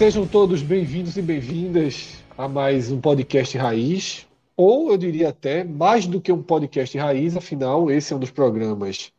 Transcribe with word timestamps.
Sejam 0.00 0.26
todos 0.26 0.62
bem-vindos 0.62 1.18
e 1.18 1.20
bem-vindas 1.20 2.24
a 2.38 2.48
mais 2.48 2.90
um 2.90 2.98
podcast 2.98 3.58
Raiz, 3.58 4.26
ou 4.56 4.90
eu 4.90 4.96
diria 4.96 5.28
até 5.28 5.62
mais 5.62 6.06
do 6.06 6.22
que 6.22 6.32
um 6.32 6.42
podcast 6.42 6.96
Raiz, 6.96 7.36
afinal, 7.36 7.90
esse 7.90 8.10
é 8.10 8.16
um 8.16 8.18
dos 8.18 8.30
programas 8.30 9.12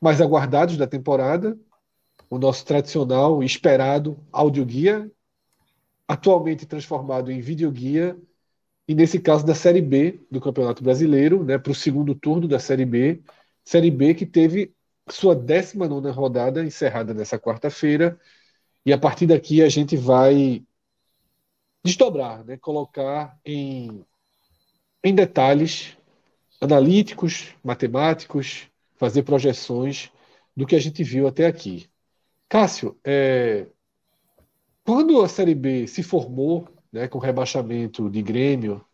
mais 0.00 0.22
aguardados 0.22 0.78
da 0.78 0.86
temporada, 0.86 1.54
o 2.30 2.38
nosso 2.38 2.64
tradicional 2.64 3.42
e 3.42 3.46
esperado 3.46 4.16
audioguia, 4.32 5.06
atualmente 6.08 6.64
transformado 6.64 7.30
em 7.30 7.42
videoguia, 7.42 8.16
e 8.88 8.94
nesse 8.94 9.20
caso 9.20 9.44
da 9.44 9.54
Série 9.54 9.82
B 9.82 10.18
do 10.30 10.40
Campeonato 10.40 10.82
Brasileiro, 10.82 11.44
né, 11.44 11.58
para 11.58 11.72
o 11.72 11.74
segundo 11.74 12.14
turno 12.14 12.48
da 12.48 12.58
Série 12.58 12.86
B, 12.86 13.20
Série 13.62 13.90
B 13.90 14.14
que 14.14 14.24
teve 14.24 14.72
sua 15.10 15.36
19 15.36 16.08
rodada 16.08 16.64
encerrada 16.64 17.12
nessa 17.12 17.38
quarta-feira 17.38 18.18
e 18.84 18.92
a 18.92 18.98
partir 18.98 19.26
daqui 19.26 19.62
a 19.62 19.68
gente 19.68 19.96
vai 19.96 20.64
desdobrar, 21.84 22.44
né? 22.44 22.56
colocar 22.56 23.38
em, 23.44 24.04
em 25.02 25.14
detalhes 25.14 25.96
analíticos, 26.60 27.54
matemáticos, 27.62 28.68
fazer 28.96 29.22
projeções 29.24 30.10
do 30.56 30.66
que 30.66 30.76
a 30.76 30.80
gente 30.80 31.02
viu 31.02 31.26
até 31.26 31.46
aqui. 31.46 31.88
Cássio, 32.48 32.98
é, 33.04 33.66
quando 34.84 35.22
a 35.22 35.28
Série 35.28 35.54
B 35.54 35.86
se 35.86 36.02
formou, 36.02 36.68
né, 36.92 37.08
com 37.08 37.18
rebaixamento 37.18 38.10
de 38.10 38.22
Grêmio, 38.22 38.84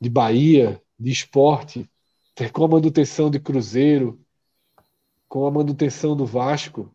de 0.00 0.10
Bahia, 0.10 0.82
de 0.98 1.10
Esporte, 1.10 1.88
com 2.52 2.64
a 2.64 2.68
manutenção 2.68 3.30
de 3.30 3.38
Cruzeiro, 3.38 4.20
com 5.28 5.46
a 5.46 5.50
manutenção 5.50 6.16
do 6.16 6.26
Vasco, 6.26 6.90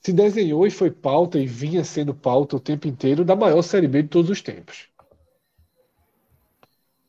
se 0.00 0.12
desenhou 0.12 0.66
e 0.66 0.70
foi 0.70 0.90
pauta 0.90 1.38
e 1.38 1.46
vinha 1.46 1.84
sendo 1.84 2.14
pauta 2.14 2.56
o 2.56 2.60
tempo 2.60 2.88
inteiro 2.88 3.24
da 3.24 3.36
maior 3.36 3.62
Série 3.62 3.86
B 3.86 4.02
de 4.02 4.08
todos 4.08 4.30
os 4.30 4.40
tempos. 4.40 4.88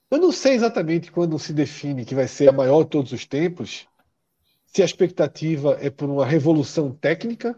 Eu 0.09 0.17
não 0.17 0.31
sei 0.31 0.55
exatamente 0.55 1.09
quando 1.09 1.39
se 1.39 1.53
define 1.53 2.03
que 2.03 2.13
vai 2.13 2.27
ser 2.27 2.49
a 2.49 2.51
maior 2.51 2.83
de 2.83 2.89
todos 2.89 3.13
os 3.13 3.25
tempos, 3.25 3.87
se 4.65 4.81
a 4.81 4.85
expectativa 4.85 5.77
é 5.81 5.89
por 5.89 6.09
uma 6.09 6.25
revolução 6.25 6.91
técnica, 6.91 7.57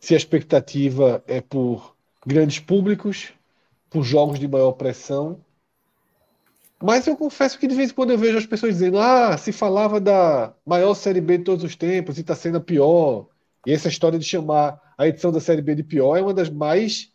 se 0.00 0.14
a 0.14 0.16
expectativa 0.16 1.22
é 1.26 1.40
por 1.40 1.96
grandes 2.26 2.58
públicos, 2.58 3.32
por 3.88 4.02
jogos 4.02 4.40
de 4.40 4.48
maior 4.48 4.72
pressão. 4.72 5.40
Mas 6.82 7.06
eu 7.06 7.16
confesso 7.16 7.58
que 7.58 7.68
de 7.68 7.74
vez 7.74 7.90
em 7.90 7.94
quando 7.94 8.10
eu 8.10 8.18
vejo 8.18 8.36
as 8.36 8.46
pessoas 8.46 8.74
dizendo: 8.74 8.98
ah, 8.98 9.38
se 9.38 9.52
falava 9.52 10.00
da 10.00 10.52
maior 10.66 10.94
Série 10.94 11.20
B 11.20 11.38
de 11.38 11.44
todos 11.44 11.64
os 11.64 11.76
tempos 11.76 12.18
e 12.18 12.22
está 12.22 12.34
sendo 12.34 12.58
a 12.58 12.60
pior. 12.60 13.28
E 13.66 13.72
essa 13.72 13.88
história 13.88 14.18
de 14.18 14.24
chamar 14.24 14.80
a 14.96 15.08
edição 15.08 15.32
da 15.32 15.40
Série 15.40 15.60
B 15.60 15.74
de 15.74 15.82
pior 15.82 16.16
é 16.16 16.22
uma 16.22 16.32
das 16.32 16.48
mais 16.48 17.10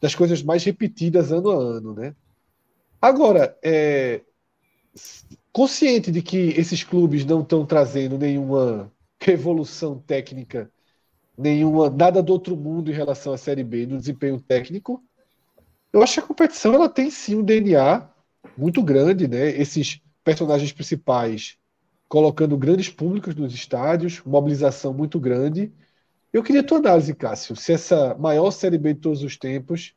das 0.00 0.16
coisas 0.16 0.42
mais 0.42 0.64
repetidas 0.64 1.30
ano 1.30 1.50
a 1.50 1.54
ano, 1.54 1.94
né? 1.94 2.12
Agora, 3.00 3.56
é, 3.62 4.20
consciente 5.52 6.10
de 6.10 6.20
que 6.20 6.36
esses 6.56 6.82
clubes 6.82 7.24
não 7.24 7.40
estão 7.40 7.64
trazendo 7.64 8.18
nenhuma 8.18 8.92
revolução 9.20 9.96
técnica, 10.00 10.68
nenhuma 11.38 11.88
nada 11.88 12.20
do 12.20 12.32
outro 12.32 12.56
mundo 12.56 12.90
em 12.90 12.94
relação 12.94 13.32
à 13.32 13.38
Série 13.38 13.62
B 13.62 13.86
no 13.86 13.96
desempenho 13.96 14.40
técnico, 14.40 15.00
eu 15.92 16.02
acho 16.02 16.14
que 16.14 16.20
a 16.20 16.26
competição 16.26 16.74
ela 16.74 16.88
tem 16.88 17.08
sim 17.08 17.36
um 17.36 17.44
DNA 17.44 18.10
muito 18.58 18.82
grande, 18.82 19.28
né? 19.28 19.50
Esses 19.50 20.00
personagens 20.24 20.72
principais 20.72 21.56
colocando 22.08 22.58
grandes 22.58 22.88
públicos 22.88 23.36
nos 23.36 23.54
estádios, 23.54 24.20
mobilização 24.26 24.92
muito 24.92 25.20
grande 25.20 25.72
eu 26.32 26.42
queria 26.42 26.62
a 26.62 26.64
tua 26.64 26.78
análise, 26.78 27.14
Cássio, 27.14 27.54
se 27.54 27.72
essa 27.72 28.14
maior 28.14 28.50
Série 28.50 28.78
B 28.78 28.94
de 28.94 29.00
todos 29.00 29.22
os 29.22 29.36
tempos, 29.36 29.94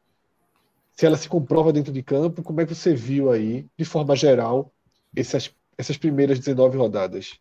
se 0.92 1.06
ela 1.06 1.18
se 1.18 1.30
comprova 1.30 1.74
dentro 1.74 1.92
de 1.92 2.04
campo, 2.04 2.44
como 2.44 2.62
é 2.62 2.66
que 2.66 2.74
você 2.74 2.94
viu 2.94 3.32
aí, 3.32 3.66
de 3.78 3.86
forma 3.86 4.16
geral, 4.16 4.74
essas, 5.16 5.54
essas 5.78 5.98
primeiras 5.98 6.40
19 6.40 6.78
rodadas? 6.78 7.40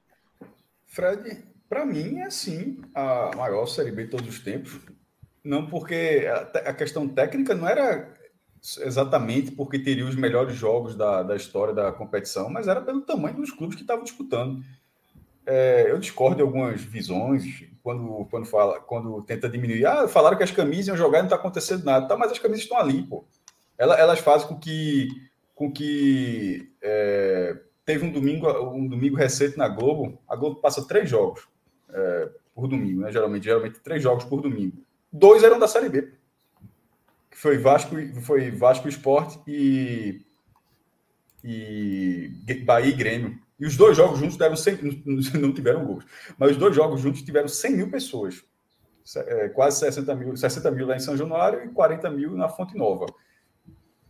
Fred, 0.86 1.44
para 1.68 1.84
mim 1.84 2.20
é 2.20 2.30
sim 2.30 2.80
a 2.94 3.30
maior 3.36 3.66
Série 3.66 3.90
B 3.90 4.04
de 4.04 4.10
todos 4.10 4.28
os 4.28 4.40
tempos. 4.40 4.80
Não 5.42 5.66
porque 5.66 6.26
a, 6.54 6.72
questão 6.72 7.06
técnica 7.06 7.54
não 7.54 7.68
era 7.68 8.14
exatamente 8.80 9.50
porque 9.50 9.78
teria 9.78 10.06
os 10.06 10.14
melhores 10.14 10.56
jogos 10.56 10.96
da, 10.96 11.22
da 11.22 11.36
história 11.36 11.74
da 11.74 11.92
competição, 11.92 12.48
mas 12.48 12.66
era 12.66 12.80
pelo 12.80 13.02
tamanho 13.02 13.36
dos 13.36 13.50
clubes 13.50 13.76
que 13.76 13.82
estavam 13.82 14.04
disputando. 14.04 14.64
É, 15.46 15.90
eu 15.90 15.98
discordo 15.98 16.36
de 16.36 16.42
algumas 16.42 16.80
visões, 16.80 17.64
quando, 17.84 18.26
quando, 18.30 18.46
fala, 18.46 18.80
quando 18.80 19.22
tenta 19.22 19.48
diminuir. 19.48 19.84
Ah, 19.84 20.08
falaram 20.08 20.38
que 20.38 20.42
as 20.42 20.50
camisas 20.50 20.88
iam 20.88 20.96
jogar 20.96 21.18
e 21.18 21.22
não 21.22 21.26
está 21.26 21.36
acontecendo 21.36 21.84
nada. 21.84 22.08
Tá, 22.08 22.16
mas 22.16 22.32
as 22.32 22.38
camisas 22.38 22.64
estão 22.64 22.78
ali, 22.78 23.02
pô. 23.02 23.24
Elas, 23.76 23.98
elas 23.98 24.18
fazem 24.20 24.48
com 24.48 24.58
que. 24.58 25.08
Com 25.54 25.70
que 25.70 26.72
é, 26.82 27.56
teve 27.84 28.04
um 28.04 28.10
domingo, 28.10 28.50
um 28.70 28.88
domingo 28.88 29.16
recente 29.16 29.58
na 29.58 29.68
Globo. 29.68 30.18
A 30.26 30.34
Globo 30.34 30.56
passa 30.56 30.88
três 30.88 31.08
jogos 31.08 31.46
é, 31.90 32.30
por 32.54 32.66
domingo, 32.66 33.02
né? 33.02 33.12
Geralmente, 33.12 33.44
geralmente 33.44 33.80
três 33.80 34.02
jogos 34.02 34.24
por 34.24 34.40
domingo. 34.40 34.78
Dois 35.12 35.44
eram 35.44 35.58
da 35.58 35.68
Série 35.68 35.88
B. 35.88 36.10
Foi 37.30 37.58
Vasco, 37.58 37.94
foi 38.22 38.50
Vasco 38.50 38.88
Esporte 38.88 39.38
e, 39.46 40.24
e 41.44 42.32
Bahia 42.64 42.88
e 42.88 42.92
Grêmio. 42.92 43.38
E 43.58 43.66
os 43.66 43.76
dois 43.76 43.96
jogos 43.96 44.18
juntos 44.18 44.36
deram 44.36 44.56
100, 44.56 45.02
não 45.40 45.52
tiveram 45.52 45.84
gols, 45.84 46.04
mas 46.36 46.52
os 46.52 46.56
dois 46.56 46.74
jogos 46.74 47.00
juntos 47.00 47.22
tiveram 47.22 47.48
100 47.48 47.76
mil 47.76 47.90
pessoas. 47.90 48.42
É, 49.16 49.48
quase 49.50 49.80
60 49.80 50.14
mil, 50.14 50.36
60 50.36 50.70
mil 50.70 50.86
lá 50.86 50.96
em 50.96 51.00
São 51.00 51.16
Januário 51.16 51.62
e 51.64 51.68
40 51.68 52.10
mil 52.10 52.34
na 52.34 52.48
Fonte 52.48 52.76
Nova. 52.76 53.06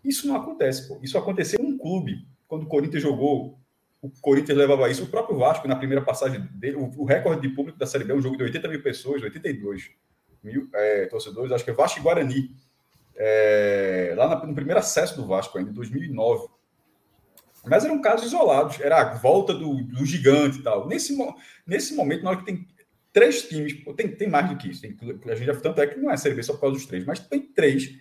Isso 0.05 0.29
não 0.29 0.37
acontece, 0.37 0.87
pô. 0.87 0.99
Isso 1.03 1.19
aconteceu 1.19 1.59
em 1.61 1.73
um 1.73 1.79
clube. 1.79 2.27
Quando 2.47 2.63
o 2.63 2.67
Corinthians 2.69 3.03
jogou, 3.03 3.59
o 4.01 4.11
Corinthians 4.21 4.57
levava 4.57 4.89
isso. 4.89 5.03
O 5.03 5.09
próprio 5.09 5.39
Vasco, 5.39 5.67
na 5.67 5.75
primeira 5.75 6.05
passagem 6.05 6.41
dele, 6.53 6.77
o, 6.77 7.05
recorde 7.05 7.43
de 7.43 7.55
público 7.55 7.79
da 7.79 7.87
Série 7.87 8.05
B 8.05 8.13
é 8.13 8.17
um 8.17 8.23
jogo 8.23 8.37
de 8.37 8.45
80 8.45 8.69
mil 8.69 8.83
pessoas, 8.83 9.23
82 9.23 9.91
mil 10.43 10.69
é, 10.75 11.07
torcedores, 11.07 11.51
acho 11.51 11.65
que 11.65 11.71
é 11.71 11.75
Vasco 11.75 11.99
e 11.99 12.03
Guarani. 12.03 12.55
É, 13.17 14.13
lá 14.17 14.47
no 14.47 14.55
primeiro 14.55 14.79
acesso 14.79 15.17
do 15.17 15.27
Vasco, 15.27 15.57
ainda 15.57 15.71
em 15.71 15.75
2009. 15.75 16.49
Mas 17.67 17.85
eram 17.85 18.01
casos 18.01 18.27
isolados, 18.27 18.81
era 18.81 19.01
a 19.01 19.15
volta 19.15 19.55
do, 19.55 19.83
do 19.83 20.05
gigante 20.05 20.59
e 20.59 20.63
tal. 20.63 20.87
Nesse, 20.87 21.17
nesse 21.67 21.95
momento, 21.95 22.23
na 22.23 22.31
hora 22.31 22.39
que 22.39 22.47
tem 22.47 22.67
três 23.13 23.43
times, 23.43 23.75
tem, 23.97 24.09
tem 24.09 24.29
mais 24.29 24.49
do 24.49 24.57
que 24.57 24.69
isso, 24.71 24.83
tem, 24.83 24.97
a 25.31 25.35
gente 25.35 25.47
já, 25.47 25.55
tanto 25.55 25.81
é 25.81 25.87
que 25.87 25.99
não 25.99 26.11
é 26.11 26.17
B 26.17 26.43
só 26.43 26.53
por 26.55 26.63
causa 26.63 26.77
dos 26.77 26.87
três, 26.87 27.05
mas 27.05 27.21
tem 27.21 27.41
três 27.41 27.97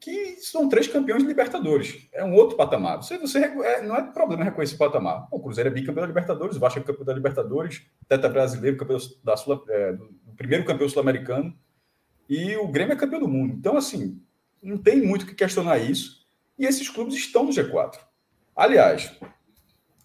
que 0.00 0.36
são 0.36 0.68
três 0.68 0.86
campeões 0.86 1.22
de 1.22 1.28
Libertadores. 1.28 2.08
É 2.12 2.22
um 2.22 2.34
outro 2.34 2.58
patamar. 2.58 2.98
Você, 2.98 3.16
você 3.16 3.38
é, 3.38 3.82
não 3.82 3.96
é 3.96 4.02
problema 4.02 4.44
reconhecer 4.44 4.74
o 4.74 4.78
patamar. 4.78 5.26
O 5.30 5.40
Cruzeiro 5.40 5.70
é 5.70 5.72
bicampeão 5.72 6.02
da 6.02 6.06
Libertadores, 6.06 6.56
o 6.56 6.60
Vasco 6.60 6.78
é 6.78 6.82
campeão 6.82 7.06
da 7.06 7.14
Libertadores, 7.14 7.82
Teta 8.06 8.28
Brasileiro, 8.28 8.76
campeão 8.76 8.98
da 9.24 9.34
Sul, 9.34 9.64
é, 9.66 9.96
primeiro 10.36 10.64
campeão 10.64 10.88
sul-americano, 10.88 11.56
e 12.28 12.54
o 12.56 12.68
Grêmio 12.68 12.92
é 12.92 12.96
campeão 12.96 13.20
do 13.20 13.28
mundo. 13.28 13.54
Então, 13.54 13.78
assim, 13.78 14.20
não 14.62 14.76
tem 14.76 15.00
muito 15.00 15.26
que 15.26 15.34
questionar 15.34 15.78
isso. 15.78 16.26
E 16.58 16.66
esses 16.66 16.88
clubes 16.88 17.14
estão 17.14 17.44
no 17.44 17.50
G4. 17.50 17.98
Aliás, 18.56 19.12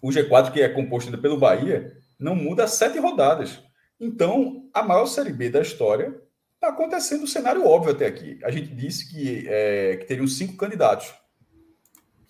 o 0.02 0.08
G4, 0.08 0.52
que 0.52 0.60
é 0.60 0.68
composto 0.68 1.16
pelo 1.18 1.38
Bahia, 1.38 1.96
não 2.18 2.34
muda 2.34 2.66
sete 2.66 2.98
rodadas. 2.98 3.62
Então, 3.98 4.68
a 4.72 4.82
maior 4.82 5.06
Série 5.06 5.32
B 5.32 5.50
da 5.50 5.60
história 5.60 6.14
está 6.54 6.68
acontecendo 6.68 7.24
um 7.24 7.26
cenário 7.26 7.66
óbvio 7.66 7.92
até 7.92 8.06
aqui. 8.06 8.38
A 8.42 8.50
gente 8.50 8.74
disse 8.74 9.10
que, 9.10 9.46
é, 9.48 9.96
que 9.96 10.06
teriam 10.06 10.26
cinco 10.26 10.56
candidatos. 10.56 11.12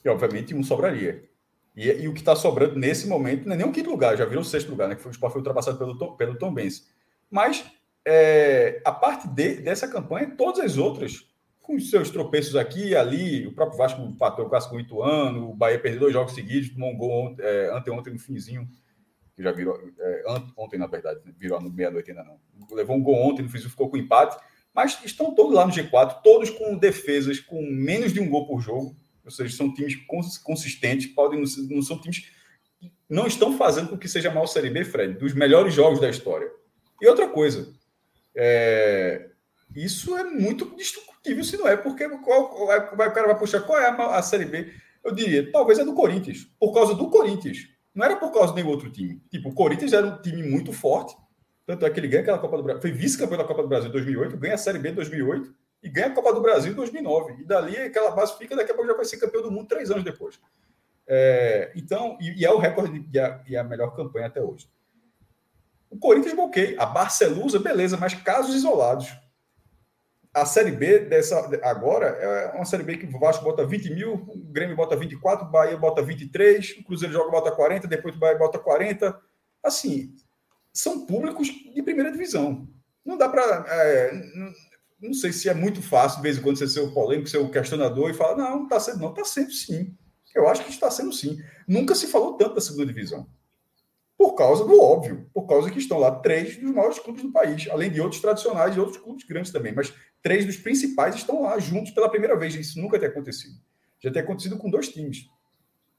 E, 0.05 0.09
obviamente, 0.09 0.55
um 0.55 0.63
sobraria. 0.63 1.25
E, 1.77 1.89
e 1.89 2.09
o 2.09 2.13
que 2.13 2.21
está 2.21 2.35
sobrando 2.35 2.77
nesse 2.77 3.07
momento 3.07 3.47
não 3.47 3.55
é 3.55 3.57
nem 3.59 3.67
o 3.67 3.73
quinto 3.73 3.91
lugar, 3.91 4.17
já 4.17 4.25
virou 4.25 4.43
o 4.43 4.45
sexto 4.47 4.71
lugar, 4.71 4.89
né? 4.89 4.97
Que 4.97 5.03
foi, 5.03 5.13
foi 5.13 5.37
ultrapassado 5.37 5.79
pelo 5.79 6.17
pelo 6.17 6.39
Tom 6.39 6.53
Benz. 6.53 6.89
Mas 7.31 7.65
é, 8.05 8.81
a 8.85 8.93
parte 8.93 9.29
de, 9.29 9.57
dessa 9.57 9.87
campanha, 9.87 10.35
todas 10.37 10.65
as 10.65 10.77
outras, 10.77 11.30
com 11.71 11.77
os 11.77 11.89
seus 11.89 12.11
tropeços 12.11 12.57
aqui 12.57 12.89
e 12.89 12.97
ali, 12.97 13.47
o 13.47 13.53
próprio 13.53 13.79
Vasco 13.79 14.03
empatou 14.03 14.49
quase 14.49 14.69
com 14.69 14.75
o 14.75 14.81
Ituano, 14.81 15.51
o 15.51 15.55
Bahia 15.55 15.79
perdeu 15.79 16.01
dois 16.01 16.13
jogos 16.13 16.35
seguidos, 16.35 16.71
tomou 16.71 16.91
um 16.91 16.97
gol 16.97 17.37
é, 17.39 17.71
anteontem 17.73 18.13
no 18.13 18.19
finzinho, 18.19 18.69
que 19.37 19.43
já 19.43 19.53
virou, 19.53 19.79
é, 20.01 20.25
ontem 20.57 20.79
na 20.79 20.89
verdade, 20.89 21.21
virou 21.39 21.61
no 21.61 21.71
meia-noite 21.71 22.11
ainda 22.11 22.25
não. 22.25 22.41
Levou 22.77 22.97
um 22.97 23.03
gol 23.03 23.15
ontem 23.15 23.43
no 23.43 23.49
finzinho, 23.49 23.71
ficou 23.71 23.89
com 23.89 23.97
empate, 23.97 24.37
mas 24.75 24.99
estão 25.05 25.33
todos 25.33 25.55
lá 25.55 25.65
no 25.65 25.73
G4, 25.73 26.23
todos 26.25 26.51
com 26.51 26.77
defesas 26.77 27.39
com 27.39 27.63
menos 27.63 28.13
de 28.13 28.19
um 28.19 28.29
gol 28.29 28.49
por 28.49 28.61
jogo, 28.61 28.97
ou 29.25 29.31
seja, 29.31 29.57
são 29.57 29.73
times 29.73 29.95
consistentes, 30.43 31.07
podem 31.07 31.41
não 31.69 31.83
são 31.83 32.01
times 32.01 32.19
que 32.81 32.91
não 33.09 33.29
estão 33.29 33.57
fazendo 33.57 33.91
com 33.91 33.99
que 33.99 34.09
seja 34.09 34.33
mal 34.33 34.49
Série 34.49 34.71
B, 34.71 34.85
Fred, 34.85 35.15
dos 35.19 35.35
melhores 35.35 35.73
jogos 35.73 36.01
da 36.01 36.11
história. 36.11 36.51
E 37.01 37.07
outra 37.07 37.29
coisa, 37.29 37.73
é, 38.35 39.31
isso 39.77 40.17
é 40.17 40.25
muito 40.25 40.67
discutível 41.23 41.45
se 41.45 41.57
não 41.57 41.69
é, 41.69 41.77
porque 41.77 42.09
qual, 42.19 42.65
o 42.65 42.97
cara 42.97 43.27
vai 43.27 43.39
puxar 43.39 43.61
qual 43.61 43.79
é 43.79 43.89
a, 43.89 44.17
a 44.17 44.23
Série 44.23 44.47
B? 44.47 44.73
Eu 45.05 45.13
diria, 45.13 45.51
talvez 45.51 45.79
é 45.79 45.85
do 45.85 45.95
Corinthians, 45.95 46.47
por 46.59 46.73
causa 46.73 46.95
do 46.95 47.09
Corinthians. 47.09 47.69
Não 47.95 48.05
era 48.05 48.17
por 48.17 48.33
causa 48.33 48.49
de 48.49 48.57
nenhum 48.57 48.71
outro 48.71 48.91
time. 48.91 49.23
Tipo, 49.31 49.51
o 49.51 49.55
Corinthians 49.55 49.93
era 49.93 50.07
um 50.07 50.21
time 50.21 50.43
muito 50.43 50.73
forte, 50.73 51.17
tanto 51.67 51.87
é 51.87 51.91
que 51.91 52.01
ele 52.01 52.09
ganha 52.09 52.23
aquela 52.23 52.39
Copa 52.39 52.57
do 52.57 52.63
Brasil, 52.63 52.83
foi 52.83 52.93
vice-campeão 52.93 53.39
da 53.39 53.45
Copa 53.45 53.63
do 53.63 53.69
Brasil 53.69 53.89
em 53.89 53.93
2008, 53.93 54.37
ganha 54.37 54.55
a 54.55 54.59
Série 54.59 54.79
B 54.79 54.91
em 54.91 54.95
2008 54.95 55.55
e 55.83 55.89
ganha 55.89 56.09
a 56.09 56.15
Copa 56.15 56.33
do 56.33 56.41
Brasil 56.41 56.73
em 56.73 56.75
2009. 56.75 57.43
E 57.43 57.45
dali 57.45 57.77
aquela 57.77 58.11
base 58.11 58.37
fica, 58.37 58.57
daqui 58.57 58.73
a 58.73 58.75
pouco 58.75 58.91
já 58.91 58.97
vai 58.97 59.05
ser 59.05 59.19
campeão 59.19 59.43
do 59.43 59.51
mundo 59.51 59.69
três 59.69 59.91
anos 59.91 60.05
depois. 60.05 60.41
É, 61.07 61.73
então, 61.75 62.17
e, 62.21 62.41
e, 62.41 62.45
é 62.45 62.51
o 62.51 62.59
recorde 62.59 63.05
e 63.13 63.19
a, 63.19 63.43
e 63.49 63.57
a 63.57 63.65
melhor 63.65 63.95
campanha 63.97 64.27
até 64.27 64.41
hoje. 64.41 64.69
O 65.89 65.99
Corinthians 65.99 66.35
bloqueia. 66.35 66.81
A 66.81 66.87
Barcelusa, 66.87 67.59
beleza, 67.59 67.97
mas 67.97 68.15
casos 68.15 68.55
isolados. 68.55 69.09
A 70.33 70.47
Série 70.47 70.71
B 70.71 71.01
dessa 71.01 71.37
agora 71.63 72.07
é 72.07 72.53
uma 72.55 72.65
Série 72.65 72.85
B 72.85 72.97
que 72.97 73.07
o 73.07 73.19
Vasco 73.19 73.45
bota 73.45 73.67
20 73.67 73.93
mil, 73.93 74.15
o 74.15 74.39
Grêmio 74.53 74.77
bota 74.77 74.97
24, 74.97 75.47
o 75.47 75.51
Bahia 75.51 75.77
bota 75.77 76.03
23, 76.03 76.77
o 76.79 76.85
Cruzeiro 76.85 77.13
joga 77.13 77.33
bota 77.33 77.51
40, 77.51 77.89
depois 77.89 78.15
o 78.15 78.19
Bahia 78.19 78.39
bota 78.39 78.57
40. 78.57 79.19
Assim, 79.63 80.15
são 80.73 81.05
públicos 81.05 81.49
de 81.49 81.83
primeira 81.83 82.13
divisão. 82.13 82.69
Não 83.05 83.19
dá 83.19 83.29
para. 83.29 83.65
É, 83.69 84.13
não, 85.01 85.13
sei 85.13 85.33
se 85.33 85.49
é 85.49 85.55
muito 85.55 85.83
fácil, 85.83 86.19
de 86.19 86.23
vez 86.23 86.39
em 86.39 86.43
quando, 86.43 86.59
você 86.59 86.69
ser 86.69 86.81
o 86.81 86.95
polêmico, 86.95 87.29
ser 87.29 87.39
o 87.39 87.51
questionador 87.51 88.09
e 88.11 88.15
falar: 88.15 88.37
não, 88.37 88.59
não 88.59 88.65
está 88.65 88.79
sendo, 88.79 89.01
não, 89.01 89.11
está 89.11 89.25
sendo 89.25 89.51
sim. 89.51 89.97
Eu 90.33 90.49
acho 90.49 90.63
que 90.63 90.71
está 90.71 90.89
sendo 90.93 91.13
sim. 91.13 91.39
Nunca 91.67 91.93
se 91.97 92.07
falou 92.07 92.37
tanto 92.37 92.55
da 92.55 92.61
segunda 92.61 92.87
divisão 92.87 93.27
por 94.21 94.35
causa 94.35 94.67
do 94.67 94.79
óbvio, 94.79 95.31
por 95.33 95.47
causa 95.47 95.71
que 95.71 95.79
estão 95.79 95.99
lá 95.99 96.11
três 96.11 96.59
dos 96.59 96.75
maiores 96.75 96.99
clubes 96.99 97.23
do 97.23 97.33
país, 97.33 97.67
além 97.71 97.91
de 97.91 98.03
outros 98.03 98.21
tradicionais 98.21 98.77
e 98.77 98.79
outros 98.79 98.99
clubes 98.99 99.25
grandes 99.25 99.51
também, 99.51 99.75
mas 99.75 99.95
três 100.23 100.45
dos 100.47 100.57
principais 100.57 101.15
estão 101.15 101.43
lá 101.43 101.59
juntos 101.59 101.93
pela 101.93 102.09
primeira 102.09 102.37
vez. 102.37 102.55
Isso 102.55 102.81
nunca 102.81 102.99
tinha 102.99 103.11
acontecido. 103.11 103.55
Já 103.99 104.11
tem 104.11 104.23
acontecido 104.23 104.57
com 104.57 104.71
dois 104.71 104.89
times, 104.89 105.29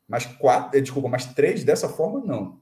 mas 0.07 0.25
quatro, 0.25 0.77
eh, 0.77 0.81
desculpa, 0.81 1.07
mas 1.07 1.33
três 1.33 1.63
dessa 1.63 1.87
forma 1.87 2.19
não. 2.19 2.61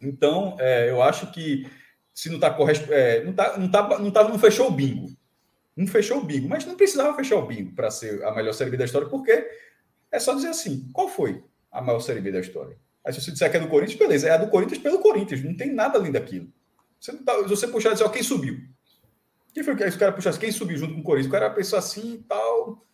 Então, 0.00 0.56
é, 0.58 0.90
eu 0.90 1.02
acho 1.02 1.30
que 1.32 1.66
se 2.12 2.28
não 2.28 2.36
está 2.36 2.50
correto, 2.50 2.92
é, 2.92 3.24
não 3.24 3.32
tá, 3.32 3.56
não 3.56 3.70
tá, 3.70 3.98
não 3.98 4.10
tá, 4.10 4.28
não 4.28 4.38
fechou 4.38 4.68
o 4.68 4.70
bingo, 4.70 5.08
não 5.76 5.86
fechou 5.86 6.18
o 6.18 6.24
bingo, 6.24 6.48
mas 6.48 6.64
não 6.64 6.76
precisava 6.76 7.14
fechar 7.14 7.36
o 7.36 7.46
bingo 7.46 7.74
para 7.74 7.90
ser 7.90 8.22
a 8.24 8.34
melhor 8.34 8.52
série 8.52 8.70
B 8.70 8.76
da 8.76 8.84
história, 8.84 9.08
porque 9.08 9.48
é 10.10 10.18
só 10.18 10.34
dizer 10.34 10.48
assim, 10.48 10.88
qual 10.92 11.08
foi 11.08 11.44
a 11.70 11.80
maior 11.80 12.00
série 12.00 12.20
B 12.20 12.32
da 12.32 12.40
história? 12.40 12.76
Aí 13.06 13.12
se 13.12 13.20
você 13.20 13.30
disser 13.30 13.48
que 13.50 13.56
é 13.56 13.60
do 13.60 13.68
Corinthians, 13.68 13.98
beleza. 13.98 14.28
É 14.28 14.32
a 14.32 14.36
do 14.36 14.50
Corinthians 14.50 14.80
pelo 14.80 14.98
Corinthians. 14.98 15.44
Não 15.44 15.56
tem 15.56 15.72
nada 15.72 15.96
além 15.96 16.10
daquilo. 16.10 16.52
Você, 16.98 17.12
tá, 17.18 17.36
se 17.44 17.48
você 17.48 17.68
puxar 17.68 17.90
e 17.90 17.92
dizer, 17.92 18.04
ó, 18.04 18.08
quem 18.08 18.22
subiu? 18.22 18.58
Quem 19.56 19.64
foi 19.64 19.74
que 19.74 19.84
esse 19.84 19.96
cara 19.96 20.12
puxasse? 20.12 20.38
Quem 20.38 20.52
subiu 20.52 20.76
junto 20.76 20.92
com 20.92 21.00
o 21.00 21.02
Corinthians? 21.02 21.30
O 21.30 21.32
cara 21.32 21.48
pensou 21.48 21.78
assim 21.78 22.16
e 22.16 22.18
tal. 22.24 22.84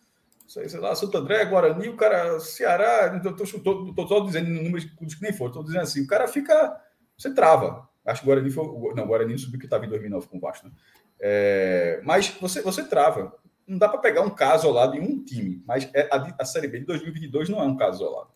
Sei, 0.47 0.69
sei 0.69 0.79
lá, 0.79 0.95
Santo 0.95 1.17
André, 1.17 1.43
Guarani, 1.43 1.89
o 1.89 1.97
cara, 1.97 2.39
Ceará. 2.39 3.13
Estou 3.17 4.07
só 4.07 4.21
dizendo 4.21 4.49
números 4.49 4.85
que 4.85 5.21
nem 5.21 5.33
for. 5.33 5.47
Estou 5.47 5.61
dizendo 5.61 5.81
assim, 5.81 6.03
o 6.03 6.07
cara 6.07 6.25
fica. 6.25 6.81
Você 7.17 7.33
trava. 7.33 7.89
Acho 8.05 8.21
que 8.21 8.27
o 8.27 8.31
Guarani 8.31 8.49
foi. 8.49 8.63
Não, 8.95 9.03
o 9.03 9.07
Guarani 9.07 9.37
subiu 9.37 9.59
que 9.59 9.65
estava 9.65 9.85
em 9.85 9.89
2009 9.89 10.27
com 10.29 10.37
o 10.37 10.39
Vasco. 10.39 10.67
Né? 10.67 10.73
É, 11.19 12.01
mas 12.05 12.29
você, 12.39 12.61
você 12.61 12.85
trava. 12.85 13.35
Não 13.67 13.77
dá 13.77 13.89
para 13.89 13.99
pegar 13.99 14.21
um 14.21 14.29
caso 14.29 14.65
ao 14.65 14.73
lado 14.73 14.95
em 14.95 15.01
um 15.01 15.21
time. 15.21 15.61
Mas 15.67 15.89
é, 15.93 16.07
a, 16.09 16.33
a 16.39 16.45
Série 16.45 16.69
B 16.69 16.79
de 16.79 16.85
2022 16.85 17.49
não 17.49 17.59
é 17.59 17.65
um 17.65 17.75
caso 17.75 18.05
ao 18.05 18.13
lado. 18.13 18.29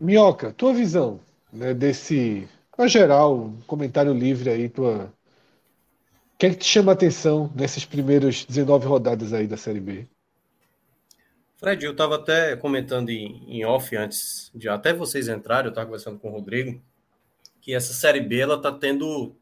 Minhoca, 0.00 0.52
tua 0.52 0.74
visão 0.74 1.20
né, 1.52 1.72
desse. 1.74 2.48
Na 2.76 2.88
geral, 2.88 3.52
comentário 3.68 4.12
livre 4.12 4.50
aí, 4.50 4.68
tua. 4.68 5.16
O 6.38 6.40
que 6.40 6.46
é 6.46 6.50
que 6.50 6.56
te 6.58 6.66
chama 6.66 6.92
a 6.92 6.94
atenção 6.94 7.52
nessas 7.52 7.84
primeiras 7.84 8.44
19 8.44 8.86
rodadas 8.86 9.32
aí 9.32 9.48
da 9.48 9.56
Série 9.56 9.80
B? 9.80 10.06
Fred, 11.56 11.84
eu 11.84 11.90
estava 11.90 12.14
até 12.14 12.54
comentando 12.54 13.08
em, 13.10 13.42
em, 13.48 13.64
off 13.64 13.96
antes 13.96 14.48
de 14.54 14.68
até 14.68 14.92
vocês 14.92 15.26
entrarem, 15.26 15.64
eu 15.64 15.70
estava 15.70 15.86
conversando 15.86 16.16
com 16.16 16.28
o 16.28 16.30
Rodrigo, 16.30 16.80
que 17.60 17.74
essa 17.74 17.92
Série 17.92 18.20
B 18.20 18.38
ela 18.38 18.54
está 18.54 18.70
tendo. 18.70 19.34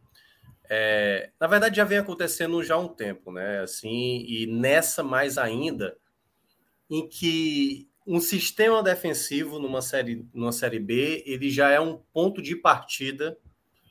É, 0.71 1.29
na 1.39 1.47
verdade, 1.47 1.77
já 1.77 1.85
vem 1.85 1.99
acontecendo 1.99 2.65
já 2.65 2.77
há 2.77 2.79
um 2.79 2.89
tempo, 2.89 3.31
né? 3.31 3.61
Assim, 3.61 4.25
e 4.27 4.47
nessa 4.47 5.03
mais 5.03 5.37
ainda, 5.37 5.99
em 6.89 7.07
que 7.07 7.87
um 8.07 8.21
sistema 8.21 8.83
defensivo 8.83 9.59
numa 9.59 9.83
série, 9.83 10.27
numa 10.33 10.51
série 10.51 10.79
B, 10.79 11.23
ele 11.27 11.51
já 11.51 11.69
é 11.69 11.79
um 11.79 12.01
ponto 12.15 12.41
de 12.41 12.57
partida 12.57 13.37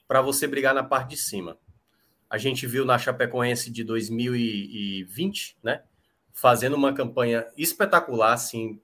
para 0.08 0.24
você 0.24 0.48
brigar 0.48 0.74
na 0.74 0.84
parte 0.84 1.12
de 1.12 1.18
cima. 1.18 1.56
A 2.30 2.38
gente 2.38 2.66
viu 2.66 2.86
na 2.86 2.98
Chapecoense 2.98 3.72
de 3.72 3.84
2020, 3.84 5.58
né? 5.64 5.84
Fazendo 6.34 6.76
uma 6.76 6.94
campanha 6.94 7.46
espetacular, 7.58 8.34
assim, 8.34 8.82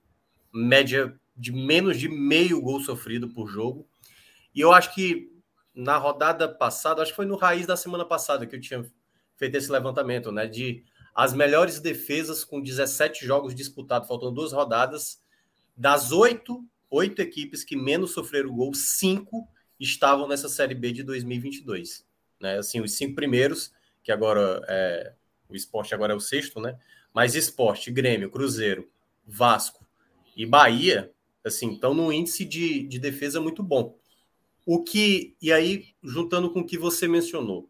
média 0.52 1.18
de 1.36 1.52
menos 1.52 1.98
de 1.98 2.08
meio 2.08 2.60
gol 2.60 2.80
sofrido 2.80 3.28
por 3.28 3.48
jogo. 3.48 3.86
E 4.54 4.60
eu 4.60 4.72
acho 4.72 4.94
que 4.94 5.32
na 5.74 5.96
rodada 5.96 6.48
passada, 6.48 7.02
acho 7.02 7.12
que 7.12 7.16
foi 7.16 7.26
no 7.26 7.36
raiz 7.36 7.66
da 7.66 7.76
semana 7.76 8.04
passada 8.04 8.46
que 8.46 8.54
eu 8.54 8.60
tinha 8.60 8.84
feito 9.36 9.56
esse 9.56 9.70
levantamento, 9.70 10.30
né? 10.30 10.46
De 10.46 10.84
as 11.14 11.34
melhores 11.34 11.80
defesas 11.80 12.44
com 12.44 12.62
17 12.62 13.26
jogos 13.26 13.54
disputados, 13.54 14.08
faltando 14.08 14.32
duas 14.32 14.52
rodadas, 14.52 15.20
das 15.76 16.12
oito, 16.12 16.64
oito 16.90 17.20
equipes 17.20 17.64
que 17.64 17.76
menos 17.76 18.12
sofreram 18.12 18.54
gol, 18.54 18.74
cinco 18.74 19.48
estavam 19.78 20.28
nessa 20.28 20.48
Série 20.48 20.74
B 20.74 20.92
de 20.92 21.02
2022. 21.02 22.06
Né? 22.42 22.58
Assim, 22.58 22.80
os 22.80 22.92
cinco 22.92 23.14
primeiros, 23.14 23.72
que 24.02 24.10
agora 24.10 24.60
é, 24.68 25.12
o 25.48 25.54
esporte 25.54 25.94
agora 25.94 26.12
é 26.12 26.16
o 26.16 26.20
sexto, 26.20 26.60
né? 26.60 26.76
Mas 27.14 27.34
esporte, 27.34 27.90
Grêmio, 27.90 28.30
Cruzeiro, 28.30 28.90
Vasco 29.24 29.86
e 30.36 30.44
Bahia, 30.44 31.12
assim, 31.44 31.72
estão 31.72 31.94
num 31.94 32.12
índice 32.12 32.44
de, 32.44 32.82
de 32.82 32.98
defesa 32.98 33.40
muito 33.40 33.62
bom. 33.62 33.96
O 34.66 34.82
que, 34.82 35.36
e 35.40 35.52
aí, 35.52 35.94
juntando 36.02 36.50
com 36.50 36.60
o 36.60 36.66
que 36.66 36.78
você 36.78 37.06
mencionou, 37.06 37.68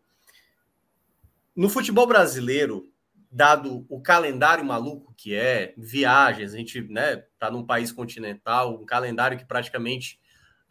no 1.54 1.68
futebol 1.68 2.06
brasileiro, 2.06 2.90
dado 3.30 3.84
o 3.88 4.00
calendário 4.00 4.64
maluco 4.64 5.12
que 5.16 5.34
é, 5.34 5.74
viagens, 5.76 6.54
a 6.54 6.56
gente 6.56 6.80
né, 6.82 7.16
tá 7.38 7.50
num 7.50 7.64
país 7.64 7.90
continental, 7.90 8.80
um 8.80 8.86
calendário 8.86 9.36
que 9.36 9.44
praticamente 9.44 10.20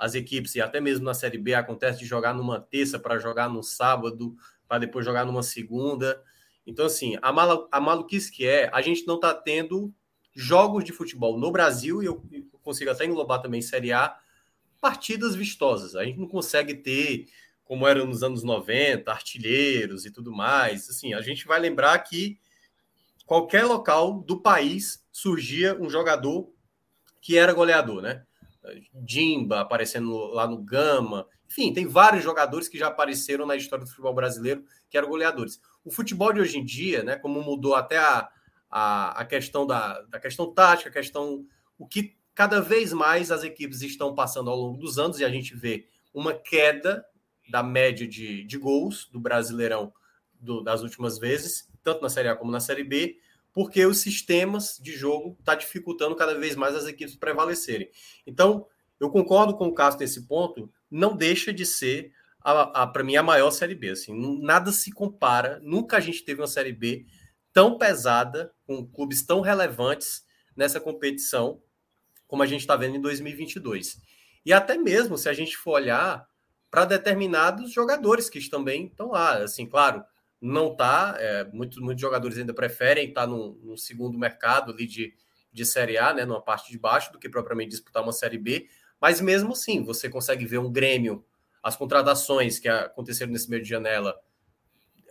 as 0.01 0.15
equipes, 0.15 0.55
e 0.55 0.62
até 0.62 0.81
mesmo 0.81 1.05
na 1.05 1.13
Série 1.13 1.38
B, 1.38 1.53
acontece 1.53 2.00
de 2.00 2.08
jogar 2.08 2.34
numa 2.34 2.60
terça 2.60 2.98
para 2.98 3.20
jogar 3.20 3.48
no 3.48 3.62
sábado, 3.62 4.36
para 4.67 4.79
depois 4.79 5.05
jogar 5.05 5.27
numa 5.27 5.43
segunda. 5.43 6.20
Então, 6.65 6.88
assim, 6.88 7.20
a, 7.22 7.31
mal, 7.31 7.70
a 7.72 7.79
maluquice 7.79 8.31
que 8.31 8.48
é, 8.48 8.67
a 8.74 8.81
gente 8.81 9.05
não 9.05 9.15
está 9.15 9.31
tendo 9.31 9.93
jogos 10.34 10.84
de 10.84 10.91
futebol 10.91 11.38
no 11.38 11.51
Brasil, 11.51 12.01
e 12.01 12.08
eu 12.08 12.25
consigo 12.63 12.89
até 12.89 13.05
englobar 13.05 13.43
também 13.43 13.62
Série 13.62 13.93
A, 13.93 14.17
partidas 14.81 15.36
vistosas. 15.36 15.96
A 15.96 16.03
gente 16.03 16.17
não 16.17 16.27
consegue 16.27 16.74
ter, 16.74 17.27
como 17.63 17.88
era 17.88 18.03
nos 18.03 18.24
anos 18.24 18.41
90, 18.41 19.12
artilheiros 19.12 20.03
e 20.03 20.10
tudo 20.10 20.31
mais. 20.31 20.89
Assim, 20.89 21.13
a 21.13 21.22
gente 21.22 21.46
vai 21.46 21.60
lembrar 21.60 22.00
que 22.00 22.39
qualquer 23.24 23.65
local 23.65 24.20
do 24.24 24.41
país 24.41 25.05
surgia 25.12 25.79
um 25.79 25.91
jogador 25.91 26.51
que 27.22 27.38
era 27.38 27.53
goleador, 27.53 28.01
né? 28.01 28.25
Dimba 28.93 29.61
aparecendo 29.61 30.15
lá 30.27 30.47
no 30.47 30.57
Gama. 30.57 31.27
Enfim, 31.49 31.73
tem 31.73 31.87
vários 31.87 32.23
jogadores 32.23 32.67
que 32.67 32.77
já 32.77 32.87
apareceram 32.87 33.45
na 33.45 33.55
história 33.55 33.83
do 33.83 33.89
futebol 33.89 34.13
brasileiro 34.13 34.63
que 34.89 34.97
eram 34.97 35.09
goleadores. 35.09 35.59
O 35.83 35.91
futebol 35.91 36.31
de 36.31 36.41
hoje 36.41 36.57
em 36.57 36.65
dia, 36.65 37.03
né, 37.03 37.15
como 37.15 37.41
mudou 37.41 37.75
até 37.75 37.97
a, 37.97 38.29
a, 38.69 39.21
a 39.21 39.25
questão 39.25 39.65
da, 39.65 40.01
da 40.03 40.19
questão 40.19 40.53
tática, 40.53 40.89
a 40.89 40.93
questão. 40.93 41.45
O 41.77 41.87
que 41.87 42.15
cada 42.33 42.61
vez 42.61 42.93
mais 42.93 43.31
as 43.31 43.43
equipes 43.43 43.81
estão 43.81 44.15
passando 44.15 44.49
ao 44.49 44.55
longo 44.55 44.77
dos 44.77 44.97
anos, 44.97 45.19
e 45.19 45.25
a 45.25 45.29
gente 45.29 45.55
vê 45.55 45.87
uma 46.13 46.33
queda 46.33 47.05
da 47.49 47.61
média 47.61 48.07
de, 48.07 48.43
de 48.45 48.57
gols 48.57 49.09
do 49.11 49.19
Brasileirão 49.19 49.93
do, 50.39 50.61
das 50.61 50.81
últimas 50.81 51.17
vezes, 51.19 51.69
tanto 51.83 52.01
na 52.01 52.09
Série 52.09 52.29
A 52.29 52.35
como 52.35 52.51
na 52.51 52.59
Série 52.59 52.83
B, 52.83 53.17
porque 53.53 53.86
os 53.86 54.00
sistemas 54.00 54.77
de 54.81 54.93
jogo 54.93 55.38
tá 55.43 55.55
dificultando 55.55 56.15
cada 56.15 56.34
vez 56.36 56.55
mais 56.55 56.75
as 56.75 56.88
equipes 56.88 57.15
prevalecerem. 57.15 57.89
Então, 58.25 58.65
eu 59.00 59.10
concordo 59.10 59.55
com 59.55 59.67
o 59.67 59.74
Cássio 59.74 60.00
nesse 60.00 60.27
ponto, 60.27 60.72
não 60.89 61.15
deixa 61.15 61.51
de 61.51 61.65
ser 61.65 62.13
para 62.41 63.03
mim 63.03 63.15
a 63.15 63.24
maior 63.24 63.51
série 63.51 63.75
B, 63.75 63.89
assim, 63.89 64.41
nada 64.41 64.72
se 64.72 64.91
compara, 64.91 65.60
nunca 65.62 65.98
a 65.98 66.00
gente 66.00 66.24
teve 66.24 66.41
uma 66.41 66.48
série 66.48 66.74
B 66.74 67.05
tão 67.53 67.77
pesada 67.77 68.51
com 68.65 68.86
clubes 68.88 69.24
tão 69.24 69.41
relevantes 69.41 70.24
nessa 70.55 70.79
competição 70.79 71.62
como 72.27 72.41
a 72.41 72.48
gente 72.48 72.62
está 72.62 72.75
vendo 72.75 72.96
em 72.96 73.01
2022. 73.01 74.01
E 74.46 74.53
até 74.53 74.77
mesmo 74.77 75.17
se 75.17 75.27
a 75.27 75.34
gente 75.34 75.58
for 75.58 75.74
olhar 75.74 76.25
para 76.70 76.86
determinados 76.86 77.72
jogadores 77.72 78.29
que 78.29 78.50
também 78.50 78.88
estão 78.88 79.10
lá, 79.12 79.38
assim, 79.39 79.67
claro, 79.67 80.03
não 80.41 80.75
tá. 80.75 81.15
É, 81.19 81.43
muitos, 81.53 81.77
muitos 81.77 82.01
jogadores 82.01 82.38
ainda 82.38 82.53
preferem 82.53 83.10
estar 83.10 83.21
tá 83.21 83.27
no, 83.27 83.53
no, 83.62 83.77
segundo 83.77 84.17
mercado 84.17 84.71
ali 84.71 84.88
de, 84.88 85.13
de 85.53 85.65
Série 85.65 85.98
A, 85.98 86.13
né, 86.13 86.25
numa 86.25 86.41
parte 86.41 86.71
de 86.71 86.79
baixo, 86.79 87.13
do 87.13 87.19
que 87.19 87.29
propriamente 87.29 87.69
disputar 87.69 88.01
uma 88.01 88.12
Série 88.12 88.39
B. 88.39 88.67
Mas 89.00 89.21
mesmo 89.21 89.51
assim, 89.51 89.83
você 89.83 90.10
consegue 90.10 90.45
ver 90.45 90.57
um 90.57 90.71
Grêmio, 90.71 91.24
as 91.62 91.75
contratações 91.75 92.57
que 92.57 92.67
aconteceram 92.67 93.31
nesse 93.31 93.50
meio 93.50 93.62
de 93.62 93.69
janela, 93.69 94.19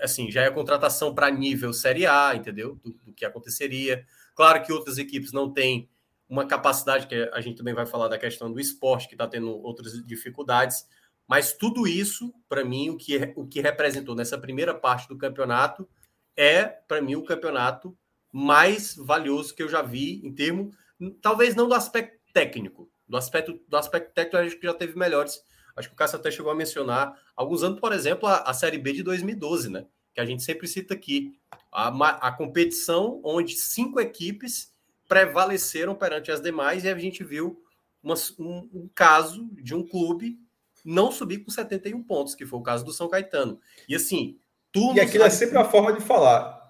assim, 0.01 0.31
já 0.31 0.43
é 0.43 0.51
contratação 0.51 1.15
para 1.15 1.31
nível 1.31 1.73
Série 1.73 2.07
A, 2.07 2.35
entendeu? 2.35 2.75
Do, 2.77 2.93
do, 3.05 3.13
que 3.13 3.25
aconteceria. 3.25 4.05
Claro 4.35 4.63
que 4.65 4.73
outras 4.73 4.99
equipes 4.99 5.33
não 5.33 5.53
têm 5.53 5.89
uma 6.29 6.47
capacidade, 6.47 7.07
que 7.07 7.31
a 7.33 7.41
gente 7.41 7.57
também 7.57 7.75
vai 7.75 7.87
falar 7.87 8.09
da 8.09 8.19
questão 8.19 8.53
do 8.53 8.61
esporte, 8.61 9.09
que 9.09 9.15
está 9.15 9.27
tendo 9.27 9.51
outras 9.51 9.93
dificuldades, 10.07 10.87
mas 11.31 11.53
tudo 11.53 11.87
isso, 11.87 12.35
para 12.49 12.65
mim, 12.65 12.91
o 12.91 12.97
que, 12.97 13.33
o 13.37 13.47
que 13.47 13.61
representou 13.61 14.17
nessa 14.17 14.37
primeira 14.37 14.75
parte 14.75 15.07
do 15.07 15.17
campeonato 15.17 15.89
é, 16.37 16.65
para 16.65 17.01
mim, 17.01 17.15
o 17.15 17.23
campeonato 17.23 17.97
mais 18.33 18.97
valioso 18.97 19.55
que 19.55 19.63
eu 19.63 19.69
já 19.69 19.81
vi 19.81 20.21
em 20.27 20.35
termos, 20.35 20.75
talvez 21.23 21.55
não 21.55 21.69
do 21.69 21.75
aspecto 21.75 22.19
técnico, 22.33 22.91
do 23.07 23.17
aspecto, 23.17 23.61
do 23.69 23.77
aspecto 23.77 24.13
técnico 24.13 24.37
a 24.39 24.49
gente 24.49 24.61
já 24.61 24.75
teve 24.75 24.99
melhores. 24.99 25.41
Acho 25.77 25.87
que 25.87 25.95
o 25.95 25.97
Cássio 25.97 26.19
até 26.19 26.33
chegou 26.33 26.51
a 26.51 26.55
mencionar 26.55 27.17
alguns 27.37 27.63
anos, 27.63 27.79
por 27.79 27.93
exemplo, 27.93 28.29
a, 28.29 28.39
a 28.39 28.53
Série 28.53 28.79
B 28.79 28.93
de 28.93 29.05
2012, 29.05 29.71
né? 29.71 29.87
Que 30.13 30.21
a 30.21 30.25
gente 30.25 30.43
sempre 30.43 30.67
cita 30.67 30.95
aqui. 30.95 31.39
A, 31.71 32.27
a 32.27 32.33
competição 32.33 33.21
onde 33.23 33.55
cinco 33.55 34.01
equipes 34.01 34.75
prevaleceram 35.07 35.95
perante 35.95 36.33
as 36.33 36.41
demais 36.41 36.83
e 36.83 36.89
a 36.89 36.99
gente 36.99 37.23
viu 37.23 37.63
uma, 38.03 38.15
um, 38.37 38.69
um 38.75 38.91
caso 38.93 39.49
de 39.53 39.77
um 39.77 39.87
clube 39.87 40.37
não 40.85 41.11
subir 41.11 41.39
com 41.39 41.51
71 41.51 42.03
pontos, 42.03 42.35
que 42.35 42.47
foi 42.47 42.59
o 42.59 42.63
caso 42.63 42.85
do 42.85 42.93
São 42.93 43.09
Caetano. 43.09 43.61
E 43.89 43.95
assim, 43.95 44.39
tudo. 44.73 44.97
E 44.97 45.01
aquilo 45.01 45.25
é 45.25 45.31
sempre 45.31 45.59
a 45.59 45.65
forma 45.65 45.93
de 45.93 46.01
falar. 46.01 46.61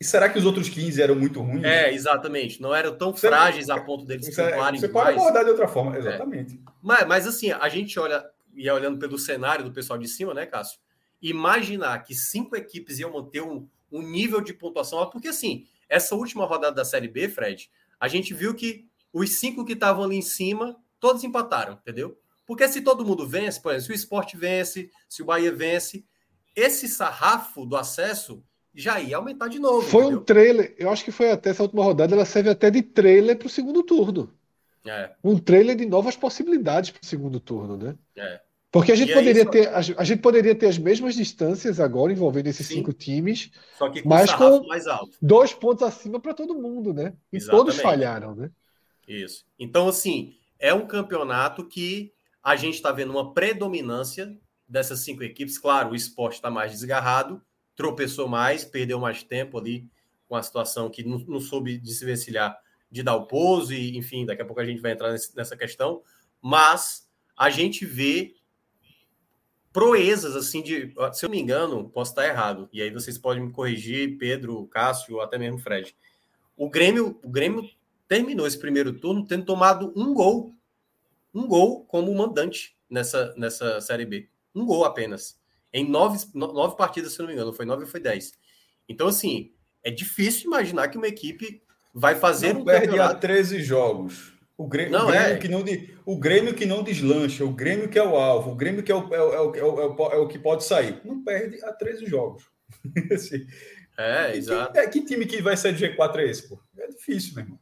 E 0.00 0.04
será 0.04 0.28
que 0.28 0.38
os 0.38 0.44
outros 0.44 0.68
15 0.68 1.00
eram 1.00 1.14
muito 1.14 1.40
ruins? 1.40 1.64
É, 1.64 1.92
exatamente. 1.92 2.60
Não 2.60 2.74
eram 2.74 2.96
tão 2.96 3.12
você, 3.12 3.28
frágeis 3.28 3.70
a 3.70 3.80
ponto 3.80 4.04
deles 4.04 4.26
se 4.26 4.34
pontuarem 4.34 4.80
Você 4.80 4.88
pode 4.88 5.16
abordar 5.16 5.44
de 5.44 5.50
outra 5.50 5.68
forma, 5.68 5.94
é. 5.94 5.98
exatamente. 5.98 6.54
É. 6.54 6.70
Mas, 6.82 7.06
mas 7.06 7.26
assim, 7.26 7.52
a 7.52 7.68
gente 7.68 7.98
olha, 7.98 8.24
e 8.54 8.68
olhando 8.70 8.98
pelo 8.98 9.18
cenário 9.18 9.64
do 9.64 9.72
pessoal 9.72 9.98
de 9.98 10.08
cima, 10.08 10.34
né, 10.34 10.46
Cássio? 10.46 10.78
Imaginar 11.22 12.02
que 12.02 12.14
cinco 12.14 12.56
equipes 12.56 12.98
iam 12.98 13.12
manter 13.12 13.42
um, 13.42 13.66
um 13.90 14.02
nível 14.02 14.40
de 14.40 14.52
pontuação, 14.52 15.08
porque 15.08 15.28
assim, 15.28 15.66
essa 15.88 16.14
última 16.14 16.44
rodada 16.44 16.74
da 16.74 16.84
Série 16.84 17.08
B, 17.08 17.28
Fred, 17.28 17.70
a 17.98 18.08
gente 18.08 18.34
viu 18.34 18.54
que 18.54 18.86
os 19.12 19.30
cinco 19.30 19.64
que 19.64 19.72
estavam 19.72 20.04
ali 20.04 20.16
em 20.16 20.22
cima, 20.22 20.76
todos 20.98 21.22
empataram, 21.24 21.74
entendeu? 21.74 22.18
Porque 22.46 22.68
se 22.68 22.80
todo 22.80 23.04
mundo 23.04 23.26
vence, 23.26 23.60
por 23.60 23.72
exemplo, 23.72 23.86
se 23.86 23.92
o 23.92 23.94
esporte 23.94 24.36
vence, 24.36 24.90
se 25.08 25.22
o 25.22 25.24
Bahia 25.24 25.52
vence, 25.52 26.04
esse 26.54 26.88
sarrafo 26.88 27.64
do 27.64 27.76
acesso 27.76 28.42
já 28.74 29.00
ia 29.00 29.16
aumentar 29.16 29.48
de 29.48 29.58
novo. 29.58 29.82
Foi 29.82 30.02
entendeu? 30.02 30.20
um 30.20 30.24
trailer, 30.24 30.74
eu 30.78 30.90
acho 30.90 31.04
que 31.04 31.12
foi 31.12 31.30
até 31.30 31.50
essa 31.50 31.62
última 31.62 31.84
rodada, 31.84 32.14
ela 32.14 32.24
serve 32.24 32.50
até 32.50 32.70
de 32.70 32.82
trailer 32.82 33.38
para 33.38 33.46
o 33.46 33.50
segundo 33.50 33.82
turno. 33.82 34.32
É. 34.84 35.12
Um 35.22 35.38
trailer 35.38 35.76
de 35.76 35.86
novas 35.86 36.16
possibilidades 36.16 36.90
para 36.90 37.02
o 37.02 37.06
segundo 37.06 37.40
turno, 37.40 37.76
né? 37.76 37.94
É. 38.16 38.40
Porque 38.70 38.90
a 38.90 38.96
gente, 38.96 39.12
e 39.12 39.14
poderia 39.14 39.42
aí, 39.42 39.48
ter, 39.48 39.68
a, 39.68 39.78
a, 39.78 40.04
gente 40.04 40.20
poderia 40.20 40.54
ter 40.54 40.66
as 40.66 40.76
mesmas 40.76 41.14
distâncias 41.14 41.78
agora 41.78 42.12
envolvendo 42.12 42.48
esses 42.48 42.66
Sim. 42.66 42.74
cinco 42.74 42.92
times, 42.92 43.52
só 43.78 43.88
que 43.88 44.02
com 44.02 44.08
mas 44.08 44.34
com 44.34 44.66
dois 45.22 45.54
pontos 45.54 45.84
acima 45.84 46.18
para 46.18 46.34
todo 46.34 46.56
mundo, 46.56 46.92
né? 46.92 47.14
E 47.32 47.36
Exatamente. 47.36 47.66
todos 47.66 47.80
falharam, 47.80 48.34
né? 48.34 48.50
Isso. 49.06 49.44
Então, 49.58 49.86
assim, 49.86 50.34
é 50.58 50.74
um 50.74 50.88
campeonato 50.88 51.64
que 51.64 52.13
a 52.44 52.56
gente 52.56 52.74
está 52.74 52.92
vendo 52.92 53.10
uma 53.10 53.32
predominância 53.32 54.36
dessas 54.68 55.00
cinco 55.00 55.22
equipes. 55.24 55.58
Claro, 55.58 55.92
o 55.92 55.94
esporte 55.96 56.34
está 56.34 56.50
mais 56.50 56.72
desgarrado, 56.72 57.42
tropeçou 57.74 58.28
mais, 58.28 58.66
perdeu 58.66 59.00
mais 59.00 59.22
tempo 59.22 59.58
ali 59.58 59.88
com 60.28 60.36
a 60.36 60.42
situação 60.42 60.90
que 60.90 61.02
não, 61.02 61.18
não 61.20 61.40
soube 61.40 61.78
desvencilhar 61.78 62.54
de 62.90 63.02
dar 63.02 63.16
o 63.16 63.26
pouso, 63.26 63.72
e 63.72 63.96
enfim, 63.96 64.26
daqui 64.26 64.42
a 64.42 64.44
pouco 64.44 64.60
a 64.60 64.64
gente 64.64 64.80
vai 64.80 64.92
entrar 64.92 65.10
nesse, 65.10 65.34
nessa 65.34 65.56
questão. 65.56 66.02
Mas 66.40 67.08
a 67.36 67.48
gente 67.48 67.86
vê 67.86 68.34
proezas 69.72 70.36
assim 70.36 70.62
de. 70.62 70.92
Se 71.14 71.24
eu 71.24 71.28
não 71.28 71.36
me 71.36 71.42
engano, 71.42 71.88
posso 71.88 72.12
estar 72.12 72.28
errado, 72.28 72.68
e 72.72 72.82
aí 72.82 72.90
vocês 72.90 73.16
podem 73.16 73.44
me 73.44 73.52
corrigir, 73.52 74.18
Pedro, 74.18 74.66
Cássio 74.66 75.16
ou 75.16 75.22
até 75.22 75.38
mesmo 75.38 75.58
Fred. 75.58 75.96
O 76.56 76.68
Grêmio, 76.68 77.18
o 77.24 77.28
Grêmio 77.28 77.68
terminou 78.06 78.46
esse 78.46 78.58
primeiro 78.58 78.92
turno 78.92 79.26
tendo 79.26 79.46
tomado 79.46 79.92
um 79.96 80.12
gol 80.12 80.54
um 81.34 81.46
gol 81.46 81.84
como 81.86 82.14
mandante 82.14 82.76
nessa, 82.88 83.34
nessa 83.36 83.80
Série 83.80 84.06
B. 84.06 84.28
Um 84.54 84.64
gol 84.64 84.84
apenas. 84.84 85.38
Em 85.72 85.88
nove, 85.88 86.24
nove 86.34 86.76
partidas, 86.76 87.12
se 87.12 87.18
não 87.18 87.26
me 87.26 87.32
engano, 87.32 87.52
foi 87.52 87.66
nove 87.66 87.82
ou 87.82 87.88
foi 87.88 88.00
dez. 88.00 88.32
Então, 88.88 89.08
assim, 89.08 89.52
é 89.82 89.90
difícil 89.90 90.46
imaginar 90.46 90.88
que 90.88 90.96
uma 90.96 91.08
equipe 91.08 91.62
vai 91.92 92.14
fazer 92.14 92.52
não 92.52 92.60
um 92.60 92.64
perde 92.64 92.86
campeonato... 92.86 93.16
a 93.16 93.20
13 93.20 93.62
jogos. 93.62 94.32
O 94.56 94.68
Grêmio, 94.68 94.92
não, 94.92 95.08
o, 95.08 95.10
Grêmio 95.10 95.34
é. 95.34 95.38
que 95.38 95.48
não, 95.48 95.64
o 96.06 96.16
Grêmio 96.16 96.54
que 96.54 96.64
não 96.64 96.82
deslancha, 96.84 97.44
o 97.44 97.52
Grêmio 97.52 97.88
que 97.88 97.98
é 97.98 98.04
o 98.04 98.14
alvo, 98.14 98.52
o 98.52 98.54
Grêmio 98.54 98.84
que 98.84 98.92
é 98.92 98.94
o, 98.94 99.12
é 99.12 99.20
o, 99.20 99.54
é 99.56 99.64
o, 99.64 100.12
é 100.12 100.16
o 100.16 100.28
que 100.28 100.38
pode 100.38 100.62
sair. 100.62 101.00
Não 101.04 101.24
perde 101.24 101.62
a 101.64 101.72
13 101.72 102.06
jogos. 102.06 102.44
assim, 103.12 103.44
é, 103.98 104.36
exato. 104.36 104.72
Que, 104.72 104.78
é, 104.78 104.88
que 104.88 105.04
time 105.04 105.26
que 105.26 105.42
vai 105.42 105.56
sair 105.56 105.74
de 105.74 105.88
G4 105.88 106.16
é 106.18 106.30
esse, 106.30 106.48
pô? 106.48 106.60
É 106.78 106.86
difícil, 106.86 107.34
meu 107.34 107.44
irmão. 107.44 107.58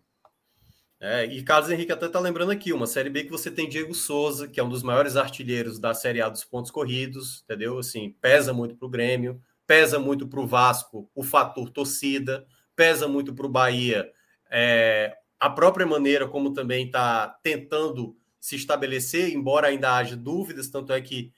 É, 1.05 1.27
e 1.27 1.43
Carlos 1.43 1.69
Henrique 1.69 1.91
até 1.91 2.07
está 2.07 2.21
lembrando 2.21 2.53
aqui, 2.53 2.73
uma 2.73 2.87
Série 2.87 3.11
B 3.11 3.25
que 3.25 3.31
você 3.31 3.51
tem 3.51 3.69
Diego 3.69 3.93
Souza, 3.93 4.47
que 4.47 4.61
é 4.61 4.63
um 4.63 4.69
dos 4.69 4.85
maiores 4.85 5.17
artilheiros 5.17 5.81
da 5.81 5.93
Série 5.93 6.23
A 6.23 6.29
dos 6.29 6.45
pontos 6.45 6.71
corridos, 6.71 7.43
entendeu? 7.43 7.77
Assim, 7.79 8.15
pesa 8.21 8.53
muito 8.53 8.77
para 8.77 8.87
o 8.87 8.91
Grêmio, 8.91 9.43
pesa 9.67 9.99
muito 9.99 10.29
para 10.29 10.39
o 10.39 10.47
Vasco 10.47 11.11
o 11.13 11.25
fator 11.25 11.69
torcida, 11.71 12.47
pesa 12.77 13.09
muito 13.09 13.35
para 13.35 13.47
o 13.47 13.49
Bahia 13.49 14.13
é, 14.55 15.17
a 15.41 15.49
própria 15.49 15.87
maneira 15.87 16.29
como 16.29 16.53
também 16.53 16.85
está 16.85 17.27
tentando 17.43 18.15
se 18.39 18.55
estabelecer, 18.55 19.33
embora 19.33 19.69
ainda 19.69 19.97
haja 19.97 20.15
dúvidas, 20.15 20.69
tanto 20.69 20.93
é 20.93 21.01
que 21.01 21.33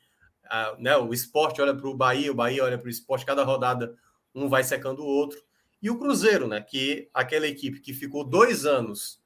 a, 0.46 0.74
né, 0.80 0.96
o 0.96 1.14
esporte 1.14 1.62
olha 1.62 1.74
para 1.74 1.88
o 1.88 1.96
Bahia, 1.96 2.32
o 2.32 2.34
Bahia 2.34 2.64
olha 2.64 2.76
para 2.76 2.88
o 2.88 2.90
esporte, 2.90 3.24
cada 3.24 3.44
rodada 3.44 3.94
um 4.34 4.48
vai 4.48 4.64
secando 4.64 5.00
o 5.00 5.06
outro. 5.06 5.40
E 5.80 5.88
o 5.90 5.98
Cruzeiro, 5.98 6.48
né? 6.48 6.60
Que 6.60 7.08
aquela 7.14 7.46
equipe 7.46 7.78
que 7.78 7.92
ficou 7.92 8.24
dois 8.24 8.66
anos 8.66 9.22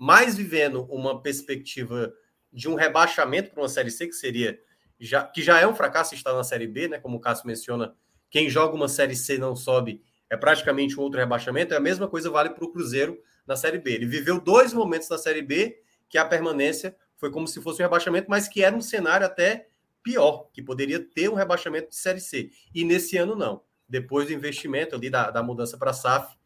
mais 0.00 0.34
vivendo 0.34 0.84
uma 0.84 1.20
perspectiva 1.20 2.10
de 2.50 2.70
um 2.70 2.74
rebaixamento 2.74 3.50
para 3.50 3.60
uma 3.60 3.68
Série 3.68 3.90
C, 3.90 4.06
que 4.06 4.14
seria 4.14 4.58
já, 4.98 5.24
que 5.24 5.42
já 5.42 5.60
é 5.60 5.66
um 5.66 5.74
fracasso 5.74 6.14
estar 6.14 6.32
na 6.32 6.42
Série 6.42 6.66
B, 6.66 6.88
né? 6.88 6.98
Como 6.98 7.18
o 7.18 7.20
Cássio 7.20 7.46
menciona, 7.46 7.94
quem 8.30 8.48
joga 8.48 8.74
uma 8.74 8.88
Série 8.88 9.14
C 9.14 9.36
não 9.36 9.54
sobe, 9.54 10.02
é 10.30 10.38
praticamente 10.38 10.98
um 10.98 11.02
outro 11.02 11.20
rebaixamento. 11.20 11.74
É 11.74 11.76
a 11.76 11.80
mesma 11.80 12.08
coisa 12.08 12.30
vale 12.30 12.48
para 12.48 12.64
o 12.64 12.72
Cruzeiro 12.72 13.20
na 13.46 13.56
Série 13.56 13.78
B. 13.78 13.92
Ele 13.92 14.06
viveu 14.06 14.40
dois 14.40 14.72
momentos 14.72 15.06
na 15.10 15.18
Série 15.18 15.42
B, 15.42 15.82
que 16.08 16.16
a 16.16 16.24
permanência 16.24 16.96
foi 17.18 17.30
como 17.30 17.46
se 17.46 17.60
fosse 17.60 17.82
um 17.82 17.84
rebaixamento, 17.84 18.30
mas 18.30 18.48
que 18.48 18.64
era 18.64 18.74
um 18.74 18.80
cenário 18.80 19.26
até 19.26 19.68
pior, 20.02 20.48
que 20.50 20.62
poderia 20.62 20.98
ter 20.98 21.28
um 21.28 21.34
rebaixamento 21.34 21.90
de 21.90 21.96
Série 21.96 22.20
C. 22.20 22.50
E 22.74 22.84
nesse 22.84 23.18
ano 23.18 23.36
não. 23.36 23.62
Depois 23.86 24.28
do 24.28 24.32
investimento 24.32 24.94
ali 24.94 25.10
da, 25.10 25.30
da 25.30 25.42
mudança 25.42 25.76
para 25.76 25.90
a 25.90 25.94
SAF, 25.94 26.38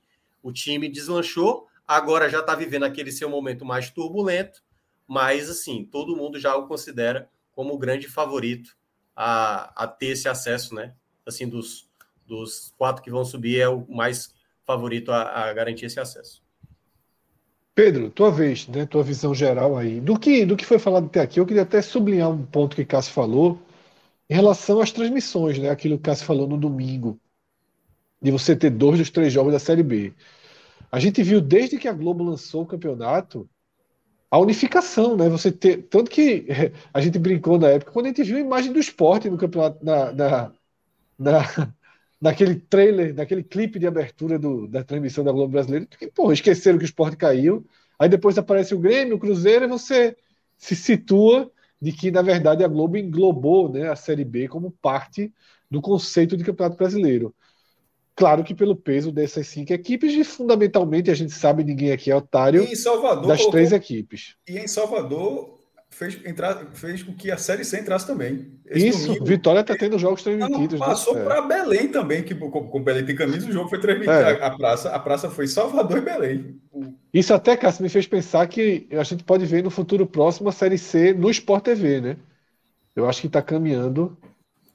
o 0.42 0.52
time 0.52 0.88
deslanchou, 0.88 1.68
agora 1.86 2.28
já 2.28 2.40
está 2.40 2.54
vivendo 2.54 2.84
aquele 2.84 3.12
seu 3.12 3.28
momento 3.28 3.64
mais 3.64 3.90
turbulento, 3.90 4.62
mas 5.06 5.50
assim, 5.50 5.84
todo 5.84 6.16
mundo 6.16 6.38
já 6.38 6.56
o 6.56 6.66
considera 6.66 7.28
como 7.52 7.74
o 7.74 7.78
grande 7.78 8.08
favorito 8.08 8.76
a, 9.14 9.84
a 9.84 9.86
ter 9.86 10.08
esse 10.08 10.28
acesso, 10.28 10.74
né? 10.74 10.94
Assim, 11.26 11.48
dos, 11.48 11.88
dos 12.26 12.74
quatro 12.76 13.02
que 13.02 13.10
vão 13.10 13.24
subir, 13.24 13.60
é 13.60 13.68
o 13.68 13.86
mais 13.88 14.34
favorito 14.64 15.12
a, 15.12 15.48
a 15.48 15.52
garantir 15.52 15.86
esse 15.86 16.00
acesso. 16.00 16.42
Pedro, 17.74 18.08
tua 18.10 18.30
vez, 18.30 18.68
né? 18.68 18.86
Tua 18.86 19.02
visão 19.02 19.34
geral 19.34 19.76
aí. 19.76 20.00
Do 20.00 20.18
que, 20.18 20.46
do 20.46 20.56
que 20.56 20.64
foi 20.64 20.78
falado 20.78 21.06
até 21.06 21.20
aqui, 21.20 21.40
eu 21.40 21.46
queria 21.46 21.62
até 21.62 21.82
sublinhar 21.82 22.30
um 22.30 22.44
ponto 22.46 22.76
que 22.76 22.84
Cássio 22.84 23.12
falou 23.12 23.60
em 24.30 24.34
relação 24.34 24.80
às 24.80 24.92
transmissões, 24.92 25.58
né? 25.58 25.70
Aquilo 25.70 25.96
que 25.96 26.04
Cássio 26.04 26.26
falou 26.26 26.46
no 26.46 26.56
domingo, 26.56 27.18
de 28.22 28.30
você 28.30 28.54
ter 28.54 28.70
dois 28.70 28.98
dos 28.98 29.10
três 29.10 29.32
jogos 29.32 29.52
da 29.52 29.58
Série 29.58 29.82
B. 29.82 30.14
A 30.90 30.98
gente 30.98 31.22
viu 31.22 31.40
desde 31.40 31.78
que 31.78 31.88
a 31.88 31.92
Globo 31.92 32.24
lançou 32.24 32.62
o 32.62 32.66
campeonato 32.66 33.48
a 34.30 34.38
unificação, 34.38 35.16
né? 35.16 35.28
Você 35.28 35.52
ter 35.52 35.84
tanto 35.84 36.10
que 36.10 36.46
a 36.92 37.00
gente 37.00 37.18
brincou 37.20 37.56
na 37.58 37.68
época 37.68 37.92
quando 37.92 38.06
a 38.06 38.08
gente 38.08 38.24
viu 38.24 38.36
a 38.36 38.40
imagem 38.40 38.72
do 38.72 38.80
esporte 38.80 39.30
no 39.30 39.38
campeonato 39.38 39.84
na, 39.84 40.12
na, 40.12 40.52
na, 41.16 41.74
naquele 42.20 42.56
trailer, 42.56 43.14
naquele 43.14 43.44
clipe 43.44 43.78
de 43.78 43.86
abertura 43.86 44.38
do, 44.38 44.66
da 44.66 44.82
transmissão 44.82 45.22
da 45.22 45.30
Globo 45.30 45.52
Brasileira, 45.52 45.86
que, 45.86 46.08
porra, 46.08 46.32
esqueceram 46.34 46.78
que 46.78 46.84
o 46.84 46.86
esporte 46.86 47.16
caiu. 47.16 47.64
Aí 47.96 48.08
depois 48.08 48.36
aparece 48.36 48.74
o 48.74 48.78
Grêmio, 48.80 49.16
o 49.16 49.20
Cruzeiro, 49.20 49.66
e 49.66 49.68
você 49.68 50.16
se 50.58 50.74
situa 50.74 51.50
de 51.80 51.92
que, 51.92 52.10
na 52.10 52.22
verdade, 52.22 52.64
a 52.64 52.68
Globo 52.68 52.96
englobou 52.96 53.68
né, 53.68 53.88
a 53.88 53.94
Série 53.94 54.24
B 54.24 54.48
como 54.48 54.70
parte 54.70 55.32
do 55.70 55.80
conceito 55.80 56.36
de 56.36 56.42
Campeonato 56.42 56.76
Brasileiro. 56.76 57.32
Claro 58.16 58.44
que 58.44 58.54
pelo 58.54 58.76
peso 58.76 59.10
dessas 59.10 59.48
cinco 59.48 59.72
equipes, 59.72 60.12
e 60.12 60.22
fundamentalmente 60.22 61.10
a 61.10 61.14
gente 61.14 61.32
sabe, 61.32 61.64
ninguém 61.64 61.90
aqui 61.90 62.10
é 62.10 62.16
otário 62.16 62.64
Salvador, 62.76 63.26
das 63.26 63.44
três 63.46 63.72
equipes. 63.72 64.36
E 64.48 64.56
em 64.56 64.68
Salvador 64.68 65.58
fez, 65.94 66.20
entrar, 66.24 66.70
fez 66.74 67.02
com 67.02 67.14
que 67.14 67.30
a 67.30 67.36
Série 67.36 67.64
C 67.64 67.80
entrasse 67.80 68.06
também. 68.06 68.52
Esse 68.66 68.88
Isso, 68.88 69.06
domingo, 69.06 69.24
Vitória 69.24 69.60
está 69.60 69.76
tendo 69.76 69.98
jogos 69.98 70.22
transmitidos. 70.22 70.78
Né? 70.78 70.86
Passou 70.86 71.14
né? 71.14 71.24
para 71.24 71.42
Belém 71.42 71.88
também, 71.88 72.22
que 72.22 72.34
com, 72.34 72.50
com 72.50 72.82
Belém 72.82 73.04
tem 73.04 73.16
camisa, 73.16 73.48
o 73.48 73.52
jogo 73.52 73.68
foi 73.68 73.80
transmitido. 73.80 74.12
É. 74.12 74.44
A, 74.44 74.50
praça, 74.50 74.90
a 74.90 74.98
praça 74.98 75.30
foi 75.30 75.46
Salvador 75.46 75.98
e 75.98 76.00
Belém. 76.00 76.60
Isso 77.12 77.32
até, 77.32 77.56
Cássio, 77.56 77.82
me 77.82 77.88
fez 77.88 78.06
pensar 78.06 78.46
que 78.48 78.88
a 78.90 79.02
gente 79.02 79.24
pode 79.24 79.46
ver 79.46 79.62
no 79.62 79.70
futuro 79.70 80.06
próximo 80.06 80.48
a 80.48 80.52
Série 80.52 80.78
C 80.78 81.12
no 81.12 81.30
Sport 81.30 81.64
TV, 81.64 82.00
né? 82.00 82.16
Eu 82.94 83.08
acho 83.08 83.20
que 83.20 83.26
está 83.26 83.42
caminhando 83.42 84.16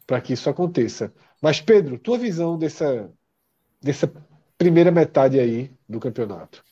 para 0.06 0.20
que 0.20 0.34
isso 0.34 0.50
aconteça. 0.50 1.14
Mas, 1.42 1.62
Pedro, 1.62 1.98
tua 1.98 2.18
visão 2.18 2.58
dessa, 2.58 3.10
dessa 3.82 4.12
primeira 4.58 4.92
metade 4.92 5.40
aí 5.40 5.72
do 5.88 6.00
campeonato? 6.00 6.64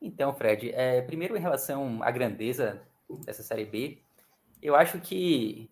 Então, 0.00 0.34
Fred, 0.34 0.72
é, 0.74 1.00
primeiro 1.02 1.36
em 1.36 1.40
relação 1.40 2.02
à 2.02 2.10
grandeza 2.10 2.82
dessa 3.24 3.42
Série 3.42 3.64
B, 3.64 3.98
eu 4.60 4.74
acho 4.74 4.98
que 4.98 5.70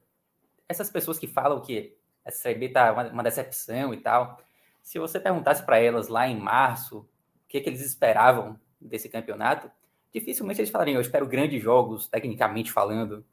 essas 0.69 0.89
pessoas 0.89 1.19
que 1.19 1.27
falam 1.27 1.61
que 1.61 1.97
essa 2.25 2.39
Série 2.39 2.59
B 2.59 2.69
tá 2.69 2.93
uma, 2.93 3.09
uma 3.09 3.23
decepção 3.23 3.93
e 3.93 3.97
tal, 3.97 4.41
se 4.83 4.99
você 4.99 5.19
perguntasse 5.19 5.65
para 5.65 5.79
elas 5.79 6.09
lá 6.09 6.29
em 6.29 6.39
março 6.39 6.99
o 6.99 7.07
que, 7.49 7.61
que 7.61 7.69
eles 7.69 7.81
esperavam 7.81 8.59
desse 8.81 9.09
campeonato, 9.09 9.71
dificilmente 10.13 10.61
eles 10.61 10.71
falariam, 10.71 10.97
eu 10.97 11.01
espero 11.01 11.27
grandes 11.27 11.61
jogos, 11.63 12.07
tecnicamente 12.07 12.71
falando. 12.71 13.25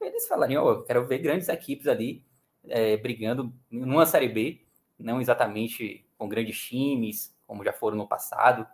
Eles 0.00 0.26
falariam, 0.26 0.64
oh, 0.64 0.70
eu 0.70 0.82
quero 0.84 1.06
ver 1.06 1.18
grandes 1.18 1.48
equipes 1.48 1.86
ali 1.86 2.24
é, 2.68 2.96
brigando 2.96 3.52
numa 3.70 4.06
Série 4.06 4.28
B, 4.28 4.62
não 4.98 5.20
exatamente 5.20 6.07
com 6.18 6.28
grandes 6.28 6.58
times, 6.58 7.34
como 7.46 7.64
já 7.64 7.72
foram 7.72 7.96
no 7.96 8.06
passado, 8.06 8.66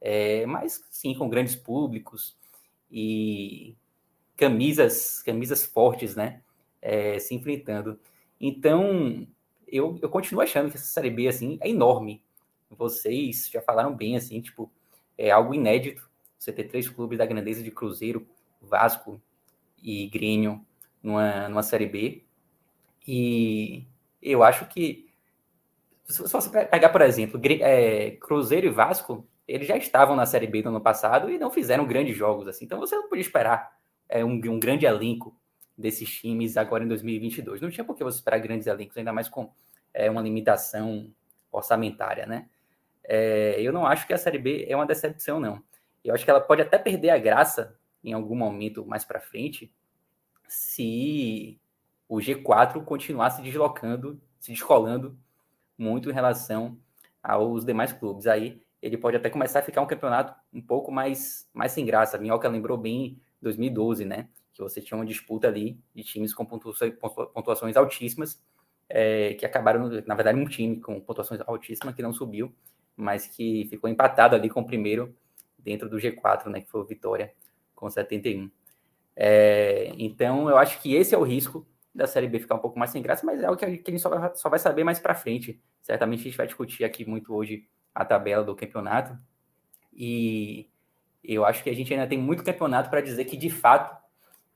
é, 0.00 0.46
mas 0.46 0.82
sim 0.90 1.14
com 1.14 1.28
grandes 1.28 1.56
públicos 1.56 2.38
e 2.90 3.76
camisas, 4.36 5.22
camisas 5.22 5.64
fortes, 5.64 6.16
né? 6.16 6.42
É, 6.80 7.18
se 7.18 7.34
enfrentando. 7.34 7.98
Então, 8.40 9.26
eu, 9.66 9.98
eu 10.00 10.08
continuo 10.08 10.42
achando 10.42 10.70
que 10.70 10.76
essa 10.76 10.86
Série 10.86 11.10
B, 11.10 11.28
assim, 11.28 11.58
é 11.60 11.68
enorme. 11.68 12.22
Vocês 12.70 13.48
já 13.50 13.60
falaram 13.60 13.94
bem, 13.94 14.16
assim, 14.16 14.40
tipo, 14.40 14.70
é 15.16 15.30
algo 15.30 15.54
inédito 15.54 16.08
você 16.38 16.52
ter 16.52 16.64
três 16.64 16.88
clubes 16.88 17.18
da 17.18 17.26
grandeza 17.26 17.62
de 17.62 17.70
Cruzeiro, 17.70 18.26
Vasco 18.60 19.20
e 19.82 20.06
Grêmio 20.08 20.64
numa, 21.02 21.48
numa 21.48 21.62
Série 21.62 21.86
B. 21.86 22.22
E 23.06 23.86
eu 24.20 24.42
acho 24.42 24.66
que, 24.66 25.10
se 26.06 26.22
você 26.22 26.66
pegar, 26.66 26.90
por 26.90 27.00
exemplo, 27.00 27.40
é, 27.60 28.12
Cruzeiro 28.12 28.66
e 28.66 28.70
Vasco, 28.70 29.26
eles 29.46 29.66
já 29.66 29.76
estavam 29.76 30.14
na 30.14 30.26
Série 30.26 30.46
B 30.46 30.62
do 30.62 30.68
ano 30.68 30.80
passado 30.80 31.30
e 31.30 31.38
não 31.38 31.50
fizeram 31.50 31.86
grandes 31.86 32.16
jogos 32.16 32.46
assim. 32.46 32.64
Então 32.64 32.78
você 32.78 32.94
não 32.94 33.08
podia 33.08 33.22
esperar 33.22 33.76
é, 34.08 34.24
um, 34.24 34.32
um 34.32 34.58
grande 34.58 34.86
elenco 34.86 35.36
desses 35.76 36.08
times 36.10 36.56
agora 36.56 36.84
em 36.84 36.88
2022. 36.88 37.60
Não 37.60 37.70
tinha 37.70 37.84
por 37.84 37.96
que 37.96 38.04
você 38.04 38.18
esperar 38.18 38.38
grandes 38.38 38.66
elencos, 38.66 38.96
ainda 38.96 39.12
mais 39.12 39.28
com 39.28 39.50
é, 39.92 40.10
uma 40.10 40.20
limitação 40.20 41.10
orçamentária, 41.50 42.26
né? 42.26 42.48
É, 43.02 43.60
eu 43.60 43.72
não 43.72 43.86
acho 43.86 44.06
que 44.06 44.14
a 44.14 44.18
Série 44.18 44.38
B 44.38 44.66
é 44.68 44.74
uma 44.74 44.86
decepção, 44.86 45.38
não. 45.38 45.62
Eu 46.02 46.14
acho 46.14 46.24
que 46.24 46.30
ela 46.30 46.40
pode 46.40 46.62
até 46.62 46.78
perder 46.78 47.10
a 47.10 47.18
graça 47.18 47.78
em 48.02 48.12
algum 48.12 48.34
momento 48.34 48.84
mais 48.84 49.04
para 49.04 49.20
frente, 49.20 49.72
se 50.46 51.58
o 52.06 52.18
G4 52.18 52.84
continuar 52.84 53.30
se 53.30 53.40
deslocando, 53.40 54.20
se 54.38 54.52
descolando 54.52 55.18
muito 55.76 56.10
em 56.10 56.12
relação 56.12 56.78
aos 57.22 57.64
demais 57.64 57.92
clubes. 57.92 58.26
Aí 58.26 58.60
ele 58.80 58.98
pode 58.98 59.16
até 59.16 59.30
começar 59.30 59.60
a 59.60 59.62
ficar 59.62 59.80
um 59.80 59.86
campeonato 59.86 60.34
um 60.52 60.60
pouco 60.60 60.92
mais, 60.92 61.48
mais 61.54 61.72
sem 61.72 61.86
graça. 61.86 62.16
A 62.16 62.20
Minhoca 62.20 62.48
lembrou 62.48 62.76
bem 62.76 63.20
2012, 63.40 64.04
né? 64.04 64.28
Que 64.52 64.62
você 64.62 64.80
tinha 64.80 64.96
uma 64.96 65.06
disputa 65.06 65.48
ali 65.48 65.80
de 65.94 66.04
times 66.04 66.34
com 66.34 66.44
pontuações 66.44 67.76
altíssimas, 67.76 68.42
é, 68.88 69.34
que 69.34 69.46
acabaram, 69.46 69.88
na 70.06 70.14
verdade, 70.14 70.38
um 70.38 70.44
time 70.44 70.78
com 70.80 71.00
pontuações 71.00 71.40
altíssimas 71.46 71.94
que 71.94 72.02
não 72.02 72.12
subiu, 72.12 72.54
mas 72.94 73.26
que 73.26 73.66
ficou 73.70 73.88
empatado 73.88 74.36
ali 74.36 74.50
com 74.50 74.60
o 74.60 74.66
primeiro 74.66 75.16
dentro 75.58 75.88
do 75.88 75.96
G4, 75.96 76.48
né? 76.50 76.60
Que 76.60 76.70
foi 76.70 76.82
o 76.82 76.84
Vitória 76.84 77.32
com 77.74 77.88
71. 77.88 78.50
É, 79.16 79.92
então, 79.98 80.48
eu 80.48 80.58
acho 80.58 80.80
que 80.82 80.94
esse 80.94 81.14
é 81.14 81.18
o 81.18 81.22
risco 81.22 81.66
da 81.94 82.06
Série 82.06 82.26
B 82.26 82.40
ficar 82.40 82.56
um 82.56 82.58
pouco 82.58 82.78
mais 82.78 82.90
sem 82.90 83.00
graça, 83.00 83.24
mas 83.24 83.40
é 83.40 83.46
algo 83.46 83.58
que 83.58 83.64
a 83.64 83.70
gente 83.70 83.98
só 83.98 84.08
vai, 84.08 84.34
só 84.34 84.48
vai 84.48 84.58
saber 84.58 84.82
mais 84.82 84.98
para 84.98 85.14
frente. 85.14 85.62
Certamente 85.80 86.20
a 86.20 86.24
gente 86.24 86.36
vai 86.36 86.46
discutir 86.46 86.84
aqui 86.84 87.04
muito 87.08 87.32
hoje 87.32 87.68
a 87.94 88.04
tabela 88.04 88.42
do 88.42 88.56
campeonato. 88.56 89.16
E 89.92 90.68
eu 91.22 91.44
acho 91.44 91.62
que 91.62 91.70
a 91.70 91.74
gente 91.74 91.92
ainda 91.94 92.06
tem 92.06 92.18
muito 92.18 92.42
campeonato 92.42 92.90
para 92.90 93.00
dizer 93.00 93.24
que, 93.26 93.36
de 93.36 93.48
fato, 93.48 93.96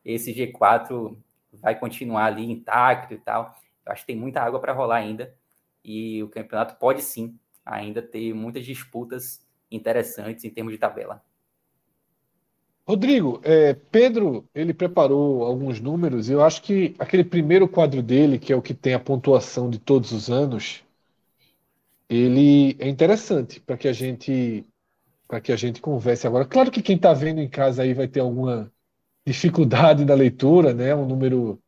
esse 0.05 0.35
G4 0.35 1.17
vai 1.53 1.79
continuar 1.79 2.25
ali 2.25 2.51
intacto 2.51 3.15
e 3.15 3.19
tal. 3.19 3.55
Eu 3.87 3.93
acho 3.93 4.03
que 4.03 4.09
tem 4.09 4.17
muita 4.17 4.43
água 4.43 4.61
para 4.61 4.73
rolar 4.73 4.97
ainda. 4.97 5.35
E 5.85 6.23
o 6.23 6.29
campeonato 6.29 6.77
pode 6.77 7.03
sim 7.03 7.39
ainda 7.65 8.03
ter 8.03 8.35
muitas 8.35 8.65
disputas 8.65 9.47
interessantes 9.71 10.45
em 10.45 10.51
termos 10.51 10.73
de 10.73 10.79
tabela. 10.79 11.23
Rodrigo, 12.89 13.39
é, 13.45 13.75
Pedro, 13.75 14.49
ele 14.55 14.73
preparou 14.73 15.45
alguns 15.45 15.79
números. 15.79 16.31
Eu 16.31 16.43
acho 16.43 16.63
que 16.63 16.95
aquele 16.99 17.23
primeiro 17.23 17.69
quadro 17.69 18.03
dele, 18.03 18.39
que 18.39 18.53
é 18.53 18.57
o 18.57 18.63
que 18.63 18.73
tem 18.75 18.95
a 18.95 18.99
pontuação 18.99 19.69
de 19.69 19.79
todos 19.79 20.11
os 20.11 20.31
anos, 20.31 20.83
ele 22.09 22.77
é 22.79 22.89
interessante 22.89 23.61
para 23.61 23.77
que 23.77 23.89
a 23.89 23.93
gente 23.93 24.65
para 25.29 25.41
que 25.41 25.53
a 25.53 25.57
gente 25.57 25.81
converse 25.81 26.27
agora. 26.27 26.47
Claro 26.47 26.71
que 26.71 26.83
quem 26.83 26.97
está 26.97 27.15
vendo 27.15 27.41
em 27.41 27.49
casa 27.49 27.83
aí 27.83 27.95
vai 27.95 28.09
ter 28.09 28.21
alguma 28.21 28.73
dificuldade 29.27 30.05
na 30.05 30.15
leitura, 30.15 30.75
né? 30.75 30.95
Um 30.95 31.07
número 31.07 31.61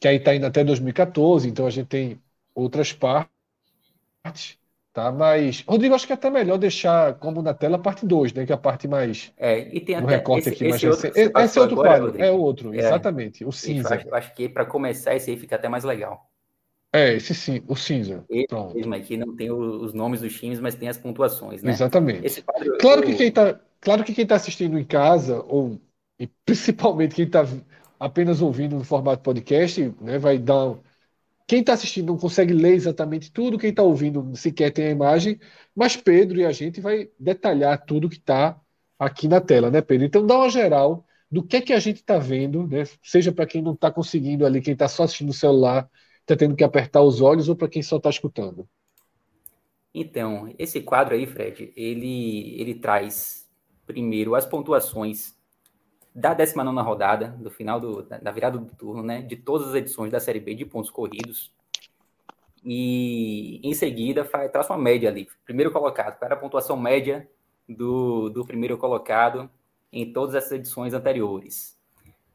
que 0.00 0.08
aí 0.08 0.16
está 0.16 0.34
indo 0.34 0.46
até 0.46 0.64
2014, 0.64 1.48
então 1.48 1.66
a 1.66 1.70
gente 1.70 1.88
tem 1.88 2.20
outras 2.54 2.92
partes. 2.92 4.59
Tá, 4.92 5.12
mas, 5.12 5.62
Rodrigo, 5.68 5.94
acho 5.94 6.04
que 6.04 6.12
é 6.12 6.14
até 6.14 6.28
melhor 6.28 6.58
deixar 6.58 7.14
como 7.14 7.40
na 7.42 7.54
tela 7.54 7.76
a 7.76 7.78
parte 7.78 8.04
2, 8.04 8.32
né? 8.32 8.44
Que 8.44 8.50
é 8.50 8.54
a 8.56 8.58
parte 8.58 8.88
mais. 8.88 9.32
É, 9.36 9.72
e 9.72 9.80
tem 9.80 9.94
até. 9.94 10.16
recorte 10.16 10.48
esse, 10.48 10.48
aqui 10.48 10.64
esse 10.64 10.86
mais 10.86 11.04
outro 11.04 11.20
Esse 11.40 11.58
é 11.58 11.62
outro 11.62 11.76
agora, 11.76 11.88
quadro, 11.90 12.06
Rodrigo. 12.06 12.24
é 12.24 12.30
outro, 12.32 12.74
é, 12.74 12.78
exatamente. 12.78 13.44
O 13.44 13.52
cinza. 13.52 13.94
Acho, 13.94 14.14
acho 14.14 14.34
que 14.34 14.48
para 14.48 14.64
começar, 14.64 15.14
esse 15.14 15.30
aí 15.30 15.36
fica 15.36 15.54
até 15.54 15.68
mais 15.68 15.84
legal. 15.84 16.28
É, 16.92 17.14
esse 17.14 17.32
sim, 17.36 17.62
o 17.68 17.76
cinza. 17.76 18.24
Esse 18.28 18.48
Pronto. 18.48 18.74
mesmo 18.74 18.92
aqui 18.92 19.16
não 19.16 19.36
tem 19.36 19.48
os 19.52 19.94
nomes 19.94 20.22
dos 20.22 20.36
times, 20.36 20.58
mas 20.58 20.74
tem 20.74 20.88
as 20.88 20.98
pontuações, 20.98 21.62
né? 21.62 21.70
Exatamente. 21.70 22.42
Quadro, 22.42 22.78
claro, 22.78 23.00
eu... 23.02 23.06
que 23.06 23.14
quem 23.14 23.30
tá, 23.30 23.60
claro 23.80 24.02
que 24.02 24.12
quem 24.12 24.24
está 24.24 24.34
assistindo 24.34 24.76
em 24.76 24.84
casa, 24.84 25.40
ou 25.46 25.80
e 26.18 26.26
principalmente 26.44 27.14
quem 27.14 27.26
está 27.26 27.46
apenas 27.98 28.42
ouvindo 28.42 28.74
no 28.74 28.82
formato 28.82 29.22
podcast, 29.22 29.94
né, 30.00 30.18
vai 30.18 30.36
dar 30.36 30.74
quem 31.50 31.62
está 31.62 31.72
assistindo 31.72 32.06
não 32.06 32.16
consegue 32.16 32.54
ler 32.54 32.74
exatamente 32.74 33.32
tudo, 33.32 33.58
quem 33.58 33.70
está 33.70 33.82
ouvindo 33.82 34.36
sequer 34.36 34.70
tem 34.70 34.86
a 34.86 34.90
imagem, 34.90 35.36
mas 35.74 35.96
Pedro 35.96 36.38
e 36.38 36.46
a 36.46 36.52
gente 36.52 36.80
vai 36.80 37.10
detalhar 37.18 37.84
tudo 37.84 38.08
que 38.08 38.18
está 38.18 38.56
aqui 38.96 39.26
na 39.26 39.40
tela, 39.40 39.68
né, 39.68 39.80
Pedro? 39.80 40.06
Então 40.06 40.24
dá 40.24 40.36
uma 40.36 40.48
geral 40.48 41.04
do 41.28 41.42
que 41.42 41.56
é 41.56 41.60
que 41.60 41.72
a 41.72 41.80
gente 41.80 41.96
está 41.96 42.18
vendo, 42.18 42.68
né? 42.68 42.84
Seja 43.02 43.32
para 43.32 43.46
quem 43.46 43.60
não 43.60 43.72
está 43.72 43.90
conseguindo 43.90 44.46
ali, 44.46 44.60
quem 44.60 44.74
está 44.74 44.86
só 44.86 45.02
assistindo 45.02 45.26
no 45.26 45.32
celular, 45.32 45.90
está 46.20 46.36
tendo 46.36 46.54
que 46.54 46.62
apertar 46.62 47.02
os 47.02 47.20
olhos, 47.20 47.48
ou 47.48 47.56
para 47.56 47.66
quem 47.66 47.82
só 47.82 47.96
está 47.96 48.10
escutando. 48.10 48.68
Então, 49.92 50.54
esse 50.56 50.80
quadro 50.80 51.16
aí, 51.16 51.26
Fred, 51.26 51.72
ele, 51.74 52.60
ele 52.60 52.74
traz 52.76 53.44
primeiro 53.88 54.36
as 54.36 54.46
pontuações 54.46 55.34
da 56.14 56.34
19 56.34 56.80
rodada, 56.80 57.28
do 57.28 57.50
final 57.50 57.80
do, 57.80 58.02
da 58.02 58.30
virada 58.30 58.58
do 58.58 58.74
turno, 58.74 59.02
né, 59.02 59.22
de 59.22 59.36
todas 59.36 59.68
as 59.68 59.74
edições 59.74 60.10
da 60.10 60.20
Série 60.20 60.40
B 60.40 60.54
de 60.54 60.64
pontos 60.64 60.90
corridos. 60.90 61.52
E 62.64 63.60
em 63.62 63.72
seguida 63.72 64.24
faz, 64.24 64.50
traz 64.50 64.68
uma 64.68 64.78
média 64.78 65.08
ali. 65.08 65.28
Primeiro 65.44 65.70
colocado, 65.70 66.18
qual 66.18 66.26
era 66.26 66.34
a 66.34 66.38
pontuação 66.38 66.76
média 66.76 67.28
do, 67.68 68.28
do 68.28 68.44
primeiro 68.44 68.76
colocado 68.76 69.50
em 69.92 70.12
todas 70.12 70.34
essas 70.34 70.52
edições 70.52 70.94
anteriores. 70.94 71.78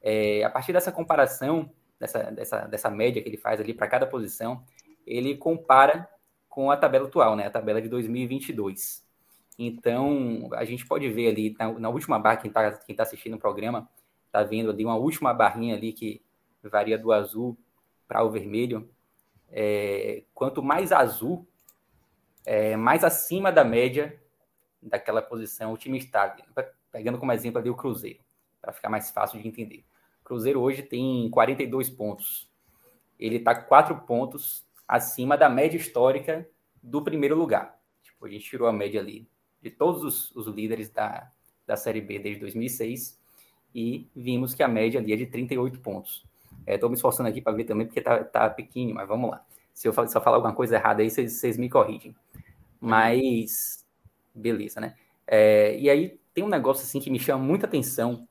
É, 0.01 0.43
a 0.43 0.49
partir 0.49 0.73
dessa 0.73 0.91
comparação, 0.91 1.69
dessa, 1.99 2.23
dessa, 2.31 2.59
dessa 2.67 2.89
média 2.89 3.21
que 3.21 3.29
ele 3.29 3.37
faz 3.37 3.59
ali 3.59 3.73
para 3.73 3.87
cada 3.87 4.05
posição, 4.05 4.63
ele 5.05 5.37
compara 5.37 6.09
com 6.49 6.71
a 6.71 6.77
tabela 6.77 7.07
atual, 7.07 7.35
né, 7.35 7.45
a 7.45 7.51
tabela 7.51 7.81
de 7.81 7.89
2022. 7.89 9.04
Então, 9.57 10.49
a 10.53 10.65
gente 10.65 10.85
pode 10.85 11.09
ver 11.09 11.29
ali 11.29 11.55
na, 11.57 11.71
na 11.79 11.89
última 11.89 12.19
barra, 12.19 12.37
quem 12.37 12.49
está 12.49 12.71
quem 12.71 12.95
tá 12.95 13.03
assistindo 13.03 13.35
o 13.35 13.39
programa, 13.39 13.89
está 14.25 14.43
vendo 14.43 14.69
ali 14.69 14.83
uma 14.83 14.95
última 14.95 15.33
barrinha 15.33 15.75
ali 15.75 15.93
que 15.93 16.21
varia 16.63 16.97
do 16.97 17.11
azul 17.11 17.57
para 18.07 18.23
o 18.23 18.29
vermelho. 18.29 18.89
é, 19.49 20.23
quanto 20.33 20.61
mais 20.61 20.91
azul, 20.91 21.47
é, 22.45 22.75
mais 22.75 23.03
acima 23.03 23.51
da 23.51 23.63
média 23.63 24.19
daquela 24.81 25.21
posição 25.21 25.73
o 25.73 25.77
time 25.77 25.97
está. 25.97 26.35
Pegando 26.91 27.17
como 27.17 27.31
exemplo 27.31 27.59
ali 27.59 27.69
o 27.69 27.75
Cruzeiro, 27.75 28.19
para 28.61 28.71
ficar 28.71 28.89
mais 28.89 29.11
fácil 29.11 29.41
de 29.41 29.47
entender. 29.47 29.85
O 30.21 30.23
Cruzeiro 30.23 30.61
hoje 30.61 30.81
tem 30.81 31.29
42 31.29 31.89
pontos. 31.89 32.49
Ele 33.19 33.37
está 33.37 33.55
quatro 33.55 33.97
pontos 34.01 34.65
acima 34.87 35.37
da 35.37 35.49
média 35.49 35.77
histórica 35.77 36.47
do 36.81 37.01
primeiro 37.03 37.35
lugar. 37.35 37.79
Tipo, 38.01 38.25
a 38.25 38.29
gente 38.29 38.45
tirou 38.45 38.67
a 38.67 38.73
média 38.73 38.99
ali 39.01 39.27
de 39.65 39.71
todos 39.71 40.03
os, 40.03 40.35
os 40.35 40.45
líderes 40.45 40.89
da, 40.89 41.31
da 41.65 41.75
Série 41.75 41.99
B 41.99 42.19
desde 42.19 42.39
2006 42.41 43.19
e 43.73 44.07
vimos 44.15 44.53
que 44.53 44.61
a 44.61 44.67
média 44.67 44.99
ali 44.99 45.11
é 45.11 45.15
de 45.15 45.25
38 45.25 45.79
pontos. 45.79 46.23
Estou 46.67 46.87
é, 46.87 46.89
me 46.91 46.95
esforçando 46.95 47.29
aqui 47.29 47.41
para 47.41 47.51
ver 47.51 47.63
também, 47.63 47.87
porque 47.87 47.99
tá, 47.99 48.23
tá 48.23 48.47
pequeno, 48.47 48.93
mas 48.93 49.07
vamos 49.07 49.31
lá. 49.31 49.43
Se 49.73 49.87
eu, 49.87 50.07
se 50.07 50.15
eu 50.15 50.21
falar 50.21 50.37
alguma 50.37 50.53
coisa 50.53 50.75
errada 50.75 51.01
aí, 51.01 51.09
vocês 51.09 51.57
me 51.57 51.67
corrigem. 51.67 52.15
Mas, 52.79 53.83
beleza, 54.35 54.79
né? 54.79 54.95
É, 55.25 55.75
e 55.79 55.89
aí 55.89 56.19
tem 56.31 56.43
um 56.43 56.49
negócio 56.49 56.83
assim 56.83 56.99
que 56.99 57.09
me 57.09 57.19
chama 57.19 57.43
muita 57.43 57.65
atenção 57.65 58.27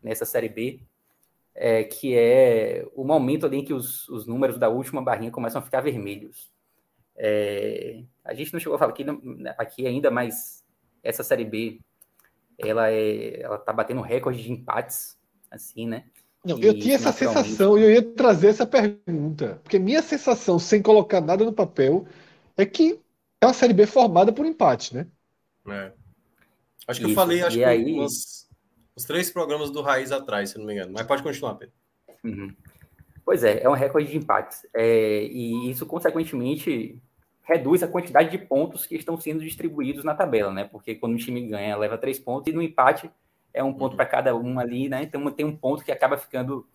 nessa 0.00 0.24
Série 0.24 0.48
B, 0.48 0.80
é, 1.52 1.82
que 1.82 2.16
é 2.16 2.86
o 2.94 3.02
momento 3.02 3.44
ali 3.44 3.58
em 3.58 3.64
que 3.64 3.74
os, 3.74 4.08
os 4.08 4.24
números 4.24 4.56
da 4.56 4.68
última 4.68 5.02
barrinha 5.02 5.32
começam 5.32 5.60
a 5.60 5.64
ficar 5.64 5.80
vermelhos. 5.80 6.48
É, 7.16 8.04
a 8.24 8.32
gente 8.34 8.52
não 8.52 8.60
chegou 8.60 8.76
a 8.76 8.78
falar 8.78 8.92
aqui, 8.92 9.04
aqui 9.58 9.86
ainda, 9.86 10.12
mas 10.12 10.55
essa 11.06 11.22
Série 11.22 11.44
B, 11.44 11.80
ela 12.58 12.90
é, 12.90 13.40
ela 13.40 13.58
tá 13.58 13.72
batendo 13.72 14.00
recorde 14.00 14.42
de 14.42 14.52
empates, 14.52 15.16
assim, 15.50 15.86
né? 15.86 16.04
Não, 16.44 16.58
eu 16.60 16.78
tinha 16.78 16.94
essa 16.94 17.12
sensação 17.12 17.76
e 17.76 17.82
eu 17.82 17.90
ia 17.90 18.02
trazer 18.02 18.48
essa 18.48 18.66
pergunta, 18.66 19.60
porque 19.64 19.78
minha 19.78 20.00
sensação, 20.00 20.58
sem 20.58 20.80
colocar 20.80 21.20
nada 21.20 21.44
no 21.44 21.52
papel, 21.52 22.06
é 22.56 22.64
que 22.64 23.00
é 23.40 23.46
uma 23.46 23.52
Série 23.52 23.74
B 23.74 23.84
formada 23.84 24.32
por 24.32 24.46
empate, 24.46 24.94
né? 24.94 25.06
É. 25.68 25.92
Acho 26.86 27.00
que 27.00 27.06
Isso. 27.06 27.12
eu 27.12 27.14
falei, 27.14 27.42
acho 27.42 27.56
e 27.56 27.60
que 27.60 27.64
aí... 27.64 27.98
uns, 27.98 28.48
uns, 28.96 29.04
três 29.04 29.30
programas 29.30 29.70
do 29.70 29.82
Raiz 29.82 30.12
atrás, 30.12 30.50
se 30.50 30.58
não 30.58 30.64
me 30.64 30.74
engano. 30.74 30.92
Mas 30.92 31.06
pode 31.06 31.22
continuar, 31.22 31.56
Pedro. 31.56 31.74
Uhum. 32.22 32.54
Pois 33.24 33.42
é, 33.42 33.62
é 33.62 33.68
um 33.68 33.72
recorde 33.72 34.08
de 34.08 34.16
empates. 34.16 34.64
É, 34.72 35.24
e 35.24 35.68
isso, 35.68 35.84
consequentemente, 35.84 37.02
reduz 37.46 37.82
a 37.82 37.88
quantidade 37.88 38.30
de 38.30 38.38
pontos 38.38 38.86
que 38.86 38.96
estão 38.96 39.16
sendo 39.18 39.40
distribuídos 39.40 40.04
na 40.04 40.14
tabela, 40.14 40.52
né? 40.52 40.64
Porque 40.64 40.96
quando 40.96 41.14
o 41.14 41.18
time 41.18 41.46
ganha, 41.46 41.76
leva 41.76 41.96
três 41.96 42.18
pontos, 42.18 42.52
e 42.52 42.54
no 42.54 42.60
empate 42.60 43.08
é 43.54 43.62
um 43.62 43.72
ponto 43.72 43.92
uhum. 43.92 43.96
para 43.96 44.06
cada 44.06 44.36
um 44.36 44.58
ali, 44.58 44.88
né? 44.88 45.04
Então 45.04 45.30
tem 45.30 45.46
um 45.46 45.56
ponto 45.56 45.84
que 45.84 45.92
acaba 45.92 46.18
ficando, 46.18 46.66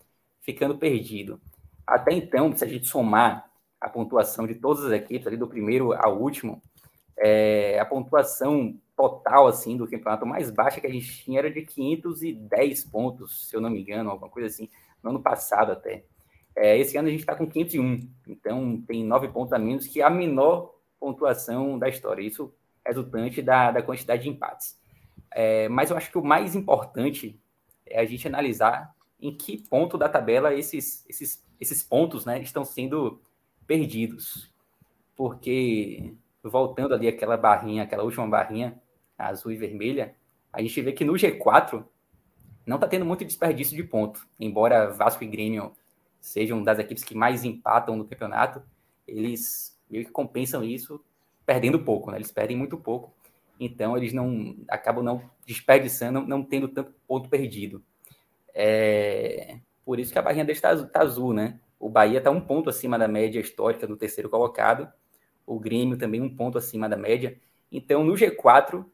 ficando 0.41 0.77
perdido. 0.77 1.41
Até 1.85 2.13
então, 2.13 2.55
se 2.55 2.63
a 2.63 2.67
gente 2.67 2.87
somar 2.87 3.51
a 3.81 3.89
pontuação 3.89 4.47
de 4.47 4.55
todas 4.55 4.85
as 4.85 4.93
equipes, 4.93 5.27
ali 5.27 5.35
do 5.35 5.47
primeiro 5.47 5.91
ao 5.91 6.17
último, 6.17 6.61
é, 7.17 7.77
a 7.77 7.85
pontuação 7.85 8.79
total 8.95 9.47
assim 9.47 9.75
do 9.75 9.87
campeonato 9.87 10.25
mais 10.25 10.49
baixa 10.49 10.79
que 10.79 10.87
a 10.87 10.91
gente 10.91 11.23
tinha 11.23 11.39
era 11.39 11.51
de 11.51 11.63
510 11.63 12.85
pontos, 12.85 13.49
se 13.49 13.55
eu 13.55 13.59
não 13.59 13.69
me 13.69 13.81
engano, 13.81 14.09
alguma 14.09 14.29
coisa 14.29 14.47
assim, 14.47 14.69
no 15.03 15.09
ano 15.09 15.21
passado 15.21 15.73
até. 15.73 16.05
É, 16.55 16.77
esse 16.77 16.97
ano 16.97 17.07
a 17.07 17.11
gente 17.11 17.21
está 17.21 17.35
com 17.35 17.47
501, 17.47 18.09
então 18.27 18.81
tem 18.85 19.03
nove 19.03 19.27
pontos 19.29 19.53
a 19.53 19.59
menos, 19.59 19.87
que 19.87 20.01
é 20.01 20.03
a 20.03 20.09
menor 20.09 20.75
pontuação 20.99 21.79
da 21.79 21.87
história. 21.87 22.21
Isso 22.21 22.53
resultante 22.85 23.41
da, 23.41 23.71
da 23.71 23.81
quantidade 23.81 24.23
de 24.23 24.29
empates. 24.29 24.79
É, 25.31 25.69
mas 25.69 25.89
eu 25.89 25.97
acho 25.97 26.11
que 26.11 26.17
o 26.17 26.23
mais 26.23 26.55
importante 26.55 27.39
é 27.85 27.99
a 27.99 28.05
gente 28.05 28.27
analisar 28.27 28.93
em 29.19 29.35
que 29.35 29.57
ponto 29.57 29.97
da 29.97 30.09
tabela 30.09 30.53
esses, 30.53 31.05
esses, 31.07 31.43
esses 31.59 31.83
pontos 31.83 32.25
né, 32.25 32.41
estão 32.41 32.65
sendo 32.65 33.21
perdidos. 33.65 34.51
Porque, 35.15 36.13
voltando 36.43 36.93
ali 36.93 37.07
aquela 37.07 37.37
barrinha, 37.37 37.83
aquela 37.83 38.03
última 38.03 38.27
barrinha 38.27 38.81
azul 39.17 39.51
e 39.51 39.57
vermelha, 39.57 40.15
a 40.51 40.61
gente 40.61 40.81
vê 40.81 40.91
que 40.91 41.05
no 41.05 41.13
G4 41.13 41.85
não 42.65 42.77
está 42.77 42.87
tendo 42.87 43.05
muito 43.05 43.23
desperdício 43.23 43.75
de 43.75 43.83
ponto. 43.83 44.27
Embora 44.39 44.89
Vasco 44.89 45.23
e 45.23 45.27
Grêmio 45.27 45.71
sejam 46.21 46.63
das 46.63 46.79
equipes 46.79 47.03
que 47.03 47.15
mais 47.15 47.43
empatam 47.43 47.97
no 47.97 48.05
campeonato, 48.05 48.61
eles 49.07 49.77
meio 49.89 50.05
que 50.05 50.11
compensam 50.11 50.63
isso 50.63 51.03
perdendo 51.45 51.83
pouco, 51.83 52.11
né? 52.11 52.17
Eles 52.17 52.31
perdem 52.31 52.55
muito 52.55 52.77
pouco. 52.77 53.13
Então 53.59 53.97
eles 53.97 54.13
não 54.13 54.55
acabam 54.69 55.03
não 55.03 55.29
desperdiçando, 55.45 56.21
não, 56.21 56.43
tendo 56.43 56.67
tanto 56.67 56.93
ponto 57.07 57.27
perdido. 57.27 57.83
É, 58.53 59.59
por 59.83 59.99
isso 59.99 60.13
que 60.13 60.19
a 60.19 60.21
barrinha 60.21 60.45
deles 60.45 60.57
está 60.57 60.75
tá 60.85 61.01
azul, 61.01 61.33
né? 61.33 61.59
O 61.79 61.89
Bahia 61.89 62.19
está 62.19 62.29
um 62.29 62.39
ponto 62.39 62.69
acima 62.69 62.97
da 62.97 63.07
média 63.07 63.39
histórica 63.39 63.87
do 63.87 63.97
terceiro 63.97 64.29
colocado. 64.29 64.87
O 65.45 65.59
Grêmio 65.59 65.97
também 65.97 66.21
um 66.21 66.33
ponto 66.33 66.57
acima 66.57 66.87
da 66.87 66.95
média. 66.95 67.39
Então, 67.71 68.03
no 68.03 68.13
G4, 68.13 68.85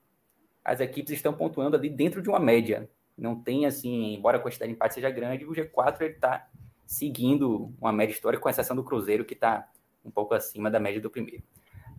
as 0.63 0.79
equipes 0.79 1.11
estão 1.11 1.33
pontuando 1.33 1.75
ali 1.75 1.89
dentro 1.89 2.21
de 2.21 2.29
uma 2.29 2.39
média. 2.39 2.89
Não 3.17 3.35
tem 3.35 3.65
assim, 3.65 4.13
embora 4.13 4.37
a 4.37 4.39
quantidade 4.39 4.69
de 4.71 4.75
empate 4.75 4.93
seja 4.93 5.09
grande, 5.09 5.45
o 5.45 5.51
G4 5.51 6.01
está 6.03 6.47
seguindo 6.87 7.73
uma 7.79 7.91
média 7.91 8.13
histórica, 8.13 8.41
com 8.41 8.49
exceção 8.49 8.75
do 8.75 8.83
Cruzeiro, 8.83 9.25
que 9.25 9.33
está 9.33 9.69
um 10.03 10.09
pouco 10.09 10.33
acima 10.33 10.71
da 10.71 10.79
média 10.79 11.01
do 11.01 11.09
primeiro. 11.09 11.43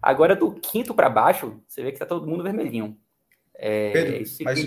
Agora, 0.00 0.34
do 0.34 0.52
quinto 0.54 0.94
para 0.94 1.10
baixo, 1.10 1.60
você 1.68 1.82
vê 1.82 1.90
que 1.90 1.96
está 1.96 2.06
todo 2.06 2.26
mundo 2.26 2.42
vermelhinho. 2.42 2.98
É, 3.54 3.92
Pedro, 3.92 4.24
mas 4.40 4.66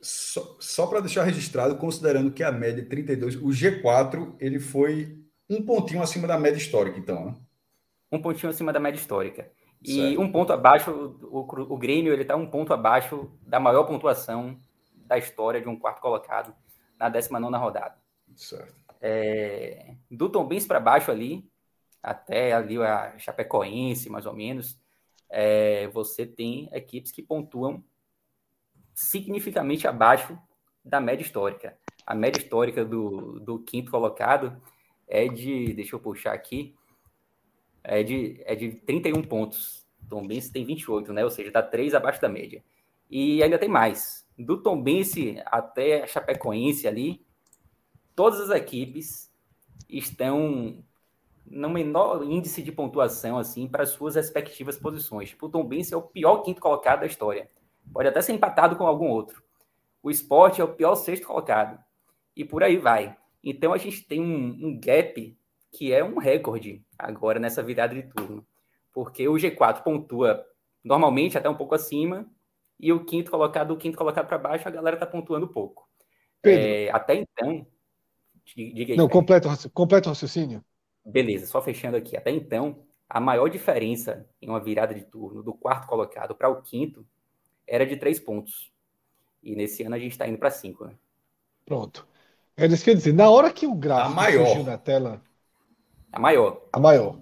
só, 0.00 0.56
só 0.58 0.86
para 0.86 1.00
deixar 1.00 1.22
registrado, 1.22 1.76
considerando 1.76 2.32
que 2.32 2.42
a 2.42 2.50
média 2.50 2.82
é 2.82 2.84
32, 2.84 3.36
o 3.36 3.48
G4 3.48 4.34
ele 4.40 4.58
foi 4.58 5.18
um 5.48 5.62
pontinho 5.62 6.02
acima 6.02 6.26
da 6.26 6.38
média 6.38 6.58
histórica, 6.58 6.98
então, 6.98 7.26
né? 7.26 7.34
Um 8.10 8.20
pontinho 8.20 8.50
acima 8.50 8.72
da 8.72 8.80
média 8.80 8.98
histórica. 8.98 9.50
E 9.82 9.94
certo. 9.94 10.20
um 10.20 10.32
ponto 10.32 10.52
abaixo, 10.52 10.90
o, 11.22 11.40
o 11.40 11.78
Grêmio 11.78 12.12
ele 12.12 12.22
está 12.22 12.34
um 12.34 12.46
ponto 12.46 12.72
abaixo 12.72 13.30
da 13.42 13.60
maior 13.60 13.84
pontuação 13.84 14.56
da 14.94 15.18
história 15.18 15.60
de 15.60 15.68
um 15.68 15.78
quarto 15.78 16.00
colocado 16.00 16.54
na 16.98 17.08
19 17.08 17.56
rodada. 17.56 17.94
Certo. 18.34 18.85
É, 19.00 19.94
do 20.10 20.28
Tom 20.28 20.46
Benz 20.46 20.66
para 20.66 20.80
baixo 20.80 21.10
ali, 21.10 21.48
até 22.02 22.52
ali 22.52 22.78
a 22.78 23.18
Chapecoense, 23.18 24.08
mais 24.08 24.26
ou 24.26 24.32
menos, 24.32 24.78
é, 25.28 25.88
você 25.88 26.24
tem 26.24 26.68
equipes 26.72 27.10
que 27.10 27.22
pontuam 27.22 27.84
significativamente 28.94 29.86
abaixo 29.86 30.38
da 30.84 31.00
média 31.00 31.24
histórica. 31.24 31.76
A 32.06 32.14
média 32.14 32.40
histórica 32.40 32.84
do, 32.84 33.40
do 33.40 33.58
quinto 33.58 33.90
colocado 33.90 34.60
é 35.08 35.26
de, 35.28 35.74
deixa 35.74 35.96
eu 35.96 36.00
puxar 36.00 36.32
aqui, 36.32 36.74
é 37.82 38.02
de, 38.02 38.40
é 38.44 38.54
de 38.54 38.72
31 38.72 39.22
pontos. 39.22 39.86
Tom 40.08 40.26
Benz 40.26 40.48
tem 40.48 40.64
28, 40.64 41.12
né? 41.12 41.24
Ou 41.24 41.30
seja, 41.30 41.48
está 41.48 41.62
3 41.62 41.94
abaixo 41.94 42.20
da 42.20 42.28
média. 42.28 42.62
E 43.10 43.42
ainda 43.42 43.58
tem 43.58 43.68
mais. 43.68 44.26
Do 44.38 44.62
Tom 44.62 44.80
Benz 44.80 45.14
até 45.46 46.02
a 46.02 46.06
Chapecoense 46.06 46.86
ali, 46.86 47.25
todas 48.16 48.40
as 48.40 48.50
equipes 48.50 49.30
estão 49.88 50.82
no 51.44 51.70
menor 51.70 52.24
índice 52.24 52.62
de 52.62 52.72
pontuação 52.72 53.38
assim 53.38 53.68
para 53.68 53.86
suas 53.86 54.16
respectivas 54.16 54.76
posições. 54.76 55.28
Tipo, 55.28 55.46
o 55.46 55.48
Tom 55.50 55.64
Benz 55.64 55.92
é 55.92 55.96
o 55.96 56.02
pior 56.02 56.38
quinto 56.38 56.60
colocado 56.60 57.00
da 57.00 57.06
história. 57.06 57.48
Pode 57.92 58.08
até 58.08 58.20
ser 58.20 58.32
empatado 58.32 58.74
com 58.74 58.86
algum 58.86 59.08
outro. 59.08 59.40
O 60.02 60.10
esporte 60.10 60.60
é 60.60 60.64
o 60.64 60.74
pior 60.74 60.96
sexto 60.96 61.26
colocado. 61.26 61.78
E 62.34 62.44
por 62.44 62.64
aí 62.64 62.76
vai. 62.76 63.16
Então 63.44 63.72
a 63.72 63.78
gente 63.78 64.02
tem 64.02 64.20
um, 64.20 64.66
um 64.66 64.80
gap 64.80 65.38
que 65.70 65.92
é 65.92 66.02
um 66.02 66.18
recorde 66.18 66.84
agora 66.98 67.38
nessa 67.38 67.62
virada 67.62 67.94
de 67.94 68.02
turno. 68.02 68.44
Porque 68.92 69.28
o 69.28 69.34
G4 69.34 69.82
pontua 69.82 70.44
normalmente 70.82 71.36
até 71.36 71.48
um 71.48 71.54
pouco 71.54 71.74
acima, 71.74 72.26
e 72.78 72.92
o 72.92 73.04
quinto 73.04 73.30
colocado, 73.30 73.72
o 73.72 73.76
quinto 73.76 73.98
colocado 73.98 74.26
para 74.26 74.38
baixo, 74.38 74.68
a 74.68 74.70
galera 74.70 74.96
está 74.96 75.06
pontuando 75.06 75.48
pouco. 75.48 75.88
É, 76.44 76.90
até 76.90 77.16
então, 77.16 77.66
Diga 78.54 78.92
aí, 78.92 78.96
Não, 78.96 79.08
completo, 79.08 79.48
completo 79.70 80.08
raciocínio. 80.08 80.64
Beleza, 81.04 81.46
só 81.46 81.60
fechando 81.62 81.96
aqui. 81.96 82.16
Até 82.16 82.30
então, 82.30 82.84
a 83.08 83.20
maior 83.20 83.48
diferença 83.48 84.28
em 84.40 84.48
uma 84.48 84.60
virada 84.60 84.94
de 84.94 85.02
turno 85.02 85.42
do 85.42 85.54
quarto 85.54 85.86
colocado 85.86 86.34
para 86.34 86.48
o 86.48 86.62
quinto 86.62 87.06
era 87.66 87.86
de 87.86 87.96
três 87.96 88.18
pontos. 88.18 88.72
E 89.42 89.54
nesse 89.54 89.82
ano 89.82 89.94
a 89.94 89.98
gente 89.98 90.12
está 90.12 90.26
indo 90.26 90.38
para 90.38 90.50
cinco, 90.50 90.84
né? 90.84 90.94
Pronto. 91.64 92.06
É 92.56 92.66
isso 92.66 92.82
que 92.84 92.90
eu 92.90 92.94
dizer. 92.94 93.12
Na 93.12 93.28
hora 93.28 93.52
que 93.52 93.66
o 93.66 93.74
gráfico 93.74 94.22
surgiu 94.22 94.64
na 94.64 94.78
tela. 94.78 95.20
A 96.12 96.18
maior. 96.18 96.62
A 96.72 96.80
maior. 96.80 97.20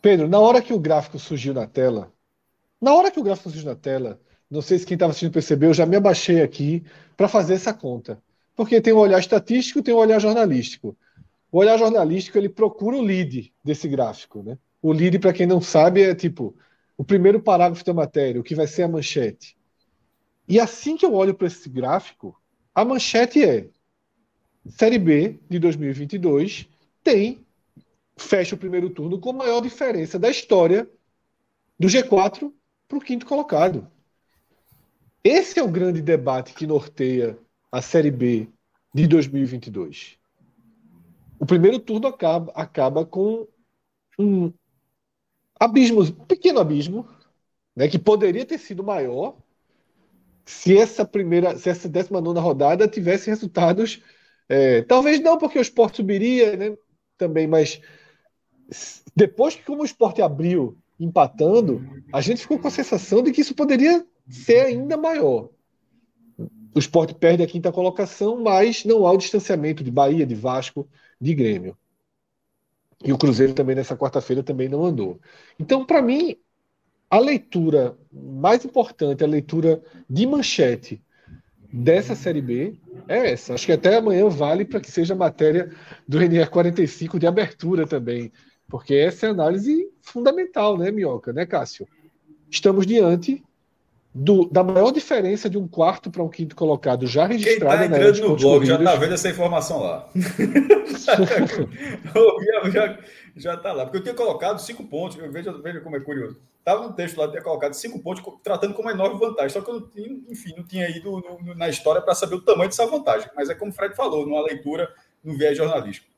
Pedro, 0.00 0.28
na 0.28 0.38
hora 0.38 0.62
que 0.62 0.72
o 0.72 0.78
gráfico 0.78 1.18
surgiu 1.18 1.52
na 1.52 1.66
tela. 1.66 2.12
Na 2.80 2.94
hora 2.94 3.10
que 3.10 3.20
o 3.20 3.22
gráfico 3.22 3.50
surgiu 3.50 3.68
na 3.68 3.76
tela, 3.76 4.20
não 4.50 4.62
sei 4.62 4.78
se 4.78 4.86
quem 4.86 4.94
estava 4.94 5.10
assistindo 5.10 5.32
percebeu, 5.32 5.70
eu 5.70 5.74
já 5.74 5.84
me 5.84 5.96
abaixei 5.96 6.42
aqui 6.42 6.84
para 7.16 7.28
fazer 7.28 7.54
essa 7.54 7.74
conta. 7.74 8.22
Porque 8.58 8.80
tem 8.80 8.92
um 8.92 8.98
olhar 8.98 9.20
estatístico, 9.20 9.84
tem 9.84 9.94
um 9.94 9.98
olhar 9.98 10.18
jornalístico. 10.18 10.98
O 11.52 11.58
olhar 11.58 11.78
jornalístico 11.78 12.36
ele 12.36 12.48
procura 12.48 12.96
o 12.96 13.00
lead 13.00 13.54
desse 13.62 13.86
gráfico, 13.86 14.42
né? 14.42 14.58
O 14.82 14.92
lead, 14.92 15.16
para 15.20 15.32
quem 15.32 15.46
não 15.46 15.60
sabe, 15.60 16.02
é 16.02 16.12
tipo 16.12 16.56
o 16.96 17.04
primeiro 17.04 17.40
parágrafo 17.40 17.84
da 17.84 17.94
matéria, 17.94 18.40
o 18.40 18.42
que 18.42 18.56
vai 18.56 18.66
ser 18.66 18.82
a 18.82 18.88
manchete. 18.88 19.56
E 20.48 20.58
assim 20.58 20.96
que 20.96 21.06
eu 21.06 21.14
olho 21.14 21.34
para 21.34 21.46
esse 21.46 21.68
gráfico, 21.68 22.36
a 22.74 22.84
manchete 22.84 23.44
é 23.44 23.68
Série 24.68 24.98
B 24.98 25.38
de 25.48 25.60
2022 25.60 26.68
tem 27.04 27.46
fecha 28.16 28.56
o 28.56 28.58
primeiro 28.58 28.90
turno 28.90 29.20
com 29.20 29.30
a 29.30 29.34
maior 29.34 29.60
diferença 29.60 30.18
da 30.18 30.28
história 30.28 30.90
do 31.78 31.86
G4 31.86 32.52
para 32.88 32.98
o 32.98 33.00
quinto 33.00 33.24
colocado. 33.24 33.88
Esse 35.22 35.60
é 35.60 35.62
o 35.62 35.68
grande 35.68 36.02
debate 36.02 36.54
que 36.54 36.66
norteia 36.66 37.38
a 37.70 37.82
Série 37.82 38.10
B 38.10 38.48
de 38.94 39.06
2022. 39.06 40.18
O 41.38 41.46
primeiro 41.46 41.78
turno 41.78 42.08
acaba, 42.08 42.52
acaba 42.52 43.04
com 43.04 43.46
um 44.18 44.52
abismo, 45.58 46.02
um 46.02 46.24
pequeno 46.24 46.58
abismo, 46.58 47.08
né, 47.76 47.88
que 47.88 47.98
poderia 47.98 48.44
ter 48.44 48.58
sido 48.58 48.82
maior 48.82 49.36
se 50.44 50.76
essa 50.76 51.04
primeira, 51.04 51.56
se 51.56 51.68
essa 51.68 51.88
19 51.88 52.40
rodada 52.40 52.88
tivesse 52.88 53.28
resultados. 53.28 54.02
É, 54.48 54.82
talvez 54.82 55.20
não, 55.20 55.36
porque 55.36 55.58
o 55.58 55.62
esporte 55.62 55.96
subiria 55.96 56.56
né, 56.56 56.76
também, 57.16 57.46
mas 57.46 57.80
depois 59.14 59.54
que 59.54 59.62
como 59.62 59.82
o 59.82 59.84
esporte 59.84 60.22
abriu 60.22 60.76
empatando, 60.98 61.86
a 62.12 62.20
gente 62.20 62.42
ficou 62.42 62.58
com 62.58 62.66
a 62.66 62.70
sensação 62.70 63.22
de 63.22 63.30
que 63.30 63.42
isso 63.42 63.54
poderia 63.54 64.04
ser 64.28 64.60
ainda 64.66 64.96
maior. 64.96 65.50
O 66.74 66.78
esporte 66.78 67.14
perde 67.14 67.42
a 67.42 67.46
quinta 67.46 67.72
colocação, 67.72 68.42
mas 68.42 68.84
não 68.84 69.06
há 69.06 69.12
o 69.12 69.16
distanciamento 69.16 69.82
de 69.82 69.90
Bahia, 69.90 70.26
de 70.26 70.34
Vasco, 70.34 70.88
de 71.20 71.34
Grêmio. 71.34 71.76
E 73.04 73.12
o 73.12 73.18
Cruzeiro 73.18 73.54
também 73.54 73.76
nessa 73.76 73.96
quarta-feira 73.96 74.42
também 74.42 74.68
não 74.68 74.84
andou. 74.84 75.20
Então, 75.58 75.84
para 75.84 76.02
mim, 76.02 76.36
a 77.08 77.18
leitura 77.18 77.96
mais 78.12 78.64
importante, 78.64 79.24
a 79.24 79.26
leitura 79.26 79.82
de 80.08 80.26
manchete 80.26 81.02
dessa 81.72 82.14
Série 82.14 82.42
B 82.42 82.78
é 83.06 83.30
essa. 83.30 83.54
Acho 83.54 83.66
que 83.66 83.72
até 83.72 83.96
amanhã 83.96 84.28
vale 84.28 84.64
para 84.64 84.80
que 84.80 84.90
seja 84.90 85.14
matéria 85.14 85.70
do 86.06 86.20
NR 86.20 86.50
45 86.50 87.18
de 87.18 87.26
abertura 87.26 87.86
também, 87.86 88.32
porque 88.68 88.94
essa 88.94 89.26
é 89.26 89.28
a 89.28 89.32
análise 89.32 89.88
fundamental, 90.00 90.76
né, 90.76 90.90
Minhoca, 90.90 91.32
né, 91.32 91.46
Cássio? 91.46 91.86
Estamos 92.50 92.86
diante 92.86 93.42
do, 94.18 94.48
da 94.50 94.64
maior 94.64 94.90
diferença 94.90 95.48
de 95.48 95.56
um 95.56 95.68
quarto 95.68 96.10
para 96.10 96.24
um 96.24 96.28
quinto 96.28 96.56
colocado 96.56 97.06
já 97.06 97.24
registrado. 97.24 97.78
Quem 97.78 97.86
está 97.86 97.96
entrando 97.96 98.28
no 98.28 98.36
blog 98.36 98.66
já 98.66 98.76
está 98.76 98.96
vendo 98.96 99.14
essa 99.14 99.28
informação 99.28 99.80
lá. 99.80 100.08
já 103.36 103.54
está 103.54 103.72
lá. 103.72 103.84
Porque 103.84 103.98
eu 103.98 104.02
tinha 104.02 104.14
colocado 104.14 104.58
cinco 104.58 104.82
pontos. 104.84 105.16
Veja, 105.30 105.52
veja 105.62 105.80
como 105.80 105.96
é 105.96 106.00
curioso. 106.00 106.40
Estava 106.58 106.88
no 106.88 106.94
texto 106.94 107.16
lá, 107.16 107.26
eu 107.26 107.30
tinha 107.30 107.42
colocado 107.42 107.74
cinco 107.74 108.00
pontos, 108.00 108.24
tratando 108.42 108.74
como 108.74 108.88
uma 108.88 108.94
enorme 108.94 109.20
vantagem. 109.20 109.50
Só 109.50 109.60
que 109.60 109.70
eu, 109.70 109.74
não 109.74 109.88
tinha, 109.88 110.08
enfim, 110.28 110.52
não 110.56 110.64
tinha 110.64 110.90
ido 110.90 111.12
no, 111.12 111.38
no, 111.40 111.54
na 111.54 111.68
história 111.68 112.02
para 112.02 112.14
saber 112.14 112.34
o 112.34 112.40
tamanho 112.40 112.68
dessa 112.68 112.86
vantagem. 112.86 113.30
Mas 113.36 113.48
é 113.48 113.54
como 113.54 113.70
o 113.70 113.74
Fred 113.74 113.94
falou, 113.94 114.26
numa 114.26 114.42
leitura, 114.42 114.92
no 115.22 115.38
viés 115.38 115.56
jornalístico. 115.56 116.08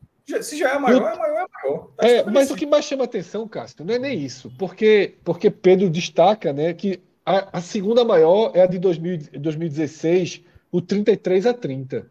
Se 0.40 0.56
já 0.56 0.70
é 0.70 0.78
maior, 0.78 1.12
é 1.12 1.18
maior, 1.18 1.18
é 1.18 1.46
maior. 1.62 1.90
Tá 1.96 2.08
é, 2.08 2.24
mas 2.24 2.50
o 2.50 2.56
que 2.56 2.64
mais 2.64 2.86
chama 2.86 3.04
atenção, 3.04 3.46
Castro, 3.46 3.84
não 3.84 3.94
é 3.94 3.98
nem 3.98 4.18
isso. 4.18 4.50
Porque, 4.58 5.18
porque 5.22 5.50
Pedro 5.50 5.90
destaca 5.90 6.50
né, 6.52 6.72
que 6.72 7.02
a, 7.24 7.58
a 7.58 7.60
segunda 7.60 8.04
maior 8.04 8.52
é 8.54 8.62
a 8.62 8.66
de 8.66 8.78
2000, 8.78 9.30
2016, 9.38 10.42
o 10.70 10.80
33 10.80 11.46
a 11.46 11.54
30. 11.54 12.10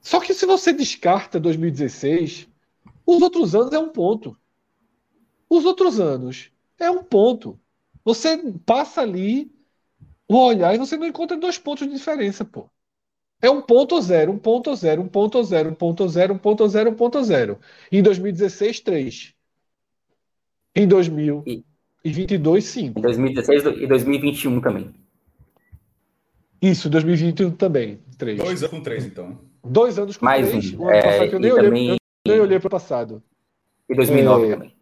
Só 0.00 0.20
que 0.20 0.34
se 0.34 0.44
você 0.44 0.72
descarta 0.72 1.40
2016, 1.40 2.48
os 3.06 3.22
outros 3.22 3.54
anos 3.54 3.72
é 3.72 3.78
um 3.78 3.88
ponto. 3.88 4.36
Os 5.48 5.64
outros 5.64 6.00
anos 6.00 6.50
é 6.78 6.90
um 6.90 7.02
ponto. 7.02 7.58
Você 8.04 8.36
passa 8.66 9.00
ali 9.00 9.50
o 10.28 10.36
olhar 10.36 10.74
e 10.74 10.78
você 10.78 10.96
não 10.96 11.06
encontra 11.06 11.36
dois 11.36 11.58
pontos 11.58 11.86
de 11.86 11.94
diferença, 11.94 12.44
pô. 12.44 12.68
É 13.40 13.50
um 13.50 13.60
ponto 13.60 14.00
zero, 14.00 14.32
um 14.32 14.38
ponto 14.38 14.74
zero, 14.74 15.02
um 15.02 15.08
ponto 15.08 15.42
zero, 15.42 15.70
um 15.70 15.74
ponto 15.74 16.08
zero, 16.08 16.34
um 16.34 16.38
ponto 16.38 16.68
zero, 16.68 16.90
um 16.90 16.94
ponto 16.94 17.22
zero. 17.22 17.60
Em 17.92 18.02
2016, 18.02 18.80
três. 18.80 19.34
Em 20.74 20.88
2000. 20.88 21.44
E... 21.46 21.64
E 22.04 22.12
22, 22.12 22.64
5. 22.64 23.00
2016 23.00 23.64
e 23.78 23.86
2021 23.86 24.60
também. 24.60 24.94
Isso, 26.60 26.90
2021 26.90 27.50
também. 27.52 27.98
3. 28.18 28.38
Dois 28.38 28.62
anos 28.62 28.70
com 28.70 28.82
três, 28.82 29.06
então. 29.06 29.38
Dois 29.64 29.98
anos 29.98 30.16
com 30.16 30.24
Mais 30.24 30.48
três. 30.48 30.74
Um. 30.74 30.90
É, 30.90 31.02
passado, 31.02 31.32
eu 31.32 31.40
nem, 31.40 31.52
olhei, 31.52 31.64
também... 31.64 31.88
eu 31.88 31.96
nem 32.28 32.40
olhei 32.40 32.58
para 32.58 32.66
o 32.66 32.70
passado. 32.70 33.22
E 33.88 33.94
2009 33.94 34.46
é... 34.46 34.50
também. 34.50 34.74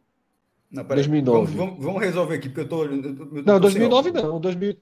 Não, 0.70 0.84
peraí, 0.84 0.96
2009. 0.96 1.56
Vamos, 1.56 1.84
vamos, 1.84 2.02
resolver 2.02 2.34
aqui, 2.34 2.48
porque 2.48 2.62
eu 2.62 2.68
tô. 2.68 2.84
Eu, 2.84 2.92
eu 2.92 3.42
não, 3.44 3.60
2009 3.60 4.10
não. 4.10 4.40
2000... 4.40 4.76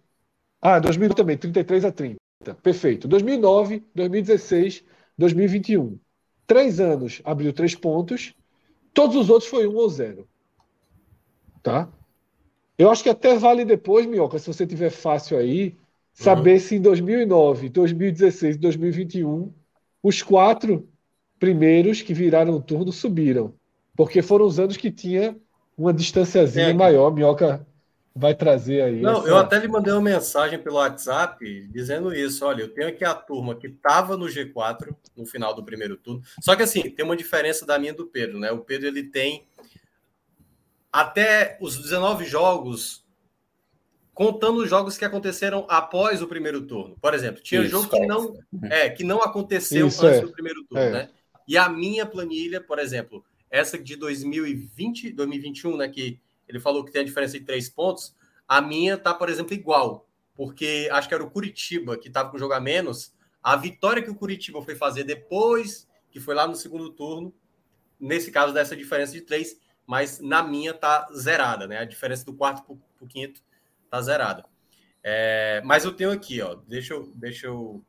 Ah, 0.63 0.79
2000 0.79 1.15
também, 1.15 1.37
33 1.37 1.85
a 1.85 1.93
30. 1.93 2.19
Perfeito. 2.63 3.09
2009, 3.09 3.83
2016, 3.95 4.85
2021. 5.19 5.99
Três 6.47 6.81
anos 6.81 7.21
abriu 7.25 7.53
três 7.53 7.75
pontos. 7.75 8.35
Todos 8.95 9.17
os 9.17 9.31
outros 9.31 9.51
foi 9.51 9.67
um 9.67 9.77
ou 9.77 9.89
zero. 9.89 10.29
Tá? 11.63 11.89
Eu 12.81 12.91
acho 12.91 13.03
que 13.03 13.11
até 13.11 13.37
vale 13.37 13.63
depois, 13.63 14.07
Minhoca, 14.07 14.39
se 14.39 14.47
você 14.47 14.67
tiver 14.67 14.89
fácil 14.89 15.37
aí, 15.37 15.77
saber 16.15 16.55
uhum. 16.55 16.61
se 16.61 16.77
em 16.77 16.81
2009, 16.81 17.69
2016 17.69 18.57
e 18.57 18.59
2021 18.59 19.53
os 20.03 20.23
quatro 20.23 20.89
primeiros 21.39 22.01
que 22.01 22.15
viraram 22.15 22.55
o 22.55 22.63
turno 22.63 22.91
subiram. 22.91 23.53
Porque 23.95 24.23
foram 24.23 24.47
os 24.47 24.59
anos 24.59 24.79
que 24.79 24.91
tinha 24.91 25.37
uma 25.77 25.93
distanciazinha 25.93 26.71
é. 26.71 26.73
maior. 26.73 27.13
Minhoca 27.13 27.67
vai 28.17 28.35
trazer 28.35 28.81
aí. 28.81 29.03
Não, 29.03 29.19
essa... 29.19 29.29
eu 29.29 29.37
até 29.37 29.59
lhe 29.59 29.69
mandei 29.69 29.93
uma 29.93 30.01
mensagem 30.01 30.59
pelo 30.59 30.77
WhatsApp 30.77 31.69
dizendo 31.71 32.15
isso. 32.15 32.47
Olha, 32.47 32.63
eu 32.63 32.69
tenho 32.69 32.89
aqui 32.89 33.05
a 33.05 33.15
turma 33.15 33.55
que 33.55 33.67
estava 33.67 34.17
no 34.17 34.25
G4 34.25 34.95
no 35.15 35.27
final 35.27 35.55
do 35.55 35.63
primeiro 35.63 35.99
turno. 35.99 36.23
Só 36.41 36.57
que 36.57 36.63
assim, 36.63 36.83
tem 36.91 37.05
uma 37.05 37.17
diferença 37.17 37.67
da 37.67 37.79
minha 37.79 37.93
do 37.93 38.07
Pedro, 38.07 38.39
né? 38.39 38.51
O 38.51 38.61
Pedro 38.61 38.89
ele 38.89 39.03
tem 39.03 39.45
até 40.93 41.57
os 41.61 41.77
19 41.77 42.25
jogos, 42.25 43.05
contando 44.13 44.59
os 44.63 44.69
jogos 44.69 44.99
que 44.99 45.05
aconteceram 45.05 45.65
após 45.69 46.21
o 46.21 46.27
primeiro 46.27 46.67
turno. 46.67 46.97
Por 47.01 47.15
exemplo, 47.15 47.43
tinha 47.43 47.63
Isso, 47.63 47.71
jogo 47.71 47.89
que 47.89 48.07
não, 48.07 48.39
é, 48.65 48.91
que 48.91 49.05
não 49.05 49.23
aconteceu 49.23 49.87
Isso, 49.87 50.05
antes 50.05 50.19
é. 50.19 50.23
do 50.23 50.33
primeiro 50.33 50.65
turno, 50.65 50.85
é. 50.85 50.91
né? 50.91 51.11
E 51.47 51.57
a 51.57 51.69
minha 51.69 52.07
planilha, 52.07 52.61
por 52.61 52.79
exemplo, 52.79 53.25
essa 53.51 53.79
de 53.79 53.97
2020, 53.97 55.13
2021, 55.13 55.77
né, 55.77 55.89
que 55.89 56.21
ele 56.49 56.61
falou 56.61 56.85
que 56.85 56.93
tem 56.93 57.03
a 57.03 57.05
diferença 57.05 57.39
de 57.39 57.45
três 57.45 57.69
pontos, 57.69 58.15
a 58.47 58.61
minha 58.61 58.97
tá, 58.97 59.13
por 59.13 59.29
exemplo, 59.29 59.55
igual, 59.55 60.09
porque 60.35 60.89
acho 60.93 61.09
que 61.09 61.15
era 61.15 61.25
o 61.25 61.31
Curitiba 61.31 61.97
que 61.97 62.09
estava 62.09 62.31
com 62.31 62.37
o 62.37 62.39
jogo 62.39 62.53
a 62.53 62.61
menos. 62.61 63.13
A 63.43 63.57
vitória 63.57 64.03
que 64.03 64.11
o 64.11 64.15
Curitiba 64.15 64.63
foi 64.63 64.75
fazer 64.75 65.05
depois, 65.05 65.89
que 66.11 66.21
foi 66.21 66.35
lá 66.35 66.47
no 66.47 66.55
segundo 66.55 66.91
turno, 66.91 67.33
nesse 67.99 68.31
caso 68.31 68.53
dessa 68.53 68.77
diferença 68.77 69.13
de 69.13 69.21
três, 69.21 69.59
mas 69.91 70.21
na 70.21 70.41
minha 70.41 70.73
tá 70.73 71.09
zerada, 71.13 71.67
né? 71.67 71.79
A 71.79 71.85
diferença 71.85 72.25
do 72.25 72.33
quarto 72.33 72.63
para 72.63 73.05
o 73.05 73.09
quinto 73.09 73.43
tá 73.91 74.01
zerada. 74.01 74.45
É, 75.03 75.61
mas 75.65 75.85
eu 75.85 75.91
tenho 75.91 76.13
aqui, 76.13 76.41
ó. 76.41 76.55
Deixa 76.55 76.95
eu. 76.95 77.11
Deixa 77.17 77.49
eu... 77.49 77.83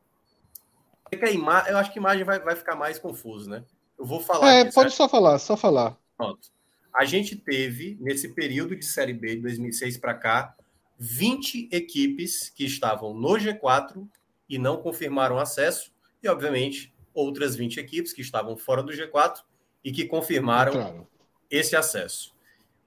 eu 1.12 1.78
acho 1.78 1.94
que 1.94 2.00
a 2.00 2.02
imagem 2.02 2.24
vai, 2.24 2.40
vai 2.40 2.56
ficar 2.56 2.76
mais 2.76 2.98
confuso, 2.98 3.48
né? 3.48 3.64
Eu 4.00 4.04
vou 4.04 4.20
falar. 4.20 4.52
É, 4.52 4.62
aqui, 4.62 4.74
pode 4.74 4.90
certo? 4.90 4.98
só 4.98 5.08
falar, 5.08 5.38
só 5.38 5.56
falar. 5.56 5.96
Pronto. 6.18 6.50
A 6.92 7.06
gente 7.06 7.36
teve, 7.36 8.00
nesse 8.02 8.30
período 8.30 8.76
de 8.76 8.84
Série 8.84 9.14
B, 9.14 9.36
de 9.36 9.42
2006 9.44 10.00
para 10.00 10.16
cá, 10.16 10.56
20 10.98 11.70
equipes 11.72 12.50
que 12.50 12.66
estavam 12.66 13.14
no 13.14 13.34
G4 13.34 14.08
e 14.50 14.58
não 14.58 14.78
confirmaram 14.78 15.38
acesso, 15.38 15.94
e, 16.24 16.28
obviamente, 16.28 16.96
outras 17.14 17.56
20 17.56 17.80
equipes 17.80 18.12
que 18.12 18.24
estavam 18.24 18.58
fora 18.58 18.82
do 18.82 18.92
G4 18.92 19.44
e 19.84 19.92
que 19.92 20.06
confirmaram 20.06 20.72
claro 20.72 21.12
esse 21.52 21.76
acesso. 21.76 22.34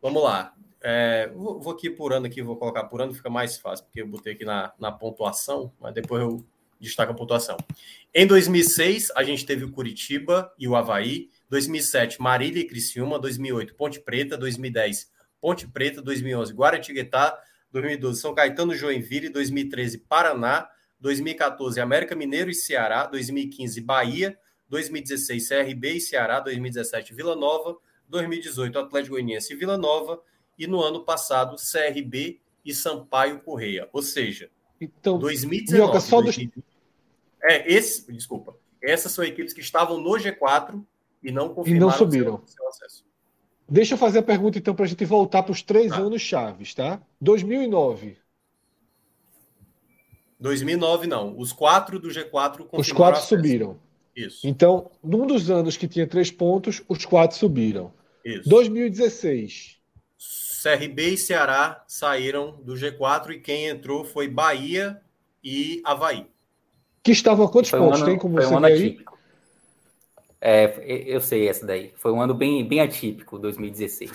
Vamos 0.00 0.22
lá. 0.22 0.55
É, 0.83 1.31
vou, 1.35 1.70
aqui 1.70 1.88
por 1.88 2.12
ano 2.12 2.27
aqui, 2.27 2.42
vou 2.42 2.57
colocar 2.57 2.85
por 2.85 3.00
ano, 3.00 3.14
fica 3.14 3.31
mais 3.31 3.57
fácil, 3.57 3.87
porque 3.87 4.03
eu 4.03 4.07
botei 4.07 4.35
aqui 4.35 4.44
na, 4.44 4.72
na 4.79 4.92
pontuação, 4.92 5.72
mas 5.81 5.94
depois 5.94 6.22
eu 6.22 6.44
destaco 6.79 7.12
a 7.12 7.14
pontuação. 7.14 7.57
Em 8.12 8.27
2006, 8.27 9.11
a 9.16 9.24
gente 9.24 9.44
teve 9.44 9.64
o 9.64 9.72
Curitiba 9.72 10.53
e 10.59 10.68
o 10.68 10.77
Havaí. 10.77 11.31
2007, 11.50 12.20
Marília 12.20 12.61
e 12.61 12.66
Criciúma. 12.66 13.18
2008, 13.18 13.74
Ponte 13.74 14.00
Preta. 14.00 14.37
2010, 14.37 15.11
Ponte 15.40 15.66
Preta. 15.66 16.00
2011, 16.03 16.53
Guaratinguetá. 16.53 17.38
2012, 17.72 18.20
São 18.20 18.35
Caetano, 18.35 18.74
Joinville. 18.74 19.29
2013, 19.31 19.98
Paraná. 19.98 20.68
2014, 21.00 21.81
América 21.81 22.14
Mineiro 22.14 22.50
e 22.50 22.55
Ceará. 22.55 23.07
2015, 23.07 23.81
Bahia. 23.81 24.38
2016, 24.68 25.48
CRB 25.48 25.92
e 25.94 26.00
Ceará. 26.00 26.40
2017, 26.40 27.14
Vila 27.14 27.35
Nova. 27.35 27.77
2018 28.14 28.79
Atlético 28.79 29.14
Goianiense 29.14 29.53
e 29.53 29.57
Vila 29.57 29.77
Nova 29.77 30.20
e 30.59 30.66
no 30.66 30.81
ano 30.81 31.05
passado 31.05 31.57
CRB 31.57 32.40
e 32.64 32.74
Sampaio 32.74 33.40
Correia. 33.40 33.88
Ou 33.92 34.03
seja, 34.03 34.50
então, 34.81 35.18
2019 35.18 35.83
Mioca, 35.83 36.00
só 36.00 36.20
2020, 36.20 36.64
É, 37.42 37.72
esse, 37.72 38.11
desculpa. 38.12 38.57
Essas 38.83 39.12
são 39.12 39.24
equipes 39.24 39.53
que 39.53 39.61
estavam 39.61 40.00
no 40.00 40.11
G4 40.11 40.83
e 41.22 41.33
não 41.33 41.48
confirmaram 41.48 41.77
e 41.77 41.81
não 41.81 41.90
subiram. 41.90 42.42
Seu, 42.46 42.57
seu 42.57 42.68
acesso. 42.68 43.05
Deixa 43.68 43.94
eu 43.94 43.98
fazer 43.98 44.18
a 44.18 44.22
pergunta 44.22 44.59
então 44.59 44.74
para 44.74 44.85
a 44.85 44.88
gente 44.88 45.05
voltar 45.05 45.42
para 45.42 45.53
os 45.53 45.62
três 45.62 45.90
tá. 45.90 45.98
anos 45.98 46.22
chaves, 46.22 46.74
tá? 46.74 47.00
2009. 47.20 48.18
2009 50.38 51.07
não. 51.07 51.37
Os 51.38 51.53
quatro 51.53 51.98
do 51.98 52.09
G4 52.09 52.68
Os 52.70 52.92
quatro 52.92 53.22
subiram. 53.22 53.79
Isso. 54.14 54.46
Então, 54.46 54.90
num 55.03 55.27
dos 55.27 55.50
anos 55.50 55.77
que 55.77 55.88
tinha 55.88 56.07
três 56.07 56.31
pontos, 56.31 56.83
os 56.88 57.05
quatro 57.05 57.37
subiram. 57.37 57.92
Isso. 58.24 58.48
2016. 58.48 59.74
CRB 60.62 61.10
e 61.10 61.18
Ceará 61.18 61.84
saíram 61.87 62.62
do 62.62 62.72
G4 62.72 63.32
e 63.32 63.40
quem 63.40 63.66
entrou 63.66 64.04
foi 64.04 64.26
Bahia 64.26 65.00
e 65.42 65.82
Havaí. 65.84 66.26
Que 67.02 67.12
estavam 67.12 67.44
a 67.44 67.50
quantos 67.50 67.70
um 67.72 67.78
pontos? 67.78 68.00
Ano, 68.00 68.08
Tem 68.08 68.18
como 68.18 68.40
foi 68.40 68.46
um 68.46 68.56
ano 68.56 68.66
atípico. 68.66 69.18
É, 70.40 70.74
eu 71.06 71.20
sei 71.20 71.48
essa 71.48 71.66
daí. 71.66 71.92
Foi 71.96 72.12
um 72.12 72.20
ano 72.20 72.32
bem, 72.32 72.66
bem 72.66 72.80
atípico, 72.80 73.38
2016. 73.38 74.10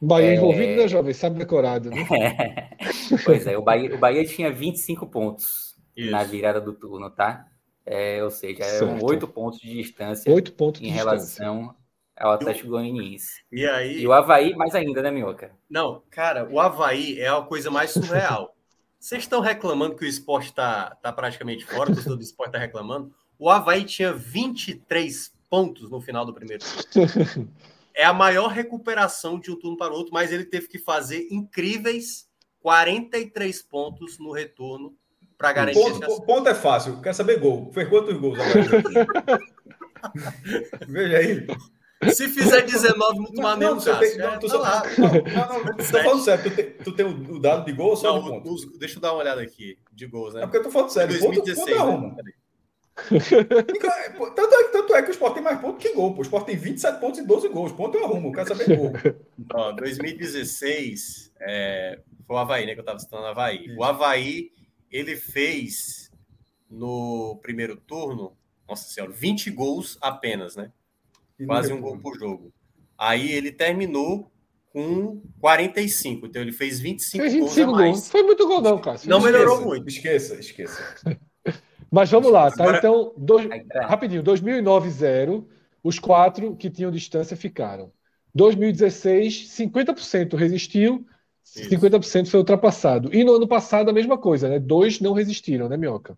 Bahia 0.00 0.30
é... 0.30 0.34
envolvido, 0.36 0.80
né, 0.80 0.88
jovem? 0.88 1.12
Sabe 1.12 1.38
decorado, 1.38 1.90
né? 1.90 2.06
pois 3.24 3.46
é, 3.46 3.58
o 3.58 3.62
Bahia, 3.62 3.94
o 3.94 3.98
Bahia 3.98 4.24
tinha 4.24 4.50
25 4.50 5.06
pontos 5.06 5.76
Isso. 5.94 6.10
na 6.10 6.24
virada 6.24 6.60
do 6.60 6.72
turno, 6.72 7.10
tá? 7.10 7.46
É, 7.84 8.22
ou 8.24 8.30
seja, 8.30 8.64
eram 8.64 8.98
oito 9.02 9.28
pontos 9.28 9.58
de 9.58 9.74
distância 9.74 10.32
8 10.32 10.52
pontos 10.52 10.80
em 10.80 10.88
relação 10.88 11.74
ao 12.20 12.32
Atlético 12.32 12.68
Goianiense. 12.68 13.42
E 13.50 13.66
aí? 13.66 14.02
E 14.02 14.06
o 14.06 14.12
Havaí 14.12 14.54
mais 14.54 14.74
ainda, 14.74 15.02
né, 15.02 15.10
Minhoca? 15.10 15.52
Não, 15.68 16.02
cara, 16.10 16.46
o 16.48 16.60
Havaí 16.60 17.18
é 17.18 17.28
a 17.28 17.40
coisa 17.40 17.70
mais 17.70 17.90
surreal. 17.90 18.54
Vocês 18.98 19.22
estão 19.22 19.40
reclamando 19.40 19.96
que 19.96 20.04
o 20.04 20.08
esporte 20.08 20.50
está 20.50 20.94
tá 21.02 21.10
praticamente 21.10 21.64
fora, 21.64 21.90
o 21.90 21.94
torcedor 21.94 22.18
do 22.18 22.22
esporte 22.22 22.50
está 22.50 22.58
reclamando. 22.58 23.10
O 23.38 23.48
Havaí 23.48 23.84
tinha 23.84 24.12
23 24.12 25.32
pontos 25.48 25.90
no 25.90 26.00
final 26.02 26.26
do 26.26 26.34
primeiro 26.34 26.62
turno. 26.92 27.50
É 27.94 28.04
a 28.04 28.12
maior 28.12 28.48
recuperação 28.48 29.40
de 29.40 29.50
um 29.50 29.56
turno 29.56 29.76
para 29.76 29.92
o 29.92 29.96
outro, 29.96 30.12
mas 30.12 30.30
ele 30.30 30.44
teve 30.44 30.68
que 30.68 30.78
fazer 30.78 31.26
incríveis 31.30 32.28
43 32.60 33.62
pontos 33.62 34.18
no 34.18 34.30
retorno 34.30 34.94
para 35.38 35.52
garantir. 35.52 35.80
Ponto, 35.80 36.22
ponto 36.22 36.48
é 36.48 36.54
fácil, 36.54 37.00
quer 37.00 37.14
saber 37.14 37.40
gol. 37.40 37.72
Fez 37.72 37.88
quantos 37.88 38.16
gols 38.18 38.38
agora? 38.38 39.40
Veja 40.86 41.16
aí. 41.16 41.46
Se 42.14 42.28
fizer 42.28 42.62
19, 42.62 43.18
muito 43.18 43.42
maneiro, 43.42 43.74
não, 43.74 43.98
Tem, 43.98 44.16
não, 44.16 44.38
tu 44.38 44.46
tá 44.46 44.52
só, 44.54 44.58
lá. 44.58 44.82
não, 44.96 45.08
não, 45.08 45.64
não, 45.64 45.76
tô 45.76 45.84
falando 45.84 46.22
sério. 46.22 46.44
Tu 46.44 46.56
tem, 46.56 46.70
tu 46.84 46.92
tem 46.92 47.06
o, 47.06 47.38
dado 47.38 47.66
de 47.66 47.72
gol 47.72 47.90
ou 47.90 47.96
só 47.96 48.14
não, 48.14 48.22
de 48.22 48.30
ponto? 48.30 48.54
Os, 48.54 48.78
deixa 48.78 48.96
eu 48.96 49.02
dar 49.02 49.12
uma 49.12 49.20
olhada 49.20 49.42
aqui, 49.42 49.76
de 49.92 50.06
gols, 50.06 50.32
né? 50.32 50.40
É 50.40 50.44
porque 50.44 50.56
eu 50.56 50.62
tô 50.62 50.70
falando 50.70 50.88
sério. 50.88 51.18
2016, 51.18 51.76
ponto, 51.76 52.00
ponto 52.00 52.24
né? 52.24 52.32
tanto, 54.34 54.54
é, 54.54 54.68
tanto 54.72 54.94
é 54.94 55.02
que 55.02 55.10
o 55.10 55.12
Sport 55.12 55.34
tem 55.34 55.42
mais 55.42 55.60
pontos 55.60 55.82
que 55.82 55.94
gol. 55.94 56.14
Pô. 56.14 56.20
O 56.20 56.22
Sport 56.22 56.46
tem 56.46 56.56
27 56.56 57.00
pontos 57.00 57.20
e 57.20 57.26
12 57.26 57.48
gols. 57.48 57.72
Ponto 57.72 57.96
eu 57.96 58.04
arrumo, 58.04 58.32
quero 58.32 58.48
saber 58.48 58.76
gol. 58.76 58.92
Ó, 59.52 59.72
2016 59.72 61.32
é, 61.40 62.00
foi 62.26 62.36
o 62.36 62.38
Havaí, 62.38 62.64
né? 62.64 62.74
Que 62.74 62.80
eu 62.80 62.84
tava 62.84 62.98
citando 62.98 63.24
o 63.24 63.26
Havaí. 63.26 63.74
O 63.76 63.84
Havaí, 63.84 64.52
ele 64.90 65.16
fez 65.16 66.10
no 66.70 67.38
primeiro 67.42 67.76
turno, 67.76 68.36
nossa 68.66 68.88
senhora, 68.88 69.12
20 69.12 69.50
gols 69.50 69.98
apenas, 70.00 70.56
né? 70.56 70.72
Quase 71.46 71.72
um 71.72 71.80
gol 71.80 71.98
por 71.98 72.18
jogo. 72.18 72.52
Aí 72.98 73.32
ele 73.32 73.50
terminou 73.50 74.30
com 74.72 75.20
45, 75.40 76.26
então 76.26 76.42
ele 76.42 76.52
fez 76.52 76.78
25, 76.78 77.22
fez 77.22 77.34
25 77.34 77.54
gols 77.54 77.58
a 77.58 77.78
mais. 77.78 77.90
Gols. 77.92 78.10
Foi 78.10 78.22
muito 78.22 78.46
gol 78.46 78.60
não, 78.60 78.78
cara. 78.78 78.98
Não 79.04 79.18
esqueça, 79.18 79.20
melhorou 79.20 79.60
muito. 79.62 79.88
Esqueça, 79.88 80.34
esqueça. 80.36 80.82
Mas 81.90 82.08
vamos 82.08 82.30
lá, 82.30 82.50
tá? 82.52 82.78
Então, 82.78 83.12
dois, 83.16 83.48
rapidinho, 83.82 84.22
2009 84.22 84.88
0, 84.90 85.48
os 85.82 85.98
quatro 85.98 86.54
que 86.54 86.70
tinham 86.70 86.90
distância 86.90 87.36
ficaram. 87.36 87.92
2016, 88.32 89.48
50% 89.48 90.36
resistiu, 90.36 91.04
Isso. 91.44 91.68
50% 91.68 92.28
foi 92.28 92.38
ultrapassado. 92.38 93.12
E 93.12 93.24
no 93.24 93.34
ano 93.34 93.48
passado 93.48 93.90
a 93.90 93.92
mesma 93.92 94.16
coisa, 94.16 94.48
né? 94.48 94.60
Dois 94.60 95.00
não 95.00 95.12
resistiram, 95.12 95.68
né, 95.68 95.76
Minhoca? 95.76 96.16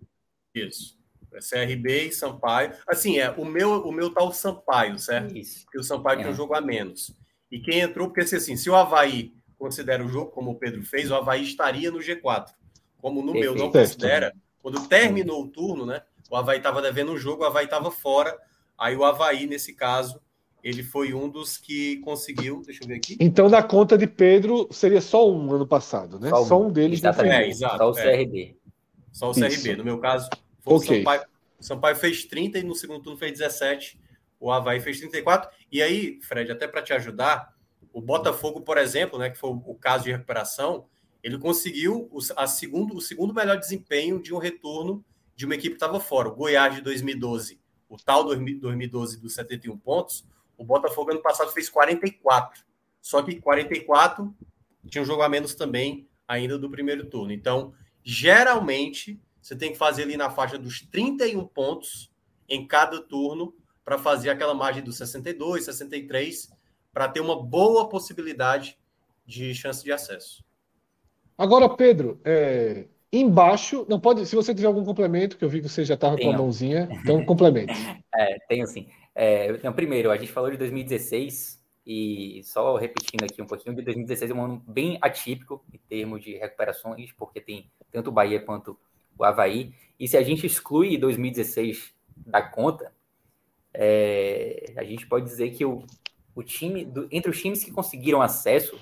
Isso. 0.54 0.98
CRB 1.40 2.08
e 2.08 2.12
Sampaio. 2.12 2.72
Assim, 2.86 3.18
é, 3.18 3.30
o 3.30 3.44
meu, 3.44 3.82
o 3.82 3.92
meu 3.92 4.12
tá 4.12 4.22
o 4.22 4.32
Sampaio, 4.32 4.98
certo? 4.98 5.36
Isso. 5.36 5.64
Porque 5.64 5.78
o 5.78 5.84
Sampaio 5.84 6.20
é. 6.20 6.22
tem 6.22 6.32
um 6.32 6.36
jogo 6.36 6.54
a 6.54 6.60
menos. 6.60 7.14
E 7.50 7.58
quem 7.58 7.80
entrou, 7.80 8.08
porque 8.08 8.34
assim, 8.34 8.56
se 8.56 8.70
o 8.70 8.74
Havaí 8.74 9.34
considera 9.58 10.04
o 10.04 10.08
jogo 10.08 10.30
como 10.30 10.52
o 10.52 10.54
Pedro 10.54 10.82
fez, 10.82 11.10
o 11.10 11.14
Havaí 11.14 11.42
estaria 11.42 11.90
no 11.90 11.98
G4. 11.98 12.46
Como 12.98 13.22
no 13.22 13.32
Perfeito. 13.32 13.54
meu 13.54 13.64
não 13.64 13.72
considera, 13.72 14.32
quando 14.62 14.88
terminou 14.88 15.42
o 15.42 15.48
turno, 15.48 15.84
né? 15.84 16.02
O 16.30 16.36
Havaí 16.36 16.58
estava 16.58 16.80
devendo 16.80 17.12
um 17.12 17.18
jogo, 17.18 17.42
o 17.42 17.46
Havaí 17.46 17.66
estava 17.66 17.90
fora. 17.90 18.34
Aí 18.78 18.96
o 18.96 19.04
Havaí, 19.04 19.46
nesse 19.46 19.74
caso, 19.74 20.20
ele 20.62 20.82
foi 20.82 21.12
um 21.12 21.28
dos 21.28 21.58
que 21.58 21.98
conseguiu. 21.98 22.62
Deixa 22.64 22.84
eu 22.84 22.88
ver 22.88 22.94
aqui. 22.94 23.16
Então, 23.20 23.48
na 23.48 23.62
conta 23.62 23.98
de 23.98 24.06
Pedro, 24.06 24.68
seria 24.70 25.00
só 25.00 25.30
um 25.30 25.52
ano 25.52 25.66
passado, 25.66 26.18
né? 26.18 26.30
Só 26.30 26.42
um, 26.42 26.46
só 26.46 26.62
um 26.62 26.70
deles. 26.70 27.00
Exatamente. 27.00 27.34
É, 27.34 27.48
exato, 27.48 27.78
só 27.78 27.90
o 27.90 27.94
CRB. 27.94 28.56
É. 28.56 28.70
Só 29.12 29.30
o 29.30 29.34
CRB. 29.34 29.48
Isso. 29.48 29.76
No 29.76 29.84
meu 29.84 29.98
caso, 29.98 30.30
foi 30.62 30.74
okay. 30.74 30.96
o 30.96 30.98
Sampaio. 30.98 31.26
O 31.58 31.64
Sampaio 31.64 31.96
fez 31.96 32.24
30 32.24 32.58
e 32.58 32.62
no 32.62 32.74
segundo 32.74 33.02
turno 33.02 33.18
fez 33.18 33.32
17. 33.32 34.00
O 34.40 34.50
Havaí 34.50 34.80
fez 34.80 34.98
34. 34.98 35.50
E 35.70 35.80
aí, 35.80 36.18
Fred, 36.22 36.50
até 36.50 36.66
para 36.66 36.82
te 36.82 36.92
ajudar, 36.92 37.54
o 37.92 38.00
Botafogo, 38.00 38.60
por 38.62 38.78
exemplo, 38.78 39.18
né, 39.18 39.30
que 39.30 39.38
foi 39.38 39.50
o 39.50 39.74
caso 39.74 40.04
de 40.04 40.12
recuperação, 40.12 40.86
ele 41.22 41.38
conseguiu 41.38 42.08
o, 42.10 42.18
a 42.36 42.46
segundo, 42.46 42.96
o 42.96 43.00
segundo 43.00 43.32
melhor 43.32 43.58
desempenho 43.58 44.20
de 44.20 44.34
um 44.34 44.38
retorno 44.38 45.04
de 45.36 45.44
uma 45.46 45.54
equipe 45.54 45.70
que 45.70 45.76
estava 45.76 46.00
fora. 46.00 46.28
O 46.28 46.34
Goiás 46.34 46.74
de 46.74 46.80
2012, 46.80 47.60
o 47.88 47.96
tal 47.96 48.24
2012 48.24 49.20
dos 49.20 49.34
71 49.34 49.78
pontos, 49.78 50.26
o 50.56 50.64
Botafogo 50.64 51.12
ano 51.12 51.22
passado 51.22 51.52
fez 51.52 51.68
44. 51.68 52.64
Só 53.00 53.22
que 53.22 53.40
44 53.40 54.34
tinha 54.86 55.02
um 55.02 55.06
jogo 55.06 55.22
a 55.22 55.28
menos 55.28 55.54
também 55.54 56.08
ainda 56.26 56.58
do 56.58 56.70
primeiro 56.70 57.06
turno. 57.06 57.32
Então, 57.32 57.72
geralmente, 58.02 59.20
você 59.42 59.56
tem 59.56 59.72
que 59.72 59.78
fazer 59.78 60.04
ali 60.04 60.16
na 60.16 60.30
faixa 60.30 60.56
dos 60.56 60.80
31 60.80 61.44
pontos 61.48 62.10
em 62.48 62.66
cada 62.66 63.00
turno 63.02 63.52
para 63.84 63.98
fazer 63.98 64.30
aquela 64.30 64.54
margem 64.54 64.82
dos 64.82 64.96
62, 64.96 65.64
63, 65.64 66.50
para 66.92 67.08
ter 67.08 67.20
uma 67.20 67.42
boa 67.42 67.88
possibilidade 67.88 68.78
de 69.26 69.52
chance 69.54 69.82
de 69.82 69.90
acesso. 69.90 70.44
Agora, 71.36 71.68
Pedro, 71.68 72.20
é, 72.24 72.86
embaixo, 73.12 73.84
não 73.88 73.98
pode, 73.98 74.24
se 74.26 74.36
você 74.36 74.54
tiver 74.54 74.68
algum 74.68 74.84
complemento, 74.84 75.36
que 75.36 75.44
eu 75.44 75.48
vi 75.48 75.60
que 75.60 75.68
você 75.68 75.84
já 75.84 75.94
estava 75.94 76.16
com 76.16 76.30
a 76.30 76.36
mãozinha, 76.36 76.88
então 77.02 77.24
complemente. 77.24 77.72
é, 78.14 78.38
tenho 78.48 78.66
sim. 78.66 78.86
É, 79.14 79.50
então, 79.50 79.72
primeiro, 79.72 80.10
a 80.10 80.16
gente 80.16 80.30
falou 80.30 80.50
de 80.50 80.56
2016 80.56 81.60
e 81.84 82.42
só 82.44 82.76
repetindo 82.76 83.24
aqui 83.24 83.42
um 83.42 83.46
pouquinho, 83.46 83.74
de 83.74 83.82
2016 83.82 84.30
é 84.30 84.34
um 84.34 84.44
ano 84.44 84.62
bem 84.66 84.98
atípico 85.02 85.64
em 85.72 85.78
termos 85.78 86.22
de 86.22 86.36
recuperações, 86.36 87.10
porque 87.12 87.40
tem 87.40 87.68
tanto 87.90 88.08
o 88.08 88.12
Bahia 88.12 88.40
quanto 88.40 88.78
o 89.18 89.24
Havaí. 89.24 89.74
E 89.98 90.08
se 90.08 90.16
a 90.16 90.22
gente 90.22 90.46
exclui 90.46 90.96
2016 90.98 91.94
da 92.16 92.42
conta, 92.42 92.92
é, 93.74 94.72
a 94.76 94.84
gente 94.84 95.06
pode 95.06 95.24
dizer 95.24 95.50
que 95.50 95.64
o, 95.64 95.84
o 96.34 96.42
time, 96.42 96.84
do, 96.84 97.08
entre 97.10 97.30
os 97.30 97.40
times 97.40 97.64
que 97.64 97.70
conseguiram 97.70 98.20
acesso, 98.20 98.78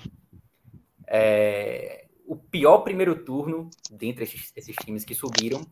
é, 1.07 2.05
o 2.25 2.35
pior 2.35 2.79
primeiro 2.79 3.23
turno 3.23 3.69
dentre 3.91 4.23
esses, 4.23 4.53
esses, 4.55 4.75
times 4.77 5.03
que 5.03 5.13
subiram 5.13 5.65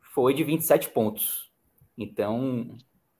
foi 0.00 0.34
de 0.34 0.42
27 0.42 0.90
pontos. 0.90 1.52
Então, 1.96 2.76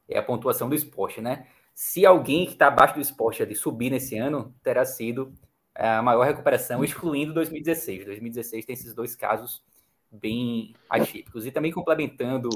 é 0.09 0.19
a 0.19 0.23
pontuação 0.23 0.69
do 0.69 0.75
esporte, 0.75 1.21
né? 1.21 1.47
Se 1.75 2.05
alguém 2.05 2.47
que 2.47 2.53
está 2.53 2.69
abaixo 2.69 2.95
do 2.95 3.01
esporte 3.01 3.45
de 3.45 3.55
subir 3.55 3.91
nesse 3.91 4.17
ano, 4.17 4.55
terá 4.63 4.85
sido 4.85 5.33
a 5.75 6.03
maior 6.03 6.25
recuperação, 6.25 6.83
excluindo 6.83 7.33
2016. 7.33 8.05
2016 8.05 8.67
tem 8.67 8.73
esses 8.75 8.95
dois 8.95 9.15
casos 9.15 9.63
bem 10.11 10.75
atípicos. 10.89 11.47
E 11.47 11.51
também 11.51 11.73
complementando 11.73 12.49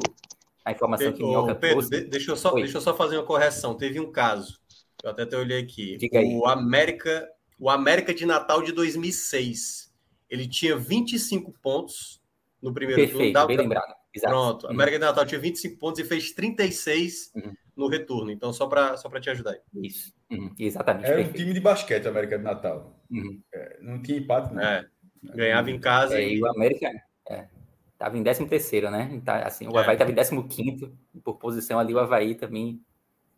a 0.65 0.73
informação 0.73 1.07
Pedro, 1.07 1.19
que 1.19 1.25
Minhoca 1.25 1.55
Pedro, 1.55 1.89
trouxe... 1.89 2.05
deixa, 2.09 2.31
eu 2.31 2.37
só, 2.37 2.53
deixa 2.55 2.79
eu 2.79 2.81
só 2.81 2.95
fazer 2.95 3.17
uma 3.17 3.27
correção. 3.27 3.75
Teve 3.75 4.01
um 4.01 4.11
caso, 4.11 4.59
eu 5.03 5.11
até, 5.11 5.23
até 5.23 5.37
olhei 5.37 5.61
aqui. 5.61 5.99
O 6.35 6.47
América, 6.47 7.29
o 7.59 7.69
América 7.69 8.15
de 8.15 8.25
Natal 8.25 8.63
de 8.63 8.73
2006. 8.73 9.93
Ele 10.31 10.49
tinha 10.49 10.77
25 10.77 11.53
pontos 11.63 12.21
no 12.61 12.73
primeiro 12.73 13.03
Perfeito, 13.03 13.35
turno. 13.35 13.47
bem 13.47 13.57
lembrado. 13.59 13.95
Exato. 14.15 14.33
Pronto, 14.33 14.67
uhum. 14.67 14.73
América 14.73 14.99
de 14.99 15.05
Natal 15.05 15.27
tinha 15.27 15.41
25 15.41 15.79
pontos 15.79 16.01
e 16.01 16.05
fez 16.05 16.33
36 16.33 17.33
uhum. 17.35 17.53
no 17.77 17.89
retorno. 17.89 18.31
Então, 18.31 18.53
só 18.53 18.67
para 18.67 18.97
só 18.97 19.09
te 19.21 19.29
ajudar. 19.29 19.57
Isso, 19.75 20.15
uhum. 20.31 20.55
exatamente. 20.59 21.07
Era 21.07 21.17
perfeito. 21.17 21.37
um 21.37 21.39
time 21.39 21.53
de 21.53 21.61
basquete, 21.61 22.07
América 22.07 22.39
de 22.39 22.45
Natal. 22.45 22.99
Uhum. 23.11 23.41
É, 23.53 23.79
não 23.83 24.01
tinha 24.01 24.19
empate, 24.19 24.55
não. 24.55 24.63
É. 24.63 24.87
Ganhava 25.35 25.71
em 25.71 25.81
casa. 25.81 26.19
É, 26.19 26.29
e 26.29 26.41
o 26.41 26.47
América, 26.47 26.91
é, 27.95 27.99
tava 27.99 28.19
em 28.19 28.23
13 28.23 28.47
terceiro, 28.47 28.91
né? 28.91 29.21
Tá, 29.25 29.39
assim, 29.47 29.67
o 29.67 29.77
Havaí 29.77 29.95
estava 29.95 30.11
em 30.11 30.15
15 30.15 30.43
quinto 30.49 30.93
por 31.23 31.35
posição 31.35 31.79
ali, 31.79 31.95
o 31.95 31.99
Havaí 31.99 32.35
também 32.35 32.81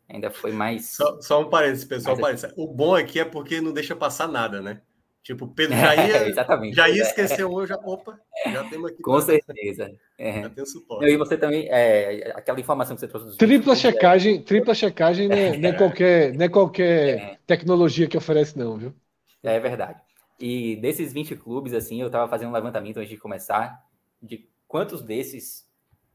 ainda 0.09 0.31
foi 0.31 0.51
mais. 0.51 0.95
Só, 0.95 1.19
só 1.21 1.41
um 1.41 1.49
parênteses, 1.49 1.85
pessoal. 1.85 2.15
Um 2.15 2.21
parênteses. 2.21 2.51
O 2.55 2.67
bom 2.67 2.95
aqui 2.95 3.19
é 3.19 3.25
porque 3.25 3.61
não 3.61 3.73
deixa 3.73 3.95
passar 3.95 4.27
nada, 4.27 4.61
né? 4.61 4.81
Tipo, 5.23 5.45
o 5.45 5.47
Pedro 5.49 5.75
já 5.77 5.95
ia, 5.95 6.27
Exatamente. 6.29 6.75
já 6.75 6.89
ia 6.89 7.01
esquecer 7.01 7.45
um, 7.45 7.65
já, 7.65 7.75
opa, 7.83 8.19
já 8.45 8.63
temos 8.69 8.91
aqui. 8.91 9.01
Com 9.01 9.19
certeza. 9.19 9.91
É. 10.17 10.41
Já 10.41 10.49
tem 10.49 10.63
o 10.63 10.65
suporte. 10.65 11.05
e 11.05 11.15
você 11.15 11.37
também, 11.37 11.67
é, 11.69 12.31
aquela 12.35 12.59
informação 12.59 12.95
que 12.95 13.01
você 13.01 13.07
trouxe 13.07 13.27
dos 13.27 13.37
Tripla 13.37 13.75
checagem, 13.75 14.37
é... 14.37 14.41
tripla 14.41 14.73
checagem 14.73 15.27
não 15.27 15.35
é, 15.35 15.57
não 15.57 15.69
é 15.69 15.73
qualquer, 15.77 16.33
não 16.33 16.45
é 16.45 16.49
qualquer 16.49 17.19
é. 17.19 17.39
tecnologia 17.45 18.07
que 18.07 18.17
oferece, 18.17 18.57
não, 18.57 18.77
viu? 18.77 18.95
É 19.43 19.59
verdade. 19.59 20.01
E 20.39 20.75
desses 20.77 21.13
20 21.13 21.35
clubes, 21.35 21.71
assim, 21.73 22.01
eu 22.01 22.07
estava 22.07 22.27
fazendo 22.27 22.49
um 22.49 22.53
levantamento 22.53 22.97
antes 22.97 23.09
de 23.09 23.17
começar 23.17 23.79
de 24.21 24.49
quantos 24.67 25.01
desses 25.01 25.67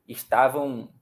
estavam 0.06 0.92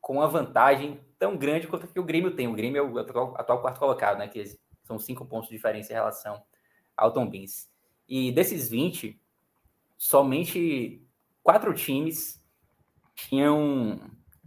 com 0.00 0.14
uma 0.14 0.28
vantagem 0.28 1.00
tão 1.18 1.36
grande 1.36 1.66
quanto 1.66 1.86
que 1.86 2.00
o 2.00 2.04
Grêmio 2.04 2.34
tem. 2.34 2.48
O 2.48 2.54
Grêmio 2.54 2.78
é 2.78 2.82
o 2.82 2.98
atual, 2.98 3.34
atual 3.36 3.60
quarto 3.60 3.78
colocado, 3.78 4.18
né? 4.18 4.28
Que 4.28 4.44
São 4.84 4.98
cinco 4.98 5.24
pontos 5.26 5.48
de 5.48 5.56
diferença 5.56 5.92
em 5.92 5.96
relação 5.96 6.42
ao 6.96 7.12
Tom 7.12 7.28
Benz. 7.28 7.68
E 8.08 8.32
desses 8.32 8.68
20, 8.68 9.20
somente 9.96 11.02
quatro 11.42 11.74
times 11.74 12.42
tinham 13.14 14.00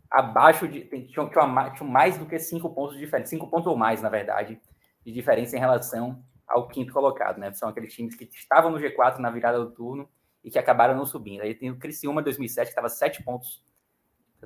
abaixo 0.09 0.68
de. 0.68 0.82
Tinham, 1.07 1.30
tinham 1.30 1.88
mais 1.88 2.18
do 2.18 2.26
que 2.26 2.39
cinco 2.39 2.70
pontos 2.74 2.95
de 2.95 3.01
diferença, 3.01 3.30
cinco 3.30 3.47
pontos 3.47 3.68
ou 3.68 3.78
mais, 3.78 4.01
na 4.01 4.09
verdade, 4.09 4.59
de 5.05 5.12
diferença 5.12 5.55
em 5.55 5.59
relação 5.59 6.24
ao 6.47 6.68
quinto 6.68 6.91
colocado, 6.91 7.38
né? 7.38 7.53
São 7.53 7.70
aqueles 7.70 7.93
times 7.93 8.16
que 8.16 8.26
estavam 8.26 8.72
no 8.72 8.80
G4 8.80 9.20
na 9.20 9.30
virada 9.30 9.59
do 9.59 9.72
turno 9.72 10.09
e 10.44 10.50
que 10.50 10.60
acabaram 10.60 10.96
não 10.96 11.06
subindo. 11.06 11.42
Aí 11.42 11.54
tem 11.54 11.70
o 11.70 11.78
Criciúma 11.78 12.22
2007, 12.22 12.68
que 12.68 12.72
estava 12.72 12.89
sete 12.89 13.24
pontos, 13.24 13.64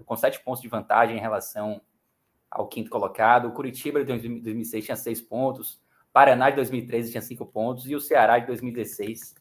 com 0.05 0.15
sete 0.15 0.43
pontos 0.43 0.61
de 0.61 0.67
vantagem 0.67 1.17
em 1.17 1.21
relação 1.21 1.81
ao 2.49 2.67
quinto 2.67 2.89
colocado. 2.89 3.47
O 3.47 3.53
Curitiba 3.53 4.03
de 4.03 4.05
2006 4.05 4.85
tinha 4.85 4.95
seis 4.95 5.21
pontos. 5.21 5.81
Paraná 6.11 6.49
de 6.49 6.57
2013 6.57 7.11
tinha 7.11 7.21
cinco 7.21 7.45
pontos. 7.45 7.89
E 7.89 7.95
o 7.95 7.99
Ceará 7.99 8.39
de 8.39 8.47
2016 8.47 9.35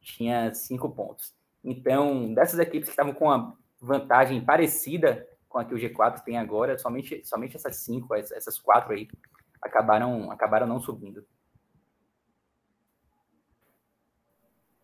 tinha 0.00 0.52
cinco 0.54 0.90
pontos. 0.90 1.34
Então, 1.62 2.32
dessas 2.32 2.58
equipes 2.58 2.88
que 2.88 2.92
estavam 2.92 3.12
com 3.12 3.26
uma 3.26 3.56
vantagem 3.80 4.44
parecida 4.44 5.26
com 5.48 5.58
a 5.58 5.64
que 5.64 5.74
o 5.74 5.78
G4 5.78 6.22
tem 6.22 6.36
agora, 6.38 6.78
somente, 6.78 7.22
somente 7.24 7.56
essas 7.56 7.76
cinco, 7.76 8.14
essas 8.14 8.58
quatro 8.58 8.92
aí, 8.92 9.08
acabaram, 9.62 10.30
acabaram 10.30 10.66
não 10.66 10.80
subindo. 10.80 11.24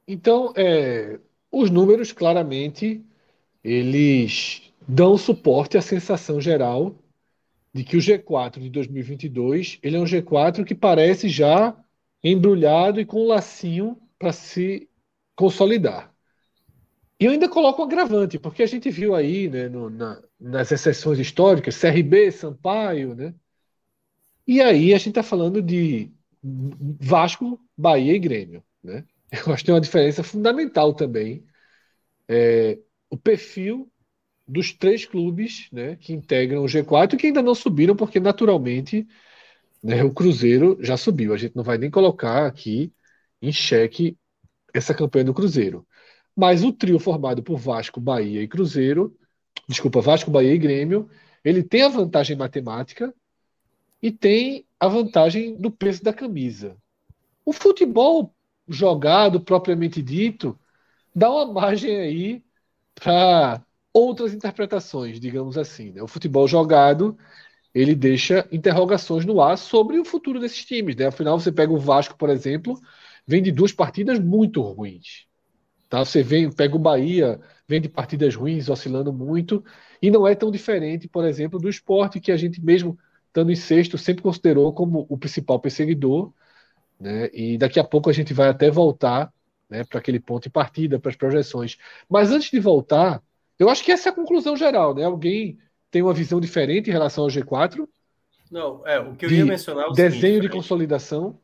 Então, 0.06 0.52
é, 0.56 1.18
os 1.50 1.70
números 1.70 2.12
claramente 2.12 3.04
eles 3.62 4.62
dão 4.86 5.16
suporte 5.16 5.78
à 5.78 5.82
sensação 5.82 6.40
geral 6.40 6.94
de 7.72 7.82
que 7.82 7.96
o 7.96 8.00
G4 8.00 8.60
de 8.60 8.70
2022 8.70 9.78
ele 9.82 9.96
é 9.96 10.00
um 10.00 10.04
G4 10.04 10.64
que 10.64 10.74
parece 10.74 11.28
já 11.28 11.76
embrulhado 12.22 13.00
e 13.00 13.06
com 13.06 13.22
um 13.22 13.26
lacinho 13.26 13.98
para 14.18 14.32
se 14.32 14.88
consolidar. 15.34 16.14
E 17.18 17.24
eu 17.24 17.32
ainda 17.32 17.48
coloco 17.48 17.80
um 17.80 17.84
agravante, 17.84 18.38
porque 18.38 18.62
a 18.62 18.66
gente 18.66 18.90
viu 18.90 19.14
aí 19.14 19.48
né, 19.48 19.68
no, 19.68 19.88
na, 19.88 20.22
nas 20.38 20.70
exceções 20.72 21.18
históricas, 21.18 21.78
CRB, 21.80 22.30
Sampaio, 22.30 23.14
né? 23.14 23.34
E 24.46 24.60
aí 24.60 24.92
a 24.92 24.98
gente 24.98 25.10
está 25.10 25.22
falando 25.22 25.62
de 25.62 26.10
Vasco, 26.42 27.58
Bahia 27.76 28.14
e 28.14 28.18
Grêmio, 28.18 28.62
né? 28.82 29.04
Eu 29.46 29.52
acho 29.52 29.62
que 29.62 29.66
tem 29.66 29.74
uma 29.74 29.80
diferença 29.80 30.22
fundamental 30.22 30.94
também. 30.94 31.44
É, 32.28 32.78
o 33.10 33.16
perfil 33.16 33.90
dos 34.46 34.72
três 34.72 35.04
clubes 35.04 35.68
né, 35.72 35.96
que 35.96 36.12
integram 36.12 36.62
o 36.62 36.68
G4 36.68 37.14
e 37.14 37.16
que 37.16 37.26
ainda 37.28 37.42
não 37.42 37.54
subiram, 37.54 37.96
porque 37.96 38.20
naturalmente 38.20 39.06
né, 39.82 40.02
o 40.04 40.12
Cruzeiro 40.12 40.78
já 40.80 40.96
subiu. 40.96 41.32
A 41.34 41.36
gente 41.36 41.56
não 41.56 41.64
vai 41.64 41.78
nem 41.78 41.90
colocar 41.90 42.46
aqui 42.46 42.92
em 43.40 43.52
xeque 43.52 44.18
essa 44.72 44.94
campanha 44.94 45.26
do 45.26 45.34
Cruzeiro. 45.34 45.86
Mas 46.36 46.64
o 46.64 46.72
trio 46.72 46.98
formado 46.98 47.42
por 47.42 47.58
Vasco, 47.58 48.00
Bahia 48.00 48.42
e 48.42 48.48
Cruzeiro, 48.48 49.16
desculpa, 49.68 50.00
Vasco, 50.00 50.30
Bahia 50.30 50.54
e 50.54 50.58
Grêmio, 50.58 51.08
ele 51.44 51.62
tem 51.62 51.82
a 51.82 51.88
vantagem 51.88 52.36
matemática 52.36 53.14
e 54.02 54.10
tem 54.10 54.66
a 54.80 54.88
vantagem 54.88 55.56
do 55.56 55.70
peso 55.70 56.02
da 56.02 56.12
camisa. 56.12 56.76
O 57.44 57.52
futebol 57.52 58.33
jogado, 58.68 59.40
propriamente 59.40 60.02
dito, 60.02 60.58
dá 61.14 61.30
uma 61.30 61.52
margem 61.52 61.96
aí 61.98 62.44
para 62.94 63.64
outras 63.92 64.34
interpretações, 64.34 65.20
digamos 65.20 65.56
assim. 65.58 65.92
Né? 65.92 66.02
O 66.02 66.08
futebol 66.08 66.48
jogado 66.48 67.16
ele 67.74 67.94
deixa 67.94 68.46
interrogações 68.52 69.24
no 69.24 69.40
ar 69.40 69.58
sobre 69.58 69.98
o 69.98 70.04
futuro 70.04 70.38
desses 70.40 70.64
times. 70.64 70.94
Né? 70.96 71.06
Afinal, 71.06 71.38
você 71.38 71.50
pega 71.50 71.72
o 71.72 71.78
Vasco, 71.78 72.16
por 72.16 72.30
exemplo, 72.30 72.80
vem 73.26 73.42
de 73.42 73.50
duas 73.50 73.72
partidas 73.72 74.18
muito 74.18 74.60
ruins. 74.62 75.26
Tá? 75.88 76.04
Você 76.04 76.22
vem, 76.22 76.50
pega 76.50 76.76
o 76.76 76.78
Bahia, 76.78 77.40
vem 77.66 77.80
de 77.80 77.88
partidas 77.88 78.34
ruins, 78.34 78.68
oscilando 78.68 79.12
muito, 79.12 79.64
e 80.00 80.10
não 80.10 80.26
é 80.26 80.34
tão 80.34 80.50
diferente, 80.50 81.08
por 81.08 81.24
exemplo, 81.24 81.58
do 81.58 81.68
esporte, 81.68 82.20
que 82.20 82.30
a 82.30 82.36
gente 82.36 82.62
mesmo 82.62 82.98
estando 83.26 83.50
em 83.50 83.56
sexto 83.56 83.98
sempre 83.98 84.22
considerou 84.22 84.72
como 84.72 85.06
o 85.08 85.18
principal 85.18 85.58
perseguidor, 85.58 86.32
né? 86.98 87.30
e 87.32 87.58
daqui 87.58 87.78
a 87.78 87.84
pouco 87.84 88.10
a 88.10 88.12
gente 88.12 88.32
vai 88.32 88.48
até 88.48 88.70
voltar 88.70 89.32
né, 89.68 89.84
para 89.84 89.98
aquele 89.98 90.20
ponto 90.20 90.44
de 90.44 90.50
partida, 90.50 90.98
para 90.98 91.10
as 91.10 91.16
projeções. 91.16 91.76
Mas 92.08 92.30
antes 92.30 92.50
de 92.50 92.60
voltar, 92.60 93.22
eu 93.58 93.68
acho 93.68 93.84
que 93.84 93.92
essa 93.92 94.08
é 94.08 94.12
a 94.12 94.14
conclusão 94.14 94.56
geral. 94.56 94.94
Né? 94.94 95.04
Alguém 95.04 95.58
tem 95.90 96.02
uma 96.02 96.14
visão 96.14 96.40
diferente 96.40 96.90
em 96.90 96.92
relação 96.92 97.24
ao 97.24 97.30
G4? 97.30 97.86
Não, 98.50 98.86
é, 98.86 99.00
o 99.00 99.14
que 99.14 99.26
eu 99.26 99.30
ia 99.30 99.44
mencionar 99.44 99.86
é 99.86 99.88
o 99.88 99.92
Desenho 99.92 100.20
seguinte, 100.20 100.42
de 100.42 100.48
consolidação. 100.48 101.38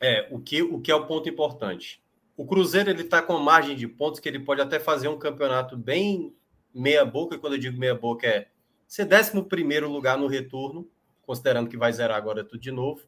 É, 0.00 0.28
o 0.30 0.38
que, 0.38 0.62
o 0.62 0.80
que 0.80 0.90
é 0.90 0.94
o 0.94 1.06
ponto 1.06 1.28
importante. 1.28 2.00
O 2.36 2.46
Cruzeiro 2.46 2.90
ele 2.90 3.02
está 3.02 3.20
com 3.20 3.38
margem 3.38 3.76
de 3.76 3.86
pontos 3.86 4.20
que 4.20 4.28
ele 4.28 4.38
pode 4.38 4.60
até 4.60 4.78
fazer 4.78 5.08
um 5.08 5.18
campeonato 5.18 5.76
bem 5.76 6.34
meia 6.74 7.04
boca, 7.04 7.34
e 7.34 7.38
quando 7.38 7.54
eu 7.54 7.58
digo 7.58 7.78
meia 7.78 7.94
boca 7.94 8.26
é 8.26 8.46
ser 8.86 9.06
11 9.06 9.42
primeiro 9.42 9.90
lugar 9.90 10.18
no 10.18 10.26
retorno, 10.26 10.88
considerando 11.22 11.68
que 11.68 11.76
vai 11.76 11.92
zerar 11.92 12.16
agora 12.16 12.44
tudo 12.44 12.60
de 12.60 12.70
novo, 12.70 13.02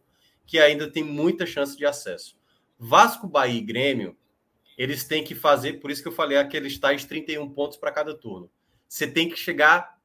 que 0.46 0.58
ainda 0.58 0.90
tem 0.90 1.02
muita 1.02 1.46
chance 1.46 1.76
de 1.76 1.86
acesso. 1.86 2.38
Vasco, 2.78 3.26
Bahia 3.26 3.58
e 3.58 3.64
Grêmio, 3.64 4.16
eles 4.76 5.04
têm 5.04 5.22
que 5.22 5.34
fazer, 5.34 5.74
por 5.74 5.90
isso 5.90 6.02
que 6.02 6.08
eu 6.08 6.12
falei 6.12 6.36
aqueles 6.36 6.78
tais 6.78 7.04
31 7.04 7.48
pontos 7.50 7.76
para 7.76 7.92
cada 7.92 8.14
turno. 8.14 8.50
Você 8.88 9.06
tem 9.06 9.28
que 9.28 9.36
chegar 9.36 9.98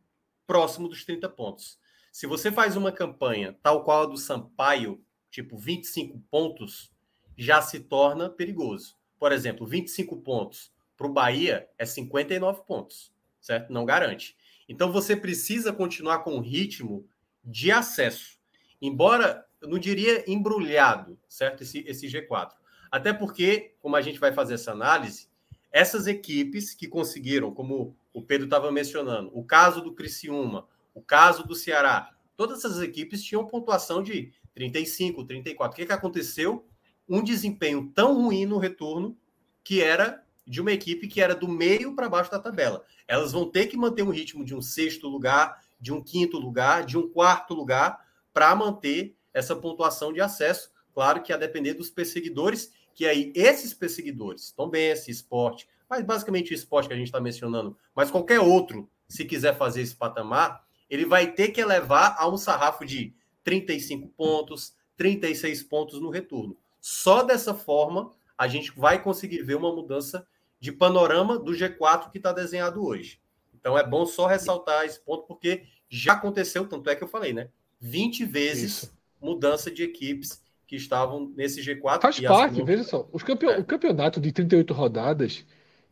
próximo 0.45 0.87
dos 0.87 1.03
30 1.03 1.27
pontos. 1.29 1.79
Se 2.11 2.25
você 2.25 2.51
faz 2.51 2.75
uma 2.75 2.91
campanha 2.91 3.57
tal 3.61 3.83
qual 3.83 4.03
a 4.03 4.05
do 4.05 4.17
Sampaio, 4.17 5.03
tipo 5.29 5.57
25 5.57 6.19
pontos, 6.29 6.91
já 7.37 7.61
se 7.61 7.79
torna 7.79 8.29
perigoso. 8.29 8.97
Por 9.19 9.31
exemplo, 9.31 9.65
25 9.65 10.17
pontos 10.17 10.71
para 10.97 11.07
o 11.07 11.13
Bahia 11.13 11.67
é 11.77 11.85
59 11.85 12.63
pontos, 12.67 13.13
certo? 13.39 13.71
Não 13.71 13.85
garante. 13.85 14.35
Então 14.67 14.91
você 14.91 15.15
precisa 15.15 15.71
continuar 15.71 16.19
com 16.19 16.37
o 16.37 16.41
ritmo 16.41 17.07
de 17.43 17.71
acesso. 17.71 18.37
Embora, 18.81 19.45
eu 19.61 19.67
não 19.67 19.79
diria 19.79 20.23
embrulhado, 20.29 21.17
certo? 21.27 21.63
Esse, 21.63 21.79
esse 21.87 22.07
G4. 22.07 22.51
Até 22.91 23.13
porque, 23.13 23.73
como 23.81 23.95
a 23.95 24.01
gente 24.01 24.19
vai 24.19 24.31
fazer 24.31 24.55
essa 24.55 24.71
análise, 24.71 25.27
essas 25.71 26.07
equipes 26.07 26.73
que 26.73 26.87
conseguiram, 26.87 27.53
como 27.53 27.95
o 28.13 28.21
Pedro 28.21 28.45
estava 28.45 28.71
mencionando, 28.71 29.29
o 29.33 29.43
caso 29.43 29.81
do 29.81 29.93
Criciúma, 29.93 30.67
o 30.93 31.01
caso 31.01 31.45
do 31.45 31.53
Ceará, 31.53 32.09
todas 32.35 32.59
essas 32.59 32.81
equipes 32.81 33.23
tinham 33.23 33.45
pontuação 33.45 34.01
de 34.01 34.31
35, 34.55 35.23
34. 35.25 35.73
O 35.73 35.75
que, 35.75 35.85
que 35.85 35.93
aconteceu? 35.93 36.65
um 37.09 37.23
desempenho 37.23 37.91
tão 37.93 38.13
ruim 38.13 38.45
no 38.45 38.59
retorno 38.59 39.17
que 39.63 39.81
era 39.81 40.23
de 40.45 40.61
uma 40.61 40.71
equipe 40.71 41.07
que 41.07 41.19
era 41.19 41.35
do 41.35 41.47
meio 41.47 41.95
para 41.95 42.07
baixo 42.07 42.29
da 42.29 42.39
tabela. 42.39 42.85
Elas 43.07 43.31
vão 43.31 43.49
ter 43.49 43.65
que 43.65 43.75
manter 43.75 44.03
um 44.03 44.11
ritmo 44.11 44.45
de 44.45 44.55
um 44.55 44.61
sexto 44.61 45.07
lugar, 45.07 45.59
de 45.79 45.91
um 45.91 46.01
quinto 46.01 46.37
lugar, 46.37 46.85
de 46.85 46.97
um 46.97 47.09
quarto 47.09 47.53
lugar 47.53 48.05
para 48.31 48.55
manter 48.55 49.15
essa 49.33 49.55
pontuação 49.55 50.11
de 50.11 50.21
acesso. 50.21 50.71
Claro 50.93 51.21
que 51.21 51.31
a 51.31 51.37
depender 51.37 51.73
dos 51.73 51.89
perseguidores, 51.89 52.71
que 52.93 53.05
aí 53.05 53.31
esses 53.35 53.73
perseguidores, 53.73 54.51
também 54.51 54.89
esse 54.89 55.11
esporte, 55.11 55.67
mas 55.89 56.03
basicamente 56.03 56.51
o 56.51 56.55
esporte 56.55 56.87
que 56.87 56.93
a 56.93 56.97
gente 56.97 57.07
está 57.07 57.19
mencionando, 57.19 57.77
mas 57.95 58.11
qualquer 58.11 58.39
outro, 58.39 58.89
se 59.07 59.25
quiser 59.25 59.57
fazer 59.57 59.81
esse 59.81 59.95
patamar, 59.95 60.63
ele 60.89 61.05
vai 61.05 61.31
ter 61.31 61.49
que 61.49 61.61
elevar 61.61 62.15
a 62.17 62.27
um 62.27 62.37
sarrafo 62.37 62.85
de 62.85 63.13
35 63.43 64.07
pontos, 64.09 64.73
36 64.97 65.63
pontos 65.63 66.01
no 66.01 66.09
retorno. 66.09 66.57
Só 66.81 67.23
dessa 67.23 67.53
forma 67.53 68.11
a 68.37 68.47
gente 68.47 68.71
vai 68.77 69.01
conseguir 69.01 69.43
ver 69.43 69.55
uma 69.55 69.73
mudança 69.73 70.25
de 70.59 70.71
panorama 70.71 71.37
do 71.37 71.51
G4 71.51 72.11
que 72.11 72.17
está 72.17 72.31
desenhado 72.31 72.85
hoje. 72.85 73.19
Então 73.53 73.77
é 73.77 73.85
bom 73.85 74.05
só 74.05 74.27
ressaltar 74.27 74.85
esse 74.85 74.99
ponto, 74.99 75.25
porque 75.25 75.63
já 75.89 76.13
aconteceu, 76.13 76.67
tanto 76.67 76.89
é 76.89 76.95
que 76.95 77.03
eu 77.03 77.07
falei, 77.07 77.33
né? 77.33 77.49
20 77.81 78.25
vezes 78.25 78.83
Isso. 78.83 78.98
Mudança 79.21 79.69
de 79.71 79.83
equipes 79.83 80.43
que 80.67 80.75
estavam 80.75 81.31
nesse 81.35 81.61
G4. 81.61 82.01
Faz 82.01 82.19
parte, 82.19 82.63
veja 82.63 82.83
só. 82.83 83.03
Campeon... 83.03 83.49
É. 83.51 83.59
O 83.59 83.65
campeonato 83.65 84.19
de 84.19 84.31
38 84.31 84.73
rodadas 84.73 85.45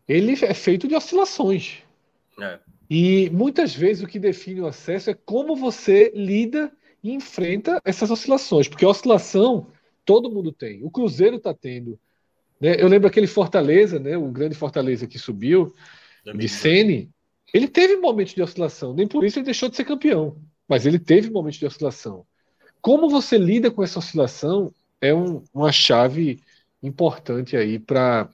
ele 0.07 0.33
é 0.43 0.53
feito 0.53 0.87
de 0.87 0.95
oscilações. 0.95 1.79
É. 2.39 2.59
E 2.89 3.29
muitas 3.31 3.75
vezes 3.75 4.03
o 4.03 4.07
que 4.07 4.19
define 4.19 4.61
o 4.61 4.67
acesso 4.67 5.09
é 5.09 5.13
como 5.13 5.55
você 5.55 6.11
lida 6.15 6.71
e 7.03 7.11
enfrenta 7.11 7.81
essas 7.83 8.09
oscilações. 8.09 8.67
Porque 8.67 8.85
oscilação 8.85 9.67
Todo 10.07 10.31
mundo 10.31 10.53
tem. 10.53 10.81
O 10.85 10.89
Cruzeiro 10.89 11.35
está 11.35 11.53
tendo. 11.53 11.99
Né? 12.61 12.81
Eu 12.81 12.87
lembro 12.87 13.09
aquele 13.09 13.27
Fortaleza, 13.27 13.99
né? 13.99 14.15
o 14.15 14.31
grande 14.31 14.55
Fortaleza 14.55 15.05
que 15.05 15.19
subiu, 15.19 15.75
de 16.33 16.47
Sene. 16.47 17.11
Ele 17.53 17.67
teve 17.67 17.97
momentos 17.97 18.33
de 18.33 18.41
oscilação. 18.41 18.93
Nem 18.93 19.05
por 19.05 19.25
isso 19.25 19.37
ele 19.37 19.45
deixou 19.45 19.67
de 19.67 19.75
ser 19.75 19.83
campeão. 19.83 20.41
Mas 20.65 20.85
ele 20.85 20.97
teve 20.97 21.29
momentos 21.29 21.59
de 21.59 21.65
oscilação. 21.65 22.25
Como 22.87 23.09
você 23.09 23.37
lida 23.37 23.69
com 23.69 23.83
essa 23.83 23.99
oscilação 23.99 24.73
é 25.01 25.13
um, 25.13 25.43
uma 25.53 25.73
chave 25.73 26.39
importante 26.81 27.57
aí 27.57 27.77
para 27.77 28.29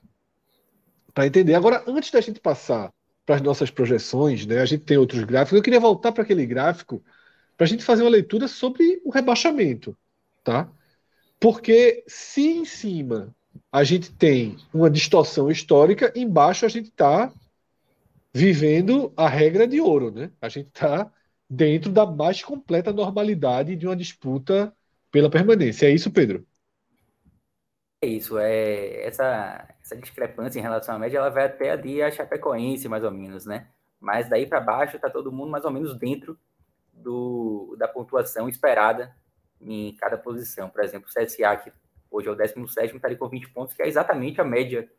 entender. 1.26 1.54
Agora, 1.56 1.82
antes 1.88 2.12
da 2.12 2.20
gente 2.20 2.38
passar 2.38 2.92
para 3.26 3.34
as 3.34 3.42
nossas 3.42 3.68
projeções, 3.68 4.46
né, 4.46 4.60
a 4.60 4.64
gente 4.64 4.84
tem 4.84 4.96
outros 4.96 5.24
gráficos. 5.24 5.56
Eu 5.56 5.62
queria 5.62 5.80
voltar 5.80 6.12
para 6.12 6.22
aquele 6.22 6.46
gráfico 6.46 7.02
para 7.56 7.64
a 7.64 7.68
gente 7.68 7.82
fazer 7.82 8.04
uma 8.04 8.10
leitura 8.10 8.46
sobre 8.46 9.02
o 9.04 9.10
rebaixamento, 9.10 9.96
tá? 10.44 10.68
Porque 11.40 12.04
se 12.06 12.42
em 12.42 12.64
cima 12.64 13.34
a 13.72 13.82
gente 13.82 14.12
tem 14.12 14.56
uma 14.72 14.88
distorção 14.88 15.50
histórica, 15.50 16.12
embaixo 16.14 16.64
a 16.64 16.68
gente 16.68 16.90
está 16.90 17.32
vivendo 18.32 19.12
a 19.16 19.28
regra 19.28 19.66
de 19.66 19.80
ouro, 19.80 20.12
né? 20.12 20.30
A 20.40 20.48
gente 20.48 20.68
está 20.68 21.10
dentro 21.48 21.90
da 21.90 22.06
mais 22.06 22.42
completa 22.42 22.92
normalidade 22.92 23.76
de 23.76 23.86
uma 23.86 23.96
disputa 23.96 24.74
pela 25.10 25.30
permanência. 25.30 25.86
É 25.86 25.90
isso, 25.90 26.10
Pedro? 26.10 26.46
É 28.02 28.06
isso. 28.06 28.38
É 28.38 29.06
essa, 29.06 29.68
essa 29.80 29.96
discrepância 29.96 30.58
em 30.58 30.62
relação 30.62 30.94
à 30.94 30.98
média, 30.98 31.18
ela 31.18 31.30
vai 31.30 31.46
até 31.46 31.70
ali 31.70 32.02
a 32.02 32.10
Chapecoense, 32.10 32.88
mais 32.88 33.04
ou 33.04 33.10
menos, 33.10 33.46
né? 33.46 33.68
Mas 34.00 34.28
daí 34.28 34.46
para 34.46 34.60
baixo 34.60 34.96
está 34.96 35.08
todo 35.08 35.32
mundo 35.32 35.50
mais 35.50 35.64
ou 35.64 35.70
menos 35.70 35.96
dentro 35.96 36.38
do, 36.92 37.76
da 37.78 37.88
pontuação 37.88 38.48
esperada 38.48 39.14
em 39.60 39.94
cada 39.96 40.18
posição. 40.18 40.68
Por 40.68 40.82
exemplo, 40.82 41.08
o 41.08 41.12
CSA, 41.12 41.56
que 41.56 41.72
hoje 42.10 42.28
é 42.28 42.30
o 42.30 42.34
17, 42.34 42.96
está 42.96 43.08
ali 43.08 43.16
com 43.16 43.28
20 43.28 43.48
pontos, 43.50 43.74
que 43.74 43.82
é 43.82 43.88
exatamente 43.88 44.40
a 44.40 44.44
média 44.44 44.90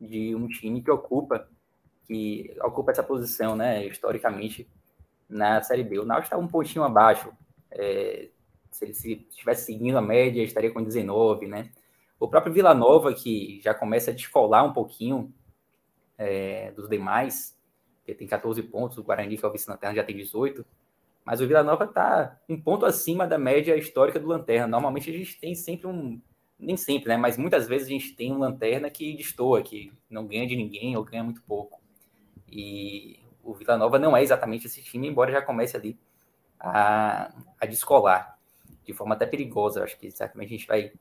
de 0.00 0.34
um 0.34 0.48
time 0.48 0.82
que 0.82 0.90
ocupa 0.90 1.48
que 2.10 2.56
ocupa 2.62 2.90
essa 2.90 3.04
posição, 3.04 3.54
né, 3.54 3.86
historicamente, 3.86 4.68
na 5.30 5.62
Série 5.62 5.84
B. 5.84 6.00
O 6.00 6.04
Náutico 6.04 6.26
está 6.26 6.36
um 6.36 6.48
pontinho 6.48 6.84
abaixo. 6.84 7.32
É, 7.70 8.28
se 8.70 8.84
ele 8.84 9.26
estivesse 9.28 9.66
seguindo 9.66 9.96
a 9.96 10.02
média, 10.02 10.42
estaria 10.42 10.70
com 10.70 10.82
19, 10.82 11.46
né? 11.46 11.70
O 12.18 12.28
próprio 12.28 12.52
Vila 12.52 12.74
Nova, 12.74 13.14
que 13.14 13.60
já 13.62 13.72
começa 13.72 14.10
a 14.10 14.14
descolar 14.14 14.64
um 14.64 14.72
pouquinho 14.72 15.32
é, 16.18 16.70
dos 16.72 16.88
demais, 16.88 17.56
que 18.04 18.14
tem 18.14 18.26
14 18.26 18.62
pontos, 18.64 18.98
o 18.98 19.02
Guarani, 19.02 19.38
que 19.38 19.44
é 19.44 19.48
o 19.48 19.52
vice-lanterna, 19.52 19.96
já 19.96 20.04
tem 20.04 20.16
18, 20.16 20.64
mas 21.24 21.40
o 21.40 21.46
Vila 21.46 21.62
Nova 21.62 21.84
está 21.84 22.38
um 22.48 22.60
ponto 22.60 22.84
acima 22.84 23.26
da 23.26 23.38
média 23.38 23.76
histórica 23.76 24.18
do 24.18 24.26
Lanterna. 24.26 24.66
Normalmente 24.66 25.10
a 25.10 25.12
gente 25.12 25.38
tem 25.38 25.54
sempre 25.54 25.86
um. 25.86 26.20
Nem 26.58 26.76
sempre, 26.76 27.08
né? 27.08 27.16
Mas 27.16 27.38
muitas 27.38 27.66
vezes 27.66 27.86
a 27.86 27.90
gente 27.90 28.14
tem 28.14 28.32
um 28.32 28.38
Lanterna 28.38 28.90
que 28.90 29.16
destoa, 29.16 29.62
que 29.62 29.92
não 30.10 30.26
ganha 30.26 30.46
de 30.46 30.56
ninguém 30.56 30.96
ou 30.96 31.04
ganha 31.04 31.24
muito 31.24 31.40
pouco. 31.42 31.80
E 32.50 33.19
o 33.42 33.54
Vila 33.54 33.76
Nova 33.76 33.98
não 33.98 34.16
é 34.16 34.22
exatamente 34.22 34.66
esse 34.66 34.82
time, 34.82 35.08
embora 35.08 35.32
já 35.32 35.42
comece 35.42 35.76
ali 35.76 35.98
a, 36.58 37.32
a 37.58 37.66
descolar 37.66 38.38
de 38.84 38.92
forma 38.92 39.14
até 39.14 39.26
perigosa. 39.26 39.82
Acho 39.82 39.98
que 39.98 40.10
certamente 40.10 40.54
a 40.54 40.56
gente 40.56 40.66
vai 40.66 40.92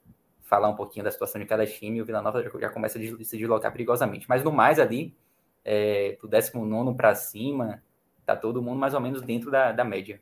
falar 0.44 0.70
um 0.70 0.76
pouquinho 0.76 1.04
da 1.04 1.12
situação 1.12 1.40
de 1.40 1.48
cada 1.48 1.66
time 1.66 1.98
e 1.98 2.02
o 2.02 2.06
Vila 2.06 2.22
Nova 2.22 2.42
já, 2.42 2.50
já 2.60 2.70
começa 2.70 2.98
a 2.98 3.02
se 3.24 3.38
deslocar 3.38 3.72
perigosamente. 3.72 4.28
Mas 4.28 4.44
no 4.44 4.52
mais 4.52 4.80
ali, 4.80 5.16
é, 5.64 6.18
do 6.22 6.28
19 6.28 6.96
para 6.96 7.14
cima, 7.16 7.84
tá 8.26 8.36
todo 8.36 8.62
mundo 8.62 8.80
mais 8.80 8.94
ou 8.94 9.00
menos 9.00 9.22
dentro 9.22 9.52
da, 9.52 9.72
da 9.72 9.84
média. 9.84 10.22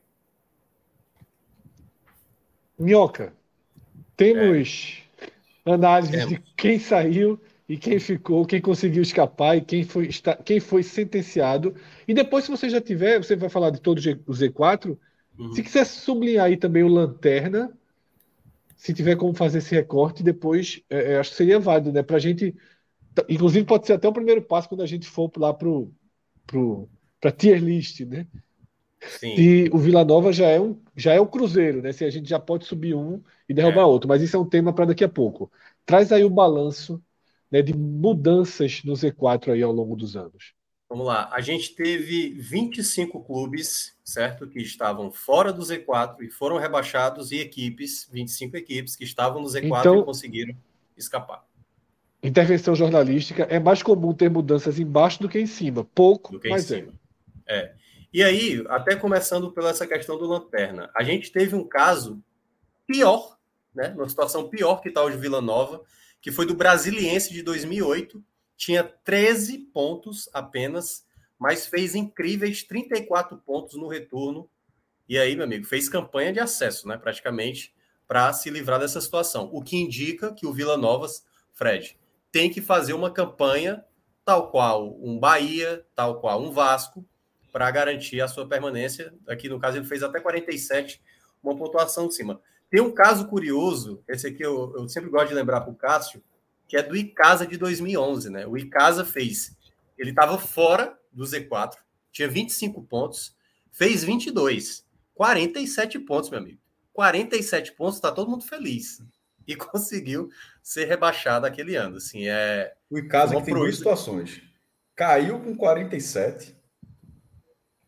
Minhoca, 2.78 3.34
temos 4.16 5.04
é. 5.66 5.74
análises 5.74 6.24
é. 6.24 6.26
de 6.26 6.40
quem 6.56 6.80
saiu 6.80 7.40
e 7.70 7.78
quem 7.78 8.00
ficou, 8.00 8.46
quem 8.46 8.62
conseguiu 8.62 9.02
escapar 9.02 9.58
e 9.58 9.62
quem 9.62 9.84
foi, 9.84 10.10
quem 10.46 10.60
foi 10.60 10.84
sentenciado. 10.84 11.76
E 12.08 12.14
depois, 12.14 12.46
se 12.46 12.52
você 12.52 12.70
já 12.70 12.80
tiver, 12.80 13.22
você 13.22 13.36
vai 13.36 13.50
falar 13.50 13.72
de 13.72 13.82
todo 13.82 13.98
o 13.98 14.32
Z4. 14.32 14.98
Uhum. 15.38 15.54
Se 15.54 15.62
quiser 15.62 15.86
sublinhar 15.86 16.46
aí 16.46 16.56
também 16.56 16.84
o 16.84 16.88
Lanterna, 16.88 17.72
se 18.78 18.94
tiver 18.94 19.18
como 19.18 19.34
fazer 19.34 19.58
esse 19.58 19.76
recorte, 19.76 20.24
depois 20.24 20.82
é, 20.90 21.14
é 21.14 21.18
acho 21.18 21.32
que 21.32 21.36
seria 21.36 21.60
válido, 21.60 21.92
né? 21.92 22.02
Para 22.02 22.16
a 22.16 22.20
gente. 22.20 22.56
Inclusive, 23.28 23.66
pode 23.66 23.86
ser 23.86 23.94
até 23.94 24.08
o 24.08 24.14
primeiro 24.14 24.42
passo 24.42 24.70
quando 24.70 24.84
a 24.84 24.86
gente 24.86 25.08
for 25.08 25.30
lá 25.36 25.54
para 25.54 25.68
pro, 26.46 26.88
pro, 27.20 27.32
tier 27.36 27.62
list, 27.62 28.00
né? 28.02 28.28
Sim. 29.02 29.36
E 29.38 29.70
o 29.74 29.78
Vila 29.78 30.06
Nova 30.06 30.32
já 30.32 30.48
é, 30.48 30.60
um, 30.60 30.80
já 30.96 31.14
é 31.14 31.20
o 31.20 31.28
Cruzeiro, 31.28 31.82
né? 31.82 31.92
Se 31.92 32.06
a 32.06 32.10
gente 32.10 32.30
já 32.30 32.40
pode 32.40 32.66
subir 32.66 32.96
um 32.96 33.22
e 33.50 33.54
derrubar 33.54 33.82
é. 33.82 33.86
outro, 33.86 34.08
mas 34.08 34.22
isso 34.22 34.38
é 34.38 34.40
um 34.40 34.48
tema 34.48 34.72
para 34.72 34.86
daqui 34.86 35.04
a 35.04 35.10
pouco. 35.10 35.52
Traz 35.86 36.12
aí 36.12 36.24
o 36.24 36.30
balanço 36.30 37.02
né, 37.52 37.62
de 37.62 37.76
mudanças 37.76 38.82
no 38.84 38.94
Z4 38.94 39.54
aí 39.54 39.62
ao 39.62 39.72
longo 39.72 39.96
dos 39.96 40.16
anos? 40.16 40.54
Vamos 40.90 41.06
lá. 41.06 41.30
A 41.34 41.42
gente 41.42 41.76
teve 41.76 42.30
25 42.40 43.22
clubes, 43.24 43.98
certo? 44.04 44.48
Que 44.48 44.60
estavam 44.60 45.12
fora 45.12 45.52
do 45.52 45.62
Z4 45.62 46.22
e 46.22 46.30
foram 46.30 46.58
rebaixados, 46.58 47.32
e 47.32 47.40
equipes, 47.40 48.08
25 48.12 48.56
equipes 48.56 48.96
que 48.96 49.04
estavam 49.04 49.42
no 49.42 49.48
Z4 49.48 49.80
então, 49.80 50.00
e 50.00 50.06
conseguiram 50.06 50.56
escapar. 50.96 51.46
Intervenção 52.24 52.74
jornalística 52.74 53.44
é 53.44 53.60
mais 53.60 53.84
comum 53.84 54.14
ter 54.14 54.30
mudanças 54.30 54.80
embaixo 54.80 55.22
do 55.22 55.30
que 55.30 55.40
em 55.40 55.46
cima. 55.46 55.84
Pouco, 55.84 56.40
que 56.40 56.50
mas 56.50 56.72
é. 56.72 56.88
É. 57.46 57.74
E 58.14 58.24
aí, 58.24 58.66
até 58.70 58.96
começando 58.96 59.52
pela 59.52 59.70
essa 59.70 59.86
questão 59.86 60.18
do 60.18 60.26
Lanterna, 60.26 60.90
a 60.96 61.04
gente 61.04 61.32
teve 61.32 61.56
um 61.56 61.68
caso 61.68 62.24
pior, 62.88 63.38
né? 63.76 63.94
Uma 63.96 64.08
situação 64.08 64.50
pior 64.50 64.82
que 64.82 64.90
está 64.90 65.08
de 65.10 65.18
Vila 65.18 65.42
Nova, 65.42 65.84
que 66.22 66.32
foi 66.32 66.46
do 66.46 66.56
Brasiliense 66.56 67.34
de 67.34 67.42
2008, 67.42 68.24
tinha 68.56 68.84
13 68.84 69.60
pontos 69.74 70.30
apenas, 70.34 71.06
mas 71.38 71.68
fez 71.68 71.96
incríveis 71.96 72.64
34 72.64 73.38
pontos 73.38 73.76
no 73.76 73.88
retorno. 73.88 74.50
E 75.08 75.18
aí, 75.18 75.36
meu 75.36 75.46
amigo, 75.46 75.66
fez 75.66 75.88
campanha 75.88 76.34
de 76.34 76.40
acesso, 76.40 76.88
né, 76.88 76.98
praticamente, 76.98 77.74
para 78.08 78.34
se 78.34 78.50
livrar 78.50 78.80
dessa 78.80 79.00
situação. 79.00 79.50
O 79.54 79.62
que 79.62 79.78
indica 79.78 80.34
que 80.34 80.48
o 80.48 80.54
Vila 80.54 80.78
Novas, 80.78 81.24
Fred, 81.54 81.98
tem 82.32 82.50
que 82.50 82.62
fazer 82.62 82.94
uma 82.94 83.12
campanha 83.12 83.84
tal 84.26 84.52
qual 84.52 84.98
um 85.02 85.18
Bahia, 85.18 85.86
tal 85.96 86.20
qual 86.20 86.42
um 86.42 86.52
Vasco, 86.52 87.08
para 87.52 87.72
garantir 87.72 88.22
a 88.22 88.28
sua 88.28 88.48
permanência. 88.48 89.14
Aqui 89.28 89.48
no 89.48 89.60
caso 89.60 89.78
ele 89.78 89.86
fez 89.86 90.04
até 90.04 90.20
47, 90.20 91.02
uma 91.42 91.56
pontuação 91.56 92.08
de 92.08 92.16
cima. 92.16 92.42
Tem 92.70 92.82
um 92.82 92.92
caso 92.92 93.28
curioso, 93.28 94.04
esse 94.08 94.28
aqui 94.28 94.44
eu, 94.44 94.74
eu 94.76 94.90
sempre 94.90 95.10
gosto 95.10 95.30
de 95.30 95.34
lembrar 95.34 95.62
para 95.62 95.72
o 95.72 95.76
Cássio, 95.76 96.22
que 96.68 96.76
é 96.76 96.84
do 96.84 96.96
Icasa 96.96 97.48
de 97.48 97.58
2011, 97.58 98.30
né? 98.30 98.46
O 98.46 98.58
Icasa 98.58 99.06
fez, 99.06 99.56
ele 99.98 100.10
estava 100.10 100.38
fora 100.38 100.98
do 101.12 101.24
Z4, 101.24 101.76
tinha 102.12 102.28
25 102.28 102.84
pontos, 102.84 103.36
fez 103.72 104.04
22, 104.04 104.86
47 105.14 106.00
pontos, 106.00 106.30
meu 106.30 106.40
amigo. 106.40 106.60
47 106.94 107.74
pontos, 107.74 107.96
está 107.96 108.12
todo 108.12 108.30
mundo 108.30 108.44
feliz. 108.44 109.02
E 109.48 109.56
conseguiu 109.56 110.30
ser 110.62 110.86
rebaixado 110.86 111.46
aquele 111.46 111.76
ano. 111.76 111.98
Assim, 111.98 112.28
é 112.28 112.74
o 112.90 112.98
Icasa 112.98 113.42
tem 113.42 113.54
duas 113.54 113.78
situações. 113.78 114.42
Caiu 114.96 115.40
com 115.40 115.56
47 115.56 116.58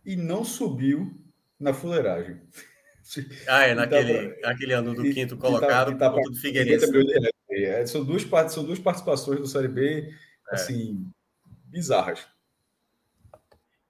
e 0.06 0.16
não 0.16 0.46
subiu 0.46 1.14
na 1.60 1.74
fuleiragem. 1.74 2.40
Ah, 3.48 3.66
é, 3.66 3.74
naquele, 3.74 4.30
tá 4.36 4.52
aquele 4.52 4.74
ano 4.74 4.94
do 4.94 5.04
quinto 5.04 5.36
colocado, 5.36 5.98
tá, 5.98 6.10
tá, 6.12 6.22
do 6.22 6.36
Figueirense. 6.36 6.86
É, 7.50 7.86
são, 7.86 8.04
duas, 8.04 8.24
são 8.52 8.64
duas 8.64 8.78
participações 8.78 9.40
do 9.40 9.48
Série 9.48 9.68
B, 9.68 10.14
é. 10.52 10.56
assim, 10.56 11.06
bizarras. 11.66 12.28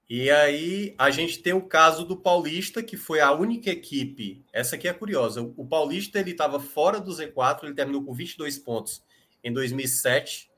E 0.09 0.31
aí 0.31 0.95
a 0.97 1.11
gente 1.11 1.39
tem 1.39 1.53
o 1.53 1.61
caso 1.61 2.03
do 2.03 2.17
Paulista, 2.17 2.81
que 2.81 2.97
foi 2.97 3.19
a 3.19 3.31
única 3.31 3.69
equipe. 3.69 4.43
Essa 4.51 4.75
aqui 4.75 4.87
é 4.87 4.93
curiosa. 4.93 5.41
O 5.55 5.67
Paulista 5.67 6.19
ele 6.19 6.31
estava 6.31 6.59
fora 6.59 6.99
do 6.99 7.11
Z4, 7.11 7.65
ele 7.65 7.75
terminou 7.75 8.03
com 8.03 8.13
22 8.13 8.57
pontos 8.57 9.03
em 9.43 9.53
2007 9.53 10.49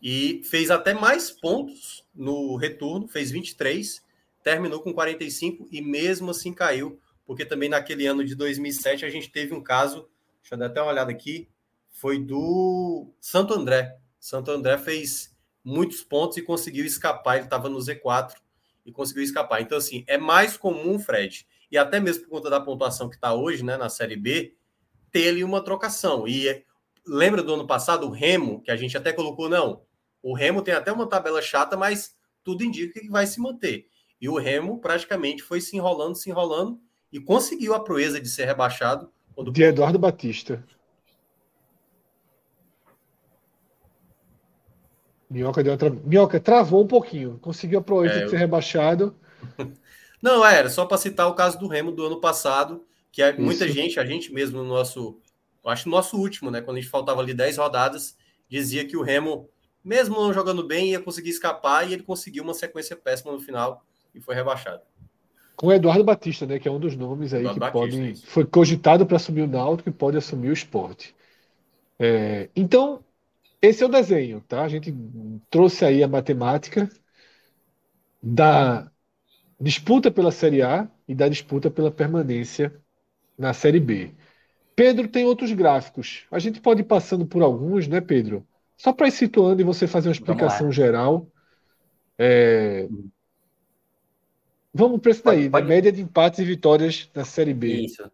e 0.00 0.42
fez 0.44 0.70
até 0.70 0.94
mais 0.94 1.30
pontos 1.30 2.04
no 2.14 2.56
retorno, 2.56 3.08
fez 3.08 3.30
23, 3.30 4.02
terminou 4.42 4.80
com 4.80 4.94
45 4.94 5.68
e 5.70 5.82
mesmo 5.82 6.30
assim 6.30 6.54
caiu 6.54 6.98
porque 7.28 7.44
também 7.44 7.68
naquele 7.68 8.06
ano 8.06 8.24
de 8.24 8.34
2007 8.34 9.04
a 9.04 9.10
gente 9.10 9.30
teve 9.30 9.52
um 9.52 9.62
caso, 9.62 10.08
deixa 10.40 10.54
eu 10.54 10.58
dar 10.58 10.64
até 10.64 10.80
uma 10.80 10.90
olhada 10.90 11.10
aqui, 11.10 11.46
foi 11.90 12.18
do 12.18 13.12
Santo 13.20 13.52
André. 13.52 13.98
Santo 14.18 14.50
André 14.50 14.78
fez 14.78 15.36
muitos 15.62 16.02
pontos 16.02 16.38
e 16.38 16.42
conseguiu 16.42 16.86
escapar, 16.86 17.36
ele 17.36 17.44
estava 17.44 17.68
no 17.68 17.78
Z4 17.78 18.32
e 18.86 18.90
conseguiu 18.90 19.22
escapar. 19.22 19.60
Então, 19.60 19.76
assim, 19.76 20.04
é 20.06 20.16
mais 20.16 20.56
comum, 20.56 20.98
Fred, 20.98 21.46
e 21.70 21.76
até 21.76 22.00
mesmo 22.00 22.24
por 22.24 22.30
conta 22.30 22.48
da 22.48 22.62
pontuação 22.62 23.10
que 23.10 23.16
está 23.16 23.34
hoje, 23.34 23.62
né, 23.62 23.76
na 23.76 23.90
Série 23.90 24.16
B, 24.16 24.56
ter 25.12 25.28
ali 25.28 25.44
uma 25.44 25.62
trocação. 25.62 26.26
E 26.26 26.64
lembra 27.06 27.42
do 27.42 27.52
ano 27.52 27.66
passado, 27.66 28.06
o 28.06 28.10
Remo, 28.10 28.62
que 28.62 28.70
a 28.70 28.76
gente 28.76 28.96
até 28.96 29.12
colocou, 29.12 29.50
não, 29.50 29.82
o 30.22 30.32
Remo 30.34 30.62
tem 30.62 30.72
até 30.72 30.90
uma 30.90 31.06
tabela 31.06 31.42
chata, 31.42 31.76
mas 31.76 32.16
tudo 32.42 32.64
indica 32.64 32.98
que 32.98 33.10
vai 33.10 33.26
se 33.26 33.38
manter. 33.38 33.86
E 34.18 34.30
o 34.30 34.38
Remo 34.38 34.80
praticamente 34.80 35.42
foi 35.42 35.60
se 35.60 35.76
enrolando, 35.76 36.14
se 36.14 36.30
enrolando, 36.30 36.80
e 37.12 37.20
conseguiu 37.20 37.74
a 37.74 37.80
proeza 37.80 38.20
de 38.20 38.28
ser 38.28 38.44
rebaixado. 38.44 39.10
Quando... 39.34 39.50
De 39.50 39.62
Eduardo 39.62 39.98
Batista. 39.98 40.64
Minhoca, 45.30 45.62
deu 45.62 45.72
outra... 45.72 45.90
Minhoca 45.90 46.40
travou 46.40 46.82
um 46.82 46.86
pouquinho, 46.86 47.38
conseguiu 47.40 47.78
a 47.78 47.82
proeza 47.82 48.20
é, 48.20 48.24
de 48.24 48.30
ser 48.30 48.36
rebaixado. 48.38 49.14
Não, 50.22 50.44
é, 50.44 50.58
era 50.58 50.70
só 50.70 50.84
para 50.86 50.96
citar 50.96 51.28
o 51.28 51.34
caso 51.34 51.58
do 51.58 51.68
Remo 51.68 51.92
do 51.92 52.06
ano 52.06 52.20
passado, 52.20 52.84
que 53.12 53.22
é 53.22 53.36
muita 53.36 53.68
gente, 53.68 54.00
a 54.00 54.04
gente 54.04 54.32
mesmo 54.32 54.58
no 54.58 54.68
nosso, 54.68 55.20
acho 55.64 55.88
no 55.88 55.94
nosso 55.94 56.16
último, 56.16 56.50
né, 56.50 56.60
quando 56.60 56.78
a 56.78 56.80
gente 56.80 56.90
faltava 56.90 57.20
ali 57.20 57.34
10 57.34 57.58
rodadas, 57.58 58.16
dizia 58.48 58.86
que 58.86 58.96
o 58.96 59.02
Remo, 59.02 59.48
mesmo 59.84 60.16
não 60.16 60.32
jogando 60.32 60.66
bem, 60.66 60.90
ia 60.90 61.00
conseguir 61.00 61.30
escapar 61.30 61.88
e 61.88 61.92
ele 61.92 62.02
conseguiu 62.02 62.42
uma 62.42 62.54
sequência 62.54 62.96
péssima 62.96 63.32
no 63.32 63.40
final 63.40 63.84
e 64.14 64.20
foi 64.20 64.34
rebaixado. 64.34 64.82
Com 65.58 65.66
o 65.66 65.72
Eduardo 65.72 66.04
Batista, 66.04 66.46
né, 66.46 66.60
que 66.60 66.68
é 66.68 66.70
um 66.70 66.78
dos 66.78 66.96
nomes 66.96 67.34
aí 67.34 67.40
Eduardo 67.40 67.60
que 67.60 67.66
Batista, 67.66 68.00
pode. 68.00 68.26
Foi 68.26 68.44
cogitado 68.44 69.04
para 69.04 69.16
assumir 69.16 69.42
o 69.42 69.48
Náutico 69.48 69.88
e 69.88 69.92
pode 69.92 70.16
assumir 70.16 70.50
o 70.50 70.52
esporte. 70.52 71.12
É, 71.98 72.48
então, 72.54 73.04
esse 73.60 73.82
é 73.82 73.86
o 73.86 73.88
desenho, 73.90 74.40
tá? 74.46 74.62
A 74.62 74.68
gente 74.68 74.94
trouxe 75.50 75.84
aí 75.84 76.00
a 76.00 76.06
matemática 76.06 76.88
da 78.22 78.88
disputa 79.60 80.12
pela 80.12 80.30
Série 80.30 80.62
A 80.62 80.88
e 81.08 81.14
da 81.14 81.28
disputa 81.28 81.68
pela 81.68 81.90
permanência 81.90 82.72
na 83.36 83.52
Série 83.52 83.80
B. 83.80 84.14
Pedro 84.76 85.08
tem 85.08 85.24
outros 85.24 85.50
gráficos. 85.50 86.24
A 86.30 86.38
gente 86.38 86.60
pode 86.60 86.82
ir 86.82 86.84
passando 86.84 87.26
por 87.26 87.42
alguns, 87.42 87.88
né, 87.88 88.00
Pedro? 88.00 88.46
Só 88.76 88.92
para 88.92 89.08
ir 89.08 89.10
situando 89.10 89.60
e 89.60 89.64
você 89.64 89.88
fazer 89.88 90.08
uma 90.08 90.12
explicação 90.12 90.70
geral. 90.70 91.26
É... 92.16 92.88
Vamos 94.78 95.00
para 95.00 95.10
esse 95.10 95.24
daí, 95.24 95.36
pode, 95.36 95.50
pode... 95.50 95.66
média 95.66 95.90
de 95.90 96.00
empates 96.00 96.38
e 96.38 96.44
vitórias 96.44 97.10
na 97.12 97.24
Série 97.24 97.52
B. 97.52 97.66
Isso. 97.82 98.08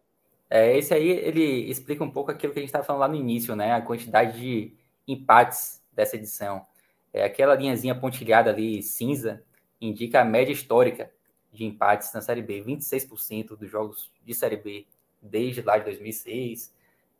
É, 0.49 0.75
esse 0.75 0.95
aí 0.95 1.07
ele 1.09 1.69
explica 1.69 2.03
um 2.03 2.09
pouco 2.09 2.31
aquilo 2.31 2.53
que 2.53 2.57
a 2.57 2.61
gente 2.61 2.69
estava 2.69 2.83
falando 2.83 3.01
lá 3.01 3.07
no 3.07 3.15
início, 3.15 3.55
né? 3.55 3.71
A 3.73 3.81
quantidade 3.81 4.39
de 4.39 4.73
empates 5.07 5.79
dessa 5.93 6.15
edição. 6.15 6.65
É, 7.13 7.23
aquela 7.23 7.53
linhazinha 7.53 7.93
pontilhada 7.93 8.49
ali, 8.49 8.81
cinza, 8.81 9.43
indica 9.79 10.21
a 10.21 10.25
média 10.25 10.51
histórica 10.51 11.11
de 11.53 11.65
empates 11.65 12.11
na 12.13 12.21
Série 12.21 12.41
B. 12.41 12.63
26% 12.63 13.55
dos 13.55 13.69
jogos 13.69 14.11
de 14.25 14.33
Série 14.33 14.57
B 14.57 14.87
desde 15.21 15.61
lá 15.61 15.77
de 15.77 15.85
2006, 15.85 16.73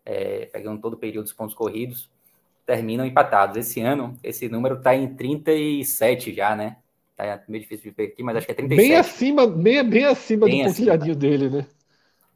é, 0.04 0.48
pegando 0.48 0.82
todo 0.82 0.93
o 0.93 0.98
período 0.98 1.26
dos 1.26 1.34
pontos 1.34 1.54
corridos, 1.54 2.10
terminam 2.66 3.06
empatados. 3.06 3.58
Esse 3.58 3.80
ano, 3.80 4.18
esse 4.24 4.50
número 4.50 4.78
está 4.78 4.96
em 4.96 5.14
37 5.16 6.34
já, 6.34 6.56
né? 6.56 6.78
Tá 7.16 7.43
meio 7.47 7.63
difícil 7.63 7.91
de 7.91 7.95
ver 7.95 8.07
aqui, 8.07 8.22
mas 8.22 8.36
acho 8.36 8.45
que 8.45 8.51
é 8.51 8.55
37. 8.55 8.89
Bem 8.89 8.97
acima, 8.97 9.47
bem, 9.47 9.89
bem 9.89 10.05
acima 10.05 10.45
bem 10.45 10.63
do 10.63 10.68
pontilhadinho 10.68 11.16
dele, 11.16 11.49
né? 11.49 11.68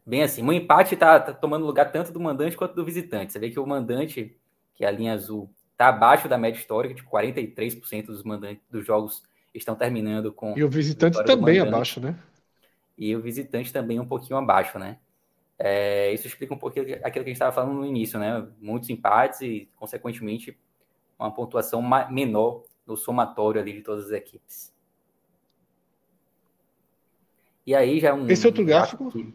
Bem 0.06 0.24
assim. 0.24 0.42
O 0.42 0.54
empate 0.54 0.94
está 0.94 1.20
tá 1.20 1.34
tomando 1.34 1.66
lugar 1.66 1.92
tanto 1.92 2.14
do 2.14 2.20
mandante 2.20 2.56
quanto 2.56 2.76
do 2.76 2.86
visitante. 2.86 3.34
Você 3.34 3.40
vê 3.40 3.50
que 3.50 3.60
o 3.60 3.68
mandante, 3.68 4.36
que 4.74 4.86
é 4.86 4.88
a 4.88 4.92
linha 4.92 5.14
azul, 5.14 5.52
está 5.74 5.90
abaixo 5.90 6.30
da 6.30 6.38
média 6.38 6.58
histórica, 6.58 6.96
tipo 6.96 7.10
43% 7.10 8.06
dos 8.08 8.24
mandantes 8.24 8.64
dos 8.72 8.86
jogos 8.86 9.24
estão 9.54 9.76
terminando 9.76 10.32
com. 10.32 10.58
E 10.58 10.64
o 10.64 10.70
visitante 10.70 11.22
também 11.26 11.60
abaixo, 11.60 12.00
né? 12.00 12.16
E 12.98 13.16
o 13.16 13.22
visitante 13.22 13.74
também 13.74 14.00
um 14.00 14.08
pouquinho 14.08 14.38
abaixo, 14.38 14.80
né? 14.80 14.98
É, 15.58 16.14
isso 16.14 16.26
explica 16.26 16.54
um 16.54 16.58
pouquinho 16.58 16.86
aquilo 17.04 17.12
que 17.12 17.20
a 17.20 17.24
gente 17.24 17.32
estava 17.34 17.52
falando 17.52 17.74
no 17.74 17.86
início, 17.86 18.18
né? 18.18 18.48
Muitos 18.62 18.90
empates 18.90 19.42
e, 19.42 19.70
consequentemente, 19.76 20.58
uma 21.18 21.34
pontuação 21.34 21.82
menor 22.10 22.64
no 22.90 22.98
somatório 22.98 23.62
ali 23.62 23.74
de 23.74 23.82
todas 23.82 24.08
as 24.08 24.12
equipes. 24.12 24.74
E 27.66 27.76
aí 27.76 28.00
já 28.00 28.10
é 28.10 28.14
um. 28.14 28.28
Esse 28.28 28.48
outro 28.48 28.66
gráfico? 28.66 29.12
que, 29.12 29.34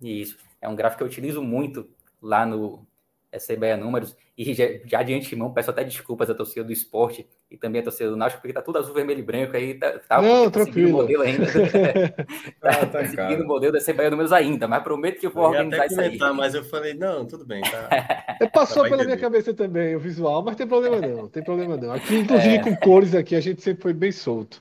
isso. 0.00 0.36
É 0.60 0.68
um 0.68 0.74
gráfico 0.74 0.98
que 0.98 1.04
eu 1.04 1.08
utilizo 1.08 1.42
muito 1.42 1.88
lá 2.20 2.44
no, 2.44 2.84
essa 3.30 3.52
IBEA 3.52 3.76
Números. 3.76 4.16
E 4.36 4.54
já, 4.54 4.64
já 4.84 5.02
de 5.02 5.14
antemão, 5.14 5.52
peço 5.52 5.70
até 5.70 5.82
desculpas 5.82 6.30
à 6.30 6.34
torcida 6.34 6.64
do 6.64 6.72
esporte 6.72 7.28
e 7.50 7.56
também 7.56 7.80
à 7.80 7.84
torcida 7.84 8.10
do 8.10 8.16
Náutico, 8.16 8.40
porque 8.40 8.52
tá 8.52 8.62
tudo 8.62 8.78
azul, 8.78 8.94
vermelho 8.94 9.18
e 9.18 9.22
branco 9.22 9.56
aí. 9.56 9.74
Tá, 9.74 9.98
tá, 9.98 10.22
Não, 10.22 10.44
tá 10.44 10.62
tranquilo. 10.62 10.90
o 10.90 11.02
modelo 11.02 11.22
ainda. 11.22 11.44
tá, 12.60 12.86
tá 12.86 13.04
seguindo 13.06 13.42
o 13.42 13.46
modelo 13.46 13.72
da 13.72 13.78
IBEA 13.80 14.10
Números 14.10 14.32
ainda, 14.32 14.68
mas 14.68 14.82
prometo 14.82 15.18
que 15.20 15.26
eu 15.26 15.30
vou 15.30 15.44
eu 15.44 15.50
organizar 15.50 15.84
até 15.84 15.94
comentar, 15.94 16.34
Mas 16.34 16.54
eu 16.54 16.64
falei, 16.64 16.94
não, 16.94 17.26
tudo 17.26 17.44
bem, 17.44 17.62
tá. 17.62 18.48
Passou 18.52 18.88
pela 18.88 19.04
minha 19.04 19.18
cabeça 19.18 19.52
também 19.52 19.96
o 19.96 20.00
visual, 20.00 20.42
mas 20.42 20.56
tem 20.56 20.66
problema 20.66 21.00
não, 21.00 21.28
tem 21.28 21.42
problema 21.42 21.76
não. 21.76 21.92
Aqui, 21.92 22.14
inclusive, 22.18 22.54
é... 22.54 22.62
com 22.62 22.76
cores 22.76 23.14
aqui, 23.14 23.34
a 23.34 23.40
gente 23.40 23.60
sempre 23.60 23.82
foi 23.82 23.92
bem 23.92 24.12
solto. 24.12 24.60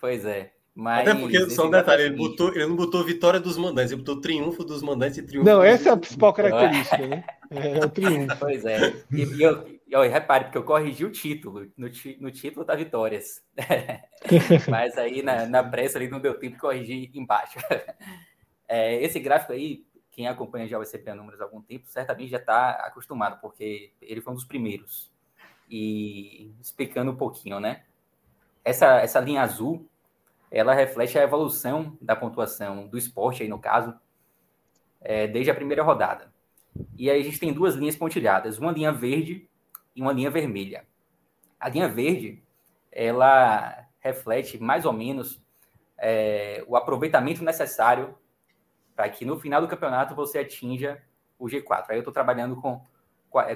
Pois 0.00 0.24
é. 0.24 0.55
Mas 0.76 1.08
Até 1.08 1.18
porque, 1.18 1.48
só 1.48 1.68
um 1.68 1.70
detalhe, 1.70 2.02
ele, 2.02 2.16
botou, 2.16 2.50
ele 2.50 2.66
não 2.66 2.76
botou 2.76 3.02
vitória 3.02 3.40
dos 3.40 3.56
mandantes, 3.56 3.92
ele 3.92 4.02
botou 4.02 4.20
triunfo 4.20 4.62
dos 4.62 4.82
mandantes 4.82 5.16
e 5.16 5.22
triunfo 5.22 5.48
Não, 5.48 5.62
essa 5.62 5.88
é 5.88 5.92
a 5.92 5.96
principal 5.96 6.34
característica, 6.34 7.06
né? 7.06 7.24
É, 7.50 7.78
é 7.78 7.84
o 7.86 7.88
triunfo. 7.88 8.36
Pois 8.38 8.62
é. 8.66 8.92
E, 9.10 9.22
e 9.22 9.42
eu, 9.42 9.66
eu, 9.88 10.02
repare, 10.02 10.44
porque 10.44 10.58
eu 10.58 10.64
corrigi 10.64 11.02
o 11.02 11.10
título. 11.10 11.66
No, 11.78 11.88
no 12.20 12.30
título 12.30 12.62
tá 12.66 12.74
vitórias. 12.74 13.42
Mas 14.68 14.98
aí 14.98 15.22
na, 15.22 15.46
na 15.46 15.64
pressa 15.64 15.96
ali 15.96 16.08
não 16.08 16.20
deu 16.20 16.34
tempo 16.34 16.56
de 16.56 16.60
corrigir 16.60 17.10
embaixo. 17.14 17.58
É, 18.68 19.00
esse 19.00 19.20
gráfico 19.20 19.52
aí, 19.52 19.84
quem 20.10 20.26
acompanha 20.26 20.66
já 20.66 20.76
o 20.76 20.82
ECP 20.82 21.14
Números 21.14 21.40
há 21.40 21.44
algum 21.44 21.62
tempo, 21.62 21.86
certamente 21.86 22.30
já 22.30 22.38
está 22.38 22.70
acostumado, 22.70 23.40
porque 23.40 23.92
ele 24.02 24.20
foi 24.20 24.32
um 24.32 24.34
dos 24.34 24.44
primeiros. 24.44 25.08
E 25.70 26.50
explicando 26.60 27.12
um 27.12 27.16
pouquinho, 27.16 27.60
né? 27.60 27.84
Essa, 28.64 28.96
essa 28.96 29.20
linha 29.20 29.42
azul 29.42 29.88
ela 30.50 30.74
reflete 30.74 31.18
a 31.18 31.22
evolução 31.22 31.96
da 32.00 32.14
pontuação 32.16 32.86
do 32.86 32.96
esporte, 32.96 33.42
aí 33.42 33.48
no 33.48 33.58
caso, 33.58 33.94
é, 35.00 35.26
desde 35.26 35.50
a 35.50 35.54
primeira 35.54 35.82
rodada. 35.82 36.32
E 36.96 37.10
aí 37.10 37.20
a 37.20 37.24
gente 37.24 37.38
tem 37.38 37.52
duas 37.52 37.74
linhas 37.74 37.96
pontilhadas, 37.96 38.58
uma 38.58 38.72
linha 38.72 38.92
verde 38.92 39.48
e 39.94 40.02
uma 40.02 40.12
linha 40.12 40.30
vermelha. 40.30 40.86
A 41.58 41.68
linha 41.68 41.88
verde, 41.88 42.42
ela 42.92 43.86
reflete 44.00 44.58
mais 44.62 44.84
ou 44.84 44.92
menos 44.92 45.40
é, 45.98 46.62
o 46.66 46.76
aproveitamento 46.76 47.42
necessário 47.42 48.16
para 48.94 49.08
que 49.08 49.24
no 49.24 49.38
final 49.38 49.60
do 49.60 49.68
campeonato 49.68 50.14
você 50.14 50.38
atinja 50.38 51.02
o 51.38 51.46
G4. 51.46 51.86
Aí 51.88 51.96
eu 51.96 52.00
estou 52.00 52.12
trabalhando 52.12 52.56
com, 52.56 52.84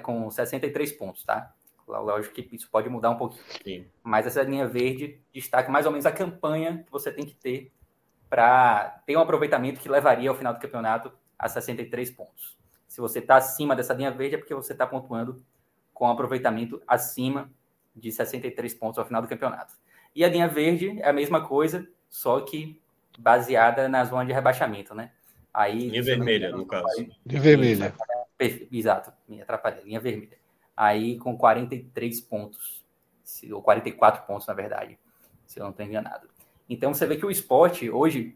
com 0.03 0.31
63 0.31 0.93
pontos, 0.93 1.25
tá? 1.25 1.55
Lógico 1.99 2.35
que 2.35 2.55
isso 2.55 2.69
pode 2.71 2.89
mudar 2.89 3.11
um 3.11 3.17
pouquinho. 3.17 3.43
Sim. 3.65 3.87
Mas 4.03 4.27
essa 4.27 4.43
linha 4.43 4.67
verde 4.67 5.21
destaca 5.33 5.71
mais 5.71 5.87
ou 5.87 5.93
menos 5.93 6.07
a 6.07 6.13
campanha 6.13 6.83
que 6.85 6.93
você 6.93 7.11
tem 7.11 7.25
que 7.25 7.35
ter 7.35 7.73
para 8.29 9.03
ter 9.07 9.17
um 9.17 9.21
aproveitamento 9.21 9.81
que 9.81 9.89
levaria 9.89 10.31
ao 10.31 10.37
final 10.37 10.55
do 10.55 10.61
campeonato 10.61 11.13
a 11.39 11.49
63 11.49 12.11
pontos. 12.13 12.57
Se 12.87 13.01
você 13.01 13.19
está 13.19 13.37
acima 13.37 13.75
dessa 13.75 13.93
linha 13.95 14.11
verde, 14.11 14.37
é 14.37 14.39
porque 14.39 14.55
você 14.55 14.73
está 14.73 14.87
pontuando 14.87 15.43
com 15.93 16.07
um 16.07 16.11
aproveitamento 16.11 16.81
acima 16.87 17.51
de 17.95 18.11
63 18.13 18.73
pontos 18.75 18.99
ao 18.99 19.05
final 19.05 19.21
do 19.21 19.29
campeonato. 19.29 19.75
E 20.15 20.25
a 20.25 20.29
linha 20.29 20.49
verde 20.49 21.01
é 21.01 21.09
a 21.09 21.13
mesma 21.13 21.47
coisa, 21.47 21.89
só 22.09 22.41
que 22.41 22.81
baseada 23.19 23.89
na 23.89 24.05
zona 24.05 24.25
de 24.25 24.33
rebaixamento, 24.33 24.95
né? 24.95 25.13
Aí, 25.53 25.89
linha 25.89 26.03
vermelha, 26.03 26.51
no 26.51 26.67
caso. 26.67 26.87
Linha 27.27 27.41
vermelha. 27.41 27.95
Exato, 28.73 29.13
me 29.29 29.43
atrapalhei. 29.43 29.85
Linha 29.85 30.01
vermelha 30.01 30.40
aí 30.81 31.19
com 31.19 31.37
43 31.37 32.23
pontos, 32.23 32.83
ou 33.53 33.61
44 33.61 34.27
pontos, 34.27 34.47
na 34.47 34.55
verdade, 34.55 34.99
se 35.47 35.61
eu 35.61 35.65
não 35.65 35.73
estou 35.73 35.85
enganado. 35.85 36.27
Então 36.67 36.95
você 36.95 37.07
vê 37.07 37.19
que 37.19 37.27
o 37.27 37.31
esporte 37.31 37.91
hoje 37.91 38.35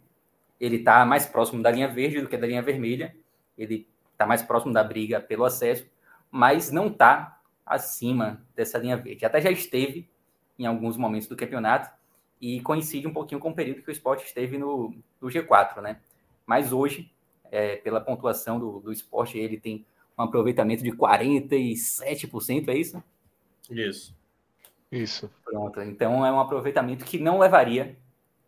ele 0.61 0.77
está 0.77 1.07
mais 1.07 1.25
próximo 1.25 1.63
da 1.63 1.71
linha 1.71 1.89
verde 1.89 2.21
do 2.21 2.29
que 2.29 2.37
da 2.37 2.47
linha 2.47 2.61
vermelha, 2.61 3.17
ele 3.57 3.89
está 4.13 4.27
mais 4.27 4.43
próximo 4.43 4.75
da 4.75 4.85
briga 4.85 5.23
pelo 5.23 5.47
acesso, 5.47 5.87
mas 6.31 6.71
não 6.71 6.89
está 6.89 7.41
acima 7.65 8.45
dessa 8.55 8.77
linha 8.77 8.99
verde. 8.99 9.25
Até 9.25 9.41
já 9.41 9.51
esteve 9.51 10.07
em 10.59 10.67
alguns 10.67 10.99
momentos 10.99 11.27
do 11.27 11.37
campeonato 11.37 11.91
e 12.39 12.61
coincide 12.61 13.07
um 13.07 13.13
pouquinho 13.13 13.41
com 13.41 13.49
o 13.49 13.55
período 13.55 13.83
que 13.83 13.89
o 13.89 13.93
esporte 13.93 14.27
esteve 14.27 14.59
no, 14.59 14.95
no 15.19 15.29
G4, 15.29 15.81
né? 15.81 15.99
Mas 16.45 16.75
hoje, 16.75 17.11
é, 17.51 17.77
pela 17.77 18.03
pontuação 18.03 18.61
do, 18.61 18.81
do 18.81 18.93
esporte, 18.93 19.39
ele 19.39 19.59
tem 19.59 19.87
um 20.19 20.23
aproveitamento 20.23 20.83
de 20.83 20.93
47%, 20.93 22.69
é 22.69 22.77
isso? 22.77 23.03
Isso. 23.71 24.17
Isso. 24.91 25.31
Pronto. 25.45 25.81
Então 25.81 26.25
é 26.25 26.31
um 26.31 26.39
aproveitamento 26.39 27.05
que 27.05 27.19
não 27.19 27.39
levaria 27.39 27.99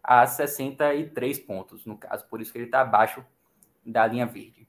a 0.03 0.27
63 0.27 1.39
pontos, 1.41 1.85
no 1.85 1.99
caso, 1.99 2.25
por 2.29 2.41
isso 2.41 2.53
que 2.53 2.59
ele 2.59 2.67
está 2.67 2.83
abaixo 2.83 3.25
da 3.85 4.07
linha 4.07 4.25
verde. 4.27 4.69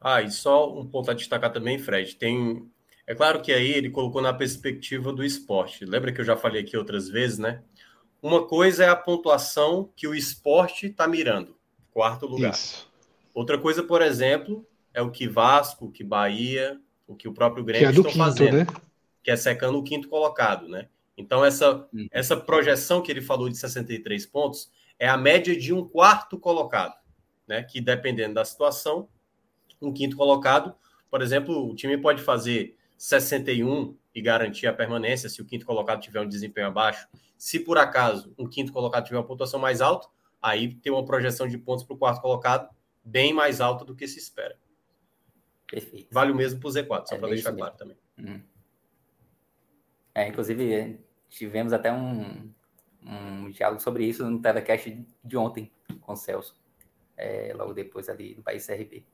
Ah, 0.00 0.22
e 0.22 0.30
só 0.30 0.76
um 0.76 0.86
ponto 0.86 1.10
a 1.10 1.14
destacar 1.14 1.52
também, 1.52 1.78
Fred, 1.78 2.16
tem. 2.16 2.68
É 3.06 3.14
claro 3.14 3.42
que 3.42 3.52
aí 3.52 3.70
ele 3.70 3.90
colocou 3.90 4.22
na 4.22 4.32
perspectiva 4.32 5.12
do 5.12 5.22
esporte. 5.22 5.84
Lembra 5.84 6.12
que 6.12 6.20
eu 6.20 6.24
já 6.24 6.36
falei 6.36 6.62
aqui 6.62 6.76
outras 6.76 7.08
vezes, 7.08 7.38
né? 7.38 7.62
Uma 8.22 8.46
coisa 8.46 8.84
é 8.84 8.88
a 8.88 8.96
pontuação 8.96 9.90
que 9.94 10.08
o 10.08 10.14
esporte 10.14 10.86
está 10.86 11.06
mirando, 11.06 11.56
quarto 11.92 12.26
lugar. 12.26 12.52
Isso. 12.52 12.89
Outra 13.34 13.58
coisa, 13.58 13.82
por 13.82 14.02
exemplo, 14.02 14.66
é 14.92 15.00
o 15.00 15.10
que 15.10 15.28
Vasco, 15.28 15.86
o 15.86 15.90
que 15.90 16.02
Bahia, 16.02 16.80
o 17.06 17.14
que 17.14 17.28
o 17.28 17.32
próprio 17.32 17.64
Grêmio 17.64 17.88
é 17.88 17.90
estão 17.90 18.04
quinto, 18.04 18.18
fazendo, 18.18 18.56
né? 18.58 18.66
que 19.22 19.30
é 19.30 19.36
secando 19.36 19.78
o 19.78 19.82
quinto 19.82 20.08
colocado, 20.08 20.68
né? 20.68 20.88
Então, 21.16 21.44
essa, 21.44 21.86
hum. 21.92 22.06
essa 22.10 22.36
projeção 22.36 23.02
que 23.02 23.10
ele 23.10 23.20
falou 23.20 23.48
de 23.48 23.56
63 23.56 24.24
pontos 24.26 24.70
é 24.98 25.08
a 25.08 25.16
média 25.16 25.56
de 25.56 25.72
um 25.72 25.86
quarto 25.86 26.38
colocado, 26.38 26.94
né? 27.46 27.62
Que 27.62 27.80
dependendo 27.80 28.34
da 28.34 28.44
situação, 28.44 29.08
um 29.80 29.92
quinto 29.92 30.16
colocado, 30.16 30.74
por 31.10 31.22
exemplo, 31.22 31.68
o 31.68 31.74
time 31.74 31.98
pode 31.98 32.22
fazer 32.22 32.76
61 32.96 33.96
e 34.14 34.20
garantir 34.20 34.66
a 34.66 34.72
permanência 34.72 35.28
se 35.28 35.40
o 35.40 35.44
quinto 35.44 35.66
colocado 35.66 36.00
tiver 36.00 36.20
um 36.20 36.28
desempenho 36.28 36.68
abaixo. 36.68 37.06
Se 37.36 37.58
por 37.60 37.78
acaso 37.78 38.32
um 38.38 38.46
quinto 38.46 38.72
colocado 38.72 39.04
tiver 39.04 39.18
uma 39.18 39.26
pontuação 39.26 39.58
mais 39.58 39.80
alta, 39.80 40.08
aí 40.40 40.74
tem 40.74 40.92
uma 40.92 41.04
projeção 41.04 41.46
de 41.48 41.56
pontos 41.58 41.84
para 41.84 41.94
o 41.94 41.98
quarto 41.98 42.20
colocado 42.20 42.68
bem 43.04 43.32
mais 43.32 43.60
alta 43.60 43.84
do 43.84 43.94
que 43.94 44.06
se 44.06 44.18
espera. 44.18 44.56
Perfeito. 45.66 46.08
Vale 46.10 46.32
o 46.32 46.34
mesmo 46.34 46.60
para 46.60 46.68
o 46.68 46.72
Z4, 46.72 47.06
só 47.06 47.14
é 47.14 47.18
para 47.18 47.28
deixar 47.28 47.52
claro 47.52 47.76
também. 47.76 47.96
Uhum. 48.18 48.42
É, 50.14 50.28
inclusive, 50.28 50.98
tivemos 51.28 51.72
até 51.72 51.92
um, 51.92 52.52
um 53.04 53.50
diálogo 53.50 53.80
sobre 53.80 54.04
isso 54.04 54.28
no 54.28 54.40
telecast 54.40 55.06
de 55.24 55.36
ontem 55.36 55.70
com 56.00 56.12
o 56.12 56.16
Celso, 56.16 56.56
é, 57.16 57.52
logo 57.54 57.72
depois 57.72 58.08
ali 58.08 58.34
do 58.34 58.42
País 58.42 58.66
CRB. 58.66 59.04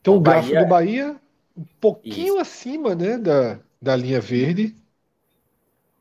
Então 0.00 0.14
o, 0.14 0.16
o 0.18 0.20
gráfico 0.20 0.54
Bahia... 0.54 0.64
do 0.64 0.68
Bahia 0.68 1.20
um 1.56 1.64
pouquinho 1.80 2.34
Isso. 2.34 2.38
acima 2.38 2.94
né, 2.94 3.16
da, 3.16 3.58
da 3.80 3.96
linha 3.96 4.20
verde. 4.20 4.76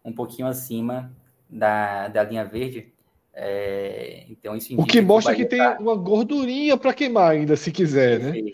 Um 0.04 0.12
pouquinho 0.12 0.48
acima 0.48 1.16
da, 1.50 2.10
da 2.10 2.24
linha 2.24 2.44
verde. 2.44 2.94
É, 3.38 4.26
então 4.30 4.56
isso 4.56 4.80
o 4.80 4.86
que 4.86 5.02
mostra 5.02 5.36
que, 5.36 5.44
que 5.44 5.50
tem 5.50 5.60
tá... 5.60 5.78
uma 5.80 5.96
gordurinha 5.96 6.78
para 6.78 6.94
queimar 6.94 7.32
ainda, 7.32 7.58
se 7.58 7.70
quiser, 7.70 8.20
né? 8.20 8.54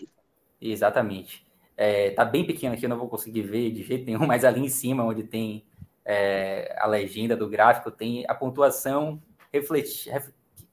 Exatamente. 0.60 1.46
É, 1.76 2.10
tá 2.10 2.24
bem 2.24 2.44
pequeno 2.44 2.74
aqui, 2.74 2.84
eu 2.84 2.90
não 2.90 2.98
vou 2.98 3.08
conseguir 3.08 3.42
ver 3.42 3.70
de 3.70 3.82
jeito 3.82 4.04
nenhum, 4.04 4.26
mas 4.26 4.44
ali 4.44 4.60
em 4.60 4.68
cima, 4.68 5.04
onde 5.04 5.22
tem 5.22 5.64
é, 6.04 6.76
a 6.78 6.86
legenda 6.86 7.36
do 7.36 7.48
gráfico, 7.48 7.90
tem 7.90 8.24
a 8.28 8.34
pontuação 8.34 9.22
reflete, 9.52 10.10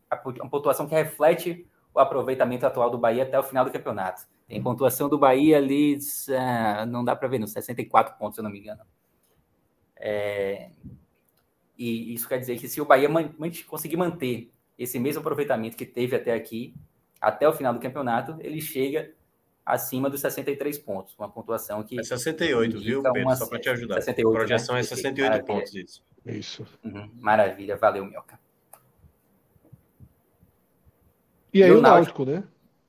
a 0.10 0.18
pontuação 0.18 0.88
que 0.88 0.96
reflete 0.96 1.68
o 1.94 2.00
aproveitamento 2.00 2.66
atual 2.66 2.90
do 2.90 2.98
Bahia 2.98 3.24
até 3.24 3.38
o 3.38 3.44
final 3.44 3.66
do 3.66 3.72
campeonato. 3.72 4.24
Tem 4.48 4.62
pontuação 4.62 5.08
do 5.08 5.18
Bahia 5.18 5.58
ali, 5.58 5.96
uh, 5.96 6.86
não 6.88 7.04
dá 7.04 7.16
para 7.16 7.28
ver, 7.28 7.38
nos 7.38 7.52
64 7.52 8.18
pontos, 8.18 8.36
se 8.36 8.42
eu 8.42 8.44
não 8.44 8.50
me 8.50 8.60
engano. 8.60 8.82
É, 9.96 10.72
e 11.80 12.14
isso 12.14 12.28
quer 12.28 12.38
dizer 12.38 12.60
que 12.60 12.68
se 12.68 12.82
o 12.82 12.86
Bahia 12.86 13.08
man, 13.08 13.34
man, 13.38 13.50
conseguir 13.66 13.96
manter 13.96 14.52
esse 14.78 15.00
mesmo 15.00 15.22
aproveitamento 15.22 15.78
que 15.78 15.86
teve 15.86 16.14
até 16.14 16.34
aqui, 16.34 16.76
até 17.22 17.48
o 17.48 17.54
final 17.54 17.74
do 17.74 17.80
campeonato, 17.80 18.38
ele 18.42 18.60
chega 18.60 19.14
acima 19.66 20.10
dos 20.10 20.20
63 20.20 20.78
pontos, 20.80 21.16
uma 21.18 21.30
pontuação 21.30 21.82
que. 21.84 21.98
É 21.98 22.04
68, 22.04 22.80
viu, 22.80 23.02
Pedro? 23.02 23.22
Uma... 23.22 23.36
Só 23.38 23.48
para 23.48 23.60
te 23.60 23.70
ajudar. 23.70 23.96
68, 24.02 24.28
a 24.28 24.32
projeção 24.38 24.76
né? 24.76 24.82
é 24.82 24.84
68 24.84 25.30
Maravilha. 25.30 25.46
pontos, 25.46 25.76
isso. 25.76 26.04
Isso. 26.26 26.68
Uhum. 26.84 27.10
Maravilha, 27.16 27.78
valeu, 27.78 28.04
Mioca. 28.06 28.38
E 31.54 31.64
aí 31.64 31.70
e 31.70 31.74
o 31.74 31.82
Náutico, 31.82 32.26
né? 32.26 32.44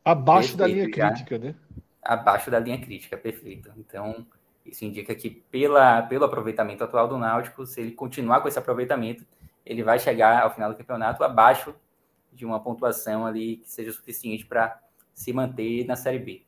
Abaixo 0.05 0.57
da 0.57 0.66
linha 0.66 0.91
crítica, 0.91 1.38
né? 1.38 1.55
Abaixo 2.03 2.51
da 2.51 2.59
linha 2.59 2.80
crítica, 2.80 3.16
perfeito. 3.16 3.70
Então, 3.76 4.26
isso 4.70 4.84
indica 4.84 5.14
que 5.14 5.30
pela, 5.30 6.02
pelo 6.02 6.24
aproveitamento 6.24 6.84
atual 6.84 7.08
do 7.08 7.18
Náutico, 7.18 7.66
se 7.66 7.80
ele 7.80 7.92
continuar 7.92 8.40
com 8.40 8.48
esse 8.48 8.58
aproveitamento, 8.58 9.24
ele 9.66 9.82
vai 9.82 9.98
chegar 9.98 10.42
ao 10.42 10.54
final 10.54 10.70
do 10.70 10.76
campeonato 10.76 11.22
abaixo 11.24 11.74
de 12.32 12.46
uma 12.46 12.60
pontuação 12.60 13.26
ali 13.26 13.56
que 13.56 13.70
seja 13.70 13.92
suficiente 13.92 14.46
para 14.46 14.80
se 15.12 15.32
manter 15.32 15.84
na 15.86 15.96
Série 15.96 16.18
B. 16.18 16.42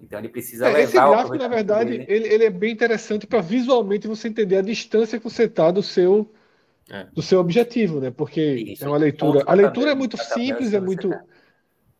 Então 0.00 0.18
ele 0.18 0.28
precisa 0.28 0.66
é, 0.66 0.68
levar 0.68 0.82
esse 0.82 0.92
gráfico, 0.94 1.36
na 1.36 1.48
verdade, 1.48 2.04
ele, 2.08 2.26
ele, 2.28 2.44
é 2.44 2.50
bem 2.50 2.72
interessante 2.72 3.26
para 3.26 3.40
visualmente 3.40 4.08
você 4.08 4.26
entender 4.26 4.56
a 4.56 4.62
distância 4.62 5.18
que 5.18 5.24
você 5.24 5.44
está 5.44 5.70
do 5.70 5.82
seu 5.82 6.32
é. 6.90 7.06
do 7.12 7.22
seu 7.22 7.38
objetivo, 7.38 8.00
né? 8.00 8.10
Porque 8.10 8.42
Isso, 8.42 8.84
é 8.84 8.88
uma 8.88 8.96
leitura. 8.96 9.44
A 9.46 9.54
leitura 9.54 9.92
é 9.92 9.94
muito 9.94 10.16
simples, 10.16 10.74
é 10.74 10.80
muito 10.80 11.08
tá 11.08 11.22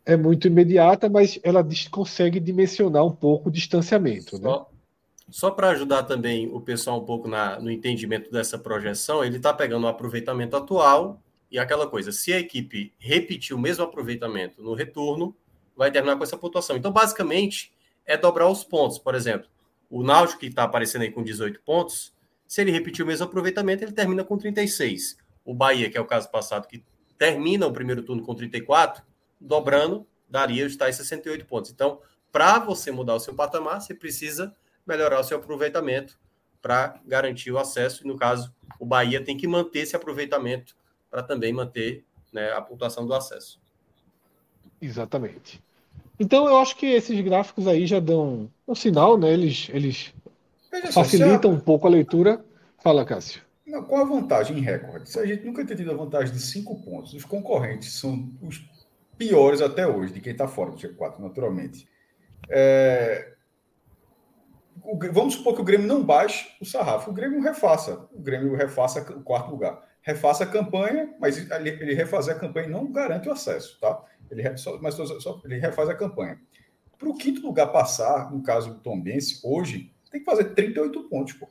é 0.04 0.16
muito 0.16 0.48
imediata, 0.48 1.08
mas 1.08 1.38
ela 1.42 1.64
consegue 1.90 2.40
dimensionar 2.40 3.04
um 3.06 3.12
pouco 3.12 3.48
o 3.48 3.52
distanciamento. 3.52 4.36
Né? 4.38 4.50
Só, 5.32 5.50
para 5.50 5.70
ajudar 5.70 6.02
também 6.02 6.46
o 6.52 6.60
pessoal 6.60 7.00
um 7.00 7.06
pouco 7.06 7.26
na, 7.26 7.58
no 7.58 7.70
entendimento 7.70 8.30
dessa 8.30 8.58
projeção, 8.58 9.24
ele 9.24 9.38
está 9.38 9.50
pegando 9.50 9.84
o 9.84 9.88
aproveitamento 9.88 10.54
atual 10.54 11.22
e 11.50 11.58
aquela 11.58 11.86
coisa, 11.86 12.12
se 12.12 12.34
a 12.34 12.38
equipe 12.38 12.92
repetir 12.98 13.56
o 13.56 13.58
mesmo 13.58 13.82
aproveitamento 13.82 14.62
no 14.62 14.74
retorno, 14.74 15.34
vai 15.74 15.90
terminar 15.90 16.16
com 16.16 16.22
essa 16.22 16.36
pontuação. 16.36 16.76
Então, 16.76 16.92
basicamente, 16.92 17.72
é 18.04 18.14
dobrar 18.14 18.46
os 18.46 18.62
pontos. 18.62 18.98
Por 18.98 19.14
exemplo, 19.14 19.48
o 19.88 20.02
Náutico, 20.02 20.40
que 20.40 20.48
está 20.48 20.64
aparecendo 20.64 21.00
aí 21.00 21.10
com 21.10 21.22
18 21.22 21.62
pontos, 21.62 22.14
se 22.46 22.60
ele 22.60 22.70
repetir 22.70 23.02
o 23.02 23.08
mesmo 23.08 23.24
aproveitamento, 23.24 23.82
ele 23.82 23.92
termina 23.92 24.22
com 24.22 24.36
36. 24.36 25.16
O 25.46 25.54
Bahia, 25.54 25.88
que 25.88 25.96
é 25.96 26.00
o 26.00 26.04
caso 26.04 26.30
passado, 26.30 26.68
que 26.68 26.84
termina 27.16 27.66
o 27.66 27.72
primeiro 27.72 28.02
turno 28.02 28.22
com 28.22 28.34
34, 28.34 29.02
dobrando, 29.40 30.06
daria 30.28 30.66
os 30.66 30.76
tais 30.76 30.96
68 30.96 31.46
pontos. 31.46 31.70
Então, 31.70 32.02
para 32.30 32.58
você 32.58 32.90
mudar 32.90 33.14
o 33.14 33.20
seu 33.20 33.34
patamar, 33.34 33.80
você 33.80 33.94
precisa 33.94 34.54
melhorar 34.86 35.20
o 35.20 35.24
seu 35.24 35.38
aproveitamento 35.38 36.18
para 36.60 37.00
garantir 37.06 37.50
o 37.50 37.58
acesso. 37.58 38.04
E 38.04 38.08
no 38.08 38.16
caso, 38.16 38.54
o 38.78 38.86
Bahia 38.86 39.22
tem 39.22 39.36
que 39.36 39.48
manter 39.48 39.80
esse 39.80 39.96
aproveitamento 39.96 40.74
para 41.10 41.22
também 41.22 41.52
manter 41.52 42.04
né, 42.32 42.52
a 42.52 42.60
pontuação 42.60 43.06
do 43.06 43.14
acesso. 43.14 43.60
Exatamente. 44.80 45.62
Então 46.18 46.46
eu 46.46 46.58
acho 46.58 46.76
que 46.76 46.86
esses 46.86 47.20
gráficos 47.20 47.66
aí 47.66 47.86
já 47.86 48.00
dão 48.00 48.50
um 48.66 48.74
sinal, 48.74 49.18
né? 49.18 49.32
Eles, 49.32 49.68
eles 49.72 50.14
facilitam 50.92 51.50
a... 51.50 51.54
um 51.54 51.60
pouco 51.60 51.86
a 51.86 51.90
leitura. 51.90 52.44
Fala, 52.78 53.04
Cássio. 53.04 53.42
Não, 53.66 53.82
qual 53.84 54.02
a 54.02 54.04
vantagem 54.04 54.58
em 54.58 54.60
recorde? 54.60 55.08
Se 55.08 55.18
a 55.18 55.26
gente 55.26 55.44
nunca 55.44 55.64
tem 55.64 55.76
tido 55.76 55.92
a 55.92 55.96
vantagem 55.96 56.32
de 56.32 56.40
cinco 56.40 56.82
pontos, 56.82 57.14
os 57.14 57.24
concorrentes 57.24 57.92
são 57.92 58.30
os 58.42 58.62
piores 59.16 59.60
até 59.60 59.86
hoje, 59.86 60.12
de 60.12 60.20
quem 60.20 60.32
está 60.32 60.48
fora 60.48 60.70
do 60.70 60.76
G4, 60.76 61.18
naturalmente. 61.18 61.88
É... 62.48 63.32
O... 64.84 64.98
vamos 65.12 65.34
supor 65.34 65.54
que 65.54 65.60
o 65.60 65.64
Grêmio 65.64 65.86
não 65.86 66.02
baixe 66.02 66.50
o 66.60 66.64
sarrafo, 66.64 67.10
o 67.10 67.14
Grêmio 67.14 67.40
refaça, 67.40 68.08
o 68.12 68.20
Grêmio 68.20 68.54
refaça 68.54 69.00
o 69.12 69.22
quarto 69.22 69.50
lugar. 69.50 69.82
Refaça 70.02 70.44
a 70.44 70.46
campanha, 70.46 71.14
mas 71.20 71.38
ele 71.38 71.94
refazer 71.94 72.34
a 72.34 72.38
campanha 72.38 72.68
não 72.68 72.90
garante 72.90 73.28
o 73.28 73.32
acesso, 73.32 73.78
tá? 73.80 74.02
Ele, 74.30 74.56
só, 74.56 74.80
mas 74.80 74.94
só, 74.94 75.06
só, 75.20 75.40
ele 75.44 75.58
refaz 75.58 75.88
a 75.88 75.94
campanha. 75.94 76.40
Para 76.98 77.08
o 77.08 77.14
quinto 77.14 77.42
lugar 77.42 77.68
passar, 77.68 78.32
no 78.32 78.42
caso 78.42 78.74
do 78.74 78.80
Tom 78.80 79.00
Bense, 79.00 79.40
hoje, 79.44 79.92
tem 80.10 80.20
que 80.20 80.24
fazer 80.24 80.54
38 80.54 81.08
pontos, 81.08 81.34
pô. 81.34 81.48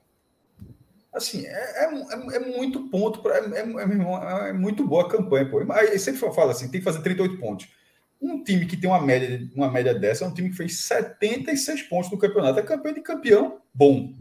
Assim, 1.14 1.46
é, 1.46 1.52
é, 1.52 1.86
é, 1.86 2.36
é 2.36 2.40
muito 2.40 2.90
ponto, 2.90 3.22
pra, 3.22 3.38
é, 3.38 3.60
é, 3.60 4.50
é, 4.50 4.54
muito 4.54 4.86
boa 4.88 5.06
a 5.06 5.10
campanha, 5.10 5.50
pô. 5.50 5.60
Aí 5.74 6.00
sempre 6.00 6.20
fala 6.34 6.52
assim, 6.52 6.70
tem 6.70 6.80
que 6.80 6.86
fazer 6.86 7.02
38 7.02 7.38
pontos. 7.38 7.70
Um 8.22 8.44
time 8.44 8.66
que 8.66 8.78
tem 8.78 8.90
uma 8.90 9.02
média, 9.02 9.50
uma 9.56 9.72
média 9.72 9.94
dessa 9.94 10.24
é 10.24 10.28
um 10.28 10.34
time 10.34 10.50
que 10.50 10.56
fez 10.56 10.82
76 10.82 11.84
pontos 11.84 12.12
no 12.12 12.18
campeonato. 12.18 12.60
É 12.60 12.64
campanha 12.64 12.96
de 12.96 13.02
campeão 13.02 13.60
bom. 13.74 14.14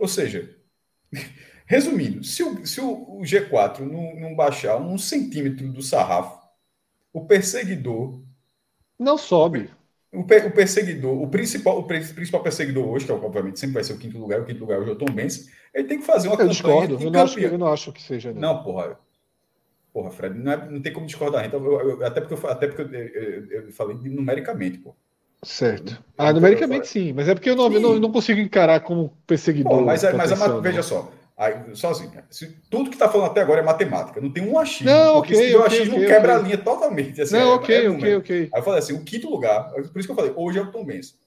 Ou 0.00 0.08
seja, 0.08 0.56
resumindo, 1.66 2.22
se 2.22 2.42
o, 2.42 2.64
se 2.66 2.80
o 2.80 3.20
G4 3.22 3.80
não, 3.80 4.14
não 4.20 4.36
baixar 4.36 4.76
um 4.76 4.96
centímetro 4.96 5.68
do 5.72 5.82
sarrafo, 5.82 6.40
o 7.12 7.26
perseguidor. 7.26 8.22
Não 8.98 9.18
sobe. 9.18 9.70
O, 10.12 10.24
per, 10.24 10.46
o 10.46 10.52
perseguidor, 10.52 11.22
o 11.22 11.28
principal, 11.28 11.78
o 11.78 11.84
principal 11.84 12.42
perseguidor 12.42 12.86
hoje, 12.86 13.06
que 13.06 13.12
obviamente 13.12 13.58
sempre 13.58 13.74
vai 13.74 13.84
ser 13.84 13.94
o 13.94 13.98
quinto 13.98 14.18
lugar, 14.18 14.40
o 14.40 14.44
quinto 14.44 14.60
lugar 14.60 14.78
hoje 14.78 14.90
é 14.90 14.92
o 14.92 14.96
Tom 14.96 15.10
Benz, 15.10 15.50
ele 15.72 15.88
tem 15.88 15.98
que 15.98 16.04
fazer 16.04 16.28
uma 16.28 16.34
eu 16.34 16.38
campanha. 16.38 16.52
Discordo. 16.52 17.02
Eu, 17.02 17.10
não 17.10 17.22
acho 17.22 17.34
que, 17.34 17.44
eu 17.44 17.58
não 17.58 17.66
acho 17.66 17.92
que 17.92 18.02
seja. 18.02 18.32
Não, 18.32 18.40
não 18.40 18.62
porra. 18.62 18.98
Porra, 19.92 20.10
Fred, 20.10 20.38
não, 20.38 20.52
é, 20.52 20.70
não 20.70 20.80
tem 20.80 20.92
como 20.92 21.06
discordar. 21.06 21.44
Então, 21.44 21.62
eu, 21.64 21.90
eu, 21.90 22.06
até 22.06 22.20
porque, 22.20 22.34
eu, 22.34 22.50
até 22.50 22.66
porque 22.66 22.82
eu, 23.50 23.72
falei 23.72 23.96
numericamente, 23.96 24.78
pô. 24.78 24.94
Certo. 25.44 26.02
Ah, 26.16 26.32
numericamente 26.32 26.86
sim, 26.86 27.12
mas 27.12 27.28
é 27.28 27.34
porque 27.34 27.50
eu 27.50 27.56
não, 27.56 27.68
não, 27.68 27.98
não, 27.98 28.12
consigo 28.12 28.40
encarar 28.40 28.80
como 28.80 29.12
perseguidor. 29.26 29.72
Pô, 29.72 29.84
mas, 29.84 30.04
é, 30.04 30.12
mas 30.12 30.30
a, 30.30 30.60
veja 30.60 30.76
né? 30.76 30.82
só, 30.82 31.12
Aí, 31.36 31.74
sozinho. 31.74 32.12
Se, 32.30 32.56
tudo 32.70 32.88
que 32.88 32.94
está 32.94 33.08
falando 33.08 33.30
até 33.30 33.40
agora 33.40 33.60
é 33.60 33.64
matemática, 33.64 34.20
não 34.20 34.30
tem 34.30 34.46
um 34.46 34.58
achismo. 34.58 34.92
Não, 34.92 35.14
porque 35.14 35.34
okay, 35.34 35.48
se 35.48 35.56
okay, 35.56 35.66
achismo 35.66 35.96
okay, 35.96 36.06
quebra 36.06 36.32
okay. 36.34 36.40
a 36.40 36.46
linha 36.46 36.58
totalmente. 36.58 37.20
Assim, 37.20 37.34
não, 37.34 37.40
é, 37.40 37.54
ok, 37.54 37.86
é 37.86 37.90
ok, 37.90 38.16
ok. 38.16 38.50
Aí 38.54 38.60
eu 38.60 38.62
falei 38.62 38.78
assim: 38.78 38.92
o 38.92 39.02
quinto 39.02 39.28
lugar, 39.28 39.70
por 39.72 39.98
isso 39.98 40.06
que 40.06 40.12
eu 40.12 40.16
falei, 40.16 40.32
hoje 40.36 40.58
é 40.58 40.62
o 40.62 40.70
Tom 40.70 40.84
Benz. 40.84 41.18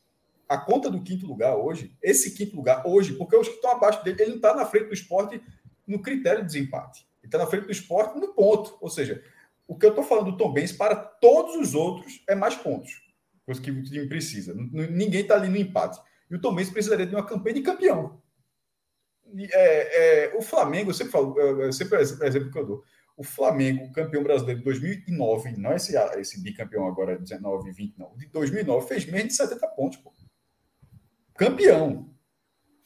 A 0.47 0.57
conta 0.57 0.89
do 0.89 1.01
quinto 1.01 1.25
lugar 1.25 1.55
hoje, 1.55 1.91
esse 2.01 2.31
quinto 2.35 2.55
lugar 2.55 2.83
hoje, 2.85 3.13
porque 3.13 3.35
os 3.35 3.47
que 3.47 3.55
estão 3.55 3.71
abaixo 3.71 4.03
dele, 4.03 4.21
ele 4.21 4.29
não 4.29 4.35
está 4.37 4.55
na 4.55 4.65
frente 4.65 4.87
do 4.87 4.93
esporte 4.93 5.41
no 5.87 6.01
critério 6.01 6.41
de 6.41 6.45
desempate. 6.45 7.04
Ele 7.25 7.27
está 7.27 7.37
na 7.37 7.47
frente 7.47 7.65
do 7.65 7.71
esporte 7.71 8.19
no 8.19 8.33
ponto. 8.33 8.77
Ou 8.79 8.89
seja, 8.89 9.23
o 9.67 9.77
que 9.77 9.85
eu 9.85 9.89
estou 9.89 10.03
falando 10.03 10.31
do 10.31 10.37
Tom 10.37 10.53
Benz 10.53 10.71
para 10.71 10.95
todos 10.95 11.55
os 11.55 11.73
outros 11.73 12.23
é 12.27 12.35
mais 12.35 12.55
pontos. 12.55 13.03
Coisa 13.45 13.61
que 13.61 13.71
o 13.71 13.83
time 13.83 14.07
precisa. 14.07 14.53
Ninguém 14.55 15.21
está 15.21 15.35
ali 15.35 15.49
no 15.49 15.57
empate. 15.57 15.99
E 16.29 16.35
o 16.35 16.41
Tom 16.41 16.55
Benz 16.55 16.69
precisaria 16.69 17.05
de 17.05 17.15
uma 17.15 17.25
campanha 17.25 17.55
de 17.55 17.61
campeão 17.61 18.21
é, 19.51 20.25
é, 20.25 20.35
o 20.35 20.41
Flamengo, 20.41 20.89
eu 20.89 20.93
sempre 20.93 21.11
falo, 21.11 21.39
eu 21.39 21.73
sempre 21.73 21.97
é 21.97 22.01
exemplo 22.01 22.51
que 22.51 22.57
eu 22.57 22.65
dou. 22.65 22.83
O 23.17 23.23
Flamengo, 23.23 23.91
campeão 23.93 24.23
brasileiro 24.23 24.59
de 24.59 24.65
2009, 24.65 25.53
não 25.57 25.73
esse, 25.73 25.95
esse 26.17 26.41
bicampeão 26.41 26.87
agora, 26.87 27.17
19 27.17 27.69
e 27.69 27.73
20, 27.73 27.97
não. 27.97 28.15
De 28.17 28.27
2009, 28.27 28.87
fez 28.87 29.05
menos 29.05 29.29
de 29.29 29.35
70 29.35 29.67
pontos, 29.69 29.97
pô. 29.99 30.13
Campeão. 31.37 32.09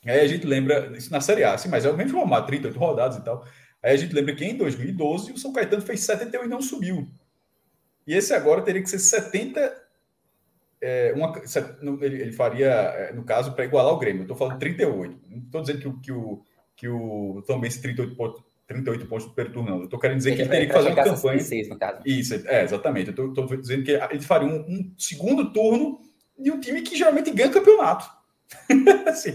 Aí 0.05 0.19
a 0.21 0.27
gente 0.27 0.45
lembra, 0.45 0.95
isso 0.97 1.11
na 1.11 1.19
Série 1.19 1.43
A, 1.43 1.55
assim, 1.55 1.67
mas 1.67 1.83
é 1.83 1.89
o 1.89 1.97
mesmo 1.97 2.19
formato, 2.19 2.47
38 2.47 2.79
rodadas 2.79 3.17
e 3.17 3.23
tal. 3.23 3.45
Aí 3.81 3.93
a 3.93 3.97
gente 3.97 4.13
lembra 4.13 4.35
que 4.35 4.45
em 4.45 4.55
2012 4.55 5.31
o 5.31 5.37
São 5.37 5.53
Caetano 5.53 5.81
fez 5.81 6.01
71 6.01 6.43
e 6.43 6.47
não 6.47 6.61
subiu. 6.61 7.09
E 8.05 8.13
esse 8.13 8.33
agora 8.33 8.61
teria 8.61 8.81
que 8.81 8.89
ser 8.89 8.99
70 8.99 9.89
é, 10.81 11.13
uma, 11.13 11.33
ele, 12.01 12.21
ele, 12.21 12.31
faria, 12.31 12.69
é, 12.69 13.13
no 13.13 13.23
caso, 13.23 13.53
para 13.53 13.65
igualar 13.65 13.93
o 13.93 13.99
Grêmio. 13.99 14.21
Eu 14.21 14.23
estou 14.23 14.37
falando 14.37 14.59
38. 14.59 15.19
Não 15.29 15.37
estou 15.39 15.61
dizendo 15.61 15.79
que 15.79 15.87
o, 15.87 15.99
que 15.99 16.11
o, 16.11 16.43
que 16.75 16.87
o 16.87 17.43
Tom 17.45 17.59
Benz 17.59 17.77
38 17.77 18.15
pontos, 18.15 18.41
38 18.67 19.05
pontos 19.07 19.25
do 19.25 19.33
primeiro 19.33 19.53
turno, 19.53 19.69
não. 19.69 19.77
Eu 19.79 19.83
estou 19.85 19.99
querendo 19.99 20.17
dizer 20.17 20.29
ele 20.29 20.37
que 20.37 20.41
ele 20.43 20.49
teria 20.49 20.67
que 20.67 20.73
fazer 20.73 20.89
uma 20.89 21.03
campanha. 21.03 21.39
66, 21.39 21.69
no 21.69 21.77
caso. 21.77 22.01
Isso, 22.05 22.33
é, 22.47 22.63
exatamente. 22.63 23.13
Eu 23.15 23.29
estou 23.29 23.45
dizendo 23.57 23.83
que 23.83 23.91
ele 23.91 24.21
faria 24.21 24.47
um, 24.47 24.59
um, 24.61 24.93
segundo 24.97 25.51
turno 25.51 25.99
de 26.37 26.49
um 26.49 26.59
time 26.59 26.81
que 26.81 26.95
geralmente 26.95 27.31
ganha 27.31 27.49
campeonato. 27.49 28.09
assim, 29.05 29.31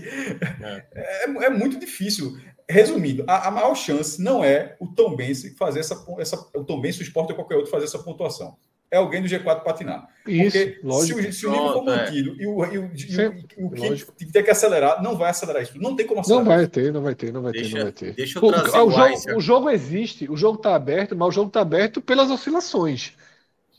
é. 0.62 0.86
É, 0.94 1.24
é. 1.24 1.50
muito 1.50 1.78
difícil. 1.78 2.36
Resumindo, 2.68 3.24
a, 3.26 3.48
a, 3.48 3.50
maior 3.50 3.74
chance 3.74 4.20
não 4.22 4.42
é 4.42 4.74
o 4.80 4.86
Tom 4.86 5.14
Benz 5.14 5.44
fazer 5.58 5.80
essa, 5.80 6.02
essa 6.18 6.36
o 6.56 6.64
Tom 6.64 6.80
Benz, 6.80 6.98
o 6.98 7.02
esporte 7.02 7.30
ou 7.30 7.36
qualquer 7.36 7.56
outro 7.56 7.70
fazer 7.70 7.84
essa 7.84 7.98
pontuação. 7.98 8.56
é 8.90 8.96
alguém 8.96 9.20
do 9.20 9.28
G4 9.28 9.62
patinar. 9.62 10.08
Isso, 10.26 10.56
Porque 10.56 10.80
lógico. 10.82 11.20
se 11.22 11.28
o, 11.28 11.32
se 11.32 11.46
o 11.46 11.50
nível 11.50 11.72
for 11.74 11.88
é. 11.88 11.96
mantido 11.96 12.36
e 12.40 12.46
o, 12.46 12.64
e 12.64 12.78
o, 12.78 12.90
e 12.94 13.18
o, 13.18 13.94
e 13.94 14.04
que 14.16 14.32
tem 14.32 14.42
que 14.42 14.50
acelerar, 14.50 15.02
não 15.02 15.16
vai 15.16 15.30
acelerar 15.30 15.62
isso. 15.62 15.76
Não 15.78 15.94
tem 15.94 16.06
como 16.06 16.22
Não 16.26 16.38
acelerar. 16.38 16.58
vai 16.58 16.66
ter, 16.68 16.92
não 16.92 17.02
vai 17.02 17.14
ter, 17.14 17.32
não 17.32 17.42
vai 17.42 17.52
ter, 17.52 17.58
Deixa- 17.60 17.76
não 17.76 17.82
vai 17.82 17.92
ter. 17.92 18.14
deixa 18.14 18.38
eu 18.38 18.42
O- 18.42 18.52
trazer 18.52 18.78
o, 18.78 18.86
o 18.86 18.90
jogo, 18.90 19.36
o 19.36 19.40
jogo 19.40 19.70
existe, 19.70 20.30
o 20.30 20.36
jogo 20.36 20.56
está 20.56 20.74
aberto, 20.74 21.14
mas 21.16 21.28
o 21.28 21.32
jogo 21.32 21.48
está 21.48 21.60
aberto 21.60 22.00
pelas 22.00 22.30
oscilações. 22.30 23.12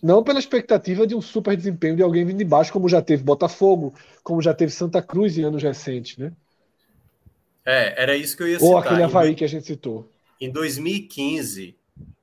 Não 0.01 0.23
pela 0.23 0.39
expectativa 0.39 1.07
de 1.07 1.15
um 1.15 1.21
super 1.21 1.55
desempenho 1.57 1.95
de 1.95 2.03
alguém 2.03 2.25
vindo 2.25 2.37
de 2.37 2.45
baixo, 2.45 2.71
como 2.71 2.87
já 2.89 3.01
teve 3.01 3.23
Botafogo, 3.23 3.93
como 4.23 4.41
já 4.41 4.53
teve 4.53 4.71
Santa 4.71 5.01
Cruz 5.01 5.37
em 5.37 5.43
anos 5.43 5.63
recentes, 5.63 6.17
né? 6.17 6.31
É, 7.65 8.01
era 8.01 8.15
isso 8.15 8.37
que 8.37 8.43
eu 8.43 8.47
ia 8.47 8.57
Ou 8.61 8.77
citar. 8.77 8.83
aquele 8.83 9.01
Em 9.01 9.03
Havaí 9.03 9.35
que 9.35 9.43
a 9.43 9.47
gente 9.47 9.65
citou. 9.65 10.11
Em 10.39 10.51
2015, 10.51 11.75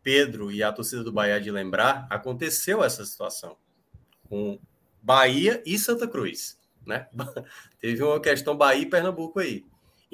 Pedro 0.02 0.52
e 0.52 0.62
a 0.62 0.72
torcida 0.72 1.02
do 1.02 1.12
Bahia 1.12 1.40
de 1.40 1.50
lembrar, 1.50 2.06
aconteceu 2.08 2.82
essa 2.82 3.04
situação 3.04 3.56
com 4.28 4.58
Bahia 5.02 5.62
e 5.66 5.78
Santa 5.78 6.06
Cruz, 6.06 6.58
né? 6.86 7.08
Teve 7.80 8.02
uma 8.02 8.20
questão 8.20 8.56
Bahia 8.56 8.82
e 8.82 8.86
Pernambuco 8.86 9.40
aí, 9.40 9.64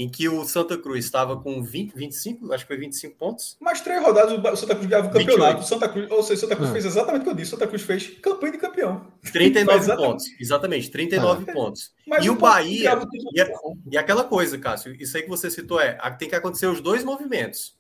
em 0.01 0.09
que 0.09 0.29
o 0.29 0.45
Santa 0.45 0.79
Cruz 0.79 1.05
estava 1.05 1.37
com 1.43 1.61
20, 1.61 1.93
25, 1.93 2.53
acho 2.53 2.65
que 2.65 2.69
foi 2.69 2.77
25 2.77 3.17
pontos. 3.17 3.57
Mais 3.61 3.81
três 3.81 4.01
rodadas, 4.01 4.33
o 4.33 4.57
Santa 4.57 4.77
Cruz 4.77 4.89
ganhava 4.89 5.09
o 5.09 5.11
campeonato. 5.11 5.59
28. 5.59 5.59
O 5.59 5.63
Santa 5.65 5.89
Cruz, 5.89 6.11
ou 6.13 6.23
seja, 6.23 6.35
o 6.35 6.41
Santa 6.43 6.55
Cruz 6.57 6.69
Ah. 6.69 6.73
fez 6.73 6.85
exatamente 6.85 7.21
o 7.23 7.25
que 7.25 7.31
eu 7.31 7.35
disse. 7.35 7.49
O 7.49 7.57
Santa 7.59 7.67
Cruz 7.67 7.83
fez 7.83 8.07
campanha 8.21 8.53
de 8.53 8.59
campeão. 8.59 9.07
39 9.33 9.79
Exatamente. 9.83 10.07
pontos, 10.09 10.27
exatamente, 10.41 10.91
39 10.93 11.53
pontos. 11.53 11.93
Mas 12.07 12.25
E 12.25 12.31
o 12.31 12.37
Bahia- 12.37 12.95
ganhava 12.95 13.09
e 13.35 13.41
a- 13.41 13.51
E 13.91 13.99
aquela 13.99 14.23
coisa, 14.23 14.57
Cássio, 14.57 14.95
isso 15.03 15.17
aí 15.17 15.25
que 15.25 15.29
você 15.29 15.51
citou 15.51 15.81
é, 15.81 15.95
tem 16.17 16.29
que 16.29 16.37
acontecer 16.37 16.67
os 16.69 16.81
dois 16.81 17.03
movimentos. 17.03 17.77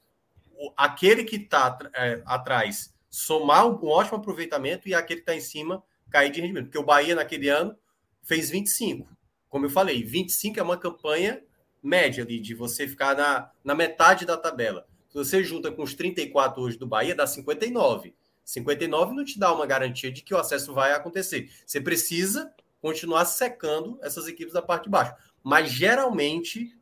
O- 0.58 0.72
Aquele 0.76 1.22
que 1.22 1.36
está 1.36 1.78
atrás 2.26 2.92
somar 3.08 3.64
um, 3.64 3.78
um 3.80 3.88
ótimo 3.90 4.16
aproveitamento 4.18 4.88
e 4.88 4.94
aquele 4.94 5.20
que 5.20 5.30
está 5.30 5.36
em 5.36 5.40
cima 5.40 5.82
cair 6.10 6.30
de 6.32 6.40
rendimento. 6.40 6.64
Porque 6.64 6.78
o 6.78 6.82
Bahia, 6.82 7.14
naquele 7.14 7.48
ano, 7.48 7.76
fez 8.24 8.50
25. 8.50 9.08
Como 9.48 9.66
eu 9.66 9.70
falei, 9.70 10.02
25 10.02 10.58
é 10.58 10.62
uma 10.62 10.76
campanha 10.76 11.40
média 11.82 12.24
ali, 12.24 12.40
de 12.40 12.54
você 12.54 12.86
ficar 12.86 13.16
na, 13.16 13.50
na 13.62 13.74
metade 13.74 14.26
da 14.26 14.36
tabela. 14.36 14.86
Se 15.08 15.16
você 15.16 15.42
junta 15.42 15.72
com 15.72 15.82
os 15.82 15.94
34 15.94 16.60
hoje 16.60 16.78
do 16.78 16.86
Bahia, 16.86 17.14
dá 17.14 17.26
59. 17.26 18.14
59 18.44 19.14
não 19.14 19.24
te 19.24 19.38
dá 19.38 19.52
uma 19.52 19.66
garantia 19.66 20.10
de 20.10 20.22
que 20.22 20.34
o 20.34 20.38
acesso 20.38 20.72
vai 20.72 20.92
acontecer. 20.92 21.50
Você 21.66 21.80
precisa 21.80 22.52
continuar 22.80 23.24
secando 23.24 23.98
essas 24.02 24.26
equipes 24.26 24.54
da 24.54 24.62
parte 24.62 24.84
de 24.84 24.90
baixo. 24.90 25.14
Mas 25.42 25.70
geralmente, 25.70 26.74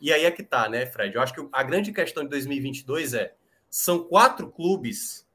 e 0.00 0.12
aí 0.12 0.24
é 0.24 0.30
que 0.30 0.42
tá, 0.42 0.68
né, 0.68 0.86
Fred? 0.86 1.14
Eu 1.14 1.22
acho 1.22 1.34
que 1.34 1.46
a 1.52 1.62
grande 1.62 1.92
questão 1.92 2.22
de 2.22 2.30
2022 2.30 3.14
é: 3.14 3.34
são 3.68 4.04
quatro 4.04 4.50
clubes. 4.50 5.26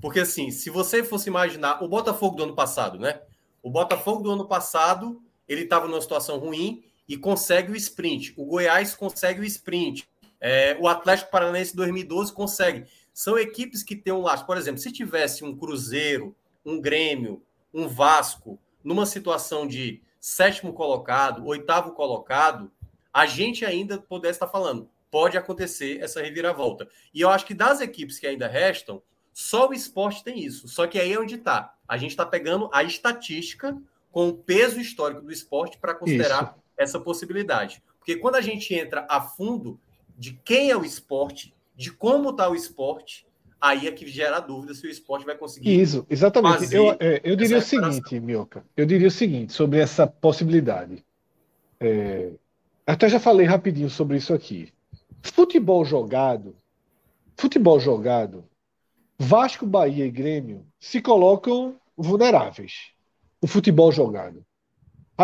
Porque, 0.00 0.20
assim, 0.20 0.50
se 0.50 0.68
você 0.68 1.04
fosse 1.04 1.28
imaginar 1.28 1.82
o 1.82 1.88
Botafogo 1.88 2.36
do 2.36 2.42
ano 2.42 2.54
passado, 2.54 2.98
né? 2.98 3.22
O 3.62 3.70
Botafogo 3.70 4.22
do 4.22 4.30
ano 4.32 4.48
passado, 4.48 5.22
ele 5.48 5.62
estava 5.62 5.86
numa 5.86 6.00
situação 6.00 6.38
ruim 6.38 6.84
e 7.08 7.16
consegue 7.16 7.72
o 7.72 7.76
sprint. 7.76 8.34
O 8.36 8.44
Goiás 8.44 8.94
consegue 8.94 9.40
o 9.40 9.44
sprint. 9.44 10.08
É, 10.40 10.76
o 10.80 10.88
Atlético 10.88 11.30
Paranaense 11.30 11.74
2012 11.76 12.32
consegue. 12.32 12.86
São 13.12 13.38
equipes 13.38 13.82
que 13.82 13.94
têm 13.94 14.12
um 14.12 14.22
laço. 14.22 14.46
Por 14.46 14.56
exemplo, 14.56 14.80
se 14.80 14.90
tivesse 14.90 15.44
um 15.44 15.56
Cruzeiro, 15.56 16.34
um 16.64 16.80
Grêmio, 16.80 17.42
um 17.72 17.86
Vasco, 17.86 18.58
numa 18.82 19.06
situação 19.06 19.66
de 19.66 20.02
sétimo 20.20 20.72
colocado, 20.72 21.46
oitavo 21.46 21.92
colocado, 21.92 22.70
a 23.12 23.26
gente 23.26 23.64
ainda 23.64 23.98
pudesse 23.98 24.36
estar 24.36 24.48
falando, 24.48 24.88
pode 25.10 25.36
acontecer 25.36 26.00
essa 26.00 26.22
reviravolta. 26.22 26.88
E 27.12 27.20
eu 27.20 27.28
acho 27.28 27.44
que 27.44 27.54
das 27.54 27.80
equipes 27.80 28.18
que 28.18 28.26
ainda 28.26 28.48
restam, 28.48 29.02
só 29.32 29.68
o 29.68 29.74
esporte 29.74 30.24
tem 30.24 30.38
isso. 30.38 30.68
Só 30.68 30.86
que 30.86 30.98
aí 30.98 31.12
é 31.12 31.18
onde 31.18 31.34
está. 31.34 31.74
A 31.86 31.96
gente 31.96 32.10
está 32.10 32.24
pegando 32.24 32.70
a 32.72 32.82
estatística 32.82 33.76
com 34.10 34.28
o 34.28 34.34
peso 34.34 34.80
histórico 34.80 35.22
do 35.22 35.32
esporte 35.32 35.78
para 35.78 35.94
considerar 35.94 36.56
essa 36.76 37.00
possibilidade. 37.00 37.82
Porque 37.98 38.16
quando 38.16 38.36
a 38.36 38.40
gente 38.40 38.74
entra 38.74 39.06
a 39.08 39.20
fundo 39.20 39.78
de 40.16 40.32
quem 40.44 40.70
é 40.70 40.76
o 40.76 40.84
esporte, 40.84 41.54
de 41.76 41.90
como 41.90 42.30
está 42.30 42.48
o 42.48 42.54
esporte, 42.54 43.26
aí 43.60 43.86
é 43.86 43.92
que 43.92 44.06
gera 44.06 44.40
dúvida 44.40 44.74
se 44.74 44.86
o 44.86 44.90
esporte 44.90 45.24
vai 45.24 45.36
conseguir. 45.36 45.80
Isso, 45.80 46.04
exatamente. 46.10 46.74
Eu, 46.74 46.90
é, 46.98 47.20
eu 47.22 47.36
diria 47.36 47.58
o 47.58 47.62
seguinte, 47.62 48.18
Mioca. 48.18 48.64
Eu 48.76 48.84
diria 48.84 49.08
o 49.08 49.10
seguinte 49.10 49.52
sobre 49.52 49.78
essa 49.78 50.06
possibilidade. 50.06 51.04
É, 51.78 52.32
até 52.86 53.08
já 53.08 53.20
falei 53.20 53.46
rapidinho 53.46 53.88
sobre 53.88 54.16
isso 54.16 54.34
aqui. 54.34 54.72
Futebol 55.22 55.84
jogado, 55.84 56.56
futebol 57.36 57.78
jogado, 57.78 58.44
Vasco, 59.16 59.64
Bahia 59.64 60.04
e 60.04 60.10
Grêmio 60.10 60.66
se 60.80 61.00
colocam 61.00 61.76
vulneráveis. 61.96 62.90
O 63.40 63.46
futebol 63.46 63.92
jogado. 63.92 64.44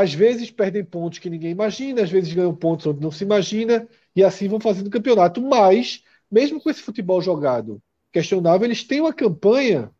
Às 0.01 0.15
vezes 0.15 0.49
perdem 0.49 0.85
pontos 0.85 1.19
que 1.19 1.29
ninguém 1.29 1.51
imagina, 1.51 2.03
às 2.03 2.11
vezes 2.11 2.33
ganham 2.33 2.55
pontos 2.55 2.87
onde 2.87 3.01
não 3.01 3.11
se 3.11 3.25
imagina, 3.25 3.89
e 4.15 4.23
assim 4.23 4.47
vão 4.47 4.61
fazendo 4.61 4.91
campeonato. 4.91 5.43
Mas, 5.43 6.05
mesmo 6.31 6.61
com 6.61 6.71
esse 6.71 6.83
futebol 6.83 7.21
jogado 7.21 7.83
questionável, 8.13 8.65
eles 8.65 8.85
têm 8.85 9.01
uma 9.01 9.13
campanha 9.13 9.91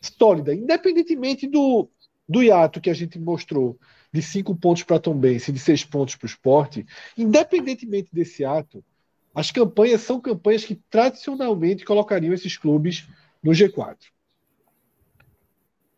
sólida, 0.00 0.54
independentemente 0.54 1.46
do, 1.46 1.86
do 2.26 2.42
hiato 2.42 2.80
que 2.80 2.88
a 2.88 2.94
gente 2.94 3.18
mostrou 3.18 3.78
de 4.10 4.22
cinco 4.22 4.56
pontos 4.56 4.84
para 4.84 4.98
Tom 4.98 5.14
Benz 5.14 5.46
e 5.48 5.52
de 5.52 5.58
seis 5.58 5.84
pontos 5.84 6.16
para 6.16 6.24
o 6.24 6.28
esporte, 6.28 6.86
independentemente 7.16 8.08
desse 8.10 8.44
ato, 8.46 8.82
as 9.34 9.50
campanhas 9.50 10.00
são 10.00 10.18
campanhas 10.18 10.64
que 10.64 10.76
tradicionalmente 10.90 11.84
colocariam 11.84 12.32
esses 12.32 12.56
clubes 12.56 13.06
no 13.42 13.52
G4. 13.52 13.98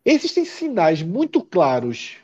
Existem 0.05 0.45
sinais 0.45 1.03
muito 1.03 1.41
claros, 1.41 2.19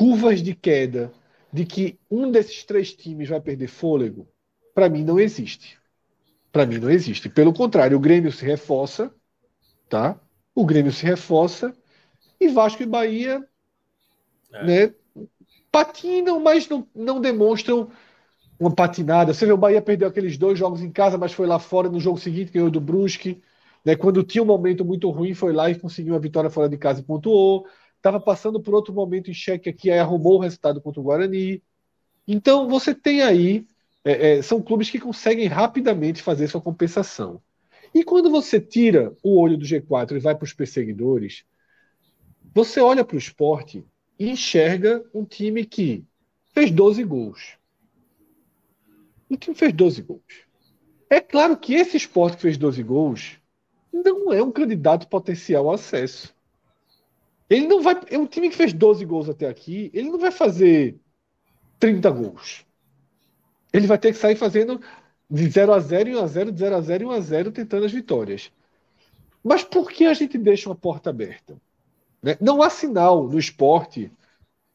curvas 0.00 0.42
de 0.42 0.54
queda, 0.54 1.12
de 1.52 1.66
que 1.66 1.98
um 2.10 2.30
desses 2.30 2.64
três 2.64 2.94
times 2.94 3.28
vai 3.28 3.38
perder 3.38 3.68
fôlego? 3.68 4.26
Para 4.74 4.88
mim, 4.88 5.04
não 5.04 5.20
existe. 5.20 5.78
Para 6.50 6.64
mim, 6.64 6.78
não 6.78 6.90
existe. 6.90 7.28
Pelo 7.28 7.52
contrário, 7.52 7.98
o 7.98 8.00
Grêmio 8.00 8.32
se 8.32 8.42
reforça, 8.42 9.14
tá? 9.90 10.18
O 10.54 10.64
Grêmio 10.64 10.90
se 10.92 11.04
reforça 11.04 11.74
e 12.40 12.48
Vasco 12.48 12.82
e 12.82 12.86
Bahia 12.86 13.46
É. 14.52 14.64
né, 14.64 14.94
patinam, 15.70 16.40
mas 16.40 16.68
não, 16.68 16.88
não 16.94 17.20
demonstram 17.20 17.90
uma 18.58 18.74
patinada. 18.74 19.34
Você 19.34 19.46
vê, 19.46 19.52
o 19.52 19.58
Bahia 19.58 19.82
perdeu 19.82 20.08
aqueles 20.08 20.38
dois 20.38 20.58
jogos 20.58 20.82
em 20.82 20.90
casa, 20.92 21.18
mas 21.18 21.32
foi 21.32 21.46
lá 21.46 21.58
fora 21.58 21.88
no 21.90 22.00
jogo 22.00 22.18
seguinte, 22.18 22.52
ganhou 22.52 22.70
do 22.70 22.80
Brusque. 22.80 23.42
Né, 23.84 23.96
quando 23.96 24.24
tinha 24.24 24.42
um 24.42 24.46
momento 24.46 24.84
muito 24.84 25.10
ruim, 25.10 25.34
foi 25.34 25.52
lá 25.52 25.70
e 25.70 25.78
conseguiu 25.78 26.14
uma 26.14 26.20
vitória 26.20 26.50
fora 26.50 26.68
de 26.68 26.78
casa 26.78 27.00
e 27.00 27.04
pontuou. 27.04 27.66
Estava 28.00 28.18
passando 28.18 28.58
por 28.62 28.74
outro 28.74 28.94
momento 28.94 29.30
em 29.30 29.34
xeque 29.34 29.68
aqui, 29.68 29.90
aí 29.90 29.98
arrumou 29.98 30.36
o 30.36 30.40
resultado 30.40 30.80
contra 30.80 30.98
o 30.98 31.04
Guarani. 31.04 31.62
Então, 32.26 32.66
você 32.66 32.94
tem 32.94 33.20
aí, 33.20 33.66
é, 34.02 34.38
é, 34.38 34.42
são 34.42 34.62
clubes 34.62 34.88
que 34.88 34.98
conseguem 34.98 35.46
rapidamente 35.46 36.22
fazer 36.22 36.48
sua 36.48 36.62
compensação. 36.62 37.42
E 37.94 38.02
quando 38.02 38.30
você 38.30 38.58
tira 38.58 39.14
o 39.22 39.38
olho 39.38 39.58
do 39.58 39.66
G4 39.66 40.16
e 40.16 40.18
vai 40.18 40.34
para 40.34 40.44
os 40.46 40.54
perseguidores, 40.54 41.44
você 42.54 42.80
olha 42.80 43.04
para 43.04 43.16
o 43.16 43.18
esporte 43.18 43.84
e 44.18 44.30
enxerga 44.30 45.04
um 45.12 45.22
time 45.22 45.66
que 45.66 46.02
fez 46.54 46.70
12 46.70 47.04
gols. 47.04 47.58
Um 49.30 49.36
time 49.36 49.54
fez 49.54 49.74
12 49.74 50.00
gols. 50.00 50.46
É 51.10 51.20
claro 51.20 51.54
que 51.54 51.74
esse 51.74 51.98
esporte 51.98 52.36
que 52.36 52.42
fez 52.42 52.56
12 52.56 52.82
gols 52.82 53.38
não 53.92 54.32
é 54.32 54.42
um 54.42 54.50
candidato 54.50 55.06
potencial 55.06 55.68
ao 55.68 55.74
acesso. 55.74 56.34
Ele 57.50 57.66
não 57.66 57.82
vai. 57.82 58.00
É 58.08 58.16
um 58.16 58.26
time 58.26 58.48
que 58.48 58.56
fez 58.56 58.72
12 58.72 59.04
gols 59.04 59.28
até 59.28 59.48
aqui, 59.48 59.90
ele 59.92 60.08
não 60.08 60.18
vai 60.18 60.30
fazer 60.30 60.96
30 61.80 62.08
gols. 62.10 62.64
Ele 63.72 63.88
vai 63.88 63.98
ter 63.98 64.12
que 64.12 64.18
sair 64.18 64.36
fazendo 64.36 64.80
de 65.28 65.50
0 65.50 65.72
a 65.72 65.80
0 65.80 66.10
e 66.10 66.16
1 66.16 66.20
a 66.20 66.26
0, 66.26 66.52
de 66.52 66.58
0 66.60 66.76
a 66.76 66.80
0 66.80 67.04
e 67.04 67.06
1 67.06 67.10
a 67.10 67.20
0 67.20 67.52
tentando 67.52 67.86
as 67.86 67.92
vitórias. 67.92 68.52
Mas 69.42 69.64
por 69.64 69.90
que 69.90 70.06
a 70.06 70.14
gente 70.14 70.38
deixa 70.38 70.68
uma 70.68 70.76
porta 70.76 71.10
aberta? 71.10 71.60
Né? 72.22 72.36
Não 72.40 72.62
há 72.62 72.70
sinal 72.70 73.26
no 73.28 73.38
esporte 73.38 74.12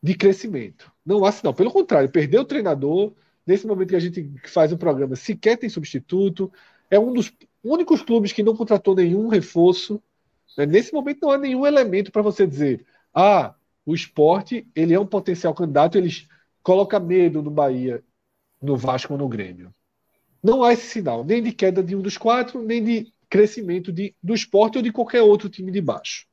de 0.01 0.15
crescimento. 0.15 0.91
Não 1.05 1.23
há 1.23 1.32
sinal. 1.32 1.53
Pelo 1.53 1.71
contrário, 1.71 2.09
perdeu 2.09 2.41
o 2.41 2.45
treinador. 2.45 3.13
Nesse 3.45 3.67
momento 3.67 3.89
que 3.89 3.95
a 3.95 3.99
gente 3.99 4.32
faz 4.47 4.71
o 4.71 4.78
programa, 4.78 5.15
sequer 5.15 5.57
tem 5.57 5.69
substituto. 5.69 6.51
É 6.89 6.99
um 6.99 7.13
dos 7.13 7.32
únicos 7.63 8.01
clubes 8.01 8.34
que 8.34 8.43
não 8.43 8.55
contratou 8.55 8.95
nenhum 8.95 9.28
reforço. 9.28 10.01
Nesse 10.57 10.93
momento 10.93 11.19
não 11.21 11.31
há 11.31 11.37
nenhum 11.37 11.65
elemento 11.65 12.11
para 12.11 12.21
você 12.21 12.47
dizer: 12.47 12.85
ah, 13.13 13.55
o 13.85 13.93
esporte 13.93 14.67
ele 14.75 14.93
é 14.93 14.99
um 14.99 15.05
potencial 15.05 15.53
candidato, 15.53 15.97
eles 15.97 16.27
colocam 16.63 16.99
medo 16.99 17.41
no 17.41 17.51
Bahia, 17.51 18.03
no 18.61 18.77
Vasco 18.77 19.13
ou 19.13 19.19
no 19.19 19.27
Grêmio. 19.27 19.73
Não 20.41 20.63
há 20.63 20.73
esse 20.73 20.87
sinal, 20.87 21.23
nem 21.23 21.41
de 21.41 21.51
queda 21.51 21.83
de 21.83 21.95
um 21.95 22.01
dos 22.01 22.17
quatro, 22.17 22.61
nem 22.61 22.83
de 22.83 23.13
crescimento 23.29 23.91
de, 23.91 24.15
do 24.21 24.33
esporte 24.33 24.77
ou 24.77 24.83
de 24.83 24.91
qualquer 24.91 25.21
outro 25.21 25.49
time 25.49 25.71
de 25.71 25.81
baixo. 25.81 26.27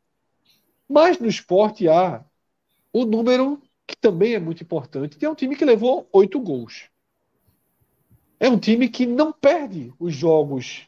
Mas 0.88 1.18
no 1.18 1.26
esporte 1.26 1.88
há 1.88 2.24
o 2.92 3.04
número 3.04 3.60
que 3.86 3.96
também 3.96 4.34
é 4.34 4.38
muito 4.38 4.62
importante, 4.62 5.16
que 5.16 5.24
é 5.24 5.30
um 5.30 5.34
time 5.34 5.56
que 5.56 5.64
levou 5.64 6.08
oito 6.12 6.38
gols. 6.38 6.88
É 8.38 8.48
um 8.48 8.58
time 8.58 8.88
que 8.88 9.06
não 9.06 9.32
perde 9.32 9.92
os 9.98 10.14
jogos. 10.14 10.86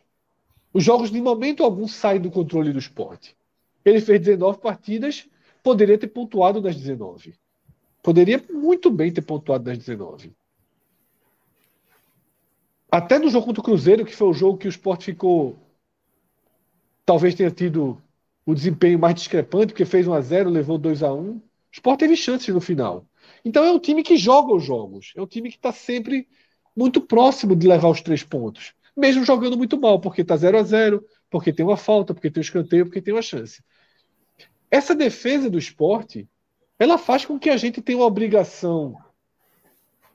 Os 0.75 0.83
jogos, 0.83 1.13
de 1.13 1.21
momento 1.21 1.63
algum, 1.63 1.87
saem 1.87 2.21
do 2.21 2.33
controle 2.33 2.73
do 2.73 2.81
esporte. 2.81 3.37
Ele 3.85 4.01
fez 4.01 4.21
19 4.21 4.59
partidas, 4.59 5.25
poderia 5.63 5.97
ter 5.97 6.09
pontuado 6.09 6.61
nas 6.61 6.75
19. 6.75 7.35
Poderia 8.03 8.45
muito 8.51 8.91
bem 8.91 9.13
ter 9.13 9.23
pontuado 9.23 9.65
nas 9.65 9.79
19. 9.79 10.35
Até 12.91 13.21
no 13.21 13.31
jogo 13.31 13.47
contra 13.47 13.61
o 13.61 13.65
Cruzeiro, 13.65 14.05
que 14.05 14.15
foi 14.15 14.29
o 14.29 14.33
jogo 14.33 14.59
que 14.59 14.67
o 14.67 14.69
Sport 14.69 15.05
ficou. 15.05 15.57
Talvez 17.07 17.37
tenha 17.37 17.53
tido 17.53 18.03
o 18.45 18.53
desempenho 18.53 18.99
mais 18.99 19.15
discrepante, 19.15 19.69
porque 19.69 19.85
fez 19.85 20.09
1 20.09 20.13
a 20.13 20.21
0 20.21 20.51
levou 20.51 20.77
2 20.77 21.05
a 21.05 21.13
1 21.13 21.37
O 21.37 21.43
Sport 21.73 22.01
teve 22.01 22.17
chances 22.17 22.53
no 22.53 22.61
final. 22.61 23.07
Então 23.45 23.65
é 23.65 23.71
um 23.71 23.79
time 23.79 24.03
que 24.03 24.17
joga 24.17 24.53
os 24.53 24.65
jogos. 24.65 25.13
É 25.17 25.23
um 25.23 25.27
time 25.27 25.51
que 25.51 25.57
está 25.57 25.71
sempre 25.71 26.27
muito 26.77 27.01
próximo 27.01 27.55
de 27.55 27.69
levar 27.69 27.89
os 27.89 28.03
três 28.03 28.25
pontos. 28.25 28.75
Mesmo 28.97 29.25
jogando 29.25 29.57
muito 29.57 29.79
mal, 29.79 30.01
porque 30.01 30.23
está 30.23 30.37
0 30.37 30.59
a 30.59 30.63
0 30.63 31.05
porque 31.31 31.53
tem 31.53 31.67
uma 31.67 31.77
falta, 31.77 32.15
porque 32.15 32.31
tem 32.31 32.41
um 32.41 32.45
escanteio, 32.45 32.87
porque 32.87 33.03
tem 33.03 33.13
uma 33.13 33.23
chance. 33.23 33.63
Essa 34.71 34.95
defesa 34.95 35.51
do 35.51 35.59
esporte, 35.59 36.29
ela 36.79 36.99
faz 36.99 37.25
com 37.25 37.39
que 37.39 37.51
a 37.51 37.57
gente 37.57 37.83
tenha 37.83 37.99
uma 37.99 38.07
obrigação 38.07 38.97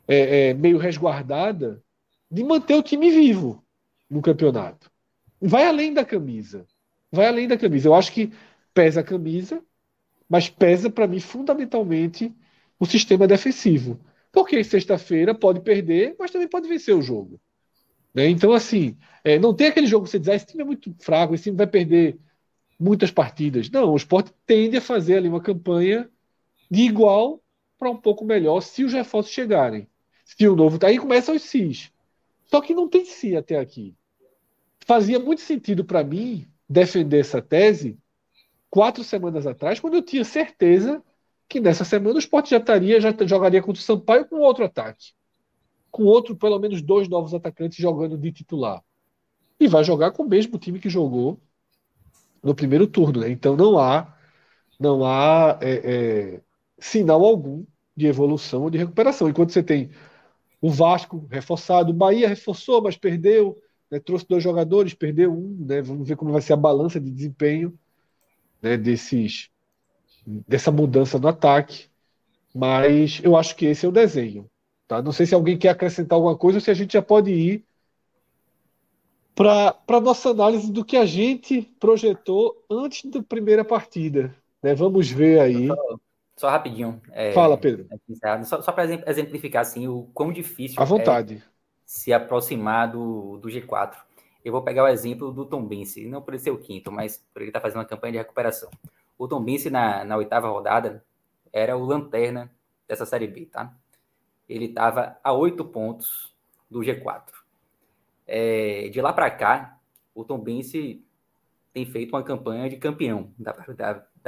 é, 0.07 0.49
é, 0.49 0.53
meio 0.53 0.77
resguardada 0.77 1.83
de 2.31 2.43
manter 2.43 2.75
o 2.75 2.83
time 2.83 3.09
vivo 3.09 3.63
no 4.09 4.21
campeonato. 4.21 4.89
Vai 5.41 5.65
além 5.65 5.93
da 5.93 6.03
camisa. 6.03 6.65
Vai 7.11 7.27
além 7.27 7.47
da 7.47 7.57
camisa. 7.57 7.87
Eu 7.87 7.95
acho 7.95 8.11
que 8.11 8.31
pesa 8.73 9.01
a 9.01 9.03
camisa, 9.03 9.63
mas 10.27 10.49
pesa 10.49 10.89
para 10.89 11.07
mim 11.07 11.19
fundamentalmente 11.19 12.33
o 12.79 12.85
sistema 12.85 13.27
defensivo. 13.27 13.99
Porque 14.31 14.63
sexta-feira 14.63 15.33
pode 15.33 15.61
perder, 15.61 16.15
mas 16.19 16.31
também 16.31 16.47
pode 16.47 16.67
vencer 16.67 16.95
o 16.95 17.01
jogo. 17.01 17.39
Né? 18.13 18.27
Então, 18.27 18.53
assim, 18.53 18.97
é, 19.23 19.37
não 19.37 19.53
tem 19.53 19.67
aquele 19.67 19.87
jogo 19.87 20.05
que 20.05 20.11
você 20.11 20.19
diz, 20.19 20.29
ah, 20.29 20.35
esse 20.35 20.47
time 20.47 20.63
é 20.63 20.65
muito 20.65 20.93
fraco, 20.99 21.33
esse 21.33 21.45
time 21.45 21.57
vai 21.57 21.67
perder 21.67 22.17
muitas 22.79 23.11
partidas. 23.11 23.69
Não, 23.69 23.91
o 23.91 23.97
esporte 23.97 24.33
tende 24.45 24.77
a 24.77 24.81
fazer 24.81 25.17
ali 25.17 25.27
uma 25.27 25.41
campanha 25.41 26.09
de 26.69 26.81
igual 26.81 27.41
para 27.77 27.89
um 27.89 27.97
pouco 27.97 28.25
melhor 28.25 28.61
se 28.61 28.83
os 28.83 28.93
reforços 28.93 29.31
chegarem. 29.31 29.87
Se 30.25 30.47
o 30.47 30.55
novo. 30.55 30.77
Aí 30.85 30.97
começam 30.97 31.35
os 31.35 31.43
CIS. 31.43 31.91
Só 32.45 32.61
que 32.61 32.73
não 32.73 32.87
tem 32.87 33.05
si 33.05 33.35
até 33.35 33.57
aqui. 33.57 33.95
Fazia 34.85 35.19
muito 35.19 35.41
sentido 35.41 35.83
para 35.83 36.03
mim 36.03 36.47
defender 36.67 37.19
essa 37.19 37.41
tese 37.41 37.97
quatro 38.69 39.03
semanas 39.03 39.47
atrás, 39.47 39.79
quando 39.79 39.95
eu 39.95 40.01
tinha 40.01 40.23
certeza 40.23 41.03
que 41.47 41.59
nessa 41.59 41.83
semana 41.83 42.15
o 42.15 42.19
esporte 42.19 42.51
já 42.51 42.57
estaria, 42.57 43.01
já 43.01 43.11
jogaria 43.25 43.61
contra 43.61 43.79
o 43.79 43.83
Sampaio 43.83 44.25
com 44.25 44.37
outro 44.37 44.63
ataque. 44.63 45.13
Com 45.91 46.03
outro, 46.03 46.35
pelo 46.35 46.59
menos 46.59 46.81
dois 46.81 47.07
novos 47.07 47.33
atacantes 47.33 47.77
jogando 47.77 48.17
de 48.17 48.31
titular. 48.31 48.83
E 49.59 49.67
vai 49.67 49.83
jogar 49.83 50.11
com 50.11 50.23
o 50.23 50.29
mesmo 50.29 50.57
time 50.57 50.79
que 50.79 50.89
jogou 50.89 51.39
no 52.43 52.55
primeiro 52.55 52.87
turno. 52.87 53.21
Né? 53.21 53.29
Então 53.29 53.55
não 53.55 53.77
há, 53.77 54.15
não 54.79 55.05
há 55.05 55.57
é, 55.61 56.35
é, 56.35 56.41
sinal 56.79 57.23
algum 57.23 57.65
de 57.95 58.07
evolução 58.07 58.63
ou 58.63 58.69
de 58.69 58.77
recuperação. 58.77 59.29
Enquanto 59.29 59.51
você 59.51 59.63
tem 59.63 59.91
o 60.61 60.69
Vasco 60.69 61.27
reforçado, 61.29 61.91
o 61.91 61.93
Bahia 61.93 62.27
reforçou, 62.27 62.81
mas 62.81 62.97
perdeu, 62.97 63.57
né? 63.91 63.99
trouxe 63.99 64.25
dois 64.27 64.43
jogadores, 64.43 64.93
perdeu 64.93 65.33
um. 65.33 65.65
Né? 65.65 65.81
Vamos 65.81 66.07
ver 66.07 66.15
como 66.15 66.31
vai 66.31 66.41
ser 66.41 66.53
a 66.53 66.57
balança 66.57 66.99
de 66.99 67.11
desempenho 67.11 67.77
né? 68.61 68.77
desses, 68.77 69.49
dessa 70.25 70.71
mudança 70.71 71.19
no 71.19 71.27
ataque. 71.27 71.89
Mas 72.53 73.21
eu 73.23 73.35
acho 73.35 73.55
que 73.55 73.65
esse 73.65 73.85
é 73.85 73.89
o 73.89 73.91
desenho. 73.91 74.49
Tá? 74.89 75.03
Não 75.03 75.11
sei 75.11 75.27
se 75.27 75.35
alguém 75.35 75.55
quer 75.55 75.69
acrescentar 75.69 76.17
alguma 76.17 76.35
coisa 76.35 76.57
ou 76.57 76.61
se 76.61 76.71
a 76.71 76.73
gente 76.73 76.93
já 76.93 77.01
pode 77.01 77.29
ir 77.31 77.63
para 79.35 79.77
a 79.87 80.01
nossa 80.01 80.31
análise 80.31 80.71
do 80.71 80.83
que 80.83 80.97
a 80.97 81.05
gente 81.05 81.61
projetou 81.79 82.65
antes 82.67 83.09
da 83.09 83.21
primeira 83.21 83.63
partida. 83.63 84.35
Né? 84.63 84.73
Vamos 84.73 85.07
ver 85.11 85.41
aí. 85.41 85.67
Só, 85.67 85.99
só 86.35 86.49
rapidinho. 86.49 86.99
É, 87.11 87.31
Fala, 87.33 87.55
Pedro. 87.55 87.87
Só, 88.43 88.63
só 88.63 88.71
para 88.71 88.85
exemplificar 89.07 89.61
assim, 89.61 89.87
o 89.87 90.09
quão 90.11 90.33
difícil 90.33 90.81
à 90.81 90.85
vontade. 90.85 91.35
é 91.35 91.49
se 91.85 92.11
aproximar 92.11 92.91
do, 92.91 93.37
do 93.37 93.47
G4. 93.47 93.95
Eu 94.43 94.51
vou 94.51 94.63
pegar 94.63 94.85
o 94.85 94.87
exemplo 94.87 95.31
do 95.31 95.45
Tom 95.45 95.63
Bense, 95.63 96.07
não 96.07 96.19
por 96.19 96.33
ele 96.33 96.41
ser 96.41 96.49
o 96.49 96.57
quinto, 96.57 96.91
mas 96.91 97.23
por 97.31 97.43
ele 97.43 97.51
estar 97.51 97.59
tá 97.59 97.63
fazendo 97.63 97.77
uma 97.77 97.85
campanha 97.85 98.13
de 98.13 98.17
recuperação. 98.17 98.71
O 99.19 99.27
Tom 99.27 99.43
Bense, 99.43 99.69
na, 99.69 100.03
na 100.03 100.17
oitava 100.17 100.49
rodada, 100.49 101.05
era 101.53 101.77
o 101.77 101.85
lanterna 101.85 102.49
dessa 102.87 103.05
Série 103.05 103.27
B, 103.27 103.45
tá? 103.45 103.71
Ele 104.49 104.65
estava 104.65 105.17
a 105.23 105.31
oito 105.31 105.63
pontos 105.63 106.35
do 106.69 106.79
G4. 106.79 107.23
É, 108.25 108.89
de 108.89 109.01
lá 109.01 109.13
para 109.13 109.29
cá, 109.29 109.79
o 110.13 110.25
Tom 110.25 110.39
Bense 110.39 111.05
tem 111.71 111.85
feito 111.85 112.15
uma 112.15 112.23
campanha 112.23 112.69
de 112.69 112.77
campeão, 112.77 113.31
dá 113.37 113.53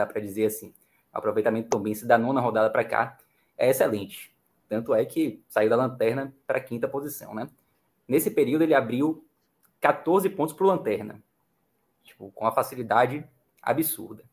para 0.06 0.22
dizer 0.22 0.46
assim. 0.46 0.74
O 1.14 1.18
aproveitamento 1.18 1.68
do 1.68 1.72
Tom 1.72 1.84
Bense 1.84 2.06
da 2.06 2.18
nona 2.18 2.40
rodada 2.40 2.70
para 2.70 2.86
cá 2.86 3.18
é 3.58 3.70
excelente. 3.70 4.34
Tanto 4.70 4.94
é 4.94 5.04
que 5.04 5.44
saiu 5.50 5.70
da 5.70 5.76
lanterna 5.76 6.34
para 6.48 6.60
a 6.60 6.64
quinta 6.64 6.88
posição, 6.88 7.34
né? 7.34 7.50
Nesse 8.08 8.32
período, 8.32 8.62
ele 8.62 8.74
abriu 8.74 9.26
14 9.82 10.30
pontos 10.30 10.56
para 10.56 10.64
o 10.66 10.68
lanterna. 10.68 11.22
Tipo, 12.04 12.32
com 12.32 12.46
uma 12.46 12.52
facilidade 12.52 13.26
absurda. 13.62 14.24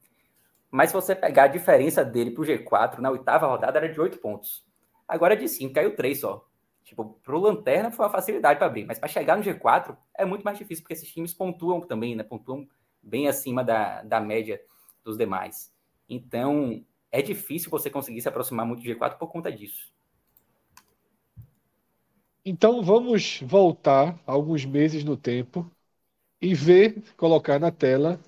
Mas 0.70 0.91
se 0.91 0.95
você 0.95 1.14
pegar 1.14 1.45
a 1.45 1.49
diferença 1.49 2.05
dele 2.05 2.30
para 2.30 2.43
o 2.43 2.45
G4, 2.45 2.99
na 2.99 3.11
oitava 3.11 3.47
rodada 3.47 3.78
era 3.78 3.89
de 3.89 4.01
8 4.01 4.18
pontos. 4.18 4.64
Agora 5.09 5.36
de 5.36 5.48
5, 5.48 5.74
caiu 5.74 5.96
3 5.96 6.20
só. 6.20 6.46
Tipo, 6.84 7.18
pro 7.22 7.38
Lanterna 7.38 7.90
foi 7.90 8.04
uma 8.06 8.12
facilidade 8.12 8.59
para 8.59 8.66
abrir, 8.66 8.86
mas 8.86 8.98
para 8.98 9.09
chegar 9.09 9.36
no 9.36 9.42
G4 9.42 9.96
é 10.14 10.24
muito 10.24 10.42
mais 10.42 10.59
difícil, 10.59 10.82
porque 10.82 10.94
esses 10.94 11.11
times 11.12 11.34
pontuam 11.34 11.80
também, 11.80 12.14
né? 12.14 12.22
Pontuam 12.22 12.66
bem 13.02 13.28
acima 13.28 13.64
da, 13.64 14.02
da 14.02 14.20
média 14.20 14.61
dos 15.04 15.16
demais. 15.16 15.72
Então, 16.09 16.84
é 17.11 17.22
difícil 17.22 17.70
você 17.70 17.90
conseguir 17.90 18.20
se 18.20 18.28
aproximar 18.28 18.66
muito 18.66 18.82
do 18.82 18.86
G4 18.88 19.18
por 19.18 19.28
conta 19.28 19.50
disso. 19.50 19.92
Então, 22.44 22.82
vamos 22.82 23.40
voltar 23.42 24.18
alguns 24.26 24.64
meses 24.64 25.04
no 25.04 25.16
tempo 25.16 25.70
e 26.40 26.54
ver, 26.54 27.02
colocar 27.16 27.59
na 27.59 27.70
tela 27.70 28.20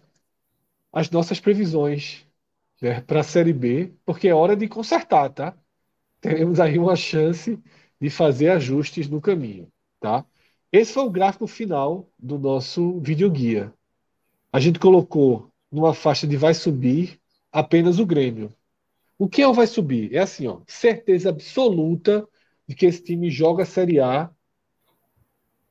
as 0.92 1.10
nossas 1.10 1.40
previsões 1.40 2.26
né, 2.82 3.00
para 3.02 3.20
a 3.20 3.24
Série 3.24 3.52
B, 3.52 3.94
porque 4.04 4.28
é 4.28 4.34
hora 4.34 4.56
de 4.56 4.68
consertar, 4.68 5.30
tá? 5.30 5.56
Teremos 6.20 6.60
aí 6.60 6.78
uma 6.78 6.96
chance 6.96 7.58
de 8.00 8.10
fazer 8.10 8.50
ajustes 8.50 9.08
no 9.08 9.20
caminho, 9.20 9.68
tá? 10.00 10.24
Esse 10.72 10.92
foi 10.92 11.04
o 11.04 11.10
gráfico 11.10 11.46
final 11.46 12.08
do 12.18 12.38
nosso 12.38 13.00
videoguia. 13.00 13.72
A 14.52 14.60
gente 14.60 14.78
colocou 14.78 15.50
numa 15.70 15.94
faixa 15.94 16.26
de 16.26 16.36
vai 16.36 16.54
subir 16.54 17.20
apenas 17.52 17.98
o 17.98 18.06
Grêmio. 18.06 18.52
O 19.18 19.28
que 19.28 19.42
é 19.42 19.48
o 19.48 19.52
vai 19.54 19.66
subir? 19.66 20.14
É 20.14 20.20
assim, 20.20 20.46
ó, 20.46 20.60
certeza 20.66 21.28
absoluta 21.28 22.26
de 22.66 22.74
que 22.74 22.86
esse 22.86 23.02
time 23.02 23.30
joga 23.30 23.64
a 23.64 23.66
Série 23.66 24.00
A 24.00 24.30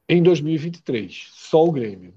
em 0.08 0.22
2023. 0.22 1.30
Só 1.34 1.66
o 1.66 1.72
Grêmio. 1.72 2.14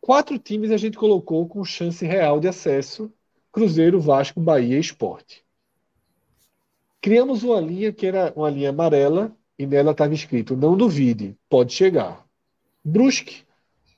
Quatro 0.00 0.38
times 0.38 0.70
a 0.70 0.76
gente 0.76 0.96
colocou 0.96 1.46
com 1.48 1.64
chance 1.64 2.04
real 2.04 2.40
de 2.40 2.48
acesso: 2.48 3.12
Cruzeiro, 3.52 4.00
Vasco, 4.00 4.40
Bahia 4.40 4.76
e 4.76 4.80
Esporte. 4.80 5.44
Criamos 7.00 7.42
uma 7.42 7.60
linha 7.60 7.92
que 7.92 8.06
era 8.06 8.32
uma 8.36 8.50
linha 8.50 8.70
amarela 8.70 9.34
e 9.58 9.66
nela 9.66 9.92
estava 9.92 10.12
escrito: 10.14 10.56
não 10.56 10.76
duvide, 10.76 11.36
pode 11.48 11.72
chegar. 11.72 12.26
Brusque, 12.84 13.44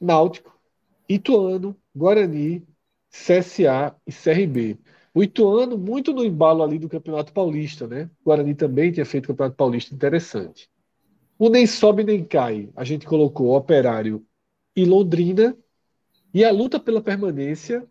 Náutico, 0.00 0.57
Ituano, 1.09 1.76
Guarani, 1.94 2.66
CSA 3.11 3.94
e 4.07 4.12
CRB. 4.12 4.78
O 5.14 5.22
Ituano, 5.22 5.76
muito 5.76 6.12
no 6.12 6.24
embalo 6.24 6.62
ali 6.62 6.78
do 6.78 6.88
Campeonato 6.88 7.32
Paulista, 7.32 7.86
né? 7.86 8.09
O 8.22 8.24
Guarani 8.24 8.55
também 8.55 8.90
tinha 8.90 9.05
feito 9.05 9.28
Campeonato 9.28 9.57
Paulista 9.57 9.94
interessante. 9.94 10.70
O 11.38 11.48
nem 11.48 11.66
sobe 11.66 12.03
nem 12.05 12.24
cai. 12.24 12.70
A 12.74 12.84
gente 12.84 13.07
colocou 13.07 13.55
Operário 13.55 14.24
e 14.74 14.84
Londrina. 14.84 15.57
E 16.32 16.44
a 16.44 16.50
luta 16.50 16.80
pela 16.80 17.03
permanência, 17.03 17.86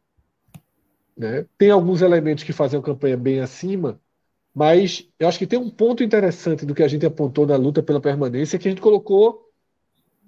né? 1.16 1.46
Tem 1.58 1.70
alguns 1.70 2.02
elementos 2.02 2.44
que 2.44 2.52
fazem 2.52 2.80
a 2.80 2.84
campanha 2.84 3.16
bem 3.16 3.40
acima, 3.40 4.00
mas 4.54 5.08
eu 5.18 5.28
acho 5.28 5.40
que 5.40 5.48
tem 5.48 5.58
um 5.58 5.70
ponto 5.70 6.04
interessante 6.04 6.66
do 6.66 6.76
que 6.76 6.84
a 6.84 6.88
gente 6.88 7.06
apontou 7.06 7.48
na 7.48 7.56
luta 7.56 7.82
pela 7.82 8.02
permanência, 8.02 8.60
que 8.60 8.68
a 8.68 8.72
gente 8.72 8.82
colocou 8.82 9.50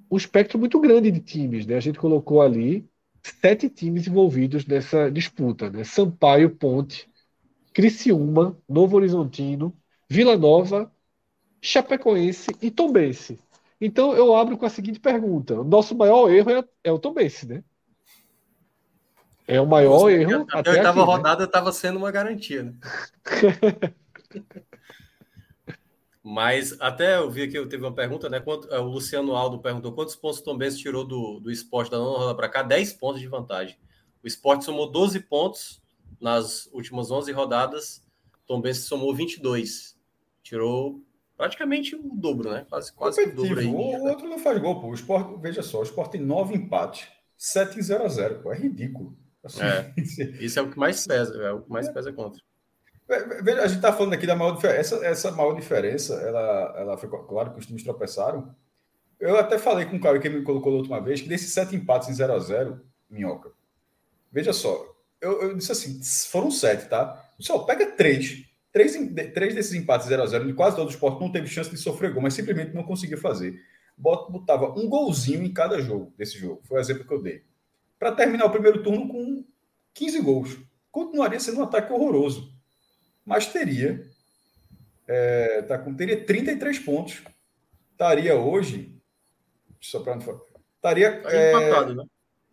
um 0.09 0.15
espectro 0.15 0.57
muito 0.57 0.79
grande 0.79 1.11
de 1.11 1.19
times. 1.19 1.65
Né? 1.65 1.75
A 1.75 1.81
gente 1.81 1.99
colocou 1.99 2.41
ali 2.41 2.87
sete 3.21 3.69
times 3.69 4.07
envolvidos 4.07 4.65
nessa 4.65 5.11
disputa. 5.11 5.69
Né? 5.69 5.83
Sampaio, 5.83 6.49
Ponte, 6.51 7.09
Criciúma, 7.73 8.57
Novo 8.67 8.95
Horizontino, 8.95 9.75
Vila 10.09 10.37
Nova, 10.37 10.91
Chapecoense 11.61 12.51
e 12.61 12.71
Tombense. 12.71 13.39
Então 13.81 14.13
eu 14.13 14.33
abro 14.35 14.57
com 14.57 14.65
a 14.65 14.69
seguinte 14.69 14.99
pergunta: 14.99 15.59
o 15.59 15.63
nosso 15.63 15.95
maior 15.95 16.29
erro 16.29 16.51
é, 16.51 16.63
é 16.85 16.91
o 16.91 16.99
Tombense, 16.99 17.45
né? 17.45 17.63
É 19.45 19.59
o 19.59 19.67
maior 19.67 20.03
Nossa, 20.03 20.11
erro. 20.11 20.45
Até 20.53 20.69
a 20.69 20.73
oitava 20.73 21.03
rodada 21.03 21.43
estava 21.43 21.65
né? 21.65 21.71
sendo 21.73 21.97
uma 21.97 22.11
garantia. 22.11 22.63
Né? 22.63 22.73
Mas 26.23 26.79
até 26.79 27.17
eu 27.17 27.29
vi 27.29 27.49
que 27.49 27.57
eu 27.57 27.67
teve 27.67 27.83
uma 27.83 27.93
pergunta, 27.93 28.29
né? 28.29 28.39
Quanto, 28.39 28.69
é, 28.73 28.79
o 28.79 28.85
Luciano 28.85 29.35
Aldo 29.35 29.59
perguntou 29.59 29.91
quantos 29.91 30.15
pontos 30.15 30.39
o 30.39 30.43
Tom 30.43 30.57
Benz 30.57 30.77
tirou 30.77 31.03
do, 31.03 31.41
do 31.41 31.51
esporte 31.51 31.91
da 31.91 31.97
nona 31.97 32.19
roda 32.19 32.35
para 32.35 32.47
cá? 32.47 32.63
10 32.63 32.93
pontos 32.93 33.19
de 33.19 33.27
vantagem. 33.27 33.77
O 34.23 34.27
esporte 34.27 34.63
somou 34.63 34.89
12 34.89 35.19
pontos 35.19 35.83
nas 36.21 36.67
últimas 36.67 37.11
11 37.11 37.29
rodadas, 37.33 38.05
Tom 38.47 38.61
Benz 38.61 38.77
somou 38.79 39.13
22. 39.13 39.99
Tirou 40.41 41.03
praticamente 41.35 41.93
o 41.93 42.15
dobro, 42.15 42.51
né? 42.51 42.65
Quase, 42.69 42.93
quase 42.93 43.21
o 43.21 43.35
dobro 43.35 43.59
aí. 43.59 43.67
O 43.67 44.03
outro 44.05 44.29
não 44.29 44.39
faz 44.39 44.57
gol, 44.61 44.79
pô. 44.79 44.87
O 44.87 44.93
Sport, 44.93 45.41
veja 45.41 45.61
só, 45.61 45.81
o 45.81 45.83
Sport 45.83 46.11
tem 46.11 46.21
9 46.21 46.55
empates, 46.55 47.09
7 47.37 47.77
em 47.77 47.81
0 47.81 48.05
a 48.05 48.07
0 48.07 48.39
pô. 48.41 48.53
É 48.53 48.57
ridículo. 48.57 49.17
Assim, 49.43 49.61
é, 49.61 49.93
isso 50.39 50.57
é 50.57 50.61
o 50.61 50.71
que 50.71 50.79
mais 50.79 51.05
pesa, 51.05 51.35
é 51.43 51.51
o 51.51 51.61
que 51.61 51.69
mais 51.69 51.89
pesa 51.89 52.13
contra. 52.13 52.41
Veja, 53.07 53.61
a 53.61 53.67
gente 53.67 53.77
está 53.77 53.91
falando 53.91 54.13
aqui 54.13 54.25
da 54.25 54.35
maior 54.35 54.55
diferença. 54.55 54.95
Essa, 54.95 55.05
essa 55.05 55.31
maior 55.31 55.53
diferença, 55.53 56.13
ela, 56.15 56.75
ela 56.77 56.97
foi 56.97 57.09
claro 57.09 57.51
que 57.51 57.59
os 57.59 57.65
times 57.65 57.83
tropeçaram. 57.83 58.55
Eu 59.19 59.37
até 59.37 59.57
falei 59.57 59.85
com 59.85 59.97
o 59.97 59.99
Caio 59.99 60.21
que 60.21 60.29
me 60.29 60.41
colocou 60.41 60.71
da 60.71 60.77
última 60.79 60.99
vez 61.01 61.21
que 61.21 61.29
desses 61.29 61.53
sete 61.53 61.75
empates 61.75 62.09
em 62.09 62.13
0 62.13 62.33
a 62.33 62.39
0 62.39 62.81
minhoca. 63.09 63.51
Veja 64.31 64.51
só, 64.51 64.93
eu, 65.21 65.41
eu 65.41 65.55
disse 65.55 65.71
assim: 65.71 66.01
foram 66.29 66.49
sete, 66.49 66.89
tá? 66.89 67.31
Só 67.39 67.59
pega 67.59 67.91
três. 67.91 68.45
Três, 68.71 68.97
três 69.33 69.53
desses 69.53 69.73
empates 69.73 70.07
0 70.07 70.23
a 70.23 70.25
0 70.25 70.47
de 70.47 70.53
quase 70.53 70.75
todo 70.75 70.87
o 70.87 70.91
esporte 70.91 71.21
não 71.21 71.31
teve 71.31 71.47
chance 71.47 71.69
de 71.69 71.77
sofrer 71.77 72.11
gol, 72.11 72.23
mas 72.23 72.33
simplesmente 72.33 72.73
não 72.73 72.83
conseguiu 72.83 73.19
fazer. 73.19 73.61
Botava 73.95 74.71
um 74.77 74.89
golzinho 74.89 75.43
em 75.43 75.53
cada 75.53 75.79
jogo 75.79 76.11
desse 76.17 76.39
jogo. 76.39 76.61
Foi 76.63 76.79
o 76.79 76.81
exemplo 76.81 77.05
que 77.05 77.13
eu 77.13 77.21
dei. 77.21 77.43
Para 77.99 78.11
terminar 78.11 78.45
o 78.45 78.49
primeiro 78.49 78.81
turno 78.81 79.07
com 79.07 79.45
15 79.93 80.19
gols. 80.21 80.57
Continuaria 80.91 81.39
sendo 81.39 81.59
um 81.59 81.63
ataque 81.63 81.93
horroroso 81.93 82.52
mas 83.25 83.47
teria, 83.47 84.05
é, 85.07 85.61
tá 85.63 85.77
com, 85.77 85.93
teria 85.93 86.23
33 86.25 86.79
pontos. 86.79 87.21
Estaria 87.91 88.35
hoje, 88.35 88.99
só 89.79 89.99
para 89.99 90.17
estaria 90.75 91.21
tá 91.21 91.31
é, 91.31 91.51
empatado, 91.51 91.95
né? 91.95 92.03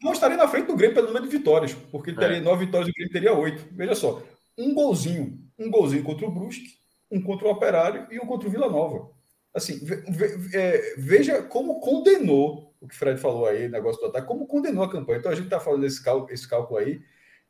Não 0.03 0.12
estaria 0.12 0.37
na 0.37 0.49
frente 0.49 0.66
do 0.66 0.77
Grêmio 0.77 0.95
pelo 0.95 1.09
número 1.09 1.29
de 1.29 1.37
vitórias, 1.37 1.75
porque 1.75 2.12
teria 2.12 2.39
é. 2.39 2.41
nove 2.41 2.66
vitórias 2.66 2.89
e 2.89 2.91
o 2.91 2.95
Grêmio 2.95 3.12
teria 3.12 3.35
oito. 3.35 3.66
Veja 3.73 3.95
só, 3.95 4.23
um 4.57 4.73
golzinho, 4.75 5.39
um 5.59 5.71
golzinho 5.71 6.03
contra 6.03 6.27
o 6.27 6.31
Brusque, 6.31 6.79
um 7.11 7.21
contra 7.21 7.49
o 7.49 7.51
Operário 7.51 8.07
e 8.11 8.18
um 8.18 8.27
contra 8.27 8.49
o 8.49 8.51
Vila 8.51 8.68
Nova. 8.68 9.11
Assim, 9.53 9.85
ve, 9.85 9.97
ve, 9.97 10.57
é, 10.57 10.95
veja 10.97 11.43
como 11.43 11.81
condenou 11.81 12.75
o 12.81 12.89
que 12.89 12.95
o 12.95 12.99
Fred 12.99 13.21
falou 13.21 13.47
aí, 13.47 13.68
negócio 13.68 14.01
do 14.01 14.07
ataque, 14.07 14.27
como 14.27 14.47
condenou 14.47 14.85
a 14.85 14.91
campanha. 14.91 15.18
Então 15.18 15.33
a 15.33 15.35
gente 15.35 15.45
está 15.45 15.61
falando 15.61 15.83
desse 15.83 16.03
cálculo, 16.03 16.33
esse 16.33 16.49
cálculo 16.49 16.79
aí, 16.79 17.01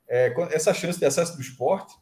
é, 0.09 0.35
essa 0.51 0.75
chance 0.75 0.99
de 0.99 1.05
acesso 1.05 1.37
do 1.37 1.43
esporte 1.43 1.95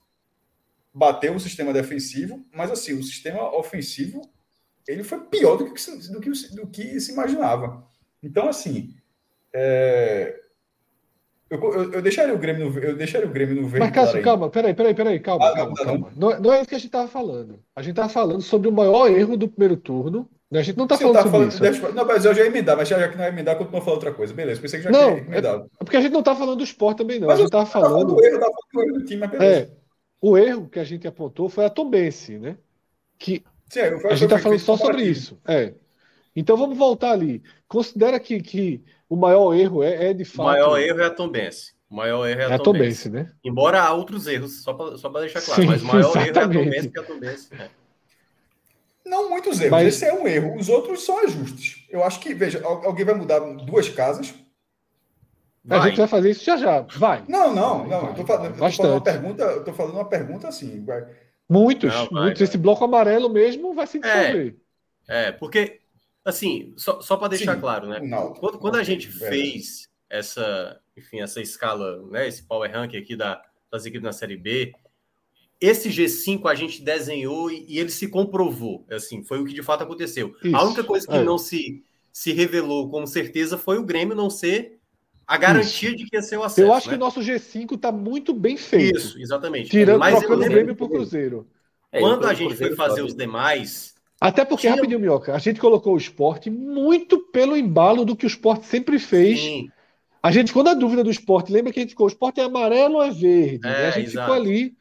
bateu 0.98 1.32
o 1.34 1.40
sistema 1.40 1.72
defensivo, 1.72 2.44
mas 2.52 2.72
assim, 2.72 2.92
o 2.92 3.02
sistema 3.02 3.56
ofensivo 3.56 4.20
ele 4.86 5.04
foi 5.04 5.20
pior 5.20 5.56
do 5.56 5.72
que, 5.72 5.90
do 6.10 6.20
que, 6.20 6.30
do 6.56 6.66
que 6.66 7.00
se 7.00 7.12
imaginava. 7.12 7.84
Então, 8.22 8.48
assim, 8.48 8.96
é... 9.52 10.34
eu, 11.48 11.60
eu, 11.60 11.92
eu, 11.92 12.02
deixaria 12.02 12.34
o 12.34 12.38
Grêmio 12.38 12.68
no, 12.68 12.78
eu 12.80 12.96
deixaria 12.96 13.28
o 13.28 13.30
Grêmio 13.30 13.54
no 13.62 13.68
verde. 13.68 13.86
Mas, 13.86 13.94
Cássio, 13.94 14.22
calma, 14.22 14.50
peraí, 14.50 14.74
peraí, 14.74 14.94
peraí, 14.94 15.20
calma, 15.20 15.46
ah, 15.46 15.54
calma, 15.54 15.74
não, 15.76 15.84
calma. 15.84 16.12
Não, 16.16 16.40
não, 16.40 16.52
é 16.52 16.60
isso 16.60 16.68
que 16.68 16.74
a 16.74 16.78
gente 16.78 16.88
estava 16.88 17.06
falando. 17.06 17.60
A 17.76 17.82
gente 17.82 17.92
estava 17.92 18.08
falando 18.08 18.40
sobre 18.40 18.66
o 18.68 18.72
maior 18.72 19.08
erro 19.08 19.36
do 19.36 19.46
primeiro 19.46 19.76
turno. 19.76 20.28
Né? 20.50 20.60
A 20.60 20.62
gente 20.62 20.78
não 20.78 20.86
está 20.86 20.96
falando 20.96 21.14
tá 21.14 21.22
sobre 21.22 21.50
falando, 21.50 21.74
isso. 21.74 21.92
Não, 21.92 22.06
mas 22.06 22.24
eu 22.24 22.34
já 22.34 22.42
ia 22.42 22.48
emendar, 22.48 22.76
mas 22.76 22.88
já, 22.88 22.98
já 22.98 23.08
que 23.08 23.16
não 23.18 23.24
ia 23.24 23.30
emendar, 23.30 23.56
continua 23.56 23.82
falando 23.82 23.96
outra 23.96 24.14
coisa. 24.14 24.32
Beleza, 24.32 24.60
pensei 24.60 24.80
que 24.80 24.84
já 24.84 24.90
não, 24.90 25.14
tinha 25.14 25.26
emendado. 25.26 25.70
É 25.78 25.84
porque 25.84 25.98
a 25.98 26.00
gente 26.00 26.12
não 26.12 26.20
está 26.20 26.34
falando 26.34 26.56
do 26.56 26.64
esporte 26.64 26.98
também, 26.98 27.20
não. 27.20 27.28
Mas 27.28 27.36
a 27.36 27.42
gente 27.42 27.48
estava 27.48 27.66
falando. 27.66 27.90
Falando 27.90 28.14
do 28.14 28.24
erro 28.24 28.94
do 28.94 29.04
time, 29.04 29.20
mas 29.20 29.30
beleza. 29.30 29.60
É, 29.60 29.68
o 30.20 30.36
erro 30.36 30.68
que 30.68 30.78
a 30.78 30.84
gente 30.84 31.06
apontou 31.06 31.48
foi 31.48 31.64
a 31.64 31.70
Tombense, 31.70 32.38
né? 32.38 32.56
Que 33.18 33.42
Sim, 33.68 33.80
a 33.80 34.14
gente 34.14 34.24
está 34.24 34.38
falando 34.38 34.58
só 34.58 34.76
sobre 34.76 35.02
isso. 35.02 35.38
É. 35.46 35.74
Então 36.34 36.56
vamos 36.56 36.76
voltar 36.76 37.12
ali. 37.12 37.42
Considera 37.66 38.18
que, 38.18 38.40
que 38.40 38.82
o 39.08 39.16
maior 39.16 39.54
erro 39.54 39.82
é, 39.82 40.10
é 40.10 40.14
de 40.14 40.24
fato. 40.24 40.40
O 40.40 40.50
maior 40.50 40.78
erro 40.78 41.00
é 41.00 41.06
a 41.06 41.10
Tombense. 41.10 41.72
O 41.90 41.96
maior 41.96 42.26
erro 42.26 42.40
é 42.40 42.44
a, 42.46 42.50
é 42.50 42.54
a 42.54 42.58
Tombense. 42.58 43.10
né? 43.10 43.32
Embora 43.42 43.82
há 43.82 43.92
outros 43.92 44.26
erros, 44.26 44.62
só 44.62 44.72
para 44.72 44.96
só 44.96 45.08
deixar 45.08 45.42
claro. 45.42 45.62
Sim, 45.62 45.68
mas 45.68 45.82
o 45.82 45.86
maior 45.86 46.16
exatamente. 46.16 46.30
erro 46.30 46.38
é 46.38 46.40
a 46.40 46.48
Tombense 46.48 46.88
que 46.88 46.98
é 46.98 47.02
a 47.02 47.04
Tombense. 47.04 47.48
É. 47.54 47.70
Não 49.04 49.30
muitos 49.30 49.58
erros. 49.58 49.70
Mas... 49.70 49.88
Esse 49.88 50.04
é 50.04 50.14
um 50.14 50.26
erro. 50.26 50.56
Os 50.56 50.68
outros 50.68 51.04
são 51.04 51.18
ajustes. 51.24 51.86
Eu 51.88 52.04
acho 52.04 52.20
que, 52.20 52.34
veja, 52.34 52.62
alguém 52.64 53.04
vai 53.04 53.14
mudar 53.14 53.38
duas 53.38 53.88
casas 53.88 54.34
Vai. 55.64 55.78
A 55.78 55.82
gente 55.88 55.98
vai 55.98 56.06
fazer 56.06 56.30
isso 56.30 56.44
já 56.44 56.56
já. 56.56 56.80
Vai. 56.96 57.24
Não, 57.28 57.54
não, 57.54 57.86
não. 57.86 58.00
Vai, 58.00 58.10
eu 58.10 58.14
tô 58.14 58.24
falando, 58.24 58.58
tô 58.58 58.70
falando 58.70 58.92
uma 58.92 59.00
pergunta, 59.00 59.42
eu 59.42 59.64
tô 59.64 59.72
falando 59.72 59.94
uma 59.94 60.08
pergunta 60.08 60.48
assim. 60.48 60.84
Vai. 60.84 61.06
Muitos, 61.48 61.92
não, 61.92 62.06
vai, 62.06 62.22
muitos. 62.22 62.40
Vai. 62.40 62.48
Esse 62.48 62.58
bloco 62.58 62.84
amarelo 62.84 63.28
mesmo 63.28 63.74
vai 63.74 63.86
se 63.86 63.98
desenvolver. 63.98 64.56
É, 65.08 65.28
é 65.28 65.32
porque, 65.32 65.80
assim, 66.24 66.74
só, 66.76 67.00
só 67.00 67.16
para 67.16 67.28
deixar 67.28 67.54
Sim, 67.54 67.60
claro, 67.60 67.88
né? 67.88 68.00
Não, 68.00 68.34
quando, 68.34 68.58
quando 68.58 68.76
a 68.76 68.82
gente 68.82 69.08
fez 69.08 69.88
essa, 70.08 70.78
enfim, 70.96 71.20
essa 71.20 71.40
escala, 71.40 72.02
né? 72.10 72.28
Esse 72.28 72.42
power 72.42 72.70
rank 72.70 72.94
aqui 72.94 73.16
da, 73.16 73.42
das 73.70 73.86
equipes 73.86 74.04
na 74.04 74.12
Série 74.12 74.36
B, 74.36 74.72
esse 75.60 75.88
G5 75.88 76.48
a 76.50 76.54
gente 76.54 76.82
desenhou 76.82 77.50
e, 77.50 77.64
e 77.68 77.78
ele 77.78 77.90
se 77.90 78.08
comprovou. 78.08 78.86
Assim, 78.90 79.24
foi 79.24 79.40
o 79.40 79.44
que 79.44 79.54
de 79.54 79.62
fato 79.62 79.82
aconteceu. 79.82 80.34
Isso, 80.42 80.56
a 80.56 80.64
única 80.64 80.84
coisa 80.84 81.06
que 81.06 81.16
é. 81.16 81.24
não 81.24 81.38
se, 81.38 81.82
se 82.12 82.32
revelou 82.32 82.90
com 82.90 83.06
certeza 83.06 83.58
foi 83.58 83.78
o 83.78 83.84
Grêmio 83.84 84.14
não 84.14 84.30
ser 84.30 84.77
a 85.28 85.36
garantia 85.36 85.90
Isso. 85.90 85.98
de 85.98 86.06
que 86.06 86.16
ia 86.16 86.22
ser 86.22 86.38
o 86.38 86.42
acesso. 86.42 86.62
Eu 86.62 86.72
acho 86.72 86.86
né? 86.86 86.92
que 86.92 86.96
o 86.96 86.98
nosso 86.98 87.20
G5 87.20 87.74
está 87.74 87.92
muito 87.92 88.32
bem 88.32 88.56
feito. 88.56 88.96
Isso, 88.96 89.20
exatamente. 89.20 89.68
Tirando 89.68 89.98
Mas 89.98 90.18
trocando 90.18 90.42
o 90.42 90.48
Grêmio 90.48 90.74
para 90.74 90.86
o 90.86 90.88
Cruzeiro. 90.88 91.46
É, 91.92 92.00
Quando 92.00 92.26
a 92.26 92.32
gente 92.32 92.56
foi 92.56 92.74
fazer 92.74 93.02
os 93.02 93.14
demais. 93.14 93.94
Até 94.18 94.42
porque, 94.42 94.62
tinha... 94.62 94.74
rapidinho, 94.74 94.98
Minhoca, 94.98 95.34
a 95.34 95.38
gente 95.38 95.60
colocou 95.60 95.94
o 95.94 95.98
esporte 95.98 96.48
muito 96.48 97.18
pelo 97.30 97.58
embalo 97.58 98.06
do 98.06 98.16
que 98.16 98.24
o 98.24 98.26
esporte 98.26 98.64
sempre 98.64 98.98
fez. 98.98 99.38
Sim. 99.38 99.70
A 100.22 100.32
gente 100.32 100.48
ficou 100.48 100.64
na 100.64 100.72
dúvida 100.72 101.04
do 101.04 101.10
esporte. 101.10 101.52
Lembra 101.52 101.72
que 101.74 101.78
a 101.78 101.82
gente 101.82 101.90
ficou, 101.90 102.06
o 102.06 102.10
esporte 102.10 102.40
é 102.40 102.44
amarelo 102.44 102.94
ou 102.94 103.02
é 103.02 103.10
verde? 103.10 103.68
É, 103.68 103.88
a 103.88 103.90
gente 103.90 104.08
exato. 104.08 104.32
ficou 104.32 104.42
ali. 104.42 104.76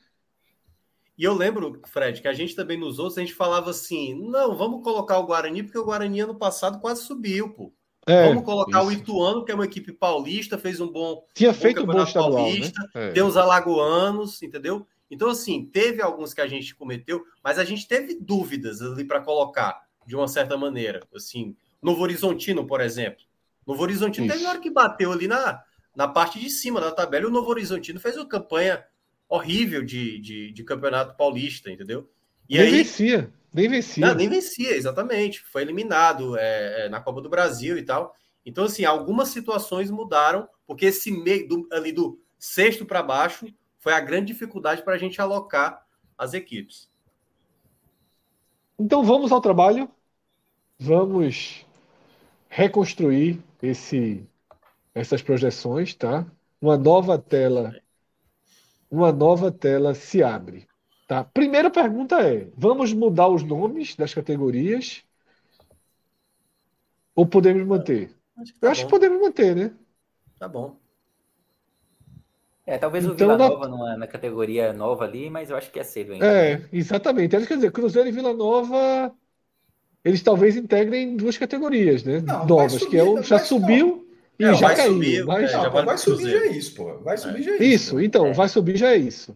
E 1.18 1.24
eu 1.26 1.34
lembro, 1.34 1.82
Fred, 1.88 2.22
que 2.22 2.28
a 2.28 2.34
gente 2.34 2.56
também 2.56 2.80
nos 2.80 3.00
outros, 3.00 3.18
a 3.18 3.22
gente 3.22 3.34
falava 3.34 3.72
assim: 3.72 4.16
não, 4.30 4.56
vamos 4.56 4.82
colocar 4.82 5.18
o 5.20 5.26
Guarani, 5.26 5.62
porque 5.62 5.78
o 5.78 5.84
Guarani 5.84 6.22
ano 6.22 6.36
passado 6.36 6.80
quase 6.80 7.04
subiu, 7.04 7.50
pô. 7.50 7.74
É, 8.08 8.30
Vamos 8.30 8.46
colocar 8.46 8.80
isso. 8.80 8.88
o 8.88 8.92
Ituano, 8.92 9.44
que 9.44 9.52
é 9.52 9.56
uma 9.56 9.66
equipe 9.66 9.92
paulista, 9.92 10.58
fez 10.58 10.80
um 10.80 10.88
bom. 10.88 11.26
Tinha 11.34 11.52
bom 11.52 11.60
feito 11.60 11.84
um 11.84 11.86
bom 11.86 12.04
estadual, 12.04 12.32
né? 12.32 12.38
paulista, 12.38 12.82
né? 12.96 13.10
é. 13.10 13.12
tem 13.12 13.22
os 13.22 13.36
alagoanos, 13.36 14.42
entendeu? 14.42 14.88
Então, 15.12 15.30
assim, 15.30 15.66
teve 15.66 16.02
alguns 16.02 16.34
que 16.34 16.42
a 16.42 16.48
gente 16.48 16.74
cometeu, 16.74 17.24
mas 17.44 17.60
a 17.60 17.66
gente 17.66 17.86
teve 17.88 18.18
dúvidas 18.20 18.82
ali 18.82 19.04
para 19.04 19.20
colocar, 19.20 19.86
de 20.06 20.16
uma 20.16 20.28
certa 20.28 20.58
maneira. 20.58 21.02
Assim, 21.14 21.56
Novo 21.82 22.02
Horizontino, 22.02 22.66
por 22.66 22.80
exemplo. 22.80 23.24
Novo 23.66 23.84
Horizontino 23.84 24.26
isso. 24.26 24.36
teve 24.36 24.48
hora 24.48 24.60
que 24.60 24.70
bateu 24.70 25.12
ali 25.12 25.28
na, 25.28 25.62
na 25.94 26.08
parte 26.08 26.40
de 26.40 26.50
cima 26.50 26.80
da 26.80 26.92
tabela 26.92 27.26
e 27.26 27.28
o 27.28 27.32
Novo 27.32 27.50
Horizontino 27.50 28.00
fez 28.00 28.16
uma 28.16 28.26
campanha 28.26 28.84
horrível 29.28 29.84
de, 29.84 30.20
de, 30.20 30.52
de 30.52 30.64
campeonato 30.64 31.18
paulista, 31.18 31.70
entendeu? 31.70 32.10
E 32.50 32.58
Nem 32.58 32.68
aí, 32.68 32.72
vencia. 32.78 33.30
Nem 33.54 33.68
vencia. 33.68 34.06
Não, 34.06 34.16
nem 34.16 34.30
vencia, 34.30 34.76
exatamente. 34.76 35.42
Foi 35.42 35.62
eliminado 35.62 36.38
é, 36.38 36.86
é, 36.86 36.90
na 36.90 37.00
Copa 37.02 37.22
do 37.22 37.30
Brasil 37.30 37.78
e 37.78 37.84
tal. 37.84 38.14
Então, 38.46 38.66
assim, 38.66 38.86
algumas 38.86 39.30
situações 39.30 39.90
mudaram, 39.90 40.48
porque 40.66 40.86
esse 40.86 41.12
meio 41.12 41.48
do, 41.48 41.68
ali 41.72 41.92
do 41.92 42.20
sexto 42.38 42.86
para 42.86 43.04
baixo 43.04 43.48
foi 43.80 43.94
a 43.94 44.00
grande 44.00 44.34
dificuldade 44.34 44.84
para 44.84 44.94
a 44.94 44.98
gente 44.98 45.20
alocar 45.22 45.86
as 46.18 46.34
equipes. 46.34 46.90
Então 48.80 49.04
vamos 49.04 49.32
ao 49.32 49.42
trabalho. 49.42 49.90
Vamos 50.80 51.66
reconstruir 52.50 53.44
esse, 53.62 54.24
essas 54.94 55.22
projeções, 55.22 55.96
tá? 55.96 56.26
Uma 56.62 56.78
nova 56.78 57.18
tela, 57.18 57.76
uma 58.90 59.12
nova 59.12 59.52
tela 59.52 59.94
se 59.96 60.22
abre. 60.22 60.68
Tá? 61.08 61.24
Primeira 61.24 61.72
pergunta 61.72 62.22
é: 62.22 62.48
vamos 62.56 62.92
mudar 62.92 63.30
os 63.30 63.42
nomes 63.42 63.96
das 63.96 64.14
categorias? 64.14 65.04
Ou 67.16 67.26
podemos 67.26 67.66
manter? 67.66 68.12
Acho 68.38 68.54
tá 68.54 68.60
Eu 68.62 68.72
acho 68.72 68.82
bom. 68.82 68.88
que 68.88 68.92
podemos 68.92 69.22
manter, 69.22 69.56
né? 69.56 69.72
Tá 70.38 70.48
bom. 70.48 70.76
É, 72.66 72.78
talvez 72.78 73.06
o 73.06 73.14
então, 73.14 73.30
Vila 73.30 73.38
Nova 73.38 73.68
numa, 73.70 73.96
na 73.96 74.06
categoria 74.06 74.74
nova 74.74 75.06
ali, 75.06 75.30
mas 75.30 75.50
eu 75.50 75.56
acho 75.56 75.72
que 75.72 75.80
é 75.80 75.84
cedo 75.84 76.12
ainda. 76.12 76.26
É, 76.26 76.62
exatamente. 76.74 77.30
Quer 77.48 77.56
dizer, 77.56 77.72
Cruzeiro 77.72 78.10
e 78.10 78.12
Vila 78.12 78.34
Nova, 78.34 79.16
eles 80.04 80.22
talvez 80.22 80.58
integrem 80.58 81.16
duas 81.16 81.38
categorias, 81.38 82.04
né? 82.04 82.20
Não, 82.20 82.46
Novas, 82.46 82.74
subir, 82.74 82.90
que 82.90 82.98
é 82.98 83.04
o 83.04 83.24
já 83.24 83.40
subiu 83.40 84.06
não. 84.38 84.48
e 84.48 84.52
é, 84.52 84.54
já 84.54 84.76
caiu. 84.76 84.94
Subir, 84.94 85.26
mas... 85.26 85.44
É, 85.46 85.54
já 85.54 85.70
vai, 85.70 85.86
vai 85.86 85.98
subir 85.98 86.30
já 86.30 86.38
é 86.38 86.48
isso, 86.48 86.76
pô. 86.76 86.98
Vai 87.00 87.18
subir 87.18 87.44
já 87.44 87.52
é 87.52 87.56
isso. 87.56 87.64
Isso, 87.64 88.00
então, 88.02 88.28
é. 88.28 88.34
vai 88.34 88.50
subir 88.50 88.76
já 88.76 88.92
é 88.92 88.98
isso. 88.98 89.34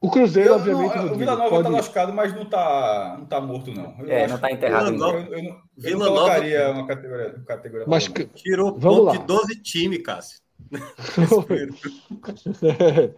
O 0.00 0.08
Cruzeiro, 0.10 0.50
eu, 0.50 0.56
obviamente. 0.56 0.96
Não, 0.96 1.12
o 1.12 1.16
Vila 1.16 1.32
Nova 1.32 1.44
está 1.44 1.56
pode... 1.56 1.70
lascado, 1.70 2.12
mas 2.12 2.32
não 2.32 2.42
está 2.42 3.16
não 3.18 3.26
tá 3.26 3.40
morto, 3.40 3.72
não. 3.72 3.96
Eu 3.98 4.08
é, 4.08 4.28
não 4.28 4.36
está 4.36 4.52
enterrado. 4.52 4.92
Vila 4.92 4.98
Nova, 4.98 5.18
eu, 5.18 5.32
eu, 5.32 5.56
Vila 5.76 6.04
não 6.04 6.14
colocaria 6.14 6.68
Nova... 6.68 6.78
uma 6.78 6.86
categoria, 6.86 7.34
uma 7.34 7.44
categoria 7.44 7.86
mas, 7.88 8.06
nova, 8.08 8.24
Tirou 8.34 8.78
Vamos 8.78 8.98
ponto 8.98 9.06
lá. 9.06 9.16
de 9.16 9.26
12 9.26 9.56
times, 9.56 10.00
Cássio. 10.02 10.40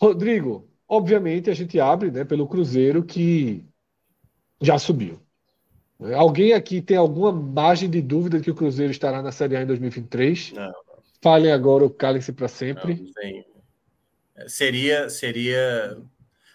Rodrigo, 0.00 0.66
obviamente 0.88 1.50
a 1.50 1.54
gente 1.54 1.78
abre 1.78 2.10
né, 2.10 2.24
pelo 2.24 2.46
Cruzeiro 2.46 3.04
que 3.04 3.62
já 4.60 4.78
subiu. 4.78 5.20
Alguém 6.16 6.54
aqui 6.54 6.82
tem 6.82 6.96
alguma 6.96 7.30
margem 7.30 7.88
de 7.88 8.02
dúvida 8.02 8.38
de 8.38 8.44
que 8.44 8.50
o 8.50 8.54
Cruzeiro 8.54 8.90
estará 8.90 9.22
na 9.22 9.30
Série 9.32 9.56
A 9.56 9.62
em 9.62 9.66
2023? 9.66 10.52
Não. 10.52 10.72
falem 11.22 11.52
agora 11.52 11.84
o 11.84 11.90
cálice 11.90 12.32
para 12.32 12.48
sempre. 12.48 12.94
Não, 12.94 13.53
seria, 14.46 15.08
seria. 15.08 15.96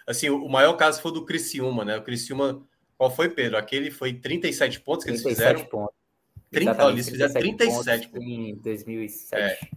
Assim, 0.08 0.30
o 0.30 0.48
maior 0.50 0.74
caso 0.74 1.02
foi 1.02 1.14
do 1.14 1.26
Criciúma, 1.26 1.86
né? 1.86 1.98
O 1.98 2.04
Criciúma. 2.04 2.66
Qual 2.98 3.10
foi, 3.10 3.30
Pedro? 3.30 3.58
Aquele 3.58 3.92
foi 3.92 4.14
37 4.14 4.82
pontos 4.82 5.06
que 5.06 5.12
eles 5.12 5.24
fizeram. 5.24 5.64
Pontos. 5.66 5.96
30, 6.52 6.90
eles 6.90 7.10
fizeram 7.10 7.34
37 7.34 8.08
pontos, 8.10 8.28
em 8.28 8.56
2007. 8.56 9.42
É. 9.42 9.70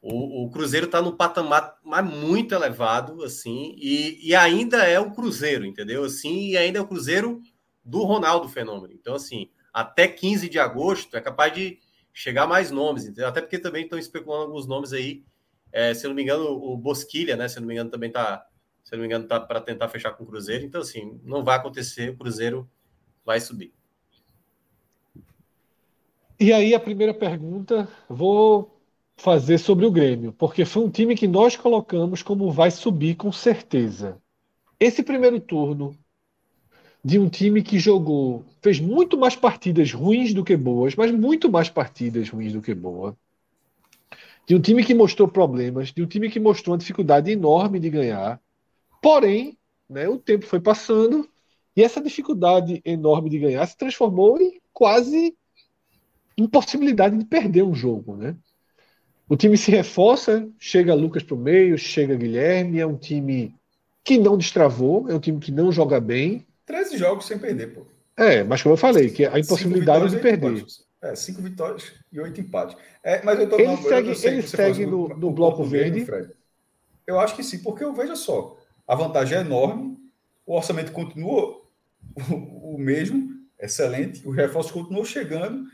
O, 0.00 0.44
o, 0.44 0.50
Cruzeiro 0.50 0.86
está 0.86 1.02
no 1.02 1.16
patamar 1.16 1.78
mas 1.82 2.04
muito 2.04 2.54
elevado, 2.54 3.22
assim, 3.24 3.74
e, 3.78 4.28
e, 4.28 4.34
ainda 4.34 4.84
é 4.84 4.98
o 5.00 5.10
Cruzeiro, 5.10 5.66
entendeu? 5.66 6.04
Assim, 6.04 6.50
e 6.50 6.56
ainda 6.56 6.78
é 6.78 6.82
o 6.82 6.86
Cruzeiro 6.86 7.42
do 7.84 8.04
Ronaldo 8.04 8.48
Fenômeno. 8.48 8.94
Então, 8.94 9.14
assim, 9.14 9.50
até 9.72 10.06
15 10.06 10.48
de 10.48 10.58
agosto 10.58 11.16
é 11.16 11.20
capaz 11.20 11.52
de 11.52 11.78
chegar 12.12 12.46
mais 12.46 12.70
nomes, 12.70 13.04
entendeu? 13.04 13.28
Até 13.28 13.40
porque 13.40 13.58
também 13.58 13.84
estão 13.84 13.98
especulando 13.98 14.44
alguns 14.44 14.66
nomes 14.66 14.92
aí. 14.92 15.24
É, 15.72 15.92
se 15.94 16.06
não 16.06 16.14
me 16.14 16.22
engano, 16.22 16.44
o 16.44 16.76
Bosquilha, 16.76 17.36
né? 17.36 17.48
Se 17.48 17.60
não 17.60 17.66
me 17.66 17.74
engano, 17.74 17.90
também 17.90 18.10
tá. 18.10 18.46
Se 18.84 18.92
não 18.92 19.00
me 19.00 19.06
engano, 19.06 19.26
tá 19.26 19.38
para 19.38 19.60
tentar 19.60 19.88
fechar 19.88 20.12
com 20.12 20.24
o 20.24 20.26
Cruzeiro. 20.26 20.64
Então, 20.64 20.80
assim, 20.80 21.20
não 21.22 21.44
vai 21.44 21.56
acontecer, 21.56 22.10
o 22.10 22.16
Cruzeiro 22.16 22.68
vai 23.24 23.40
subir. 23.40 23.72
E 26.40 26.52
aí, 26.52 26.74
a 26.74 26.80
primeira 26.80 27.12
pergunta, 27.12 27.88
vou 28.08 28.80
fazer 29.16 29.58
sobre 29.58 29.84
o 29.84 29.90
Grêmio, 29.90 30.32
porque 30.32 30.64
foi 30.64 30.84
um 30.84 30.90
time 30.90 31.16
que 31.16 31.26
nós 31.26 31.56
colocamos 31.56 32.22
como 32.22 32.50
vai 32.52 32.70
subir 32.70 33.16
com 33.16 33.32
certeza. 33.32 34.16
Esse 34.78 35.02
primeiro 35.02 35.40
turno 35.40 35.98
de 37.04 37.18
um 37.18 37.28
time 37.28 37.62
que 37.62 37.78
jogou, 37.78 38.44
fez 38.60 38.80
muito 38.80 39.16
mais 39.16 39.34
partidas 39.36 39.92
ruins 39.92 40.34
do 40.34 40.44
que 40.44 40.56
boas, 40.56 40.94
mas 40.94 41.10
muito 41.10 41.50
mais 41.50 41.68
partidas 41.68 42.28
ruins 42.28 42.52
do 42.52 42.62
que 42.62 42.74
boas. 42.74 43.14
De 44.48 44.54
um 44.54 44.60
time 44.60 44.82
que 44.82 44.94
mostrou 44.94 45.28
problemas, 45.28 45.92
de 45.92 46.02
um 46.02 46.06
time 46.06 46.30
que 46.30 46.40
mostrou 46.40 46.72
uma 46.72 46.78
dificuldade 46.78 47.30
enorme 47.30 47.78
de 47.78 47.90
ganhar. 47.90 48.40
Porém, 49.02 49.58
né, 49.88 50.08
o 50.08 50.16
tempo 50.18 50.46
foi 50.46 50.58
passando 50.58 51.28
e 51.76 51.82
essa 51.82 52.00
dificuldade 52.00 52.80
enorme 52.82 53.28
de 53.28 53.38
ganhar 53.38 53.66
se 53.66 53.76
transformou 53.76 54.40
em 54.40 54.58
quase 54.72 55.36
impossibilidade 56.36 57.18
de 57.18 57.26
perder 57.26 57.62
um 57.62 57.74
jogo, 57.74 58.16
né? 58.16 58.34
O 59.28 59.36
time 59.36 59.56
se 59.58 59.70
reforça, 59.70 60.48
chega 60.58 60.94
Lucas 60.94 61.22
para 61.22 61.34
o 61.34 61.38
meio, 61.38 61.76
chega 61.76 62.16
Guilherme, 62.16 62.80
é 62.80 62.86
um 62.86 62.96
time 62.96 63.54
que 64.02 64.16
não 64.16 64.38
destravou, 64.38 65.10
é 65.10 65.14
um 65.14 65.20
time 65.20 65.38
que 65.38 65.52
não 65.52 65.70
joga 65.70 66.00
bem. 66.00 66.46
13 66.64 66.96
jogos 66.96 67.26
sem 67.26 67.38
perder, 67.38 67.74
pô. 67.74 67.82
É, 68.16 68.42
mas 68.42 68.62
como 68.62 68.72
eu 68.72 68.78
falei, 68.78 69.10
que 69.10 69.26
a 69.26 69.38
impossibilidade 69.38 70.08
de 70.08 70.16
perder. 70.16 70.64
É, 71.00 71.14
cinco 71.14 71.40
vitórias 71.40 71.92
e 72.10 72.18
oito 72.18 72.40
empates. 72.40 72.76
É, 73.04 73.22
mas 73.22 73.38
eu 73.38 73.48
tô, 73.48 73.56
ele 73.56 73.68
não, 73.68 73.76
segue, 73.76 74.08
eu 74.08 74.32
ele 74.32 74.42
segue 74.42 74.86
no, 74.86 75.08
no 75.08 75.30
bloco 75.30 75.62
verde. 75.64 76.04
Fred. 76.04 76.32
Eu 77.06 77.20
acho 77.20 77.36
que 77.36 77.42
sim, 77.42 77.58
porque 77.60 77.84
eu 77.84 77.94
vejo 77.94 78.16
só, 78.16 78.58
a 78.86 78.94
vantagem 78.94 79.38
é 79.38 79.40
enorme, 79.40 79.96
o 80.44 80.56
orçamento 80.56 80.92
continua 80.92 81.62
o, 82.30 82.74
o 82.74 82.78
mesmo, 82.78 83.30
excelente, 83.58 84.26
os 84.26 84.34
reforços 84.34 84.72
continuam 84.72 85.04
chegando 85.04 85.66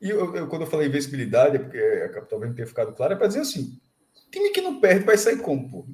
e 0.00 0.08
eu, 0.08 0.34
eu, 0.34 0.48
quando 0.48 0.62
eu 0.62 0.66
falei 0.66 0.88
invencibilidade, 0.88 1.56
é 1.56 1.58
porque 1.58 1.78
a 1.78 2.08
capital 2.08 2.40
não 2.40 2.54
ter 2.54 2.66
ficado 2.66 2.92
claro, 2.94 3.12
é 3.12 3.16
para 3.16 3.26
dizer 3.26 3.40
assim: 3.40 3.78
time 4.30 4.50
que 4.50 4.62
não 4.62 4.80
perde 4.80 5.04
vai 5.04 5.18
sair 5.18 5.38
como, 5.38 5.70
pô? 5.70 5.86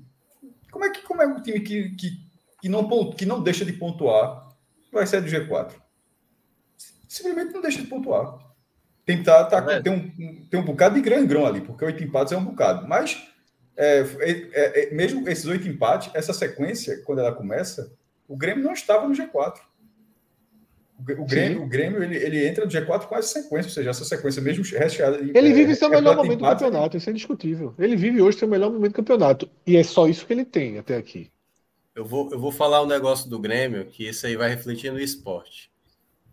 Como 0.70 0.84
é 0.84 0.90
que 0.90 1.02
como 1.02 1.22
é 1.22 1.26
um 1.26 1.42
time 1.42 1.60
que, 1.60 1.90
que, 1.96 2.10
que, 2.60 2.68
não, 2.68 3.10
que 3.10 3.26
não 3.26 3.42
deixa 3.42 3.64
de 3.64 3.72
pontuar 3.72 4.54
vai 4.92 5.06
sair 5.06 5.22
do 5.22 5.28
G4? 5.28 5.72
Simplesmente 7.08 7.52
não 7.52 7.60
deixa 7.60 7.82
de 7.82 7.88
pontuar. 7.88 8.38
Tem, 9.06 9.22
tá, 9.22 9.44
tá, 9.44 9.64
é. 9.72 9.80
tem, 9.80 9.92
um, 9.92 10.46
tem 10.50 10.58
um 10.58 10.64
bocado 10.64 10.96
de 10.96 11.00
grão 11.00 11.46
ali, 11.46 11.60
porque 11.60 11.84
oito 11.84 12.02
empates 12.02 12.32
é 12.32 12.36
um 12.36 12.44
bocado. 12.44 12.88
Mas, 12.88 13.22
é, 13.76 14.04
é, 14.18 14.82
é, 14.82 14.94
mesmo 14.94 15.26
esses 15.28 15.46
oito 15.46 15.68
empates, 15.68 16.10
essa 16.12 16.32
sequência, 16.32 17.00
quando 17.04 17.20
ela 17.20 17.32
começa, 17.32 17.92
o 18.26 18.36
Grêmio 18.36 18.64
não 18.64 18.72
estava 18.72 19.06
no 19.06 19.14
G4. 19.14 19.60
O 20.98 21.24
Grêmio, 21.24 21.62
o 21.62 21.68
Grêmio 21.68 22.02
ele, 22.02 22.16
ele 22.16 22.48
entra 22.48 22.64
no 22.64 22.70
G4 22.70 23.06
com 23.06 23.16
essa 23.16 23.40
sequência, 23.40 23.68
ou 23.68 23.74
seja, 23.74 23.90
essa 23.90 24.04
sequência 24.04 24.42
mesmo 24.42 24.64
recheada. 24.64 25.18
Ele 25.18 25.52
vive 25.52 25.72
é, 25.72 25.74
seu 25.76 25.88
melhor 25.88 26.16
momento 26.16 26.38
do 26.38 26.44
campeonato, 26.44 26.96
isso 26.96 27.08
é 27.08 27.12
indiscutível. 27.12 27.74
Ele 27.78 27.94
vive 27.94 28.20
hoje 28.20 28.38
seu 28.38 28.48
melhor 28.48 28.72
momento 28.72 28.92
do 28.92 28.96
campeonato. 28.96 29.48
E 29.64 29.76
é 29.76 29.84
só 29.84 30.08
isso 30.08 30.26
que 30.26 30.32
ele 30.32 30.44
tem 30.44 30.78
até 30.78 30.96
aqui. 30.96 31.30
Eu 31.94 32.04
vou, 32.04 32.30
eu 32.32 32.40
vou 32.40 32.50
falar 32.50 32.82
um 32.82 32.86
negócio 32.86 33.30
do 33.30 33.38
Grêmio, 33.38 33.84
que 33.86 34.08
isso 34.08 34.26
aí 34.26 34.36
vai 34.36 34.48
refletir 34.48 34.90
no 34.90 34.98
esporte. 34.98 35.70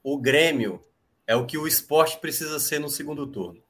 O 0.02 0.18
Grêmio 0.18 0.80
é 1.26 1.36
o 1.36 1.46
que 1.46 1.58
o 1.58 1.68
esporte 1.68 2.20
precisa 2.20 2.60
ser 2.60 2.80
no 2.80 2.90
segundo 2.90 3.28
turno. 3.28 3.62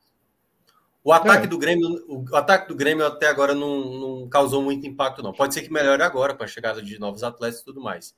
O 1.04 1.12
ataque 1.12 1.46
é. 1.46 1.48
do 1.48 1.58
Grêmio, 1.58 2.06
o 2.08 2.36
ataque 2.36 2.68
do 2.68 2.76
Grêmio 2.76 3.06
até 3.06 3.28
agora 3.28 3.54
não, 3.54 4.22
não 4.22 4.30
causou 4.30 4.62
muito 4.62 4.88
impacto, 4.88 5.22
não. 5.22 5.34
Pode 5.34 5.54
ser 5.54 5.62
que 5.62 5.72
melhore 5.72 6.02
agora 6.02 6.34
com 6.34 6.44
a 6.44 6.48
chegada 6.48 6.82
de 6.82 6.98
novos 6.98 7.24
atletas 7.24 7.60
e 7.60 7.66
tudo 7.66 7.82
mais. 7.82 8.16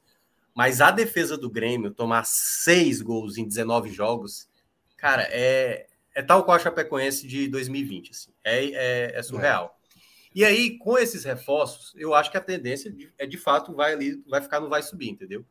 Mas 0.54 0.80
a 0.82 0.92
defesa 0.92 1.36
do 1.36 1.50
Grêmio 1.50 1.92
tomar 1.92 2.24
seis 2.26 3.02
gols 3.02 3.38
em 3.38 3.46
19 3.46 3.92
jogos, 3.92 4.48
cara, 4.96 5.24
é, 5.32 5.88
é 6.14 6.22
tal 6.22 6.44
qual 6.44 6.56
a 6.56 6.60
Chapecoense 6.60 7.28
de 7.28 7.48
2020. 7.48 8.12
Assim. 8.12 8.32
É, 8.44 8.66
é, 8.66 9.20
é 9.20 9.24
surreal. 9.24 9.78
É. 9.82 10.00
E 10.36 10.46
aí, 10.46 10.78
com 10.78 10.98
esses 10.98 11.24
reforços, 11.24 11.94
eu 11.96 12.14
acho 12.14 12.30
que 12.30 12.38
a 12.38 12.42
tendência 12.42 12.94
é 13.18 13.26
de 13.26 13.38
fato 13.38 13.74
vai 13.74 13.94
ali, 13.94 14.24
vai 14.28 14.42
ficar 14.42 14.60
no 14.60 14.70
vai 14.70 14.84
subir, 14.84 15.10
entendeu? 15.10 15.46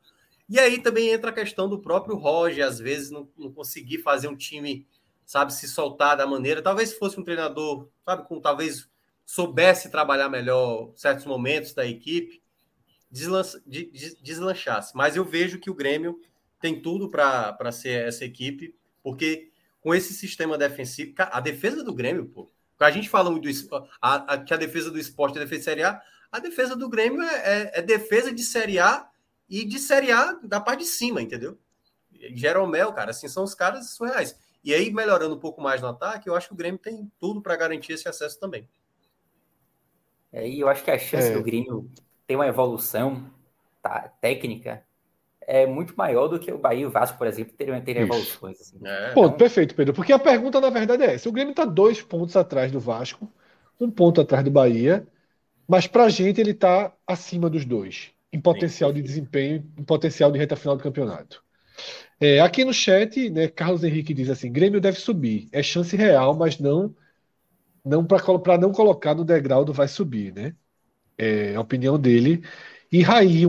E 0.49 0.59
aí 0.59 0.83
também 0.83 1.09
entra 1.09 1.31
a 1.31 1.35
questão 1.35 1.69
do 1.69 1.81
próprio 1.81 2.16
Roger, 2.16 2.66
às 2.66 2.79
vezes 2.79 3.11
não, 3.11 3.29
não 3.37 3.53
conseguir 3.53 3.99
fazer 3.99 4.29
um 4.29 4.37
time, 4.37 4.87
sabe, 5.25 5.55
se 5.55 5.66
soltar 5.66 6.16
da 6.16 6.27
maneira. 6.27 6.62
Talvez 6.62 6.93
fosse 6.93 7.19
um 7.19 7.25
treinador, 7.25 7.89
sabe, 8.05 8.29
com 8.29 8.41
talvez 8.41 8.89
soubesse 9.25 9.91
trabalhar 9.91 10.29
melhor 10.29 10.93
certos 10.95 11.25
momentos 11.25 11.73
da 11.73 11.87
equipe 11.87 12.43
deslanchasse. 14.21 14.95
Mas 14.95 15.16
eu 15.16 15.25
vejo 15.25 15.59
que 15.59 15.71
o 15.71 15.75
Grêmio 15.75 16.21
tem 16.61 16.81
tudo 16.81 17.09
para 17.09 17.73
ser 17.73 18.07
essa 18.07 18.25
equipe, 18.25 18.75
porque 19.03 19.51
com 19.81 19.95
esse 19.95 20.12
sistema 20.15 20.59
defensivo, 20.59 21.15
a 21.19 21.41
defesa 21.41 21.85
do 21.85 21.95
Grêmio, 21.95 22.27
pô, 22.27 22.51
a 22.81 22.91
gente 22.91 23.09
fala 23.09 23.31
muito 23.31 23.49
do, 23.49 23.89
a, 24.01 24.35
a, 24.35 24.39
que 24.39 24.53
a 24.53 24.57
defesa 24.57 24.91
do 24.91 24.99
esporte 24.99 25.37
é 25.37 25.41
defesa 25.41 25.59
de 25.59 25.65
Série 25.65 25.83
A, 25.83 26.03
a 26.33 26.39
defesa 26.41 26.75
do 26.75 26.89
Grêmio 26.89 27.23
é, 27.23 27.35
é, 27.35 27.71
é, 27.75 27.83
defesa 27.83 28.33
de 28.33 28.43
Série 28.43 28.79
A 28.79 29.09
e 29.49 29.65
de 29.65 29.79
Série 29.79 30.12
A 30.12 30.33
da 30.43 30.61
parte 30.61 30.81
de 30.81 30.87
cima, 30.87 31.23
entendeu? 31.23 31.59
Jeromel, 32.35 32.93
cara, 32.93 33.11
assim, 33.11 33.29
são 33.29 33.45
os 33.45 33.55
caras 33.55 33.91
surreais. 33.91 34.39
E 34.62 34.73
aí, 34.73 34.91
melhorando 34.91 35.35
um 35.35 35.41
pouco 35.41 35.61
mais 35.61 35.83
no 35.83 35.89
ataque, 35.89 36.29
eu 36.29 36.35
acho 36.35 36.49
que 36.49 36.55
o 36.55 36.57
Grêmio 36.57 36.79
tem 36.79 37.11
tudo 37.21 37.43
para 37.43 37.57
garantir 37.57 37.93
esse 37.93 38.09
acesso 38.09 38.41
também. 38.41 38.69
É, 40.33 40.49
e 40.49 40.61
eu 40.61 40.69
acho 40.69 40.83
que 40.83 40.91
a 40.91 40.99
chance 40.99 41.29
é. 41.29 41.35
do 41.35 41.43
Grêmio 41.43 41.91
tem 42.27 42.37
uma 42.37 42.47
evolução 42.47 43.31
tá, 43.83 44.09
técnica 44.21 44.83
é 45.47 45.66
muito 45.66 45.95
maior 45.97 46.29
do 46.29 46.39
que 46.39 46.53
o 46.53 46.59
Bahia 46.59 46.83
e 46.83 46.87
o 46.87 46.91
Vasco, 46.91 47.19
por 47.19 47.27
exemplo, 47.27 47.53
teriam, 47.57 47.81
teriam 47.81 48.05
evoluções. 48.05 48.61
Assim. 48.61 48.79
É, 48.83 49.12
Ponto, 49.12 49.27
então... 49.27 49.39
perfeito, 49.39 49.75
Pedro. 49.75 49.95
Porque 49.95 50.12
a 50.12 50.19
pergunta, 50.19 50.61
na 50.61 50.71
verdade, 50.71 51.03
é 51.03 51.15
essa. 51.15 51.29
O 51.29 51.33
Grêmio 51.33 51.51
está 51.51 51.65
dois 51.65 52.03
pontos 52.03 52.37
atrás 52.37 52.73
do 52.73 52.81
Vasco, 52.81 53.31
um 53.81 53.91
ponto 53.91 54.21
atrás 54.21 54.45
do 54.45 54.51
Bahia, 54.51 55.07
mas 55.69 55.87
para 55.87 56.05
a 56.05 56.09
gente 56.09 56.41
ele 56.41 56.53
está 56.53 56.93
acima 57.07 57.51
dos 57.51 57.65
dois, 57.65 58.12
em 58.35 58.40
potencial 58.40 58.93
de 58.93 59.01
desempenho, 59.02 59.65
em 59.78 59.85
potencial 59.85 60.31
de 60.32 60.39
reta 60.39 60.56
final 60.56 60.77
do 60.77 60.82
campeonato. 60.82 61.43
É, 62.20 62.40
aqui 62.40 62.65
no 62.65 62.73
chat, 62.73 63.31
né, 63.31 63.48
Carlos 63.48 63.85
Henrique 63.85 64.15
diz 64.15 64.28
assim: 64.31 64.52
Grêmio 64.52 64.81
deve 64.81 64.98
subir. 64.98 65.48
É 65.52 65.62
chance 65.62 65.97
real, 65.97 66.35
mas 66.35 66.59
não 66.59 66.94
não 67.85 68.05
para 68.05 68.59
não 68.59 68.73
colocar 68.73 69.15
no 69.15 69.24
degrau 69.24 69.65
do 69.65 69.73
vai 69.73 69.89
subir, 69.89 70.32
né? 70.32 70.55
é 71.19 71.55
a 71.55 71.61
opinião 71.61 71.98
dele. 71.98 72.43
E 72.90 73.02
Raí, 73.02 73.44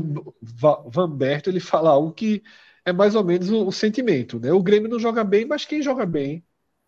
Vanberto, 0.87 1.49
ele 1.49 1.59
fala 1.59 1.91
algo 1.91 2.11
que 2.13 2.43
é 2.83 2.93
mais 2.93 3.15
ou 3.15 3.23
menos 3.23 3.49
o, 3.49 3.67
o, 3.67 3.71
sentimento. 3.71 4.39
Né? 4.39 4.51
O 4.51 4.63
Grêmio 4.63 4.89
não 4.89 4.99
joga 4.99 5.23
bem, 5.23 5.45
mas 5.45 5.65
quem 5.65 5.81
joga 5.81 6.05
bem 6.05 6.43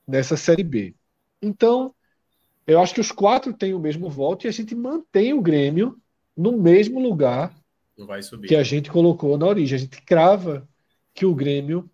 nessa 0.08 0.38
Série 0.38 0.64
B? 0.64 0.96
Então, 1.42 1.94
eu 2.66 2.80
acho 2.82 2.94
que 2.94 3.02
os 3.02 3.12
quatro 3.12 3.54
têm 3.54 3.74
o 3.74 3.80
mesmo 3.80 4.10
voto 4.10 4.46
e 4.46 4.50
a 4.50 4.52
gente 4.52 4.76
mantém 4.76 5.34
o 5.34 5.42
Grêmio 5.42 6.00
no 6.36 6.58
mesmo 6.58 7.00
lugar 7.00 7.54
que 8.48 8.56
a 8.56 8.64
gente 8.64 8.92
colocou 8.92 9.38
na 9.38 9.48
origem. 9.48 9.76
A 9.76 9.80
gente 9.80 10.02
crava 10.02 10.68
que 11.14 11.26
o 11.26 11.34
Grêmio 11.34 11.90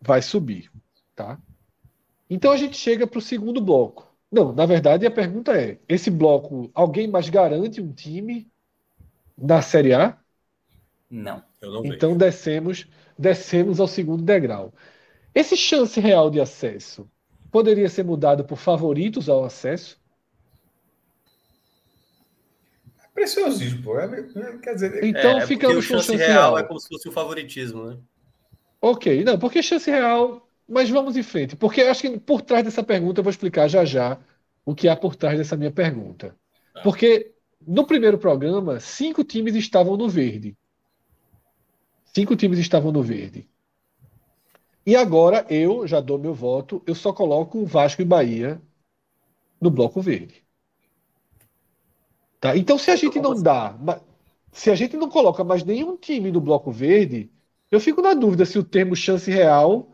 vai 0.00 0.22
subir. 0.22 0.70
Tá? 1.14 1.38
Então 2.28 2.52
a 2.52 2.56
gente 2.56 2.76
chega 2.76 3.06
para 3.06 3.18
o 3.18 3.22
segundo 3.22 3.60
bloco. 3.60 4.10
Não, 4.30 4.52
na 4.52 4.64
verdade 4.64 5.06
a 5.06 5.10
pergunta 5.10 5.52
é: 5.52 5.78
esse 5.88 6.10
bloco, 6.10 6.70
alguém 6.74 7.06
mais 7.06 7.28
garante 7.28 7.80
um 7.80 7.92
time 7.92 8.50
na 9.36 9.60
Série 9.60 9.92
A? 9.92 10.18
Não. 11.10 11.42
não 11.60 11.84
então 11.84 12.16
descemos, 12.16 12.86
descemos 13.18 13.78
ao 13.78 13.86
segundo 13.86 14.22
degrau. 14.22 14.72
Esse 15.34 15.56
chance 15.56 16.00
real 16.00 16.30
de 16.30 16.40
acesso 16.40 17.10
poderia 17.50 17.88
ser 17.88 18.04
mudado 18.04 18.44
por 18.44 18.56
favoritos 18.56 19.28
ao 19.28 19.44
acesso? 19.44 20.01
Preciosismo, 23.14 23.82
pô. 23.82 23.98
É, 23.98 24.06
é, 24.06 24.58
quer 24.58 24.74
dizer, 24.74 25.04
então 25.04 25.38
é, 25.38 25.46
ficamos 25.46 25.86
com 25.86 25.98
chance 25.98 26.16
real, 26.16 26.30
real. 26.30 26.58
É 26.58 26.62
como 26.62 26.80
se 26.80 26.88
fosse 26.88 27.08
o 27.08 27.12
favoritismo, 27.12 27.84
né? 27.84 27.98
Ok, 28.80 29.22
não, 29.22 29.38
porque 29.38 29.62
chance 29.62 29.90
real 29.90 30.46
mas 30.72 30.88
vamos 30.88 31.16
em 31.16 31.22
frente, 31.22 31.56
porque 31.56 31.82
acho 31.82 32.00
que 32.02 32.18
por 32.18 32.40
trás 32.40 32.64
dessa 32.64 32.82
pergunta 32.82 33.20
eu 33.20 33.24
vou 33.24 33.30
explicar 33.30 33.68
já 33.68 33.84
já 33.84 34.18
o 34.64 34.74
que 34.74 34.88
há 34.88 34.96
por 34.96 35.14
trás 35.14 35.36
dessa 35.36 35.56
minha 35.56 35.70
pergunta. 35.70 36.34
Porque 36.82 37.34
no 37.66 37.86
primeiro 37.86 38.16
programa, 38.16 38.80
cinco 38.80 39.22
times 39.22 39.54
estavam 39.54 39.96
no 39.96 40.08
verde. 40.08 40.56
Cinco 42.04 42.34
times 42.36 42.58
estavam 42.58 42.90
no 42.90 43.02
verde. 43.02 43.48
E 44.86 44.96
agora 44.96 45.46
eu 45.50 45.86
já 45.86 46.00
dou 46.00 46.18
meu 46.18 46.34
voto, 46.34 46.82
eu 46.86 46.94
só 46.94 47.12
coloco 47.12 47.66
Vasco 47.66 48.00
e 48.00 48.04
Bahia 48.04 48.60
no 49.60 49.70
bloco 49.70 50.00
verde. 50.00 50.42
Tá? 52.42 52.56
Então, 52.56 52.76
se 52.76 52.90
a 52.90 52.96
gente 52.96 53.20
não 53.20 53.40
dá, 53.40 53.72
se 54.50 54.68
a 54.68 54.74
gente 54.74 54.96
não 54.96 55.08
coloca 55.08 55.44
mais 55.44 55.62
nenhum 55.62 55.96
time 55.96 56.32
no 56.32 56.40
bloco 56.40 56.72
verde, 56.72 57.30
eu 57.70 57.78
fico 57.78 58.02
na 58.02 58.14
dúvida 58.14 58.44
se 58.44 58.58
o 58.58 58.64
termo 58.64 58.96
chance 58.96 59.30
real 59.30 59.88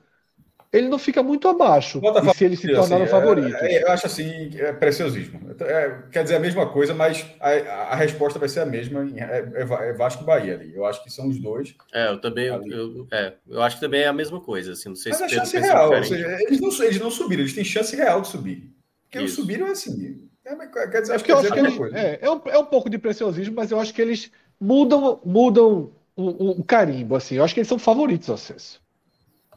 ele 0.73 0.89
não 0.89 0.99
fica 0.99 1.23
muito 1.23 1.47
abaixo 1.47 2.01
e 2.01 2.35
se 2.35 2.45
eles 2.47 2.59
se 2.59 2.73
tornaram 2.73 3.05
assim, 3.05 3.11
favoritos. 3.11 3.53
É, 3.55 3.75
é, 3.75 3.83
eu 3.83 3.91
acho 3.91 4.07
assim, 4.07 4.51
é 4.59 4.73
preciosismo. 4.73 5.41
É, 5.61 5.99
quer 6.11 6.23
dizer 6.23 6.37
a 6.37 6.41
mesma 6.41 6.67
coisa, 6.67 6.95
mas 6.95 7.27
a, 7.39 7.51
a 7.93 7.95
resposta 7.97 8.39
vai 8.39 8.49
ser 8.49 8.61
a 8.61 8.67
mesma. 8.67 9.07
É, 9.15 9.47
é, 9.55 9.61
é, 9.61 9.93
Vasco 9.93 10.23
e 10.23 10.27
Bahia 10.27 10.55
ali. 10.55 10.75
Eu 10.75 10.87
acho 10.87 11.05
que 11.05 11.11
são 11.11 11.29
os 11.29 11.39
dois. 11.39 11.75
É, 11.93 12.09
eu 12.09 12.19
também. 12.19 12.47
Eu, 12.47 13.07
é, 13.13 13.35
eu 13.47 13.63
acho 13.63 13.77
que 13.77 13.83
também 13.83 14.05
é 14.05 14.07
a 14.07 14.13
mesma 14.13 14.41
coisa. 14.41 14.73
Assim, 14.73 14.89
não 14.89 14.97
sei 14.97 15.13
mas 15.13 15.19
se 15.19 15.25
é 15.25 15.29
chance 15.29 15.59
real. 15.59 16.03
Seja, 16.03 16.39
eles, 16.41 16.61
não, 16.61 16.85
eles 16.85 16.99
não 16.99 17.11
subiram, 17.11 17.43
eles 17.43 17.55
têm 17.55 17.65
chance 17.65 17.95
real 17.95 18.23
de 18.23 18.29
subir. 18.29 18.75
Porque 19.05 19.19
eles 19.19 19.33
subiram 19.33 19.67
assim. 19.67 20.28
Quer 20.91 21.01
dizer, 21.01 21.15
acho 21.15 21.25
que 21.25 21.33
eu 21.33 21.39
acho 21.39 21.53
que 21.53 21.59
eles, 21.59 21.79
é, 21.93 22.31
um, 22.31 22.41
é 22.47 22.59
um 22.59 22.65
pouco 22.65 22.89
de 22.89 22.99
preciosismo, 22.99 23.55
mas 23.55 23.71
eu 23.71 23.81
acho 23.81 23.93
que 23.93 24.03
eles 24.03 24.31
mudam, 24.61 25.21
mudam 25.25 25.93
o, 26.17 26.61
o 26.61 26.65
carimbo. 26.65 27.17
Assim. 27.17 27.37
Eu 27.37 27.45
acho 27.45 27.55
que 27.55 27.61
eles 27.61 27.69
são 27.69 27.79
favoritos 27.79 28.29
ao 28.29 28.35
acesso. 28.35 28.81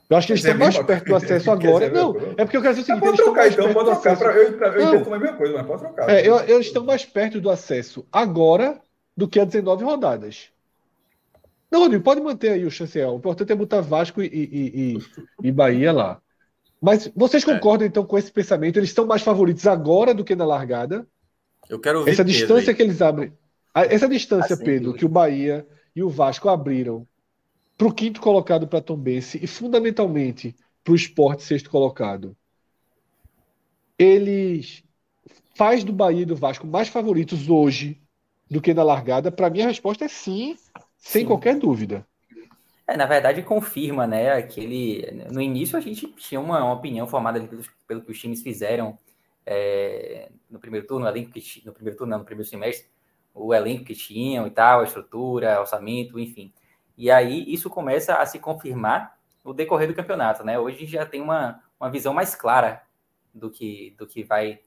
Eu 0.09 0.17
acho 0.17 0.27
que 0.27 0.33
eles 0.33 0.43
estão 0.43 0.59
mais 0.59 0.77
perto 0.77 1.05
do 1.05 1.15
acesso 1.15 1.51
agora. 1.51 1.89
Não, 1.89 2.15
é 2.35 2.43
porque 2.43 2.57
eu 2.57 2.61
quero 2.61 2.75
dizer 2.75 2.81
o 2.81 2.85
seguinte: 2.85 3.07
eles 3.07 3.21
trocar, 3.21 3.47
então, 3.47 3.73
pode 3.73 4.01
trocar. 4.01 4.35
eu, 4.35 4.41
eu, 4.41 4.81
eu 4.81 4.95
entendo 4.95 5.15
a 5.15 5.19
mesma 5.19 5.37
coisa, 5.37 5.53
mas 5.53 5.65
pode 5.65 5.81
trocar. 5.81 6.09
É, 6.09 6.27
eu, 6.27 6.39
eles 6.41 6.67
estão 6.67 6.83
mais 6.83 7.05
perto 7.05 7.39
do 7.39 7.49
acesso 7.49 8.05
agora 8.11 8.81
do 9.15 9.27
que 9.27 9.39
há 9.39 9.45
19 9.45 9.85
rodadas. 9.85 10.49
Não, 11.71 11.79
Rodrigo, 11.79 12.03
pode 12.03 12.19
manter 12.19 12.49
aí 12.49 12.65
o 12.65 12.71
chanceão. 12.71 13.15
O 13.15 13.17
importante 13.17 13.53
é 13.53 13.55
botar 13.55 13.79
Vasco 13.79 14.21
e, 14.21 14.27
e, 14.27 14.97
e, 14.97 15.47
e 15.47 15.51
Bahia 15.51 15.93
lá. 15.93 16.20
Mas 16.81 17.11
vocês 17.15 17.47
é. 17.47 17.53
concordam, 17.53 17.85
é. 17.85 17.87
então, 17.87 18.03
com 18.03 18.17
esse 18.17 18.31
pensamento? 18.31 18.77
Eles 18.77 18.89
estão 18.89 19.05
mais 19.05 19.21
favoritos 19.21 19.67
agora 19.67 20.13
do 20.13 20.23
que 20.23 20.35
na 20.35 20.45
largada? 20.45 21.07
Eu 21.69 21.79
quero 21.79 21.99
ouvir 21.99 22.11
Essa 22.11 22.25
distância 22.25 22.73
que 22.73 22.81
eles 22.81 23.01
abrem. 23.01 23.31
Essa 23.73 24.09
distância, 24.09 24.55
assim, 24.55 24.63
Pedro, 24.63 24.93
que 24.93 25.05
o 25.05 25.09
Bahia 25.09 25.65
e 25.95 26.01
o 26.03 26.09
Vasco 26.09 26.49
abriram 26.49 27.07
para 27.77 27.87
o 27.87 27.93
quinto 27.93 28.19
colocado 28.19 28.67
para 28.67 28.81
Tombense 28.81 29.39
e 29.41 29.47
fundamentalmente 29.47 30.55
para 30.83 30.93
o 30.93 30.95
esporte 30.95 31.43
sexto 31.43 31.69
colocado. 31.69 32.35
Eles 33.97 34.83
faz 35.55 35.83
do 35.83 35.93
Bahia 35.93 36.23
e 36.23 36.25
do 36.25 36.35
Vasco 36.35 36.65
mais 36.65 36.87
favoritos 36.87 37.47
hoje 37.47 38.01
do 38.49 38.59
que 38.59 38.73
na 38.73 38.83
largada? 38.83 39.31
Para 39.31 39.49
mim 39.49 39.61
a 39.61 39.67
resposta 39.67 40.05
é 40.05 40.07
sim, 40.07 40.57
sem 40.97 41.21
sim. 41.21 41.27
qualquer 41.27 41.57
dúvida. 41.57 42.05
É, 42.91 42.97
na 42.97 43.05
verdade 43.05 43.41
confirma, 43.41 44.05
né? 44.05 44.33
Aquele 44.33 45.25
no 45.31 45.41
início 45.41 45.77
a 45.77 45.79
gente 45.79 46.07
tinha 46.13 46.41
uma, 46.41 46.61
uma 46.61 46.73
opinião 46.73 47.07
formada 47.07 47.39
pelo, 47.39 47.63
pelo, 47.87 48.01
que 48.01 48.11
os 48.11 48.19
times 48.19 48.41
fizeram 48.43 48.99
é, 49.45 50.29
no 50.49 50.59
primeiro 50.59 50.85
turno, 50.85 51.07
elenco 51.07 51.31
que, 51.31 51.63
no 51.65 51.71
primeiro 51.71 51.97
turno, 51.97 52.11
não, 52.11 52.19
no 52.19 52.25
primeiro 52.25 52.49
semestre, 52.49 52.89
o 53.33 53.53
elenco 53.53 53.85
que 53.85 53.95
tinham 53.95 54.45
e 54.45 54.51
tal, 54.51 54.81
a 54.81 54.83
estrutura, 54.83 55.61
orçamento, 55.61 56.19
enfim. 56.19 56.53
E 56.97 57.09
aí 57.09 57.45
isso 57.47 57.69
começa 57.69 58.15
a 58.15 58.25
se 58.25 58.39
confirmar 58.39 59.17
no 59.45 59.53
decorrer 59.53 59.87
do 59.87 59.95
campeonato, 59.95 60.43
né? 60.43 60.59
Hoje 60.59 60.85
já 60.85 61.05
tem 61.05 61.21
uma, 61.21 61.63
uma 61.79 61.89
visão 61.89 62.13
mais 62.13 62.35
clara 62.35 62.83
do 63.33 63.49
que, 63.49 63.95
do 63.97 64.05
que 64.05 64.21
vai 64.21 64.59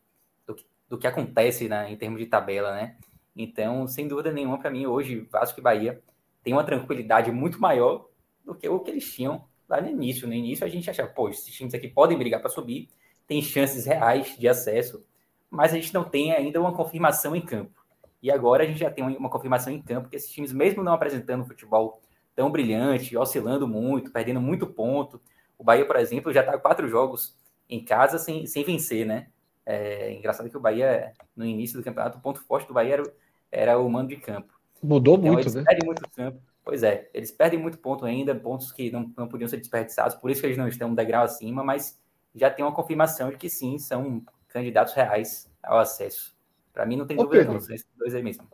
do 0.46 0.54
que, 0.54 0.66
do 0.88 0.96
que 0.96 1.06
acontece 1.06 1.68
né, 1.68 1.92
em 1.92 1.96
termos 1.96 2.18
de 2.20 2.26
tabela, 2.26 2.72
né? 2.74 2.96
Então, 3.36 3.86
sem 3.86 4.08
dúvida 4.08 4.32
nenhuma, 4.32 4.58
para 4.58 4.70
mim, 4.70 4.86
hoje, 4.86 5.28
Vasco 5.30 5.60
e 5.60 5.62
Bahia 5.62 6.02
tem 6.42 6.54
uma 6.54 6.64
tranquilidade 6.64 7.30
muito 7.30 7.60
maior 7.60 8.08
do 8.44 8.54
que 8.54 8.68
o 8.68 8.80
que 8.80 8.90
eles 8.90 9.12
tinham 9.12 9.44
lá 9.68 9.80
no 9.80 9.88
início. 9.88 10.26
No 10.26 10.34
início, 10.34 10.64
a 10.64 10.68
gente 10.68 10.88
achava, 10.88 11.08
pô, 11.08 11.28
esses 11.28 11.52
times 11.52 11.74
aqui 11.74 11.88
podem 11.88 12.18
brigar 12.18 12.40
para 12.40 12.50
subir, 12.50 12.88
tem 13.26 13.40
chances 13.40 13.86
reais 13.86 14.36
de 14.38 14.46
acesso, 14.48 15.04
mas 15.50 15.72
a 15.72 15.76
gente 15.76 15.94
não 15.94 16.04
tem 16.04 16.32
ainda 16.32 16.60
uma 16.60 16.74
confirmação 16.74 17.34
em 17.34 17.40
campo. 17.40 17.84
E 18.22 18.30
agora 18.30 18.64
a 18.64 18.66
gente 18.66 18.80
já 18.80 18.90
tem 18.90 19.04
uma 19.04 19.28
confirmação 19.28 19.72
em 19.72 19.82
campo 19.82 20.08
que 20.08 20.16
esses 20.16 20.30
times, 20.30 20.52
mesmo 20.52 20.82
não 20.82 20.94
apresentando 20.94 21.44
futebol 21.44 22.00
tão 22.34 22.50
brilhante, 22.50 23.16
oscilando 23.16 23.68
muito, 23.68 24.10
perdendo 24.10 24.40
muito 24.40 24.66
ponto. 24.66 25.20
O 25.58 25.64
Bahia, 25.64 25.86
por 25.86 25.96
exemplo, 25.96 26.32
já 26.32 26.40
está 26.40 26.58
quatro 26.58 26.88
jogos 26.88 27.36
em 27.68 27.84
casa 27.84 28.18
sem, 28.18 28.46
sem 28.46 28.64
vencer, 28.64 29.06
né? 29.06 29.28
É 29.64 30.12
engraçado 30.12 30.50
que 30.50 30.56
o 30.56 30.60
Bahia, 30.60 31.12
no 31.34 31.44
início 31.44 31.78
do 31.78 31.84
campeonato, 31.84 32.18
o 32.18 32.20
ponto 32.20 32.40
forte 32.40 32.66
do 32.66 32.74
Bahia 32.74 32.94
era, 32.94 33.12
era 33.50 33.78
o 33.78 33.88
mando 33.88 34.08
de 34.08 34.16
campo. 34.16 34.52
Mudou 34.82 35.16
então, 35.16 35.32
muito, 35.32 35.54
né? 35.54 35.64
Muito 35.84 36.10
campo. 36.10 36.40
Pois 36.64 36.82
é, 36.82 37.10
eles 37.12 37.30
perdem 37.30 37.58
muito 37.58 37.78
ponto 37.78 38.06
ainda, 38.06 38.34
pontos 38.34 38.72
que 38.72 38.90
não, 38.90 39.12
não 39.16 39.28
podiam 39.28 39.46
ser 39.46 39.58
desperdiçados, 39.58 40.16
por 40.16 40.30
isso 40.30 40.40
que 40.40 40.46
eles 40.46 40.56
não 40.56 40.66
estão 40.66 40.88
um 40.88 40.94
degrau 40.94 41.24
acima, 41.24 41.62
mas 41.62 42.00
já 42.34 42.50
tem 42.50 42.64
uma 42.64 42.72
confirmação 42.72 43.30
de 43.30 43.36
que 43.36 43.50
sim, 43.50 43.78
são 43.78 44.22
candidatos 44.48 44.94
reais 44.94 45.50
ao 45.62 45.78
acesso. 45.78 46.34
Para 46.72 46.86
mim 46.86 46.96
não 46.96 47.06
tem 47.06 47.18
Ô, 47.18 47.24
dúvida 47.24 47.40
Pedro, 47.40 47.54
não, 47.54 47.60
são 47.60 47.74
esses 47.74 47.86
dois 47.96 48.14
aí 48.14 48.22
mesmo. 48.22 48.48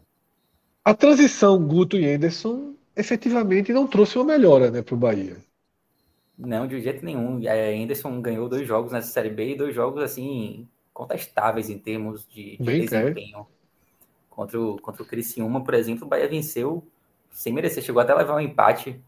A 0.84 0.92
transição 0.92 1.64
Guto 1.64 1.96
e 1.96 2.04
Anderson 2.12 2.74
efetivamente 2.96 3.72
não 3.72 3.86
trouxe 3.86 4.18
uma 4.18 4.24
melhora 4.24 4.70
né, 4.70 4.82
para 4.82 4.94
o 4.94 4.98
Bahia. 4.98 5.36
Não, 6.36 6.66
de 6.66 6.80
jeito 6.80 7.04
nenhum. 7.04 7.40
É, 7.46 7.74
Anderson 7.76 8.20
ganhou 8.20 8.48
dois 8.48 8.66
jogos 8.66 8.92
nessa 8.92 9.08
Série 9.08 9.30
B 9.30 9.52
e 9.52 9.56
dois 9.56 9.74
jogos 9.74 10.02
assim 10.02 10.66
contestáveis 10.92 11.70
em 11.70 11.78
termos 11.78 12.26
de, 12.26 12.56
de 12.56 12.80
desempenho. 12.80 13.46
Contra 14.28 14.60
o, 14.60 14.80
contra 14.80 15.02
o 15.02 15.06
Criciúma, 15.06 15.62
por 15.62 15.74
exemplo, 15.74 16.06
o 16.06 16.08
Bahia 16.08 16.28
venceu 16.28 16.86
sem 17.30 17.52
merecer. 17.52 17.82
Chegou 17.82 18.00
até 18.00 18.12
a 18.12 18.16
levar 18.16 18.36
um 18.36 18.40
empate 18.40 19.00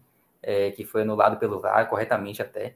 é, 0.42 0.70
que 0.70 0.84
foi 0.84 1.02
anulado 1.02 1.38
pelo 1.38 1.60
VAR, 1.60 1.88
corretamente 1.88 2.42
até. 2.42 2.74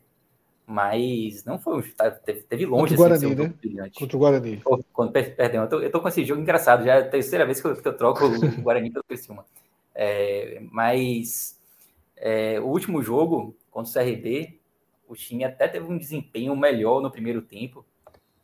Mas 0.67 1.45
não 1.45 1.59
foi 1.59 1.79
um. 1.79 1.83
Tá, 1.93 2.11
teve, 2.11 2.43
teve 2.43 2.67
longe 2.67 2.97
Contra 2.97 3.13
o 3.13 3.15
assim, 3.15 3.35
Guarani, 3.35 3.57
assim, 3.63 3.75
né? 3.75 3.91
Contra 3.97 4.17
o 4.17 4.21
Guarani. 4.21 4.63
Quando, 4.93 5.13
perdão, 5.13 5.63
eu 5.63 5.69
tô, 5.69 5.81
eu 5.81 5.91
tô 5.91 6.01
com 6.01 6.09
esse 6.09 6.25
jogo 6.25 6.41
engraçado. 6.41 6.85
Já 6.85 6.95
é 6.95 6.99
a 6.99 7.09
terceira 7.09 7.47
vez 7.47 7.61
que 7.61 7.67
eu, 7.69 7.77
que 7.77 7.87
eu 7.87 7.97
troco 7.97 8.25
o 8.25 8.31
Guarani 8.63 8.91
pelo 8.91 9.05
Criciúma. 9.05 9.45
É, 9.95 10.59
mas 10.73 11.57
é, 12.17 12.59
o 12.61 12.65
último 12.65 13.03
jogo 13.03 13.57
contra 13.71 13.91
o 13.91 13.95
CRB, 13.95 14.59
o 15.09 15.15
time 15.15 15.45
até 15.45 15.69
teve 15.69 15.87
um 15.87 15.97
desempenho 15.97 16.57
melhor 16.57 17.01
no 17.01 17.11
primeiro 17.11 17.43
tempo, 17.43 17.85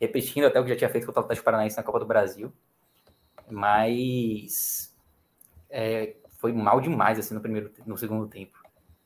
repetindo 0.00 0.46
até 0.46 0.60
o 0.60 0.62
que 0.62 0.70
já 0.70 0.76
tinha 0.76 0.90
feito 0.90 1.06
contra 1.06 1.22
o 1.22 1.24
Atlético 1.24 1.44
Paranaense 1.44 1.76
na 1.76 1.82
Copa 1.82 1.98
do 1.98 2.06
Brasil, 2.06 2.52
mas 3.50 4.94
é, 5.68 6.14
foi 6.42 6.52
mal 6.52 6.80
demais 6.80 7.20
assim 7.20 7.34
no 7.34 7.40
primeiro, 7.40 7.70
no 7.86 7.96
segundo 7.96 8.26
tempo. 8.26 8.58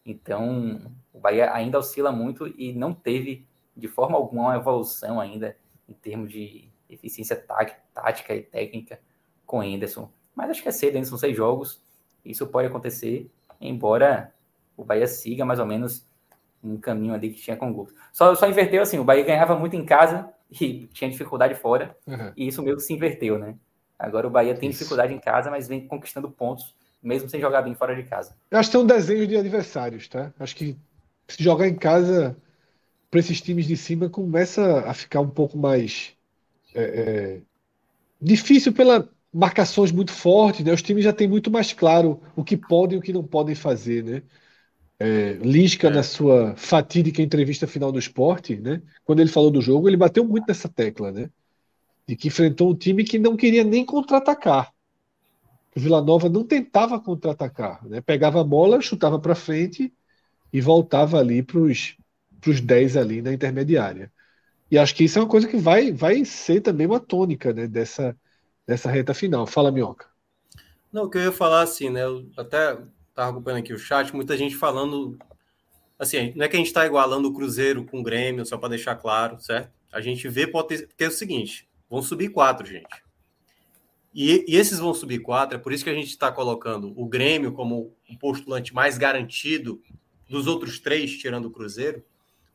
Então 0.06 0.90
o 1.12 1.20
Bahia 1.20 1.52
ainda 1.52 1.78
oscila 1.78 2.10
muito 2.10 2.48
e 2.58 2.72
não 2.72 2.94
teve 2.94 3.46
de 3.76 3.86
forma 3.86 4.16
alguma 4.16 4.44
uma 4.44 4.56
evolução 4.56 5.20
ainda 5.20 5.54
em 5.86 5.92
termos 5.92 6.32
de 6.32 6.70
eficiência 6.88 7.36
tática 7.36 8.34
e 8.34 8.40
técnica 8.40 8.98
com 9.44 9.60
Anderson. 9.60 10.10
Mas 10.34 10.48
acho 10.48 10.62
que 10.62 10.68
é 10.68 10.72
cedo, 10.72 10.94
ainda 10.94 11.06
são 11.06 11.18
seis 11.18 11.36
jogos. 11.36 11.82
Isso 12.24 12.46
pode 12.46 12.68
acontecer, 12.68 13.30
embora 13.60 14.32
o 14.74 14.82
Bahia 14.82 15.06
siga 15.06 15.44
mais 15.44 15.60
ou 15.60 15.66
menos 15.66 16.08
um 16.64 16.78
caminho 16.78 17.12
ali 17.12 17.30
que 17.30 17.40
tinha 17.40 17.56
com 17.56 17.70
o 17.70 17.74
Gol. 17.74 17.88
Só, 18.12 18.34
só 18.34 18.48
inverteu 18.48 18.82
assim, 18.82 18.98
o 18.98 19.04
Bahia 19.04 19.24
ganhava 19.24 19.54
muito 19.58 19.76
em 19.76 19.84
casa 19.84 20.32
e 20.50 20.86
tinha 20.86 21.10
dificuldade 21.10 21.54
fora, 21.54 21.94
uhum. 22.06 22.32
e 22.34 22.48
isso 22.48 22.62
meio 22.62 22.76
que 22.76 22.82
se 22.82 22.94
inverteu, 22.94 23.38
né? 23.38 23.56
Agora 23.98 24.26
o 24.26 24.30
Bahia 24.30 24.54
tem 24.54 24.70
isso. 24.70 24.78
dificuldade 24.78 25.12
em 25.12 25.18
casa, 25.18 25.50
mas 25.50 25.68
vem 25.68 25.86
conquistando 25.86 26.30
pontos, 26.30 26.74
mesmo 27.06 27.28
sem 27.28 27.40
jogar 27.40 27.62
bem 27.62 27.74
fora 27.74 27.94
de 27.94 28.02
casa. 28.02 28.34
Eu 28.50 28.58
acho 28.58 28.68
que 28.68 28.76
tem 28.76 28.84
um 28.84 28.86
desenho 28.86 29.26
de 29.26 29.36
adversários, 29.36 30.08
tá? 30.08 30.32
Acho 30.38 30.56
que 30.56 30.76
se 31.28 31.42
jogar 31.42 31.68
em 31.68 31.74
casa 31.74 32.36
para 33.08 33.20
esses 33.20 33.40
times 33.40 33.66
de 33.66 33.76
cima 33.76 34.08
começa 34.08 34.80
a 34.80 34.92
ficar 34.92 35.20
um 35.20 35.28
pouco 35.28 35.56
mais 35.56 36.14
é, 36.74 36.82
é, 36.82 37.40
difícil 38.20 38.72
pela 38.72 39.08
marcações 39.32 39.92
muito 39.92 40.12
fortes, 40.12 40.64
né? 40.64 40.72
Os 40.72 40.82
times 40.82 41.04
já 41.04 41.12
têm 41.12 41.28
muito 41.28 41.50
mais 41.50 41.72
claro 41.72 42.20
o 42.34 42.42
que 42.42 42.56
podem 42.56 42.96
e 42.96 42.98
o 42.98 43.02
que 43.02 43.12
não 43.12 43.22
podem 43.22 43.54
fazer, 43.54 44.02
né? 44.02 44.22
É, 44.98 45.34
Lisca, 45.34 45.88
é. 45.88 45.90
na 45.90 46.02
sua 46.02 46.56
fatídica 46.56 47.22
entrevista 47.22 47.66
final 47.66 47.92
do 47.92 47.98
esporte, 47.98 48.56
né? 48.56 48.82
Quando 49.04 49.20
ele 49.20 49.30
falou 49.30 49.50
do 49.50 49.60
jogo, 49.60 49.88
ele 49.88 49.96
bateu 49.96 50.24
muito 50.24 50.46
nessa 50.48 50.68
tecla, 50.68 51.12
né? 51.12 51.30
De 52.08 52.16
que 52.16 52.28
enfrentou 52.28 52.70
um 52.70 52.74
time 52.74 53.04
que 53.04 53.18
não 53.18 53.36
queria 53.36 53.62
nem 53.62 53.84
contra-atacar. 53.84 54.72
O 55.76 55.80
Vila 55.80 56.00
Nova 56.00 56.28
não 56.28 56.42
tentava 56.42 56.98
contra-atacar, 56.98 57.86
né? 57.86 58.00
Pegava 58.00 58.40
a 58.40 58.44
bola, 58.44 58.80
chutava 58.80 59.18
para 59.18 59.34
frente 59.34 59.92
e 60.50 60.60
voltava 60.60 61.18
ali 61.18 61.42
para 61.42 61.58
os 61.58 61.96
10 62.62 62.96
ali 62.96 63.20
na 63.20 63.32
intermediária. 63.32 64.10
E 64.70 64.78
acho 64.78 64.94
que 64.94 65.04
isso 65.04 65.18
é 65.18 65.22
uma 65.22 65.28
coisa 65.28 65.46
que 65.46 65.58
vai, 65.58 65.92
vai 65.92 66.24
ser 66.24 66.62
também 66.62 66.86
uma 66.86 66.98
tônica 66.98 67.52
né, 67.52 67.66
dessa, 67.66 68.16
nessa 68.66 68.90
reta 68.90 69.12
final. 69.12 69.46
Fala, 69.46 69.70
Minhoca. 69.70 70.06
Não, 70.90 71.04
o 71.04 71.10
que 71.10 71.18
eu 71.18 71.24
ia 71.24 71.32
falar 71.32 71.60
assim, 71.60 71.90
né? 71.90 72.04
Eu 72.04 72.26
até 72.36 72.78
estava 73.10 73.30
acompanhando 73.30 73.60
aqui 73.60 73.74
o 73.74 73.78
chat, 73.78 74.14
muita 74.14 74.36
gente 74.36 74.56
falando. 74.56 75.18
Assim, 75.98 76.32
não 76.34 76.44
é 76.44 76.48
que 76.48 76.56
a 76.56 76.58
gente 76.58 76.68
está 76.68 76.86
igualando 76.86 77.28
o 77.28 77.34
Cruzeiro 77.34 77.84
com 77.84 78.00
o 78.00 78.02
Grêmio, 78.02 78.46
só 78.46 78.56
para 78.56 78.70
deixar 78.70 78.96
claro, 78.96 79.38
certo? 79.40 79.70
A 79.92 80.00
gente 80.00 80.26
vê 80.26 80.46
potencial. 80.46 80.88
Porque 80.88 81.04
é 81.04 81.08
o 81.08 81.12
seguinte: 81.12 81.68
Vão 81.88 82.02
subir 82.02 82.30
quatro, 82.30 82.66
gente. 82.66 83.05
E, 84.18 84.46
e, 84.48 84.56
esses 84.56 84.78
vão 84.78 84.94
subir 84.94 85.18
quatro, 85.18 85.58
é 85.58 85.60
por 85.60 85.74
isso 85.74 85.84
que 85.84 85.90
a 85.90 85.94
gente 85.94 86.08
está 86.08 86.32
colocando 86.32 86.90
o 86.98 87.06
Grêmio 87.06 87.52
como 87.52 87.94
o 88.08 88.18
postulante 88.18 88.72
mais 88.72 88.96
garantido 88.96 89.82
dos 90.26 90.46
outros 90.46 90.80
três, 90.80 91.18
tirando 91.18 91.44
o 91.44 91.50
Cruzeiro, 91.50 92.02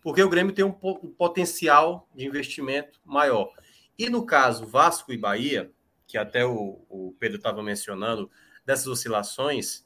porque 0.01 0.23
o 0.23 0.29
Grêmio 0.29 0.55
tem 0.55 0.65
um, 0.65 0.75
um 0.81 1.11
potencial 1.11 2.09
de 2.15 2.25
investimento 2.25 2.99
maior. 3.05 3.53
E 3.95 4.09
no 4.09 4.25
caso 4.25 4.65
Vasco 4.65 5.13
e 5.13 5.17
Bahia, 5.17 5.71
que 6.07 6.17
até 6.17 6.43
o, 6.43 6.83
o 6.89 7.15
Pedro 7.19 7.37
estava 7.37 7.61
mencionando, 7.61 8.27
dessas 8.65 8.87
oscilações, 8.87 9.85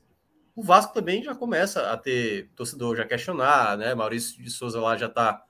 o 0.56 0.64
Vasco 0.64 0.93
também 0.93 1.22
já 1.22 1.35
começa 1.35 1.91
a 1.91 1.97
ter 1.97 2.52
torcedor 2.56 2.95
já 2.95 3.06
questionar, 3.06 3.77
né? 3.77 3.93
Maurício 3.93 4.41
de 4.41 4.49
Souza 4.49 4.80
lá 4.80 4.95
já 4.95 5.07
está, 5.07 5.43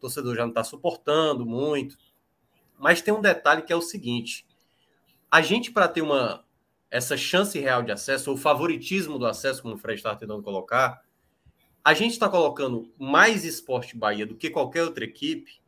torcedor 0.00 0.34
já 0.34 0.42
não 0.42 0.48
está 0.48 0.64
suportando 0.64 1.46
muito. 1.46 1.96
Mas 2.76 3.00
tem 3.00 3.14
um 3.14 3.20
detalhe 3.20 3.62
que 3.62 3.72
é 3.72 3.76
o 3.76 3.80
seguinte: 3.80 4.44
a 5.30 5.40
gente, 5.40 5.70
para 5.70 5.88
ter 5.88 6.02
uma 6.02 6.44
essa 6.90 7.16
chance 7.16 7.58
real 7.58 7.82
de 7.82 7.92
acesso, 7.92 8.30
ou 8.30 8.36
favoritismo 8.36 9.18
do 9.18 9.26
acesso, 9.26 9.62
como 9.62 9.74
o 9.74 9.78
Fred 9.78 9.98
está 9.98 10.16
tentando 10.16 10.42
colocar, 10.42 11.02
a 11.84 11.92
gente 11.92 12.12
está 12.12 12.28
colocando 12.28 12.90
mais 12.98 13.44
esporte 13.44 13.96
Bahia 13.96 14.26
do 14.26 14.34
que 14.34 14.50
qualquer 14.50 14.84
outra 14.84 15.04
equipe, 15.04 15.60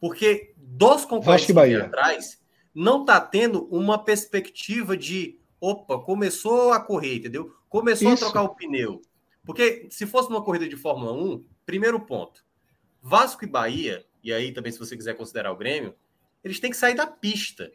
porque 0.00 0.54
dos 0.56 1.04
concorrentes 1.04 1.56
atrás 1.56 2.40
não 2.74 3.00
está 3.00 3.20
tendo 3.20 3.64
uma 3.64 4.02
perspectiva 4.02 4.96
de 4.96 5.38
opa, 5.60 5.98
começou 5.98 6.72
a 6.72 6.80
correr, 6.80 7.16
entendeu? 7.16 7.54
Começou 7.68 8.12
Isso. 8.12 8.24
a 8.24 8.26
trocar 8.26 8.42
o 8.42 8.54
pneu. 8.54 9.02
Porque 9.44 9.88
se 9.90 10.06
fosse 10.06 10.28
uma 10.28 10.42
corrida 10.42 10.68
de 10.68 10.76
Fórmula 10.76 11.12
1, 11.12 11.44
primeiro 11.66 12.00
ponto, 12.00 12.44
Vasco 13.02 13.44
e 13.44 13.48
Bahia, 13.48 14.04
e 14.22 14.32
aí 14.32 14.52
também 14.52 14.72
se 14.72 14.78
você 14.78 14.96
quiser 14.96 15.14
considerar 15.14 15.52
o 15.52 15.56
Grêmio, 15.56 15.94
eles 16.42 16.60
têm 16.60 16.70
que 16.70 16.76
sair 16.76 16.94
da 16.94 17.06
pista. 17.06 17.70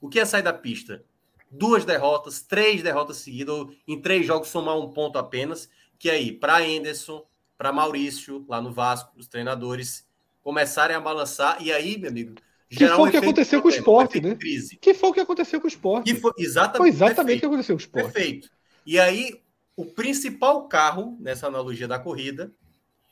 O 0.00 0.08
que 0.08 0.20
é 0.20 0.24
sair 0.24 0.42
da 0.42 0.52
pista? 0.52 1.04
Duas 1.50 1.84
derrotas, 1.84 2.40
três 2.40 2.82
derrotas 2.82 3.18
seguidas, 3.18 3.54
ou 3.54 3.74
em 3.86 4.00
três 4.00 4.26
jogos 4.26 4.48
somar 4.48 4.78
um 4.78 4.90
ponto 4.90 5.18
apenas, 5.18 5.68
que 5.98 6.08
aí, 6.08 6.32
para 6.32 6.58
Anderson, 6.58 7.24
para 7.58 7.72
Maurício, 7.72 8.44
lá 8.48 8.60
no 8.60 8.72
Vasco, 8.72 9.12
os 9.18 9.26
treinadores 9.26 10.06
começarem 10.42 10.96
a 10.96 11.00
balançar, 11.00 11.60
e 11.60 11.72
aí, 11.72 11.98
meu 11.98 12.08
amigo, 12.08 12.34
que 12.70 12.86
foi 12.86 13.08
o 13.08 13.10
que 13.10 13.16
aconteceu 13.16 13.60
com 13.60 13.66
o 13.66 13.70
esporte, 13.70 14.20
né? 14.20 14.36
Crise. 14.36 14.76
Que 14.76 14.94
foi 14.94 15.10
o 15.10 15.12
que 15.12 15.20
aconteceu 15.20 15.60
com 15.60 15.66
o 15.66 15.68
esporte. 15.68 16.14
foi 16.14 16.32
exatamente, 16.38 16.78
foi 16.78 16.88
exatamente 16.88 17.38
o 17.38 17.40
que 17.40 17.46
aconteceu 17.46 17.74
com 17.74 17.80
o 17.80 17.84
esporte. 17.84 18.12
Perfeito. 18.12 18.50
E 18.86 18.98
aí, 18.98 19.42
o 19.76 19.84
principal 19.84 20.68
carro, 20.68 21.16
nessa 21.20 21.48
analogia 21.48 21.88
da 21.88 21.98
corrida, 21.98 22.52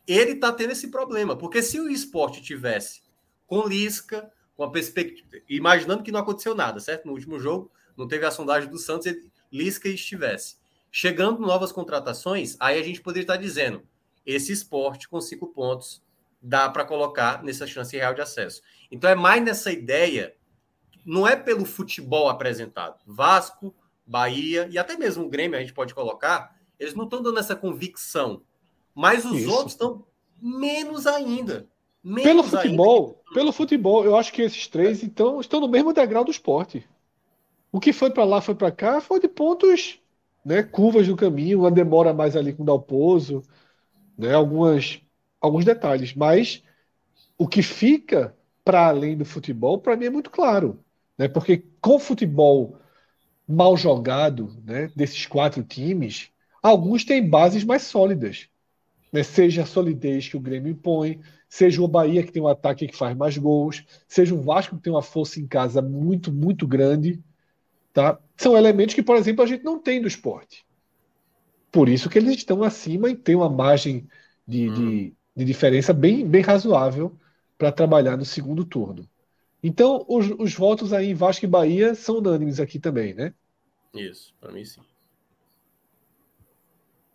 ele 0.06 0.32
está 0.32 0.52
tendo 0.52 0.70
esse 0.70 0.88
problema. 0.88 1.36
Porque 1.36 1.60
se 1.60 1.80
o 1.80 1.90
esporte 1.90 2.40
tivesse 2.40 3.02
com 3.46 3.66
Lisca, 3.66 4.30
com 4.58 4.64
a 4.64 4.70
perspectiva. 4.72 5.36
Imaginando 5.48 6.02
que 6.02 6.10
não 6.10 6.18
aconteceu 6.18 6.52
nada, 6.52 6.80
certo? 6.80 7.06
No 7.06 7.12
último 7.12 7.38
jogo, 7.38 7.70
não 7.96 8.08
teve 8.08 8.26
a 8.26 8.30
sondagem 8.32 8.68
do 8.68 8.76
Santos, 8.76 9.06
e 9.06 9.30
Lisca 9.52 9.88
estivesse. 9.88 10.56
Chegando 10.90 11.40
novas 11.40 11.70
contratações, 11.70 12.56
aí 12.58 12.76
a 12.76 12.82
gente 12.82 13.00
poderia 13.00 13.22
estar 13.22 13.36
dizendo: 13.36 13.84
esse 14.26 14.50
esporte 14.52 15.08
com 15.08 15.20
cinco 15.20 15.46
pontos 15.46 16.02
dá 16.42 16.68
para 16.68 16.84
colocar 16.84 17.40
nessa 17.44 17.68
chance 17.68 17.96
real 17.96 18.14
de 18.14 18.20
acesso. 18.20 18.60
Então 18.90 19.08
é 19.08 19.14
mais 19.14 19.44
nessa 19.44 19.70
ideia, 19.70 20.34
não 21.06 21.24
é 21.24 21.36
pelo 21.36 21.64
futebol 21.64 22.28
apresentado. 22.28 22.98
Vasco, 23.06 23.72
Bahia 24.04 24.66
e 24.72 24.76
até 24.76 24.96
mesmo 24.96 25.24
o 25.24 25.28
Grêmio 25.28 25.56
a 25.56 25.60
gente 25.60 25.72
pode 25.72 25.94
colocar, 25.94 26.56
eles 26.80 26.94
não 26.94 27.04
estão 27.04 27.22
dando 27.22 27.38
essa 27.38 27.54
convicção, 27.54 28.42
mas 28.92 29.24
os 29.24 29.38
Isso. 29.38 29.50
outros 29.52 29.74
estão 29.74 30.04
menos 30.42 31.06
ainda. 31.06 31.68
Menos 32.02 32.22
pelo 32.22 32.42
futebol, 32.42 33.06
ainda. 33.06 33.34
pelo 33.34 33.52
futebol, 33.52 34.04
eu 34.04 34.16
acho 34.16 34.32
que 34.32 34.42
esses 34.42 34.66
três 34.66 35.02
então 35.02 35.40
estão 35.40 35.60
no 35.60 35.68
mesmo 35.68 35.92
degrau 35.92 36.24
do 36.24 36.30
esporte. 36.30 36.86
O 37.70 37.80
que 37.80 37.92
foi 37.92 38.10
para 38.10 38.24
lá, 38.24 38.40
foi 38.40 38.54
para 38.54 38.70
cá, 38.70 39.00
foi 39.00 39.20
de 39.20 39.28
pontos, 39.28 40.00
né, 40.44 40.62
curvas 40.62 41.06
do 41.06 41.16
caminho, 41.16 41.60
uma 41.60 41.70
demora 41.70 42.14
mais 42.14 42.36
ali 42.36 42.52
com 42.52 42.62
o 42.62 42.66
Dalpozo, 42.66 43.42
né, 44.16 44.32
algumas 44.32 45.00
alguns 45.40 45.64
detalhes, 45.64 46.14
mas 46.14 46.62
o 47.36 47.46
que 47.46 47.62
fica 47.62 48.34
para 48.64 48.88
além 48.88 49.16
do 49.16 49.24
futebol, 49.24 49.78
para 49.78 49.96
mim 49.96 50.06
é 50.06 50.10
muito 50.10 50.30
claro. 50.30 50.84
Né? 51.16 51.28
Porque 51.28 51.64
com 51.80 51.96
o 51.96 52.00
futebol 52.00 52.76
mal 53.46 53.76
jogado 53.76 54.54
né, 54.64 54.90
desses 54.94 55.24
quatro 55.26 55.62
times, 55.62 56.30
alguns 56.62 57.04
têm 57.04 57.26
bases 57.26 57.64
mais 57.64 57.82
sólidas. 57.82 58.48
Né? 59.12 59.22
Seja 59.22 59.62
a 59.62 59.66
solidez 59.66 60.28
que 60.28 60.36
o 60.36 60.40
Grêmio 60.40 60.72
impõe, 60.72 61.20
seja 61.48 61.82
o 61.82 61.88
Bahia 61.88 62.22
que 62.22 62.32
tem 62.32 62.42
um 62.42 62.48
ataque 62.48 62.86
que 62.86 62.96
faz 62.96 63.16
mais 63.16 63.36
gols, 63.36 63.84
seja 64.06 64.34
o 64.34 64.42
Vasco 64.42 64.76
que 64.76 64.82
tem 64.82 64.92
uma 64.92 65.02
força 65.02 65.40
em 65.40 65.46
casa 65.46 65.80
muito, 65.80 66.32
muito 66.32 66.66
grande. 66.66 67.20
Tá? 67.92 68.18
São 68.36 68.56
elementos 68.56 68.94
que, 68.94 69.02
por 69.02 69.16
exemplo, 69.16 69.42
a 69.42 69.46
gente 69.46 69.64
não 69.64 69.78
tem 69.78 70.00
do 70.00 70.08
esporte. 70.08 70.64
Por 71.70 71.88
isso 71.88 72.08
que 72.08 72.18
eles 72.18 72.36
estão 72.36 72.62
acima 72.62 73.10
e 73.10 73.16
tem 73.16 73.34
uma 73.34 73.48
margem 73.48 74.06
de, 74.46 74.68
hum. 74.68 74.74
de, 74.74 75.14
de 75.36 75.44
diferença 75.44 75.92
bem, 75.92 76.26
bem 76.26 76.42
razoável 76.42 77.16
para 77.56 77.72
trabalhar 77.72 78.16
no 78.16 78.24
segundo 78.24 78.64
turno. 78.64 79.08
Então, 79.62 80.04
os, 80.08 80.30
os, 80.38 80.54
votos 80.54 80.92
aí 80.92 81.10
em 81.10 81.14
Vasco 81.14 81.44
e 81.44 81.48
Bahia 81.48 81.94
são 81.94 82.18
unânimes 82.18 82.60
aqui 82.60 82.78
também, 82.78 83.12
né? 83.12 83.34
Isso, 83.92 84.32
para 84.40 84.52
mim 84.52 84.64
sim. 84.64 84.80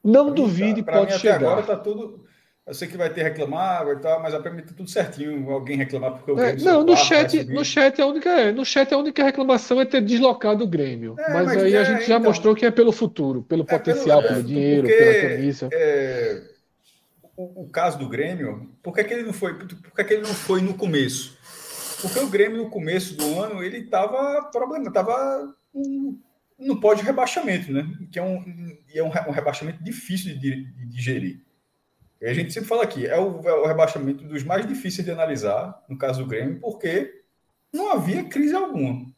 Não 0.03 0.25
pra 0.25 0.35
duvide, 0.35 0.75
mim, 0.75 0.83
tá, 0.83 0.91
pode 0.91 1.13
mim, 1.13 1.19
chegar. 1.19 1.35
Até 1.35 1.45
agora 1.45 1.63
tá 1.63 1.75
tudo. 1.77 2.25
Eu 2.65 2.73
sei 2.73 2.87
que 2.87 2.95
vai 2.95 3.09
ter 3.09 3.23
reclamar, 3.23 3.83
vai 3.83 3.95
estar, 3.95 4.19
mas 4.19 4.33
para 4.35 4.51
mim 4.51 4.61
tá 4.61 4.73
tudo 4.75 4.89
certinho. 4.89 5.49
Alguém 5.51 5.77
reclamar 5.77 6.13
porque 6.13 6.31
o 6.31 6.35
Grêmio. 6.35 6.61
É, 6.61 6.63
não, 6.63 6.83
no 6.83 6.95
chat, 6.95 7.43
no 7.43 7.63
chat 7.65 8.01
a 8.01 8.07
única 8.07 8.29
é, 8.29 8.51
no 8.53 8.65
chat 8.65 8.93
a 8.93 8.97
única 8.97 9.21
reclamação 9.21 9.81
é 9.81 9.85
ter 9.85 10.01
deslocado 10.01 10.63
o 10.63 10.67
Grêmio. 10.67 11.15
É, 11.19 11.33
mas, 11.33 11.45
mas, 11.47 11.63
aí 11.63 11.73
é, 11.73 11.79
a 11.79 11.83
gente 11.83 12.07
já 12.07 12.15
então, 12.15 12.29
mostrou 12.29 12.55
que 12.55 12.65
é 12.65 12.71
pelo 12.71 12.93
futuro, 12.93 13.43
pelo 13.43 13.63
é 13.63 13.65
potencial, 13.65 14.21
pelo, 14.21 14.35
pelo 14.35 14.43
dinheiro, 14.43 14.87
porque, 14.87 14.97
pela 14.97 15.29
camisa. 15.29 15.69
O, 17.35 17.63
o, 17.63 17.69
caso 17.69 17.97
do 17.97 18.07
Grêmio, 18.07 18.69
por 18.81 18.93
que, 18.93 19.03
que 19.03 19.13
ele 19.13 19.23
não 19.23 19.33
foi? 19.33 19.55
Por 19.55 19.67
que, 19.67 20.03
que 20.03 20.13
ele 20.13 20.21
não 20.21 20.33
foi 20.33 20.61
no 20.61 20.75
começo? 20.75 21.37
Porque 22.01 22.19
o 22.19 22.27
Grêmio 22.27 22.63
no 22.63 22.69
começo 22.69 23.17
do 23.17 23.41
ano 23.41 23.63
ele 23.63 23.79
estava 23.79 24.43
problema, 24.51 24.87
estava 24.87 25.53
um, 25.73 26.17
no 26.65 26.79
pode 26.79 27.03
rebaixamento, 27.03 27.71
né? 27.71 27.87
Que 28.11 28.19
é 28.19 28.23
um, 28.23 28.43
é 28.93 29.03
um, 29.03 29.31
rebaixamento 29.31 29.83
difícil 29.83 30.37
de, 30.37 30.65
digerir. 30.87 31.41
E 32.21 32.25
a 32.25 32.33
gente 32.33 32.53
sempre 32.53 32.69
fala 32.69 32.83
aqui, 32.83 33.05
é 33.05 33.17
o, 33.17 33.41
é 33.47 33.53
o 33.53 33.67
rebaixamento 33.67 34.23
dos 34.23 34.43
mais 34.43 34.65
difíceis 34.65 35.05
de 35.05 35.11
analisar, 35.11 35.83
no 35.89 35.97
caso 35.97 36.23
do 36.23 36.29
Grêmio, 36.29 36.59
porque 36.59 37.23
não 37.71 37.91
havia 37.91 38.23
crise 38.23 38.55
alguma. 38.55 39.11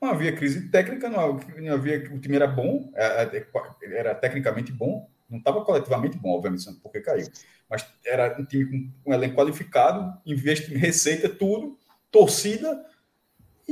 Não 0.00 0.10
havia 0.10 0.34
crise 0.34 0.68
técnica, 0.68 1.08
não 1.08 1.20
havia, 1.20 1.60
não 1.60 1.74
havia 1.74 1.98
o 2.12 2.18
time 2.18 2.36
era 2.36 2.46
bom, 2.46 2.90
era, 2.94 3.22
é, 3.22 3.36
é, 3.36 3.98
era 3.98 4.14
tecnicamente 4.14 4.72
bom, 4.72 5.08
não 5.30 5.38
estava 5.38 5.64
coletivamente 5.64 6.18
bom, 6.18 6.30
obviamente, 6.30 6.70
porque 6.82 7.00
caiu. 7.00 7.26
Mas 7.70 7.86
era 8.04 8.36
um 8.38 8.44
time 8.44 8.92
com 9.02 9.10
um 9.10 9.14
elenco 9.14 9.36
qualificado, 9.36 10.12
investimento, 10.26 10.84
receita, 10.84 11.28
tudo, 11.28 11.78
torcida, 12.10 12.84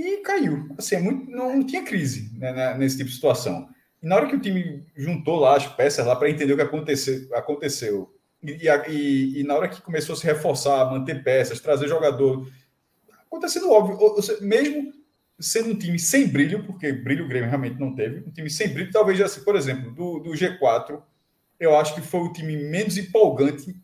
e 0.01 0.23
caiu. 0.23 0.69
Assim, 0.79 0.97
é 0.97 1.01
muito, 1.01 1.31
não, 1.31 1.57
não 1.57 1.67
tinha 1.67 1.85
crise 1.85 2.31
né, 2.39 2.53
né, 2.53 2.79
nesse 2.79 2.97
tipo 2.97 3.09
de 3.09 3.15
situação. 3.15 3.69
E 4.03 4.07
na 4.07 4.17
hora 4.17 4.27
que 4.27 4.37
o 4.37 4.41
time 4.41 4.87
juntou 4.97 5.39
lá 5.39 5.57
as 5.57 5.67
peças 5.67 6.07
lá 6.07 6.17
para 6.17 6.31
entender 6.31 6.53
o 6.53 6.57
que 6.57 6.63
aconteceu, 6.63 7.29
aconteceu 7.35 8.11
e, 8.43 8.67
e, 8.89 9.41
e, 9.41 9.45
na 9.45 9.55
hora 9.55 9.69
que 9.69 9.83
começou 9.83 10.15
a 10.15 10.17
se 10.17 10.25
reforçar, 10.25 10.91
manter 10.91 11.23
peças, 11.23 11.61
trazer 11.61 11.89
jogador, 11.89 12.51
acontecendo 13.27 13.71
óbvio, 13.71 13.99
mesmo 14.41 14.93
sendo 15.39 15.71
um 15.71 15.79
time 15.79 15.99
sem 15.99 16.27
brilho, 16.27 16.65
porque 16.65 16.93
brilho 16.93 17.25
o 17.25 17.29
Grêmio 17.29 17.49
realmente 17.49 17.79
não 17.79 17.95
teve, 17.95 18.27
um 18.27 18.31
time 18.31 18.49
sem 18.49 18.69
brilho, 18.69 18.91
talvez 18.91 19.21
assim, 19.21 19.43
por 19.45 19.57
exemplo, 19.57 19.91
do, 19.91 20.21
do 20.21 20.31
G4, 20.31 21.03
eu 21.59 21.77
acho 21.77 21.95
que 21.95 22.01
foi 22.01 22.21
o 22.21 22.33
time 22.33 22.57
menos 22.57 22.97
empolgante 22.97 23.77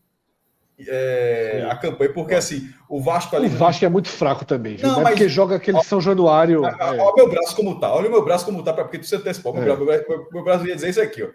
é, 0.78 1.66
a 1.70 1.76
campanha, 1.76 2.12
porque 2.12 2.34
assim, 2.34 2.68
o 2.88 3.00
Vasco 3.00 3.34
ali. 3.34 3.46
O 3.46 3.50
Vasco 3.50 3.84
é 3.84 3.88
muito 3.88 4.08
fraco 4.08 4.44
também, 4.44 4.76
viu? 4.76 4.88
Não, 4.88 5.00
é 5.00 5.04
mas, 5.04 5.14
porque 5.14 5.28
joga 5.28 5.56
aquele 5.56 5.78
ó, 5.78 5.82
São 5.82 6.00
Januário. 6.00 6.62
Olha 6.62 6.76
é. 6.80 7.02
o 7.02 7.14
meu 7.14 7.30
braço 7.30 7.56
como 7.56 7.80
tá, 7.80 7.92
olha 7.94 8.08
o 8.08 8.10
meu 8.10 8.24
braço 8.24 8.44
como 8.44 8.62
tá, 8.62 8.72
porque 8.72 8.98
tu 8.98 9.06
se 9.06 9.16
antecipou. 9.16 9.54
Meu, 9.54 9.62
é. 9.62 9.76
braço, 9.76 10.04
meu, 10.08 10.28
meu, 10.32 10.44
braço 10.44 10.66
ia 10.66 10.74
dizer 10.74 10.90
isso 10.90 11.00
aqui, 11.00 11.22
ó. 11.22 11.28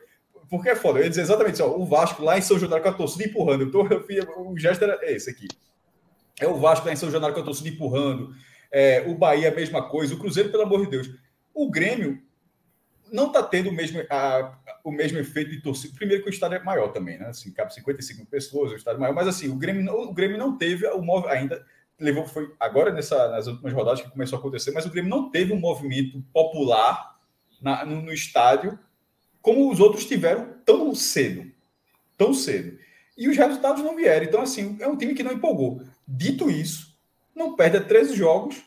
Porque 0.50 0.70
é 0.70 0.76
foda, 0.76 1.00
eu 1.00 1.04
ia 1.04 1.10
dizer 1.10 1.22
exatamente 1.22 1.56
isso, 1.56 1.64
ó, 1.64 1.76
o 1.76 1.86
Vasco 1.86 2.24
lá 2.24 2.38
em 2.38 2.42
São 2.42 2.60
Januário 2.60 2.84
com 2.84 2.90
a 2.90 2.94
torcida 2.94 3.24
empurrando. 3.24 3.62
Eu 3.64 3.72
tô, 3.72 3.88
eu, 3.88 4.50
o 4.52 4.58
gesto 4.58 4.84
era 4.84 5.00
esse 5.04 5.30
aqui. 5.30 5.48
É 6.40 6.48
o 6.48 6.58
Vasco 6.58 6.86
lá 6.86 6.94
em 6.94 6.98
São 6.98 7.10
Januário 7.10 7.34
com 7.34 7.42
a 7.42 7.46
torcida 7.46 7.70
empurrando. 7.70 8.30
É, 8.72 9.04
o 9.08 9.16
Bahia 9.16 9.50
a 9.50 9.56
mesma 9.56 9.90
coisa, 9.90 10.14
o 10.14 10.20
Cruzeiro, 10.20 10.50
pelo 10.50 10.64
amor 10.64 10.82
de 10.82 10.92
Deus. 10.92 11.10
O 11.54 11.70
Grêmio 11.70 12.22
não 13.12 13.28
está 13.28 13.44
tendo 13.44 13.70
o 13.70 13.74
mesmo, 13.74 14.02
a, 14.10 14.58
o 14.84 14.92
mesmo 14.92 15.20
efeito 15.20 15.52
de 15.52 15.62
torcida. 15.62 15.94
Primeiro 15.96 16.24
que 16.24 16.30
o 16.30 16.34
estádio 16.34 16.58
é 16.58 16.64
maior 16.64 16.94
também, 16.94 17.20
né? 17.20 17.28
Assim, 17.28 17.52
cabe 17.52 17.74
55 17.74 18.22
mil 18.22 18.28
pessoas, 18.28 18.72
o 18.72 18.76
estádio 18.76 18.98
é 18.98 19.02
maior, 19.02 19.14
mas 19.14 19.28
assim, 19.28 19.50
o 19.50 19.56
Grêmio 19.56 19.84
não, 19.84 20.04
o 20.04 20.14
Grêmio 20.14 20.38
não 20.38 20.58
teve 20.58 20.88
o 20.88 21.02
movimento 21.02 21.34
ainda 21.34 21.66
levou 22.00 22.26
foi 22.26 22.52
agora 22.60 22.92
nessa 22.92 23.30
nas 23.30 23.46
últimas 23.46 23.74
rodadas 23.74 24.02
que 24.02 24.10
começou 24.10 24.38
a 24.38 24.40
acontecer, 24.40 24.72
mas 24.72 24.86
o 24.86 24.90
Grêmio 24.90 25.10
não 25.10 25.30
teve 25.30 25.54
um 25.54 25.60
movimento 25.60 26.22
popular 26.34 27.20
na, 27.62 27.86
no, 27.86 28.02
no, 28.02 28.12
estádio 28.12 28.80
como 29.42 29.72
os 29.72 29.80
outros 29.80 30.06
tiveram 30.06 30.56
tão 30.66 30.96
cedo, 30.96 31.52
tão 32.18 32.34
cedo. 32.34 32.80
E 33.18 33.28
os 33.28 33.38
resultados 33.38 33.84
não 33.84 33.96
vieram. 33.96 34.26
Então 34.26 34.42
assim, 34.42 34.78
é 34.80 34.88
um 34.88 34.98
time 34.98 35.14
que 35.14 35.22
não 35.22 35.34
empolgou. 35.34 35.84
Dito 36.08 36.50
isso, 36.50 36.98
não 37.36 37.56
perde 37.56 37.80
13 37.82 38.16
jogos 38.16 38.64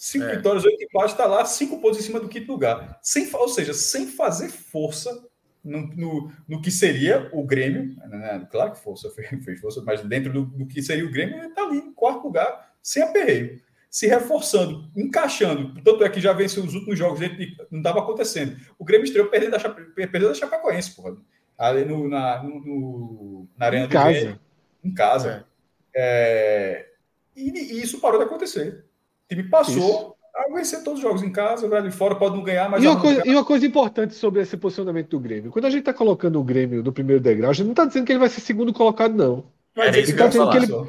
Cinco 0.00 0.24
é. 0.24 0.36
vitórias, 0.36 0.64
oito 0.64 0.82
empates, 0.82 1.12
está 1.12 1.26
lá, 1.26 1.44
cinco 1.44 1.78
pontos 1.78 1.98
em 1.98 2.02
cima 2.02 2.18
do 2.18 2.26
quinto 2.26 2.50
lugar. 2.50 2.98
Sem, 3.02 3.28
ou 3.34 3.48
seja, 3.50 3.74
sem 3.74 4.06
fazer 4.06 4.48
força 4.48 5.28
no, 5.62 5.88
no, 5.88 6.32
no 6.48 6.62
que 6.62 6.70
seria 6.70 7.28
o 7.34 7.44
Grêmio. 7.44 7.94
Né? 8.08 8.16
né 8.16 8.48
claro 8.50 8.72
que 8.72 8.80
força 8.80 9.10
fez 9.12 9.60
força, 9.60 9.82
mas 9.84 10.00
dentro 10.00 10.32
do, 10.32 10.46
do 10.46 10.66
que 10.66 10.80
seria 10.80 11.04
o 11.04 11.10
Grêmio, 11.10 11.36
ele 11.36 11.48
está 11.48 11.64
ali, 11.64 11.76
em 11.76 11.92
quarto 11.92 12.24
lugar, 12.24 12.72
sem 12.82 13.02
aperreio. 13.02 13.60
Se 13.90 14.06
reforçando, 14.06 14.90
encaixando. 14.96 15.74
Tanto 15.82 16.02
é 16.02 16.08
que 16.08 16.18
já 16.18 16.32
venceu 16.32 16.64
os 16.64 16.72
últimos 16.74 16.98
jogos, 16.98 17.20
dele, 17.20 17.54
não 17.70 17.80
estava 17.80 17.98
acontecendo. 17.98 18.56
O 18.78 18.86
Grêmio 18.86 19.04
estreou 19.04 19.28
perdendo 19.28 19.60
Chape, 19.60 19.82
perdendo 19.94 20.28
da 20.28 20.34
Chapecoense, 20.34 20.96
porra. 20.96 21.14
Ali 21.58 21.84
no, 21.84 22.08
na, 22.08 22.42
no, 22.42 22.58
no 22.58 23.48
na 23.54 23.66
Arena 23.66 23.84
em 23.84 23.90
casa. 23.90 24.08
Grêmio, 24.08 24.40
em 24.82 24.94
casa. 24.94 25.46
É. 25.94 26.86
É, 26.86 26.86
e, 27.36 27.50
e, 27.50 27.82
isso 27.82 28.00
parou 28.00 28.18
de 28.18 28.24
acontecer. 28.24 28.88
O 29.30 29.34
time 29.34 29.48
passou 29.48 29.74
isso. 29.74 30.14
a 30.34 30.54
vencer 30.54 30.82
todos 30.82 30.98
os 30.98 31.02
jogos 31.02 31.22
em 31.22 31.30
casa, 31.30 31.72
ali 31.76 31.90
fora, 31.90 32.16
pode 32.16 32.36
não 32.36 32.42
ganhar, 32.42 32.68
mas. 32.68 32.82
E 32.82 32.86
uma, 32.86 33.00
coisa, 33.00 33.22
e 33.24 33.30
uma 33.30 33.44
coisa 33.44 33.66
importante 33.66 34.14
sobre 34.14 34.42
esse 34.42 34.56
posicionamento 34.56 35.10
do 35.10 35.20
Grêmio: 35.20 35.50
quando 35.50 35.66
a 35.66 35.70
gente 35.70 35.80
está 35.80 35.94
colocando 35.94 36.40
o 36.40 36.44
Grêmio 36.44 36.82
no 36.82 36.92
primeiro 36.92 37.22
degrau, 37.22 37.50
a 37.50 37.54
gente 37.54 37.66
não 37.66 37.72
está 37.72 37.84
dizendo 37.84 38.06
que 38.06 38.12
ele 38.12 38.18
vai 38.18 38.28
ser 38.28 38.40
segundo 38.40 38.72
colocado, 38.72 39.14
não. 39.14 39.44
Mas 39.76 39.96
é 39.96 40.00
isso 40.00 40.16
que, 40.16 40.28
que 40.28 40.56
ele, 40.56 40.88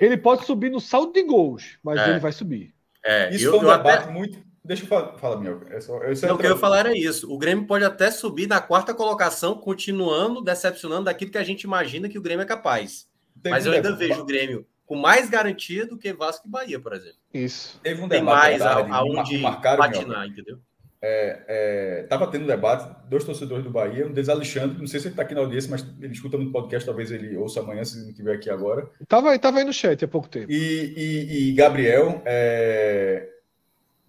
ele 0.00 0.16
pode 0.16 0.44
subir 0.44 0.70
no 0.70 0.80
saldo 0.80 1.12
de 1.12 1.22
gols, 1.22 1.78
mas 1.82 1.98
é. 1.98 2.10
ele 2.10 2.18
vai 2.18 2.32
subir. 2.32 2.74
É, 3.04 3.34
isso 3.34 3.46
eu, 3.46 3.52
foi 3.52 3.60
um 3.60 3.76
debate 3.76 4.04
até... 4.04 4.12
muito. 4.12 4.38
Deixa 4.64 4.82
eu 4.82 4.88
falar, 4.88 5.16
fala, 5.16 5.40
meu. 5.40 5.62
É 5.70 5.80
só, 5.80 5.96
é 6.02 6.32
o 6.32 6.36
que 6.36 6.44
eu 6.44 6.50
ia 6.50 6.56
falar 6.56 6.80
era 6.80 6.96
isso. 6.96 7.32
O 7.32 7.38
Grêmio 7.38 7.66
pode 7.66 7.84
até 7.84 8.10
subir 8.10 8.46
na 8.46 8.60
quarta 8.60 8.92
colocação, 8.92 9.54
continuando 9.54 10.42
decepcionando 10.42 11.04
daquilo 11.04 11.30
que 11.30 11.38
a 11.38 11.42
gente 11.44 11.62
imagina 11.62 12.06
que 12.06 12.18
o 12.18 12.22
Grêmio 12.22 12.42
é 12.42 12.46
capaz. 12.46 13.08
Teve 13.42 13.54
mas 13.54 13.64
eu 13.64 13.72
ainda 13.72 13.96
vejo 13.96 14.20
o 14.20 14.26
Grêmio 14.26 14.66
com 14.88 14.96
mais 14.96 15.28
garantia 15.28 15.86
do 15.86 15.98
que 15.98 16.14
Vasco 16.14 16.48
e 16.48 16.50
Bahia, 16.50 16.80
por 16.80 16.94
exemplo. 16.94 17.18
Isso. 17.32 17.78
Teve 17.82 18.02
um 18.02 18.08
Tem 18.08 18.22
mais 18.22 18.62
aonde 18.62 19.38
patinar, 19.38 20.26
entendeu? 20.26 20.58
É, 21.00 22.06
é, 22.10 22.26
tendo 22.32 22.44
um 22.44 22.46
debate, 22.46 22.90
dois 23.08 23.22
torcedores 23.22 23.62
do 23.62 23.70
Bahia, 23.70 24.06
um 24.06 24.12
deles 24.12 24.30
Alexandre, 24.30 24.78
não 24.78 24.86
sei 24.86 24.98
se 24.98 25.06
ele 25.06 25.12
está 25.12 25.22
aqui 25.22 25.34
na 25.34 25.42
audiência, 25.42 25.70
mas 25.70 25.86
ele 26.00 26.12
escuta 26.12 26.38
no 26.38 26.50
podcast, 26.50 26.86
talvez 26.86 27.12
ele 27.12 27.36
ouça 27.36 27.60
amanhã, 27.60 27.84
se 27.84 28.00
não 28.00 28.08
estiver 28.08 28.34
aqui 28.34 28.50
agora. 28.50 28.90
Tava, 29.06 29.38
tava 29.38 29.58
aí 29.58 29.64
no 29.64 29.72
chat 29.72 30.02
há 30.04 30.08
pouco 30.08 30.26
tempo. 30.26 30.50
E, 30.50 30.94
e, 30.96 31.50
e 31.50 31.52
Gabriel, 31.52 32.22
é, 32.24 33.28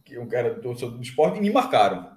que 0.06 0.16
é 0.16 0.20
um 0.20 0.28
cara 0.28 0.56
do 0.56 0.62
torcedor 0.62 0.96
do 0.96 1.04
esporte, 1.04 1.42
me 1.42 1.52
marcaram, 1.52 2.10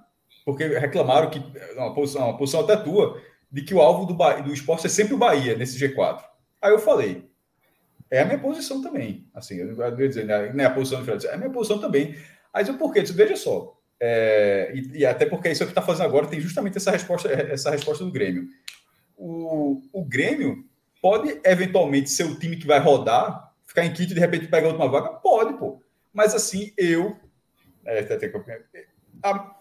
porque 0.45 0.65
reclamaram 0.65 1.29
que, 1.29 1.43
uma 1.75 1.93
posição, 1.93 2.23
uma 2.29 2.37
posição 2.37 2.61
até 2.61 2.77
tua, 2.77 3.21
de 3.51 3.61
que 3.61 3.75
o 3.75 3.81
alvo 3.81 4.05
do, 4.05 4.15
Bahia, 4.15 4.41
do 4.41 4.53
esporte 4.53 4.87
é 4.87 4.89
sempre 4.89 5.13
o 5.13 5.17
Bahia, 5.17 5.55
nesse 5.55 5.77
G4. 5.77 6.23
Aí 6.61 6.71
eu 6.71 6.79
falei, 6.79 7.29
é 8.09 8.21
a 8.21 8.25
minha 8.25 8.39
posição 8.39 8.81
também, 8.81 9.27
assim, 9.33 9.55
eu 9.55 9.75
não 9.75 9.99
ia 9.99 10.07
dizer, 10.07 10.25
não 10.25 10.63
é 10.63 10.65
a 10.65 10.71
posição 10.71 10.99
do 10.99 11.05
Fred, 11.05 11.25
é 11.27 11.33
a 11.33 11.37
minha 11.37 11.49
posição 11.49 11.79
também. 11.79 12.15
Aí 12.53 12.67
eu, 12.67 12.77
por 12.77 12.93
quê? 12.93 13.01
Veja 13.01 13.35
só, 13.35 13.77
é, 14.05 14.71
e, 14.75 14.99
e, 14.99 15.05
até 15.05 15.25
porque 15.25 15.49
isso 15.49 15.63
é 15.63 15.65
o 15.65 15.67
que 15.67 15.71
está 15.71 15.81
fazendo 15.81 16.07
agora 16.07 16.27
tem 16.27 16.39
justamente 16.39 16.77
essa 16.77 16.91
resposta, 16.91 17.29
essa 17.29 17.71
resposta 17.71 18.03
do 18.03 18.11
Grêmio. 18.11 18.47
O, 19.15 19.81
o 19.93 20.03
Grêmio 20.03 20.65
pode 21.01 21.39
eventualmente 21.43 22.09
ser 22.09 22.25
o 22.25 22.37
time 22.37 22.57
que 22.57 22.67
vai 22.67 22.79
rodar, 22.79 23.53
ficar 23.65 23.85
em 23.85 23.93
quinto 23.93 24.11
e 24.11 24.15
de 24.15 24.19
repente 24.19 24.47
pegar 24.47 24.67
a 24.67 24.71
última 24.71 24.89
vaga? 24.89 25.09
Pode, 25.09 25.57
pô. 25.57 25.81
Mas 26.13 26.35
assim, 26.35 26.73
eu. 26.77 27.15
É, 27.85 28.05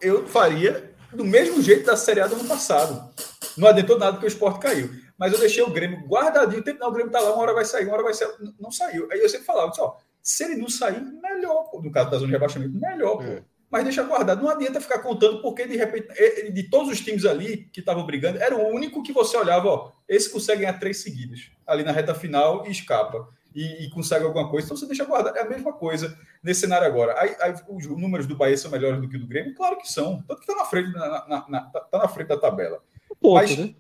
eu 0.01 0.27
faria 0.27 0.93
do 1.13 1.25
mesmo 1.25 1.63
jeito 1.63 1.87
da 1.87 1.97
Série 1.97 2.21
A 2.21 2.27
do 2.27 2.35
ano 2.35 2.49
passado. 2.49 3.13
Não 3.57 3.69
adiantou 3.69 3.99
nada 3.99 4.19
que 4.19 4.25
o 4.25 4.29
esporte 4.29 4.61
caiu. 4.61 4.91
Mas 5.23 5.33
eu 5.33 5.39
deixei 5.39 5.63
o 5.63 5.71
Grêmio 5.71 6.05
guardadinho. 6.05 6.65
Tempo, 6.65 6.81
não, 6.81 6.89
o 6.89 6.93
Grêmio 6.93 7.13
tá 7.13 7.21
lá, 7.21 7.33
uma 7.33 7.43
hora 7.43 7.55
vai 7.55 7.65
sair, 7.65 7.85
uma 7.85 7.95
hora 7.95 8.03
vai 8.03 8.13
sair. 8.13 8.29
Não 8.59 8.73
saiu. 8.73 9.07
Aí 9.13 9.21
eu 9.21 9.29
sempre 9.29 9.47
falava, 9.47 9.73
só, 9.73 9.97
se 10.21 10.43
ele 10.43 10.57
não 10.57 10.69
sair, 10.69 11.01
melhor, 11.01 11.71
pô. 11.71 11.81
No 11.81 11.93
caso 11.93 12.11
da 12.11 12.17
zona 12.17 12.27
de 12.27 12.33
rebaixamento, 12.33 12.77
melhor, 12.77 13.19
pô. 13.19 13.23
É 13.23 13.45
mas 13.71 13.85
deixa 13.85 14.03
guardado. 14.03 14.43
Não 14.43 14.51
adianta 14.51 14.81
ficar 14.81 14.99
contando, 14.99 15.41
porque 15.41 15.65
de 15.67 15.77
repente, 15.77 16.09
de 16.53 16.63
todos 16.65 16.91
os 16.91 17.01
times 17.01 17.25
ali 17.25 17.71
que 17.73 17.81
estavam 17.81 18.05
brigando, 18.05 18.39
era 18.39 18.55
o 18.55 18.69
único 18.69 19.03
que 19.03 19.13
você 19.13 19.35
olhava, 19.35 19.67
ó, 19.67 19.93
esse 20.07 20.29
consegue 20.29 20.61
ganhar 20.61 20.79
três 20.79 21.01
seguidas, 21.03 21.51
ali 21.65 21.85
na 21.85 21.93
reta 21.93 22.15
final 22.15 22.67
e 22.67 22.71
escapa. 22.71 23.27
E, 23.55 23.85
e 23.85 23.91
consegue 23.91 24.25
alguma 24.25 24.51
coisa, 24.51 24.67
então 24.67 24.77
você 24.77 24.87
deixa 24.87 25.05
guardado. 25.05 25.37
É 25.39 25.43
a 25.43 25.49
mesma 25.49 25.73
coisa 25.73 26.19
nesse 26.43 26.61
cenário 26.61 26.87
agora. 26.87 27.19
Aí, 27.19 27.35
aí, 27.41 27.55
os 27.69 27.87
números 27.87 28.27
do 28.27 28.37
Bahia 28.37 28.57
são 28.57 28.71
melhores 28.71 29.01
do 29.01 29.09
que 29.09 29.17
o 29.17 29.21
do 29.21 29.27
Grêmio? 29.27 29.55
Claro 29.55 29.79
que 29.79 29.91
são. 29.91 30.23
Tanto 30.29 30.41
que 30.41 30.51
está 30.51 30.63
na 30.63 30.69
frente, 30.69 30.93
na, 30.93 31.29
na, 31.29 31.47
na, 31.49 31.61
tá 31.63 31.99
na 31.99 32.09
frente 32.09 32.29
da 32.29 32.37
tabela. 32.37 32.83
Ponto, 33.21 33.35
mas, 33.35 33.57
né? 33.57 33.75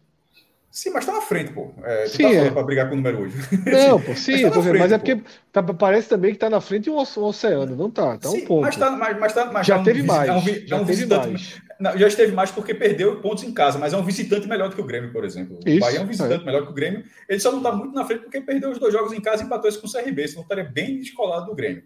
Sim, 0.73 0.89
mas 0.89 1.05
tá 1.05 1.12
na 1.12 1.20
frente, 1.20 1.53
pô. 1.53 1.70
É, 1.85 2.07
sim, 2.07 2.23
tá 2.23 2.31
é. 2.31 2.51
para 2.51 2.62
brigar 2.62 2.89
com 2.89 2.94
o 2.94 2.97
número 2.97 3.20
hoje. 3.20 3.36
Não, 3.66 4.01
pô, 4.03 4.15
sim, 4.16 4.43
mas, 4.43 4.55
tá 4.55 4.62
frente, 4.62 4.78
mas 4.78 4.93
é 4.93 4.97
porque 4.97 5.23
tá, 5.53 5.62
parece 5.62 6.09
também 6.09 6.32
que 6.32 6.39
tá 6.39 6.49
na 6.49 6.62
frente 6.62 6.89
um 6.89 6.97
oceano, 6.97 7.77
não 7.77 7.90
tá, 7.90 8.16
tá 8.16 8.31
sim, 8.31 8.43
um 8.43 8.47
ponto. 8.47 8.62
Mas, 8.62 8.77
tá, 8.77 8.90
mas, 8.90 9.20
mas, 9.20 9.32
tá, 9.35 9.53
mas 9.53 9.66
já 9.66 9.77
tá 9.77 9.85
teve 9.85 10.01
um, 10.01 10.07
mais. 10.07 10.28
É 10.31 10.32
um, 10.32 10.66
já 10.66 10.77
é 10.77 10.81
um 10.81 10.86
teve 10.86 11.07
mais. 11.07 11.61
Não, 11.78 11.99
já 11.99 12.09
esteve 12.09 12.32
mais 12.32 12.51
porque 12.51 12.73
perdeu 12.73 13.20
pontos 13.20 13.44
em 13.44 13.53
casa, 13.53 13.78
mas 13.78 13.93
é 13.93 13.97
um 13.99 14.03
visitante 14.03 14.49
melhor 14.49 14.70
do 14.70 14.74
que 14.74 14.81
o 14.81 14.86
Grêmio, 14.86 15.12
por 15.12 15.27
exemplo. 15.27 15.59
Isso, 15.66 15.77
o 15.77 15.81
Bahia 15.81 15.99
é 15.99 16.03
um 16.03 16.07
visitante 16.07 16.43
é. 16.43 16.47
melhor 16.47 16.65
que 16.65 16.70
o 16.70 16.74
Grêmio. 16.74 17.05
Ele 17.28 17.40
só 17.40 17.53
não 17.53 17.62
tá 17.62 17.70
muito 17.70 17.94
na 17.94 18.07
frente 18.07 18.23
porque 18.23 18.40
perdeu 18.40 18.70
os 18.70 18.78
dois 18.78 18.94
jogos 18.94 19.12
em 19.12 19.20
casa 19.20 19.43
e 19.43 19.47
empatou 19.47 19.69
esse 19.69 19.78
com 19.78 19.86
o 19.86 19.93
CRB, 19.93 20.28
senão 20.28 20.43
estaria 20.43 20.65
bem 20.65 20.99
descolado 20.99 21.47
do 21.47 21.55
Grêmio. 21.55 21.82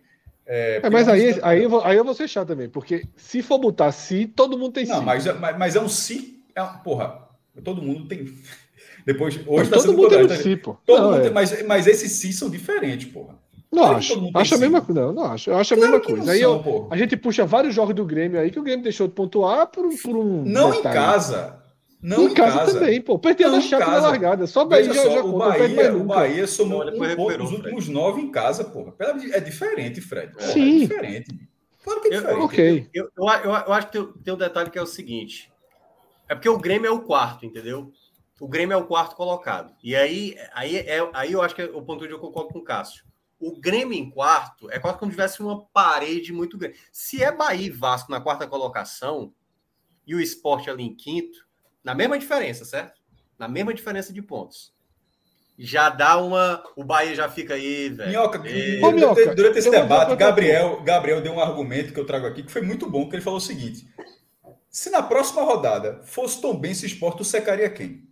É, 0.47 0.81
é, 0.85 0.91
mas 0.91 1.09
é 1.09 1.13
aí, 1.13 1.41
aí, 1.43 1.63
eu 1.65 1.71
vou, 1.71 1.85
aí 1.85 1.97
eu 1.97 2.05
vou 2.05 2.15
ser 2.15 2.29
chato 2.29 2.47
também, 2.47 2.69
porque 2.69 3.05
se 3.17 3.43
for 3.43 3.59
botar 3.59 3.91
si, 3.91 4.27
todo 4.27 4.57
mundo 4.57 4.75
tem 4.75 4.87
não, 4.87 5.01
si. 5.01 5.05
Mas, 5.05 5.27
mas, 5.41 5.59
mas 5.59 5.75
é 5.75 5.81
um 5.81 5.89
si. 5.89 6.41
É, 6.55 6.63
porra, 6.85 7.27
todo 7.65 7.83
mundo 7.83 8.07
tem. 8.07 8.33
Depois, 9.07 9.39
hoje 9.47 9.63
está 9.63 9.79
sendo 9.79 9.93
mundo 9.93 10.11
contrário. 10.11 10.43
Si, 10.43 10.57
pô. 10.57 10.77
Todo 10.85 11.01
não, 11.01 11.13
mundo, 11.13 11.27
é. 11.29 11.31
mas, 11.31 11.65
mas 11.65 11.87
esses 11.87 12.11
si 12.11 12.33
são 12.33 12.51
diferentes, 12.51 13.09
porra. 13.09 13.39
Não 13.73 13.83
claro 13.83 13.99
acho. 13.99 14.31
Acho 14.35 14.55
a 14.57 14.59
mesma 14.59 14.81
coisa. 14.81 15.01
Não, 15.01 15.13
não 15.13 15.25
acho. 15.27 15.51
Eu 15.51 15.57
acho 15.57 15.75
a 15.75 15.77
claro 15.77 15.93
mesma 15.93 16.07
coisa. 16.07 16.33
Aí 16.33 16.41
são, 16.41 16.65
eu, 16.67 16.89
a 16.91 16.97
gente 16.97 17.17
puxa 17.17 17.47
vários 17.47 17.73
jogos 17.73 17.95
do 17.95 18.05
Grêmio 18.05 18.41
aí 18.41 18.51
que 18.51 18.59
o 18.59 18.63
Grêmio 18.65 18.83
deixou 18.83 19.07
de 19.07 19.15
pontuar 19.15 19.69
por, 19.69 19.89
por 20.03 20.17
um. 20.17 20.43
Não 20.45 20.73
detalhe. 20.73 20.79
em 20.79 21.01
casa. 21.01 21.63
Não 22.03 22.25
em, 22.25 22.27
em 22.27 22.35
casa, 22.35 22.59
casa, 22.59 22.79
também, 22.81 23.01
pô. 23.01 23.19
Perdeu 23.19 23.51
na 23.51 23.61
chave 23.61 23.85
na 23.85 23.99
largada. 23.99 24.47
Só 24.47 24.65
daí 24.65 24.85
já, 24.85 24.95
só, 24.95 25.11
já 25.11 25.25
o 25.25 25.33
conta, 25.33 25.49
Bahia, 25.51 25.97
o 25.97 26.05
Bahia 26.05 26.47
somou 26.47 26.85
não, 26.85 26.93
um 26.93 27.17
ponto 27.17 27.39
nos 27.39 27.53
últimos 27.53 27.89
nove 27.89 28.21
em 28.21 28.31
casa, 28.31 28.65
porra. 28.65 28.93
É 29.33 29.41
diferente, 29.41 30.01
Fred. 30.01 30.33
Porra, 30.33 30.49
Sim. 30.49 30.77
É 30.77 30.87
diferente. 30.87 31.49
Claro 31.85 32.01
que 32.01 32.09
é 32.09 32.11
diferente. 32.11 32.39
Eu, 32.39 32.45
ok. 32.45 32.91
Eu, 32.93 33.05
eu, 33.17 33.29
eu, 33.29 33.51
eu 33.51 33.73
acho 33.73 33.89
que 33.89 34.05
tem 34.25 34.35
um 34.35 34.39
detalhe 34.39 34.71
que 34.71 34.79
é 34.79 34.83
o 34.83 34.87
seguinte. 34.87 35.53
É 36.29 36.35
porque 36.35 36.49
o 36.49 36.59
Grêmio 36.59 36.89
é 36.89 36.91
o 36.91 37.01
quarto, 37.01 37.47
entendeu? 37.47 37.93
O 38.41 38.47
Grêmio 38.47 38.75
é 38.75 38.77
o 38.77 38.87
quarto 38.87 39.17
colocado. 39.17 39.75
E 39.83 39.97
aí, 39.97 40.37
aí, 40.53 40.77
é, 40.77 41.11
aí 41.15 41.33
eu 41.33 41.41
acho 41.41 41.55
que 41.55 41.63
é 41.63 41.65
o 41.65 41.83
ponto 41.83 42.05
onde 42.05 42.13
eu 42.13 42.19
concordo 42.19 42.53
com 42.53 42.59
o 42.59 42.65
Cássio. 42.65 43.05
O 43.39 43.59
Grêmio 43.59 43.95
em 43.95 44.11
quarto 44.11 44.71
é 44.71 44.79
quase 44.79 44.99
como 44.99 45.11
se 45.11 45.17
tivesse 45.17 45.41
uma 45.41 45.65
parede 45.67 46.33
muito 46.33 46.57
grande. 46.57 46.79
Se 46.93 47.23
é 47.23 47.33
Bahia 47.33 47.67
e 47.67 47.71
Vasco 47.71 48.11
na 48.11 48.21
quarta 48.21 48.47
colocação 48.47 49.33
e 50.07 50.15
o 50.15 50.21
esporte 50.21 50.71
ali 50.71 50.85
em 50.85 50.95
quinto, 50.95 51.47
na 51.83 51.95
mesma 51.95 52.19
diferença, 52.19 52.65
certo? 52.65 53.01
Na 53.39 53.49
mesma 53.49 53.73
diferença 53.75 54.13
de 54.13 54.23
pontos. 54.23 54.75
Já 55.59 55.89
dá 55.89 56.19
uma. 56.19 56.63
O 56.77 56.85
Bahia 56.85 57.15
já 57.15 57.31
fica 57.31 57.55
aí, 57.55 57.89
velho. 57.89 58.11
Minhoca, 58.11 58.47
e... 58.47 58.81
durante, 58.81 59.35
durante 59.35 59.59
esse 59.59 59.71
debate, 59.71 60.15
Gabriel, 60.15 60.83
Gabriel 60.83 61.23
deu 61.23 61.33
um 61.33 61.41
argumento 61.41 61.95
que 61.95 62.01
eu 62.01 62.05
trago 62.05 62.27
aqui 62.27 62.43
que 62.43 62.53
foi 62.53 62.61
muito 62.61 62.89
bom, 62.91 63.09
que 63.09 63.17
ele 63.17 63.23
falou 63.23 63.39
o 63.39 63.43
seguinte: 63.43 63.87
se 64.69 64.91
na 64.91 65.03
próxima 65.03 65.43
rodada 65.43 66.03
fosse 66.05 66.41
Tom 66.43 66.59
Benz 66.59 66.83
Esporte, 66.83 67.19
tu 67.19 67.25
secaria 67.25 67.71
quem? 67.71 68.07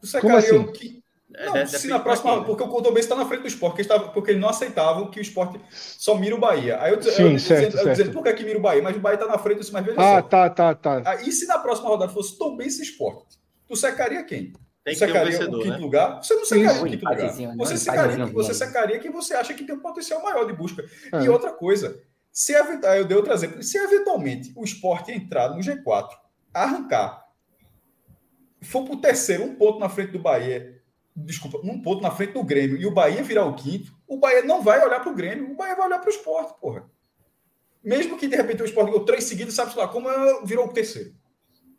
Tu 0.00 0.06
secaria 0.06 0.38
assim? 0.38 0.56
o 0.56 0.72
que. 0.72 0.98
É, 1.34 1.46
não, 1.46 1.52
deve, 1.52 1.78
se 1.78 1.88
na 1.88 1.98
próxima, 1.98 2.30
aqui, 2.30 2.40
né? 2.40 2.46
porque 2.46 2.62
o 2.62 2.68
Couto 2.68 2.98
está 2.98 3.14
na 3.14 3.26
frente 3.26 3.42
do 3.42 3.48
esporte, 3.48 3.72
porque, 3.72 3.82
estava, 3.82 4.08
porque 4.08 4.30
ele 4.30 4.40
não 4.40 4.48
aceitava 4.48 5.08
que 5.10 5.20
o 5.20 5.22
esporte 5.22 5.60
só 5.70 6.16
mira 6.16 6.34
o 6.34 6.40
Bahia. 6.40 6.80
Aí 6.80 6.92
eu, 6.92 7.02
Sim, 7.02 7.34
eu, 7.34 7.38
certo, 7.38 7.66
dizendo, 7.66 7.72
certo. 7.72 7.90
dizendo, 7.90 8.12
por 8.12 8.24
que, 8.24 8.32
que 8.32 8.44
mira 8.44 8.58
o 8.58 8.62
Bahia? 8.62 8.82
Mas 8.82 8.96
o 8.96 9.00
Bahia 9.00 9.16
está 9.16 9.26
na 9.26 9.38
frente, 9.38 9.58
disse, 9.58 9.72
mas 9.72 9.84
veja 9.84 10.00
ah, 10.00 10.16
só. 10.16 10.22
tá, 10.22 10.48
tá, 10.48 10.74
tá. 10.74 11.02
Aí 11.04 11.30
se 11.30 11.46
na 11.46 11.58
próxima 11.58 11.90
rodada 11.90 12.10
fosse 12.10 12.36
Tom 12.38 12.56
Benz 12.56 12.78
Esporte, 12.78 13.38
tu 13.68 13.76
secaria 13.76 14.24
quem? 14.24 14.54
Tem 14.82 14.94
que 14.94 14.98
secaria 14.98 15.28
um 15.28 15.38
vencedor, 15.38 15.58
o 15.58 15.62
quinto 15.62 15.74
né? 15.74 15.78
lugar? 15.78 16.22
Você 16.22 16.34
não 16.34 16.44
secaria 16.46 16.82
o 16.82 16.86
quinto 16.86 17.04
lugar. 17.04 17.18
Né? 17.18 17.54
Você 17.58 17.76
secaria, 17.76 18.26
você 18.26 18.54
secaria 18.54 18.98
quem 18.98 19.10
você 19.10 19.34
acha 19.34 19.52
que 19.52 19.64
tem 19.64 19.74
um 19.74 19.80
potencial 19.80 20.22
maior 20.22 20.46
de 20.46 20.54
busca. 20.54 20.82
É. 21.12 21.24
E 21.24 21.28
outra 21.28 21.52
coisa, 21.52 22.00
se 22.32 22.52
eu 22.52 23.06
dei 23.06 23.16
outro 23.16 23.32
exemplo, 23.32 23.62
se 23.62 23.76
eventualmente 23.76 24.52
o 24.56 24.64
esporte 24.64 25.12
entrar 25.12 25.50
no 25.50 25.60
G4, 25.60 26.08
arrancar, 26.54 27.27
for 28.60 28.84
para 28.84 28.94
o 28.94 29.00
terceiro, 29.00 29.44
um 29.44 29.54
ponto 29.54 29.78
na 29.78 29.88
frente 29.88 30.12
do 30.12 30.18
Bahia, 30.18 30.80
desculpa, 31.14 31.58
um 31.64 31.80
ponto 31.80 32.02
na 32.02 32.10
frente 32.10 32.32
do 32.32 32.42
Grêmio 32.42 32.76
e 32.76 32.86
o 32.86 32.90
Bahia 32.90 33.22
virar 33.22 33.44
o 33.44 33.54
quinto, 33.54 33.92
o 34.06 34.16
Bahia 34.16 34.42
não 34.42 34.62
vai 34.62 34.84
olhar 34.84 35.00
para 35.00 35.10
o 35.10 35.14
Grêmio, 35.14 35.50
o 35.50 35.56
Bahia 35.56 35.74
vai 35.74 35.86
olhar 35.86 35.98
para 35.98 36.08
o 36.08 36.12
esporte, 36.12 36.58
porra. 36.60 36.88
Mesmo 37.82 38.18
que 38.18 38.26
de 38.26 38.36
repente 38.36 38.62
o 38.62 38.64
esporte 38.64 38.90
ganhou 38.90 39.04
três 39.04 39.24
seguidos, 39.24 39.54
sabe 39.54 39.76
lá 39.76 39.88
como 39.88 40.08
virou 40.44 40.66
o 40.66 40.72
terceiro. 40.72 41.14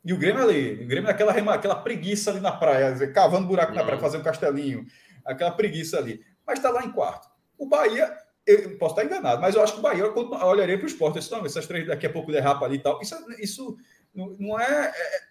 E 0.04 0.14
o 0.14 0.18
Grêmio 0.18 0.42
ali, 0.42 0.84
o 0.84 0.88
Grêmio 0.88 1.10
aquela, 1.10 1.34
aquela 1.54 1.76
preguiça 1.76 2.32
ali 2.32 2.40
na 2.40 2.52
praia, 2.52 2.96
cavando 3.12 3.48
buraco 3.48 3.74
na 3.74 3.84
praia, 3.84 4.18
um 4.18 4.24
castelinho, 4.24 4.86
aquela 5.26 5.52
preguiça 5.52 5.98
ali. 5.98 6.22
Mas 6.48 6.60
está 6.60 6.70
lá 6.70 6.84
em 6.84 6.92
quarto. 6.92 7.30
O 7.58 7.68
Bahia, 7.68 8.12
eu 8.46 8.78
posso 8.78 8.94
estar 8.94 9.06
enganado, 9.06 9.42
mas 9.42 9.56
eu 9.56 9.62
acho 9.62 9.74
que 9.74 9.80
o 9.80 9.84
Bahia 9.84 10.04
eu 10.04 10.16
olharia 10.16 10.78
para 10.78 10.86
o 10.86 10.90
esporte. 10.90 11.18
Eu 11.18 11.22
disse, 11.22 11.32
não, 11.32 11.46
essas 11.46 11.68
três 11.68 11.86
daqui 11.86 12.06
a 12.06 12.10
pouco 12.10 12.32
derrapa 12.32 12.66
ali 12.66 12.78
e 12.78 12.80
tal. 12.80 13.02
Isso, 13.02 13.16
isso 13.40 13.78
não 14.16 14.60
é, 14.60 14.88
é 14.88 15.29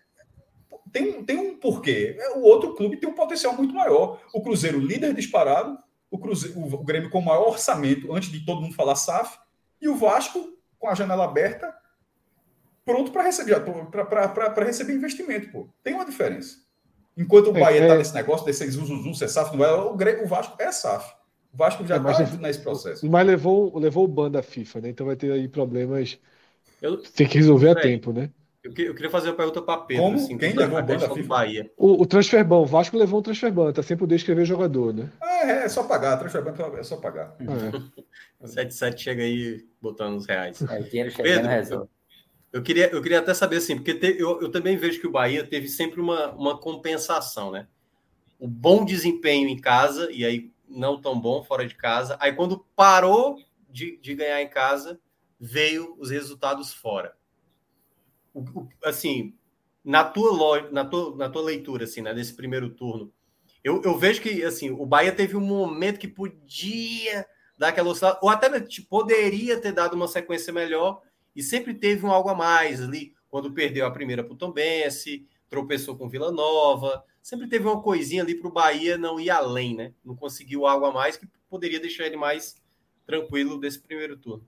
tem, 0.93 1.25
tem 1.25 1.39
um 1.39 1.57
porquê. 1.57 2.17
O 2.37 2.41
outro 2.41 2.75
clube 2.75 2.97
tem 2.97 3.09
um 3.09 3.15
potencial 3.15 3.55
muito 3.55 3.75
maior. 3.75 4.21
O 4.33 4.43
Cruzeiro, 4.43 4.79
líder 4.79 5.15
disparado, 5.15 5.79
o, 6.11 6.19
Cruzeiro, 6.19 6.59
o 6.61 6.85
Grêmio 6.85 7.11
com 7.11 7.19
o 7.19 7.25
maior 7.25 7.49
orçamento, 7.49 8.13
antes 8.13 8.31
de 8.31 8.45
todo 8.45 8.61
mundo 8.61 8.75
falar 8.75 8.95
SAF, 8.95 9.39
E 9.81 9.89
o 9.89 9.97
Vasco, 9.97 10.57
com 10.79 10.89
a 10.89 10.95
janela 10.95 11.25
aberta, 11.25 11.75
pronto 12.85 13.13
para 13.13 13.23
receber, 13.23 13.61
para 13.91 14.65
receber 14.65 14.95
investimento, 14.95 15.51
pô. 15.51 15.69
Tem 15.83 15.95
uma 15.95 16.05
diferença. 16.05 16.57
Enquanto 17.17 17.51
o 17.51 17.57
é, 17.57 17.61
Bahia 17.61 17.83
está 17.83 17.95
é, 17.95 17.99
nesse 17.99 18.15
negócio 18.15 18.47
desse 18.47 18.69
zum, 18.71 19.13
ser 19.13 19.29
SAF, 19.29 19.57
não 19.57 19.65
é, 19.65 19.75
o, 19.75 19.95
o 19.95 20.27
Vasco 20.27 20.57
é 20.61 20.71
SAF. 20.71 21.13
O 21.53 21.57
Vasco 21.57 21.85
já 21.85 21.97
está 21.97 22.23
é, 22.23 22.37
nesse 22.39 22.61
processo. 22.61 23.09
Mas 23.09 23.27
levou, 23.27 23.77
levou 23.79 24.05
o 24.05 24.09
ban 24.09 24.31
da 24.31 24.43
FIFA, 24.43 24.83
né? 24.83 24.89
Então 24.91 25.07
vai 25.07 25.17
ter 25.17 25.33
aí 25.33 25.49
problemas. 25.49 26.19
Eu, 26.81 27.03
Tem 27.03 27.27
que 27.27 27.39
resolver 27.39 27.71
a 27.71 27.75
tempo, 27.75 28.13
né? 28.13 28.31
Eu, 28.63 28.73
eu 28.77 28.95
queria 28.95 29.11
fazer 29.11 29.29
uma 29.29 29.37
pergunta 29.37 29.63
para 29.63 29.81
Pedro. 29.83 30.03
Como? 30.05 30.17
Assim, 30.17 30.37
Quem 30.37 30.53
levou 30.53 30.79
o 30.79 30.83
ban 30.83 30.97
da 30.97 31.11
FIFA? 31.11 31.29
Bahia. 31.29 31.71
O, 31.77 32.03
o 32.03 32.07
transfer 32.07 32.45
ban. 32.45 32.57
O 32.57 32.67
Vasco 32.67 32.97
levou 32.97 33.21
um 33.21 33.23
transfer 33.23 33.53
ban. 33.53 33.73
Tá 33.73 33.83
sem 33.83 33.97
poder 33.97 34.17
escrever 34.17 34.45
jogador, 34.45 34.93
né? 34.93 35.11
É, 35.23 35.65
é 35.65 35.69
só 35.69 35.85
pagar. 35.85 36.17
Transfer 36.19 36.43
ban 36.43 36.55
é 36.77 36.83
só 36.83 36.97
pagar. 36.97 37.37
É. 37.41 37.99
77 38.47 39.03
chega 39.03 39.23
aí 39.23 39.65
botando 39.81 40.17
os 40.17 40.27
reais. 40.27 40.61
É, 40.63 40.81
dinheiro 40.81 41.11
chegando 41.11 41.49
Pedro, 41.49 41.89
eu 42.53 42.63
queria, 42.63 42.89
eu 42.91 43.03
queria 43.03 43.19
até 43.19 43.35
saber 43.35 43.57
assim, 43.57 43.77
porque 43.77 43.95
te, 43.95 44.17
eu, 44.19 44.41
eu 44.41 44.51
também 44.51 44.77
vejo 44.77 45.01
que 45.01 45.07
o 45.07 45.11
Bahia 45.11 45.45
teve 45.45 45.69
sempre 45.69 46.01
uma, 46.01 46.33
uma 46.33 46.59
compensação, 46.59 47.51
né? 47.51 47.67
O 48.39 48.49
bom 48.49 48.85
desempenho 48.85 49.49
em 49.49 49.59
casa, 49.59 50.11
e 50.11 50.25
aí 50.25 50.51
não 50.67 51.01
tão 51.01 51.19
bom 51.19 51.45
fora 51.45 51.67
de 51.67 51.75
casa. 51.75 52.17
Aí 52.21 52.33
quando 52.33 52.65
parou 52.75 53.37
de, 53.69 53.99
de 53.99 54.15
ganhar 54.15 54.41
em 54.41 54.49
casa, 54.49 54.99
veio 55.39 55.95
os 55.99 56.11
resultados 56.11 56.73
fora. 56.73 57.15
Assim, 58.85 59.35
na 59.85 60.05
tua, 60.05 60.71
na, 60.71 60.85
tua, 60.85 61.17
na 61.17 61.29
tua 61.29 61.43
leitura, 61.43 61.85
assim, 61.85 62.03
né, 62.03 62.13
desse 62.13 62.35
primeiro 62.35 62.71
turno, 62.71 63.13
eu, 63.63 63.83
eu 63.83 63.99
vejo 63.99 64.21
que 64.21 64.45
assim, 64.45 64.71
o 64.71 64.87
Bahia 64.87 65.13
teve 65.13 65.37
um 65.37 65.41
momento 65.41 65.99
que 65.99 66.09
podia 66.09 67.27
dar 67.57 67.69
aquela 67.69 67.91
oscilada, 67.91 68.19
ou 68.23 68.29
até 68.29 68.49
poderia 68.89 69.61
ter 69.61 69.73
dado 69.73 69.95
uma 69.95 70.07
sequência 70.07 70.53
melhor, 70.53 71.03
e 71.35 71.43
sempre 71.43 71.75
teve 71.75 72.07
um 72.07 72.11
algo 72.11 72.29
a 72.29 72.35
mais 72.35 72.81
ali, 72.81 73.15
quando 73.29 73.53
perdeu 73.53 73.85
a 73.85 73.91
primeira 73.91 74.23
para 74.23 74.33
o 74.33 74.37
Tombense, 74.37 75.27
tropeçou 75.49 75.97
com 75.97 76.09
Vila 76.09 76.31
Nova, 76.31 77.05
sempre 77.23 77.49
teve 77.49 77.67
uma 77.67 77.83
coisinha 77.83 78.23
ali 78.23 78.35
para 78.35 78.49
o 78.49 78.53
Bahia 78.53 78.97
não 78.97 79.19
ir 79.19 79.31
além, 79.31 79.75
né? 79.75 79.93
Não 80.05 80.15
conseguiu 80.15 80.67
algo 80.67 80.87
a 80.87 80.93
mais 80.93 81.17
que 81.17 81.27
poderia 81.49 81.81
deixar 81.81 82.07
ele 82.07 82.17
mais 82.17 82.57
tranquilo 83.07 83.59
desse 83.59 83.81
primeiro 83.81 84.17
turno. 84.17 84.47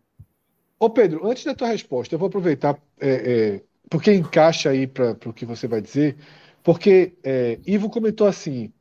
Ô 0.79 0.89
Pedro, 0.89 1.27
antes 1.27 1.45
da 1.45 1.55
tua 1.55 1.69
resposta, 1.69 2.15
eu 2.15 2.19
vou 2.19 2.29
aproveitar, 2.29 2.81
é, 2.99 3.11
é, 3.11 3.65
porque 3.91 4.13
encaixa 4.15 4.71
aí 4.71 4.87
para 4.87 5.13
o 5.27 5.35
que 5.35 5.47
você 5.47 5.69
vai 5.69 5.83
dizer, 5.83 6.17
porque 6.63 7.19
é, 7.25 7.61
Ivo 7.67 7.91
comentou 7.91 8.27
assim, 8.29 8.73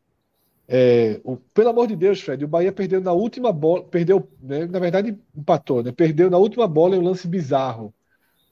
é, 0.67 1.19
o, 1.23 1.37
pelo 1.37 1.69
amor 1.69 1.87
de 1.87 1.95
Deus, 1.95 2.21
Fred, 2.21 2.45
o 2.45 2.47
Bahia 2.47 2.71
perdeu 2.71 3.01
na 3.01 3.13
última 3.13 3.51
bola, 3.53 3.83
perdeu, 3.85 4.29
né, 4.41 4.67
na 4.67 4.79
verdade 4.79 5.17
empatou, 5.35 5.83
né, 5.83 5.91
perdeu 5.91 6.29
na 6.29 6.37
última 6.37 6.67
bola 6.67 6.95
em 6.95 6.99
um 6.99 7.03
lance 7.03 7.27
bizarro 7.27 7.93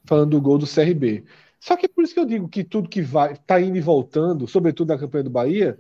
falando 0.05 0.31
do 0.31 0.41
gol 0.41 0.57
do 0.57 0.67
CRB. 0.67 1.25
Só 1.59 1.75
que 1.77 1.85
é 1.85 1.89
por 1.89 2.03
isso 2.03 2.13
que 2.13 2.19
eu 2.19 2.25
digo 2.25 2.49
que 2.49 2.63
tudo 2.63 2.89
que 2.89 3.01
vai 3.01 3.34
está 3.34 3.59
indo 3.61 3.77
e 3.77 3.81
voltando, 3.81 4.47
sobretudo 4.47 4.89
na 4.89 4.99
campanha 4.99 5.23
do 5.25 5.29
Bahia, 5.29 5.79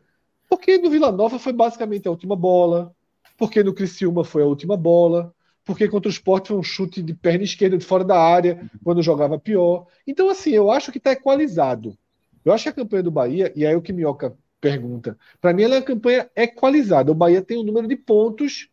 porque 0.49 0.77
no 0.77 0.89
Vila 0.89 1.11
Nova 1.11 1.39
foi 1.39 1.53
basicamente 1.53 2.07
a 2.07 2.11
última 2.11 2.35
bola, 2.35 2.95
porque 3.37 3.63
no 3.63 3.73
Criciúma 3.73 4.23
foi 4.23 4.43
a 4.43 4.45
última 4.45 4.77
bola, 4.77 5.33
porque 5.67 5.89
contra 5.89 6.07
o 6.07 6.11
Sport 6.11 6.47
foi 6.47 6.57
um 6.57 6.63
chute 6.63 7.03
de 7.03 7.13
perna 7.13 7.43
esquerda 7.43 7.77
de 7.77 7.83
fora 7.83 8.05
da 8.05 8.17
área, 8.17 8.71
quando 8.85 9.03
jogava 9.03 9.37
pior. 9.37 9.85
Então, 10.07 10.29
assim, 10.29 10.51
eu 10.51 10.71
acho 10.71 10.93
que 10.93 10.97
está 10.97 11.11
equalizado. 11.11 11.97
Eu 12.45 12.53
acho 12.53 12.63
que 12.63 12.69
a 12.69 12.73
campanha 12.73 13.03
do 13.03 13.11
Bahia, 13.11 13.51
e 13.53 13.65
aí 13.65 13.75
o 13.75 13.81
que 13.81 13.91
Minhoca 13.91 14.33
pergunta, 14.61 15.17
para 15.41 15.53
mim 15.53 15.63
ela 15.63 15.75
é 15.75 15.79
uma 15.79 15.83
campanha 15.83 16.29
equalizada. 16.33 17.11
O 17.11 17.15
Bahia 17.15 17.41
tem 17.41 17.57
um 17.57 17.63
número 17.63 17.85
de 17.85 17.97
pontos 17.97 18.69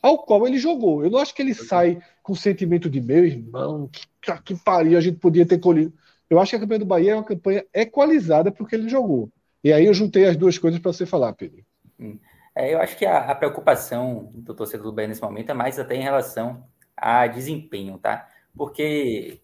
ao 0.00 0.24
qual 0.24 0.46
ele 0.46 0.56
jogou. 0.56 1.04
Eu 1.04 1.10
não 1.10 1.18
acho 1.18 1.34
que 1.34 1.42
ele 1.42 1.52
sai 1.52 2.00
com 2.22 2.32
o 2.32 2.36
sentimento 2.36 2.88
de 2.88 3.00
meu 3.00 3.26
irmão, 3.26 3.90
que, 3.92 4.32
que 4.42 4.54
pariu, 4.54 4.96
a 4.96 5.02
gente 5.02 5.18
podia 5.18 5.44
ter 5.44 5.58
colhido. 5.58 5.92
Eu 6.30 6.40
acho 6.40 6.50
que 6.50 6.56
a 6.56 6.60
campanha 6.60 6.78
do 6.78 6.86
Bahia 6.86 7.12
é 7.12 7.14
uma 7.14 7.24
campanha 7.24 7.62
equalizada 7.74 8.50
porque 8.50 8.74
ele 8.74 8.88
jogou. 8.88 9.30
E 9.62 9.70
aí 9.70 9.84
eu 9.84 9.92
juntei 9.92 10.24
as 10.24 10.36
duas 10.36 10.56
coisas 10.56 10.80
para 10.80 10.94
você 10.94 11.04
falar, 11.04 11.34
Pedro. 11.34 11.62
Hum. 12.00 12.18
É, 12.54 12.74
eu 12.74 12.80
acho 12.80 12.96
que 12.98 13.06
a, 13.06 13.30
a, 13.30 13.34
preocupação 13.34 14.30
do 14.34 14.54
torcedor 14.54 14.86
do 14.86 14.92
Bahia 14.92 15.08
nesse 15.08 15.22
momento 15.22 15.50
é 15.50 15.54
mais 15.54 15.78
até 15.78 15.94
em 15.94 16.02
relação 16.02 16.66
a 16.96 17.26
desempenho, 17.26 17.98
tá? 17.98 18.28
Porque 18.54 19.40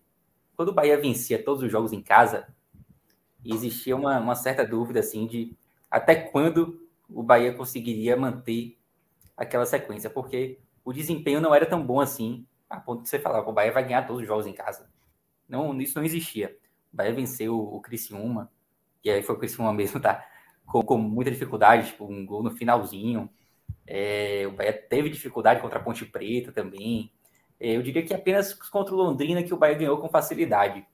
quando 0.54 0.68
o 0.68 0.74
Bahia 0.74 1.00
vencia 1.00 1.42
todos 1.42 1.62
os 1.62 1.72
jogos 1.72 1.92
em 1.92 2.02
casa, 2.02 2.46
existia 3.44 3.96
uma, 3.96 4.18
uma 4.18 4.34
certa 4.34 4.66
dúvida 4.66 5.00
assim 5.00 5.26
de 5.26 5.56
até 5.90 6.14
quando 6.14 6.86
o 7.08 7.22
Bahia 7.22 7.54
conseguiria 7.54 8.16
manter 8.16 8.76
aquela 9.36 9.64
sequência, 9.64 10.10
porque 10.10 10.58
o 10.84 10.92
desempenho 10.92 11.40
não 11.40 11.54
era 11.54 11.64
tão 11.64 11.84
bom 11.84 12.00
assim, 12.00 12.46
a 12.68 12.78
ponto 12.78 13.02
de 13.02 13.08
você 13.08 13.18
falar 13.18 13.42
que 13.42 13.48
o 13.48 13.52
Bahia 13.52 13.72
vai 13.72 13.84
ganhar 13.84 14.06
todos 14.06 14.20
os 14.20 14.28
jogos 14.28 14.46
em 14.46 14.52
casa. 14.52 14.90
Não, 15.48 15.80
isso 15.80 15.96
não 15.96 16.04
existia. 16.04 16.56
O 16.92 16.96
Bahia 16.96 17.14
venceu 17.14 17.58
o 17.58 17.80
Criciúma, 17.80 18.50
e 19.02 19.10
aí 19.10 19.22
foi 19.22 19.34
o 19.34 19.38
Criciúma 19.38 19.72
mesmo, 19.72 19.98
tá? 20.00 20.26
Com, 20.70 20.82
com 20.82 20.98
muita 20.98 21.30
dificuldade, 21.30 21.88
tipo, 21.88 22.04
um 22.04 22.24
gol 22.26 22.42
no 22.42 22.50
finalzinho. 22.50 23.28
É, 23.86 24.44
o 24.46 24.52
Bahia 24.52 24.72
teve 24.72 25.08
dificuldade 25.08 25.60
contra 25.60 25.78
a 25.78 25.82
Ponte 25.82 26.04
Preta 26.04 26.52
também. 26.52 27.10
É, 27.58 27.76
eu 27.76 27.82
diria 27.82 28.04
que 28.04 28.14
apenas 28.14 28.52
contra 28.52 28.94
o 28.94 28.98
Londrina 28.98 29.42
que 29.42 29.54
o 29.54 29.56
Bahia 29.56 29.76
ganhou 29.76 29.98
com 29.98 30.08
facilidade 30.08 30.86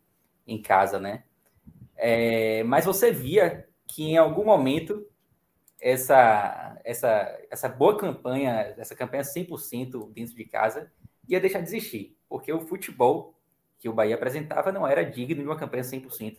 em 0.46 0.60
casa, 0.62 1.00
né? 1.00 1.24
É, 1.96 2.62
mas 2.64 2.84
você 2.84 3.10
via 3.10 3.68
que 3.86 4.04
em 4.04 4.16
algum 4.16 4.44
momento 4.44 5.06
essa, 5.80 6.80
essa, 6.84 7.38
essa 7.50 7.68
boa 7.68 7.96
campanha, 7.98 8.74
essa 8.78 8.94
campanha 8.94 9.22
100% 9.22 10.12
dentro 10.12 10.34
de 10.34 10.44
casa, 10.44 10.90
ia 11.28 11.40
deixar 11.40 11.60
de 11.60 11.68
existir, 11.68 12.16
porque 12.28 12.52
o 12.52 12.60
futebol 12.60 13.34
que 13.78 13.88
o 13.88 13.92
Bahia 13.92 14.14
apresentava 14.14 14.72
não 14.72 14.86
era 14.86 15.04
digno 15.04 15.42
de 15.42 15.46
uma 15.46 15.58
campanha 15.58 15.82
100% 15.82 16.38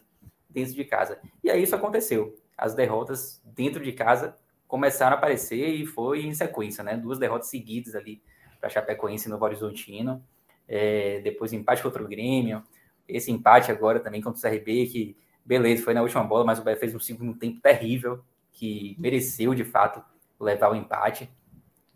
dentro 0.50 0.74
de 0.74 0.84
casa. 0.84 1.20
E 1.44 1.50
aí 1.50 1.62
isso 1.62 1.76
aconteceu. 1.76 2.36
As 2.58 2.74
derrotas 2.74 3.42
dentro 3.44 3.84
de 3.84 3.92
casa 3.92 4.36
começaram 4.68 5.16
a 5.16 5.18
aparecer 5.18 5.68
e 5.68 5.86
foi 5.86 6.26
em 6.26 6.34
sequência, 6.34 6.84
né? 6.84 6.98
Duas 6.98 7.20
derrotas 7.20 7.50
seguidas 7.50 7.96
ali 7.96 8.22
para 8.60 8.70
Chapecoense 8.70 9.30
no 9.30 9.42
Horizontino, 9.42 10.24
é, 10.68 11.22
depois 11.22 11.54
empate 11.54 11.84
contra 11.84 12.04
o 12.04 12.08
Grêmio, 12.08 12.64
esse 13.08 13.32
empate 13.32 13.72
agora 13.72 14.00
também 14.00 14.22
contra 14.22 14.40
o 14.40 14.42
CRB, 14.42 14.88
que 14.88 15.18
beleza, 15.46 15.84
foi 15.84 15.94
na 15.94 16.02
última 16.02 16.24
bola, 16.24 16.44
mas 16.44 16.60
o 16.60 16.64
Bahia 16.64 16.78
fez 16.78 16.96
um 16.96 17.00
segundo 17.00 17.38
tempo 17.38 17.62
terrível, 17.62 18.24
que 18.52 18.96
mereceu 18.98 19.54
de 19.54 19.64
fato 19.64 20.04
levar 20.40 20.72
o 20.72 20.76
empate. 20.76 21.30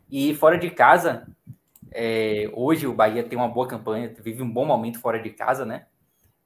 E 0.10 0.36
fora 0.36 0.58
de 0.58 0.70
casa, 0.70 1.28
é, 1.92 2.50
hoje 2.54 2.86
o 2.86 2.94
Bahia 2.94 3.24
tem 3.24 3.38
uma 3.38 3.48
boa 3.48 3.68
campanha, 3.68 4.14
vive 4.20 4.44
um 4.44 4.52
bom 4.52 4.66
momento 4.66 5.00
fora 5.00 5.20
de 5.20 5.32
casa, 5.32 5.66
né? 5.66 5.88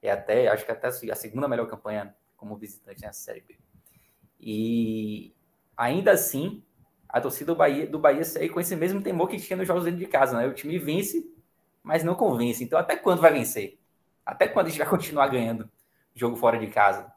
É 0.00 0.10
até, 0.10 0.48
acho 0.48 0.64
que 0.64 0.72
até 0.72 0.88
a 0.88 1.16
segunda 1.16 1.48
melhor 1.48 1.66
campanha 1.66 2.14
como 2.36 2.56
visitante 2.56 3.00
nessa 3.02 3.20
Série 3.20 3.40
B. 3.40 3.56
E 4.46 5.32
ainda 5.74 6.12
assim, 6.12 6.62
a 7.08 7.18
torcida 7.18 7.52
do 7.52 7.56
Bahia, 7.56 7.86
do 7.86 7.98
Bahia 7.98 8.22
segue 8.22 8.50
com 8.50 8.60
esse 8.60 8.76
mesmo 8.76 9.00
temor 9.00 9.26
que 9.26 9.38
tinha 9.38 9.56
nos 9.56 9.66
jogos 9.66 9.84
dentro 9.84 9.98
de 9.98 10.06
casa, 10.06 10.36
né? 10.36 10.46
O 10.46 10.52
time 10.52 10.78
vence, 10.78 11.26
mas 11.82 12.04
não 12.04 12.14
convence. 12.14 12.62
Então, 12.62 12.78
até 12.78 12.94
quando 12.94 13.22
vai 13.22 13.32
vencer? 13.32 13.78
Até 14.24 14.46
quando 14.46 14.66
a 14.66 14.68
gente 14.68 14.78
vai 14.78 14.86
continuar 14.86 15.28
ganhando 15.28 15.70
jogo 16.14 16.36
fora 16.36 16.58
de 16.58 16.66
casa? 16.66 17.10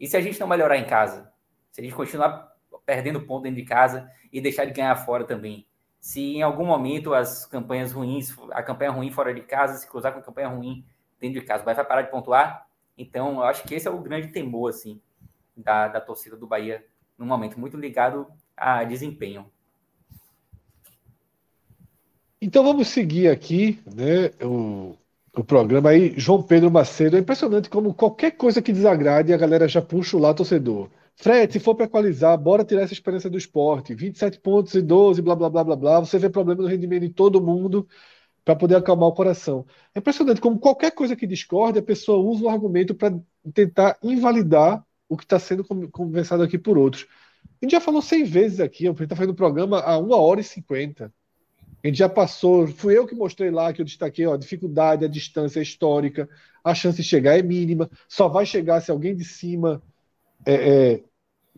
E 0.00 0.06
se 0.06 0.16
a 0.16 0.22
gente 0.22 0.40
não 0.40 0.46
melhorar 0.46 0.78
em 0.78 0.86
casa? 0.86 1.30
Se 1.70 1.82
a 1.82 1.84
gente 1.84 1.94
continuar 1.94 2.54
perdendo 2.86 3.20
ponto 3.20 3.42
dentro 3.42 3.60
de 3.60 3.66
casa 3.66 4.10
e 4.32 4.40
deixar 4.40 4.64
de 4.64 4.72
ganhar 4.72 4.96
fora 4.96 5.24
também. 5.24 5.66
Se 6.00 6.36
em 6.36 6.42
algum 6.42 6.64
momento 6.64 7.12
as 7.12 7.44
campanhas 7.44 7.92
ruins, 7.92 8.34
a 8.52 8.62
campanha 8.62 8.90
ruim 8.90 9.10
fora 9.10 9.34
de 9.34 9.42
casa 9.42 9.76
se 9.76 9.86
cruzar 9.86 10.12
com 10.12 10.18
a 10.18 10.22
campanha 10.22 10.48
ruim 10.48 10.84
dentro 11.20 11.40
de 11.40 11.46
casa, 11.46 11.62
vai 11.62 11.74
parar 11.74 12.02
de 12.02 12.10
pontuar? 12.10 12.66
Então, 12.96 13.36
eu 13.36 13.44
acho 13.44 13.64
que 13.64 13.74
esse 13.74 13.86
é 13.86 13.90
o 13.90 13.98
grande 13.98 14.28
temor, 14.28 14.70
assim, 14.70 15.00
da, 15.56 15.88
da 15.88 16.00
torcida 16.00 16.36
do 16.36 16.46
Bahia 16.46 16.84
no 17.18 17.26
momento, 17.26 17.58
muito 17.58 17.76
ligado 17.76 18.26
a 18.56 18.84
desempenho. 18.84 19.46
Então 22.40 22.62
vamos 22.62 22.88
seguir 22.88 23.28
aqui, 23.28 23.80
né, 23.86 24.30
o, 24.44 24.96
o 25.34 25.42
programa 25.42 25.90
aí, 25.90 26.12
João 26.16 26.42
Pedro 26.42 26.70
Macedo. 26.70 27.16
É 27.16 27.20
impressionante 27.20 27.70
como 27.70 27.94
qualquer 27.94 28.32
coisa 28.32 28.60
que 28.60 28.72
desagrade, 28.72 29.32
a 29.32 29.36
galera 29.36 29.66
já 29.66 29.80
puxa 29.80 30.16
o 30.16 30.20
lá 30.20 30.34
torcedor. 30.34 30.90
Fred, 31.16 31.52
se 31.52 31.60
for 31.60 31.74
para 31.74 31.86
equalizar, 31.86 32.36
bora 32.36 32.64
tirar 32.64 32.82
essa 32.82 32.92
experiência 32.92 33.30
do 33.30 33.38
esporte. 33.38 33.94
27 33.94 34.40
pontos 34.40 34.74
e 34.74 34.82
12, 34.82 35.22
blá, 35.22 35.34
blá, 35.34 35.48
blá, 35.48 35.64
blá, 35.64 35.76
blá. 35.76 36.00
Você 36.00 36.18
vê 36.18 36.28
problema 36.28 36.62
no 36.62 36.68
rendimento 36.68 37.02
de 37.02 37.10
todo 37.10 37.40
mundo 37.40 37.86
para 38.44 38.56
poder 38.56 38.76
acalmar 38.76 39.08
o 39.08 39.14
coração. 39.14 39.64
É 39.94 40.00
impressionante 40.00 40.40
como 40.40 40.58
qualquer 40.58 40.90
coisa 40.90 41.16
que 41.16 41.26
discorde, 41.26 41.78
a 41.78 41.82
pessoa 41.82 42.18
usa 42.18 42.44
o 42.44 42.48
argumento 42.48 42.94
para 42.94 43.16
tentar 43.54 43.96
invalidar 44.02 44.84
o 45.08 45.16
que 45.16 45.24
está 45.24 45.38
sendo 45.38 45.64
conversado 45.64 46.42
aqui 46.42 46.58
por 46.58 46.78
outros. 46.78 47.06
A 47.60 47.64
gente 47.64 47.72
já 47.72 47.80
falou 47.80 48.02
100 48.02 48.24
vezes 48.24 48.60
aqui, 48.60 48.86
a 48.86 48.90
gente 48.90 49.02
está 49.02 49.16
fazendo 49.16 49.32
o 49.32 49.36
programa 49.36 49.80
há 49.80 49.98
1 49.98 50.10
hora 50.10 50.40
e 50.40 50.44
50. 50.44 51.12
A 51.82 51.86
gente 51.86 51.98
já 51.98 52.08
passou, 52.08 52.66
fui 52.66 52.96
eu 52.96 53.06
que 53.06 53.14
mostrei 53.14 53.50
lá, 53.50 53.72
que 53.72 53.80
eu 53.80 53.84
destaquei, 53.84 54.26
ó, 54.26 54.34
a 54.34 54.38
dificuldade, 54.38 55.04
a 55.04 55.08
distância 55.08 55.60
histórica, 55.60 56.28
a 56.64 56.74
chance 56.74 56.96
de 56.96 57.06
chegar 57.06 57.38
é 57.38 57.42
mínima, 57.42 57.90
só 58.08 58.26
vai 58.26 58.46
chegar 58.46 58.80
se 58.80 58.90
alguém 58.90 59.14
de 59.14 59.24
cima 59.24 59.82
é, 60.46 60.54
é, 60.54 61.04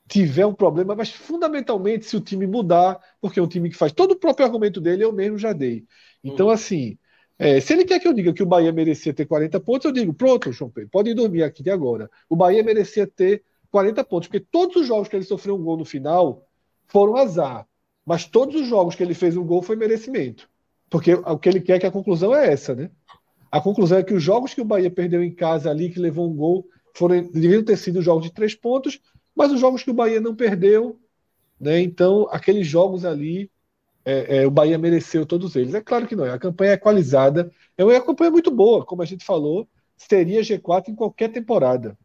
tiver 0.08 0.44
um 0.44 0.54
problema, 0.54 0.96
mas 0.96 1.10
fundamentalmente 1.10 2.06
se 2.06 2.16
o 2.16 2.20
time 2.20 2.46
mudar, 2.46 2.98
porque 3.20 3.38
é 3.38 3.42
um 3.42 3.48
time 3.48 3.70
que 3.70 3.76
faz 3.76 3.92
todo 3.92 4.12
o 4.12 4.16
próprio 4.18 4.46
argumento 4.46 4.80
dele, 4.80 5.04
eu 5.04 5.12
mesmo 5.12 5.38
já 5.38 5.52
dei. 5.52 5.84
Então, 6.24 6.48
hum. 6.48 6.50
assim, 6.50 6.98
É, 7.38 7.60
se 7.60 7.72
ele 7.72 7.84
quer 7.84 8.00
que 8.00 8.08
eu 8.08 8.14
diga 8.14 8.32
que 8.32 8.42
o 8.42 8.46
Bahia 8.46 8.72
merecia 8.72 9.12
ter 9.12 9.26
40 9.26 9.60
pontos, 9.60 9.84
eu 9.84 9.92
digo, 9.92 10.14
pronto, 10.14 10.52
João 10.52 10.70
Pedro, 10.70 10.90
pode 10.90 11.12
dormir 11.12 11.42
aqui 11.42 11.62
de 11.62 11.70
agora. 11.70 12.10
O 12.28 12.36
Bahia 12.36 12.62
merecia 12.62 13.06
ter 13.06 13.42
40 13.70 14.02
pontos, 14.04 14.28
porque 14.28 14.46
todos 14.50 14.76
os 14.76 14.86
jogos 14.86 15.08
que 15.08 15.16
ele 15.16 15.24
sofreu 15.24 15.54
um 15.54 15.62
gol 15.62 15.76
no 15.76 15.84
final 15.84 16.46
foram 16.86 17.16
azar. 17.16 17.66
Mas 18.06 18.24
todos 18.24 18.54
os 18.54 18.66
jogos 18.66 18.94
que 18.94 19.02
ele 19.02 19.14
fez 19.14 19.36
um 19.36 19.44
gol 19.44 19.60
foi 19.60 19.76
merecimento. 19.76 20.48
Porque 20.88 21.12
o 21.12 21.38
que 21.38 21.48
ele 21.48 21.60
quer 21.60 21.74
é 21.74 21.78
que 21.80 21.86
a 21.86 21.90
conclusão 21.90 22.34
é 22.34 22.50
essa, 22.52 22.74
né? 22.74 22.90
A 23.50 23.60
conclusão 23.60 23.98
é 23.98 24.02
que 24.02 24.14
os 24.14 24.22
jogos 24.22 24.54
que 24.54 24.60
o 24.60 24.64
Bahia 24.64 24.90
perdeu 24.90 25.22
em 25.22 25.34
casa 25.34 25.70
ali, 25.70 25.90
que 25.90 25.98
levou 25.98 26.30
um 26.30 26.34
gol, 26.34 26.66
foram, 26.94 27.22
deveriam 27.22 27.64
ter 27.64 27.76
sido 27.76 28.00
jogos 28.00 28.24
de 28.24 28.32
três 28.32 28.54
pontos, 28.54 29.00
mas 29.34 29.52
os 29.52 29.60
jogos 29.60 29.82
que 29.82 29.90
o 29.90 29.94
Bahia 29.94 30.20
não 30.20 30.34
perdeu, 30.34 30.98
né? 31.60 31.80
Então, 31.80 32.28
aqueles 32.30 32.66
jogos 32.66 33.04
ali, 33.04 33.50
é, 34.06 34.36
é, 34.36 34.46
o 34.46 34.50
Bahia 34.52 34.78
mereceu 34.78 35.26
todos 35.26 35.56
eles. 35.56 35.74
É 35.74 35.80
claro 35.80 36.06
que 36.06 36.14
não, 36.14 36.24
a 36.24 36.38
campanha 36.38 36.70
é 36.70 36.74
equalizada, 36.74 37.50
é 37.76 37.84
uma 37.84 38.00
campanha 38.00 38.30
muito 38.30 38.52
boa, 38.52 38.86
como 38.86 39.02
a 39.02 39.04
gente 39.04 39.24
falou, 39.24 39.68
seria 39.96 40.42
G4 40.42 40.88
em 40.88 40.94
qualquer 40.94 41.32
temporada. 41.32 41.98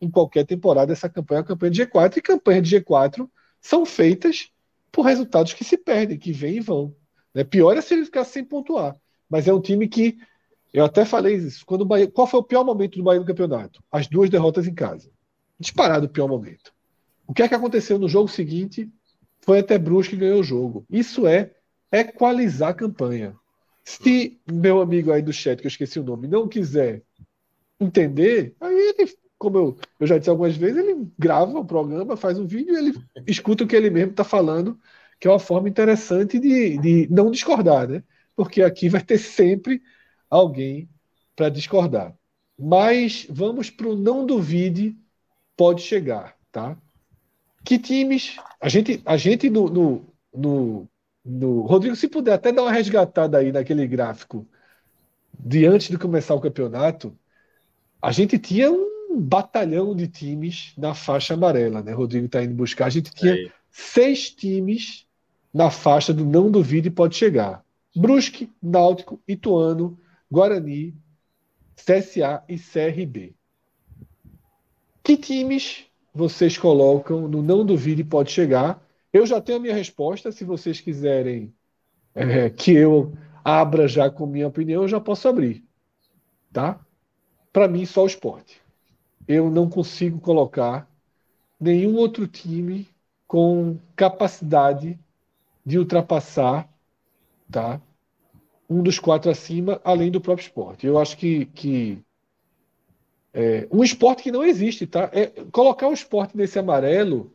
Em 0.00 0.10
qualquer 0.10 0.46
temporada, 0.46 0.92
essa 0.92 1.08
campanha 1.08 1.40
é 1.40 1.42
uma 1.42 1.46
campanha 1.46 1.70
de 1.70 1.84
G4, 1.84 2.16
e 2.16 2.22
campanhas 2.22 2.66
de 2.66 2.80
G4 2.80 3.28
são 3.60 3.84
feitas 3.84 4.50
por 4.90 5.02
resultados 5.02 5.52
que 5.52 5.64
se 5.64 5.76
perdem, 5.76 6.18
que 6.18 6.32
vêm 6.32 6.56
e 6.56 6.60
vão. 6.60 6.96
Né? 7.34 7.44
Pior 7.44 7.76
é 7.76 7.82
se 7.82 7.92
ele 7.92 8.06
ficar 8.06 8.24
sem 8.24 8.42
pontuar. 8.42 8.96
Mas 9.28 9.46
é 9.46 9.52
um 9.52 9.60
time 9.60 9.86
que. 9.86 10.16
Eu 10.72 10.84
até 10.84 11.04
falei 11.04 11.36
isso. 11.36 11.64
Quando 11.66 11.84
Bahia, 11.84 12.10
qual 12.10 12.26
foi 12.26 12.40
o 12.40 12.44
pior 12.44 12.64
momento 12.64 12.96
do 12.96 13.04
Bahia 13.04 13.20
no 13.20 13.26
campeonato? 13.26 13.82
As 13.92 14.06
duas 14.06 14.30
derrotas 14.30 14.66
em 14.66 14.74
casa. 14.74 15.10
Disparado 15.58 16.06
o 16.06 16.08
pior 16.08 16.26
momento. 16.26 16.72
O 17.26 17.32
que 17.32 17.42
é 17.42 17.48
que 17.48 17.54
aconteceu 17.54 17.98
no 17.98 18.08
jogo 18.08 18.28
seguinte? 18.28 18.90
Foi 19.44 19.58
até 19.60 19.78
Brusque 19.78 20.14
que 20.14 20.20
ganhou 20.20 20.40
o 20.40 20.44
jogo. 20.44 20.86
Isso 20.90 21.26
é 21.26 21.50
equalizar 21.92 22.70
a 22.70 22.74
campanha. 22.74 23.36
Se 23.84 24.40
meu 24.50 24.80
amigo 24.80 25.12
aí 25.12 25.22
do 25.22 25.32
chat, 25.32 25.60
que 25.60 25.66
eu 25.66 25.70
esqueci 25.70 26.00
o 26.00 26.04
nome, 26.04 26.26
não 26.26 26.48
quiser 26.48 27.02
entender, 27.78 28.54
aí 28.60 28.74
ele, 28.74 29.12
como 29.38 29.58
eu, 29.58 29.78
eu 30.00 30.06
já 30.06 30.16
disse 30.16 30.30
algumas 30.30 30.56
vezes, 30.56 30.78
ele 30.78 31.06
grava 31.18 31.58
o 31.58 31.64
programa, 31.64 32.16
faz 32.16 32.38
um 32.38 32.46
vídeo 32.46 32.74
e 32.74 32.78
ele 32.78 32.94
escuta 33.26 33.64
o 33.64 33.66
que 33.66 33.76
ele 33.76 33.90
mesmo 33.90 34.12
está 34.12 34.24
falando 34.24 34.78
que 35.24 35.28
é 35.28 35.30
uma 35.30 35.38
forma 35.38 35.68
interessante 35.68 36.38
de, 36.38 36.78
de 36.78 37.08
não 37.10 37.30
discordar, 37.30 37.88
né? 37.88 38.02
Porque 38.36 38.62
aqui 38.62 38.88
vai 38.88 39.02
ter 39.02 39.18
sempre 39.18 39.82
alguém 40.28 40.88
para 41.36 41.48
discordar. 41.48 42.14
Mas 42.58 43.26
vamos 43.30 43.70
para 43.70 43.88
o 43.88 43.96
não 43.96 44.26
duvide, 44.26 44.96
pode 45.56 45.82
chegar, 45.82 46.36
tá? 46.52 46.76
Que 47.64 47.78
times. 47.78 48.36
A 48.60 48.68
gente, 48.68 49.00
a 49.04 49.16
gente 49.16 49.48
no, 49.48 49.68
no, 49.68 50.04
no, 50.34 50.88
no, 51.24 51.62
Rodrigo, 51.62 51.96
se 51.96 52.08
puder 52.08 52.34
até 52.34 52.52
dar 52.52 52.62
uma 52.62 52.72
resgatada 52.72 53.38
aí 53.38 53.50
naquele 53.50 53.86
gráfico 53.86 54.46
de 55.38 55.64
antes 55.64 55.88
de 55.88 55.98
começar 55.98 56.34
o 56.34 56.40
campeonato, 56.40 57.16
a 58.00 58.12
gente 58.12 58.38
tinha 58.38 58.70
um 58.70 59.18
batalhão 59.18 59.96
de 59.96 60.06
times 60.06 60.72
na 60.76 60.94
faixa 60.94 61.34
amarela, 61.34 61.82
né? 61.82 61.92
Rodrigo 61.92 62.26
está 62.26 62.42
indo 62.42 62.54
buscar. 62.54 62.86
A 62.86 62.90
gente 62.90 63.10
tinha 63.12 63.34
é 63.34 63.50
seis 63.70 64.30
times 64.30 65.06
na 65.52 65.70
faixa 65.70 66.12
do 66.12 66.24
não 66.24 66.50
duvide 66.50 66.90
pode 66.90 67.16
chegar. 67.16 67.64
Brusque, 67.96 68.52
Náutico, 68.60 69.20
Ituano, 69.26 69.98
Guarani, 70.30 70.94
CSA 71.76 72.42
e 72.48 72.58
CRB. 72.58 73.34
Que 75.02 75.16
times 75.16 75.84
vocês 76.14 76.56
colocam 76.56 77.26
no 77.26 77.42
não 77.42 77.66
duvide 77.66 78.04
pode 78.04 78.30
chegar? 78.30 78.80
Eu 79.12 79.26
já 79.26 79.40
tenho 79.40 79.58
a 79.58 79.60
minha 79.60 79.74
resposta. 79.74 80.30
Se 80.30 80.44
vocês 80.44 80.80
quiserem 80.80 81.52
é, 82.14 82.48
que 82.48 82.72
eu 82.72 83.12
abra 83.44 83.88
já 83.88 84.08
com 84.08 84.26
minha 84.26 84.46
opinião, 84.46 84.82
eu 84.82 84.88
já 84.88 85.00
posso 85.00 85.26
abrir. 85.28 85.64
Tá? 86.52 86.78
Para 87.52 87.66
mim, 87.66 87.84
só 87.84 88.04
o 88.04 88.06
esporte. 88.06 88.62
Eu 89.26 89.50
não 89.50 89.68
consigo 89.68 90.20
colocar 90.20 90.88
nenhum 91.58 91.96
outro 91.96 92.26
time 92.28 92.86
com 93.26 93.76
capacidade 93.96 94.98
de 95.66 95.78
ultrapassar 95.78 96.68
tá, 97.50 97.80
um 98.68 98.82
dos 98.82 98.98
quatro 98.98 99.30
acima, 99.30 99.80
além 99.82 100.10
do 100.10 100.20
próprio 100.20 100.44
esporte. 100.44 100.86
Eu 100.86 100.98
acho 100.98 101.16
que, 101.16 101.46
que 101.46 102.03
é, 103.34 103.66
um 103.70 103.82
esporte 103.82 104.22
que 104.22 104.30
não 104.30 104.44
existe, 104.44 104.86
tá? 104.86 105.10
É, 105.12 105.26
colocar 105.50 105.88
o 105.88 105.92
esporte 105.92 106.36
nesse 106.36 106.56
amarelo, 106.56 107.32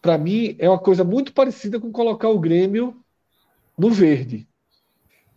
para 0.00 0.16
mim, 0.16 0.54
é 0.58 0.68
uma 0.68 0.78
coisa 0.78 1.02
muito 1.02 1.32
parecida 1.32 1.80
com 1.80 1.90
colocar 1.90 2.28
o 2.28 2.38
Grêmio 2.38 2.96
no 3.76 3.90
verde. 3.90 4.46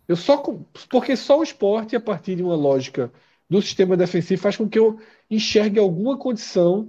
Eu 0.06 0.14
só 0.14 0.40
porque 0.88 1.16
só 1.16 1.40
o 1.40 1.42
esporte, 1.42 1.96
a 1.96 2.00
partir 2.00 2.36
de 2.36 2.42
uma 2.42 2.54
lógica 2.54 3.12
do 3.50 3.60
sistema 3.60 3.96
defensivo, 3.96 4.40
faz 4.40 4.56
com 4.56 4.68
que 4.68 4.78
eu 4.78 5.00
enxergue 5.28 5.80
alguma 5.80 6.16
condição 6.16 6.88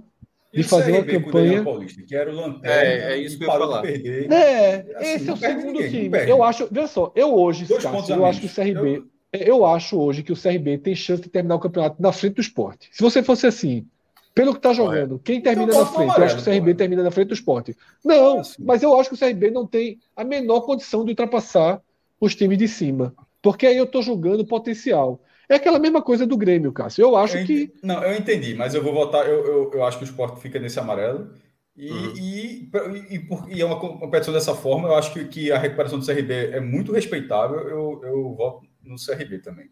de 0.54 0.62
fazer 0.62 0.92
uma 0.92 1.04
campanha. 1.04 1.64
Paulista, 1.64 2.02
que 2.02 2.14
era 2.14 2.30
o 2.32 2.36
lanterna, 2.36 2.68
é, 2.72 3.12
é 3.14 3.18
isso 3.18 3.36
que 3.36 3.44
eu 3.44 3.48
ia 3.48 3.58
falar. 3.58 3.82
Perder. 3.82 4.32
É, 4.32 4.74
assim, 4.96 5.10
esse 5.14 5.28
é 5.28 5.32
o 5.32 5.36
segundo 5.36 5.72
ninguém, 5.72 5.90
time. 5.90 6.30
Eu 6.30 6.42
acho, 6.44 6.68
veja 6.70 6.86
só, 6.86 7.12
eu 7.16 7.34
hoje, 7.34 7.66
Cássio, 7.66 8.14
eu 8.14 8.24
acho 8.24 8.40
que 8.40 8.46
o 8.46 8.54
CRB, 8.54 8.96
eu... 8.96 9.17
eu... 9.32 9.64
acho 9.64 9.98
hoje 9.98 10.22
que 10.22 10.32
o 10.32 10.40
CRB 10.40 10.78
tem 10.78 10.94
chance 10.94 11.22
de 11.22 11.28
terminar 11.28 11.56
o 11.56 11.60
campeonato 11.60 12.00
na 12.00 12.12
frente 12.12 12.34
do 12.34 12.40
esporte. 12.40 12.88
Se 12.92 13.02
você 13.02 13.22
fosse 13.22 13.46
assim, 13.46 13.86
pelo 14.34 14.52
que 14.52 14.58
está 14.58 14.72
jogando, 14.72 15.18
quem 15.18 15.40
termina 15.40 15.72
então, 15.72 15.80
na 15.80 15.86
frente? 15.86 16.02
Amarelo, 16.02 16.22
eu 16.22 16.26
acho 16.26 16.36
que 16.36 16.42
o 16.42 16.52
CRB 16.52 16.72
pô. 16.72 16.78
termina 16.78 17.02
na 17.02 17.10
frente 17.10 17.28
do 17.28 17.34
esporte. 17.34 17.76
Não, 18.04 18.40
assim. 18.40 18.62
mas 18.64 18.82
eu 18.82 18.98
acho 18.98 19.10
que 19.10 19.16
o 19.16 19.18
CRB 19.18 19.50
não 19.50 19.66
tem 19.66 19.98
a 20.16 20.22
menor 20.22 20.60
condição 20.60 21.04
de 21.04 21.10
ultrapassar 21.10 21.82
os 22.20 22.34
times 22.34 22.58
de 22.58 22.68
cima. 22.68 23.14
Porque 23.42 23.66
aí 23.66 23.76
eu 23.76 23.84
estou 23.84 24.02
julgando 24.02 24.46
potencial. 24.46 25.20
É 25.48 25.54
aquela 25.54 25.78
mesma 25.78 26.02
coisa 26.02 26.26
do 26.26 26.36
Grêmio, 26.36 26.72
Cássio. 26.72 27.02
Eu 27.02 27.16
acho 27.16 27.38
eu 27.38 27.46
que. 27.46 27.72
Não, 27.82 28.02
eu 28.04 28.16
entendi, 28.16 28.54
mas 28.54 28.74
eu 28.74 28.82
vou 28.82 28.92
votar. 28.92 29.26
Eu, 29.26 29.44
eu, 29.46 29.70
eu 29.74 29.84
acho 29.84 29.98
que 29.98 30.04
o 30.04 30.06
esporte 30.06 30.40
fica 30.40 30.58
nesse 30.58 30.78
amarelo. 30.78 31.30
E, 31.74 31.90
uhum. 31.90 32.12
e, 32.16 32.68
e, 33.10 33.18
por, 33.20 33.46
e, 33.48 33.60
é 33.60 33.64
uma 33.64 33.78
competição 33.78 34.34
dessa 34.34 34.54
forma. 34.54 34.88
Eu 34.88 34.94
acho 34.94 35.12
que, 35.12 35.24
que 35.24 35.50
a 35.50 35.58
recuperação 35.58 35.98
do 35.98 36.04
CRB 36.04 36.50
é 36.52 36.60
muito 36.60 36.92
respeitável. 36.92 37.60
Eu, 37.60 38.00
eu 38.04 38.34
voto 38.34 38.67
no 38.88 38.96
CRB 38.96 39.38
também. 39.38 39.70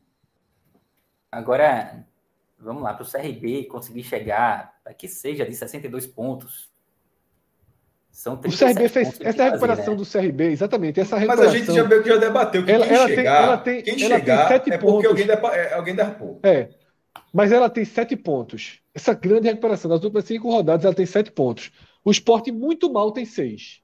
Agora, 1.31 2.07
vamos 2.59 2.83
lá, 2.83 2.95
para 2.95 3.05
o 3.05 3.11
CRB 3.11 3.65
conseguir 3.65 4.03
chegar, 4.03 4.79
para 4.83 4.95
que 4.95 5.09
seja 5.09 5.45
de 5.45 5.55
62 5.55 6.07
pontos, 6.07 6.71
são 8.17 8.33
o 8.33 8.39
CRB 8.39 8.89
fez 8.89 9.21
essa 9.21 9.43
é 9.43 9.51
recuperação 9.51 9.85
fazer, 9.85 9.91
né? 9.91 9.97
do 9.97 10.31
CRB, 10.33 10.45
exatamente. 10.45 10.99
Essa 10.99 11.19
recuperação, 11.19 11.53
Mas 11.53 11.55
a 11.55 11.59
gente 11.59 12.01
já, 12.01 12.03
já 12.03 12.17
debateu 12.17 12.65
que 12.65 12.73
ela, 12.73 12.87
quem 12.87 12.97
ela 12.97 13.09
chegar, 13.09 13.23
tem, 13.23 13.45
ela 13.45 13.59
tem, 13.59 13.83
quem 13.83 14.05
ela 14.05 14.19
chegar 14.19 14.39
tem 14.39 14.49
sete 14.49 14.73
é 14.73 14.79
porque 14.79 15.07
alguém, 15.07 15.27
é, 15.29 15.75
alguém 15.75 15.95
derrapou. 15.95 16.41
É, 16.43 16.71
mas 17.31 17.53
ela 17.53 17.69
tem 17.69 17.85
sete 17.85 18.17
pontos. 18.17 18.81
Essa 18.95 19.13
grande 19.13 19.49
recuperação, 19.49 19.91
nas 19.91 20.03
últimas 20.03 20.25
cinco 20.25 20.51
rodadas, 20.51 20.87
ela 20.87 20.95
tem 20.95 21.05
sete 21.05 21.31
pontos. 21.31 21.71
O 22.03 22.11
esporte 22.11 22.51
muito 22.51 22.91
mal 22.91 23.13
tem 23.13 23.27
seis. 23.27 23.83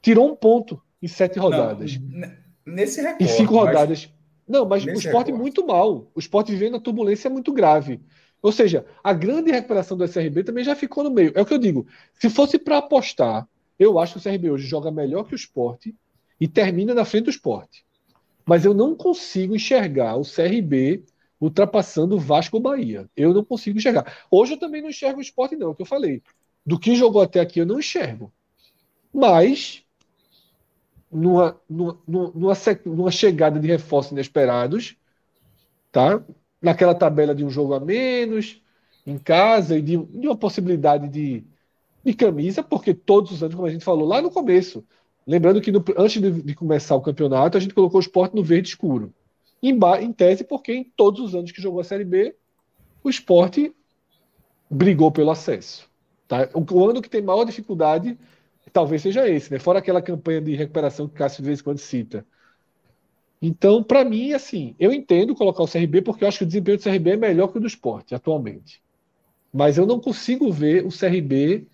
Tirou 0.00 0.30
um 0.30 0.36
ponto 0.36 0.80
em 1.02 1.08
sete 1.08 1.36
rodadas. 1.36 1.98
Não, 1.98 2.30
nesse 2.64 3.00
recorde, 3.00 3.24
Em 3.24 3.26
cinco 3.26 3.54
rodadas. 3.54 4.08
Não, 4.46 4.66
mas 4.66 4.84
o 4.84 4.90
esporte 4.90 5.26
recorde. 5.26 5.32
muito 5.32 5.66
mal. 5.66 6.10
O 6.14 6.20
esporte 6.20 6.52
vivendo 6.52 6.74
uma 6.74 6.80
turbulência 6.80 7.28
muito 7.28 7.52
grave. 7.52 8.00
Ou 8.42 8.52
seja, 8.52 8.86
a 9.02 9.12
grande 9.12 9.50
recuperação 9.50 9.96
do 9.96 10.04
SRB 10.04 10.44
também 10.44 10.62
já 10.62 10.76
ficou 10.76 11.02
no 11.02 11.10
meio. 11.10 11.32
É 11.34 11.42
o 11.42 11.46
que 11.46 11.54
eu 11.54 11.58
digo. 11.58 11.86
Se 12.14 12.30
fosse 12.30 12.58
para 12.58 12.78
apostar 12.78 13.48
eu 13.78 13.98
acho 13.98 14.14
que 14.14 14.18
o 14.18 14.22
CRB 14.22 14.50
hoje 14.50 14.66
joga 14.66 14.90
melhor 14.90 15.24
que 15.24 15.34
o 15.34 15.36
esporte 15.36 15.94
e 16.40 16.48
termina 16.48 16.94
na 16.94 17.04
frente 17.04 17.24
do 17.24 17.30
esporte. 17.30 17.84
Mas 18.44 18.64
eu 18.64 18.72
não 18.72 18.94
consigo 18.94 19.54
enxergar 19.54 20.16
o 20.16 20.22
CRB 20.22 21.04
ultrapassando 21.40 22.16
o 22.16 22.18
Vasco 22.20 22.56
ou 22.56 22.62
Bahia. 22.62 23.08
Eu 23.16 23.34
não 23.34 23.44
consigo 23.44 23.78
enxergar. 23.78 24.24
Hoje 24.30 24.54
eu 24.54 24.58
também 24.58 24.80
não 24.80 24.88
enxergo 24.88 25.18
o 25.18 25.22
esporte, 25.22 25.56
não, 25.56 25.68
é 25.68 25.70
o 25.70 25.74
que 25.74 25.82
eu 25.82 25.86
falei. 25.86 26.22
Do 26.64 26.78
que 26.78 26.96
jogou 26.96 27.20
até 27.20 27.40
aqui 27.40 27.60
eu 27.60 27.66
não 27.66 27.78
enxergo. 27.78 28.32
Mas, 29.12 29.82
numa, 31.16 31.60
numa, 31.68 31.98
numa, 32.06 32.54
numa 32.84 33.10
chegada 33.10 33.58
de 33.58 33.66
reforços 33.66 34.12
inesperados, 34.12 34.96
tá? 35.90 36.22
naquela 36.60 36.94
tabela 36.94 37.34
de 37.34 37.44
um 37.44 37.50
jogo 37.50 37.74
a 37.74 37.80
menos, 37.80 38.60
em 39.06 39.18
casa, 39.18 39.78
e 39.78 39.82
de, 39.82 39.96
de 39.96 40.26
uma 40.26 40.36
possibilidade 40.36 41.08
de, 41.08 41.44
de 42.04 42.14
camisa, 42.14 42.62
porque 42.62 42.92
todos 42.92 43.32
os 43.32 43.42
anos, 43.42 43.54
como 43.54 43.66
a 43.66 43.70
gente 43.70 43.84
falou 43.84 44.06
lá 44.06 44.20
no 44.20 44.30
começo, 44.30 44.84
lembrando 45.26 45.60
que 45.60 45.72
no, 45.72 45.82
antes 45.96 46.20
de, 46.20 46.42
de, 46.42 46.54
começar 46.54 46.94
o 46.94 47.00
campeonato, 47.00 47.56
a 47.56 47.60
gente 47.60 47.74
colocou 47.74 47.98
o 47.98 48.02
esporte 48.02 48.34
no 48.34 48.42
verde 48.42 48.68
escuro. 48.68 49.12
Em, 49.62 49.78
em 50.00 50.12
tese, 50.12 50.44
porque 50.44 50.72
em 50.74 50.84
todos 50.84 51.20
os 51.20 51.34
anos 51.34 51.50
que 51.50 51.62
jogou 51.62 51.80
a 51.80 51.84
Série 51.84 52.04
B, 52.04 52.36
o 53.02 53.08
esporte 53.08 53.74
brigou 54.70 55.10
pelo 55.10 55.30
acesso. 55.30 55.88
Tá? 56.28 56.48
O, 56.52 56.74
o 56.74 56.90
ano 56.90 57.00
que 57.00 57.08
tem 57.08 57.22
maior 57.22 57.44
dificuldade 57.44 58.18
talvez 58.76 59.00
seja 59.00 59.26
esse, 59.26 59.50
né? 59.50 59.58
fora 59.58 59.78
aquela 59.78 60.02
campanha 60.02 60.38
de 60.38 60.54
recuperação 60.54 61.08
que 61.08 61.14
o 61.14 61.16
Cássio 61.16 61.42
de 61.42 61.46
vez 61.46 61.60
em 61.60 61.64
quando 61.64 61.78
cita. 61.78 62.26
Então, 63.40 63.82
para 63.82 64.04
mim, 64.04 64.34
assim, 64.34 64.74
eu 64.78 64.92
entendo 64.92 65.34
colocar 65.34 65.62
o 65.62 65.66
CRB 65.66 66.02
porque 66.02 66.22
eu 66.24 66.28
acho 66.28 66.38
que 66.38 66.44
o 66.44 66.46
desempenho 66.46 66.76
do 66.76 66.82
CRB 66.82 67.12
é 67.12 67.16
melhor 67.16 67.48
que 67.48 67.56
o 67.56 67.60
do 67.60 67.66
esporte 67.66 68.14
atualmente. 68.14 68.82
Mas 69.52 69.78
eu 69.78 69.86
não 69.86 69.98
consigo 70.00 70.52
ver 70.52 70.84
o 70.86 70.90
CRB 70.90 71.66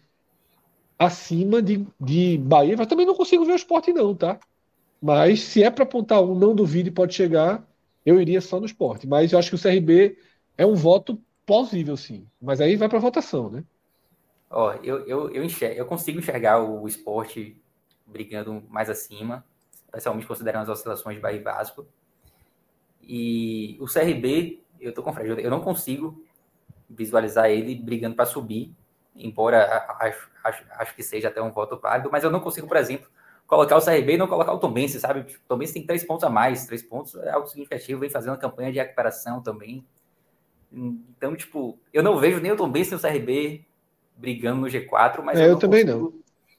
acima 0.96 1.60
de, 1.60 1.84
de 2.00 2.38
Bahia. 2.38 2.76
Mas 2.76 2.86
também 2.86 3.04
não 3.06 3.16
consigo 3.16 3.44
ver 3.44 3.54
o 3.54 3.56
esporte, 3.56 3.92
não, 3.92 4.14
tá? 4.14 4.38
Mas 5.02 5.40
se 5.40 5.62
é 5.64 5.70
para 5.70 5.84
apontar 5.84 6.22
um, 6.22 6.34
não 6.38 6.54
duvide, 6.54 6.90
pode 6.90 7.14
chegar. 7.14 7.66
eu 8.06 8.20
iria 8.20 8.40
só 8.40 8.60
no 8.60 8.66
esporte. 8.66 9.08
Mas 9.08 9.32
eu 9.32 9.38
acho 9.40 9.50
que 9.50 9.56
o 9.56 9.58
CRB 9.58 10.16
é 10.56 10.66
um 10.66 10.74
voto 10.76 11.20
plausível, 11.46 11.96
sim. 11.96 12.26
Mas 12.40 12.60
aí 12.60 12.76
vai 12.76 12.88
para 12.88 13.00
votação, 13.00 13.50
né? 13.50 13.64
Ó, 14.52 14.74
eu, 14.82 15.06
eu, 15.06 15.30
eu, 15.30 15.42
enxergo, 15.42 15.78
eu 15.78 15.86
consigo 15.86 16.18
enxergar 16.18 16.62
o 16.62 16.86
esporte 16.86 17.58
brigando 18.06 18.62
mais 18.68 18.90
acima, 18.90 19.44
especialmente 19.86 20.26
considerando 20.26 20.64
as 20.64 20.68
oscilações 20.68 21.16
de 21.16 21.22
Bahia 21.22 21.40
e 21.40 21.42
Vasco. 21.42 21.86
E 23.02 23.78
o 23.80 23.86
CRB, 23.86 24.62
eu 24.78 24.92
tô 24.92 25.02
com 25.02 25.12
Fred, 25.12 25.42
eu 25.42 25.50
não 25.50 25.60
consigo 25.60 26.22
visualizar 26.88 27.48
ele 27.48 27.74
brigando 27.74 28.14
para 28.14 28.26
subir, 28.26 28.74
embora 29.16 29.86
acho, 29.98 30.30
acho, 30.44 30.64
acho 30.70 30.94
que 30.94 31.02
seja 31.02 31.28
até 31.28 31.40
um 31.40 31.50
voto 31.50 31.78
válido, 31.78 32.10
mas 32.12 32.22
eu 32.22 32.30
não 32.30 32.40
consigo, 32.40 32.68
por 32.68 32.76
exemplo, 32.76 33.08
colocar 33.46 33.78
o 33.78 33.82
CRB 33.82 34.14
e 34.14 34.18
não 34.18 34.28
colocar 34.28 34.52
o 34.52 34.58
Tombense, 34.58 35.00
sabe? 35.00 35.20
O 35.20 35.48
Tombense 35.48 35.72
tem 35.72 35.86
três 35.86 36.04
pontos 36.04 36.24
a 36.24 36.30
mais, 36.30 36.66
três 36.66 36.82
pontos 36.82 37.14
é 37.14 37.30
algo 37.30 37.46
significativo, 37.46 38.00
vem 38.00 38.10
fazendo 38.10 38.32
uma 38.32 38.38
campanha 38.38 38.70
de 38.70 38.78
recuperação 38.78 39.42
também. 39.42 39.82
Então, 40.70 41.34
tipo, 41.34 41.78
eu 41.90 42.02
não 42.02 42.18
vejo 42.18 42.38
nem 42.38 42.52
o 42.52 42.56
Tombense 42.56 42.90
nem 42.90 42.98
o 42.98 43.02
CRB 43.02 43.66
brigando 44.22 44.60
no 44.60 44.68
G4, 44.68 45.20
mas 45.22 45.38
é, 45.38 45.46
eu, 45.46 45.50
eu 45.50 45.58
também 45.58 45.82
não. 45.84 46.14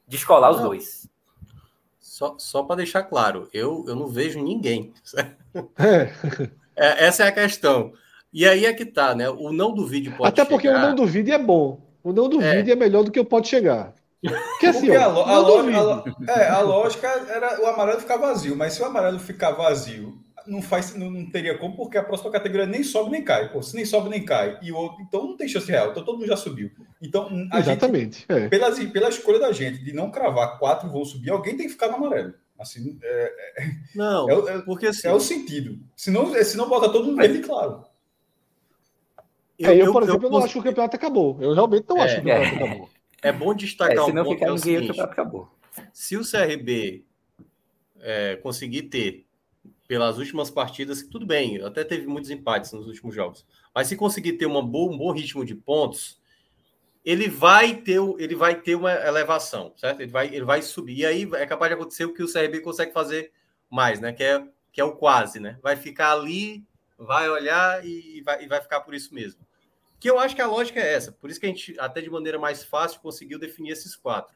Descolar 0.06 0.52
os 0.52 0.57
não. 0.57 0.65
dois. 0.65 1.07
Só, 1.98 2.35
só 2.38 2.61
para 2.61 2.76
deixar 2.76 3.03
claro, 3.03 3.48
eu, 3.53 3.85
eu 3.88 3.95
não 3.95 4.07
vejo 4.07 4.44
ninguém. 4.44 4.94
É. 5.80 6.11
é. 6.76 7.06
essa 7.06 7.23
é 7.23 7.27
a 7.30 7.31
questão. 7.31 7.94
E 8.31 8.45
aí 8.45 8.65
é 8.65 8.73
que 8.73 8.85
tá, 8.85 9.15
né? 9.15 9.30
O 9.30 9.52
não 9.52 9.73
duvide 9.73 10.11
pode 10.11 10.30
Até 10.30 10.44
porque 10.44 10.68
chegar... 10.68 10.84
o 10.84 10.88
não 10.88 10.95
duvide 10.95 11.31
é 11.31 11.40
bom. 11.40 11.81
O 12.03 12.11
não 12.11 12.27
duvide 12.27 12.69
é, 12.69 12.73
é 12.73 12.76
melhor 12.76 13.03
do 13.03 13.11
que 13.11 13.19
o 13.19 13.26
pode 13.26 13.48
chegar. 13.48 13.95
Porque 14.22 14.68
assim, 14.68 14.88
Porque 14.88 14.98
ó, 14.98 15.23
a, 15.23 15.35
a, 15.35 15.38
lógica, 15.40 16.03
a, 16.27 16.40
é, 16.40 16.49
a, 16.49 16.60
lógica 16.61 17.07
era 17.07 17.61
o 17.61 17.68
amarelo 17.68 17.99
ficar 17.99 18.18
vazio, 18.18 18.56
mas 18.56 18.73
se 18.73 18.81
o 18.81 18.85
amarelo 18.85 19.19
ficar 19.19 19.52
vazio, 19.52 20.18
não 20.47 20.61
faz, 20.61 20.95
não, 20.95 21.09
não, 21.09 21.29
teria 21.29 21.57
como, 21.57 21.75
porque 21.75 21.97
a 21.97 22.03
próxima 22.03 22.31
categoria 22.31 22.65
nem 22.65 22.83
sobe 22.83 23.11
nem 23.11 23.23
cai. 23.23 23.51
Pô, 23.51 23.61
se 23.61 23.75
nem 23.75 23.85
sobe 23.85 24.09
nem 24.09 24.23
cai, 24.23 24.57
e 24.61 24.71
o 24.71 24.75
outro, 24.77 25.01
então 25.01 25.27
não 25.27 25.37
tem 25.37 25.47
chance 25.47 25.69
real, 25.69 25.91
então 25.91 26.03
todo 26.03 26.17
mundo 26.17 26.27
já 26.27 26.37
subiu. 26.37 26.71
Então, 27.01 27.29
Exatamente. 27.53 28.19
Gente, 28.19 28.31
é. 28.31 28.49
pela, 28.49 28.71
pela 28.91 29.09
escolha 29.09 29.39
da 29.39 29.51
gente 29.51 29.83
de 29.83 29.93
não 29.93 30.11
cravar 30.11 30.59
quatro 30.59 30.89
vão 30.89 31.05
subir, 31.05 31.31
alguém 31.31 31.57
tem 31.57 31.67
que 31.67 31.73
ficar 31.73 31.89
no 31.89 31.95
amarelo. 31.95 32.33
Assim, 32.59 32.97
é, 33.03 33.33
é 33.57 33.71
não, 33.95 34.47
é, 34.47 34.61
porque 34.61 34.87
assim, 34.87 35.07
é 35.07 35.13
o 35.13 35.19
sentido. 35.19 35.79
Senão, 35.95 36.33
senão 36.43 36.69
bota 36.69 36.89
todo 36.89 37.05
mundo 37.05 37.17
verde, 37.17 37.39
claro. 37.39 37.83
Eu, 39.57 39.69
é, 39.69 39.81
eu, 39.81 39.91
por 39.91 40.03
exemplo, 40.03 40.25
eu, 40.25 40.29
não 40.29 40.39
acho 40.39 40.53
que 40.53 40.59
o 40.59 40.63
campeonato 40.63 40.95
acabou. 40.95 41.37
Eu 41.41 41.53
realmente 41.53 41.85
não 41.87 42.01
acho 42.01 42.15
que 42.15 42.21
o 42.21 42.23
campeonato 42.23 42.55
acabou. 42.55 42.89
É 43.21 43.31
bom 43.31 43.53
destacar 43.53 43.97
é, 43.97 44.01
um 44.01 44.13
ponto 44.13 44.35
que 44.35 44.43
é 44.43 44.51
o 44.51 44.57
seguinte, 44.57 44.99
acabou. 44.99 45.49
Se 45.93 46.17
o 46.17 46.21
CRB 46.21 47.05
é, 48.01 48.35
conseguir 48.35 48.83
ter 48.83 49.25
pelas 49.88 50.18
últimas 50.18 50.49
partidas, 50.49 51.03
tudo 51.03 51.26
bem, 51.26 51.61
até 51.61 51.84
teve 51.84 52.07
muitos 52.07 52.30
empates 52.30 52.72
nos 52.72 52.88
últimos 52.88 53.14
jogos, 53.14 53.45
mas 53.76 53.88
se 53.88 53.95
conseguir 53.95 54.34
ter 54.34 54.45
uma 54.45 54.61
boa, 54.61 54.93
um 54.93 54.97
bom 54.97 55.11
ritmo 55.11 55.45
de 55.45 55.55
pontos, 55.55 56.22
ele 57.03 57.27
vai 57.27 57.76
ter, 57.76 57.99
ele 58.18 58.35
vai 58.35 58.55
ter 58.61 58.76
uma 58.76 58.93
elevação, 58.93 59.73
certo? 59.76 60.01
Ele 60.01 60.11
vai, 60.11 60.27
ele 60.27 60.45
vai 60.45 60.61
subir. 60.61 60.99
E 60.99 61.05
aí 61.05 61.30
é 61.34 61.45
capaz 61.45 61.69
de 61.69 61.76
acontecer 61.76 62.05
o 62.05 62.14
que 62.14 62.23
o 62.23 62.31
CRB 62.31 62.61
consegue 62.61 62.93
fazer 62.93 63.31
mais, 63.69 63.99
né? 63.99 64.14
Que 64.14 64.23
é, 64.23 64.47
que 64.72 64.80
é 64.80 64.84
o 64.84 64.95
quase, 64.95 65.39
né? 65.39 65.60
Vai 65.61 65.76
ficar 65.76 66.14
ali, 66.14 66.64
vai 66.97 67.30
olhar 67.30 67.85
e 67.85 68.22
vai, 68.22 68.43
e 68.43 68.47
vai 68.47 68.61
ficar 68.61 68.81
por 68.81 68.93
isso 68.93 69.14
mesmo. 69.14 69.41
Que 69.99 70.10
eu 70.10 70.18
acho 70.18 70.35
que 70.35 70.41
a 70.41 70.47
lógica 70.47 70.80
é 70.80 70.93
essa. 70.93 71.11
Por 71.11 71.30
isso 71.30 71.39
que 71.39 71.45
a 71.45 71.49
gente, 71.49 71.77
até 71.77 71.99
de 71.99 72.10
maneira 72.10 72.39
mais 72.39 72.64
fácil, 72.64 73.01
conseguiu 73.01 73.38
definir 73.38 73.72
esses 73.72 73.95
quatro. 73.95 74.35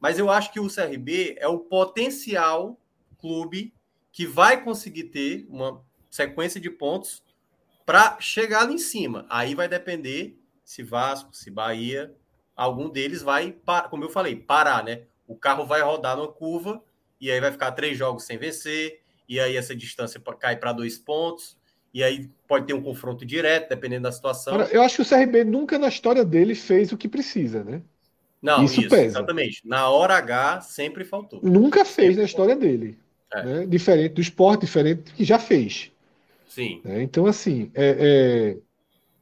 Mas 0.00 0.18
eu 0.18 0.30
acho 0.30 0.52
que 0.52 0.60
o 0.60 0.68
CRB 0.68 1.36
é 1.38 1.46
o 1.46 1.58
potencial 1.58 2.76
clube 3.20 3.72
que 4.18 4.26
vai 4.26 4.64
conseguir 4.64 5.04
ter 5.04 5.46
uma 5.48 5.80
sequência 6.10 6.60
de 6.60 6.68
pontos 6.68 7.22
para 7.86 8.16
chegar 8.18 8.62
ali 8.62 8.74
em 8.74 8.78
cima. 8.78 9.24
Aí 9.30 9.54
vai 9.54 9.68
depender 9.68 10.36
se 10.64 10.82
Vasco, 10.82 11.28
se 11.32 11.52
Bahia, 11.52 12.12
algum 12.56 12.88
deles 12.88 13.22
vai, 13.22 13.54
como 13.88 14.02
eu 14.02 14.10
falei, 14.10 14.34
parar, 14.34 14.82
né? 14.82 15.02
O 15.24 15.36
carro 15.36 15.64
vai 15.64 15.82
rodar 15.82 16.16
numa 16.16 16.26
curva 16.26 16.82
e 17.20 17.30
aí 17.30 17.40
vai 17.40 17.52
ficar 17.52 17.70
três 17.70 17.96
jogos 17.96 18.24
sem 18.24 18.36
vencer, 18.36 18.98
e 19.28 19.38
aí 19.38 19.56
essa 19.56 19.72
distância 19.72 20.20
cai 20.40 20.56
para 20.56 20.72
dois 20.72 20.98
pontos, 20.98 21.56
e 21.94 22.02
aí 22.02 22.28
pode 22.48 22.66
ter 22.66 22.74
um 22.74 22.82
confronto 22.82 23.24
direto, 23.24 23.68
dependendo 23.68 24.02
da 24.02 24.10
situação. 24.10 24.60
eu 24.62 24.82
acho 24.82 24.96
que 24.96 25.02
o 25.02 25.08
CRB 25.08 25.44
nunca 25.44 25.78
na 25.78 25.86
história 25.86 26.24
dele 26.24 26.56
fez 26.56 26.90
o 26.90 26.96
que 26.96 27.08
precisa, 27.08 27.62
né? 27.62 27.82
Não, 28.42 28.64
isso, 28.64 28.80
isso 28.80 28.90
pesa. 28.90 29.04
exatamente. 29.04 29.62
Na 29.64 29.88
hora 29.88 30.16
H 30.16 30.62
sempre 30.62 31.04
faltou. 31.04 31.38
Nunca 31.40 31.84
fez 31.84 32.08
sempre 32.08 32.16
na 32.16 32.24
história 32.24 32.56
dele. 32.56 32.98
É. 33.32 33.42
Né? 33.42 33.66
Diferente 33.66 34.14
do 34.14 34.20
esporte, 34.20 34.62
diferente 34.62 35.12
que 35.12 35.24
já 35.24 35.38
fez. 35.38 35.92
Sim. 36.48 36.80
Né? 36.84 37.02
Então, 37.02 37.26
assim, 37.26 37.70
é, 37.74 37.96
é... 37.98 38.58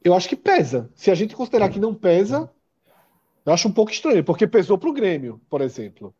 eu 0.03 0.13
acho 0.13 0.29
que 0.29 0.35
pesa. 0.35 0.89
Se 0.95 1.11
a 1.11 1.15
gente 1.15 1.35
considerar 1.35 1.69
que 1.69 1.79
não 1.79 1.93
pesa, 1.93 2.49
eu 3.45 3.53
acho 3.53 3.67
um 3.67 3.73
pouco 3.73 3.91
estranho, 3.91 4.23
porque 4.23 4.47
pesou 4.47 4.77
para 4.77 4.89
o 4.89 4.93
Grêmio, 4.93 5.41
por 5.49 5.61
exemplo. 5.61 6.13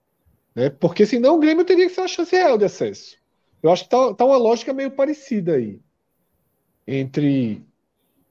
Né? 0.53 0.69
Porque 0.69 1.05
senão 1.05 1.35
o 1.35 1.39
Grêmio 1.39 1.65
teria 1.65 1.87
que 1.87 1.93
ser 1.93 2.01
uma 2.01 2.07
chance 2.07 2.35
real 2.35 2.57
de 2.57 2.65
acesso. 2.65 3.17
Eu 3.61 3.71
acho 3.71 3.83
que 3.83 3.89
tá, 3.89 4.13
tá 4.13 4.25
uma 4.25 4.37
lógica 4.37 4.73
meio 4.73 4.91
parecida 4.91 5.53
aí 5.53 5.79
entre 6.87 7.61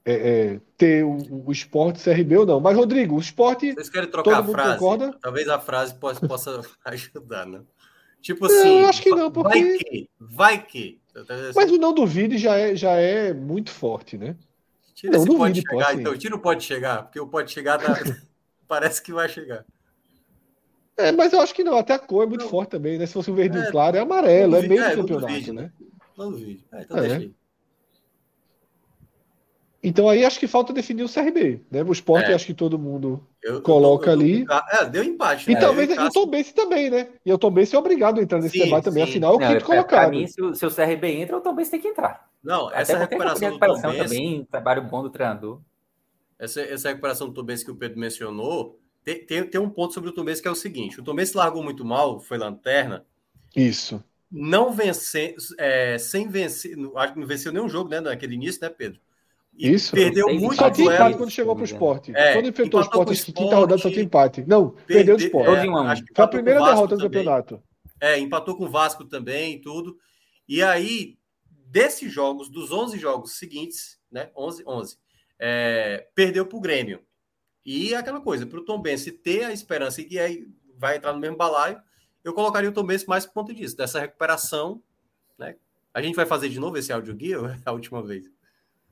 é, 0.03 0.13
é, 0.13 0.61
ter 0.77 1.03
o, 1.03 1.45
o 1.47 1.51
esporte 1.51 2.03
CRB 2.03 2.37
ou 2.37 2.45
não. 2.45 2.59
Mas, 2.59 2.77
Rodrigo, 2.77 3.15
o 3.15 3.19
esporte. 3.19 3.73
Vocês 3.73 3.89
querem 3.89 4.09
trocar 4.09 4.39
a 4.39 4.43
frase? 4.43 4.79
Concorda? 4.79 5.17
Talvez 5.21 5.47
a 5.49 5.59
frase 5.59 5.93
possa, 5.95 6.27
possa 6.27 6.61
ajudar, 6.85 7.45
né? 7.45 7.61
Tipo 8.27 8.45
assim. 8.45 8.81
Eu 8.81 8.89
acho 8.89 9.01
que 9.01 9.09
não, 9.09 9.31
porque. 9.31 9.49
Vai 9.49 9.77
que. 9.77 10.09
Vai 10.19 10.65
que. 10.65 10.99
Mas 11.55 11.71
o 11.71 11.77
não 11.77 11.93
duvide 11.93 12.37
já 12.37 12.57
é, 12.57 12.75
já 12.75 12.91
é 12.91 13.33
muito 13.33 13.71
forte, 13.71 14.17
né? 14.17 14.35
Tira 14.93 15.13
não, 15.13 15.23
esse 15.23 15.37
pode 15.37 15.61
chegar, 15.61 15.93
pô, 15.93 15.99
então. 15.99 16.17
Tira 16.17 16.35
o 16.35 16.39
pode 16.39 16.63
chegar, 16.65 17.03
porque 17.03 17.19
o 17.21 17.27
pode 17.27 17.51
chegar 17.53 17.77
dá... 17.77 17.87
parece 18.67 19.01
que 19.01 19.13
vai 19.13 19.29
chegar. 19.29 19.63
É, 20.97 21.13
mas 21.13 21.31
eu 21.31 21.39
acho 21.39 21.55
que 21.55 21.63
não. 21.63 21.77
Até 21.77 21.93
a 21.93 21.99
cor 21.99 22.25
é 22.25 22.27
muito 22.27 22.43
não. 22.43 22.49
forte 22.49 22.71
também, 22.71 22.97
né? 22.97 23.05
Se 23.05 23.13
fosse 23.13 23.31
um 23.31 23.35
verde 23.35 23.57
é, 23.59 23.71
claro, 23.71 23.95
é 23.95 24.01
amarelo, 24.01 24.57
é 24.57 24.67
meio 24.67 24.83
é, 24.83 24.93
campeonato, 24.93 25.53
né? 25.53 25.71
Não 26.17 26.29
duvide. 26.29 26.65
É, 26.73 26.81
então 26.81 26.97
é. 26.97 27.01
deixa 27.01 27.15
aí. 27.15 27.35
Então 29.87 30.09
aí 30.09 30.25
acho 30.25 30.37
que 30.37 30.47
falta 30.47 30.73
definir 30.73 31.03
o 31.03 31.09
CRB, 31.09 31.61
né? 31.71 31.81
O 31.81 31.93
esporte 31.93 32.29
é. 32.29 32.33
acho 32.33 32.45
que 32.45 32.53
todo 32.53 32.77
mundo 32.77 33.25
eu, 33.41 33.61
coloca 33.61 34.11
eu 34.11 34.15
eu 34.15 34.19
ali. 34.19 34.45
É, 34.73 34.83
deu 34.83 35.01
empate. 35.01 35.49
E 35.49 35.53
né? 35.53 35.61
talvez 35.61 35.89
o 35.97 36.09
Tom 36.09 36.27
Bense 36.27 36.53
também, 36.53 36.89
né? 36.89 37.07
E 37.25 37.31
o 37.31 37.37
Tom 37.37 37.51
Bense 37.51 37.73
é 37.73 37.79
obrigado 37.79 38.19
a 38.19 38.21
entrar 38.21 38.41
nesse 38.41 38.57
sim, 38.57 38.65
debate 38.65 38.83
também, 38.83 39.05
sim. 39.05 39.11
afinal 39.11 39.33
é 39.33 39.35
o 39.35 39.49
quinto 39.49 39.63
colocado. 39.63 40.09
Para 40.09 40.09
mim, 40.09 40.27
se 40.27 40.41
o, 40.41 40.53
se 40.53 40.65
o, 40.65 40.69
CRB 40.69 41.07
entra, 41.21 41.37
o 41.37 41.41
Tom 41.41 41.55
Bense 41.55 41.71
tem 41.71 41.79
que 41.79 41.87
entrar. 41.87 42.27
Não, 42.43 42.69
essa 42.69 42.95
Até 42.97 43.05
recuperação, 43.05 43.47
recuperação 43.47 43.91
do 43.91 43.97
Tom 43.97 44.03
também, 44.03 44.45
trabalho 44.51 44.81
bom 44.81 45.03
do 45.03 45.09
treinador. 45.09 45.61
Essa, 46.37 46.59
essa 46.63 46.89
recuperação 46.89 47.27
do 47.27 47.33
Tom 47.33 47.43
Bense 47.43 47.63
que 47.63 47.71
o 47.71 47.75
Pedro 47.75 47.97
mencionou, 47.97 48.77
tem, 49.05 49.25
tem, 49.25 49.43
tem 49.45 49.61
um 49.61 49.69
ponto 49.69 49.93
sobre 49.93 50.09
o 50.09 50.13
Tom 50.13 50.25
Bense 50.25 50.41
que 50.41 50.49
é 50.49 50.51
o 50.51 50.55
seguinte, 50.55 50.99
o 50.99 51.03
Tom 51.03 51.15
Bense 51.15 51.37
largou 51.37 51.63
muito 51.63 51.85
mal, 51.85 52.19
foi 52.19 52.37
lanterna. 52.37 53.05
Isso. 53.55 54.03
Não 54.29 54.73
vencer, 54.73 55.33
é, 55.57 55.97
sem 55.97 56.27
vencer, 56.27 56.75
acho 56.97 57.13
que 57.13 57.19
não 57.21 57.25
venceu 57.25 57.53
nenhum 57.53 57.69
jogo, 57.69 57.89
né, 57.89 58.01
naquele 58.01 58.35
início, 58.35 58.59
né, 58.61 58.67
Pedro? 58.67 58.99
Isso. 59.57 59.93
Perdeu 59.93 60.27
muito 60.33 60.55
Só 60.55 60.69
tinha 60.69 60.93
empate 60.93 61.17
quando 61.17 61.31
chegou 61.31 61.55
para 61.55 61.63
o 61.63 61.65
esporte. 61.65 62.15
É, 62.15 62.33
quando 62.33 62.47
enfrentou 62.47 62.79
o 62.79 62.83
esporte, 62.83 63.25
que 63.25 63.33
quinta 63.33 63.55
rodada 63.55 63.81
só 63.81 63.89
tinha 63.89 64.03
empate. 64.03 64.45
Não, 64.47 64.69
perdeu 64.85 65.15
o 65.15 65.17
esporte. 65.17 65.67
É, 65.67 66.13
Foi 66.15 66.25
a 66.25 66.27
primeira 66.27 66.63
derrota 66.63 66.95
do 66.95 67.03
campeonato. 67.03 67.61
É, 67.99 68.19
empatou 68.19 68.55
com 68.55 68.65
o 68.65 68.69
Vasco 68.69 69.03
também 69.05 69.55
e 69.55 69.61
tudo. 69.61 69.97
E 70.47 70.61
aí, 70.61 71.17
desses 71.65 72.11
jogos, 72.11 72.49
dos 72.49 72.71
11 72.71 72.99
jogos 72.99 73.37
seguintes, 73.37 73.99
né? 74.11 74.29
11, 74.35 74.63
11, 74.65 74.97
é, 75.39 76.07
perdeu 76.13 76.45
para 76.45 76.57
o 76.57 76.61
Grêmio. 76.61 77.01
E 77.65 77.93
aquela 77.95 78.21
coisa, 78.21 78.45
para 78.45 78.59
o 78.59 78.63
Tom 78.63 78.79
Bense 78.79 79.11
ter 79.11 79.43
a 79.43 79.51
esperança 79.51 79.99
e 80.01 80.05
que 80.05 80.19
aí 80.19 80.47
vai 80.77 80.97
entrar 80.97 81.11
no 81.11 81.19
mesmo 81.19 81.35
balaio, 81.35 81.81
eu 82.23 82.33
colocaria 82.33 82.69
o 82.69 82.73
Tom 82.73 82.83
Bense 82.83 83.07
mais 83.07 83.25
por 83.25 83.33
conta 83.33 83.53
disso, 83.53 83.75
dessa 83.75 83.99
recuperação. 83.99 84.81
Né? 85.37 85.55
A 85.93 86.01
gente 86.01 86.15
vai 86.15 86.25
fazer 86.25 86.47
de 86.49 86.59
novo 86.59 86.77
esse 86.77 86.93
áudio 86.93 87.15
guia 87.15 87.37
a 87.65 87.71
última 87.71 88.01
vez? 88.01 88.29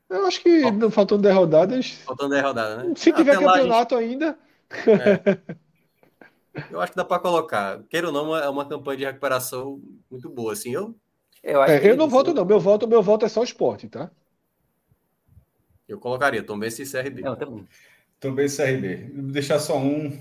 Eu 0.09 0.25
acho 0.27 0.41
que 0.41 0.71
não 0.71 0.91
faltando 0.91 1.23
10 1.23 1.35
rodadas. 1.35 1.91
Faltando 2.05 2.31
10 2.31 2.43
rodadas, 2.43 2.87
né? 2.87 2.93
Se 2.95 3.11
tiver 3.11 3.35
campeonato 3.35 3.99
gente... 3.99 4.11
ainda. 4.11 4.37
É. 4.87 5.55
Eu 6.71 6.79
acho 6.79 6.91
que 6.91 6.97
dá 6.97 7.03
para 7.03 7.21
colocar. 7.21 7.81
Queira 7.89 8.07
ou 8.07 8.13
não, 8.13 8.35
é 8.35 8.47
uma 8.47 8.65
campanha 8.65 8.97
de 8.97 9.05
recuperação 9.05 9.81
muito 10.09 10.29
boa. 10.29 10.53
Assim, 10.53 10.71
eu. 10.71 10.95
Eu, 11.43 11.61
acho 11.61 11.73
é, 11.73 11.91
eu 11.91 11.97
não 11.97 12.07
voto, 12.07 12.33
não. 12.33 12.45
Meu 12.45 12.59
voto, 12.59 12.87
meu 12.87 13.03
voto 13.03 13.25
é 13.25 13.29
só 13.29 13.41
o 13.41 13.43
esporte, 13.43 13.87
tá? 13.87 14.09
Eu 15.87 15.99
colocaria 15.99 16.41
Tombense 16.41 16.81
esse 16.81 16.99
CRB. 16.99 17.21
Não, 17.21 17.37
Tombense 18.19 18.61
e 18.61 18.65
CRB. 18.65 18.95
Deixar 19.31 19.59
só 19.59 19.77
um. 19.77 20.17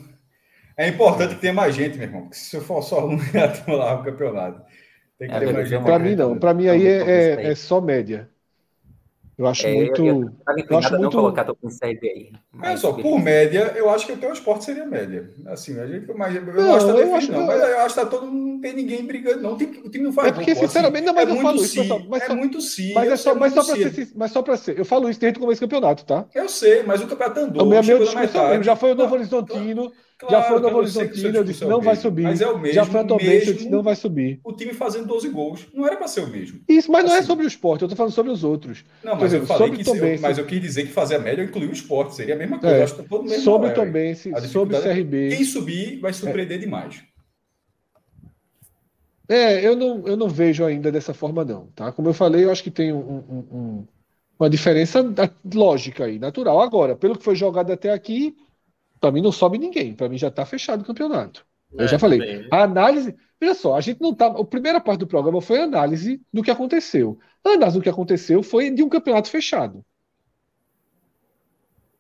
É 0.77 0.89
importante 0.89 1.36
que 1.36 1.40
tenha 1.40 1.52
mais 1.52 1.74
gente, 1.74 1.97
meu 1.97 2.09
irmão. 2.09 2.28
Se 2.32 2.56
eu 2.56 2.61
for 2.61 2.82
só 2.82 3.06
um, 3.06 3.19
já 3.32 3.52
lá 3.69 4.01
o 4.01 4.05
campeonato. 4.05 4.62
Tem 5.19 5.28
que 5.28 5.35
é, 5.35 5.40
ter 5.40 5.52
mais 5.52 5.69
gente. 5.69 5.85
Para 5.85 5.98
mim, 5.98 6.16
não. 6.16 6.39
Para 6.39 6.52
mim, 6.52 6.69
aí 6.69 6.86
é, 6.86 6.98
é, 6.98 7.47
é 7.47 7.55
só 7.55 7.81
média. 7.81 8.28
Eu 9.36 9.47
acho 9.47 9.66
é, 9.66 9.74
muito. 9.74 10.01
Eu, 10.05 10.06
eu, 10.06 10.66
eu 10.70 10.78
acho 10.78 10.97
muito. 10.97 11.16
colocar 11.16 11.44
CRB 11.44 12.09
aí. 12.09 12.32
Mas 12.52 12.81
só, 12.81 12.93
por 12.93 13.19
média, 13.19 13.73
eu 13.77 13.90
acho 13.90 14.06
que 14.06 14.12
o 14.12 14.16
teu 14.16 14.32
esporte 14.32 14.65
seria 14.65 14.86
média. 14.86 15.28
Assim, 15.47 15.78
a 15.78 15.86
gente. 15.86 16.06
Mas, 16.15 16.35
eu 16.36 16.43
não, 16.52 16.74
acho 16.74 16.86
que 16.86 16.93
tá 16.93 16.98
eu 16.98 17.15
acho, 17.16 17.32
não, 17.32 17.47
mas 17.47 17.62
eu 17.62 17.78
acho 17.81 17.94
que 17.94 18.01
tá 18.01 18.06
todo 18.06 18.27
mundo 18.27 18.61
tem 18.61 18.73
ninguém 18.74 19.05
brigando, 19.05 19.43
não. 19.43 19.55
O 19.55 19.56
time, 19.59 19.78
o 19.78 19.90
time 19.90 20.05
não 20.05 20.12
faz 20.12 20.28
É 20.28 20.32
porque, 20.32 20.52
gol, 20.55 20.62
pô, 20.62 20.69
sinceramente, 20.69 21.05
não, 21.05 21.15
mas 21.15 21.28
é 21.28 21.31
eu 21.31 21.35
muito 21.35 21.47
falo 21.47 21.65
isso, 21.65 21.74
si, 21.74 21.81
pessoal, 21.81 22.06
mas 22.09 22.23
é 22.23 22.27
só- 22.27 22.36
muito 22.36 22.61
sim. 22.61 22.94
Mas 22.94 23.11
é 23.11 23.16
só, 23.16 23.35
mas 23.35 23.52
só 23.52 23.62
si. 23.62 23.90
ser, 23.90 24.09
mas 24.15 24.31
só 24.32 24.43
para 24.43 24.56
ser. 24.56 24.78
Eu 24.78 24.85
falo 24.85 25.11
isso 25.11 25.20
desde 25.20 25.39
o 25.39 25.43
começo 25.43 25.61
do 25.61 25.65
campeonato, 25.69 26.05
tá? 26.05 26.24
Eu 26.35 26.48
sei, 26.48 26.82
mas 26.82 27.02
o 27.02 27.06
campeonato 27.06 27.40
andou. 27.40 27.66
Na 27.66 27.81
discussão 27.81 28.20
metade. 28.20 28.48
mesmo, 28.51 28.65
já 28.65 28.77
foi 28.77 28.93
o 28.93 28.94
Novo 28.94 29.11
Não, 29.11 29.19
Horizontino, 29.19 29.93
claro, 30.26 30.42
já 30.42 30.48
foi 30.48 30.56
o 30.56 30.60
Novo 30.60 30.74
eu 30.74 30.78
Horizontino, 30.78 31.36
eu 31.36 31.44
disse 31.44 31.64
é 31.64 31.66
não 31.66 31.80
vai 31.80 31.96
subir. 31.96 32.22
Mas 32.22 32.40
é 32.40 32.46
o 32.48 32.59
mesmo. 32.59 32.74
já 32.74 32.84
foi 32.84 33.01
a 33.01 33.05
Tombense, 33.05 33.48
eu 33.48 33.55
disse 33.55 33.68
não 33.68 33.82
vai 33.82 33.96
subir. 33.96 34.40
O 34.44 34.52
time 34.52 34.72
fazendo 34.72 35.06
12 35.06 35.28
gols. 35.28 35.66
Não 35.72 35.86
era 35.86 35.96
para 35.96 36.09
ser 36.09 36.20
o 36.20 36.26
mesmo. 36.26 36.60
Isso, 36.68 36.90
mas 36.90 37.05
não 37.05 37.14
é 37.14 37.18
Assim. 37.18 37.26
sobre 37.26 37.44
o 37.44 37.48
esporte, 37.48 37.82
eu 37.82 37.88
tô 37.88 37.96
falando 37.96 38.12
sobre 38.12 38.32
os 38.32 38.42
outros. 38.44 38.84
Não, 39.02 39.12
mas 39.12 39.20
eu 39.22 39.26
exemplo, 39.26 39.46
falei 39.46 39.66
sobre 39.68 39.78
que 39.78 39.84
Tombense. 39.84 40.22
mas 40.22 40.38
eu 40.38 40.44
quis 40.46 40.60
dizer 40.60 40.82
que 40.86 40.92
fazer 40.92 41.16
a 41.16 41.18
média 41.18 41.42
incluiu 41.42 41.70
o 41.70 41.72
esporte. 41.72 42.14
Seria 42.14 42.34
a 42.34 42.38
mesma 42.38 42.59
coisa. 42.59 42.74
É, 42.74 42.78
Eu 42.80 42.84
acho 42.84 42.94
que 42.96 43.02
todo 43.05 43.20
mundo 43.20 43.30
mesmo 43.30 43.44
sobre 43.44 43.66
o 43.68 43.70
nível. 43.70 43.84
Tombense, 43.84 44.32
sobre 44.48 44.76
o 44.76 44.78
é- 44.78 44.82
CRB. 44.82 45.28
Quem 45.30 45.44
subir 45.44 46.01
vai 46.01 46.12
surpreender 46.12 46.59
demais. 46.59 47.02
É, 49.28 49.66
eu 49.66 49.74
não, 49.74 50.06
eu 50.06 50.16
não 50.16 50.28
vejo 50.28 50.64
ainda 50.64 50.92
dessa 50.92 51.14
forma, 51.14 51.44
não, 51.44 51.68
tá? 51.74 51.90
Como 51.90 52.09
eu 52.09 52.12
falei, 52.14 52.44
eu 52.44 52.51
acho 52.51 52.62
que 52.62 52.70
tem 52.70 52.92
um- 52.92 52.98
um- 52.98 53.44
um- 53.56 53.84
uma 54.38 54.51
diferença 54.51 55.02
da- 55.02 55.30
lógica 55.55 56.05
aí, 56.05 56.18
natural. 56.18 56.60
Agora, 56.60 56.94
pelo 56.94 57.16
que 57.16 57.24
foi 57.24 57.34
jogado 57.34 57.72
até 57.72 57.90
aqui, 57.90 58.36
para 59.05 59.12
mim 59.12 59.20
não 59.20 59.32
sobe 59.32 59.59
ninguém. 59.59 59.94
Para 59.94 60.09
mim 60.09 60.16
já 60.18 60.31
tá 60.31 60.47
fechado 60.47 60.81
o 60.82 60.85
campeonato. 60.85 61.47
Eu 61.72 61.85
É, 61.85 61.89
já 61.89 61.98
falei. 61.98 62.18
também. 62.20 62.48
A 62.51 62.62
análise. 62.62 63.14
Veja 63.40 63.55
só, 63.55 63.74
a 63.76 63.81
gente 63.81 64.01
não 64.01 64.14
tá. 64.14 64.26
A 64.26 64.44
primeira 64.44 64.81
parte 64.81 65.01
do 65.01 65.06
programa 65.06 65.40
foi 65.43 65.60
a 65.60 65.64
análise 65.64 66.22
do 66.32 66.43
que 66.43 66.51
aconteceu. 66.51 67.18
A 67.44 67.51
análise 67.51 67.78
do 67.78 67.82
que 67.82 67.89
aconteceu 67.90 68.43
foi 68.43 68.70
de 68.70 68.82
um 68.82 68.89
campeonato 68.89 69.28
fechado. 69.28 69.85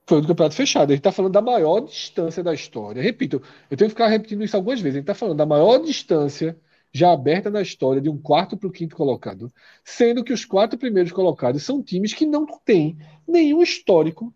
Foi 0.06 0.20
do 0.20 0.28
campeonato 0.28 0.54
fechado. 0.56 0.90
A 0.90 0.94
gente 0.94 1.00
está 1.00 1.12
falando 1.12 1.32
da 1.32 1.40
maior 1.42 1.80
distância 1.80 2.42
da 2.42 2.52
história. 2.52 3.02
Repito, 3.02 3.42
eu 3.70 3.76
tenho 3.76 3.88
que 3.88 3.94
ficar 3.94 4.08
repetindo 4.08 4.44
isso 4.44 4.56
algumas 4.56 4.80
vezes. 4.80 4.96
A 4.96 4.98
gente 5.00 5.04
está 5.04 5.14
falando 5.14 5.38
da 5.38 5.46
maior 5.46 5.78
distância 5.78 6.58
já 6.92 7.10
aberta 7.12 7.50
na 7.50 7.60
história 7.62 8.00
de 8.00 8.08
um 8.08 8.18
quarto 8.20 8.56
para 8.56 8.68
o 8.68 8.72
quinto 8.72 8.94
colocado, 8.94 9.52
sendo 9.84 10.22
que 10.22 10.32
os 10.32 10.44
quatro 10.44 10.78
primeiros 10.78 11.10
colocados 11.10 11.62
são 11.64 11.82
times 11.82 12.12
que 12.14 12.24
não 12.26 12.46
têm 12.64 12.96
nenhum 13.26 13.62
histórico 13.62 14.32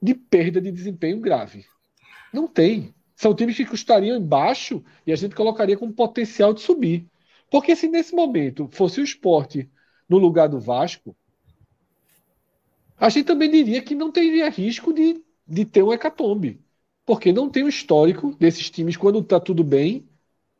de 0.00 0.14
perda 0.14 0.60
de 0.60 0.70
desempenho 0.70 1.20
grave. 1.20 1.64
Não 2.32 2.46
tem. 2.46 2.94
São 3.14 3.34
times 3.34 3.56
que 3.56 3.64
custariam 3.64 4.16
embaixo 4.16 4.84
e 5.06 5.12
a 5.12 5.16
gente 5.16 5.34
colocaria 5.34 5.76
com 5.76 5.90
potencial 5.90 6.52
de 6.52 6.60
subir. 6.60 7.06
Porque 7.50 7.74
se 7.74 7.88
nesse 7.88 8.14
momento 8.14 8.68
fosse 8.70 9.00
o 9.00 9.04
esporte 9.04 9.70
no 10.08 10.18
lugar 10.18 10.48
do 10.48 10.60
Vasco, 10.60 11.16
a 12.98 13.08
gente 13.08 13.26
também 13.26 13.50
diria 13.50 13.82
que 13.82 13.94
não 13.94 14.10
teria 14.10 14.48
risco 14.48 14.92
de, 14.92 15.22
de 15.46 15.64
ter 15.64 15.82
um 15.82 15.92
hecatombe. 15.92 16.60
Porque 17.04 17.32
não 17.32 17.48
tem 17.48 17.62
o 17.62 17.68
histórico 17.68 18.34
desses 18.38 18.68
times, 18.70 18.96
quando 18.96 19.20
está 19.20 19.38
tudo 19.38 19.62
bem, 19.62 20.08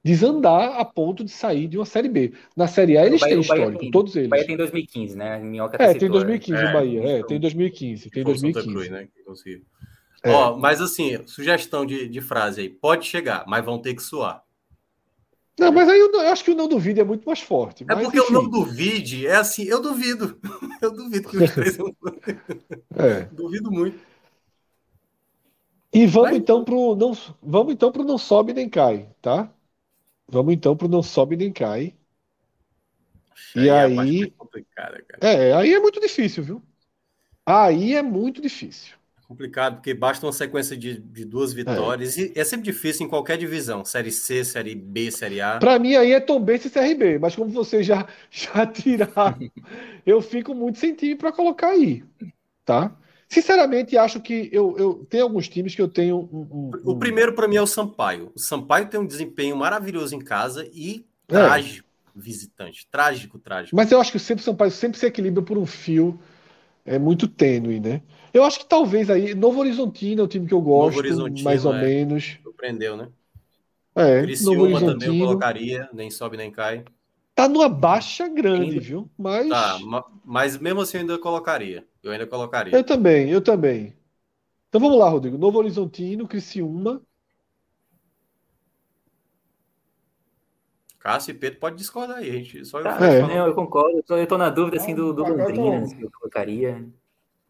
desandar 0.07 0.78
a 0.78 0.85
ponto 0.85 1.24
de 1.24 1.31
sair 1.33 1.66
de 1.66 1.77
uma 1.77 1.85
Série 1.85 2.09
B. 2.09 2.33
Na 2.57 2.69
Série 2.69 2.97
A 2.97 3.05
eles 3.05 3.20
O 3.20 3.24
Bahia- 3.24 3.33
têm 3.35 3.39
o 3.39 3.41
histórico, 3.43 3.78
tem- 3.81 3.91
todos 3.91 4.15
O 4.15 4.19
eles. 4.19 4.31
Bahia 4.31 4.47
tem 4.47 4.57
2015, 4.57 5.16
né? 5.16 5.39
Minhoca 5.41 5.77
É, 5.83 5.87
tem 5.89 5.93
citou, 5.95 6.11
2015 6.11 6.62
É, 6.62 6.70
o 6.70 6.73
Bahia. 6.73 7.03
É, 7.03 7.23
tem 7.24 7.41
2015. 7.41 8.09
Tem 8.11 8.23
Foi 8.23 8.33
o 8.33 8.39
Santa 8.39 8.53
2015. 8.62 8.89
Cruz, 8.89 8.91
né? 8.91 9.09
É. 10.23 10.31
Ó, 10.33 10.57
mas 10.57 10.81
assim, 10.81 11.19
sugestão 11.27 11.85
de, 11.85 12.09
de 12.09 12.20
frase 12.20 12.61
aí. 12.61 12.69
Pode 12.69 13.05
chegar, 13.07 13.45
mas 13.49 13.65
vão 13.65 13.78
ter 13.81 13.95
que 13.95 14.03
suar. 14.03 14.43
Não, 15.59 15.73
mas 15.73 15.89
aí 15.89 15.99
eu, 15.99 16.12
não- 16.12 16.23
eu 16.23 16.31
acho 16.31 16.45
que 16.45 16.51
o 16.53 16.55
não 16.55 16.69
duvide 16.69 17.01
é 17.01 17.05
muito 17.05 17.24
mais 17.24 17.41
forte. 17.41 17.83
É 17.83 17.87
Mas, 17.95 18.05
porque 18.05 18.19
eu 18.19 18.24
enfim, 18.24 18.33
não 18.35 18.49
duvide, 18.49 19.27
é 19.27 19.37
assim, 19.37 19.65
eu 19.65 19.81
duvido. 19.83 20.39
Eu 20.83 20.93
duvido 20.93 21.28
que 21.31 21.37
os 21.39 21.51
três. 21.53 21.78
é. 22.97 23.23
duvido 23.33 23.70
muito. 23.73 23.99
E 25.93 26.07
vamos 26.07 26.28
Vai. 26.31 26.39
então 26.39 26.62
pro 26.62 26.95
não, 26.95 27.16
vamos 27.43 27.73
então 27.73 27.91
pro 27.91 28.05
não 28.05 28.19
sobe 28.19 28.53
nem 28.53 28.69
cai, 28.69 29.09
tá? 29.23 29.51
Vamos 30.28 30.55
então 30.55 30.77
pro 30.77 30.89
não 30.89 31.03
sobe 31.03 31.36
nem 31.36 31.53
cai. 31.53 31.94
E 33.55 33.69
é 33.69 33.85
aí-. 33.85 34.32
É, 35.20 35.53
aí 35.53 35.74
é 35.74 35.81
muito 35.81 36.01
difícil, 36.01 36.43
viu? 36.43 36.62
Aí 37.44 37.94
é 37.94 38.03
muito 38.03 38.40
difícil. 38.43 38.94
Complicado, 39.28 39.77
porque 39.77 39.93
basta 39.93 40.24
uma 40.24 40.32
sequência 40.32 40.77
de, 40.77 41.01
de 41.01 41.24
duas 41.24 41.53
vitórias. 41.53 42.16
E 42.16 42.32
é 42.36 42.44
sempre 42.44 42.65
difícil 42.65 43.07
em 43.07 43.09
qualquer 43.09 43.36
divisão. 43.36 43.85
Série 43.85 44.12
C, 44.12 44.44
Série 44.44 44.74
B, 44.74 45.11
Série 45.11 45.40
A. 45.40 45.59
Pra 45.59 45.78
mim 45.81 45.97
aí 45.97 46.12
é 46.12 46.20
Tombense 46.20 46.69
e 46.69 46.70
CRB, 46.70 47.19
mas 47.19 47.35
como 47.35 47.51
vocês 47.51 47.85
já 47.85 48.07
já 48.31 48.65
tiraram, 48.66 49.51
eu 50.07 50.23
fico 50.23 50.55
muito 50.55 50.78
sem 50.78 50.94
time 50.94 51.16
pra 51.16 51.32
colocar 51.32 51.70
aí, 51.70 52.05
tá? 52.65 52.97
Sinceramente, 53.28 53.97
acho 53.98 54.20
que 54.20 54.48
eu, 54.53 54.77
eu 54.78 55.07
tenho 55.11 55.24
alguns 55.24 55.48
times 55.48 55.74
que 55.74 55.82
eu 55.82 55.89
tenho 55.89 56.16
um, 56.32 56.47
um- 56.53 56.70
O 56.85 56.97
primeiro 56.98 57.35
para 57.35 57.48
mim 57.48 57.57
é 57.57 57.62
o 57.62 57.66
Sampaio. 57.66 58.32
O 58.35 58.39
Sampaio 58.39 58.89
tem 58.89 59.01
um 59.01 59.07
desempenho 59.07 59.57
maravilhoso 59.57 60.15
em 60.15 60.20
casa 60.20 60.69
e 60.73 61.05
É. 61.28 61.35
trágico 61.35 61.89
visitante. 62.15 62.89
Trágico, 62.90 63.39
trágico. 63.39 63.77
Mas 63.77 63.90
eu 63.93 64.01
acho 64.01 64.12
que 64.12 64.19
sempre 64.19 64.43
o 64.43 64.44
Sampaio 64.44 64.70
sempre 64.70 64.98
se 64.98 65.07
equilibra 65.07 65.43
por 65.43 65.59
um 65.59 65.66
fio 65.66 66.19
é 66.85 66.98
muito 66.98 67.28
tênue, 67.28 67.81
né? 67.81 68.03
Eu 68.35 68.44
acho 68.44 68.61
que 68.61 68.66
talvez 68.66 69.11
aí 69.11 69.35
Novo 69.35 69.61
Horizontino 69.61 70.23
é 70.23 70.24
o 70.24 70.28
time 70.28 70.47
que 70.47 70.55
eu 70.55 70.61
gosto, 70.61 70.98
Horizontino, 70.98 71.43
mais 71.43 71.65
ou 71.65 71.73
é. 71.74 71.82
menos. 71.82 72.39
Surpreendeu, 72.43 72.97
né? 72.97 73.12
É, 73.94 74.27
Novo 74.39 74.62
Criciúma 74.62 74.85
também 74.85 75.09
eu 75.09 75.16
Horizontino 75.16 75.27
colocaria, 75.27 75.89
nem 75.93 76.11
sobe 76.11 76.36
nem 76.36 76.51
cai. 76.51 76.85
Tá 77.37 77.49
numa 77.49 77.69
baixa 77.69 78.29
grande, 78.29 78.81
Ainda. 78.81 78.81
viu? 78.81 79.11
Mas 79.19 79.49
Tá, 79.51 79.79
ma- 79.81 80.05
mas 80.25 80.59
mesmo 80.59 80.81
assim 80.81 80.97
eu 80.99 81.03
ainda 81.03 81.19
colocaria. 81.19 81.87
Eu 82.03 82.13
ainda 82.13 82.27
colocaria. 82.27 82.75
eu 82.75 82.85
também, 82.85 83.31
eu 83.31 83.41
também. 83.43 83.97
Então 84.69 84.81
vamos 84.81 84.99
lá, 84.99 85.09
Rodrigo. 85.11 85.39
Novo 85.39 85.59
Horizontino, 85.59 86.29
Criciúma. 86.29 87.03
Cássio 90.99 91.31
e 91.33 91.35
Pedro 91.35 91.61
pode 91.61 91.77
discordar 91.77 92.19
aí, 92.19 92.33
gente 92.33 92.65
só 92.65 92.79
eu 92.81 92.85
Tá, 92.85 92.99
É. 93.07 93.21
não, 93.23 93.47
eu 93.47 93.55
concordo. 93.55 93.99
Eu 93.99 94.03
tô, 94.03 94.17
eu 94.17 94.27
tô 94.27 94.39
na 94.39 94.51
dúvida 94.51 94.77
assim, 94.79 94.95
do, 94.95 95.13
do 95.13 95.23
eu 95.25 95.37
Londrina, 95.37 95.87
se 95.87 96.01
eu 96.03 96.11
colocaria. 96.11 96.85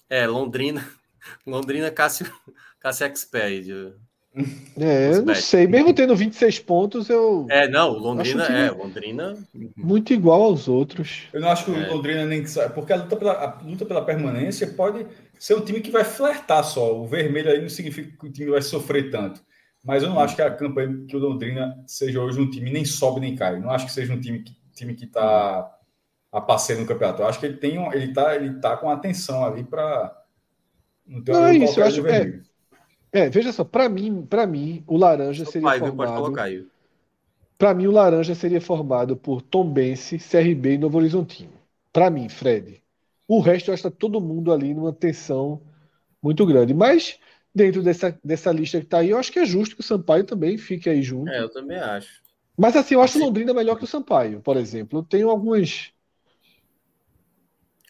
É, 0.09 0.27
Londrina, 0.27 0.83
Londrina 1.47 1.91
Cássio, 1.91 2.27
Cássio 2.81 3.07
Expert. 3.07 3.67
É, 4.79 5.15
eu 5.15 5.23
não 5.25 5.35
sei. 5.35 5.67
Mesmo 5.67 5.95
tendo 5.95 6.15
26 6.15 6.59
pontos, 6.59 7.09
eu 7.09 7.47
É, 7.49 7.67
não, 7.69 7.91
o 7.93 7.99
Londrina 7.99 8.45
é, 8.45 8.71
Londrina 8.71 9.35
muito 9.77 10.13
igual 10.13 10.43
aos 10.43 10.69
outros. 10.69 11.23
Eu 11.33 11.41
não 11.41 11.49
acho 11.49 11.65
que 11.65 11.71
É. 11.71 11.89
o 11.89 11.95
Londrina 11.95 12.25
nem 12.27 12.43
que 12.43 12.51
sa- 12.51 12.69
porque 12.69 12.93
a 12.93 12.97
luta, 12.97 13.17
pela, 13.17 13.33
a 13.33 13.63
luta 13.63 13.87
pela 13.87 14.05
permanência 14.05 14.67
pode 14.67 15.07
ser 15.39 15.55
um 15.55 15.61
time 15.63 15.81
que 15.81 15.91
vai 15.91 16.05
flertar 16.05 16.63
só. 16.65 16.95
O 17.01 17.07
vermelho 17.07 17.51
aí 17.51 17.61
não 17.63 17.69
significa 17.71 18.17
que 18.19 18.27
o 18.27 18.33
time 18.33 18.51
vai 18.51 18.61
sofrer 18.61 19.11
tanto. 19.11 19.41
Mas 19.83 20.03
eu 20.03 20.11
não 20.11 20.19
acho 20.21 20.35
que 20.37 20.43
a 20.43 20.51
campanha 20.51 21.07
que 21.09 21.17
o 21.17 21.21
Londrina 21.21 21.83
seja 21.87 22.21
hoje 22.21 22.41
um 22.41 22.51
time 22.51 22.71
nem 22.71 22.85
sobe 22.85 23.21
nem 23.21 23.35
cai. 23.37 23.59
Não 23.61 23.71
acho 23.71 23.87
que 23.87 23.93
seja 23.93 24.13
um 24.13 24.21
time 24.21 24.43
que 24.43 24.53
time 24.75 24.95
que 24.95 25.05
está 25.07 25.73
a 26.31 26.41
passeio 26.43 26.81
no 26.81 26.87
campeonato. 26.87 27.23
Eu 27.23 27.27
acho 27.29 27.41
que 27.41 27.47
ele 27.47 27.57
tem 27.57 27.79
um, 27.79 27.91
ele 27.93 28.13
tá 28.13 28.35
ele 28.37 28.61
tá 28.61 28.77
com 28.77 28.91
atenção 28.91 29.43
ali 29.47 29.65
para 29.65 30.15
não 31.07 31.23
ter 31.23 31.33
Não, 31.33 31.47
é 31.47 31.57
isso, 31.57 31.81
eu 31.81 31.87
acho- 31.87 32.03
vermelho. 32.03 32.43
É, 33.17 33.31
veja 33.31 33.51
só, 33.51 33.65
pra 33.65 33.89
mim, 33.89 34.27
para 34.29 34.47
mim, 34.47 34.85
o 34.87 34.97
laranja 34.99 35.45
seria 35.47 35.63
Pai, 35.69 35.79
pode 35.79 35.91
formado. 35.97 36.15
colocar 36.17 36.43
aí. 36.43 36.67
Para 37.57 37.73
mim, 37.73 37.87
o 37.87 37.91
laranja 37.91 38.35
seria 38.35 38.61
formado 38.61 39.17
por 39.17 39.41
Tombense, 39.41 40.19
CRB 40.19 40.75
e 40.75 40.79
Novo 40.79 40.99
Horizontino. 40.99 41.53
Para 41.91 42.11
mim, 42.11 42.29
Fred. 42.29 42.83
O 43.27 43.41
resto, 43.41 43.69
eu 43.71 43.75
acho 43.75 43.83
que 43.83 43.89
tá 43.89 43.97
todo 43.99 44.21
mundo 44.21 44.53
ali 44.53 44.75
numa 44.75 44.93
tensão 44.93 45.63
muito 46.23 46.45
grande. 46.45 46.75
Mas, 46.75 47.19
dentro 47.55 47.83
dessa, 47.83 48.19
dessa 48.23 48.53
lista 48.53 48.79
que 48.81 48.87
tá 48.87 48.99
aí, 48.99 49.09
eu 49.09 49.19
acho 49.19 49.33
que 49.33 49.39
é 49.39 49.47
justo 49.47 49.75
que 49.77 49.81
o 49.81 49.85
Sampaio 49.85 50.25
também 50.25 50.59
fique 50.59 50.91
aí 50.91 51.01
junto. 51.03 51.31
É, 51.31 51.41
eu 51.41 51.49
também 51.49 51.79
acho. 51.79 52.21
Mas, 52.55 52.77
assim, 52.77 52.95
eu 52.95 53.01
acho 53.01 53.15
o 53.15 53.17
Assim- 53.17 53.27
Londrina 53.27 53.55
melhor 53.55 53.77
que 53.79 53.85
o 53.85 53.87
Sampaio, 53.87 54.43
por 54.43 54.59
exemplo. 54.59 54.99
Eu 54.99 55.03
tenho 55.03 55.31
algumas. 55.31 55.91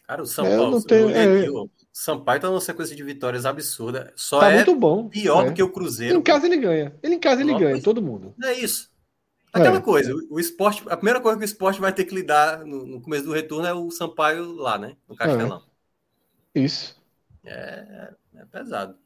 Cara, 0.07 0.21
o 0.23 0.25
São 0.25 0.45
É, 0.45 0.53
eu 0.53 0.57
Paulo, 0.59 0.71
não 0.71 0.81
tenho- 0.81 1.07
olhei 1.07 1.17
é. 1.45 1.45
Sampaio 1.99 2.39
tá 2.39 2.47
numa 2.47 2.61
sequência 2.61 2.95
de 2.95 3.03
vitórias 3.03 3.45
absurda. 3.45 4.13
Só 4.15 4.39
Tá 4.39 4.51
é 4.51 4.55
muito 4.55 4.75
bom. 4.75 5.09
pior 5.09 5.45
É. 5.45 5.49
do 5.49 5.53
que 5.55 5.63
o 5.63 5.71
Cruzeiro. 5.71 6.19
Em 6.19 6.21
casa 6.21 6.45
ele 6.45 6.57
ganha. 6.57 6.95
Ele 7.01 7.15
em 7.15 7.19
casa 7.19 7.41
ele 7.41 7.51
Não, 7.53 7.59
ganha, 7.59 7.81
todo 7.81 8.01
mundo. 8.01 8.35
É 8.43 8.53
isso. 8.53 8.91
Aquela 9.51 9.77
É. 9.77 9.81
coisa, 9.81 10.13
o- 10.29 10.39
esporte, 10.39 10.83
a 10.89 10.95
primeira 10.97 11.19
coisa 11.21 11.37
que 11.37 11.43
o 11.43 11.45
esporte 11.45 11.79
vai 11.81 11.93
ter 11.93 12.05
que 12.05 12.13
lidar 12.13 12.65
no, 12.65 12.85
no 12.85 13.01
começo 13.01 13.25
do 13.25 13.33
retorno 13.33 13.67
é 13.67 13.73
o 13.73 13.89
Sampaio 13.91 14.53
lá, 14.53 14.77
né? 14.77 14.95
No 15.07 15.15
Castelão. 15.15 15.63
Isso. 16.53 16.95
É, 17.43 18.13
é 18.35 18.45
pesado. 18.45 18.97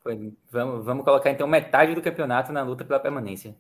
Vamos, 0.51 0.84
vamos 0.85 1.03
colocar 1.05 1.30
então 1.31 1.47
metade 1.47 1.95
do 1.95 2.01
campeonato 2.01 2.51
na 2.51 2.63
luta 2.63 2.84
pela 2.85 2.99
permanência. 2.99 3.55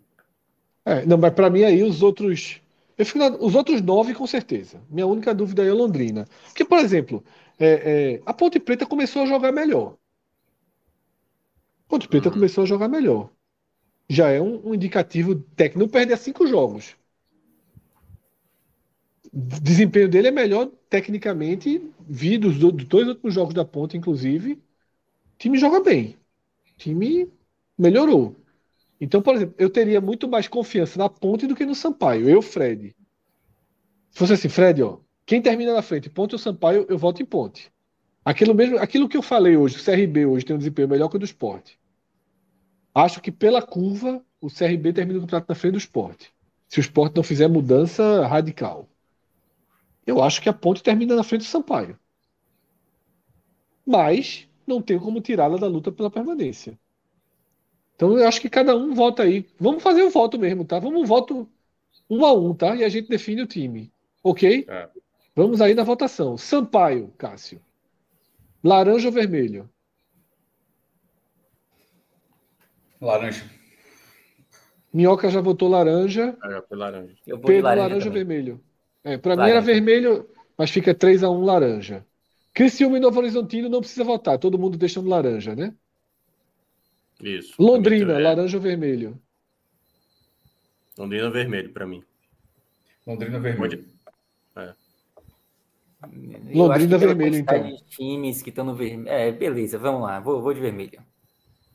É, 0.85 1.05
não, 1.05 1.17
mas 1.17 1.33
para 1.33 1.49
mim 1.49 1.63
aí 1.63 1.83
os 1.83 2.01
outros. 2.01 2.61
Eu 2.97 3.05
fico 3.05 3.17
na- 3.19 3.29
os 3.29 3.55
outros 3.55 3.81
nove, 3.81 4.13
com 4.13 4.27
certeza. 4.27 4.81
Minha 4.89 5.07
única 5.07 5.33
dúvida 5.33 5.61
aí 5.63 5.69
é 5.69 5.73
Londrina. 5.73 6.27
Porque, 6.47 6.65
por 6.65 6.79
exemplo, 6.79 7.23
é, 7.61 8.15
é, 8.15 8.21
a 8.25 8.33
Ponte 8.33 8.59
Preta 8.59 8.85
começou 8.85 9.21
a 9.23 9.25
jogar 9.25 9.51
melhor. 9.51 9.97
A 11.85 11.89
Ponte 11.89 12.07
Preta 12.07 12.29
Uhum. 12.29 12.33
começou 12.33 12.63
a 12.63 12.65
jogar 12.67 12.87
melhor. 12.87 13.29
Já 14.09 14.29
é 14.29 14.41
um, 14.41 14.69
um 14.69 14.75
indicativo 14.75 15.35
técnico. 15.55 15.79
Não 15.79 15.89
perder 15.89 16.17
cinco 16.17 16.47
jogos. 16.47 16.95
O 19.33 19.61
desempenho 19.61 20.09
dele 20.09 20.27
é 20.27 20.31
melhor 20.31 20.67
tecnicamente, 20.89 21.81
vi 22.07 22.37
dos, 22.37 22.57
do- 22.57 22.71
dos 22.71 22.85
dois 22.85 23.07
últimos 23.07 23.33
jogos 23.33 23.53
da 23.53 23.63
Ponte, 23.65 23.97
inclusive. 23.97 24.53
O 24.53 24.59
time 25.39 25.57
joga 25.59 25.81
bem. 25.81 26.17
O 26.73 26.77
time 26.77 27.29
melhorou. 27.77 28.35
Então, 29.01 29.21
por 29.21 29.35
exemplo, 29.35 29.55
eu 29.59 29.69
teria 29.69 30.01
muito 30.01 30.29
mais 30.29 30.47
confiança 30.47 30.99
na 30.99 31.09
Ponte 31.09 31.47
do 31.47 31.55
que 31.55 31.65
no 31.65 31.75
Sampaio. 31.75 32.29
Eu, 32.29 32.41
Fred. 32.41 32.95
Se 34.11 34.19
fosse 34.19 34.33
assim, 34.33 34.47
Fred, 34.49 34.81
ó, 34.83 34.99
quem 35.25 35.41
termina 35.41 35.73
na 35.73 35.81
frente, 35.81 36.09
Ponte 36.09 36.35
ou 36.35 36.39
Sampaio, 36.39 36.85
eu 36.89 36.97
voto 36.97 37.21
em 37.21 37.25
Ponte. 37.25 37.71
Aquilo 38.23 38.53
mesmo, 38.53 38.77
aquilo 38.77 39.09
que 39.09 39.17
eu 39.17 39.21
falei 39.21 39.57
hoje, 39.57 39.77
o 39.77 39.83
CRB 39.83 40.25
hoje 40.25 40.45
tem 40.45 40.55
um 40.55 40.59
desempenho 40.59 40.87
melhor 40.87 41.09
que 41.09 41.15
o 41.15 41.19
do 41.19 41.25
esporte. 41.25 41.79
Acho 42.93 43.21
que 43.21 43.31
pela 43.31 43.61
curva, 43.61 44.23
o 44.39 44.47
CRB 44.47 44.93
termina 44.93 45.19
o 45.19 45.21
campeonato 45.21 45.49
na 45.49 45.55
frente 45.55 45.73
do 45.73 45.77
esporte. 45.77 46.33
Se 46.67 46.79
o 46.79 46.81
esporte 46.81 47.15
não 47.15 47.23
fizer 47.23 47.47
mudança 47.47 48.25
radical. 48.27 48.87
Eu 50.05 50.21
acho 50.21 50.41
que 50.41 50.49
a 50.49 50.53
ponte 50.53 50.83
termina 50.83 51.15
na 51.15 51.23
frente 51.23 51.41
do 51.41 51.47
Sampaio. 51.47 51.97
Mas 53.85 54.47
não 54.67 54.81
tem 54.81 54.99
como 54.99 55.21
tirá-la 55.21 55.57
da 55.57 55.67
luta 55.67 55.91
pela 55.91 56.09
permanência. 56.09 56.77
Então 57.95 58.17
eu 58.17 58.27
acho 58.27 58.41
que 58.41 58.49
cada 58.49 58.75
um 58.75 58.93
vota 58.93 59.23
aí. 59.23 59.47
Vamos 59.59 59.83
fazer 59.83 60.03
um 60.03 60.09
voto 60.09 60.37
mesmo, 60.37 60.65
tá? 60.65 60.79
Vamos 60.79 61.01
um 61.01 61.05
voto 61.05 61.47
um 62.09 62.25
a 62.25 62.33
um, 62.33 62.53
tá? 62.53 62.75
E 62.75 62.83
a 62.83 62.89
gente 62.89 63.07
define 63.07 63.43
o 63.43 63.47
time. 63.47 63.91
Ok? 64.23 64.65
É. 64.67 64.89
Vamos 65.35 65.61
aí 65.61 65.73
na 65.73 65.83
votação. 65.83 66.37
Sampaio, 66.37 67.13
Cássio. 67.17 67.61
Laranja 68.63 69.07
ou 69.07 69.13
vermelho? 69.13 69.69
Laranja. 72.99 73.43
Minhoca 74.93 75.29
já 75.29 75.41
votou 75.41 75.69
laranja. 75.69 76.37
Ah, 76.41 76.63
laranja. 76.69 77.15
Eu 77.25 77.39
Pedro, 77.39 77.63
laranja, 77.63 77.87
laranja 77.87 78.09
vermelho. 78.09 78.63
É, 79.03 79.17
para 79.17 79.35
mim 79.35 79.49
era 79.49 79.61
vermelho, 79.61 80.29
mas 80.57 80.69
fica 80.69 80.93
3 80.93 81.23
a 81.23 81.29
1 81.29 81.43
laranja. 81.43 82.05
Criciúma 82.53 82.97
e 82.97 82.99
Novo 82.99 83.17
Horizontino 83.19 83.69
não 83.69 83.79
precisa 83.79 84.03
votar, 84.03 84.37
todo 84.37 84.59
mundo 84.59 84.77
deixando 84.77 85.09
laranja, 85.09 85.55
né? 85.55 85.73
Isso. 87.21 87.55
Londrina, 87.57 88.19
laranja 88.19 88.57
ou 88.57 88.63
vermelho? 88.63 89.19
Londrina 90.97 91.31
vermelho 91.31 91.71
para 91.71 91.87
mim. 91.87 92.03
Londrina 93.07 93.39
vermelho. 93.39 93.85
É. 96.03 96.57
Londrina 96.57 96.97
vermelho, 96.97 97.35
então. 97.37 97.63
De 97.63 97.83
times 97.83 98.41
que 98.41 98.49
estão 98.49 98.65
no 98.65 98.73
vermelho. 98.73 99.09
É, 99.09 99.31
beleza, 99.31 99.77
vamos 99.77 100.01
lá, 100.01 100.19
vou, 100.19 100.41
vou 100.41 100.53
de 100.53 100.59
vermelho. 100.59 100.99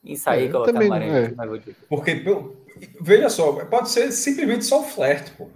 Ensaiei 0.04 0.46
é, 0.46 0.50
colocar 0.50 0.72
também, 0.72 0.88
laranja, 0.88 1.32
é. 1.32 1.34
mas 1.34 1.48
vou 1.48 1.58
de 1.58 1.76
Porque, 1.88 2.24
veja 3.00 3.28
só, 3.28 3.52
pode 3.66 3.90
ser 3.90 4.12
simplesmente 4.12 4.64
só 4.64 4.80
o 4.80 4.84
flerte, 4.84 5.32
pô. 5.32 5.48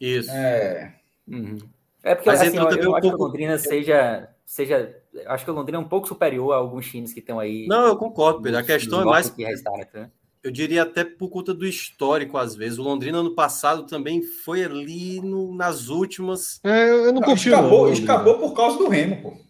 Isso. 0.00 0.30
É. 0.30 0.94
Uhum. 1.26 1.58
É 2.02 2.14
porque 2.14 2.30
assim, 2.30 2.56
eu, 2.56 2.62
eu 2.62 2.62
um 2.62 2.66
acho 2.68 2.78
pouco... 2.82 3.00
que 3.00 3.06
o 3.06 3.16
Londrina 3.16 3.58
seja, 3.58 4.28
seja. 4.44 4.94
Acho 5.26 5.44
que 5.44 5.50
o 5.50 5.54
Londrina 5.54 5.78
é 5.78 5.80
um 5.80 5.88
pouco 5.88 6.06
superior 6.06 6.52
a 6.52 6.56
alguns 6.56 6.90
times 6.90 7.12
que 7.12 7.20
estão 7.20 7.38
aí. 7.38 7.66
Não, 7.66 7.86
eu 7.86 7.96
concordo, 7.96 8.42
Pedro. 8.42 8.58
A 8.58 8.62
questão 8.62 9.00
é 9.00 9.04
mais. 9.04 9.30
Que 9.30 9.44
né? 9.44 10.10
Eu 10.44 10.50
diria 10.50 10.82
até 10.82 11.02
por 11.02 11.30
conta 11.30 11.54
do 11.54 11.66
histórico, 11.66 12.36
às 12.36 12.54
vezes. 12.54 12.78
O 12.78 12.82
Londrina, 12.82 13.16
ano 13.16 13.34
passado, 13.34 13.86
também 13.86 14.22
foi 14.22 14.62
ali 14.62 15.18
no, 15.22 15.56
nas 15.56 15.88
últimas. 15.88 16.60
É, 16.62 16.90
eu 16.90 17.12
não, 17.14 17.22
confio. 17.22 17.54
Escapou, 17.54 17.86
não, 17.86 17.92
escapou 17.92 18.38
por 18.38 18.52
causa 18.52 18.76
do 18.76 18.86
Remo, 18.86 19.22
pô. 19.22 19.44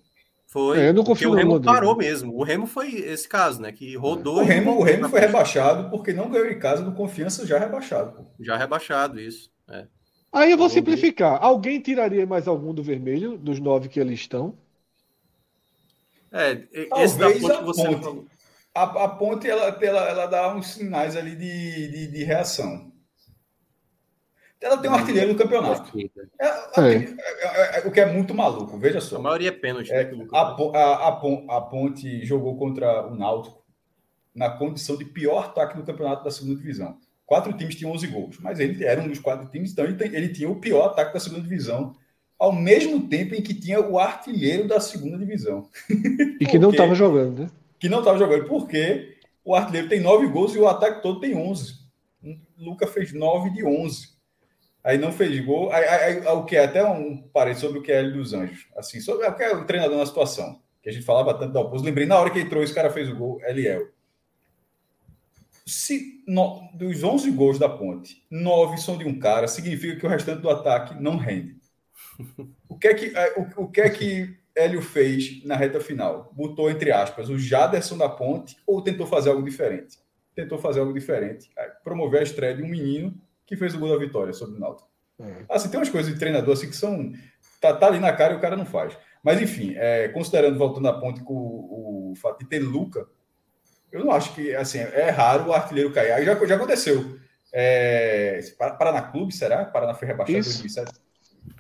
Foi. 0.47 0.79
É, 0.79 0.91
eu 0.91 0.95
não 0.95 1.03
confio 1.03 1.33
o 1.33 1.35
Remo 1.35 1.61
parou 1.61 1.97
mesmo. 1.97 2.33
O 2.33 2.45
Remo 2.45 2.65
foi 2.69 2.95
esse 2.95 3.29
caso, 3.29 3.61
né? 3.61 3.73
Que 3.73 3.97
rodou. 3.97 4.37
O 4.37 4.45
Remo, 4.45 4.79
o 4.79 4.85
Remo 4.85 5.09
foi 5.09 5.19
rebaixado 5.19 5.91
porque 5.91 6.13
não 6.13 6.31
ganhou 6.31 6.47
em 6.47 6.61
casa 6.61 6.85
do 6.85 6.93
confiança 6.93 7.45
já 7.45 7.59
rebaixado. 7.59 8.13
Pô. 8.13 8.25
Já 8.39 8.57
rebaixado, 8.57 9.19
isso. 9.19 9.51
É. 9.69 9.87
Aí 10.33 10.53
eu 10.53 10.57
vou 10.57 10.71
simplificar. 10.71 11.43
Alguém 11.43 11.81
tiraria 11.81 12.25
mais 12.25 12.47
algum 12.47 12.73
do 12.73 12.85
vermelho, 12.85 13.37
dos 13.37 13.59
nove 13.59 13.89
que 13.89 14.01
ali 14.01 14.15
estão? 14.15 14.57
É, 16.31 16.53
esse 16.73 17.19
Talvez 17.19 17.43
da 17.43 17.63
ponte, 17.63 17.81
a, 17.83 17.99
ponte. 17.99 18.27
A, 18.75 19.05
a, 19.05 19.09
ponte 19.09 19.49
ela, 19.49 19.69
ela, 19.81 20.09
ela 20.09 20.27
dá 20.27 20.55
uns 20.55 20.73
sinais 20.73 21.17
ali 21.17 21.37
de, 21.37 21.89
de, 21.89 22.07
de 22.09 22.25
reação. 22.25 22.93
Ela 24.61 24.79
tem 24.79 24.91
um 24.91 24.95
artilheiro 24.95 25.33
no 25.33 25.39
campeonato. 25.39 25.93
É, 26.41 26.47
é. 26.47 26.95
É, 26.97 27.81
é, 27.81 27.83
o 27.87 27.93
que 27.93 28.01
é 28.01 28.11
muito 28.11 28.35
maluco, 28.35 28.79
veja 28.79 29.01
só. 29.01 29.17
A 29.17 29.21
maioria 29.21 29.51
é 29.51 29.53
pênalti. 29.53 29.91
Né, 29.91 30.11
a, 30.33 30.41
a, 30.41 31.09
a, 31.09 31.61
Ponte 31.61 32.25
jogou 32.25 32.57
contra 32.57 33.07
o 33.07 33.15
Náutico 33.15 33.63
na 34.35 34.51
condição 34.51 34.97
de 34.97 35.05
pior 35.05 35.45
ataque 35.45 35.77
do 35.77 35.85
campeonato 35.85 36.25
da 36.25 36.31
segunda 36.31 36.57
divisão. 36.59 36.97
Quatro 37.27 37.53
times 37.53 37.75
tinham 37.75 37.93
11 37.93 38.07
gols, 38.07 38.39
mas 38.41 38.59
ele 38.59 38.85
era 38.85 39.01
um 39.01 39.09
dos 39.09 39.19
quatro 39.19 39.49
times, 39.49 39.73
então 39.73 39.85
ele, 39.85 39.95
tem, 39.95 40.15
ele 40.15 40.29
tinha 40.29 40.51
o 40.51 40.61
pior 40.61 40.87
ataque 40.87 41.15
da 41.15 41.21
segunda 41.21 41.43
divisão, 41.43 41.95
ao 42.39 42.53
mesmo 42.53 43.07
tempo 43.09 43.35
em 43.35 43.43
que 43.43 43.55
tinha 43.55 43.81
o 43.81 43.99
artilheiro 43.99 44.67
da 44.67 44.81
segunda 44.81 45.17
divisão. 45.19 45.69
E 46.41 46.47
que 46.47 46.59
não 46.59 46.71
estava 46.71 46.95
jogando, 46.95 47.43
né? 47.43 47.51
Que 47.85 47.89
não 47.91 47.99
estava 47.99 48.17
jogando, 48.17 48.47
porque 48.47 49.19
o 49.45 49.55
artilheiro 49.55 49.91
tem 49.91 50.01
nove 50.01 50.27
gols 50.29 50.55
e 50.55 50.59
o 50.59 50.67
ataque 50.67 51.03
todo 51.03 51.21
tem 51.21 51.37
11. 51.37 51.75
O 52.23 52.39
Luca 52.57 52.87
fez 52.87 53.13
nove 53.13 53.51
de 53.51 53.63
11. 53.63 54.09
Aí 54.83 54.97
não 54.97 55.13
fez 55.13 55.39
gol. 55.45 55.71
Aí, 55.71 55.85
aí, 55.85 56.19
aí, 56.21 56.27
o 56.29 56.47
que 56.47 56.57
é 56.57 56.65
até 56.65 56.83
um 56.83 57.19
parede 57.29 57.61
sobre 57.61 57.81
o 57.81 57.83
que 57.83 57.93
é 57.93 58.01
ele 58.01 58.13
dos 58.13 58.33
Anjos. 58.33 58.67
Assim, 58.75 59.03
sobre 59.03 59.27
o 59.27 59.37
que 59.37 59.43
é 59.43 59.55
o 59.55 59.67
treinador 59.67 59.99
na 59.99 60.07
situação. 60.07 60.63
Que 60.83 60.89
a 60.89 60.93
gente 60.95 61.05
falava 61.05 61.35
tanto 61.35 61.53
da 61.53 61.61
oposto. 61.61 61.85
Lembrei, 61.85 62.07
na 62.07 62.19
hora 62.19 62.31
que 62.31 62.41
entrou, 62.41 62.63
esse 62.63 62.73
cara 62.73 62.89
fez 62.89 63.11
o 63.11 63.17
gol, 63.17 63.39
Eliel 63.45 63.93
se 65.67 66.23
no, 66.27 66.71
dos 66.73 67.05
11 67.05 67.31
gols 67.33 67.59
da 67.59 67.69
ponte, 67.69 68.25
9 68.31 68.79
são 68.79 68.97
de 68.97 69.05
um 69.05 69.19
cara, 69.19 69.47
significa 69.47 70.01
que 70.01 70.07
o 70.07 70.09
restante 70.09 70.41
do 70.41 70.49
ataque 70.49 70.95
não 71.03 71.19
rende. 71.19 71.57
O 72.67 72.79
que 72.79 72.89
é 72.89 72.95
que, 72.95 73.17
é, 73.17 73.35
o, 73.39 73.65
o 73.65 73.71
que, 73.71 73.81
é 73.81 73.89
que 73.89 74.37
Hélio 74.57 74.81
fez 74.81 75.45
na 75.45 75.57
reta 75.57 75.81
final? 75.81 76.33
Botou, 76.33 76.71
entre 76.71 76.93
aspas, 76.93 77.29
o 77.29 77.37
Jaderson 77.37 77.99
da 77.99 78.09
ponte 78.09 78.57
ou 78.67 78.83
tentou 78.83 79.07
fazer 79.07 79.31
algo 79.31 79.43
diferente? 79.43 79.99
Tentou 80.35 80.59
fazer 80.59 80.81
algo 80.81 80.93
diferente. 80.93 81.51
Promover 81.83 82.21
a 82.21 82.25
estreia 82.25 82.55
de 82.55 82.63
um 82.63 82.69
menino 82.69 83.15
que 83.47 83.57
fez 83.57 83.75
o 83.75 83.79
gol 83.79 83.91
da 83.91 83.99
vitória 83.99 84.33
sobre 84.33 84.57
o 84.57 84.61
Náutico. 84.61 84.89
É. 85.21 85.45
Assim, 85.49 85.69
tem 85.69 85.79
umas 85.79 85.91
coisas 85.91 86.13
de 86.13 86.19
treinador 86.19 86.55
assim 86.55 86.69
que 86.69 86.77
são. 86.77 87.13
Tá, 87.61 87.73
tá 87.73 87.87
ali 87.87 87.99
na 87.99 88.13
cara 88.13 88.35
e 88.35 88.37
o 88.37 88.41
cara 88.41 88.57
não 88.57 88.67
faz. 88.67 88.97
Mas, 89.23 89.41
enfim, 89.41 89.75
é, 89.77 90.09
considerando, 90.09 90.59
voltando 90.59 90.89
à 90.89 91.01
ponte 91.01 91.23
com 91.23 91.35
o, 91.35 92.13
o 92.13 92.15
fato 92.17 92.41
de 92.41 92.47
ter 92.47 92.59
Luca, 92.59 93.07
eu 93.91 94.05
não 94.05 94.13
acho 94.13 94.35
que, 94.35 94.55
assim, 94.55 94.79
é 94.79 95.09
raro 95.11 95.49
o 95.49 95.53
artilheiro 95.53 95.93
cair. 95.93 96.25
Já, 96.25 96.47
já 96.47 96.57
aconteceu. 96.57 97.19
É, 97.53 98.41
Paraná 98.59 99.03
Clube, 99.03 99.33
será? 99.33 99.65
Paraná 99.65 99.95
foi 99.95 100.09
rebaixado 100.09 100.39
em 100.39 100.43
2007. 100.43 100.93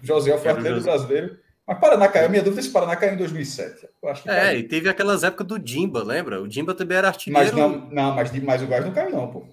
José 0.02 0.36
foi 0.36 0.50
artilheiro 0.50 0.82
brasileiro. 0.82 1.38
Mas 1.66 1.78
Paraná 1.78 2.08
caiu. 2.08 2.28
Minha 2.28 2.42
dúvida 2.42 2.60
é 2.60 2.64
se 2.64 2.70
Paraná 2.70 2.94
caiu 2.94 3.14
em 3.14 3.16
2007. 3.16 3.88
Eu 4.02 4.08
acho 4.08 4.22
que 4.22 4.28
é, 4.28 4.34
caiu. 4.34 4.60
e 4.60 4.62
teve 4.64 4.88
aquelas 4.88 5.24
épocas 5.24 5.46
do 5.46 5.58
Dimba, 5.58 6.02
lembra? 6.02 6.42
O 6.42 6.48
Dimba 6.48 6.74
também 6.74 6.98
era 6.98 7.08
artilheiro. 7.08 7.46
Mas, 7.46 7.56
não, 7.56 7.90
não 7.90 8.14
mas, 8.14 8.42
mas 8.42 8.62
o 8.62 8.66
Gás 8.66 8.84
não 8.84 8.92
caiu, 8.92 9.10
não, 9.10 9.28
pô. 9.28 9.44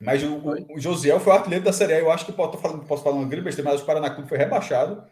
Mas 0.00 0.22
o, 0.22 0.36
o, 0.36 0.76
o 0.76 0.80
Josiel 0.80 1.20
foi 1.20 1.32
o 1.32 1.36
artilheiro 1.36 1.64
da 1.64 1.72
Série 1.72 1.94
A. 1.94 1.98
Eu 1.98 2.10
acho 2.10 2.24
que 2.24 2.32
posso, 2.32 2.56
falando, 2.58 2.84
posso 2.84 3.02
falar 3.02 3.16
uma 3.16 3.26
grande 3.26 3.44
besteira, 3.44 3.70
mas 3.70 3.82
o 3.82 3.84
Paraná 3.84 4.10
Clube 4.10 4.28
foi 4.28 4.38
rebaixado. 4.38 5.02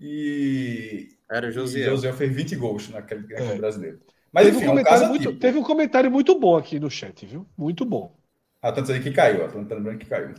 E. 0.00 1.10
Era 1.30 1.48
o 1.48 1.52
Josiel. 1.52 1.90
Josiel 1.90 2.14
fez 2.14 2.34
20 2.34 2.56
gols 2.56 2.88
naquele, 2.88 3.22
naquele 3.22 3.52
é. 3.52 3.58
brasileiro. 3.58 4.00
Mas 4.32 4.46
teve, 4.46 4.56
enfim, 4.58 4.66
um 4.66 4.70
comentário 4.70 5.02
é 5.02 5.06
um 5.06 5.08
muito, 5.08 5.32
teve 5.36 5.58
um 5.58 5.62
comentário 5.62 6.10
muito 6.10 6.38
bom 6.38 6.56
aqui 6.56 6.80
no 6.80 6.90
chat, 6.90 7.24
viu? 7.24 7.46
Muito 7.56 7.84
bom. 7.84 8.14
Ah, 8.60 8.72
tá 8.72 8.80
dizendo 8.80 9.02
que 9.02 9.10
caiu, 9.12 9.46
tá 9.48 9.74
lembrando 9.74 9.98
que 9.98 10.06
caiu. 10.06 10.34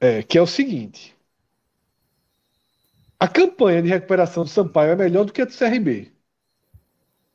É, 0.00 0.22
que 0.22 0.36
é 0.36 0.42
o 0.42 0.46
seguinte. 0.46 1.14
A 3.20 3.28
campanha 3.28 3.82
de 3.82 3.88
recuperação 3.90 4.44
do 4.44 4.48
Sampaio 4.48 4.92
é 4.92 4.96
melhor 4.96 5.26
do 5.26 5.32
que 5.32 5.42
a 5.42 5.44
do 5.44 5.52
CRB. 5.52 6.10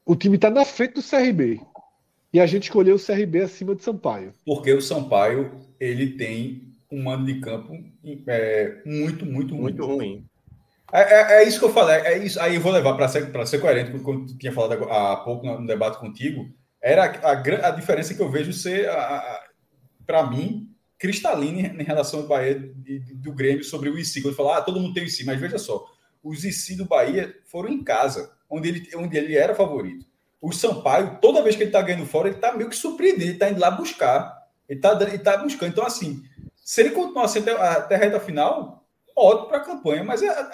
O 0.04 0.16
time 0.16 0.36
está 0.36 0.50
na 0.50 0.66
frente 0.66 0.96
do 0.96 1.04
CRB. 1.04 1.62
E 2.34 2.40
a 2.40 2.48
gente 2.48 2.64
escolheu 2.64 2.96
o 2.96 3.00
CRB 3.00 3.42
acima 3.42 3.76
do 3.76 3.84
Sampaio. 3.84 4.34
Porque 4.44 4.74
o 4.74 4.82
Sampaio 4.82 5.52
ele 5.80 6.18
tem 6.18 6.76
um 6.92 7.04
mando 7.04 7.26
de 7.26 7.40
campo 7.40 7.72
é, 8.28 8.82
muito, 8.84 9.28
muito, 9.28 9.54
muito 9.54 9.86
ruim. 9.86 9.96
ruim. 9.96 10.26
É, 10.92 11.02
é, 11.02 11.44
é, 11.44 11.48
isso 11.48 11.60
que 11.60 11.66
eu 11.66 11.74
falei. 11.74 11.98
É 11.98 12.18
isso. 12.18 12.42
Aí 12.42 12.56
eu 12.56 12.62
vou 12.62 12.72
levar 12.72 12.96
para 12.96 13.08
ser, 13.08 13.32
ser 13.46 13.60
coerente 13.60 13.92
com 13.92 13.98
o 13.98 14.26
que 14.26 14.34
eu 14.34 14.38
tinha 14.40 14.52
falado 14.52 14.84
há 14.86 15.18
pouco 15.18 15.46
no 15.46 15.68
debate 15.68 16.00
contigo. 16.00 16.48
Era 16.82 17.06
a, 17.06 17.32
a, 17.32 17.68
a 17.68 17.72
diferença 17.72 18.16
que 18.16 18.22
eu 18.22 18.32
vejo 18.32 18.52
ser, 18.52 18.90
para 20.06 20.28
mim, 20.28 20.75
cristalina 20.98 21.82
em 21.82 21.84
relação 21.84 22.22
ao 22.22 22.28
Bahia 22.28 22.60
de, 22.60 23.00
do 23.16 23.34
Grêmio 23.34 23.64
sobre 23.64 23.90
o 23.90 23.98
IC. 23.98 24.22
Quando 24.22 24.36
falar, 24.36 24.58
ah, 24.58 24.62
todo 24.62 24.80
mundo 24.80 24.94
tem 24.94 25.04
o 25.04 25.08
IC, 25.08 25.26
mas 25.26 25.40
veja 25.40 25.58
só, 25.58 25.86
os 26.24 26.44
IC 26.44 26.76
do 26.76 26.86
Bahia 26.86 27.36
foram 27.46 27.70
em 27.70 27.84
casa, 27.84 28.32
onde 28.50 28.70
ele, 28.70 28.90
onde 28.96 29.18
ele 29.18 29.36
era 29.36 29.56
favorito. 29.56 30.06
O 30.42 30.52
Sampaio, 30.52 31.18
toda 31.22 31.42
vez 31.42 31.56
que 31.56 31.64
ele 31.64 31.70
está 31.70 31.82
ganhando 31.82 32.06
fora, 32.06 32.28
ele 32.28 32.36
está 32.36 32.54
meio 32.56 32.70
que 32.70 32.76
surpreendido, 32.76 33.24
ele 33.24 33.32
está 33.34 33.50
indo 33.50 33.60
lá 33.60 33.72
buscar. 33.72 34.46
Ele 34.68 34.80
está 34.80 35.02
ele 35.02 35.20
tá 35.20 35.38
buscando. 35.38 35.70
Então, 35.70 35.86
assim, 35.86 36.24
se 36.56 36.82
ele 36.82 36.92
continuar 36.92 37.26
até, 37.26 37.52
até 37.52 37.96
a 37.96 37.98
reta 37.98 38.20
final, 38.20 38.86
ótimo 39.16 39.48
para 39.48 39.58
a 39.58 39.66
campanha, 39.66 40.04
mas 40.04 40.22
é, 40.22 40.50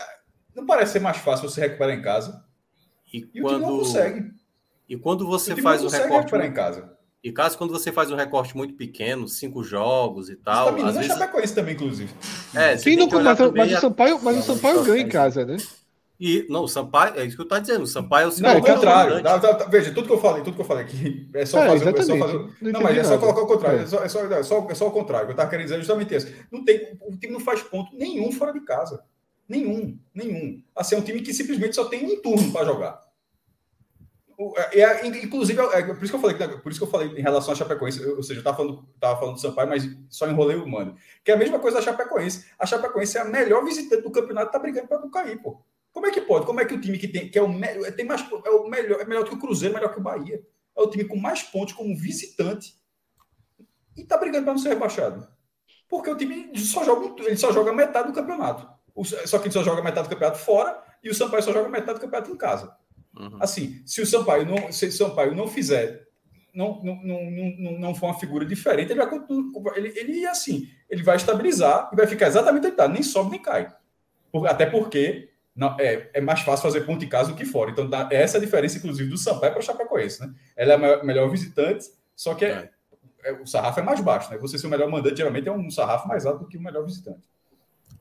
não 0.55 0.65
parece 0.65 0.93
ser 0.93 0.99
mais 0.99 1.17
fácil 1.17 1.49
você 1.49 1.61
recuperar 1.61 1.95
em 1.95 2.01
casa. 2.01 2.43
E, 3.13 3.29
e 3.33 3.41
quando... 3.41 3.45
o 3.45 3.59
time 3.59 3.71
não 3.71 3.77
consegue. 3.79 4.31
E 4.87 4.97
quando 4.97 5.25
você 5.25 5.53
o 5.53 5.61
faz 5.61 5.83
um 5.83 5.87
recorte. 5.87 6.35
Em 6.35 6.53
casa. 6.53 6.97
E 7.23 7.31
caso 7.31 7.57
quando 7.57 7.71
você 7.71 7.91
faz 7.91 8.09
um 8.09 8.15
recorte 8.15 8.57
muito 8.57 8.73
pequeno, 8.73 9.27
cinco 9.27 9.63
jogos 9.63 10.29
e 10.29 10.35
tal. 10.35 10.73
Você 10.73 10.81
tá 10.81 10.87
às 10.87 10.95
vezes... 10.95 11.11
Chapecoense 11.11 11.53
também, 11.53 11.75
inclusive. 11.75 12.11
É, 12.53 12.75
Sim, 12.77 12.95
não, 12.95 13.07
mas, 13.07 13.39
mas, 13.53 13.73
o 13.73 13.79
Sampaio, 13.79 14.19
mas 14.23 14.37
o 14.37 14.41
Sampaio 14.41 14.83
ganha 14.83 15.03
em 15.03 15.09
casa, 15.09 15.45
né? 15.45 15.57
E, 16.19 16.45
não, 16.47 16.65
o 16.65 16.67
Sampaio, 16.67 17.19
é 17.19 17.25
isso 17.25 17.35
que 17.35 17.41
eu 17.41 17.45
estou 17.45 17.59
dizendo, 17.59 17.81
o 17.81 17.87
Sampaio 17.87 18.25
é 18.25 18.27
o 18.27 18.31
segundo. 18.31 18.53
Não, 18.53 18.59
o 18.59 18.63
contrário. 18.63 19.23
Tá, 19.23 19.39
tá, 19.39 19.65
veja, 19.65 19.91
tudo 19.91 20.05
que 20.05 20.13
eu 20.13 20.19
falei, 20.21 20.43
tudo 20.43 20.53
que 20.53 20.61
eu 20.61 20.65
falei 20.65 20.83
aqui 20.83 21.27
é 21.33 21.45
só 21.47 21.63
é, 21.63 21.67
fazer. 21.67 21.89
É 21.89 22.03
só 22.03 22.17
fazer 22.17 22.37
não, 22.61 22.71
não 22.71 22.81
mas 22.81 22.97
é 22.97 23.03
só 23.03 23.17
colocar 23.17 23.41
o 23.41 23.47
contrário. 23.47 23.79
É. 23.79 23.83
É, 23.83 23.87
só, 23.87 24.03
é, 24.03 24.07
só, 24.07 24.25
é, 24.25 24.43
só, 24.43 24.67
é 24.69 24.75
só 24.75 24.87
o 24.87 24.91
contrário. 24.91 25.23
O 25.23 25.27
que 25.27 25.31
eu 25.31 25.33
estava 25.33 25.49
querendo 25.49 25.65
dizer 25.65 25.79
justamente 25.79 26.13
isso. 26.13 26.31
Não 26.51 26.63
tem, 26.63 26.95
o 27.01 27.17
time 27.17 27.33
não 27.33 27.39
faz 27.39 27.63
ponto 27.63 27.95
nenhum 27.95 28.31
fora 28.31 28.53
de 28.53 28.59
casa. 28.61 29.03
Nenhum, 29.49 29.97
nenhum. 30.13 30.61
Assim, 30.75 30.93
é 30.93 30.99
um 30.99 31.01
time 31.01 31.21
que 31.21 31.33
simplesmente 31.33 31.75
só 31.75 31.85
tem 31.85 32.05
um 32.05 32.21
turno 32.21 32.51
para 32.51 32.65
jogar. 32.65 33.01
É, 34.71 35.05
inclusive, 35.05 35.59
é, 35.59 35.83
por 35.83 36.03
isso 36.03 36.11
que 36.11 36.15
eu 36.15 36.19
falei, 36.19 36.57
por 36.59 36.71
isso 36.71 36.79
que 36.79 36.85
eu 36.85 36.89
falei 36.89 37.09
em 37.09 37.21
relação 37.21 37.53
à 37.53 37.55
Chapecoense, 37.55 38.03
ou 38.05 38.23
seja, 38.23 38.39
eu 38.39 38.41
estava 38.41 38.57
falando, 38.57 38.87
tava 38.99 39.19
falando 39.19 39.35
do 39.35 39.41
Sampaio, 39.41 39.69
mas 39.69 39.83
só 40.09 40.27
enrolei 40.27 40.57
o 40.57 40.67
mano. 40.67 40.95
Que 41.23 41.31
é 41.31 41.33
a 41.33 41.37
mesma 41.37 41.59
coisa 41.59 41.77
da 41.77 41.83
Chapecoense. 41.83 42.45
A 42.57 42.65
Chapecoense 42.65 43.17
é 43.17 43.21
a 43.21 43.25
melhor 43.25 43.63
visitante 43.63 44.03
do 44.03 44.11
campeonato, 44.11 44.51
tá 44.51 44.59
brigando 44.59 44.87
para 44.87 44.99
não 44.99 45.11
cair, 45.11 45.41
pô. 45.41 45.61
Como 45.91 46.07
é 46.07 46.11
que 46.11 46.21
pode? 46.21 46.45
Como 46.45 46.59
é 46.59 46.65
que 46.65 46.73
o 46.73 46.79
time 46.79 46.97
que 46.97 47.07
tem, 47.07 47.29
que 47.29 47.37
é 47.37 47.41
o 47.41 47.49
melhor, 47.49 47.91
tem 47.91 48.05
mais, 48.05 48.25
é 48.45 48.49
o 48.49 48.67
melhor, 48.67 49.01
é 49.01 49.05
melhor 49.05 49.25
que 49.25 49.33
o 49.33 49.39
Cruzeiro, 49.39 49.75
melhor 49.75 49.91
que 49.91 49.99
o 49.99 50.03
Bahia. 50.03 50.41
É 50.75 50.81
o 50.81 50.89
time 50.89 51.03
com 51.03 51.17
mais 51.17 51.43
pontos 51.43 51.73
como 51.73 51.95
visitante 51.95 52.73
e 53.97 54.03
tá 54.03 54.17
brigando 54.17 54.45
para 54.45 54.53
não 54.53 54.59
ser 54.59 54.69
rebaixado. 54.69 55.27
Porque 55.89 56.09
o 56.09 56.15
time 56.15 56.57
só 56.57 56.83
joga, 56.85 57.21
ele 57.23 57.35
só 57.35 57.51
joga 57.51 57.73
metade 57.73 58.07
do 58.07 58.13
campeonato. 58.13 58.67
só 59.25 59.37
que 59.37 59.47
ele 59.47 59.53
só 59.53 59.61
joga 59.61 59.83
metade 59.83 60.07
do 60.07 60.11
campeonato 60.11 60.39
fora 60.39 60.81
e 61.03 61.09
o 61.09 61.15
Sampaio 61.15 61.43
só 61.43 61.51
joga 61.51 61.67
metade 61.67 61.99
do 61.99 62.01
campeonato 62.01 62.31
em 62.31 62.37
casa. 62.37 62.73
Uhum. 63.17 63.37
Assim, 63.39 63.81
se 63.85 64.01
o 64.01 64.05
Sampaio 64.05 64.45
não, 64.45 64.71
se 64.71 64.85
o 64.85 64.91
Sampaio 64.91 65.35
não 65.35 65.47
fizer, 65.47 66.07
não, 66.53 66.81
não, 66.83 66.95
não, 67.03 67.31
não, 67.57 67.79
não 67.79 67.95
for 67.95 68.07
uma 68.07 68.19
figura 68.19 68.45
diferente, 68.45 68.91
ele 68.91 69.05
vai 69.05 69.19
ele, 69.75 69.93
ele 69.97 70.25
assim, 70.25 70.69
ele 70.89 71.03
vai 71.03 71.15
estabilizar 71.15 71.89
e 71.91 71.95
vai 71.95 72.07
ficar 72.07 72.27
exatamente 72.27 72.65
onde 72.65 72.73
está, 72.73 72.87
nem 72.87 73.03
sobe 73.03 73.31
nem 73.31 73.41
cai. 73.41 73.73
Até 74.47 74.65
porque 74.65 75.29
não, 75.55 75.75
é, 75.79 76.09
é 76.13 76.21
mais 76.21 76.41
fácil 76.41 76.63
fazer 76.63 76.81
ponto 76.81 77.03
em 77.03 77.09
casa 77.09 77.31
do 77.31 77.35
que 77.35 77.45
fora. 77.45 77.71
Então, 77.71 77.89
essa 78.09 78.37
é 78.37 78.39
a 78.39 78.43
diferença, 78.43 78.77
inclusive, 78.77 79.09
do 79.09 79.17
Sampaio 79.17 79.51
para 79.51 79.59
o 79.59 79.63
Chapecoense. 79.63 80.21
Né? 80.21 80.33
Ela 80.55 80.73
é 80.73 80.93
a 80.95 81.03
melhor 81.03 81.29
visitante, 81.29 81.85
só 82.15 82.33
que 82.33 82.45
é, 82.45 82.69
é. 83.25 83.33
o 83.33 83.45
sarrafo 83.45 83.79
é 83.79 83.83
mais 83.83 83.99
baixo. 83.99 84.31
Né? 84.31 84.37
Você 84.37 84.57
ser 84.57 84.67
o 84.67 84.69
melhor 84.69 84.89
mandante, 84.89 85.17
geralmente, 85.17 85.49
é 85.49 85.51
um 85.51 85.69
sarrafo 85.69 86.07
mais 86.07 86.25
alto 86.25 86.39
do 86.39 86.47
que 86.47 86.57
o 86.57 86.61
melhor 86.61 86.85
visitante. 86.85 87.27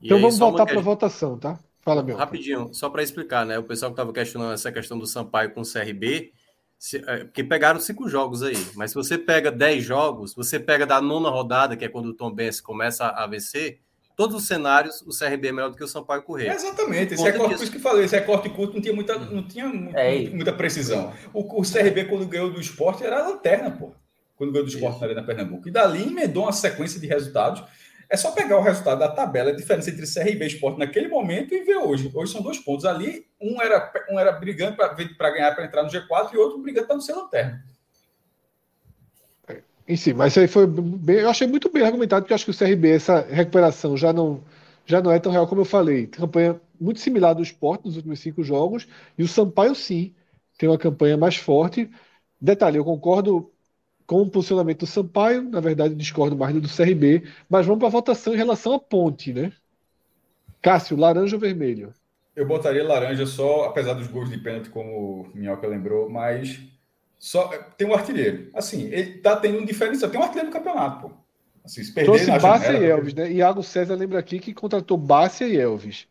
então, 0.01 0.17
aí, 0.17 0.21
vamos 0.21 0.39
voltar 0.39 0.65
para 0.65 0.79
a 0.79 0.81
votação, 0.81 1.37
tá? 1.37 1.59
Fala, 1.81 2.03
meu. 2.03 2.15
Rapidinho, 2.15 2.73
só 2.73 2.89
para 2.89 3.01
explicar, 3.01 3.45
né? 3.45 3.57
O 3.57 3.63
pessoal 3.63 3.91
que 3.91 3.95
estava 3.95 4.13
questionando 4.13 4.53
essa 4.53 4.71
questão 4.71 4.97
do 4.97 5.07
Sampaio 5.07 5.51
com 5.51 5.61
o 5.61 5.65
CRB, 5.65 6.31
se, 6.77 6.97
é, 7.07 7.25
porque 7.25 7.43
pegaram 7.43 7.79
cinco 7.79 8.07
jogos 8.07 8.43
aí, 8.43 8.57
mas 8.75 8.91
se 8.91 8.95
você 8.95 9.17
pega 9.17 9.51
dez 9.51 9.83
jogos, 9.83 10.33
você 10.33 10.59
pega 10.59 10.85
da 10.85 11.01
nona 11.01 11.29
rodada, 11.29 11.75
que 11.75 11.85
é 11.85 11.89
quando 11.89 12.07
o 12.07 12.13
Tom 12.13 12.31
Benz 12.31 12.61
começa 12.61 13.07
a 13.07 13.25
vencer, 13.25 13.79
todos 14.15 14.35
os 14.35 14.47
cenários, 14.47 15.01
o 15.01 15.09
CRB 15.09 15.47
é 15.47 15.51
melhor 15.51 15.71
do 15.71 15.77
que 15.77 15.83
o 15.83 15.87
Sampaio 15.87 16.21
Correia. 16.21 16.51
É 16.51 16.55
exatamente, 16.55 17.15
esse 17.15 17.23
recorte, 17.23 17.55
por 17.55 17.63
isso 17.63 17.71
que 17.71 17.79
falei, 17.79 18.05
esse 18.05 18.15
recorte 18.15 18.49
curto 18.49 18.75
não 18.75 18.81
tinha 18.81 18.93
muita, 18.93 19.17
não 19.17 19.47
tinha 19.47 19.65
é 19.95 20.29
muita 20.29 20.53
precisão. 20.53 21.11
O, 21.33 21.61
o, 21.61 21.63
CRB, 21.63 22.05
quando 22.05 22.27
ganhou 22.27 22.51
do 22.51 22.61
esporte, 22.61 23.03
era 23.03 23.19
a 23.19 23.27
lanterna, 23.27 23.71
pô. 23.71 23.91
Quando 24.35 24.51
ganhou 24.51 24.65
do 24.65 24.71
esporte 24.71 24.95
isso. 24.95 25.01
na 25.01 25.07
Arena 25.07 25.23
Pernambuco. 25.23 25.67
E 25.67 25.71
dali 25.71 26.03
emendou 26.03 26.43
uma 26.43 26.51
sequência 26.51 26.99
de 26.99 27.07
resultados 27.07 27.63
é 28.11 28.17
só 28.17 28.31
pegar 28.31 28.57
o 28.57 28.61
resultado 28.61 28.99
da 28.99 29.07
tabela, 29.07 29.51
a 29.51 29.55
diferença 29.55 29.89
entre 29.89 30.05
CRB 30.05 30.43
e 30.43 30.47
Sport 30.47 30.77
naquele 30.77 31.07
momento 31.07 31.55
e 31.55 31.63
ver 31.63 31.77
hoje. 31.77 32.11
Hoje 32.13 32.33
são 32.33 32.41
dois 32.41 32.59
pontos. 32.59 32.83
Ali, 32.83 33.25
um 33.39 33.61
era, 33.61 33.89
um 34.11 34.19
era 34.19 34.33
brigando 34.33 34.75
para 34.75 35.29
ganhar, 35.29 35.55
para 35.55 35.63
entrar 35.63 35.81
no 35.81 35.89
G4, 35.89 36.33
e 36.33 36.37
outro 36.37 36.61
brigando 36.61 36.87
para 36.87 36.97
não 36.97 37.01
ser 37.01 37.13
lanterna. 37.13 37.63
Em 39.87 39.95
si, 39.95 40.13
mas 40.13 40.33
isso 40.33 40.41
aí 40.41 40.47
foi 40.47 40.67
bem, 40.67 41.19
eu 41.19 41.29
achei 41.29 41.47
muito 41.47 41.71
bem 41.71 41.83
argumentado, 41.83 42.23
porque 42.23 42.33
eu 42.33 42.35
acho 42.35 42.43
que 42.43 42.51
o 42.51 42.57
CRB, 42.57 42.91
essa 42.91 43.21
recuperação 43.21 43.95
já 43.95 44.11
não, 44.11 44.43
já 44.85 45.01
não 45.01 45.11
é 45.11 45.17
tão 45.17 45.31
real 45.31 45.47
como 45.47 45.61
eu 45.61 45.65
falei. 45.65 46.07
Campanha 46.07 46.59
muito 46.79 46.99
similar 46.99 47.33
do 47.33 47.41
Sport 47.41 47.85
nos 47.85 47.95
últimos 47.95 48.19
cinco 48.19 48.43
jogos, 48.43 48.89
e 49.17 49.23
o 49.23 49.27
Sampaio 49.27 49.73
sim 49.73 50.13
tem 50.57 50.67
uma 50.67 50.77
campanha 50.77 51.15
mais 51.15 51.37
forte. 51.37 51.89
Detalhe, 52.41 52.77
eu 52.77 52.83
concordo 52.83 53.49
com 54.11 54.23
o 54.23 54.29
posicionamento 54.29 54.79
do 54.79 54.85
Sampaio, 54.85 55.41
na 55.41 55.61
verdade 55.61 55.95
discordo 55.95 56.35
mais 56.35 56.53
do 56.53 56.67
CRB, 56.67 57.23
mas 57.49 57.65
vamos 57.65 57.79
para 57.79 57.87
a 57.87 57.91
votação 57.91 58.33
em 58.33 58.37
relação 58.37 58.73
à 58.73 58.79
ponte, 58.79 59.31
né? 59.31 59.53
Cássio, 60.61 60.97
laranja 60.97 61.37
ou 61.37 61.39
vermelho? 61.39 61.93
Eu 62.35 62.45
botaria 62.45 62.83
laranja 62.83 63.25
só, 63.25 63.63
apesar 63.63 63.93
dos 63.93 64.07
gols 64.07 64.29
de 64.29 64.37
pênalti, 64.37 64.69
como 64.69 64.91
o 64.91 65.27
Minhoca 65.33 65.65
lembrou, 65.65 66.09
mas 66.09 66.59
só 67.17 67.47
tem 67.77 67.87
um 67.87 67.93
artilheiro. 67.93 68.49
Assim, 68.53 68.89
ele 68.91 69.19
tá 69.19 69.37
tendo 69.37 69.59
um 69.59 69.65
diferencial. 69.65 70.11
Tem 70.11 70.19
um 70.19 70.23
artilheiro 70.23 70.49
no 70.49 70.53
campeonato, 70.53 71.07
pô. 71.07 71.13
Assim, 71.63 71.81
se 71.81 71.93
perder 71.93 72.11
Trouxe 72.11 72.37
Bárcia 72.37 72.79
e 72.79 72.85
Elvis, 72.85 73.13
né? 73.13 73.31
Iago 73.31 73.63
César 73.63 73.95
lembra 73.95 74.19
aqui 74.19 74.39
que 74.39 74.53
contratou 74.53 74.97
Bárcia 74.97 75.45
e 75.45 75.55
Elvis. 75.55 76.05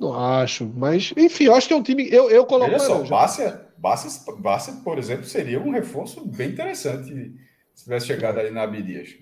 Não 0.00 0.18
acho, 0.18 0.68
mas 0.74 1.14
enfim, 1.16 1.44
eu 1.44 1.54
acho 1.54 1.68
que 1.68 1.74
é 1.74 1.76
um 1.76 1.82
time. 1.82 2.08
Eu, 2.10 2.28
eu 2.28 2.44
coloco. 2.44 2.70
Olha 2.70 2.80
só, 2.80 3.04
Bárcia, 3.04 3.69
Bassa, 3.80 4.30
Bassa, 4.34 4.72
por 4.84 4.98
exemplo, 4.98 5.24
seria 5.24 5.58
um 5.58 5.70
reforço 5.70 6.22
bem 6.26 6.50
interessante 6.50 7.34
se 7.74 7.84
tivesse 7.84 8.06
chegado 8.06 8.38
ali 8.38 8.50
na 8.50 8.62
Abdias. 8.62 9.16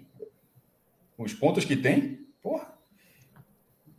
Com 1.17 1.23
os 1.23 1.33
pontos 1.33 1.65
que 1.65 1.77
tem, 1.77 2.27
porra. 2.43 2.75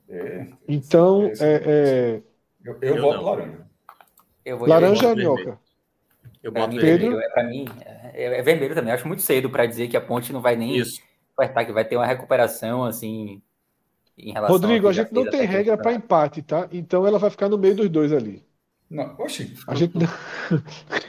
É, 0.10 0.48
então, 0.68 1.32
é, 1.40 1.64
é... 1.66 2.22
eu, 2.66 2.78
eu, 2.82 2.96
eu, 2.96 3.02
voto 3.02 3.18
não. 3.18 3.24
laranja. 3.24 3.68
Eu 4.44 4.66
laranja 4.66 5.08
ou 5.08 5.16
minhoca? 5.16 5.60
Eu 6.44 6.52
boto 6.52 6.74
mim, 6.74 6.82
Pedro. 6.82 7.20
É, 7.20 7.30
para 7.30 7.44
mim, 7.46 7.66
é, 8.14 8.40
é, 8.40 8.42
vermelho 8.42 8.76
também. 8.76 8.92
acho 8.92 9.08
muito 9.08 9.22
cedo 9.22 9.50
para 9.50 9.66
dizer 9.66 9.88
que 9.88 9.96
a 9.96 10.02
ponte 10.02 10.34
não 10.34 10.42
vai 10.42 10.58
nem 10.58 10.76
Isso. 10.76 11.02
que 11.66 11.72
vai 11.72 11.86
ter 11.86 11.96
uma 11.96 12.06
recuperação 12.06 12.84
assim. 12.84 13.42
Em 14.18 14.34
relação 14.34 14.58
Rodrigo, 14.58 14.90
a 14.90 14.92
gente 14.92 15.14
não 15.14 15.30
tem 15.30 15.46
regra 15.46 15.78
para 15.78 15.94
empate, 15.94 16.42
tá? 16.42 16.68
Então 16.74 17.08
ela 17.08 17.18
vai 17.18 17.30
ficar 17.30 17.48
no 17.48 17.58
meio 17.58 17.76
dos 17.76 17.88
dois 17.88 18.12
ali. 18.12 18.44
Não, 18.90 19.14
oxi. 19.20 19.54
A 19.68 19.76
gente 19.76 19.94
não, 19.96 20.08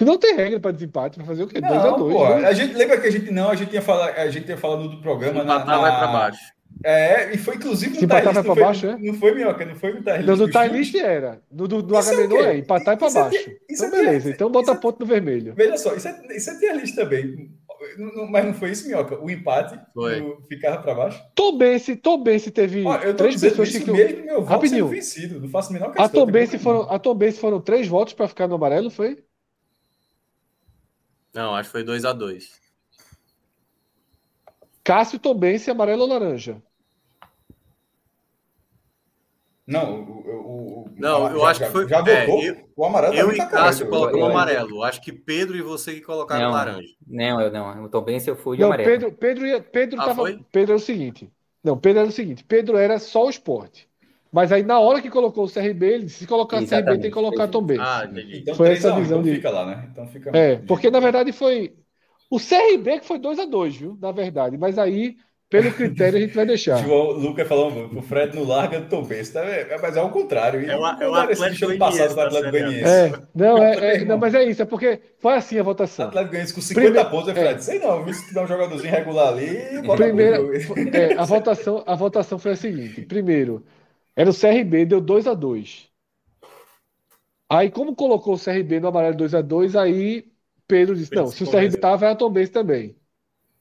não 0.06 0.18
tem 0.18 0.36
regra 0.36 0.60
para 0.60 0.72
desempate, 0.72 1.16
para 1.16 1.24
fazer 1.24 1.44
o 1.44 1.48
quê? 1.48 1.60
2 1.60 1.72
a 1.72 1.90
2 1.90 2.42
né? 2.42 2.48
A 2.48 2.52
gente 2.52 2.74
lembra 2.74 3.00
que 3.00 3.06
a 3.06 3.10
gente 3.10 3.30
não, 3.30 3.50
a 3.50 3.54
gente 3.54 3.70
tinha 3.70 3.80
falado, 3.80 4.16
a 4.18 4.28
gente 4.28 4.44
tinha 4.44 4.58
falado 4.58 4.88
do 4.88 5.00
programa 5.00 5.42
na, 5.42 5.64
na... 5.64 5.78
vai 5.78 5.90
para 5.90 6.06
baixo. 6.08 6.60
É, 6.84 7.34
e 7.34 7.38
foi 7.38 7.56
inclusive 7.56 7.96
no 7.96 8.04
empatar 8.04 8.32
vai 8.32 8.42
para 8.42 8.54
baixo, 8.54 8.86
é? 8.86 8.98
Não 8.98 9.14
foi 9.14 9.34
Minhoca, 9.34 9.64
não 9.66 9.74
foi 9.74 9.92
no 9.92 10.02
Time 10.02 10.22
Não, 10.22 10.36
no 10.36 10.50
Time 10.50 11.00
era. 11.00 11.40
No 11.50 11.68
do, 11.68 11.82
do 11.82 11.94
HB 11.94 12.36
é, 12.36 12.44
é, 12.44 12.56
empatar 12.58 12.94
e 12.94 12.96
para 12.96 13.10
baixo. 13.10 13.36
É, 13.36 13.56
então, 13.68 13.86
é 13.86 13.90
beleza. 13.90 14.30
então 14.30 14.50
bota 14.50 14.74
ponto 14.74 15.00
no 15.00 15.06
vermelho. 15.06 15.52
Veja 15.54 15.76
só, 15.76 15.94
isso 15.94 16.08
é, 16.08 16.36
isso 16.36 16.50
é 16.50 16.58
tier 16.58 16.76
list 16.76 16.94
também. 16.94 17.50
Mas 18.30 18.44
não 18.44 18.54
foi 18.54 18.70
isso, 18.70 18.86
Minhoca? 18.86 19.18
O 19.18 19.30
empate 19.30 19.80
foi. 19.94 20.36
ficava 20.48 20.82
para 20.82 20.94
baixo? 20.94 21.22
Tombense, 21.34 21.96
Tombense 21.96 22.50
teve 22.50 22.84
Ó, 22.84 22.98
três 23.14 23.40
pessoas 23.40 23.70
que. 23.70 23.90
Mesmo 23.90 24.24
meu 24.24 24.40
voto 24.40 24.50
Rapidinho. 24.50 24.88
vencido, 24.88 25.40
não 25.40 25.48
faço 25.48 25.70
a 25.70 25.72
menor 25.72 25.86
questão. 25.86 26.04
A 26.04 26.08
Tombense 26.08 26.58
foram, 26.58 26.82
a 26.82 26.98
Tombense 26.98 27.40
foram 27.40 27.60
três 27.60 27.88
votos 27.88 28.12
para 28.12 28.28
ficar 28.28 28.46
no 28.46 28.56
amarelo, 28.56 28.90
foi? 28.90 29.24
Não, 31.32 31.54
acho 31.54 31.68
que 31.68 31.72
foi 31.72 31.84
2 31.84 32.04
a 32.04 32.12
2 32.12 32.60
Cássio 34.82 35.18
Tombense, 35.18 35.70
amarelo 35.70 36.02
ou 36.02 36.08
laranja? 36.08 36.62
Não, 39.70 40.00
o, 40.00 40.82
o, 40.82 40.90
não, 40.96 41.30
eu 41.30 41.46
acho 41.46 41.60
que 41.60 41.70
foi. 41.70 41.88
Já 41.88 41.98
votou? 42.00 42.42
É, 42.42 42.48
eu, 42.48 42.56
o 42.76 42.84
amarelo 42.84 43.14
Eu 43.14 43.32
e 43.32 43.36
Cássio 43.36 43.88
colocamos 43.88 44.26
o 44.26 44.30
amarelo. 44.30 44.82
Acho 44.82 45.00
que 45.00 45.12
Pedro 45.12 45.56
e 45.56 45.62
você 45.62 45.94
que 45.94 46.00
colocaram 46.00 46.46
não, 46.46 46.50
laranja. 46.50 46.88
Não, 47.06 47.40
eu 47.40 47.52
não. 47.52 47.82
Eu 47.84 47.88
tô 47.88 48.00
bem 48.00 48.18
se 48.18 48.28
eu 48.28 48.34
fui 48.34 48.56
de 48.56 48.62
não, 48.62 48.68
amarelo. 48.68 48.90
Pedro, 48.90 49.12
Pedro, 49.12 49.62
Pedro, 49.70 50.00
ah, 50.00 50.06
tava, 50.06 50.24
Pedro 50.50 50.72
era 50.72 50.76
o 50.76 50.80
seguinte. 50.80 51.30
Não, 51.62 51.78
Pedro 51.78 52.00
era 52.00 52.08
o 52.08 52.12
seguinte. 52.12 52.42
Pedro 52.42 52.76
era 52.76 52.98
só 52.98 53.26
o 53.26 53.30
esporte. 53.30 53.88
Mas 54.32 54.50
aí, 54.50 54.62
na 54.64 54.80
hora 54.80 55.00
que 55.00 55.08
colocou 55.08 55.44
o 55.44 55.50
CRB, 55.50 55.86
ele 55.86 56.04
disse: 56.04 56.18
se 56.18 56.26
colocar 56.26 56.56
Exatamente. 56.58 56.86
CRB, 56.86 57.02
tem 57.02 57.10
que 57.10 57.14
colocar 57.14 57.46
Tom 57.46 57.62
Benz. 57.62 57.80
Ah, 57.80 58.10
então, 58.12 58.54
foi 58.56 58.72
essa 58.72 58.92
visão 58.96 59.20
então 59.20 59.22
de. 59.22 59.34
Fica 59.36 59.50
lá, 59.50 59.66
né? 59.66 59.88
Então 59.92 60.06
fica... 60.08 60.36
É, 60.36 60.56
porque 60.56 60.90
na 60.90 61.00
verdade 61.00 61.32
foi. 61.32 61.76
O 62.28 62.38
CRB 62.38 63.00
que 63.00 63.06
foi 63.06 63.18
2 63.18 63.38
a 63.38 63.44
2 63.44 63.76
viu? 63.76 63.98
Na 64.00 64.10
verdade. 64.10 64.58
Mas 64.58 64.78
aí 64.78 65.16
pelo 65.50 65.72
critério, 65.72 66.16
a 66.16 66.20
gente 66.20 66.32
vai 66.32 66.46
deixar. 66.46 66.86
o 66.86 67.10
Lucas 67.10 67.48
falou, 67.48 67.90
o 67.92 68.02
Fred 68.02 68.36
não 68.36 68.44
larga 68.44 68.80
do 68.80 68.88
Tom 68.88 69.02
Benz, 69.02 69.30
tá? 69.30 69.42
mas 69.82 69.96
é 69.96 70.00
o 70.00 70.08
contrário. 70.08 70.70
É, 70.70 70.76
uma, 70.76 70.96
é 71.02 71.08
o 71.08 71.14
Atlético 71.14 71.76
passado 71.76 72.14
do 72.14 72.20
Atlético 72.20 72.50
Goianiense. 72.52 72.84
É, 72.84 73.12
não, 73.34 73.58
é, 73.60 73.74
é, 73.96 74.04
não, 74.04 74.16
mas 74.16 74.32
é 74.32 74.44
isso, 74.44 74.62
é 74.62 74.64
porque 74.64 75.00
foi 75.18 75.34
assim 75.34 75.58
a 75.58 75.64
votação. 75.64 76.06
Atlético 76.06 76.30
Goianiense 76.30 76.54
com 76.54 76.60
50 76.60 76.80
Primeiro, 76.80 77.10
pontos, 77.10 77.28
é 77.28 77.34
Fred, 77.34 77.54
é. 77.54 77.58
sei 77.58 77.78
não, 77.80 78.04
viu? 78.04 78.14
se 78.14 78.28
tiver 78.28 78.42
um 78.42 78.46
jogadorzinho 78.46 78.92
regular 78.92 79.28
ali, 79.28 79.58
Primeira, 79.96 80.38
é, 80.96 81.14
a, 81.18 81.24
votação, 81.24 81.82
a 81.84 81.96
votação 81.96 82.38
foi 82.38 82.52
a 82.52 82.56
seguinte, 82.56 83.02
primeiro, 83.02 83.64
era 84.14 84.30
o 84.30 84.34
CRB, 84.34 84.86
deu 84.86 85.00
2 85.00 85.26
a 85.26 85.34
2 85.34 85.90
Aí, 87.48 87.68
como 87.68 87.96
colocou 87.96 88.34
o 88.34 88.38
CRB 88.38 88.78
no 88.78 88.86
amarelo 88.86 89.16
2 89.16 89.34
a 89.34 89.42
2 89.42 89.74
aí 89.74 90.30
Pedro 90.68 90.94
disse, 90.94 91.12
não, 91.12 91.26
se 91.26 91.42
o 91.42 91.50
CRB 91.50 91.76
tá, 91.78 91.96
vai 91.96 92.12
a 92.12 92.14
Tom 92.14 92.30
Benz 92.30 92.50
também. 92.50 92.94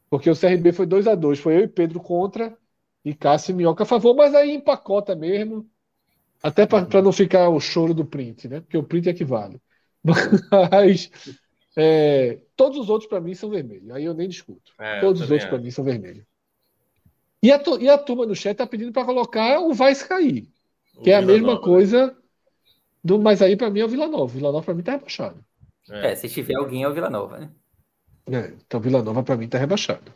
Porque 0.09 0.29
o 0.29 0.35
CRB 0.35 0.71
foi 0.71 0.85
2 0.85 1.07
a 1.07 1.15
2 1.15 1.39
Foi 1.39 1.55
eu 1.55 1.61
e 1.61 1.67
Pedro 1.67 1.99
contra 1.99 2.57
e 3.03 3.13
Cássio 3.13 3.51
e 3.51 3.55
Minhoca 3.55 3.83
a 3.83 3.85
favor, 3.85 4.15
mas 4.15 4.33
aí 4.35 4.51
empacota 4.51 5.15
mesmo. 5.15 5.69
Até 6.41 6.65
para 6.65 7.01
não 7.01 7.11
ficar 7.11 7.49
o 7.49 7.59
choro 7.59 7.93
do 7.93 8.05
print, 8.05 8.47
né? 8.47 8.61
Porque 8.61 8.77
o 8.77 8.83
print 8.83 9.09
é 9.09 9.13
que 9.13 9.25
vale. 9.25 9.61
Mas 10.71 11.11
é, 11.75 12.39
todos 12.55 12.77
os 12.77 12.89
outros 12.89 13.09
para 13.09 13.19
mim 13.19 13.33
são 13.33 13.49
vermelhos. 13.49 13.89
Aí 13.91 14.05
eu 14.05 14.13
nem 14.13 14.29
discuto. 14.29 14.71
É, 14.79 15.01
todos 15.01 15.21
os 15.21 15.29
outros 15.29 15.49
para 15.49 15.57
mim 15.57 15.69
são 15.69 15.83
vermelhos. 15.83 16.23
E 17.43 17.51
a, 17.51 17.61
e 17.79 17.89
a 17.89 17.97
turma 17.97 18.25
no 18.25 18.35
chat 18.35 18.53
está 18.53 18.65
pedindo 18.65 18.93
para 18.93 19.05
colocar 19.05 19.59
o 19.59 19.73
Vais 19.73 20.01
cair. 20.01 20.47
Que 21.03 21.11
é 21.11 21.15
a 21.15 21.21
mesma 21.21 21.59
coisa. 21.59 22.15
Do, 23.03 23.19
mas 23.19 23.41
aí, 23.41 23.55
para 23.55 23.69
mim, 23.69 23.79
é 23.79 23.85
o 23.85 23.89
Vila 23.89 24.07
Nova. 24.07 24.23
O 24.23 24.27
Vila 24.27 24.51
Nova, 24.51 24.65
para 24.65 24.73
mim, 24.73 24.83
tá 24.83 24.91
rebaixado. 24.93 25.43
É. 25.89 26.11
é. 26.11 26.15
se 26.15 26.27
tiver 26.27 26.55
alguém, 26.55 26.83
é 26.83 26.87
o 26.87 26.93
Vila 26.93 27.09
Nova, 27.09 27.37
né? 27.37 27.49
É, 28.31 28.53
então, 28.65 28.79
Vila 28.79 29.01
Nova, 29.01 29.23
para 29.23 29.37
mim, 29.37 29.47
tá 29.47 29.57
rebaixado. 29.57 30.11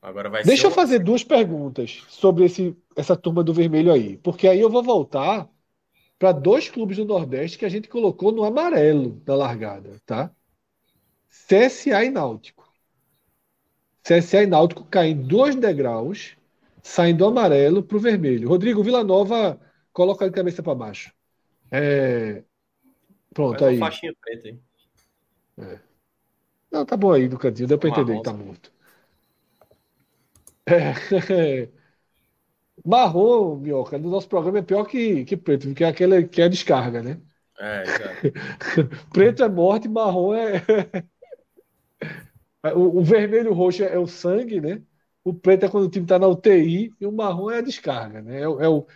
Agora 0.00 0.30
vai 0.30 0.44
Deixa 0.44 0.66
eu 0.66 0.70
fazer 0.70 1.00
duas 1.00 1.24
perguntas 1.24 2.04
sobre 2.08 2.44
esse, 2.44 2.76
essa 2.96 3.16
turma 3.16 3.42
do 3.42 3.52
vermelho 3.52 3.92
aí. 3.92 4.16
Porque 4.18 4.46
aí 4.46 4.60
eu 4.60 4.70
vou 4.70 4.82
voltar 4.82 5.48
para 6.18 6.32
dois 6.32 6.68
clubes 6.68 6.96
do 6.96 7.04
Nordeste 7.04 7.58
que 7.58 7.64
a 7.64 7.68
gente 7.68 7.88
colocou 7.88 8.32
no 8.32 8.44
amarelo 8.44 9.10
da 9.24 9.34
largada, 9.34 10.00
tá? 10.06 10.30
CSA 11.28 12.04
e 12.04 12.10
Náutico. 12.10 12.72
CSA 14.02 14.44
e 14.44 14.46
Náutico 14.46 14.84
caem 14.84 15.16
dois 15.16 15.54
degraus, 15.54 16.36
saem 16.82 17.14
do 17.14 17.26
amarelo 17.26 17.82
para 17.82 17.96
o 17.96 18.00
vermelho. 18.00 18.48
Rodrigo 18.48 18.82
Villanova 18.82 19.60
coloca 19.92 20.24
a 20.24 20.30
cabeça 20.30 20.62
para 20.62 20.74
baixo. 20.74 21.12
É... 21.70 22.42
Pronto, 23.34 23.64
aí. 23.64 23.78
faixinha 23.78 24.14
preta, 24.20 24.48
hein? 24.48 24.60
É. 25.58 25.87
Não, 26.72 26.84
tá 26.86 26.96
bom 26.96 27.12
aí 27.12 27.28
do 27.28 27.38
cantinho, 27.38 27.68
deu 27.68 27.78
para 27.78 27.90
entender 27.90 28.16
que 28.16 28.22
tá 28.22 28.32
morto. 28.32 28.72
É. 30.66 30.92
Marrom, 32.84 33.56
Minhoca, 33.60 33.98
no 33.98 34.08
nosso 34.10 34.28
programa 34.28 34.58
é 34.58 34.62
pior 34.62 34.84
que, 34.86 35.24
que 35.24 35.36
preto, 35.36 35.66
porque 35.68 35.84
é 35.84 35.88
aquele 35.88 36.26
que 36.28 36.40
é 36.42 36.44
a 36.44 36.48
descarga, 36.48 37.02
né? 37.02 37.20
É, 37.60 37.84
preto 39.12 39.42
é 39.44 39.48
morte, 39.48 39.88
marrom 39.88 40.34
é. 40.34 40.62
o, 42.74 42.98
o 43.00 43.02
vermelho 43.04 43.48
e 43.48 43.50
o 43.50 43.54
roxo 43.54 43.82
é, 43.84 43.98
o 43.98 44.06
sangue, 44.06 44.60
né? 44.60 44.82
O 45.24 45.34
preto 45.34 45.66
é 45.66 45.68
quando 45.68 45.84
o 45.84 45.90
time 45.90 46.06
tá 46.06 46.18
na 46.18 46.26
UTI 46.28 46.94
e 47.00 47.06
o 47.06 47.12
marrom 47.12 47.50
é 47.50 47.58
a 47.58 47.60
descarga, 47.62 48.22
né? 48.22 48.40
É, 48.40 48.42
é 48.44 48.68
o. 48.68 48.86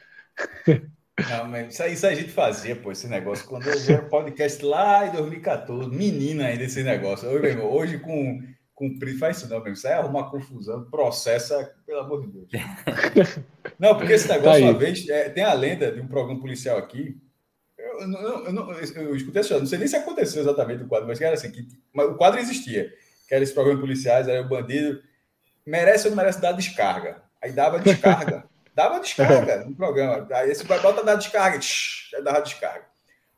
Não, 1.18 1.48
mas 1.48 1.74
isso 1.74 1.84
isso 1.84 2.06
a 2.06 2.14
gente 2.14 2.30
fazia, 2.30 2.74
pô, 2.74 2.90
esse 2.90 3.06
negócio. 3.06 3.47
Quando 3.47 3.66
eu 3.66 3.78
vi 3.78 3.93
o 3.93 4.09
podcast 4.09 4.64
lá 4.64 5.06
em 5.06 5.12
2014, 5.12 5.90
menina 5.90 6.47
ainda 6.47 6.64
esse 6.64 6.82
negócio. 6.82 7.28
Hoje, 7.28 7.59
hoje 7.59 7.98
com 7.98 8.40
cumprir, 8.74 9.18
faz 9.18 9.36
isso 9.36 9.48
não, 9.48 9.59
mesmo. 9.59 9.74
Isso 9.74 9.86
é 9.86 9.93
arrumar 9.93 10.24
confusão, 10.24 10.84
processa, 10.84 11.72
pelo 11.86 12.01
amor 12.01 12.22
de 12.22 12.32
Deus. 12.32 12.48
não, 13.78 13.97
porque 13.97 14.14
esse 14.14 14.28
negócio, 14.28 14.62
tá 14.62 14.70
uma 14.70 14.78
vez, 14.78 15.09
é, 15.09 15.28
tem 15.28 15.44
a 15.44 15.52
lenda 15.52 15.93
de 15.93 16.01
um 16.01 16.09
programa 16.09 16.40
policial 16.40 16.78
aqui. 16.78 17.16
Eu, 17.78 18.01
eu, 18.01 18.47
eu, 18.47 19.02
eu 19.02 19.16
escutei 19.16 19.43
isso, 19.43 19.59
não 19.59 19.66
sei 19.66 19.78
nem 19.78 19.89
se 19.89 19.97
aconteceu 19.97 20.40
exatamente 20.40 20.82
o 20.82 20.89
quadro, 20.89 21.06
mas 21.06 21.20
era 21.20 21.34
assim: 21.34 21.51
que, 21.51 21.68
mas 21.93 22.09
o 22.09 22.14
quadro 22.14 22.40
existia, 22.40 22.90
que 23.28 23.34
era 23.34 23.44
esse 23.44 23.52
programa 23.55 23.80
policiais, 23.80 24.26
era 24.26 24.40
o 24.40 24.48
bandido, 24.48 25.01
merece 25.64 26.06
ou 26.06 26.10
não 26.10 26.16
merece 26.16 26.40
dar 26.40 26.52
descarga. 26.52 27.22
Aí 27.40 27.52
dava 27.52 27.78
descarga. 27.78 28.44
Dava 28.74 29.01
descarga 29.01 29.65
no 29.65 29.74
programa. 29.74 30.27
Aí 30.32 30.51
esse 30.51 30.65
bota 30.65 31.05
dar 31.05 31.16
descarga, 31.16 31.59
tsh, 31.59 32.15
aí 32.15 32.23
dava 32.23 32.40
descarga. 32.40 32.86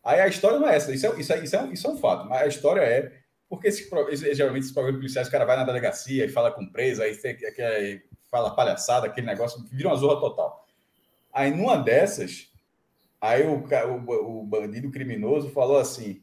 Aí 0.03 0.21
a 0.21 0.29
história 0.29 0.59
não 0.59 0.69
é 0.69 0.77
essa, 0.77 0.93
isso 0.93 1.07
é, 1.07 1.21
isso, 1.21 1.33
é, 1.33 1.39
isso, 1.39 1.57
é, 1.57 1.65
isso 1.73 1.87
é 1.87 1.91
um 1.91 1.97
fato, 1.97 2.29
mas 2.29 2.43
a 2.43 2.47
história 2.47 2.81
é 2.81 3.25
porque 3.49 3.69
esse, 3.69 3.89
geralmente 4.35 4.65
esses 4.65 4.73
programas 4.73 5.01
policiais, 5.01 5.29
o 5.29 5.31
cara 5.31 5.45
vai 5.45 5.57
na 5.57 5.65
delegacia 5.65 6.25
e 6.25 6.29
fala 6.29 6.51
com 6.51 6.67
preso, 6.67 7.03
aí 7.03 7.17
tem, 7.17 7.37
que 7.37 8.03
fala 8.31 8.55
palhaçada, 8.55 9.07
aquele 9.07 9.27
negócio, 9.27 9.65
vira 9.71 9.89
uma 9.89 9.97
zorra 9.97 10.21
total. 10.21 10.67
Aí 11.33 11.51
numa 11.51 11.77
dessas, 11.77 12.51
aí 13.21 13.47
o, 13.47 13.65
o, 13.65 14.41
o 14.41 14.45
bandido 14.45 14.91
criminoso 14.91 15.51
falou 15.51 15.79
assim, 15.79 16.23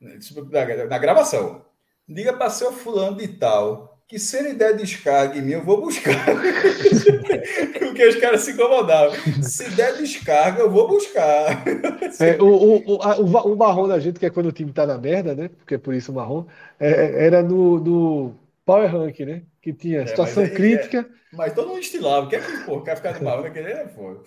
na, 0.00 0.86
na 0.86 0.98
gravação, 0.98 1.64
diga 2.06 2.32
para 2.32 2.50
seu 2.50 2.72
fulano 2.72 3.16
de 3.16 3.28
tal 3.28 3.95
que 4.08 4.18
se 4.20 4.38
ele 4.38 4.54
der 4.54 4.76
descarga 4.76 5.36
em 5.36 5.42
mim, 5.42 5.52
eu 5.52 5.64
vou 5.64 5.80
buscar. 5.80 6.26
Porque 7.78 8.06
os 8.06 8.16
caras 8.16 8.42
se 8.42 8.52
incomodavam. 8.52 9.14
Se 9.42 9.68
der 9.70 9.96
descarga, 9.96 10.60
eu 10.60 10.70
vou 10.70 10.86
buscar. 10.88 11.64
É, 12.18 12.40
o, 12.40 12.46
o, 12.46 12.96
o, 12.96 13.52
o, 13.52 13.56
marrom 13.56 13.88
da 13.88 13.98
gente, 13.98 14.18
que 14.18 14.26
é 14.26 14.30
quando 14.30 14.46
o 14.46 14.52
time 14.52 14.72
tá 14.72 14.86
na 14.86 14.96
merda, 14.96 15.34
né? 15.34 15.48
Porque 15.48 15.74
é 15.74 15.78
por 15.78 15.92
isso 15.92 16.12
o 16.12 16.14
marrom, 16.14 16.46
é, 16.80 16.88
é 16.88 17.26
era 17.26 17.42
no, 17.42 17.78
no 17.78 18.34
Power 18.64 18.90
Rank, 18.90 19.20
né? 19.20 19.42
Que 19.60 19.72
tinha 19.72 20.00
é, 20.00 20.06
situação 20.06 20.44
aí, 20.44 20.50
crítica. 20.50 21.00
É, 21.00 21.36
mas 21.36 21.52
todo 21.52 21.68
mundo 21.68 21.80
estilava. 21.80 22.28
Quer 22.28 22.44
que 22.44 22.64
porra, 22.64 22.84
quer 22.84 22.96
ficar 22.96 23.12
de 23.12 23.24
marrom 23.24 23.42
naquele 23.42 23.70
é 23.70 23.88
foda. 23.88 24.20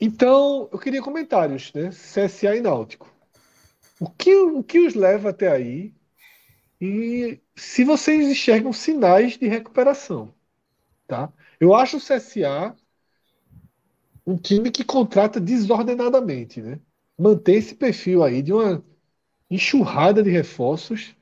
Então, 0.00 0.68
eu 0.72 0.78
queria 0.78 1.02
comentários, 1.02 1.72
né? 1.74 1.90
CSA 1.90 2.56
e 2.56 2.60
Náutico. 2.60 3.12
O 4.00 4.08
que, 4.08 4.34
o 4.34 4.62
que 4.62 4.78
os 4.80 4.94
leva 4.94 5.30
até 5.30 5.48
aí? 5.48 5.92
E 6.86 7.40
se 7.56 7.82
vocês 7.82 8.28
enxergam 8.28 8.70
sinais 8.70 9.38
de 9.38 9.48
recuperação, 9.48 10.34
tá? 11.06 11.32
Eu 11.58 11.74
acho 11.74 11.96
o 11.96 12.00
CSA 12.00 12.76
um 14.26 14.36
time 14.36 14.70
que 14.70 14.84
contrata 14.84 15.40
desordenadamente, 15.40 16.60
né? 16.60 16.78
Mantém 17.18 17.56
esse 17.56 17.74
perfil 17.74 18.22
aí 18.22 18.42
de 18.42 18.52
uma 18.52 18.84
enxurrada 19.50 20.22
de 20.22 20.28
reforços. 20.28 21.16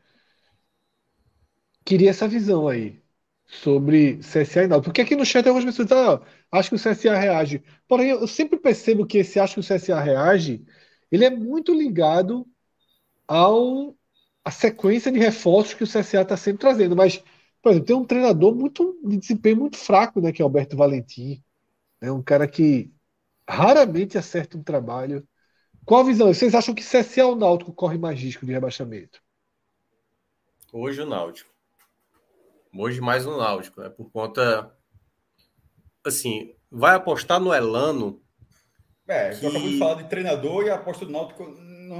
Queria 1.84 2.10
essa 2.10 2.26
visão 2.26 2.66
aí 2.66 3.00
sobre 3.46 4.16
CSA 4.18 4.64
e 4.64 4.66
Náutico. 4.66 4.86
Porque 4.86 5.02
aqui 5.02 5.14
no 5.14 5.24
chat 5.24 5.46
algumas 5.46 5.64
pessoas 5.64 5.86
dizem, 5.88 6.04
ah, 6.04 6.20
acho 6.58 6.70
que 6.70 6.76
o 6.76 6.78
CSA 6.78 7.16
reage. 7.16 7.62
Porém, 7.86 8.10
eu 8.10 8.26
sempre 8.26 8.58
percebo 8.58 9.06
que 9.06 9.18
esse 9.18 9.38
acho 9.38 9.54
que 9.54 9.60
o 9.60 9.78
CSA 9.78 10.00
reage, 10.00 10.64
ele 11.10 11.24
é 11.24 11.30
muito 11.30 11.72
ligado 11.72 12.48
ao 13.28 13.96
a 14.44 14.50
sequência 14.50 15.10
de 15.10 15.18
reforços 15.18 15.74
que 15.74 15.84
o 15.84 15.86
CSA 15.86 16.22
está 16.22 16.36
sempre 16.36 16.60
trazendo. 16.60 16.96
Mas, 16.96 17.22
por 17.62 17.70
exemplo, 17.70 17.86
tem 17.86 17.96
um 17.96 18.04
treinador 18.04 18.54
muito 18.54 18.98
de 19.04 19.16
desempenho 19.16 19.56
muito 19.56 19.76
fraco, 19.76 20.20
né, 20.20 20.32
que 20.32 20.42
é 20.42 20.44
Alberto 20.44 20.76
Valentim. 20.76 21.42
É 22.00 22.10
um 22.10 22.22
cara 22.22 22.48
que 22.48 22.92
raramente 23.48 24.18
acerta 24.18 24.58
um 24.58 24.62
trabalho. 24.62 25.26
Qual 25.84 26.00
a 26.00 26.04
visão? 26.04 26.32
Vocês 26.32 26.54
acham 26.54 26.74
que 26.74 26.82
CSA 26.82 27.26
ou 27.26 27.36
Náutico 27.36 27.72
corre 27.72 27.98
mais 27.98 28.18
risco 28.18 28.46
de 28.46 28.52
rebaixamento? 28.52 29.20
Hoje 30.72 31.02
o 31.02 31.06
Náutico. 31.06 31.50
Hoje 32.76 33.00
mais 33.00 33.26
o 33.26 33.36
Náutico, 33.36 33.80
né? 33.80 33.90
Por 33.90 34.10
conta. 34.10 34.74
Assim, 36.04 36.54
vai 36.70 36.96
apostar 36.96 37.38
no 37.38 37.52
Elano. 37.52 38.20
É, 39.06 39.30
que... 39.30 39.44
eu 39.44 39.50
acabou 39.50 39.68
de 39.68 39.78
falar 39.78 40.02
de 40.02 40.08
treinador 40.08 40.64
e 40.64 40.70
a 40.70 40.76
aposta 40.76 41.04
do 41.04 41.12
Náutico 41.12 41.44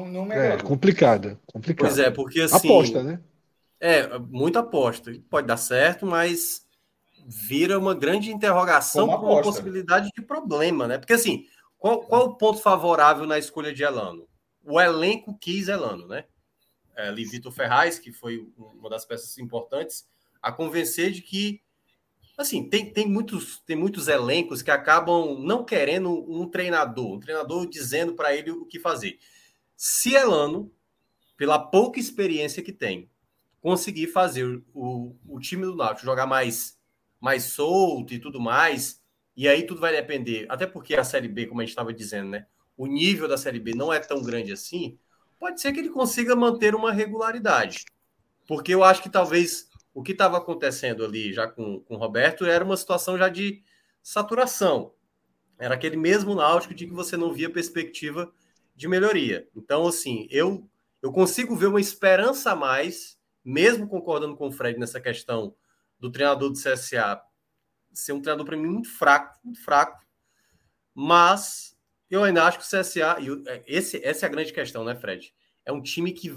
não, 0.06 0.32
É 0.32 0.56
complicada, 0.56 1.38
complicada. 1.46 1.88
Pois 1.88 1.98
é, 1.98 2.10
porque 2.10 2.40
assim. 2.40 2.68
Aposta, 2.68 3.02
né? 3.02 3.20
É, 3.80 4.18
muita 4.18 4.60
aposta. 4.60 5.12
Pode 5.28 5.46
dar 5.46 5.56
certo, 5.56 6.06
mas 6.06 6.66
vira 7.26 7.78
uma 7.78 7.94
grande 7.94 8.30
interrogação 8.30 9.06
com 9.08 9.26
uma 9.26 9.42
possibilidade 9.42 10.10
de 10.14 10.22
problema, 10.22 10.86
né? 10.86 10.98
Porque 10.98 11.12
assim, 11.12 11.46
qual, 11.78 12.00
qual 12.00 12.26
o 12.26 12.34
ponto 12.36 12.60
favorável 12.60 13.26
na 13.26 13.38
escolha 13.38 13.72
de 13.72 13.82
Elano? 13.82 14.26
O 14.64 14.80
elenco 14.80 15.36
quis 15.36 15.68
Elano, 15.68 16.06
né? 16.06 16.24
É, 16.96 17.10
Livito 17.10 17.50
Ferraz, 17.50 17.98
que 17.98 18.12
foi 18.12 18.46
uma 18.56 18.88
das 18.88 19.04
peças 19.04 19.36
importantes, 19.38 20.06
a 20.40 20.52
convencer 20.52 21.10
de 21.10 21.22
que 21.22 21.60
assim, 22.36 22.68
tem, 22.68 22.92
tem, 22.92 23.08
muitos, 23.08 23.60
tem 23.66 23.76
muitos 23.76 24.08
elencos 24.08 24.62
que 24.62 24.70
acabam 24.70 25.38
não 25.38 25.64
querendo 25.64 26.10
um 26.30 26.48
treinador, 26.48 27.14
um 27.14 27.20
treinador 27.20 27.66
dizendo 27.66 28.14
para 28.14 28.34
ele 28.34 28.50
o 28.50 28.64
que 28.64 28.78
fazer. 28.78 29.18
Se 29.84 30.14
Elano, 30.14 30.72
pela 31.36 31.58
pouca 31.58 31.98
experiência 31.98 32.62
que 32.62 32.70
tem, 32.70 33.10
conseguir 33.60 34.06
fazer 34.06 34.62
o, 34.72 35.16
o 35.26 35.40
time 35.40 35.64
do 35.64 35.74
Náutico 35.74 36.06
jogar 36.06 36.24
mais, 36.24 36.78
mais 37.20 37.46
solto 37.46 38.14
e 38.14 38.20
tudo 38.20 38.40
mais, 38.40 39.02
e 39.36 39.48
aí 39.48 39.66
tudo 39.66 39.80
vai 39.80 39.90
depender, 39.90 40.46
até 40.48 40.68
porque 40.68 40.94
a 40.94 41.02
Série 41.02 41.26
B, 41.26 41.46
como 41.46 41.60
a 41.60 41.64
gente 41.64 41.70
estava 41.70 41.92
dizendo, 41.92 42.30
né? 42.30 42.46
O 42.76 42.86
nível 42.86 43.26
da 43.26 43.36
Série 43.36 43.58
B 43.58 43.74
não 43.74 43.92
é 43.92 43.98
tão 43.98 44.22
grande 44.22 44.52
assim, 44.52 45.00
pode 45.36 45.60
ser 45.60 45.72
que 45.72 45.80
ele 45.80 45.90
consiga 45.90 46.36
manter 46.36 46.76
uma 46.76 46.92
regularidade. 46.92 47.84
Porque 48.46 48.72
eu 48.72 48.84
acho 48.84 49.02
que 49.02 49.10
talvez 49.10 49.68
o 49.92 50.00
que 50.00 50.12
estava 50.12 50.38
acontecendo 50.38 51.04
ali 51.04 51.32
já 51.32 51.48
com, 51.48 51.80
com 51.80 51.96
o 51.96 51.98
Roberto 51.98 52.46
era 52.46 52.64
uma 52.64 52.76
situação 52.76 53.18
já 53.18 53.28
de 53.28 53.64
saturação. 54.00 54.94
Era 55.58 55.74
aquele 55.74 55.96
mesmo 55.96 56.36
náutico 56.36 56.72
de 56.72 56.86
que 56.86 56.92
você 56.92 57.16
não 57.16 57.32
via 57.32 57.50
perspectiva 57.50 58.32
de 58.74 58.88
melhoria. 58.88 59.48
Então, 59.54 59.86
assim, 59.86 60.26
eu, 60.30 60.68
eu 61.00 61.12
consigo 61.12 61.54
ver 61.54 61.66
uma 61.66 61.80
esperança 61.80 62.52
a 62.52 62.56
mais, 62.56 63.18
mesmo 63.44 63.88
concordando 63.88 64.36
com 64.36 64.48
o 64.48 64.52
Fred 64.52 64.78
nessa 64.78 65.00
questão 65.00 65.54
do 65.98 66.10
treinador 66.10 66.50
do 66.50 66.58
CSA 66.58 67.22
ser 67.92 68.12
um 68.12 68.20
treinador 68.20 68.46
para 68.46 68.56
mim 68.56 68.66
muito 68.66 68.88
fraco, 68.88 69.38
muito 69.44 69.62
fraco. 69.62 70.02
Mas 70.94 71.76
eu 72.10 72.24
ainda 72.24 72.44
acho 72.44 72.58
que 72.58 72.64
o 72.64 72.80
CSA, 72.80 73.18
e 73.20 73.48
é, 73.48 73.62
esse, 73.66 74.04
essa 74.04 74.26
é 74.26 74.28
a 74.28 74.32
grande 74.32 74.52
questão, 74.52 74.84
né, 74.84 74.94
Fred? 74.94 75.32
É 75.64 75.72
um 75.72 75.82
time 75.82 76.12
que, 76.12 76.34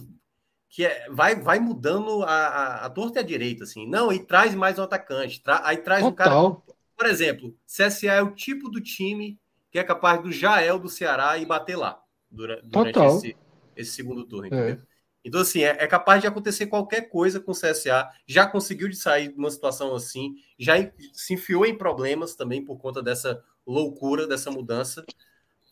que 0.70 0.86
é, 0.86 1.10
vai, 1.10 1.36
vai 1.36 1.60
mudando 1.60 2.24
a, 2.24 2.28
a, 2.28 2.86
a 2.86 2.90
torta 2.90 3.20
e 3.20 3.22
a 3.22 3.26
direita, 3.26 3.64
assim. 3.64 3.88
Não, 3.88 4.12
e 4.12 4.20
traz 4.20 4.54
mais 4.54 4.78
um 4.78 4.84
atacante, 4.84 5.42
tra, 5.42 5.62
aí 5.66 5.78
traz 5.78 6.04
Total. 6.04 6.48
um 6.48 6.56
cara. 6.56 6.76
Por 6.96 7.06
exemplo, 7.08 7.58
CSA 7.66 8.14
é 8.14 8.22
o 8.22 8.34
tipo 8.34 8.70
do 8.70 8.80
time 8.80 9.40
que 9.70 9.80
é 9.80 9.84
capaz 9.84 10.22
do 10.22 10.32
Jael 10.32 10.80
do 10.80 10.88
Ceará 10.88 11.38
e 11.38 11.46
bater 11.46 11.76
lá 11.76 12.05
durante, 12.36 12.68
durante 12.68 13.00
esse, 13.00 13.38
esse, 13.76 13.92
segundo 13.92 14.26
turno, 14.26 14.46
é. 14.46 14.48
entendeu? 14.48 14.76
É. 14.76 14.96
Então, 15.26 15.42
assim, 15.42 15.64
é, 15.64 15.70
é, 15.70 15.88
capaz 15.88 16.22
de 16.22 16.28
acontecer 16.28 16.68
qualquer 16.68 17.10
coisa 17.10 17.40
com 17.40 17.52
o 17.52 17.56
CSA. 17.56 18.08
Já 18.28 18.46
conseguiu 18.46 18.88
de 18.88 18.96
sair 18.96 19.30
de 19.30 19.40
uma 19.40 19.50
situação 19.50 19.96
assim, 19.96 20.36
já 20.58 20.76
se 21.14 21.34
enfiou 21.34 21.66
em 21.66 21.76
problemas 21.76 22.36
também 22.36 22.64
por 22.64 22.78
conta 22.78 23.02
dessa 23.02 23.44
loucura, 23.66 24.28
dessa 24.28 24.52
mudança. 24.52 25.04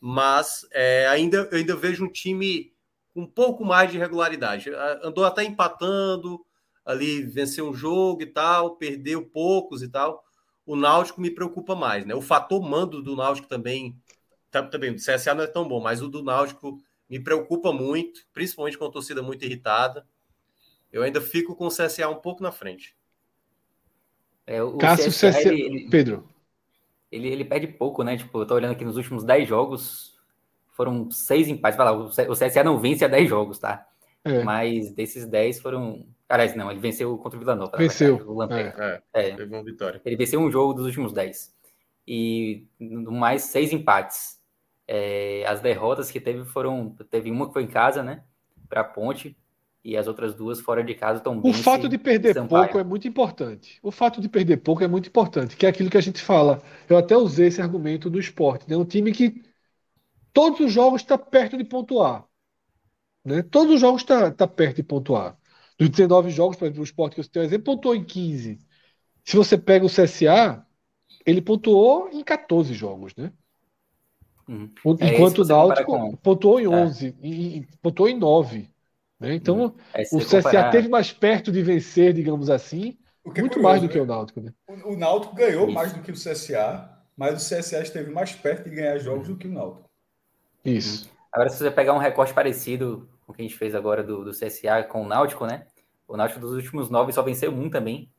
mas 0.01 0.67
é, 0.71 1.07
ainda, 1.07 1.47
eu 1.51 1.57
ainda 1.59 1.75
vejo 1.75 2.03
um 2.03 2.11
time 2.11 2.73
com 3.13 3.21
um 3.21 3.27
pouco 3.27 3.63
mais 3.63 3.91
de 3.91 3.97
regularidade. 3.99 4.71
Andou 5.03 5.23
até 5.23 5.43
empatando, 5.43 6.43
ali 6.83 7.21
venceu 7.23 7.69
um 7.69 7.73
jogo 7.73 8.23
e 8.23 8.25
tal, 8.25 8.75
perdeu 8.75 9.23
poucos 9.23 9.83
e 9.83 9.87
tal. 9.87 10.23
O 10.65 10.75
Náutico 10.75 11.21
me 11.21 11.29
preocupa 11.29 11.75
mais, 11.75 12.05
né? 12.05 12.15
O 12.15 12.21
fator 12.21 12.61
mando 12.61 13.01
do 13.01 13.15
Náutico 13.15 13.47
também, 13.47 14.01
também, 14.61 14.91
o 14.91 14.95
CSA 14.95 15.33
não 15.33 15.43
é 15.43 15.47
tão 15.47 15.67
bom, 15.67 15.81
mas 15.81 16.01
o 16.01 16.07
do 16.07 16.23
Náutico 16.23 16.77
me 17.09 17.19
preocupa 17.19 17.71
muito, 17.71 18.21
principalmente 18.33 18.77
com 18.77 18.85
a 18.85 18.91
torcida 18.91 19.21
muito 19.21 19.43
irritada. 19.43 20.05
Eu 20.91 21.03
ainda 21.03 21.19
fico 21.19 21.55
com 21.55 21.65
o 21.65 21.69
CSA 21.69 22.07
um 22.09 22.15
pouco 22.15 22.43
na 22.43 22.51
frente. 22.51 22.95
É, 24.45 24.61
o 24.61 24.77
Cássio 24.77 25.09
CSA, 25.09 25.31
CSA... 25.31 25.53
Ele, 25.53 25.87
Pedro. 25.89 26.27
Ele, 27.11 27.27
ele 27.27 27.45
perde 27.45 27.67
pouco, 27.67 28.03
né? 28.03 28.17
Tipo, 28.17 28.41
eu 28.41 28.45
tô 28.45 28.55
olhando 28.55 28.71
aqui 28.71 28.83
nos 28.83 28.97
últimos 28.97 29.23
10 29.23 29.47
jogos, 29.47 30.19
foram 30.71 31.09
seis 31.09 31.47
empates. 31.47 31.77
Vai 31.77 31.85
lá, 31.85 31.93
o 31.93 32.09
CSA 32.09 32.63
não 32.63 32.79
vence 32.79 33.05
há 33.05 33.07
10 33.07 33.29
jogos, 33.29 33.59
tá? 33.59 33.87
É. 34.23 34.43
Mas 34.43 34.91
desses 34.93 35.25
10 35.25 35.59
foram. 35.59 36.05
Aliás, 36.27 36.55
não, 36.55 36.71
ele 36.71 36.79
venceu 36.79 37.15
contra 37.17 37.37
o 37.37 37.39
Vila 37.39 37.55
Nova. 37.55 37.77
Venceu. 37.77 38.23
O 38.27 38.43
é. 38.43 39.01
é, 39.13 39.35
teve 39.35 39.53
uma 39.53 39.63
vitória. 39.63 40.01
Ele 40.03 40.15
venceu 40.15 40.39
um 40.39 40.49
jogo 40.49 40.73
dos 40.73 40.85
últimos 40.85 41.13
10. 41.13 41.53
E 42.07 42.65
no 42.79 43.11
mais 43.11 43.43
seis 43.43 43.71
empates. 43.71 44.41
É, 44.87 45.45
as 45.47 45.61
derrotas 45.61 46.11
que 46.11 46.19
teve 46.19 46.45
foram. 46.45 46.95
Teve 47.09 47.31
uma 47.31 47.47
que 47.47 47.53
foi 47.53 47.63
em 47.63 47.67
casa, 47.67 48.03
né? 48.03 48.23
Para 48.67 48.81
a 48.81 48.85
Ponte. 48.85 49.37
E 49.83 49.97
as 49.97 50.07
outras 50.07 50.33
duas 50.33 50.61
fora 50.61 50.81
de 50.81 50.95
casa 50.95 51.17
estão. 51.17 51.41
O 51.43 51.51
fato 51.51 51.89
de 51.89 51.97
perder 51.97 52.33
Sampaio. 52.33 52.63
pouco 52.63 52.79
é 52.79 52.83
muito 52.83 53.07
importante. 53.07 53.79
O 53.83 53.91
fato 53.91 54.21
de 54.21 54.29
perder 54.29 54.57
pouco 54.57 54.83
é 54.83 54.87
muito 54.87 55.09
importante, 55.09 55.57
que 55.57 55.65
é 55.65 55.69
aquilo 55.69 55.89
que 55.89 55.97
a 55.97 56.01
gente 56.01 56.21
fala. 56.21 56.61
Eu 56.89 56.97
até 56.97 57.17
usei 57.17 57.47
esse 57.47 57.61
argumento 57.61 58.09
do 58.09 58.17
esporte. 58.17 58.69
Né? 58.69 58.77
Um 58.77 58.85
time 58.85 59.11
que 59.11 59.43
todos 60.31 60.61
os 60.61 60.71
jogos 60.71 61.01
está 61.01 61.17
perto 61.17 61.57
de 61.57 61.65
pontuar. 61.65 62.25
Né? 63.25 63.43
Todos 63.43 63.75
os 63.75 63.81
jogos 63.81 64.01
está 64.01 64.31
tá 64.31 64.47
perto 64.47 64.77
de 64.77 64.83
pontuar. 64.83 65.37
Dos 65.77 65.89
19 65.89 66.29
jogos, 66.29 66.55
por 66.55 66.65
exemplo, 66.65 66.81
o 66.81 66.85
Sport 66.85 67.13
que 67.13 67.19
eu 67.19 67.23
citei 67.23 67.43
exemplo, 67.43 67.65
pontuou 67.65 67.95
em 67.95 68.03
15. 68.03 68.59
Se 69.25 69.35
você 69.35 69.57
pega 69.57 69.85
o 69.85 69.89
CSA, 69.89 70.65
ele 71.25 71.41
pontuou 71.41 72.09
em 72.09 72.23
14 72.23 72.73
jogos, 72.73 73.15
né? 73.15 73.31
Hum. 74.47 74.69
Enquanto 75.01 75.41
é, 75.41 75.45
o 75.45 75.47
Náutico 75.47 75.91
com... 75.91 76.15
pontuou 76.17 76.59
em 76.59 76.67
11, 76.67 77.07
é. 77.07 77.27
e, 77.27 77.67
pontuou 77.81 78.09
em 78.09 78.17
9. 78.17 78.69
Né? 79.19 79.35
Então, 79.35 79.65
hum. 79.65 79.73
é, 79.93 80.01
o 80.11 80.19
CSA 80.19 80.41
comparar... 80.41 80.71
teve 80.71 80.89
mais 80.89 81.11
perto 81.11 81.51
de 81.51 81.61
vencer, 81.61 82.13
digamos 82.13 82.49
assim, 82.49 82.97
é 83.25 83.39
muito 83.39 83.53
curioso, 83.53 83.61
mais 83.61 83.81
do 83.81 83.89
que 83.89 83.97
o 83.97 84.05
né? 84.05 84.07
Náutico. 84.07 84.41
Né? 84.41 84.53
O, 84.67 84.93
o 84.93 84.97
Náutico 84.97 85.35
ganhou 85.35 85.65
Isso. 85.65 85.73
mais 85.73 85.93
do 85.93 86.01
que 86.01 86.11
o 86.11 86.15
CSA, 86.15 86.89
mas 87.15 87.33
o 87.33 87.55
CSA 87.55 87.81
esteve 87.81 88.11
mais 88.11 88.33
perto 88.33 88.69
de 88.69 88.75
ganhar 88.75 88.97
jogos 88.97 89.27
do 89.27 89.37
que 89.37 89.47
o 89.47 89.51
Náutico. 89.51 89.89
Isso. 90.65 91.09
Agora, 91.31 91.49
se 91.49 91.57
você 91.57 91.71
pegar 91.71 91.93
um 91.93 91.99
recorte 91.99 92.33
parecido 92.33 93.09
com 93.25 93.31
o 93.31 93.35
que 93.35 93.41
a 93.41 93.45
gente 93.45 93.57
fez 93.57 93.73
agora 93.73 94.03
do, 94.03 94.25
do 94.25 94.31
CSA 94.31 94.83
com 94.83 95.03
o 95.03 95.07
Náutico, 95.07 95.45
né? 95.45 95.65
O 96.07 96.17
Náutico 96.17 96.41
dos 96.41 96.51
últimos 96.51 96.89
nove 96.89 97.13
só 97.13 97.21
venceu 97.21 97.51
um 97.51 97.69
também, 97.69 98.11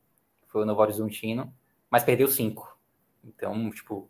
foi 0.48 0.62
o 0.62 0.64
Novo 0.64 0.80
Horizontino, 0.80 1.52
mas 1.90 2.02
perdeu 2.02 2.26
cinco. 2.26 2.76
Então, 3.22 3.70
tipo, 3.70 4.08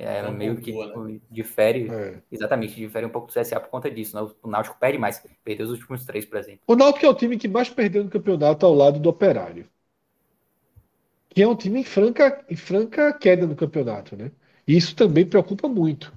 é, 0.00 0.18
é 0.18 0.30
meio 0.30 0.56
que 0.56 0.72
boa, 0.72 1.08
né? 1.08 1.20
difere, 1.30 1.88
é. 1.90 2.22
exatamente, 2.32 2.74
difere 2.74 3.06
um 3.06 3.10
pouco 3.10 3.28
do 3.28 3.32
CSA 3.32 3.60
por 3.60 3.68
conta 3.68 3.90
disso. 3.90 4.16
Né? 4.16 4.30
O 4.42 4.48
Náutico 4.48 4.78
perde 4.78 4.98
mais, 4.98 5.22
perdeu 5.44 5.66
os 5.66 5.72
últimos 5.72 6.04
três, 6.04 6.24
por 6.24 6.38
exemplo. 6.38 6.60
O 6.66 6.74
Náutico 6.74 7.04
é 7.04 7.08
o 7.08 7.14
time 7.14 7.36
que 7.36 7.48
mais 7.48 7.68
perdeu 7.68 8.02
no 8.02 8.10
campeonato 8.10 8.64
ao 8.64 8.74
lado 8.74 8.98
do 8.98 9.08
Operário. 9.08 9.68
Que 11.28 11.42
é 11.42 11.48
um 11.48 11.54
time 11.54 11.80
em 11.80 11.84
franca, 11.84 12.44
em 12.48 12.56
franca 12.56 13.12
queda 13.12 13.46
no 13.46 13.54
campeonato, 13.54 14.16
né? 14.16 14.32
E 14.66 14.76
isso 14.76 14.96
também 14.96 15.26
preocupa 15.26 15.68
muito. 15.68 16.12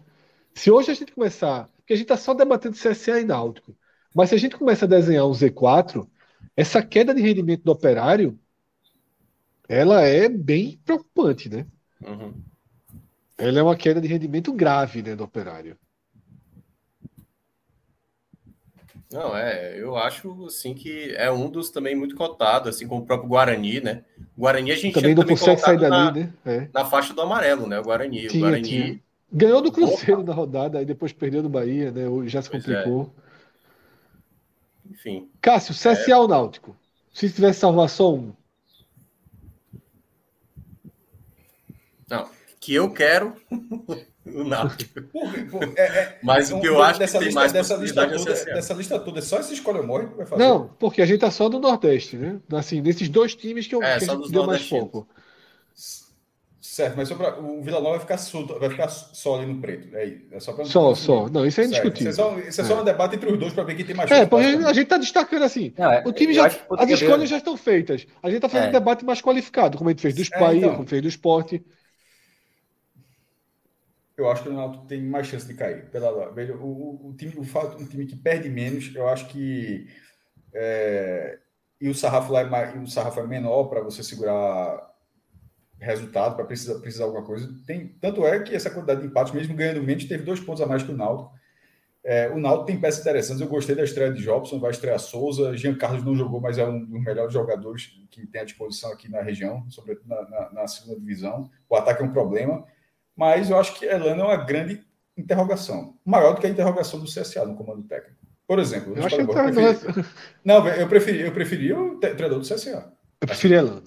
Se 0.53 0.72
hoje 0.72 0.91
a 0.91 0.93
gente 0.93 1.11
começar, 1.11 1.69
porque 1.77 1.93
a 1.93 1.95
gente 1.95 2.05
está 2.05 2.18
só 2.18 2.34
debatendo 2.34 2.76
CSA 2.76 3.19
e 3.19 3.26
Náutico, 3.26 3.76
mas 4.15 4.30
se 4.30 4.35
a 4.35 4.38
gente 4.38 4.57
começa 4.57 4.85
a 4.85 4.88
desenhar 4.88 5.27
um 5.27 5.31
Z4, 5.31 6.07
essa 6.55 6.81
queda 6.81 7.14
de 7.14 7.22
rendimento 7.22 7.64
do 7.64 7.72
operário, 7.72 8.39
ela 9.68 10.01
é 10.01 10.30
bem 10.30 10.80
preocupante, 10.85 11.49
né? 11.49 11.65
Uhum. 12.01 12.34
Ela 13.38 13.60
é 13.60 13.64
uma 13.64 13.76
queda 13.76 13.99
de 13.99 14.07
rendimento 14.07 14.53
grave 14.53 15.01
né, 15.01 15.15
do 15.15 15.23
operário. 15.23 15.77
Não, 19.14 19.38
é, 19.38 19.80
eu 19.80 19.95
acho 19.95 20.45
assim 20.47 20.73
que 20.73 21.14
é 21.15 21.31
um 21.31 21.47
dos 21.47 21.69
também 21.69 21.95
muito 21.95 22.15
cotado, 22.15 22.68
assim 22.68 22.88
como 22.88 23.03
o 23.03 23.05
próprio 23.05 23.30
Guarani, 23.30 23.80
né? 23.80 24.03
O 24.35 24.41
Guarani 24.41 24.72
a 24.72 24.76
gente 24.76 24.91
também 24.91 25.14
não 25.14 25.23
consegue 25.23 25.61
sair 25.61 25.77
dali, 25.77 25.89
na, 25.91 26.11
né? 26.11 26.34
É. 26.43 26.68
Na 26.73 26.84
faixa 26.84 27.14
do 27.14 27.22
amarelo, 27.22 27.68
né? 27.68 27.80
O 27.80 27.84
Guarani. 27.84 28.27
Tinha, 28.27 28.41
o 28.41 28.47
Guarani. 28.47 28.68
Tinha. 28.68 28.99
Ganhou 29.31 29.61
do 29.61 29.72
Cruzeiro 29.72 30.22
Opa. 30.22 30.30
na 30.30 30.34
rodada, 30.34 30.80
aí 30.80 30.85
depois 30.85 31.14
perdeu 31.14 31.43
do 31.43 31.49
Bahia, 31.49 31.91
né? 31.91 32.05
Já 32.27 32.41
se 32.41 32.49
é. 32.49 32.51
complicou. 32.51 33.14
É. 34.89 34.91
Enfim. 34.93 35.30
Cássio, 35.39 35.76
CSA 35.76 36.11
é... 36.11 36.18
ou 36.18 36.27
Náutico? 36.27 36.76
Se 37.14 37.31
tivesse 37.31 37.60
salvar 37.60 37.89
só 37.89 38.15
um. 38.15 38.34
Não, 42.10 42.27
que 42.64 42.73
eu 42.73 42.90
quero 42.90 43.34
o 44.26 44.44
Náutico. 44.45 45.02
É, 45.76 45.81
é, 45.81 46.19
Mas 46.23 46.49
o 46.49 46.61
que 46.61 46.68
eu 46.68 46.81
acho 46.81 46.98
que 46.98 47.03
lista, 47.03 47.19
tem 47.19 47.34
mais 47.34 47.52
dessa 47.52 47.76
lista, 47.76 48.07
toda, 48.07 48.34
dessa 48.45 48.73
lista 48.73 48.99
toda, 48.99 49.19
é 49.19 49.22
só 49.22 49.40
esse 49.40 49.53
escolha 49.53 49.84
morre 49.84 50.07
que 50.07 50.15
vai 50.15 50.26
fazer? 50.26 50.41
Não, 50.41 50.69
porque 50.80 51.02
a 51.02 51.06
gente 51.06 51.19
tá 51.19 51.30
só 51.30 51.49
no 51.49 51.60
Nordeste, 51.60 52.15
né? 52.15 52.40
Assim, 52.53 52.80
nesses 52.80 53.10
dois 53.10 53.35
times 53.35 53.68
que, 53.68 53.76
eu, 53.76 53.84
é, 53.84 53.99
que 53.99 54.10
a 54.10 54.15
gente 54.15 54.31
deu 54.31 54.45
mais 54.45 54.65
foco. 54.68 55.06
Certo, 56.61 56.95
mas 56.95 57.11
pra, 57.11 57.38
o 57.38 57.61
Vila 57.61 57.80
Nova 57.80 57.91
vai 57.91 57.99
ficar, 57.99 58.18
solto, 58.18 58.57
vai 58.57 58.69
ficar 58.69 58.88
só 58.88 59.35
ali 59.35 59.45
no 59.45 59.60
preto. 59.60 59.94
É, 59.95 60.18
é 60.31 60.40
só 60.40 60.53
para 60.53 60.64
Só, 60.64 60.95
só. 60.95 61.30
Não, 61.30 61.45
isso 61.45 61.60
é 61.60 61.65
indiscutível. 61.65 62.11
Isso 62.11 62.22
é 62.22 62.23
só, 62.23 62.40
isso 62.40 62.61
é 62.61 62.64
só 62.64 62.77
é. 62.77 62.81
um 62.81 62.84
debate 62.85 63.15
entre 63.15 63.31
os 63.31 63.38
dois 63.38 63.53
para 63.53 63.64
ver 63.65 63.76
quem 63.76 63.85
tem 63.85 63.95
mais 63.95 64.10
É, 64.10 64.26
porque 64.26 64.45
a 64.45 64.73
gente 64.73 64.85
está 64.85 64.98
destacando 64.98 65.44
assim. 65.44 65.73
Não, 65.77 65.91
é, 65.91 66.02
o 66.03 66.14
time 66.14 66.34
já. 66.34 66.48
As 66.48 66.90
escolhas 66.90 67.30
já 67.30 67.38
estão 67.38 67.57
feitas. 67.57 68.07
A 68.23 68.27
gente 68.27 68.38
está 68.38 68.48
fazendo 68.49 68.68
é. 68.68 68.69
um 68.69 68.80
debate 68.80 69.06
mais 69.06 69.22
qualificado, 69.22 69.77
como 69.77 69.90
a 69.90 69.94
gente 69.94 70.02
fez 70.02 70.15
do 70.15 70.40
Bahia, 70.40 70.60
então, 70.60 70.76
como 70.76 70.88
fez 70.88 71.02
do 71.02 71.07
esporte. 71.07 71.64
Eu 74.15 74.30
acho 74.30 74.44
que 74.44 74.49
o 74.49 74.52
Ronaldo 74.52 74.85
tem 74.88 75.02
mais 75.02 75.27
chance 75.27 75.48
de 75.48 75.56
cair. 75.56 75.90
Pela, 75.90 76.31
veja, 76.31 76.56
o, 76.56 77.10
o, 77.10 77.15
time, 77.15 77.34
o 77.38 77.44
fato, 77.44 77.81
um 77.81 77.85
time 77.85 78.06
que 78.06 78.15
perde 78.15 78.49
menos, 78.49 78.94
eu 78.95 79.07
acho 79.07 79.27
que. 79.27 79.88
É, 80.53 81.40
e 81.81 81.90
o 81.90 81.95
sarrafo 81.95 82.31
lá 82.31 82.41
é, 82.41 82.77
o 82.77 82.88
sarrafo 82.88 83.19
é 83.19 83.27
menor 83.27 83.65
para 83.65 83.81
você 83.81 84.03
segurar 84.03 84.94
resultado, 85.80 86.35
para 86.35 86.45
precisar, 86.45 86.80
precisar 86.80 87.06
alguma 87.06 87.23
coisa. 87.23 87.49
Tem, 87.65 87.88
tanto 87.99 88.26
é 88.26 88.40
que 88.40 88.56
essa 88.56 88.69
quantidade 88.69 89.02
de 89.02 89.07
empates, 89.07 89.34
mesmo 89.34 89.56
ganhando 89.56 89.84
menos, 89.84 90.06
teve 90.06 90.23
dois 90.23 90.40
pontos 90.40 90.61
a 90.61 90.65
mais 90.65 90.84
que 90.84 90.91
o 90.91 90.98
Naldo. 90.98 91.30
É, 92.03 92.30
o 92.30 92.38
Naldo 92.38 92.65
tem 92.65 92.80
peças 92.80 93.02
interessantes. 93.02 93.41
Eu 93.41 93.48
gostei 93.48 93.76
da 93.76 93.84
estreia 93.84 94.11
de 94.11 94.22
Jobson, 94.22 94.60
vai 94.60 94.72
estrear 94.72 94.99
Souza. 94.99 95.56
Jean 95.56 95.76
Carlos 95.76 96.03
não 96.03 96.15
jogou, 96.15 96.41
mas 96.41 96.57
é 96.57 96.65
um 96.65 96.85
dos 96.85 97.02
melhores 97.02 97.34
jogadores 97.34 97.91
que 98.11 98.27
tem 98.27 98.41
à 98.41 98.44
disposição 98.45 98.91
aqui 98.91 99.10
na 99.10 99.22
região, 99.22 99.65
sobretudo 99.69 100.07
na, 100.07 100.30
na, 100.30 100.52
na 100.52 100.68
segunda 100.68 100.99
divisão. 100.99 101.49
O 101.69 101.76
ataque 101.76 102.02
é 102.02 102.06
um 102.06 102.11
problema, 102.11 102.65
mas 103.15 103.49
eu 103.49 103.57
acho 103.57 103.76
que 103.76 103.85
Elano 103.85 104.22
é 104.22 104.26
uma 104.26 104.38
grande 104.38 104.81
interrogação, 105.18 105.95
maior 106.06 106.34
do 106.34 106.41
que 106.41 106.48
a 106.48 106.49
interrogação 106.49 106.99
do 106.99 107.06
CSA 107.06 107.45
no 107.45 107.56
comando 107.56 107.84
técnico. 107.84 108.18
Por 108.48 108.60
exemplo, 108.60 108.94
eu, 108.95 109.06
acho 109.06 109.15
que 109.15 109.22
eu, 109.22 109.27
preferi... 109.27 110.06
não, 110.44 110.68
eu 110.68 110.88
preferi, 110.88 111.22
eu 111.22 111.31
preferi 111.31 111.73
o 111.73 111.98
treinador 111.98 112.40
do 112.40 112.48
CSA. 112.48 112.91
Eu 113.22 113.27
preferi 113.27 113.53
Elano. 113.53 113.84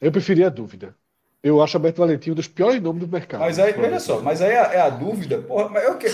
Eu 0.00 0.10
preferi 0.10 0.42
a 0.42 0.48
dúvida. 0.48 0.94
Eu 1.42 1.62
acho 1.62 1.76
Alberto 1.76 2.00
Valentim 2.00 2.32
um 2.32 2.34
dos 2.34 2.48
piores 2.48 2.82
nomes 2.82 3.00
do 3.00 3.08
mercado. 3.08 3.40
Mas 3.40 3.58
aí, 3.58 3.74
olha 3.78 4.00
só, 4.00 4.20
mas 4.20 4.42
aí 4.42 4.50
é, 4.50 4.74
é 4.74 4.80
a 4.80 4.90
dúvida, 4.90 5.38
porra, 5.38 5.68
mas 5.68 5.84
é 5.84 5.90
o 5.90 5.96
quê? 5.96 6.08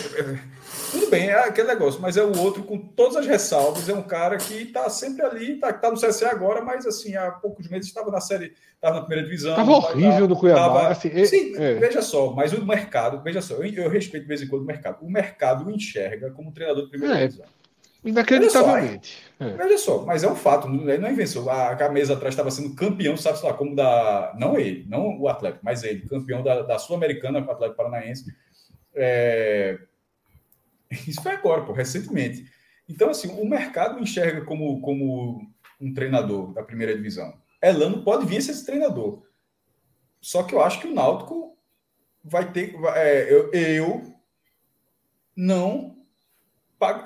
Tudo 0.90 1.10
bem, 1.10 1.28
é 1.28 1.34
aquele 1.34 1.68
negócio, 1.68 2.00
mas 2.00 2.16
é 2.16 2.22
o 2.22 2.38
outro 2.38 2.62
com 2.62 2.78
todas 2.78 3.16
as 3.16 3.26
ressalvas, 3.26 3.88
é 3.88 3.94
um 3.94 4.02
cara 4.02 4.36
que 4.36 4.54
está 4.54 4.88
sempre 4.88 5.24
ali, 5.24 5.54
está 5.54 5.72
tá 5.72 5.90
no 5.90 5.96
CSA 5.96 6.30
agora, 6.30 6.62
mas 6.62 6.86
assim, 6.86 7.16
há 7.16 7.30
poucos 7.30 7.68
meses 7.68 7.86
estava 7.86 8.10
na 8.10 8.20
série, 8.20 8.52
estava 8.74 8.96
na 8.96 9.00
primeira 9.02 9.24
divisão. 9.24 9.52
Estava 9.52 9.72
horrível 9.72 10.28
no 10.28 10.36
Cuiabá. 10.36 10.60
Tava, 10.60 10.88
assim, 10.88 11.24
sim, 11.26 11.56
é. 11.56 11.74
veja 11.74 12.02
só, 12.02 12.32
mas 12.32 12.52
o 12.52 12.64
mercado, 12.64 13.22
veja 13.22 13.40
só, 13.40 13.54
eu, 13.54 13.64
eu, 13.64 13.90
respeito 13.90 14.22
de 14.22 14.28
vez 14.28 14.42
em 14.42 14.48
quando 14.48 14.62
o 14.62 14.66
mercado. 14.66 15.04
O 15.04 15.10
mercado 15.10 15.66
o 15.66 15.70
enxerga 15.70 16.30
como 16.30 16.52
treinador 16.52 16.84
de 16.84 16.90
primeira 16.90 17.18
é. 17.18 17.26
divisão. 17.26 17.46
Inacreditavelmente. 18.04 19.18
Veja 19.38 19.50
só, 19.50 19.62
é. 19.62 19.66
veja 19.66 19.78
só, 19.78 20.04
mas 20.04 20.22
é 20.22 20.30
um 20.30 20.36
fato, 20.36 20.68
não 20.68 20.88
é, 20.88 20.96
não 20.96 21.08
é 21.08 21.12
invenção. 21.12 21.50
A, 21.50 21.72
a 21.72 21.88
mesa 21.88 22.14
atrás 22.14 22.34
estava 22.34 22.52
sendo 22.52 22.74
campeão, 22.76 23.16
sabe 23.16 23.44
lá, 23.44 23.52
como 23.52 23.74
da. 23.74 24.32
Não 24.38 24.56
ele, 24.56 24.86
não 24.88 25.20
o 25.20 25.28
Atlético, 25.28 25.64
mas 25.64 25.82
ele, 25.82 26.06
campeão 26.06 26.42
da, 26.42 26.62
da 26.62 26.78
Sul-Americana 26.78 27.42
com 27.42 27.48
o 27.48 27.52
Atlético 27.52 27.76
Paranaense. 27.76 28.24
É... 28.94 29.78
Isso 31.06 31.22
foi 31.22 31.32
agora, 31.32 31.62
pô, 31.62 31.72
recentemente. 31.72 32.50
Então, 32.88 33.10
assim, 33.10 33.28
o 33.40 33.48
mercado 33.48 34.00
enxerga 34.00 34.44
como, 34.44 34.80
como 34.80 35.46
um 35.80 35.92
treinador 35.92 36.52
da 36.52 36.62
primeira 36.62 36.96
divisão. 36.96 37.34
Elano 37.62 38.02
pode 38.02 38.26
vir 38.26 38.40
ser 38.42 38.52
esse 38.52 38.64
treinador. 38.64 39.22
Só 40.20 40.42
que 40.42 40.54
eu 40.54 40.62
acho 40.62 40.80
que 40.80 40.88
o 40.88 40.94
Náutico 40.94 41.56
vai 42.24 42.50
ter. 42.52 42.74
É, 42.94 43.32
eu, 43.32 43.52
eu 43.52 44.14
não 45.36 45.96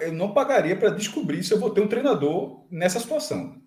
eu 0.00 0.12
não 0.12 0.32
pagaria 0.32 0.76
para 0.76 0.90
descobrir 0.90 1.44
se 1.44 1.52
eu 1.52 1.58
vou 1.58 1.70
ter 1.70 1.80
um 1.80 1.88
treinador 1.88 2.64
nessa 2.70 2.98
situação. 2.98 3.60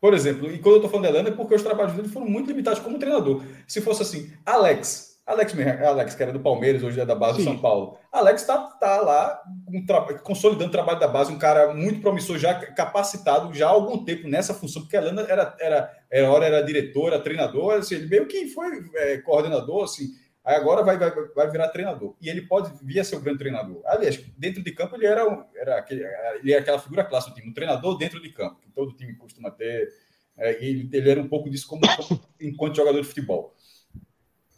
Por 0.00 0.14
exemplo, 0.14 0.50
e 0.50 0.58
quando 0.58 0.76
eu 0.76 0.76
estou 0.76 0.90
falando 0.90 1.06
de 1.06 1.10
Elano 1.10 1.28
é 1.28 1.32
porque 1.32 1.54
os 1.54 1.62
trabalhos 1.62 1.92
dele 1.92 2.08
foram 2.08 2.26
muito 2.26 2.48
limitados 2.48 2.80
como 2.80 2.98
treinador. 2.98 3.44
Se 3.66 3.80
fosse 3.80 4.02
assim, 4.02 4.32
Alex, 4.46 5.07
Alex, 5.28 5.54
Alex, 5.86 6.14
que 6.14 6.22
era 6.22 6.32
do 6.32 6.40
Palmeiras, 6.40 6.82
hoje 6.82 6.98
é 6.98 7.04
da 7.04 7.14
base 7.14 7.36
Sim. 7.36 7.44
do 7.44 7.50
São 7.50 7.58
Paulo. 7.58 7.98
Alex 8.10 8.40
está 8.40 8.56
tá 8.56 9.02
lá 9.02 9.42
um 9.68 9.84
consolidando 10.22 10.70
o 10.70 10.72
trabalho 10.72 10.98
da 10.98 11.06
base, 11.06 11.30
um 11.30 11.38
cara 11.38 11.74
muito 11.74 12.00
promissor, 12.00 12.38
já 12.38 12.54
capacitado 12.54 13.52
já 13.52 13.66
há 13.66 13.70
algum 13.70 14.02
tempo 14.02 14.26
nessa 14.26 14.54
função, 14.54 14.80
porque 14.80 14.96
a 14.96 15.02
Lana 15.02 15.26
era, 15.28 15.54
era, 15.60 15.96
era 16.10 16.30
hora 16.30 16.46
era 16.46 16.62
diretora, 16.62 17.20
treinador, 17.20 17.74
assim, 17.74 17.96
ele 17.96 18.06
meio 18.06 18.26
que 18.26 18.48
foi 18.48 18.82
é, 18.94 19.18
coordenador, 19.18 19.84
assim, 19.84 20.06
aí 20.42 20.56
agora 20.56 20.82
vai, 20.82 20.96
vai, 20.98 21.12
vai 21.36 21.50
virar 21.50 21.68
treinador. 21.68 22.16
E 22.22 22.30
ele 22.30 22.46
pode 22.46 22.72
vir 22.82 23.00
a 23.00 23.04
ser 23.04 23.16
o 23.16 23.20
grande 23.20 23.40
treinador. 23.40 23.82
Aliás, 23.84 24.18
dentro 24.38 24.64
de 24.64 24.72
campo 24.72 24.96
ele 24.96 25.04
era, 25.04 25.46
era, 25.54 25.76
aquele, 25.76 26.06
ele 26.40 26.52
era 26.52 26.62
aquela 26.62 26.78
figura 26.78 27.04
clássica 27.04 27.34
do 27.34 27.36
time, 27.36 27.50
um 27.50 27.54
treinador 27.54 27.98
dentro 27.98 28.18
de 28.22 28.30
campo, 28.30 28.62
que 28.62 28.70
todo 28.70 28.96
time 28.96 29.14
costuma 29.14 29.50
ter. 29.50 29.90
É, 30.38 30.64
ele, 30.64 30.88
ele 30.90 31.10
era 31.10 31.20
um 31.20 31.28
pouco 31.28 31.50
disso 31.50 31.68
como, 31.68 31.82
enquanto 32.40 32.76
jogador 32.76 33.02
de 33.02 33.08
futebol. 33.08 33.54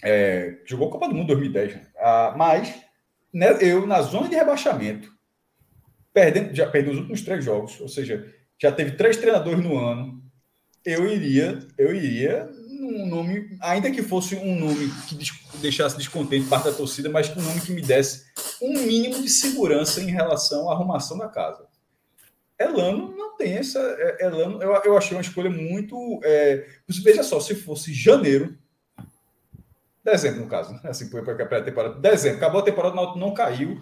É, 0.03 0.59
jogou 0.65 0.89
a 0.89 0.93
Copa 0.93 1.09
do 1.09 1.15
Mundo 1.15 1.29
2010. 1.29 1.75
Né? 1.75 1.83
Ah, 1.99 2.35
mas 2.37 2.75
né, 3.33 3.59
eu, 3.61 3.87
na 3.87 4.03
zona 4.03 4.29
de 4.29 4.37
rebaixamento, 4.37 5.11
perdendo, 6.13 6.55
já 6.55 6.69
perdi 6.69 6.91
os 6.91 6.99
últimos 6.99 7.23
três 7.23 7.45
jogos, 7.45 7.81
ou 7.81 7.89
seja, 7.89 8.33
já 8.61 8.73
teve 8.73 8.93
três 8.93 9.17
treinadores 9.17 9.63
no 9.63 9.79
ano. 9.79 10.21
Eu 10.85 11.07
iria, 11.07 11.59
eu 11.77 11.95
iria 11.95 12.49
num 12.69 13.07
nome, 13.07 13.57
ainda 13.61 13.91
que 13.91 14.03
fosse 14.03 14.35
um 14.37 14.59
nome 14.59 14.91
que 15.07 15.17
deixasse 15.59 15.97
descontente 15.97 16.49
parte 16.49 16.65
da 16.65 16.73
torcida, 16.73 17.11
mas 17.11 17.35
um 17.37 17.43
nome 17.43 17.61
que 17.61 17.73
me 17.73 17.83
desse 17.83 18.25
um 18.61 18.73
mínimo 18.73 19.23
de 19.23 19.29
segurança 19.29 20.01
em 20.01 20.11
relação 20.11 20.71
à 20.71 20.75
arrumação 20.75 21.19
da 21.19 21.29
casa. 21.29 21.67
Elano 22.59 23.17
não 23.17 23.37
tem 23.37 23.55
essa. 23.55 23.79
É, 23.79 24.27
Elano, 24.27 24.63
eu, 24.63 24.75
eu 24.85 24.97
achei 24.97 25.17
uma 25.17 25.23
escolha 25.23 25.49
muito. 25.49 26.21
É, 26.23 26.67
veja 27.03 27.23
só, 27.23 27.41
se 27.41 27.55
fosse 27.55 27.93
janeiro, 27.93 28.59
Dezembro, 30.11 30.41
no 30.41 30.47
caso, 30.49 30.73
né? 30.75 30.81
Assim, 30.85 31.09
foi 31.09 31.23
para 31.23 31.59
a 31.59 31.63
temporada. 31.63 31.95
Dezembro, 32.01 32.39
acabou 32.39 32.61
a 32.61 32.65
temporada, 32.65 33.01
o 33.01 33.17
não 33.17 33.33
caiu 33.33 33.81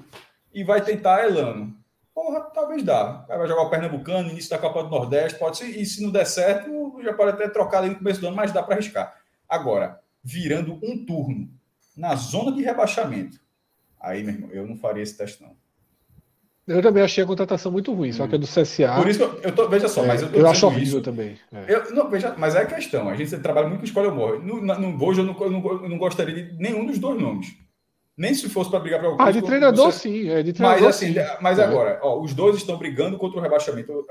e 0.52 0.62
vai 0.62 0.82
tentar 0.82 1.24
Elano. 1.24 1.76
Porra, 2.14 2.40
talvez 2.52 2.82
dá. 2.82 3.24
Vai 3.28 3.46
jogar 3.46 3.62
o 3.62 3.70
Pernambucano, 3.70 4.28
início 4.28 4.50
da 4.50 4.58
Copa 4.58 4.82
do 4.82 4.90
Nordeste, 4.90 5.38
pode 5.38 5.56
ser, 5.56 5.66
e 5.66 5.86
se 5.86 6.02
não 6.02 6.10
der 6.10 6.26
certo, 6.26 7.00
já 7.02 7.14
pode 7.14 7.30
até 7.30 7.48
trocar 7.48 7.78
ali 7.78 7.90
no 7.90 7.96
começo 7.96 8.20
do 8.20 8.26
ano, 8.26 8.36
mas 8.36 8.52
dá 8.52 8.62
para 8.62 8.74
arriscar. 8.74 9.16
Agora, 9.48 10.00
virando 10.22 10.78
um 10.82 11.06
turno 11.06 11.48
na 11.96 12.14
zona 12.14 12.52
de 12.52 12.62
rebaixamento, 12.62 13.40
aí, 14.00 14.22
meu 14.22 14.34
irmão, 14.34 14.50
eu 14.50 14.66
não 14.66 14.76
faria 14.76 15.02
esse 15.02 15.16
teste, 15.16 15.42
não. 15.42 15.56
Eu 16.68 16.82
também 16.82 17.02
achei 17.02 17.24
a 17.24 17.26
contratação 17.26 17.72
muito 17.72 17.94
ruim, 17.94 18.12
só 18.12 18.28
que 18.28 18.34
é 18.34 18.38
do 18.38 18.46
CSA. 18.46 18.94
Por 18.96 19.08
isso 19.08 19.18
que 19.18 19.24
eu, 19.24 19.40
eu 19.42 19.54
tô, 19.54 19.68
veja 19.68 19.88
só, 19.88 20.04
é, 20.04 20.06
mas 20.06 20.20
eu 20.20 20.30
tô 20.30 20.38
Eu 20.38 20.46
acho 20.46 20.66
horrível 20.66 20.98
isso, 20.98 21.00
também. 21.00 21.38
É. 21.50 21.74
Eu, 21.74 21.94
não, 21.94 22.10
veja, 22.10 22.34
mas 22.36 22.54
é 22.54 22.60
a 22.60 22.66
questão. 22.66 23.08
A 23.08 23.16
gente 23.16 23.36
trabalha 23.38 23.66
muito 23.66 23.80
com 23.80 23.86
escolha 23.86 24.10
ou 24.10 24.14
morre. 24.14 24.38
No, 24.38 24.60
no 24.60 24.92
Bojo, 24.92 25.22
eu 25.22 25.24
não, 25.24 25.36
eu, 25.40 25.50
não, 25.50 25.82
eu 25.82 25.88
não 25.88 25.96
gostaria 25.96 26.34
de 26.34 26.58
nenhum 26.58 26.84
dos 26.84 26.98
dois 26.98 27.18
nomes. 27.18 27.56
Nem 28.16 28.34
se 28.34 28.48
fosse 28.48 28.68
para 28.68 28.80
brigar 28.80 29.00
para 29.00 29.08
coisa. 29.10 29.22
Ah, 29.22 29.32
de 29.32 29.40
treinador 29.40 29.92
você... 29.92 30.08
sim, 30.08 30.28
é 30.28 30.42
de 30.42 30.52
treinador. 30.52 30.84
Mas 30.84 30.96
assim, 30.96 31.14
sim. 31.14 31.20
mas 31.40 31.58
é. 31.58 31.64
agora, 31.64 32.00
ó, 32.02 32.20
os 32.20 32.34
dois 32.34 32.56
estão 32.56 32.76
brigando 32.76 33.16
contra 33.16 33.38
o 33.38 33.42
rebaixamento. 33.42 33.90
Eu, 33.90 34.04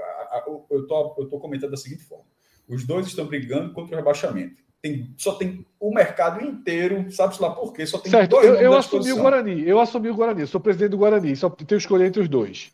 eu, 0.47 0.65
eu, 0.71 0.87
tô, 0.87 1.15
eu 1.19 1.29
tô 1.29 1.39
comentando 1.39 1.71
da 1.71 1.77
seguinte 1.77 2.03
forma: 2.05 2.25
os 2.67 2.85
dois 2.87 3.05
estão 3.05 3.25
brigando 3.25 3.71
contra 3.73 3.93
o 3.93 3.97
rebaixamento 3.97 4.66
tem, 4.81 5.13
só 5.17 5.33
tem 5.33 5.65
o 5.79 5.93
mercado 5.93 6.43
inteiro, 6.43 7.11
sabe-se 7.11 7.41
lá 7.41 7.51
por 7.51 7.73
quê? 7.73 7.85
Só 7.85 7.97
tem 7.97 8.11
certo, 8.11 8.31
dois 8.31 8.45
eu, 8.45 8.55
eu 8.55 8.73
assumi 8.73 9.11
o 9.11 9.17
Guarani, 9.17 9.67
eu 9.67 9.79
assumi 9.79 10.09
o 10.09 10.15
Guarani, 10.15 10.47
sou 10.47 10.61
presidente 10.61 10.91
do 10.91 10.97
Guarani, 10.97 11.35
só 11.35 11.49
tenho 11.49 11.67
que 11.67 11.75
escolher 11.75 12.05
entre 12.05 12.21
os 12.21 12.29
dois. 12.29 12.71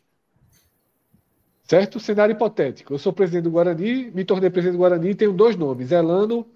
Certo? 1.66 1.98
Cenário 1.98 2.34
hipotético. 2.34 2.92
Eu 2.92 2.98
sou 2.98 3.12
presidente 3.12 3.44
do 3.44 3.50
Guarani, 3.50 4.10
me 4.10 4.24
tornei 4.24 4.50
presidente 4.50 4.76
do 4.76 4.80
Guarani 4.80 5.10
e 5.10 5.14
tenho 5.14 5.32
dois 5.32 5.56
nomes, 5.56 5.90
Elano 5.90 6.46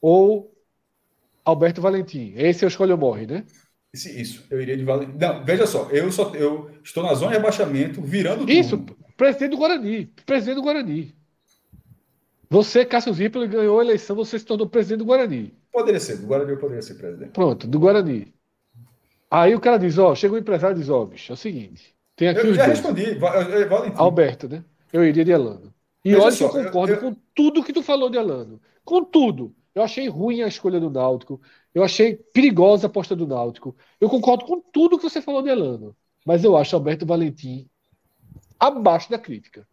ou 0.00 0.50
Alberto 1.44 1.82
Valentim. 1.82 2.32
Esse 2.36 2.64
é 2.64 2.66
o 2.66 2.68
escolho 2.68 2.92
ou 2.92 2.98
morre, 2.98 3.26
né? 3.26 3.44
Isso, 3.92 4.44
eu 4.50 4.60
iria 4.60 4.76
de 4.76 4.84
Valentim. 4.84 5.18
Não, 5.18 5.44
veja 5.44 5.66
só, 5.66 5.88
eu 5.90 6.10
só 6.10 6.34
eu 6.34 6.70
estou 6.82 7.02
na 7.02 7.14
zona 7.14 7.32
de 7.32 7.36
rebaixamento, 7.36 8.00
virando 8.00 8.50
Isso, 8.50 8.78
presidente 9.16 9.50
do 9.50 9.58
Guarani, 9.58 10.06
presidente 10.24 10.56
do 10.56 10.62
Guarani. 10.62 11.14
Você, 12.54 12.84
Cássio 12.84 13.12
Zipoli, 13.12 13.48
ganhou 13.48 13.80
a 13.80 13.84
eleição, 13.84 14.14
você 14.14 14.38
se 14.38 14.44
tornou 14.44 14.68
presidente 14.68 14.98
do 14.98 15.04
Guarani. 15.04 15.52
Poderia 15.72 15.98
ser, 15.98 16.18
do 16.18 16.26
Guarani 16.28 16.52
eu 16.52 16.56
poderia 16.56 16.82
ser 16.82 16.94
presidente. 16.94 17.32
Pronto, 17.32 17.66
do 17.66 17.80
Guarani. 17.80 18.32
Aí 19.28 19.56
o 19.56 19.60
cara 19.60 19.76
diz, 19.76 19.98
ó, 19.98 20.14
chega 20.14 20.34
o 20.34 20.36
um 20.36 20.40
empresário 20.40 20.76
e 20.76 20.78
diz, 20.78 20.88
ó, 20.88 21.04
bicho, 21.04 21.32
é 21.32 21.34
o 21.34 21.36
seguinte, 21.36 21.92
tem 22.14 22.28
aqui 22.28 22.46
eu 22.46 22.54
já 22.54 22.66
dois. 22.66 22.78
respondi, 22.78 23.14
Valentim. 23.14 23.96
Alberto, 23.96 24.48
né? 24.48 24.64
Eu 24.92 25.04
iria 25.04 25.24
de 25.24 25.32
Elano. 25.32 25.74
E 26.04 26.12
Veja 26.12 26.22
olha 26.22 26.30
só, 26.30 26.48
que 26.48 26.58
eu 26.58 26.64
concordo 26.66 26.92
eu, 26.92 26.96
eu... 26.96 27.02
com 27.02 27.16
tudo 27.34 27.64
que 27.64 27.72
tu 27.72 27.82
falou 27.82 28.08
de 28.08 28.18
Elano. 28.18 28.60
Com 28.84 29.02
tudo. 29.02 29.52
Eu 29.74 29.82
achei 29.82 30.08
ruim 30.08 30.42
a 30.42 30.46
escolha 30.46 30.78
do 30.78 30.88
Náutico. 30.88 31.40
Eu 31.74 31.82
achei 31.82 32.14
perigosa 32.14 32.86
a 32.86 32.88
aposta 32.88 33.16
do 33.16 33.26
Náutico. 33.26 33.74
Eu 34.00 34.08
concordo 34.08 34.44
com 34.44 34.60
tudo 34.60 34.96
que 34.96 35.02
você 35.02 35.20
falou 35.20 35.42
de 35.42 35.48
Elano. 35.48 35.96
Mas 36.24 36.44
eu 36.44 36.56
acho 36.56 36.76
Alberto 36.76 37.04
Valentim 37.04 37.68
abaixo 38.60 39.10
da 39.10 39.18
crítica. 39.18 39.66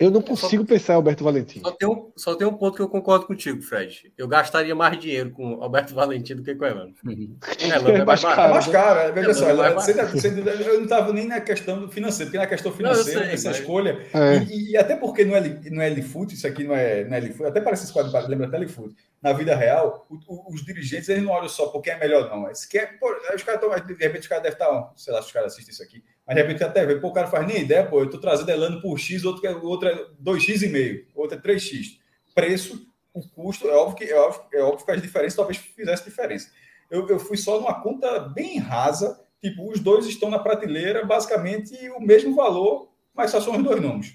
Eu 0.00 0.10
não 0.10 0.22
consigo 0.22 0.62
só, 0.62 0.68
pensar 0.68 0.92
em 0.94 0.96
Alberto 0.96 1.22
Valentim. 1.22 1.60
Só 1.60 1.70
tem, 1.70 1.88
um, 1.88 2.12
só 2.16 2.34
tem 2.34 2.46
um 2.46 2.54
ponto 2.54 2.76
que 2.76 2.82
eu 2.82 2.88
concordo 2.88 3.26
contigo, 3.26 3.60
Fred. 3.62 4.12
Eu 4.16 4.26
gastaria 4.26 4.74
mais 4.74 4.98
dinheiro 4.98 5.30
com 5.30 5.62
Alberto 5.62 5.94
Valentim 5.94 6.36
do 6.36 6.42
que 6.42 6.54
com 6.54 6.64
Elano. 6.64 6.94
Uhum. 7.04 7.36
Elano 7.60 7.88
é, 7.90 7.98
é, 8.00 8.04
mais 8.04 8.22
caro. 8.22 8.40
É 8.40 8.48
mais 8.48 8.66
caro. 8.66 9.00
É, 9.00 9.12
veja 9.12 9.34
só, 9.34 9.48
é 9.50 9.74
você, 9.74 9.92
você, 9.92 10.28
eu 10.28 10.74
não 10.74 10.84
estava 10.84 11.12
nem 11.12 11.28
na 11.28 11.40
questão 11.40 11.88
financeira, 11.88 12.26
porque 12.26 12.38
na 12.38 12.46
questão 12.46 12.72
financeira, 12.72 13.20
não, 13.20 13.26
sei, 13.26 13.34
essa 13.34 13.48
mas... 13.50 13.58
escolha. 13.58 14.06
É. 14.14 14.38
E, 14.44 14.70
e, 14.70 14.76
até 14.76 14.96
porque 14.96 15.24
no 15.24 15.34
L, 15.34 15.60
no 15.70 16.24
isso 16.32 16.46
aqui 16.46 16.64
não 16.64 16.74
é, 16.74 17.04
não 17.04 17.14
é 17.14 17.18
L-Foot, 17.18 17.50
até 17.50 17.60
parece 17.60 17.84
esse 17.84 17.92
quadro, 17.92 18.28
lembra 18.28 18.46
até 18.46 18.56
L-Foot. 18.56 18.94
Na 19.22 19.32
vida 19.32 19.54
real, 19.54 20.06
o, 20.10 20.16
o, 20.26 20.54
os 20.54 20.64
dirigentes 20.64 21.08
eles 21.08 21.22
não 21.22 21.30
olham 21.30 21.48
só 21.48 21.66
porque 21.68 21.90
é 21.90 21.98
melhor, 21.98 22.28
não. 22.28 22.46
Eles 22.46 22.64
querem, 22.64 22.98
pô, 22.98 23.08
os 23.34 23.42
caras 23.42 23.62
estão, 23.62 23.86
de 23.86 23.94
repente, 23.94 24.22
os 24.22 24.26
caras 24.26 24.42
devem 24.42 24.58
estar, 24.58 24.92
sei 24.96 25.12
lá, 25.12 25.20
se 25.20 25.28
os 25.28 25.32
caras 25.32 25.52
assistem 25.52 25.72
isso 25.72 25.82
aqui 25.82 26.02
mas 26.26 26.36
de 26.36 26.42
repente 26.42 26.64
até 26.64 26.86
vê, 26.86 26.96
pô, 26.96 27.08
o 27.08 27.12
cara 27.12 27.26
faz 27.26 27.46
nem 27.46 27.62
ideia, 27.62 27.84
pô, 27.84 28.00
eu 28.00 28.10
tô 28.10 28.18
trazendo 28.18 28.50
Elano 28.50 28.80
por 28.80 28.98
X, 28.98 29.24
outro, 29.24 29.46
é, 29.46 29.54
outro 29.54 29.88
é 29.88 30.06
2X 30.22 30.62
e 30.62 30.68
meio, 30.68 31.06
outro 31.14 31.36
é 31.36 31.40
3X. 31.40 31.98
Preço, 32.34 32.86
o 33.12 33.26
custo, 33.28 33.68
é 33.68 33.74
óbvio 33.74 33.96
que, 33.96 34.04
é 34.04 34.18
óbvio, 34.18 34.42
é 34.52 34.62
óbvio 34.62 34.78
que 34.78 34.86
faz 34.86 35.02
diferença, 35.02 35.36
talvez 35.36 35.58
fizesse 35.58 36.04
diferença. 36.04 36.50
Eu, 36.90 37.08
eu 37.08 37.18
fui 37.18 37.36
só 37.36 37.58
numa 37.58 37.80
conta 37.80 38.20
bem 38.20 38.58
rasa, 38.58 39.20
tipo, 39.42 39.70
os 39.70 39.80
dois 39.80 40.06
estão 40.06 40.30
na 40.30 40.38
prateleira, 40.38 41.04
basicamente 41.04 41.74
o 41.90 42.00
mesmo 42.00 42.34
valor, 42.34 42.90
mas 43.14 43.30
só 43.30 43.40
são 43.40 43.56
os 43.56 43.62
dois 43.62 43.80
nomes. 43.80 44.14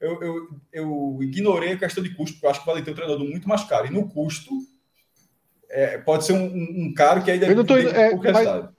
Eu, 0.00 0.22
eu, 0.22 0.48
eu 0.72 1.18
ignorei 1.20 1.72
a 1.72 1.78
questão 1.78 2.02
de 2.02 2.14
custo, 2.14 2.34
porque 2.34 2.46
eu 2.46 2.50
acho 2.50 2.60
que 2.60 2.66
vale 2.66 2.82
ter 2.82 2.90
um 2.90 2.94
treinador 2.94 3.26
muito 3.26 3.48
mais 3.48 3.64
caro. 3.64 3.86
E 3.86 3.90
no 3.90 4.08
custo, 4.08 4.50
é, 5.68 5.98
pode 5.98 6.24
ser 6.24 6.32
um, 6.32 6.46
um, 6.46 6.94
caro 6.94 7.22
que 7.22 7.30
aí 7.30 7.38
deve 7.38 7.52
eu 7.52 7.56
não 7.56 7.64
tô, 7.64 7.76
é, 7.76 8.14
mas, 8.14 8.70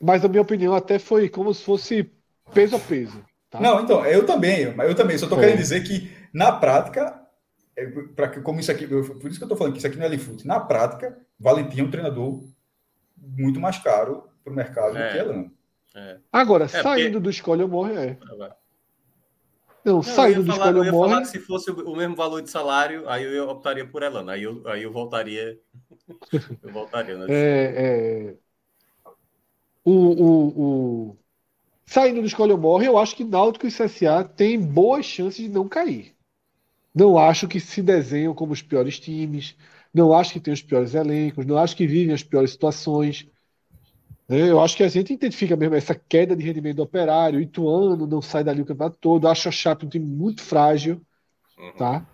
mas 0.00 0.24
a 0.24 0.28
minha 0.28 0.42
opinião 0.42 0.74
até 0.74 0.98
foi 0.98 1.28
como 1.28 1.52
se 1.52 1.62
fosse 1.62 2.10
peso 2.52 2.76
a 2.76 2.78
peso. 2.78 3.24
Tá? 3.50 3.60
Não, 3.60 3.80
então, 3.80 4.04
eu 4.04 4.24
também, 4.26 4.60
eu 4.62 4.94
também. 4.94 5.18
Só 5.18 5.26
estou 5.26 5.38
é. 5.38 5.42
querendo 5.42 5.58
dizer 5.58 5.82
que, 5.82 6.10
na 6.32 6.52
prática, 6.52 7.20
é, 7.76 7.86
para 8.14 8.40
como 8.40 8.60
isso 8.60 8.70
aqui, 8.70 8.86
por 8.86 9.00
isso 9.02 9.38
que 9.38 9.44
eu 9.44 9.46
estou 9.46 9.56
falando 9.56 9.72
que 9.72 9.78
isso 9.78 9.86
aqui 9.86 9.96
não 9.96 10.06
é 10.06 10.08
Lifoot. 10.08 10.46
Na 10.46 10.60
prática, 10.60 11.18
Valentim 11.38 11.80
é 11.80 11.84
um 11.84 11.90
treinador 11.90 12.42
muito 13.16 13.58
mais 13.58 13.78
caro 13.78 14.28
para 14.44 14.52
o 14.52 14.56
mercado 14.56 14.96
é. 14.96 15.06
do 15.06 15.12
que 15.12 15.18
Elano. 15.18 15.52
É. 15.94 16.18
Agora, 16.32 16.64
é, 16.64 16.68
saindo 16.68 17.12
porque... 17.12 17.20
do 17.20 17.30
escolha 17.30 17.64
ou 17.64 17.70
morre, 17.70 17.94
é. 17.94 18.18
Não, 19.84 19.94
não 19.94 20.02
saindo 20.02 20.44
do 20.44 20.52
escolha 20.52 20.78
ou 20.78 20.92
morre. 20.92 21.24
se 21.24 21.40
fosse 21.40 21.70
o 21.70 21.96
mesmo 21.96 22.14
valor 22.14 22.42
de 22.42 22.50
salário, 22.50 23.08
aí 23.08 23.24
eu 23.24 23.48
optaria 23.48 23.86
por 23.86 24.02
Elano. 24.02 24.30
Aí 24.30 24.42
eu, 24.42 24.62
aí 24.66 24.82
eu 24.82 24.92
voltaria. 24.92 25.58
eu 26.62 26.72
voltaria. 26.72 27.16
Né? 27.16 27.26
É, 27.30 27.74
é 27.76 28.34
o, 29.88 30.12
o, 30.12 30.62
o... 31.10 31.16
saindo 31.86 32.20
do 32.20 32.26
escolha 32.26 32.54
ou 32.54 32.60
morre, 32.60 32.86
eu 32.86 32.98
acho 32.98 33.16
que 33.16 33.24
Náutico 33.24 33.66
e 33.66 33.70
CSA 33.70 34.24
têm 34.24 34.60
boas 34.60 35.06
chances 35.06 35.44
de 35.44 35.48
não 35.48 35.68
cair. 35.68 36.14
Não 36.94 37.16
acho 37.16 37.46
que 37.46 37.60
se 37.60 37.82
desenham 37.82 38.34
como 38.34 38.52
os 38.52 38.62
piores 38.62 38.98
times, 38.98 39.56
não 39.94 40.12
acho 40.12 40.32
que 40.32 40.40
tem 40.40 40.52
os 40.52 40.62
piores 40.62 40.94
elencos, 40.94 41.46
não 41.46 41.56
acho 41.56 41.76
que 41.76 41.86
vivem 41.86 42.14
as 42.14 42.22
piores 42.22 42.50
situações. 42.50 43.28
Né? 44.28 44.50
Eu 44.50 44.60
acho 44.60 44.76
que 44.76 44.82
a 44.82 44.88
gente 44.88 45.12
identifica 45.12 45.56
mesmo 45.56 45.74
essa 45.74 45.94
queda 45.94 46.34
de 46.34 46.44
rendimento 46.44 46.76
do 46.76 46.82
operário, 46.82 47.40
Ituano 47.40 48.06
não 48.06 48.20
sai 48.20 48.44
dali 48.44 48.62
o 48.62 48.66
campeonato 48.66 48.98
todo, 49.00 49.28
acho 49.28 49.48
a 49.48 49.52
Chape 49.52 49.86
um 49.86 49.88
time 49.88 50.06
muito 50.06 50.42
frágil, 50.42 51.00
uhum. 51.58 51.72
tá? 51.76 52.06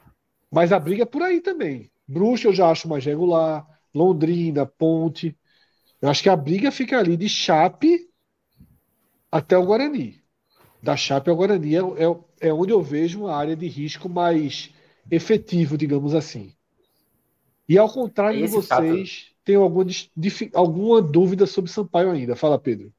Mas 0.51 0.73
a 0.73 0.79
briga 0.79 1.03
é 1.03 1.07
por 1.07 1.23
aí 1.23 1.41
também. 1.41 1.91
Bruxa 2.07 2.49
eu 2.49 2.53
já 2.53 2.71
acho 2.71 2.89
mais 2.89 3.05
regular, 3.05 3.67
Londrina, 3.95 4.67
Ponte. 4.67 5.37
Eu 6.05 6.11
acho 6.11 6.23
que 6.23 6.29
a 6.29 6.37
briga 6.37 6.71
fica 6.71 6.99
ali 6.99 7.17
de 7.17 7.31
Chape 7.31 8.11
até 9.33 9.57
o 9.57 9.65
Guarani. 9.65 10.23
Da 10.83 10.99
Chape 10.99 11.31
ao 11.31 11.37
Guarani 11.37 11.75
é, 11.75 11.79
é, 11.79 12.49
é 12.49 12.53
onde 12.53 12.75
eu 12.75 12.83
vejo 12.83 13.21
uma 13.21 13.35
área 13.35 13.57
de 13.57 13.67
risco 13.67 14.07
mais 14.07 14.71
efetivo, 15.11 15.79
digamos 15.79 16.15
assim. 16.15 16.55
E 17.67 17.79
ao 17.79 17.91
contrário 17.91 18.39
Esse 18.39 18.55
de 18.55 18.67
vocês, 18.67 19.19
fato... 19.19 19.37
tenho 19.47 19.63
alguma, 19.63 19.87
alguma 20.53 21.01
dúvida 21.01 21.47
sobre 21.47 21.71
Sampaio 21.71 22.11
ainda. 22.11 22.37
Fala, 22.37 22.59
Pedro. 22.59 22.93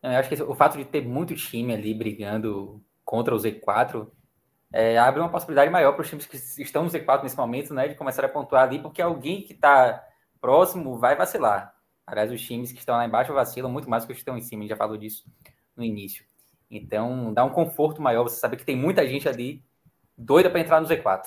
Eu 0.00 0.10
acho 0.10 0.28
que 0.28 0.40
o 0.44 0.54
fato 0.54 0.78
de 0.78 0.84
ter 0.84 1.04
muito 1.04 1.34
time 1.34 1.74
ali 1.74 1.92
brigando 1.92 2.80
contra 3.04 3.34
o 3.34 3.38
Z4 3.38 4.06
é, 4.72 4.96
abre 4.96 5.18
uma 5.20 5.28
possibilidade 5.28 5.72
maior 5.72 5.90
para 5.94 6.02
os 6.02 6.08
times 6.08 6.26
que 6.26 6.36
estão 6.62 6.84
no 6.84 6.88
Z4 6.88 7.24
nesse 7.24 7.36
momento, 7.36 7.74
né, 7.74 7.88
de 7.88 7.96
começar 7.96 8.24
a 8.24 8.28
pontuar 8.28 8.62
ali, 8.62 8.78
porque 8.78 9.02
alguém 9.02 9.42
que 9.42 9.54
está 9.54 10.06
próximo 10.40 10.96
vai 11.00 11.16
vacilar. 11.16 11.81
Aliás, 12.06 12.30
os 12.30 12.40
times 12.40 12.72
que 12.72 12.78
estão 12.78 12.96
lá 12.96 13.06
embaixo 13.06 13.32
vacilam 13.32 13.70
muito 13.70 13.88
mais 13.88 14.02
do 14.02 14.06
que 14.06 14.12
os 14.12 14.16
que 14.16 14.22
estão 14.22 14.36
em 14.36 14.40
cima, 14.40 14.60
a 14.60 14.62
gente 14.62 14.70
já 14.70 14.76
falou 14.76 14.96
disso 14.96 15.24
no 15.76 15.84
início. 15.84 16.24
Então, 16.70 17.32
dá 17.32 17.44
um 17.44 17.50
conforto 17.50 18.00
maior 18.00 18.22
você 18.24 18.36
saber 18.36 18.56
que 18.56 18.64
tem 18.64 18.76
muita 18.76 19.06
gente 19.06 19.28
ali 19.28 19.62
doida 20.16 20.50
para 20.50 20.60
entrar 20.60 20.80
no 20.80 20.88
Z4. 20.88 21.26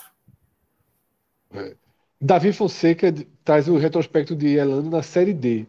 É. 1.51 1.75
Davi 2.19 2.51
Fonseca 2.51 3.13
traz 3.43 3.67
o 3.67 3.77
retrospecto 3.77 4.35
de 4.35 4.55
Elano 4.55 4.89
na 4.89 5.03
Série 5.03 5.33
D. 5.33 5.67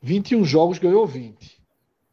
21 0.00 0.44
jogos, 0.44 0.78
ganhou 0.78 1.06
20. 1.06 1.60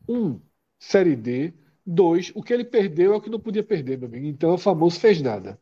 1, 0.08 0.40
Série 0.80 1.16
D. 1.16 1.54
2, 1.86 2.32
o 2.34 2.42
que 2.42 2.54
ele 2.54 2.64
perdeu 2.64 3.14
é 3.14 3.18
o 3.18 3.22
que 3.22 3.30
não 3.30 3.40
podia 3.40 3.64
perder, 3.64 3.98
meu 3.98 4.08
amigo. 4.08 4.26
Então 4.26 4.52
é 4.52 4.54
o 4.54 4.58
famoso 4.58 5.00
fez 5.00 5.22
nada. 5.22 5.60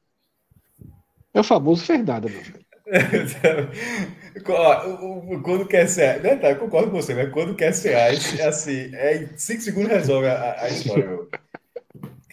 É 1.33 1.39
o 1.39 1.43
famoso 1.43 1.83
fez 1.83 2.05
nada, 2.05 2.29
meu 2.29 2.41
velho. 2.41 2.65
quando 5.43 5.67
quer 5.67 5.87
ser. 5.87 6.21
Né, 6.21 6.35
tá, 6.35 6.51
eu 6.51 6.57
concordo 6.57 6.91
com 6.91 7.01
você, 7.01 7.13
mas 7.13 7.31
quando 7.31 7.55
quer 7.55 7.73
ser 7.73 7.93
é 7.93 8.45
assim, 8.45 8.95
é 8.95 9.17
em 9.17 9.37
5 9.37 9.61
segundos 9.61 9.91
resolve 9.91 10.27
a, 10.27 10.61
a 10.61 10.69
história, 10.69 11.05
meu. 11.05 11.29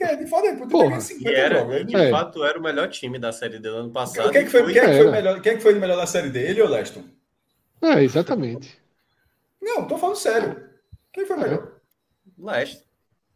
É, 0.00 0.14
de 0.14 0.26
fato, 0.26 0.68
Porra, 0.68 1.00
50 1.00 1.30
era, 1.36 1.58
jogos. 1.58 1.86
De 1.86 1.96
é. 1.96 2.10
fato, 2.10 2.44
era 2.44 2.58
o 2.58 2.62
melhor 2.62 2.88
time 2.88 3.18
da 3.18 3.32
Série 3.32 3.58
D 3.58 3.68
do 3.68 3.76
ano 3.76 3.90
passado. 3.90 4.30
Quem, 4.30 4.42
é 4.42 4.44
que 4.44 4.50
foi, 4.50 4.72
quem, 4.72 4.80
é 4.80 4.86
que 4.86 5.02
foi 5.02 5.10
melhor, 5.10 5.40
quem 5.40 5.52
é 5.52 5.56
que 5.56 5.62
foi 5.62 5.74
o 5.74 5.80
melhor 5.80 5.96
da 5.96 6.06
Série 6.06 6.30
D? 6.30 6.38
Ele 6.38 6.62
ou 6.62 6.68
Leston? 6.68 7.02
É, 7.82 8.02
exatamente. 8.02 8.78
Não, 9.60 9.86
tô 9.86 9.98
falando 9.98 10.16
sério. 10.16 10.56
Quem 11.12 11.26
foi 11.26 11.36
melhor? 11.36 11.72
Leston. 12.38 12.84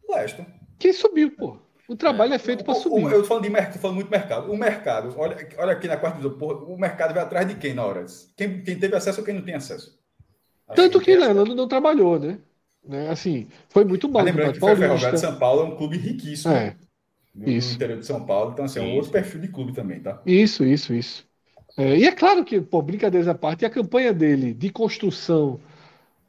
Leston. 0.09 0.45
Quem 0.79 0.93
subiu, 0.93 1.31
pô? 1.31 1.57
O 1.87 1.95
trabalho 1.95 2.33
é, 2.33 2.35
é 2.37 2.39
feito 2.39 2.63
para 2.63 2.75
subir. 2.75 3.11
eu 3.11 3.23
falando 3.23 3.43
de 3.43 3.49
mercado, 3.49 3.79
falando 3.79 3.95
muito 3.95 4.09
mercado. 4.09 4.51
O 4.51 4.57
mercado, 4.57 5.13
olha, 5.17 5.47
olha 5.57 5.71
aqui 5.73 5.87
na 5.87 5.97
quarta 5.97 6.17
divisão, 6.17 6.37
porra, 6.37 6.65
o 6.65 6.77
mercado 6.77 7.13
vai 7.13 7.23
atrás 7.23 7.47
de 7.47 7.55
quem 7.55 7.73
na 7.73 7.85
hora? 7.85 8.05
Quem, 8.37 8.61
quem 8.63 8.79
teve 8.79 8.95
acesso 8.95 9.19
ou 9.19 9.25
quem 9.25 9.35
não 9.35 9.41
tem 9.41 9.55
acesso? 9.55 9.99
Acho 10.67 10.75
Tanto 10.75 10.99
que, 10.99 11.05
que 11.05 11.15
Leandro 11.15 11.53
não 11.53 11.67
trabalhou, 11.67 12.17
né? 12.17 12.39
né? 12.87 13.09
Assim, 13.09 13.47
foi 13.69 13.83
muito 13.83 14.07
bom. 14.07 14.21
Lembrando 14.21 14.53
que 14.53 14.57
o 14.63 14.75
Ferroviário 14.75 15.11
de 15.11 15.19
São 15.19 15.37
Paulo 15.37 15.61
é 15.61 15.65
um 15.65 15.75
clube 15.75 15.97
riquíssimo. 15.97 16.53
É. 16.53 16.75
No, 17.35 17.49
isso. 17.49 17.75
interior 17.75 17.99
de 17.99 18.05
São 18.05 18.23
Paulo. 18.25 18.51
Então, 18.51 18.65
assim, 18.65 18.79
é 18.79 18.83
um 18.83 18.95
outro 18.95 19.11
perfil 19.11 19.41
de 19.41 19.47
clube 19.47 19.73
também, 19.73 19.99
tá? 19.99 20.21
Isso, 20.25 20.63
isso, 20.63 20.93
isso. 20.93 21.25
É, 21.75 21.97
e 21.97 22.05
é 22.05 22.11
claro 22.11 22.45
que, 22.45 22.61
por 22.61 22.83
brincadeiras 22.83 23.27
à 23.27 23.33
parte, 23.33 23.65
a 23.65 23.69
campanha 23.69 24.13
dele 24.13 24.53
de 24.53 24.69
construção 24.69 25.59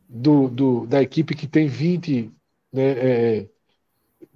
do, 0.09 0.49
do, 0.49 0.87
da 0.87 1.03
equipe 1.03 1.35
que 1.35 1.47
tem 1.47 1.67
20, 1.67 2.33
né, 2.73 2.83
é, 2.83 3.47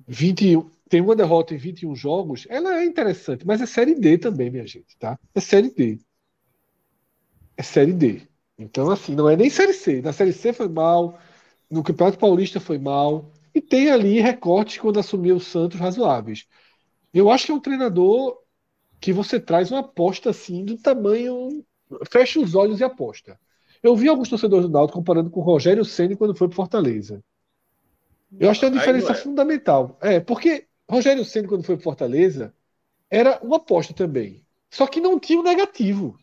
20, 0.07 0.59
tem 0.89 1.01
uma 1.01 1.15
derrota 1.15 1.55
em 1.55 1.59
21 1.59 1.94
jogos, 1.94 2.47
ela 2.48 2.81
é 2.81 2.85
interessante, 2.85 3.47
mas 3.47 3.60
é 3.60 3.66
Série 3.66 3.94
D 3.94 4.19
também, 4.19 4.51
minha 4.51 4.66
gente, 4.66 4.97
tá? 4.98 5.19
É 5.35 5.40
Série 5.40 5.70
D. 5.70 5.98
É 7.56 7.62
Série 7.62 7.93
D. 7.93 8.23
Então, 8.59 8.90
assim, 8.90 9.15
não 9.15 9.28
é 9.28 9.36
nem 9.36 9.51
Série 9.51 9.73
C. 9.73 10.01
Na 10.02 10.12
Série 10.12 10.32
C 10.32 10.52
foi 10.52 10.69
mal, 10.69 11.19
no 11.70 11.82
Campeonato 11.82 12.19
Paulista 12.19 12.59
foi 12.59 12.78
mal, 12.78 13.31
e 13.55 13.60
tem 13.60 13.90
ali 13.90 14.20
recortes 14.20 14.78
quando 14.78 14.98
assumiu 14.98 15.36
o 15.36 15.40
Santos 15.40 15.78
razoáveis. 15.78 16.47
Eu 17.12 17.31
acho 17.31 17.47
que 17.47 17.52
é 17.52 17.55
um 17.55 17.60
treinador 17.60 18.39
que 19.01 19.12
você 19.12 19.39
traz 19.40 19.70
uma 19.70 19.81
aposta 19.81 20.31
assim 20.31 20.65
do 20.65 20.77
tamanho. 20.77 21.65
Fecha 22.10 22.40
os 22.40 22.55
olhos 22.55 22.81
e 22.81 22.85
aposta. 22.85 23.39
Eu 23.82 23.97
vi 23.97 24.09
alguns 24.09 24.28
torcedores 24.28 24.66
do 24.66 24.73
Náutico 24.73 24.98
comparando 24.98 25.31
com 25.31 25.40
o 25.40 25.43
Rogério 25.43 25.85
Ceni 25.85 26.16
quando 26.16 26.36
foi 26.36 26.48
para 26.48 26.56
Fortaleza. 26.56 27.23
Eu 28.39 28.51
acho 28.51 28.60
que 28.60 28.66
é 28.66 28.69
uma 28.69 28.78
diferença 28.78 29.12
é. 29.12 29.15
fundamental. 29.15 29.97
É, 30.01 30.20
porque 30.20 30.68
Rogério 30.89 31.24
Ceni 31.24 31.47
quando 31.47 31.65
foi 31.65 31.77
para 31.77 31.85
Fortaleza 31.85 32.55
era 33.10 33.39
uma 33.43 33.56
aposta 33.56 33.93
também. 33.93 34.44
Só 34.70 34.86
que 34.86 35.01
não 35.01 35.19
tinha 35.19 35.39
o 35.39 35.43
um 35.43 35.44
negativo. 35.44 36.19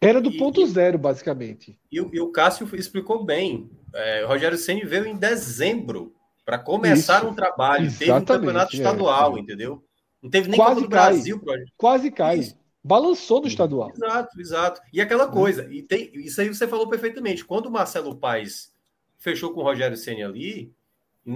Era 0.00 0.20
do 0.20 0.30
e, 0.30 0.38
ponto 0.38 0.64
zero, 0.66 0.98
basicamente. 0.98 1.78
E, 1.92 1.96
e, 1.96 2.20
o 2.20 2.32
Cássio 2.32 2.68
explicou 2.74 3.22
bem. 3.22 3.70
É, 3.94 4.24
Rogério 4.24 4.56
Ceni 4.56 4.84
veio 4.84 5.06
em 5.06 5.16
dezembro 5.16 6.14
para 6.44 6.58
começar 6.58 7.18
Isso, 7.18 7.28
um 7.28 7.34
trabalho. 7.34 7.92
Teve 7.96 8.12
um 8.12 8.24
campeonato 8.24 8.74
é, 8.74 8.78
estadual, 8.78 9.36
é. 9.36 9.40
entendeu? 9.40 9.84
Não 10.22 10.30
teve 10.30 10.48
nem 10.48 10.58
Quase 10.58 10.74
Copa 10.76 10.86
do 10.86 10.90
cai. 10.90 11.12
Brasil. 11.12 11.42
Quase 11.76 12.10
cai. 12.10 12.38
Isso. 12.38 12.58
Balançou 12.82 13.42
no 13.42 13.46
estadual. 13.46 13.92
Exato, 13.94 14.40
exato. 14.40 14.80
E 14.90 15.02
aquela 15.02 15.26
hum. 15.26 15.32
coisa, 15.32 15.68
e 15.70 15.82
tem, 15.82 16.10
isso 16.14 16.40
aí 16.40 16.48
você 16.48 16.66
falou 16.66 16.88
perfeitamente. 16.88 17.44
Quando 17.44 17.66
o 17.66 17.70
Marcelo 17.70 18.16
Paes 18.16 18.72
fechou 19.18 19.52
com 19.52 19.60
o 19.60 19.64
Rogério 19.64 19.98
Ceni 19.98 20.22
ali, 20.22 20.72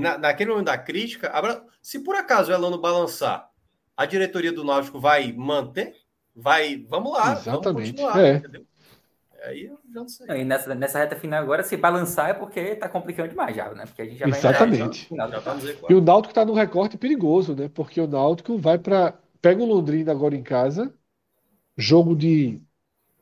na, 0.00 0.18
naquele 0.18 0.50
momento 0.50 0.66
da 0.66 0.78
crítica, 0.78 1.32
se 1.82 2.00
por 2.00 2.14
acaso 2.14 2.50
o 2.50 2.54
Elano 2.54 2.80
balançar, 2.80 3.50
a 3.96 4.06
diretoria 4.06 4.52
do 4.52 4.64
Náutico 4.64 4.98
vai 5.00 5.32
manter? 5.32 5.94
Vai, 6.34 6.84
vamos 6.88 7.12
lá, 7.12 7.32
Exatamente. 7.32 7.64
vamos 7.64 7.90
continuar, 7.90 8.24
é. 8.24 8.34
entendeu? 8.34 8.66
Aí 9.44 9.66
eu 9.66 9.78
já 9.92 10.00
não 10.00 10.08
sei. 10.08 10.26
E 10.40 10.44
nessa, 10.44 10.74
nessa 10.74 10.98
reta 10.98 11.16
final 11.16 11.42
agora, 11.42 11.62
se 11.62 11.76
balançar 11.76 12.30
é 12.30 12.34
porque 12.34 12.76
tá 12.76 12.88
complicando 12.88 13.28
demais 13.28 13.54
já, 13.54 13.72
né? 13.74 13.84
Porque 13.84 14.02
a 14.02 14.04
gente 14.06 14.18
já 14.18 14.26
Exatamente. 14.26 15.08
vai 15.10 15.30
já, 15.30 15.40
já 15.40 15.56
E 15.90 15.94
o 15.94 16.00
Náutico 16.00 16.34
tá 16.34 16.44
num 16.44 16.54
recorte 16.54 16.96
perigoso, 16.96 17.54
né? 17.54 17.68
Porque 17.72 18.00
o 18.00 18.06
Náutico 18.06 18.56
vai 18.58 18.78
para 18.78 19.14
pega 19.44 19.62
o 19.62 19.66
Londrina 19.66 20.10
agora 20.10 20.34
em 20.34 20.42
casa, 20.42 20.94
jogo 21.76 22.16
de 22.16 22.62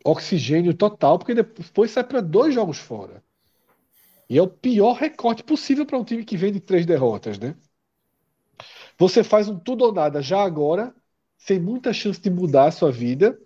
oxigênio 0.05 0.73
total, 0.73 1.19
porque 1.19 1.35
depois 1.35 1.91
sai 1.91 2.05
para 2.05 2.21
dois 2.21 2.55
jogos 2.55 2.79
fora. 2.79 3.21
E 4.33 4.39
é 4.39 4.43
o 4.43 4.49
pior 4.49 4.95
recorte 4.95 5.43
possível 5.45 5.85
para 5.85 5.99
um 5.99 6.05
time 6.05 6.25
que 6.25 6.39
vem 6.39 6.51
de 6.51 6.59
três 6.59 6.87
derrotas, 6.87 7.39
né? 7.39 7.55
Você 8.99 9.23
faz 9.23 9.47
um 9.47 9.59
tudo 9.59 9.85
ou 9.85 9.93
nada 9.93 10.23
já 10.23 10.43
agora, 10.43 10.95
sem 11.37 11.61
muita 11.61 11.93
chance 11.93 12.19
de 12.19 12.31
mudar 12.31 12.69
a 12.69 12.71
sua 12.71 12.91
vida, 12.91 13.39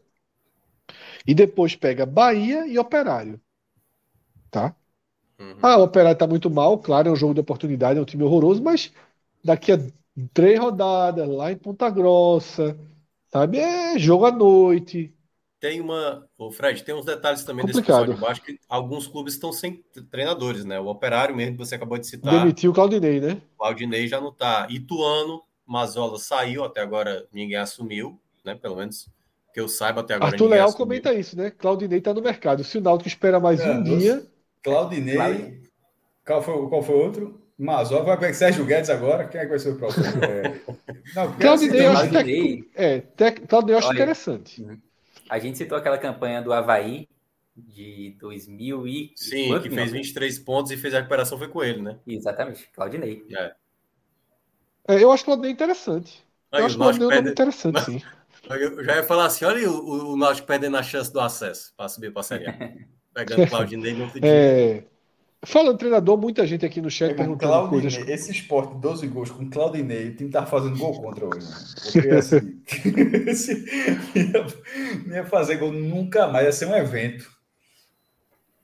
e 1.26 1.34
depois 1.34 1.74
pega 1.74 2.06
Bahia 2.06 2.68
e 2.68 2.78
Operário. 2.78 3.40
Tá? 4.48 4.76
Uhum. 5.40 5.56
Ah, 5.60 5.78
o 5.78 5.84
Operário 5.84 6.14
está 6.14 6.28
muito 6.28 6.48
mal, 6.48 6.78
claro, 6.78 7.08
é 7.08 7.12
um 7.12 7.16
jogo 7.16 7.34
de 7.34 7.40
oportunidade, 7.40 7.98
é 7.98 8.02
um 8.02 8.06
time 8.06 8.22
horroroso, 8.22 8.62
mas 8.62 8.92
daqui 9.44 9.72
a 9.72 9.78
três 10.32 10.60
rodadas, 10.60 11.28
lá 11.28 11.50
em 11.50 11.58
Ponta 11.58 11.90
Grossa, 11.90 12.78
sabe? 13.32 13.58
É 13.58 13.98
jogo 13.98 14.26
à 14.26 14.32
noite. 14.32 15.15
Tem 15.58 15.80
uma. 15.80 16.26
O 16.36 16.50
Fred, 16.50 16.82
tem 16.82 16.94
uns 16.94 17.06
detalhes 17.06 17.42
também 17.42 17.64
Complicado. 17.64 18.06
desse 18.06 18.14
pessoal 18.14 18.14
de 18.14 18.20
baixo 18.20 18.42
que 18.42 18.58
alguns 18.68 19.06
clubes 19.06 19.34
estão 19.34 19.52
sem 19.52 19.82
treinadores, 20.10 20.64
né? 20.64 20.78
O 20.78 20.86
Operário 20.86 21.34
mesmo 21.34 21.52
que 21.52 21.64
você 21.64 21.74
acabou 21.74 21.96
de 21.96 22.06
citar. 22.06 22.40
Demitiu 22.40 22.70
o 22.70 22.74
Claudinei, 22.74 23.20
né? 23.20 23.40
O 23.54 23.58
Claudinei 23.58 24.06
já 24.06 24.20
não 24.20 24.32
tá. 24.32 24.66
Ituano, 24.68 25.42
Mazola 25.66 26.18
saiu, 26.18 26.62
até 26.62 26.80
agora 26.80 27.26
ninguém 27.32 27.56
assumiu, 27.56 28.20
né? 28.44 28.54
Pelo 28.54 28.76
menos 28.76 29.08
que 29.52 29.60
eu 29.60 29.68
saiba 29.68 30.02
até 30.02 30.14
agora. 30.14 30.32
Arthur 30.32 30.48
Leal 30.48 30.68
assumiu. 30.68 30.86
comenta 30.86 31.14
isso, 31.14 31.36
né? 31.36 31.50
Claudinei 31.50 32.02
tá 32.02 32.12
no 32.12 32.20
mercado. 32.20 32.62
Se 32.62 32.76
o 32.76 32.80
Náutico 32.82 33.08
espera 33.08 33.40
mais 33.40 33.60
é, 33.60 33.70
um 33.70 33.82
dia. 33.82 34.26
Claudinei. 34.62 35.62
Qual 36.26 36.42
foi, 36.42 36.68
qual 36.68 36.82
foi 36.82 36.94
o 36.94 36.98
outro? 36.98 37.40
Mazola 37.58 38.04
vai 38.04 38.18
pegar 38.18 38.34
Sérgio 38.34 38.66
Guedes 38.66 38.90
agora. 38.90 39.26
Quem 39.26 39.40
é 39.40 39.44
que 39.44 39.50
vai 39.50 39.58
ser 39.58 39.70
o 39.70 39.76
próximo? 39.76 40.04
É... 40.22 40.60
Não, 41.14 41.32
Claudinei, 41.34 41.86
assim, 41.86 42.14
eu 42.14 42.18
acho, 42.18 42.68
é, 42.74 43.00
tec... 43.00 43.46
Claudinei 43.46 43.74
eu 43.74 43.78
acho 43.78 43.88
Olha, 43.88 43.96
interessante. 43.96 44.62
Uhum. 44.62 44.78
A 45.28 45.38
gente 45.38 45.58
citou 45.58 45.76
aquela 45.76 45.98
campanha 45.98 46.40
do 46.40 46.52
Havaí 46.52 47.08
de 47.56 48.16
2000 48.20 48.86
e... 48.86 49.12
Sim, 49.16 49.60
que 49.60 49.70
fez 49.70 49.92
23 49.92 50.38
pontos 50.40 50.70
e 50.72 50.76
fez 50.76 50.94
a 50.94 50.98
recuperação 50.98 51.38
foi 51.38 51.48
com 51.48 51.62
ele, 51.64 51.80
né? 51.80 51.98
Exatamente, 52.06 52.68
Claudinei. 52.72 53.24
É. 53.30 53.54
É, 54.88 55.02
eu 55.02 55.10
acho 55.10 55.24
Claudinei 55.24 55.50
interessante. 55.50 56.24
Aí, 56.52 56.60
eu 56.60 56.66
acho 56.66 56.76
Claudinei 56.76 57.08
perde... 57.08 57.30
interessante, 57.30 57.74
Mas... 57.74 57.84
sim. 57.84 58.02
Eu 58.48 58.84
já 58.84 58.96
ia 58.96 59.02
falar 59.02 59.26
assim: 59.26 59.44
olha 59.44 59.68
o, 59.68 60.12
o 60.12 60.16
Náutico 60.16 60.46
perdendo 60.46 60.76
a 60.76 60.82
chance 60.82 61.12
do 61.12 61.20
acesso 61.20 61.74
para 61.76 61.88
subir 61.88 62.12
para 62.12 62.20
a 62.20 62.24
Série 62.24 62.46
A. 62.46 62.52
Pegando 63.12 63.42
o 63.42 63.48
Claudinei 63.48 63.94
no 63.94 64.04
outro 64.04 64.20
é... 64.22 64.84
Falando 65.46 65.78
treinador, 65.78 66.18
muita 66.18 66.44
gente 66.44 66.66
aqui 66.66 66.80
no 66.80 66.90
chat 66.90 67.14
perguntando 67.14 67.52
Claudinei, 67.52 67.82
coisas. 67.82 68.08
Esse 68.08 68.32
esporte, 68.32 68.74
12 68.80 69.06
gols 69.06 69.30
com 69.30 69.48
Claudinei, 69.48 70.08
o 70.08 70.16
time 70.16 70.28
tá 70.28 70.44
fazendo 70.44 70.76
gol 70.76 71.00
contra 71.00 71.24
hoje. 71.24 71.46
Né? 71.46 71.56
Porque 71.84 72.08
assim, 73.30 73.54
ia, 74.18 75.16
ia 75.18 75.24
fazer 75.24 75.58
gol 75.58 75.70
nunca 75.70 76.26
mais, 76.26 76.46
ia 76.46 76.52
ser 76.52 76.66
um 76.66 76.74
evento. 76.74 77.30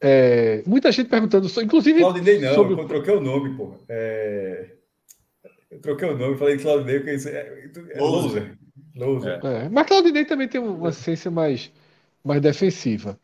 É, 0.01 0.65
muita 0.67 0.91
gente 0.91 1.09
perguntando, 1.09 1.47
inclusive. 1.63 2.01
Claudinei 2.01 2.41
não, 2.41 2.55
sobre... 2.55 2.75
eu 2.75 2.89
troquei 2.89 3.15
o 3.15 3.21
nome, 3.21 3.57
pô. 3.57 3.75
É... 3.89 4.73
Eu 5.71 5.81
troquei 5.81 6.09
o 6.09 6.19
nome, 6.19 6.37
falei 6.37 6.59
Claudinei, 6.59 6.99
porque 6.99 7.29
é, 7.29 7.31
é, 7.33 7.97
é 7.97 8.01
loser. 8.01 8.59
loser. 8.97 9.41
É. 9.45 9.69
Mas 9.69 9.87
Claudinei 9.87 10.25
também 10.25 10.49
tem 10.49 10.61
uma 10.61 10.89
essência 10.89 11.31
mais, 11.31 11.71
mais 12.25 12.43
defensiva. 12.43 13.17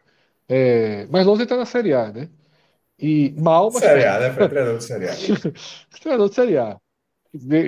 É, 0.49 1.07
mas 1.11 1.27
Loser 1.27 1.45
está 1.45 1.57
na 1.57 1.67
Série 1.67 1.93
A, 1.93 2.11
né? 2.11 2.29
E 2.99 3.31
mal, 3.39 3.71
mas. 3.73 3.83
Série 3.83 4.05
A, 4.05 4.19
né? 4.19 4.33
Foi 4.33 4.49
treinador 4.49 4.79
de 4.79 4.85
Série 4.85 5.09
A. 5.09 5.15
treinador 6.01 6.29
de 6.29 6.35
Série 6.35 6.59
A. 6.59 6.81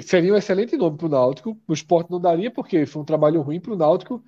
Seria 0.02 0.32
um 0.32 0.36
excelente 0.36 0.76
nome 0.76 0.96
para 0.96 1.06
o 1.06 1.10
Náutico. 1.10 1.60
O 1.68 1.72
esporte 1.72 2.10
não 2.10 2.20
daria, 2.20 2.50
porque 2.50 2.86
foi 2.86 3.02
um 3.02 3.04
trabalho 3.04 3.40
ruim 3.42 3.60
para 3.60 3.72
o 3.72 3.76
Náutico. 3.76 4.24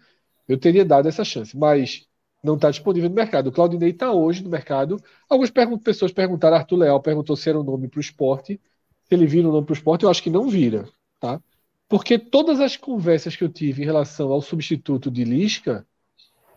Eu 0.46 0.58
teria 0.58 0.84
dado 0.84 1.08
essa 1.08 1.24
chance, 1.24 1.56
mas 1.56 2.06
não 2.42 2.54
está 2.54 2.70
disponível 2.70 3.08
no 3.08 3.14
mercado. 3.14 3.48
O 3.48 3.52
Claudinei 3.52 3.90
está 3.90 4.12
hoje 4.12 4.42
no 4.42 4.50
mercado. 4.50 5.02
Algumas 5.28 5.50
pergun 5.50 5.78
pessoas 5.78 6.12
perguntaram, 6.12 6.56
Arthur 6.56 6.76
Leal 6.76 7.00
perguntou 7.00 7.36
se 7.36 7.48
era 7.48 7.58
um 7.58 7.64
nome 7.64 7.88
para 7.88 7.98
o 7.98 8.00
esporte. 8.00 8.60
Se 9.04 9.14
ele 9.14 9.26
vira 9.26 9.48
um 9.48 9.52
nome 9.52 9.66
para 9.66 9.72
o 9.72 9.76
esporte, 9.76 10.04
eu 10.04 10.10
acho 10.10 10.22
que 10.22 10.30
não 10.30 10.48
vira. 10.48 10.88
Tá? 11.18 11.40
Porque 11.88 12.18
todas 12.18 12.60
as 12.60 12.76
conversas 12.76 13.36
que 13.36 13.44
eu 13.44 13.48
tive 13.48 13.82
em 13.82 13.84
relação 13.84 14.30
ao 14.30 14.42
substituto 14.42 15.10
de 15.10 15.24
Lisca 15.24 15.86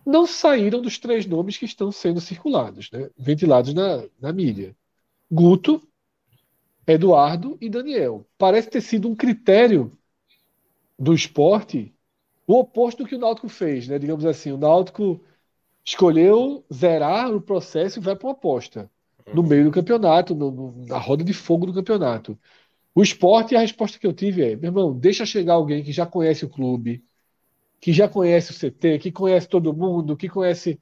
não 0.06 0.28
saíram 0.28 0.82
dos 0.82 1.00
três 1.00 1.26
nomes 1.26 1.58
que 1.58 1.66
estão 1.66 1.92
sendo 1.92 2.22
circulados, 2.22 2.92
né? 2.92 3.10
ventilados 3.18 3.74
na, 3.74 4.04
na 4.20 4.32
mídia. 4.32 4.76
Guto, 5.32 5.82
Eduardo 6.86 7.58
e 7.60 7.70
Daniel. 7.70 8.26
Parece 8.38 8.70
ter 8.70 8.82
sido 8.82 9.10
um 9.10 9.16
critério 9.16 9.92
do 10.98 11.14
esporte 11.14 11.96
o 12.48 12.60
oposto 12.60 13.04
do 13.04 13.10
que 13.10 13.16
o 13.16 13.20
Náutico 13.20 13.50
fez, 13.50 13.88
né? 13.88 13.98
Digamos 13.98 14.26
assim, 14.26 14.52
o 14.52 14.58
Náutico 14.58 15.20
escolheu 15.84 16.64
zerar 16.74 17.34
o 17.34 17.42
processo 17.42 18.00
e 18.00 18.02
vai 18.02 18.16
para 18.16 18.28
uma 18.28 18.34
aposta 18.34 18.90
no 19.34 19.44
meio 19.44 19.66
do 19.66 19.72
campeonato, 19.72 20.36
no, 20.36 20.52
no, 20.52 20.86
na 20.86 20.98
roda 20.98 21.24
de 21.24 21.34
fogo 21.34 21.66
do 21.66 21.74
campeonato. 21.74 22.38
O 22.94 23.04
esporte, 23.04 23.56
a 23.56 23.60
resposta 23.60 24.00
que 24.00 24.08
eu 24.08 24.14
tive 24.14 24.44
é: 24.44 24.56
meu 24.56 24.70
irmão, 24.70 24.98
deixa 24.98 25.26
chegar 25.26 25.56
alguém 25.56 25.84
que 25.84 25.92
já 25.92 26.06
conhece 26.06 26.46
o 26.46 26.50
clube, 26.50 27.04
que 27.80 27.94
já 27.94 28.08
conhece 28.10 28.52
o 28.52 28.54
CT, 28.54 29.00
que 29.00 29.12
conhece 29.12 29.48
todo 29.48 29.74
mundo, 29.74 30.18
que 30.18 30.30
conhece 30.30 30.80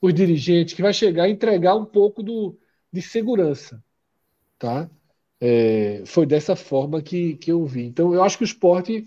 os 0.00 0.14
dirigentes, 0.14 0.74
que 0.74 0.82
vai 0.82 0.92
chegar 0.92 1.28
e 1.28 1.32
entregar 1.32 1.74
um 1.76 1.84
pouco 1.84 2.22
do, 2.22 2.58
de 2.92 3.02
segurança. 3.02 3.82
Tá? 4.58 4.90
É, 5.40 6.04
foi 6.06 6.26
dessa 6.26 6.56
forma 6.56 7.02
que, 7.02 7.36
que 7.36 7.52
eu 7.52 7.64
vi. 7.66 7.86
Então, 7.86 8.14
eu 8.14 8.22
acho 8.22 8.38
que 8.38 8.44
o 8.44 8.46
esporte, 8.46 9.06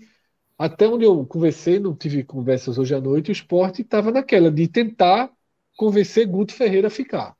até 0.58 0.88
onde 0.88 1.04
eu 1.04 1.26
conversei, 1.26 1.78
não 1.80 1.96
tive 1.96 2.24
conversas 2.24 2.78
hoje 2.78 2.94
à 2.94 3.00
noite, 3.00 3.30
o 3.30 3.32
esporte 3.32 3.82
estava 3.82 4.10
naquela 4.12 4.50
de 4.50 4.68
tentar 4.68 5.30
convencer 5.76 6.26
Guto 6.26 6.52
Ferreira 6.54 6.88
a 6.88 6.90
ficar. 6.90 7.36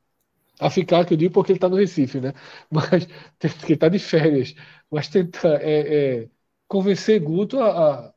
A 0.60 0.70
ficar, 0.70 1.04
que 1.06 1.14
eu 1.14 1.16
digo 1.18 1.34
porque 1.34 1.52
ele 1.52 1.58
está 1.58 1.68
no 1.68 1.76
Recife, 1.76 2.20
né? 2.20 2.32
Mas 2.70 3.06
porque 3.38 3.66
ele 3.66 3.74
está 3.74 3.88
de 3.88 3.98
férias. 3.98 4.54
Mas 4.90 5.08
tentar 5.08 5.60
é, 5.62 6.22
é, 6.24 6.30
convencer 6.68 7.20
Guto 7.20 7.60
a, 7.60 8.08
a, 8.08 8.14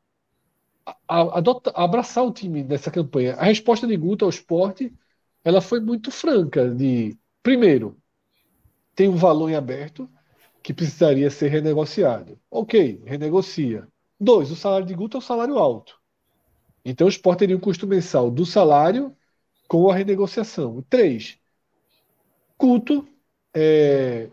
abraçar 1.74 2.24
o 2.24 2.32
time 2.32 2.62
nessa 2.64 2.90
campanha. 2.90 3.34
A 3.34 3.44
resposta 3.44 3.86
de 3.86 3.96
Guto 3.96 4.24
ao 4.24 4.30
esporte 4.30 4.92
ela 5.44 5.60
foi 5.60 5.80
muito 5.80 6.10
franca. 6.10 6.68
De 6.68 7.16
primeiro, 7.42 7.96
tem 8.94 9.08
um 9.08 9.16
valor 9.16 9.50
em 9.50 9.54
aberto 9.54 10.08
que 10.62 10.72
precisaria 10.72 11.30
ser 11.30 11.48
renegociado. 11.48 12.38
Ok, 12.50 13.02
renegocia. 13.04 13.86
Dois, 14.18 14.50
o 14.50 14.56
salário 14.56 14.86
de 14.86 14.94
Guto 14.94 15.16
é 15.16 15.18
um 15.18 15.22
salário 15.22 15.58
alto. 15.58 15.98
Então 16.84 17.06
o 17.06 17.10
esporte 17.10 17.40
teria 17.40 17.56
um 17.56 17.60
custo 17.60 17.86
mensal 17.86 18.30
do 18.30 18.46
salário 18.46 19.16
com 19.68 19.88
a 19.90 19.94
renegociação. 19.94 20.82
Três, 20.88 21.38
Guto 22.58 23.06
é, 23.54 24.28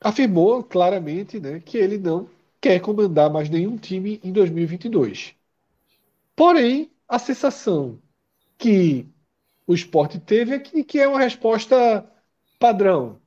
afirmou 0.00 0.62
claramente 0.62 1.38
né, 1.38 1.60
que 1.60 1.76
ele 1.78 1.98
não 1.98 2.28
quer 2.62 2.80
comandar 2.80 3.28
mais 3.28 3.50
nenhum 3.50 3.76
time 3.76 4.20
em 4.22 4.32
2022. 4.32 5.34
Porém, 6.36 6.90
a 7.08 7.18
sensação 7.18 8.00
que 8.56 9.08
o 9.66 9.74
esporte 9.74 10.20
teve 10.20 10.54
é 10.54 10.58
que, 10.60 10.84
que 10.84 11.00
é 11.00 11.08
uma 11.08 11.18
resposta 11.18 12.08
padrão. 12.60 13.20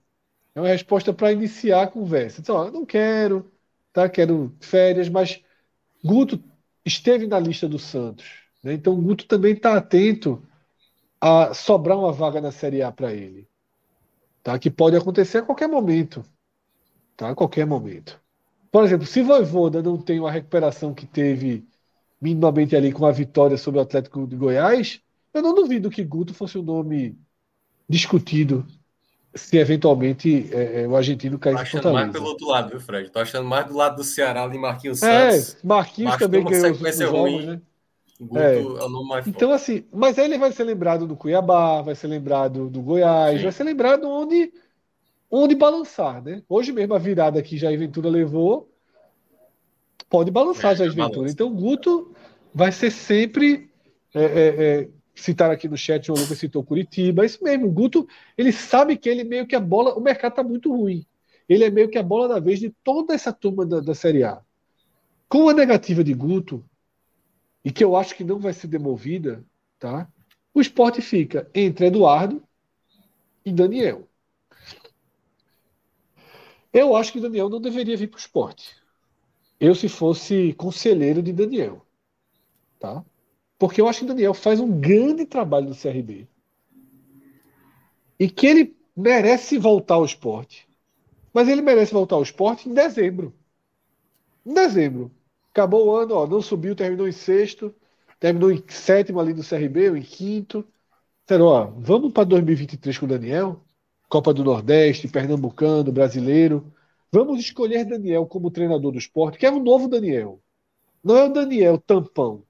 É 0.56 0.62
uma 0.62 0.70
resposta 0.70 1.14
para 1.14 1.34
iniciar 1.34 1.84
a 1.84 1.88
conversa. 1.88 2.40
Então, 2.40 2.72
não 2.72 2.86
quero, 2.86 3.52
tá? 3.92 4.08
quero 4.08 4.56
férias, 4.62 5.10
mas 5.10 5.44
Guto 6.02 6.42
esteve 6.86 7.28
na 7.28 7.38
lista 7.38 7.68
do 7.68 7.78
Santos. 7.78 8.26
Né? 8.64 8.74
Então, 8.74 8.96
Guto 9.02 9.28
também 9.28 9.54
está 9.54 9.76
atento 9.76 10.42
a 11.20 11.54
sobrar 11.54 11.98
uma 12.00 12.14
vaga 12.14 12.40
na 12.40 12.52
Série 12.54 12.82
A 12.82 12.90
para 12.90 13.14
ele. 13.14 13.50
Tá? 14.42 14.58
Que 14.58 14.72
pode 14.72 14.96
acontecer 14.96 15.40
a 15.40 15.44
qualquer 15.44 15.68
momento. 15.68 16.24
Tá? 17.18 17.32
A 17.32 17.36
qualquer 17.36 17.66
momento. 17.66 18.24
Por 18.76 18.84
exemplo, 18.84 19.08
se 19.08 19.22
Voivoda 19.22 19.82
não 19.82 19.98
tem 19.98 20.20
uma 20.20 20.30
recuperação 20.30 20.94
que 20.94 21.06
teve 21.06 21.66
minimamente 22.22 22.76
ali 22.76 22.92
com 22.92 23.06
a 23.06 23.12
vitória 23.14 23.58
sobre 23.58 23.80
o 23.80 23.82
Atlético 23.82 24.28
de 24.28 24.36
Goiás, 24.36 25.00
eu 25.34 25.42
não 25.42 25.56
duvido 25.56 25.90
que 25.90 26.04
Guto 26.04 26.34
fosse 26.34 26.58
um 26.58 26.62
nome 26.62 27.18
discutido 27.88 28.68
se 29.34 29.56
eventualmente 29.56 30.50
é, 30.52 30.82
é, 30.82 30.88
o 30.90 30.94
argentino 30.94 31.40
cair 31.40 31.54
Tô 31.54 31.62
achando 31.62 31.94
mais 31.94 32.12
pelo 32.12 32.26
outro 32.26 32.48
lado, 32.50 32.72
viu, 32.72 32.82
Fred? 32.82 33.10
Tô 33.10 33.20
achando 33.20 33.48
mais 33.48 33.66
do 33.66 33.78
lado 33.78 33.96
do 33.96 34.04
Ceará 34.04 34.44
ali, 34.44 34.58
Marquinhos 34.58 35.02
é, 35.02 35.32
Santos. 35.32 35.54
É, 35.54 35.58
Marquinhos 35.66 36.18
também 36.18 36.44
ganhou 36.44 36.72
os, 36.72 36.82
os 36.82 36.98
jogos, 36.98 37.22
ruim. 37.22 37.46
né? 37.46 37.62
Guto 38.20 38.40
é. 38.40 38.58
é 38.58 39.24
Então, 39.26 39.54
assim, 39.54 39.86
mas 39.90 40.20
aí 40.20 40.26
ele 40.26 40.38
vai 40.38 40.52
ser 40.52 40.66
lembrado 40.66 41.08
do 41.08 41.16
Cuiabá, 41.16 41.82
vai 41.82 41.96
ser 41.96 42.08
lembrado 42.08 42.70
do 42.70 42.82
Goiás, 42.82 43.38
Sim. 43.38 43.44
vai 43.44 43.52
ser 43.54 43.64
lembrado 43.64 44.06
onde, 44.10 44.52
onde 45.30 45.56
balançar, 45.56 46.24
né? 46.24 46.44
Hoje 46.48 46.72
mesmo 46.72 46.94
a 46.94 47.00
virada 47.00 47.42
que 47.42 47.58
Jair 47.58 47.78
Ventura 47.78 48.10
levou 48.10 48.70
pode 50.10 50.32
balançar 50.32 50.74
é, 50.74 50.76
Jair 50.76 50.94
Ventura. 50.94 51.30
Então, 51.30 51.54
Guto 51.54 52.14
vai 52.54 52.72
ser 52.72 52.92
sempre 52.92 53.70
é, 54.14 54.24
é, 54.24 54.80
é 54.82 54.90
citar 55.16 55.50
aqui 55.50 55.68
no 55.68 55.78
chat, 55.78 56.12
o 56.12 56.16
Lucas 56.16 56.38
citou 56.38 56.64
Curitiba, 56.64 57.24
é 57.24 57.26
isso 57.26 57.44
mesmo, 57.44 57.68
o 57.68 57.72
Guto, 57.72 58.08
ele 58.38 58.52
sabe 58.52 58.98
que 58.98 59.10
ele 59.10 59.24
meio 59.24 59.48
que 59.48 59.56
a 59.56 59.60
bola, 59.60 59.96
o 59.96 60.02
mercado 60.02 60.34
está 60.34 60.44
muito 60.44 60.76
ruim. 60.76 61.06
Ele 61.48 61.64
é 61.64 61.70
meio 61.70 61.90
que 61.90 61.98
a 61.98 62.04
bola 62.04 62.28
da 62.28 62.40
vez 62.40 62.60
de 62.60 62.70
toda 62.84 63.14
essa 63.14 63.32
turma 63.32 63.66
da, 63.66 63.80
da 63.80 63.96
Série 63.96 64.24
A. 64.24 64.42
Com 65.30 65.48
a 65.48 65.54
negativa 65.54 66.04
de 66.04 66.14
Guto, 66.14 66.64
e 67.64 67.72
que 67.72 67.84
eu 67.84 67.96
acho 67.96 68.16
que 68.16 68.24
não 68.24 68.40
vai 68.40 68.54
ser 68.54 68.68
demovida, 68.68 69.44
tá? 69.80 70.08
O 70.54 70.62
esporte 70.62 71.02
fica 71.02 71.50
entre 71.54 71.88
Eduardo 71.88 72.44
e 73.44 73.52
Daniel. 73.52 74.08
Eu 76.76 76.94
acho 76.94 77.14
que 77.14 77.22
Daniel 77.22 77.48
não 77.48 77.62
deveria 77.62 77.96
vir 77.96 78.10
para 78.10 78.18
o 78.18 78.20
esporte. 78.20 78.76
Eu, 79.58 79.74
se 79.74 79.88
fosse 79.88 80.52
conselheiro 80.58 81.24
de 81.24 81.32
Daniel. 81.32 81.86
Tá? 82.78 83.02
Porque 83.58 83.80
eu 83.80 83.88
acho 83.88 84.02
que 84.02 84.06
Daniel 84.06 84.34
faz 84.34 84.60
um 84.60 84.78
grande 84.78 85.26
trabalho 85.26 85.70
no 85.70 85.74
CRB. 85.74 86.28
E 88.20 88.30
que 88.30 88.46
ele 88.46 88.78
merece 88.94 89.58
voltar 89.58 89.96
ao 89.96 90.04
esporte. 90.04 90.68
Mas 91.34 91.48
ele 91.48 91.62
merece 91.62 91.94
voltar 91.94 92.18
ao 92.18 92.24
esporte 92.24 92.68
em 92.68 92.74
dezembro. 92.74 93.34
Em 94.46 94.54
dezembro. 94.54 95.10
Acabou 95.52 95.88
o 95.88 95.96
ano, 95.96 96.14
ó, 96.14 96.28
não 96.28 96.42
subiu, 96.42 96.76
terminou 96.76 97.08
em 97.08 97.14
sexto, 97.14 97.74
terminou 98.20 98.52
em 98.52 98.62
sétimo 98.68 99.22
ali 99.22 99.34
do 99.34 99.48
CRB, 99.48 99.92
ou 99.92 99.96
em 99.96 100.02
quinto. 100.02 100.68
Disseram, 101.22 101.46
ó, 101.46 101.66
vamos 101.78 102.12
para 102.12 102.26
2023 102.26 102.98
com 102.98 103.06
o 103.06 103.10
Daniel? 103.10 103.65
Copa 104.16 104.34
do 104.34 104.46
Nordeste, 104.46 105.10
Pernambucano, 105.10 105.92
Brasileiro. 105.92 106.74
Vamos 107.12 107.38
escolher 107.38 107.84
Daniel 107.84 108.26
como 108.26 108.50
treinador 108.50 108.94
do 108.94 108.98
esporte, 108.98 109.38
que 109.38 109.46
é 109.46 109.52
o 109.52 109.60
novo 109.60 109.90
Daniel. 109.90 110.40
Não 111.04 111.18
é 111.18 111.26
o 111.26 111.34
Daniel 111.34 111.78
tampão 111.78 112.42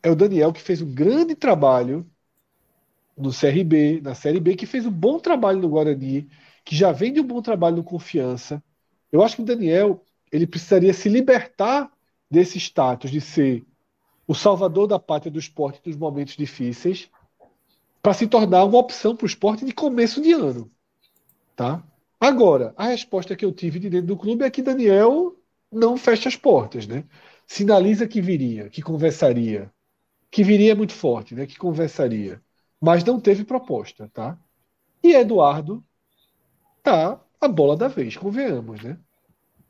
é 0.00 0.08
o 0.08 0.14
Daniel 0.14 0.52
que 0.52 0.60
fez 0.60 0.80
um 0.80 0.94
grande 0.94 1.34
trabalho 1.34 2.08
no 3.18 3.30
CRB, 3.32 4.00
na 4.00 4.14
Série 4.14 4.38
B, 4.38 4.54
que 4.54 4.66
fez 4.66 4.86
um 4.86 4.90
bom 4.92 5.18
trabalho 5.18 5.58
no 5.58 5.68
Guarani, 5.68 6.28
que 6.64 6.76
já 6.76 6.92
vem 6.92 7.12
de 7.12 7.20
um 7.20 7.26
bom 7.26 7.42
trabalho 7.42 7.78
no 7.78 7.82
Confiança. 7.82 8.62
Eu 9.10 9.20
acho 9.20 9.34
que 9.34 9.42
o 9.42 9.44
Daniel 9.44 10.04
ele 10.30 10.46
precisaria 10.46 10.94
se 10.94 11.08
libertar 11.08 11.90
desse 12.30 12.56
status 12.56 13.10
de 13.10 13.20
ser 13.20 13.66
o 14.28 14.34
salvador 14.34 14.86
da 14.86 15.00
pátria 15.00 15.32
do 15.32 15.40
esporte 15.40 15.80
nos 15.84 15.96
momentos 15.96 16.36
difíceis 16.36 17.10
para 18.00 18.14
se 18.14 18.28
tornar 18.28 18.64
uma 18.64 18.78
opção 18.78 19.16
para 19.16 19.24
o 19.24 19.28
esporte 19.28 19.64
de 19.64 19.72
começo 19.72 20.22
de 20.22 20.32
ano. 20.32 20.70
Tá? 21.60 21.84
Agora, 22.18 22.72
a 22.74 22.86
resposta 22.86 23.36
que 23.36 23.44
eu 23.44 23.52
tive 23.52 23.78
de 23.78 23.90
dentro 23.90 24.06
do 24.06 24.16
clube 24.16 24.42
é 24.42 24.50
que 24.50 24.62
Daniel 24.62 25.36
não 25.70 25.94
fecha 25.94 26.26
as 26.26 26.34
portas. 26.34 26.86
Né? 26.86 27.04
Sinaliza 27.46 28.08
que 28.08 28.18
viria, 28.18 28.70
que 28.70 28.80
conversaria, 28.80 29.70
que 30.30 30.42
viria 30.42 30.74
muito 30.74 30.94
forte, 30.94 31.34
né, 31.34 31.44
que 31.44 31.58
conversaria, 31.58 32.42
mas 32.80 33.04
não 33.04 33.20
teve 33.20 33.44
proposta, 33.44 34.08
tá? 34.08 34.38
E 35.02 35.12
Eduardo 35.12 35.84
tá 36.82 37.20
a 37.38 37.46
bola 37.46 37.76
da 37.76 37.88
vez, 37.88 38.16
convenhamos, 38.16 38.82
né? 38.82 38.98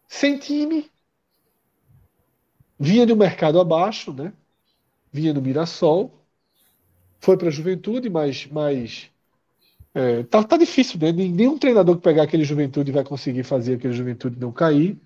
Sem 0.07 0.39
time, 0.39 0.89
vinha 2.79 3.05
do 3.05 3.17
mercado 3.17 3.61
abaixo, 3.61 4.13
né? 4.13 4.33
Vinha 5.13 5.35
do 5.35 5.43
Mirassol, 5.43 6.25
foi 7.19 7.37
para 7.37 7.49
a 7.49 7.51
Juventude, 7.51 8.09
mas, 8.09 8.47
mas 8.47 9.10
é, 9.95 10.23
tá, 10.25 10.43
tá 10.45 10.57
difícil, 10.57 10.99
né? 11.01 11.13
Nenhum 11.13 11.59
treinador 11.59 11.97
que 11.97 12.03
pegar 12.03 12.23
aquele 12.23 12.45
Juventude 12.45 12.93
vai 12.93 13.05
conseguir 13.05 13.43
fazer 13.43 13.75
aquele 13.75 13.93
Juventude 13.93 14.39
não 14.39 14.53
cair. 14.53 14.99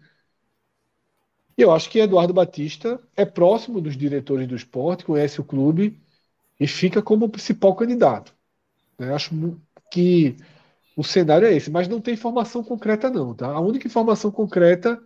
E 1.56 1.62
eu 1.62 1.70
acho 1.70 1.88
que 1.88 1.98
Eduardo 2.00 2.34
Batista 2.34 3.00
é 3.16 3.24
próximo 3.24 3.80
dos 3.80 3.96
diretores 3.96 4.46
do 4.48 4.56
esporte, 4.56 5.04
conhece 5.04 5.40
o 5.40 5.44
clube 5.44 6.00
e 6.58 6.66
fica 6.66 7.02
como 7.02 7.26
o 7.26 7.28
principal 7.28 7.74
candidato. 7.76 8.34
Eu 8.98 9.06
né? 9.06 9.14
acho 9.14 9.34
que 9.90 10.36
o 10.96 11.04
cenário 11.04 11.46
é 11.48 11.54
esse, 11.54 11.70
mas 11.70 11.88
não 11.88 12.00
tem 12.00 12.14
informação 12.14 12.64
concreta, 12.64 13.10
não. 13.10 13.34
Tá? 13.34 13.48
A 13.48 13.60
única 13.60 13.86
informação 13.86 14.30
concreta 14.30 15.02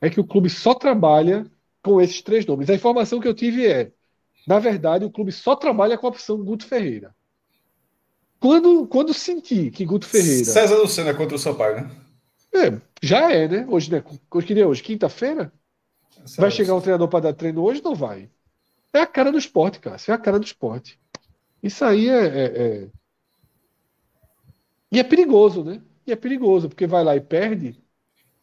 é 0.00 0.10
que 0.10 0.20
o 0.20 0.26
clube 0.26 0.50
só 0.50 0.74
trabalha 0.74 1.46
com 1.82 2.00
esses 2.00 2.22
três 2.22 2.46
nomes. 2.46 2.70
A 2.70 2.74
informação 2.74 3.20
que 3.20 3.28
eu 3.28 3.34
tive 3.34 3.66
é, 3.66 3.92
na 4.46 4.58
verdade, 4.58 5.04
o 5.04 5.10
clube 5.10 5.32
só 5.32 5.56
trabalha 5.56 5.98
com 5.98 6.06
a 6.06 6.10
opção 6.10 6.44
Guto 6.44 6.66
Ferreira. 6.66 7.14
Quando, 8.40 8.86
quando 8.86 9.12
sentir 9.12 9.70
que 9.70 9.84
Guto 9.84 10.06
Ferreira. 10.06 10.46
César 10.46 10.76
Lucena 10.76 11.12
contra 11.12 11.36
o 11.36 11.38
Sampaio, 11.38 11.82
né? 11.82 11.90
É, 12.52 12.80
já 13.02 13.30
é, 13.30 13.46
né? 13.46 13.66
Hoje, 13.68 13.92
né? 13.92 14.02
Hoje 14.30 14.46
que 14.46 14.54
dia 14.54 14.64
é 14.64 14.66
hoje? 14.66 14.82
Quinta-feira? 14.82 15.52
Vai 16.38 16.50
chegar 16.50 16.74
um 16.74 16.80
treinador 16.80 17.06
para 17.08 17.20
dar 17.20 17.34
treino 17.34 17.62
hoje? 17.62 17.82
Não 17.84 17.94
vai. 17.94 18.28
É 18.92 19.00
a 19.00 19.06
cara 19.06 19.30
do 19.30 19.38
esporte, 19.38 19.78
cara. 19.78 19.96
É 20.08 20.12
a 20.12 20.18
cara 20.18 20.38
do 20.38 20.44
esporte. 20.44 20.98
Isso 21.62 21.84
aí 21.84 22.08
é, 22.08 22.26
é, 22.26 22.44
é... 22.44 22.88
E 24.90 24.98
é 24.98 25.04
perigoso, 25.04 25.62
né? 25.62 25.80
E 26.06 26.12
é 26.12 26.16
perigoso, 26.16 26.68
porque 26.68 26.86
vai 26.86 27.04
lá 27.04 27.14
e 27.14 27.20
perde, 27.20 27.78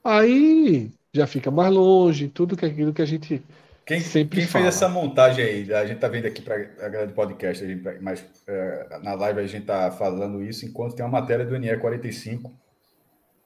aí 0.04 0.92
já 1.14 1.28
fica 1.28 1.52
mais 1.52 1.74
longe, 1.74 2.30
tudo 2.30 2.56
que 2.56 2.66
aquilo 2.66 2.94
que 2.94 3.02
a 3.02 3.06
gente 3.06 3.42
quem, 3.88 4.02
sempre 4.02 4.40
quem 4.40 4.48
fala. 4.48 4.66
fez 4.66 4.76
essa 4.76 4.90
montagem 4.90 5.44
aí? 5.44 5.74
A 5.74 5.86
gente 5.86 6.00
tá 6.00 6.08
vendo 6.08 6.28
aqui 6.28 6.42
para 6.42 6.56
a 6.56 7.06
do 7.06 7.14
podcast, 7.14 7.64
a 7.64 7.68
gente, 7.68 7.84
mas 8.02 8.24
é, 8.46 9.00
na 9.02 9.14
live 9.16 9.40
a 9.40 9.48
gente 9.48 9.66
tá 9.66 9.90
falando 9.90 10.44
isso 10.44 10.66
enquanto 10.66 10.96
tem 10.96 11.06
uma 11.06 11.22
matéria 11.22 11.46
do 11.46 11.58
NE 11.58 11.76
45 11.78 12.54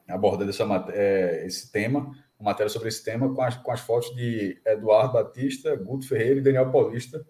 abordando 0.08 0.50
essa, 0.50 0.64
é, 0.92 1.46
esse 1.46 1.70
tema, 1.70 2.00
uma 2.38 2.50
matéria 2.50 2.68
sobre 2.68 2.88
esse 2.88 3.02
tema, 3.04 3.32
com 3.34 3.42
as, 3.42 3.56
com 3.56 3.70
as 3.70 3.80
fotos 3.80 4.14
de 4.14 4.60
Eduardo 4.66 5.14
Batista, 5.14 5.74
Guto 5.76 6.06
Ferreira 6.06 6.40
e 6.40 6.42
Daniel 6.42 6.70
Paulista, 6.70 7.24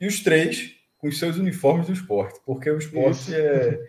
e 0.00 0.06
os 0.06 0.20
três 0.20 0.76
com 0.98 1.08
os 1.08 1.18
seus 1.18 1.36
uniformes 1.36 1.86
do 1.86 1.92
esporte, 1.92 2.40
porque 2.44 2.70
o 2.70 2.78
esporte 2.78 3.34
é, 3.34 3.80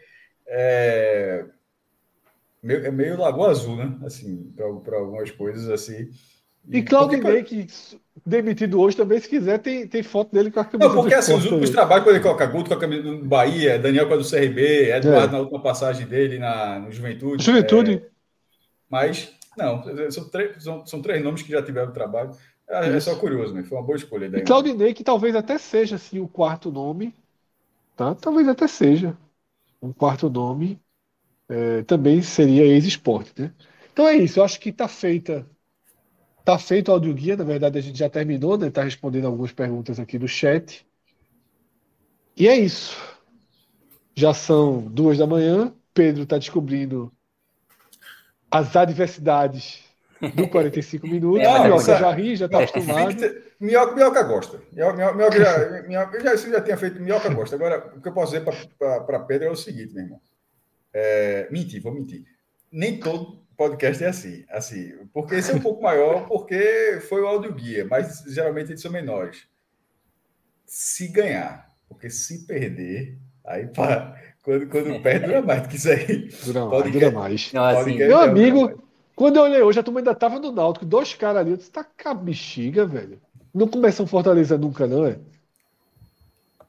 é, 0.48 1.45
meio, 2.61 2.85
é 2.85 2.91
meio 2.91 3.19
Lagoa 3.19 3.51
Azul, 3.51 3.75
né? 3.75 3.99
Assim, 4.03 4.51
para 4.83 4.98
algumas 4.98 5.30
coisas 5.32 5.69
assim. 5.69 6.09
E, 6.69 6.77
e 6.77 6.83
Claudinei, 6.83 7.43
que 7.43 7.67
demitido 8.25 8.80
hoje 8.80 8.95
também, 8.95 9.19
se 9.19 9.27
quiser, 9.27 9.59
tem, 9.59 9.88
tem 9.88 10.01
foto 10.01 10.32
dele 10.32 10.50
com 10.50 10.59
a 10.59 10.66
camisa 10.66 10.90
Não, 10.90 10.95
porque 10.95 11.14
assim, 11.14 11.33
os 11.33 11.43
últimos 11.45 11.69
trabalhos, 11.69 12.06
quando 12.06 12.16
ele 12.16 12.24
coloca 12.24 12.45
Guto 12.45 12.69
com 12.69 12.75
a 12.75 12.80
camisa 12.80 13.03
do 13.03 13.25
Bahia, 13.25 13.77
Daniel 13.77 14.08
com 14.08 14.14
a 14.14 14.17
do 14.17 14.30
CRB, 14.30 14.92
Eduardo 14.92 15.27
é. 15.27 15.32
na 15.32 15.40
última 15.40 15.61
passagem 15.61 16.08
dele 16.08 16.40
na, 16.40 16.80
no 16.80 16.92
Juventude. 16.92 17.43
Juventude. 17.43 17.93
É, 17.95 18.01
mas, 18.90 19.33
não, 19.58 19.83
são, 20.11 20.30
três, 20.30 20.64
são, 20.64 20.85
são 20.85 21.01
três 21.01 21.24
nomes 21.24 21.42
que 21.42 21.51
já 21.51 21.61
tiveram 21.61 21.92
trabalho. 21.92 22.32
É, 22.69 22.88
é 22.95 23.00
só 23.00 23.16
curioso, 23.16 23.53
né? 23.53 23.64
Foi 23.64 23.77
uma 23.77 23.83
boa 23.83 23.98
escolha. 23.98 24.30
Daí, 24.30 24.42
e 24.42 24.43
Claudinei, 24.43 24.93
que 24.93 25.03
talvez 25.03 25.35
até 25.35 25.58
seja 25.58 25.98
assim, 25.98 26.19
o 26.19 26.27
quarto 26.27 26.72
nome, 26.72 27.14
tá? 27.95 28.16
Talvez 28.16 28.48
até 28.48 28.67
seja 28.67 29.17
um 29.82 29.92
quarto 29.92 30.30
nome, 30.30 30.80
é, 31.50 31.83
também 31.83 32.22
seria 32.22 32.64
ex-esporte, 32.64 33.33
né? 33.38 33.51
Então 33.92 34.08
é 34.08 34.16
isso, 34.16 34.40
eu 34.40 34.43
acho 34.43 34.59
que 34.59 34.69
está 34.69 34.88
feita. 34.88 35.45
Tá 36.43 36.59
feito 36.59 36.89
o 36.89 36.91
áudio 36.91 37.13
guia, 37.13 37.38
na 37.38 37.43
verdade 37.43 37.77
a 37.77 37.81
gente 37.81 37.97
já 37.97 38.09
terminou, 38.09 38.57
né? 38.57 38.69
Tá 38.69 38.83
respondendo 38.83 39.25
algumas 39.25 39.51
perguntas 39.51 39.99
aqui 39.99 40.17
do 40.17 40.27
chat. 40.27 40.85
E 42.35 42.47
é 42.47 42.57
isso. 42.57 42.97
Já 44.15 44.33
são 44.33 44.81
duas 44.81 45.17
da 45.17 45.25
manhã. 45.25 45.73
Pedro 45.93 46.23
está 46.23 46.38
descobrindo 46.38 47.11
as 48.51 48.75
adversidades 48.75 49.83
do 50.35 50.47
45 50.49 51.07
minutos. 51.07 51.41
É, 51.41 51.57
não, 51.57 51.63
Minhoca 51.63 51.97
já 51.97 52.11
ri, 52.11 52.35
já 52.35 52.45
está 52.47 52.63
acostumado. 52.63 53.15
Minhoca, 53.59 53.95
Minhoca 53.95 54.23
gosta. 54.23 54.61
Minhoca, 54.72 55.13
Minhoca 55.13 55.38
já, 55.39 55.83
Minhoca, 55.83 56.22
já, 56.22 56.35
já 56.35 56.61
tinha 56.61 56.77
feito, 56.77 57.01
Minhoca 57.01 57.30
gosta. 57.33 57.55
Agora, 57.55 57.93
o 57.95 58.01
que 58.01 58.07
eu 58.07 58.13
posso 58.13 58.33
dizer 58.33 58.43
para 58.77 59.19
Pedro 59.19 59.47
é 59.47 59.51
o 59.51 59.55
seguinte, 59.55 59.93
meu 59.93 60.03
irmão. 60.03 60.22
É, 60.93 61.47
mentir, 61.51 61.81
vou 61.81 61.93
mentir. 61.93 62.23
Nem 62.72 62.99
todo 62.99 63.42
podcast 63.56 64.03
é 64.03 64.07
assim, 64.07 64.45
assim, 64.49 64.93
porque 65.14 65.35
esse 65.35 65.51
é 65.51 65.56
um 65.56 65.59
pouco 65.59 65.82
maior, 65.82 66.27
porque 66.27 66.99
foi 67.07 67.22
o 67.22 67.27
áudio 67.27 67.53
guia, 67.53 67.85
mas 67.85 68.23
geralmente 68.27 68.72
eles 68.72 68.82
são 68.82 68.91
menores. 68.91 69.48
Se 70.65 71.07
ganhar, 71.07 71.72
porque 71.88 72.09
se 72.09 72.45
perder, 72.45 73.17
aí 73.45 73.67
para 73.67 74.19
quando, 74.43 74.67
quando 74.67 74.99
perde, 75.01 75.27
dura 75.27 75.41
mais 75.41 75.61
do 75.61 75.69
que 75.69 75.75
isso 75.75 75.90
aí. 75.90 76.30
Dura 76.45 76.65
mais, 76.65 76.91
dura 76.91 77.11
mais. 77.11 77.53
Não, 77.53 77.64
assim, 77.65 77.98
meu 77.98 78.17
amigo, 78.17 78.83
quando 79.15 79.38
eu 79.38 79.43
olhei 79.43 79.61
hoje, 79.61 79.80
a 79.80 79.83
turma 79.83 79.99
ainda 79.99 80.15
tava 80.15 80.40
no 80.40 80.51
Náutico, 80.51 80.85
dois 80.85 81.14
caras 81.14 81.41
ali, 81.41 81.51
eu 81.51 81.57
disse, 81.57 81.72
tá 81.72 81.83
com 81.83 82.09
a 82.09 82.14
bexiga, 82.14 82.85
velho. 82.85 83.22
Não 83.53 83.67
começam 83.67 84.07
Fortaleza 84.07 84.57
nunca, 84.57 84.88
não, 84.88 85.06
é? 85.06 85.19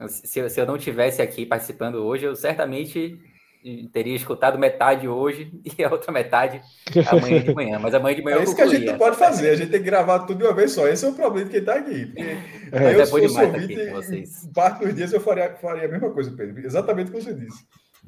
Se, 0.09 0.51
se 0.51 0.61
eu 0.61 0.67
não 0.67 0.77
tivesse 0.77 1.23
aqui 1.23 1.47
participando 1.47 1.97
hoje, 1.97 2.27
eu 2.27 2.37
certamente 2.37 3.19
teria 3.93 4.15
escutado 4.15 4.59
metade 4.59 5.09
hoje 5.09 5.53
e 5.79 5.83
a 5.83 5.91
outra 5.91 6.13
metade 6.13 6.61
amanhã 7.11 7.43
de 7.43 7.55
manhã. 7.55 7.79
Mas 7.79 7.95
amanhã 7.95 8.17
de 8.17 8.23
manhã 8.23 8.39
é 8.39 8.43
isso 8.43 8.55
que 8.55 8.63
a 8.63 8.67
gente 8.67 8.85
não 8.85 8.99
pode 8.99 9.17
fazer, 9.17 9.51
a 9.51 9.57
gente 9.57 9.71
tem 9.71 9.81
que 9.81 9.87
gravar 9.87 10.21
tudo 10.21 10.39
de 10.39 10.45
uma 10.45 10.55
vez 10.55 10.73
só. 10.73 10.87
Esse 10.87 11.05
é 11.05 11.09
o 11.09 11.15
problema 11.15 11.47
de 11.47 11.51
quem 11.51 11.61
está 11.61 11.75
aqui. 11.75 12.13
É, 12.73 12.95
eu, 12.95 13.01
é 13.01 13.05
se 13.05 13.11
fosse 13.11 13.41
ouvinte, 13.41 13.65
aqui 13.65 13.87
com 13.87 13.95
vocês. 13.95 14.49
parte 14.55 14.85
dos 14.85 14.95
dias 14.95 15.13
eu 15.13 15.21
faria, 15.21 15.55
faria 15.57 15.87
a 15.87 15.89
mesma 15.89 16.11
coisa, 16.11 16.31
Pedro. 16.31 16.65
Exatamente 16.65 17.11
como 17.11 17.23
você 17.23 17.35
disse. 17.35 17.65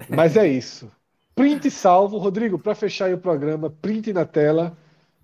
Mas 0.09 0.37
é 0.37 0.47
isso. 0.47 0.91
Print 1.35 1.71
salvo. 1.71 2.19
Rodrigo, 2.19 2.59
para 2.59 2.75
fechar 2.75 3.13
o 3.13 3.19
programa, 3.19 3.71
print 3.71 4.13
na 4.13 4.25
tela 4.25 4.77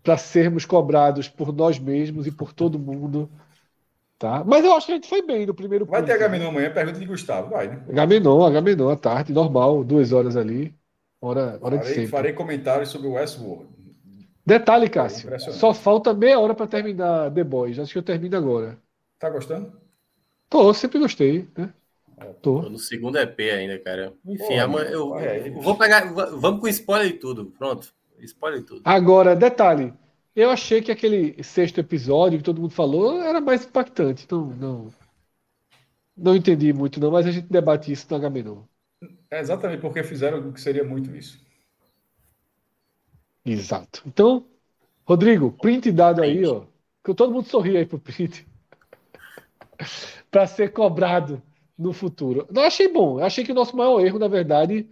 para 0.03 0.17
sermos 0.17 0.65
cobrados 0.65 1.29
por 1.29 1.53
nós 1.53 1.79
mesmos 1.79 2.27
e 2.27 2.33
por 2.33 2.53
todo 2.53 2.79
mundo 2.79 3.31
Tá? 4.23 4.45
Mas 4.47 4.65
eu 4.65 4.73
acho 4.73 4.87
que 4.87 4.93
a 4.93 4.95
gente 4.95 5.09
foi 5.09 5.21
bem 5.21 5.45
no 5.45 5.53
primeiro 5.53 5.85
Vai 5.85 6.05
ter 6.05 6.13
Agamenon 6.13 6.51
amanhã, 6.51 6.73
pergunta 6.73 6.97
de 6.97 7.05
Gustavo, 7.05 7.51
vai, 7.51 7.67
né? 7.67 7.83
Agamenon, 7.89 8.45
Agamenon 8.45 8.89
à 8.89 8.95
tarde, 8.95 9.33
normal, 9.33 9.83
duas 9.83 10.13
horas 10.13 10.37
ali, 10.37 10.73
hora, 11.21 11.59
hora 11.61 11.77
farei, 11.77 11.81
de 11.81 11.89
sempre. 11.89 12.07
Farei 12.07 12.33
comentários 12.33 12.89
sobre 12.91 13.09
o 13.09 13.15
Westworld. 13.15 13.67
Detalhe, 14.47 14.89
Cássio, 14.89 15.29
só 15.41 15.75
falta 15.75 16.15
meia 16.15 16.39
hora 16.39 16.55
para 16.55 16.69
terminar 16.69 17.33
The 17.33 17.43
Boys, 17.43 17.81
acho 17.81 17.93
que 17.93 17.99
eu 17.99 18.03
termino 18.05 18.37
agora. 18.37 18.79
Tá 19.19 19.29
gostando? 19.29 19.73
Tô, 20.49 20.73
sempre 20.73 21.01
gostei, 21.01 21.49
né? 21.59 21.71
Tô. 22.41 22.63
Tô 22.63 22.69
no 22.69 22.79
segundo 22.79 23.19
EP 23.19 23.41
ainda, 23.41 23.77
cara. 23.81 24.13
Enfim, 24.25 24.55
Pô, 24.55 24.61
amanhã 24.61 24.89
eu, 24.89 25.19
eu 25.19 25.61
vou 25.61 25.77
pegar, 25.77 26.05
vamos 26.13 26.61
com 26.61 26.69
spoiler 26.69 27.09
e 27.09 27.15
tudo, 27.15 27.47
pronto. 27.59 27.93
Spoiler 28.21 28.61
e 28.61 28.63
tudo. 28.63 28.83
Agora, 28.85 29.35
detalhe, 29.35 29.93
eu 30.35 30.51
achei 30.51 30.81
que 30.81 30.91
aquele 30.91 31.43
sexto 31.43 31.79
episódio 31.79 32.39
que 32.39 32.45
todo 32.45 32.61
mundo 32.61 32.73
falou 32.73 33.21
era 33.23 33.41
mais 33.41 33.65
impactante. 33.65 34.25
Então, 34.25 34.47
não, 34.47 34.93
não 36.17 36.35
entendi 36.35 36.73
muito, 36.73 37.01
não, 37.01 37.11
mas 37.11 37.27
a 37.27 37.31
gente 37.31 37.49
debate 37.49 37.93
isso 37.93 38.07
no 38.11 38.17
Agamenon. 38.17 38.63
É 39.31 39.41
exatamente 39.41 39.81
porque 39.81 40.03
fizeram 40.03 40.49
o 40.49 40.53
que 40.53 40.61
seria 40.61 40.85
muito 40.85 41.15
isso. 41.15 41.41
Exato. 43.45 44.03
Então, 44.07 44.47
Rodrigo, 45.05 45.53
print 45.53 45.91
dado 45.91 46.23
aí, 46.23 46.45
ó. 46.47 46.65
Que 47.05 47.13
todo 47.15 47.33
mundo 47.33 47.49
sorri 47.49 47.77
aí 47.77 47.85
pro 47.85 47.99
print. 47.99 48.47
para 50.31 50.47
ser 50.47 50.73
cobrado 50.73 51.43
no 51.77 51.93
futuro. 51.93 52.47
Eu 52.55 52.63
achei 52.63 52.89
bom. 52.89 53.19
Eu 53.19 53.27
achei 53.27 53.45
que 53.45 53.53
o 53.53 53.55
nosso 53.55 53.77
maior 53.77 54.01
erro, 54.01 54.19
na 54.19 54.29
verdade, 54.29 54.89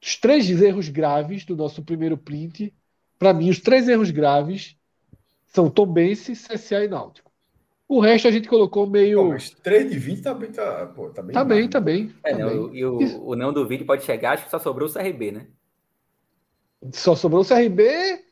os 0.00 0.16
três 0.16 0.48
erros 0.48 0.88
graves 0.88 1.44
do 1.44 1.56
nosso 1.56 1.82
primeiro 1.82 2.16
print 2.16 2.72
para 3.18 3.32
mim, 3.32 3.50
os 3.50 3.58
três 3.60 3.88
erros 3.88 4.10
graves 4.10 4.76
são 5.46 5.68
Tombense, 5.68 6.32
CSA 6.32 6.84
e 6.84 6.88
Náutico. 6.88 7.28
O 7.88 8.00
resto 8.00 8.28
a 8.28 8.30
gente 8.30 8.48
colocou 8.48 8.86
meio. 8.86 9.18
Pô, 9.18 9.28
mas 9.30 9.48
3 9.48 9.90
de 9.90 9.98
20 9.98 10.22
tá 10.22 10.34
bem. 10.34 10.52
Tá, 10.52 10.86
pô, 10.94 11.08
tá 11.08 11.22
bem, 11.22 11.32
tá 11.32 11.44
bem, 11.44 11.68
tá 11.68 11.80
bem. 11.80 12.14
É, 12.22 12.32
tá 12.32 12.38
não, 12.38 12.68
bem. 12.68 12.78
E 12.78 12.84
o, 12.84 13.28
o, 13.28 13.34
não 13.34 13.50
do 13.50 13.66
vídeo 13.66 13.86
pode 13.86 14.04
chegar, 14.04 14.32
acho 14.34 14.44
que 14.44 14.50
só 14.50 14.58
sobrou 14.58 14.86
o 14.86 14.92
CRB, 14.92 15.32
né? 15.32 15.46
Só 16.92 17.16
sobrou 17.16 17.40
o 17.40 17.46
CRB, 17.46 18.22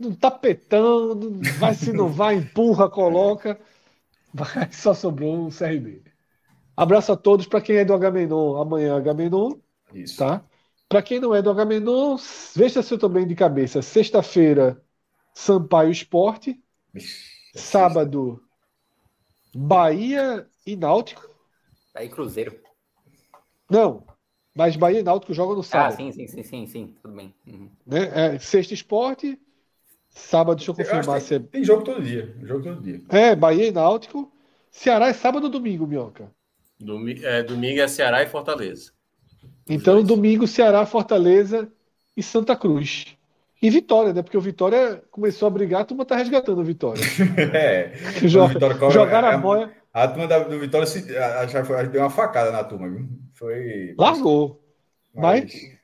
um 0.00 0.14
tapetão, 0.14 1.20
vai 1.58 1.74
se 1.74 1.92
não 1.92 2.08
vai, 2.08 2.36
empurra, 2.36 2.88
coloca. 2.88 3.60
Mas 4.32 4.76
só 4.76 4.94
sobrou 4.94 5.46
o 5.46 5.50
CRB. 5.50 6.02
Abraço 6.74 7.12
a 7.12 7.16
todos. 7.16 7.46
Para 7.46 7.60
quem 7.60 7.76
é 7.76 7.84
do 7.84 7.92
Agamenon, 7.92 8.56
amanhã 8.56 8.96
Agamenon. 8.96 9.52
Isso. 9.92 10.18
Tá? 10.18 10.42
Para 10.88 11.02
quem 11.02 11.18
não 11.18 11.34
é 11.34 11.42
do 11.42 11.50
Agamenon, 11.50 12.16
veja 12.54 12.82
se 12.82 12.92
eu 12.92 12.96
estou 12.96 13.10
bem 13.10 13.26
de 13.26 13.34
cabeça. 13.34 13.82
Sexta-feira, 13.82 14.80
Sampaio 15.34 15.90
Esporte. 15.90 16.60
Sábado, 17.54 18.40
Bahia 19.54 20.46
e 20.66 20.76
Náutico. 20.76 21.28
Bahia 21.92 22.06
e 22.06 22.10
Cruzeiro. 22.10 22.60
Não, 23.68 24.06
mas 24.54 24.76
Bahia 24.76 25.00
e 25.00 25.02
Náutico 25.02 25.34
jogam 25.34 25.54
no 25.54 25.60
ah, 25.60 25.64
sábado. 25.64 25.94
Ah, 25.94 25.96
sim, 25.96 26.12
sim, 26.12 26.28
sim, 26.28 26.42
sim, 26.42 26.66
sim. 26.66 26.96
tudo 27.02 27.14
bem. 27.14 27.34
Uhum. 27.46 27.70
Né? 27.86 28.34
É, 28.34 28.38
sexta 28.38 28.74
Esporte. 28.74 29.40
Sábado, 30.08 30.56
deixa 30.56 30.70
eu 30.70 30.74
confirmar. 30.74 31.16
Eu 31.16 31.20
se 31.20 31.34
é... 31.34 31.38
Tem 31.40 31.64
jogo 31.64 31.84
todo 31.84 32.02
dia. 32.02 32.34
Jogo 32.42 32.62
todo 32.62 32.80
dia. 32.80 33.02
É, 33.08 33.34
Bahia 33.34 33.68
e 33.68 33.72
Náutico. 33.72 34.32
Ceará 34.70 35.08
é 35.08 35.12
sábado 35.12 35.44
ou 35.44 35.50
domingo, 35.50 35.86
Minhoca? 35.86 36.30
Domi 36.78 37.24
é, 37.24 37.42
domingo 37.42 37.80
é 37.80 37.88
Ceará 37.88 38.22
e 38.22 38.26
Fortaleza. 38.26 38.92
Então, 39.68 40.02
domingo, 40.02 40.46
Ceará, 40.46 40.86
Fortaleza 40.86 41.68
e 42.16 42.22
Santa 42.22 42.56
Cruz. 42.56 43.16
E 43.60 43.70
Vitória, 43.70 44.12
né? 44.12 44.22
Porque 44.22 44.36
o 44.36 44.40
Vitória 44.40 45.02
começou 45.10 45.48
a 45.48 45.50
brigar, 45.50 45.80
a 45.80 45.84
turma 45.84 46.04
tá 46.04 46.16
resgatando 46.16 46.60
o 46.60 46.64
Vitória. 46.64 47.02
é. 47.54 47.92
Joga, 48.28 48.54
Vitória, 48.54 48.90
jogaram 48.90 49.28
a, 49.28 49.34
a 49.34 49.38
boia. 49.38 49.72
A 49.92 50.06
turma 50.06 50.28
da, 50.28 50.40
do 50.40 50.58
Vitória 50.58 50.86
se, 50.86 51.06
já 51.48 51.64
foi, 51.64 51.88
deu 51.88 52.02
uma 52.02 52.10
facada 52.10 52.52
na 52.52 52.62
turma, 52.62 52.88
viu? 52.88 53.08
Foi. 53.34 53.94
Largou. 53.98 54.62
Mas, 55.14 55.44
mas 55.44 55.76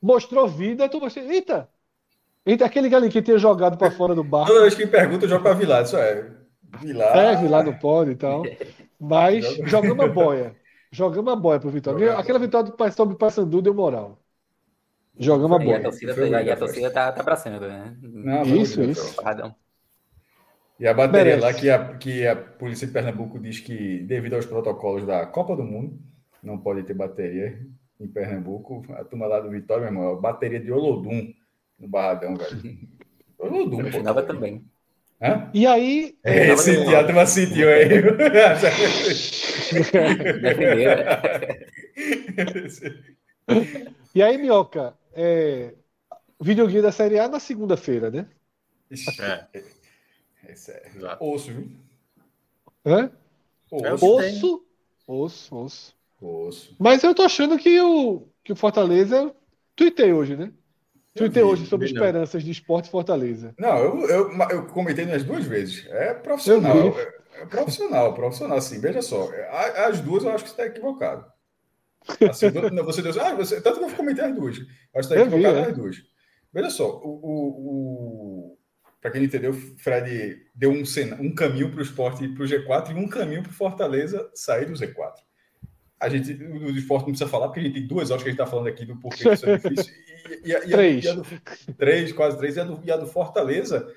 mostrou 0.00 0.46
vida, 0.46 0.84
a 0.84 0.88
turma. 0.88 1.08
Eita! 1.16 1.68
Eita, 2.44 2.64
aquele 2.64 2.88
galinho 2.88 3.10
que 3.10 3.22
tinha 3.22 3.38
jogado 3.38 3.76
para 3.76 3.90
fora 3.90 4.14
do 4.14 4.22
bar. 4.24 4.46
Toda 4.46 4.60
vez 4.60 4.74
que 4.74 4.86
pergunta, 4.86 5.24
eu 5.24 5.28
jogo 5.28 5.42
para 5.42 5.54
Vilar. 5.54 5.82
Isso 5.82 5.96
é. 5.96 6.30
Vilar. 6.80 7.16
É, 7.16 7.36
Vilar 7.36 7.64
não 7.64 7.72
pode 7.72 8.10
e 8.12 8.16
tal. 8.16 8.42
Mas 9.00 9.44
jogamos 9.64 10.04
a 10.04 10.08
boia. 10.08 10.54
Jogamos 10.96 11.30
a 11.30 11.36
boia 11.36 11.60
pro 11.60 11.68
Vitória. 11.68 12.16
Aquela 12.16 12.38
vitória 12.38 12.72
do 12.72 12.92
sobre 12.92 13.14
o 13.14 13.18
Paysandu 13.18 13.60
deu 13.60 13.74
moral. 13.74 14.18
Jogamos 15.18 15.60
a 15.60 15.62
boia. 15.62 15.76
E 15.76 15.80
a 15.80 15.82
torcida, 15.82 16.14
foi, 16.14 16.30
e 16.30 16.50
a 16.50 16.56
torcida 16.56 16.90
tá, 16.90 17.12
tá 17.12 17.20
abraçando, 17.20 17.68
né? 17.68 17.94
Não, 18.00 18.42
isso, 18.44 18.82
isso. 18.82 19.14
Pardão. 19.22 19.54
E 20.80 20.86
a 20.86 20.94
bateria 20.94 21.36
Merece. 21.36 21.42
lá 21.42 21.52
que 21.52 21.70
a, 21.70 21.98
que 21.98 22.26
a 22.26 22.34
polícia 22.34 22.86
de 22.86 22.94
Pernambuco 22.94 23.38
diz 23.38 23.60
que, 23.60 24.00
devido 24.04 24.36
aos 24.36 24.46
protocolos 24.46 25.06
da 25.06 25.26
Copa 25.26 25.54
do 25.54 25.64
Mundo, 25.64 25.98
não 26.42 26.56
pode 26.56 26.82
ter 26.82 26.94
bateria 26.94 27.60
em 28.00 28.08
Pernambuco. 28.08 28.82
A 28.94 29.04
turma 29.04 29.26
lá 29.26 29.38
do 29.38 29.50
Vitória, 29.50 29.90
meu 29.90 30.02
irmão, 30.02 30.18
bateria 30.18 30.60
de 30.60 30.72
Olodum 30.72 31.30
no 31.78 31.88
Barradão, 31.88 32.36
velho. 32.36 32.78
Olodum, 33.38 33.80
imaginava 33.80 34.22
também. 34.22 34.64
Hã? 35.20 35.50
E 35.54 35.66
aí. 35.66 36.16
É, 36.22 36.52
esse 36.52 36.94
a 36.94 37.04
turma 37.04 37.26
sentiu 37.26 37.68
aí. 37.68 37.88
e 44.14 44.22
aí, 44.22 44.38
Minhoca, 44.38 44.94
é, 45.14 45.74
videogame 46.40 46.82
da 46.82 46.92
Série 46.92 47.18
A 47.18 47.28
na 47.28 47.40
segunda-feira, 47.40 48.10
né? 48.10 48.26
É. 49.20 49.46
Esse 50.48 50.70
é. 50.72 50.90
Osso, 51.18 51.52
viu? 51.52 51.70
Hã? 52.84 53.10
Osso. 53.70 54.06
Osso, 54.06 54.66
osso, 55.06 55.56
osso. 55.56 55.96
Osso. 56.20 56.76
Mas 56.78 57.02
eu 57.02 57.14
tô 57.14 57.22
achando 57.22 57.58
que 57.58 57.80
o, 57.80 58.28
que 58.44 58.52
o 58.52 58.56
Fortaleza. 58.56 59.34
Tuitei 59.74 60.12
hoje, 60.12 60.36
né? 60.36 60.52
Tuitei 61.16 61.42
hoje 61.42 61.66
sobre 61.66 61.86
esperanças 61.86 62.42
de 62.42 62.50
esporte 62.50 62.90
Fortaleza. 62.90 63.54
Não, 63.58 63.78
eu, 63.78 64.08
eu, 64.08 64.38
eu 64.50 64.66
comentei 64.66 65.06
nas 65.06 65.24
duas 65.24 65.44
vezes. 65.44 65.86
É 65.88 66.14
profissional. 66.14 66.96
É, 66.98 67.42
é, 67.42 67.46
profissional, 67.46 68.14
profissional, 68.14 68.58
assim. 68.58 68.78
Veja 68.80 69.02
só. 69.02 69.30
As 69.88 70.00
duas 70.00 70.24
eu 70.24 70.30
acho 70.30 70.44
que 70.44 70.50
você 70.50 70.62
está 70.62 70.66
equivocado. 70.66 71.24
Assim, 72.30 72.50
você 72.84 73.02
deu. 73.02 73.20
Ah, 73.20 73.34
você, 73.34 73.60
tanto 73.60 73.78
que 73.78 73.84
eu 73.84 73.96
comentei 73.96 74.24
as 74.24 74.34
duas. 74.34 74.56
Acho 74.58 74.66
que 74.92 74.98
está 74.98 75.16
equivocado 75.16 75.54
vi, 75.54 75.60
é. 75.60 75.66
nas 75.66 75.76
duas. 75.76 75.96
Veja 76.52 76.70
só, 76.70 77.00
o, 77.02 77.20
o, 77.22 78.52
o 78.52 78.58
para 79.00 79.10
quem 79.12 79.20
não 79.20 79.26
entendeu, 79.28 79.52
Fred 79.52 80.36
deu 80.54 80.70
um, 80.70 80.82
um 81.20 81.34
caminho 81.34 81.70
para 81.70 81.78
o 81.78 81.82
esporte 81.82 82.24
ir 82.24 82.34
para 82.34 82.42
o 82.42 82.46
G4 82.46 82.90
e 82.90 82.94
um 82.94 83.08
caminho 83.08 83.42
para 83.42 83.50
o 83.50 83.54
Fortaleza 83.54 84.28
sair 84.34 84.66
do 84.66 84.72
Z4. 84.72 85.12
A 85.98 86.08
gente, 86.08 86.32
o 86.32 86.70
esporte 86.76 87.02
não 87.02 87.12
precisa 87.12 87.28
falar, 87.30 87.46
porque 87.48 87.60
a 87.60 87.62
gente 87.62 87.74
tem 87.74 87.86
duas 87.86 88.10
horas 88.10 88.22
que 88.22 88.28
a 88.28 88.32
gente 88.32 88.40
está 88.40 88.50
falando 88.50 88.68
aqui 88.68 88.84
do 88.84 88.96
porquê 88.96 89.32
isso 89.32 89.48
é 89.48 89.56
difícil. 89.56 89.92
E, 90.44 90.50
e, 90.50 90.56
e, 90.56 90.70
três. 90.70 91.04
E 91.04 91.08
a, 91.08 91.14
do, 91.14 91.24
três, 91.78 92.12
quase 92.12 92.36
três. 92.36 92.56
E 92.56 92.60
a, 92.60 92.64
do, 92.64 92.80
e 92.84 92.90
a 92.90 92.96
do 92.96 93.06
Fortaleza 93.06 93.88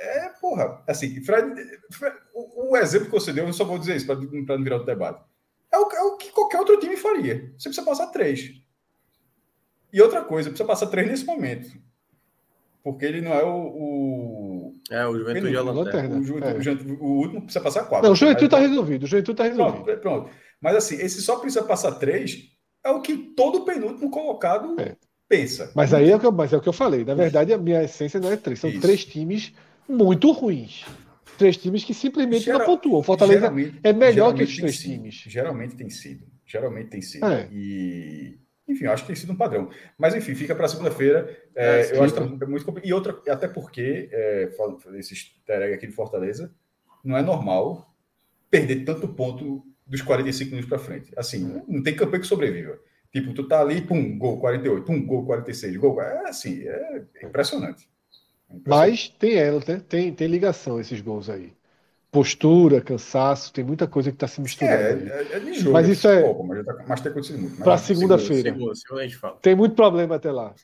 é, 0.00 0.28
porra, 0.40 0.82
assim, 0.86 1.20
Fred, 1.22 1.54
Fred 1.90 2.16
o, 2.32 2.72
o, 2.72 2.76
exemplo 2.76 3.06
que 3.06 3.12
você 3.12 3.32
deu, 3.32 3.46
eu 3.46 3.52
só 3.52 3.64
vou 3.64 3.78
dizer 3.78 3.96
isso 3.96 4.06
para 4.06 4.16
não 4.56 4.64
virar 4.64 4.76
o 4.76 4.84
debate. 4.84 5.22
É 5.72 5.78
o, 5.78 5.90
é 5.90 6.02
o 6.02 6.16
que 6.16 6.30
qualquer 6.30 6.60
outro 6.60 6.78
time 6.78 6.96
faria. 6.96 7.52
Você 7.58 7.68
precisa 7.68 7.84
passar 7.84 8.06
três. 8.08 8.52
E 9.92 10.00
outra 10.00 10.22
coisa, 10.22 10.50
precisa 10.50 10.66
passar 10.66 10.86
três 10.86 11.08
nesse 11.08 11.24
momento. 11.24 11.70
Porque 12.82 13.04
ele 13.04 13.20
não 13.20 13.32
é 13.32 13.42
o. 13.42 13.56
o... 13.56 14.74
É, 14.90 15.06
o 15.06 15.18
Juventude 15.18 15.54
é 15.54 15.58
a 15.58 15.62
lanterna. 15.62 16.16
O, 16.16 16.38
é. 16.38 17.02
o, 17.02 17.06
último 17.06 17.42
precisa 17.42 17.62
passar 17.62 17.84
quatro. 17.84 18.06
Não, 18.06 18.12
o 18.12 18.16
Juventude 18.16 18.46
está 18.46 18.58
resolvido. 18.58 19.02
O 19.02 19.06
Juventude 19.06 19.32
está 19.32 19.44
resolvido. 19.44 19.84
Pronto, 19.84 20.00
pronto. 20.00 20.30
Mas 20.60 20.76
assim, 20.76 20.96
esse 20.96 21.22
só 21.22 21.36
precisa 21.36 21.64
passar 21.64 21.92
três 21.92 22.50
é 22.84 22.90
o 22.90 23.00
que 23.00 23.16
todo 23.16 23.64
penúltimo 23.64 24.10
colocado 24.10 24.80
é. 24.80 24.96
pensa. 25.28 25.72
Mas 25.74 25.92
aí 25.92 26.10
é 26.10 26.16
o, 26.16 26.20
que 26.20 26.26
eu, 26.26 26.32
mas 26.32 26.52
é 26.52 26.56
o 26.56 26.60
que 26.60 26.68
eu 26.68 26.72
falei. 26.72 27.04
Na 27.04 27.14
verdade, 27.14 27.52
a 27.52 27.58
minha 27.58 27.82
essência 27.82 28.20
não 28.20 28.30
é 28.30 28.36
três. 28.36 28.60
São 28.60 28.70
Isso. 28.70 28.80
três 28.80 29.04
times 29.04 29.52
muito 29.88 30.30
ruins. 30.32 30.84
Três 31.36 31.56
times 31.56 31.84
que 31.84 31.94
simplesmente 31.94 32.44
Geral, 32.44 32.60
não 32.60 32.66
pontuam. 32.66 33.02
Fortaleza 33.02 33.52
é 33.82 33.92
melhor 33.92 34.34
que 34.34 34.42
os 34.42 34.56
três 34.56 34.78
times. 34.78 35.14
Geralmente 35.26 35.76
tem 35.76 35.90
sido. 35.90 36.26
Geralmente 36.44 36.88
tem 36.88 37.02
sido. 37.02 37.26
É. 37.26 37.48
E 37.52 38.38
enfim, 38.68 38.84
eu 38.84 38.92
acho 38.92 39.04
que 39.04 39.08
tem 39.08 39.16
sido 39.16 39.32
um 39.32 39.36
padrão. 39.36 39.70
Mas, 39.96 40.14
enfim, 40.14 40.34
fica 40.34 40.54
para 40.54 40.68
segunda-feira. 40.68 41.34
É, 41.54 41.80
é, 41.80 41.96
eu 41.96 42.02
acho 42.04 42.12
que 42.12 42.20
tá 42.20 42.46
muito 42.46 42.66
complicado. 42.66 42.86
E 42.86 42.92
outra, 42.92 43.18
até 43.28 43.48
porque, 43.48 44.10
é, 44.12 44.50
esse 44.96 45.14
easter 45.14 45.62
egg 45.62 45.74
aqui 45.74 45.86
de 45.86 45.94
Fortaleza, 45.94 46.52
não 47.02 47.16
é 47.16 47.22
normal 47.22 47.94
perder 48.50 48.84
tanto 48.84 49.08
ponto 49.08 49.64
dos 49.88 50.02
45 50.02 50.50
minutos 50.50 50.68
para 50.68 50.78
frente. 50.78 51.12
Assim, 51.16 51.62
não 51.66 51.82
tem 51.82 51.96
campeão 51.96 52.20
que 52.20 52.26
sobreviva. 52.26 52.78
Tipo, 53.10 53.32
tu 53.32 53.48
tá 53.48 53.60
ali, 53.60 53.80
pum, 53.80 54.18
gol 54.18 54.38
48, 54.38 54.84
pum, 54.84 55.06
gol 55.06 55.24
46, 55.24 55.76
gol. 55.76 56.00
É 56.00 56.28
assim, 56.28 56.62
é 56.62 57.02
impressionante. 57.24 57.88
É 58.50 58.56
impressionante. 58.56 58.68
Mas 58.68 59.08
tem 59.08 59.34
ela, 59.34 59.62
né? 59.66 59.82
tem, 59.88 60.12
tem 60.12 60.28
ligação 60.28 60.78
esses 60.78 61.00
gols 61.00 61.30
aí 61.30 61.56
postura, 62.10 62.80
cansaço, 62.80 63.52
tem 63.52 63.64
muita 63.64 63.86
coisa 63.86 64.10
que 64.10 64.16
está 64.16 64.26
se 64.26 64.40
misturando. 64.40 65.08
É, 65.10 65.22
é, 65.22 65.36
é 65.36 65.40
de 65.40 65.54
jogo. 65.54 65.72
Mas 65.72 65.88
isso 65.88 66.08
é. 66.08 66.22
Pouco, 66.22 66.46
mas, 66.46 66.64
tá, 66.64 66.76
mas 66.86 67.00
tem 67.00 67.10
acontecido 67.12 67.38
muito. 67.38 67.62
Para 67.62 67.78
segunda-feira. 67.78 68.54
Tem 69.42 69.54
muito 69.54 69.74
problema 69.74 70.16
até 70.16 70.32
lá. 70.32 70.54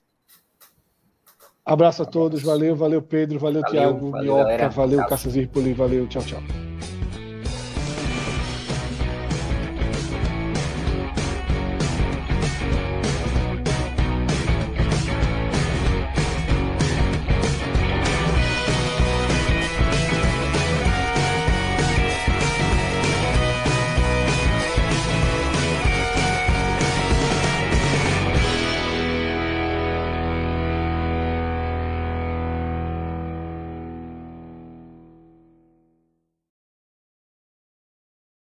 Abraço 1.65 2.03
a 2.03 2.07
todos, 2.07 2.43
valeu, 2.43 2.77
valeu 2.77 3.01
Pedro, 3.01 3.39
valeu, 3.39 3.63
valeu 3.63 3.81
Tiago, 3.81 4.13
Minhoca, 4.19 4.69
valeu, 4.69 4.71
valeu 4.71 5.07
Cássio 5.07 5.31
Zirpoli, 5.31 5.73
valeu, 5.73 6.07
tchau, 6.07 6.23
tchau. 6.23 6.74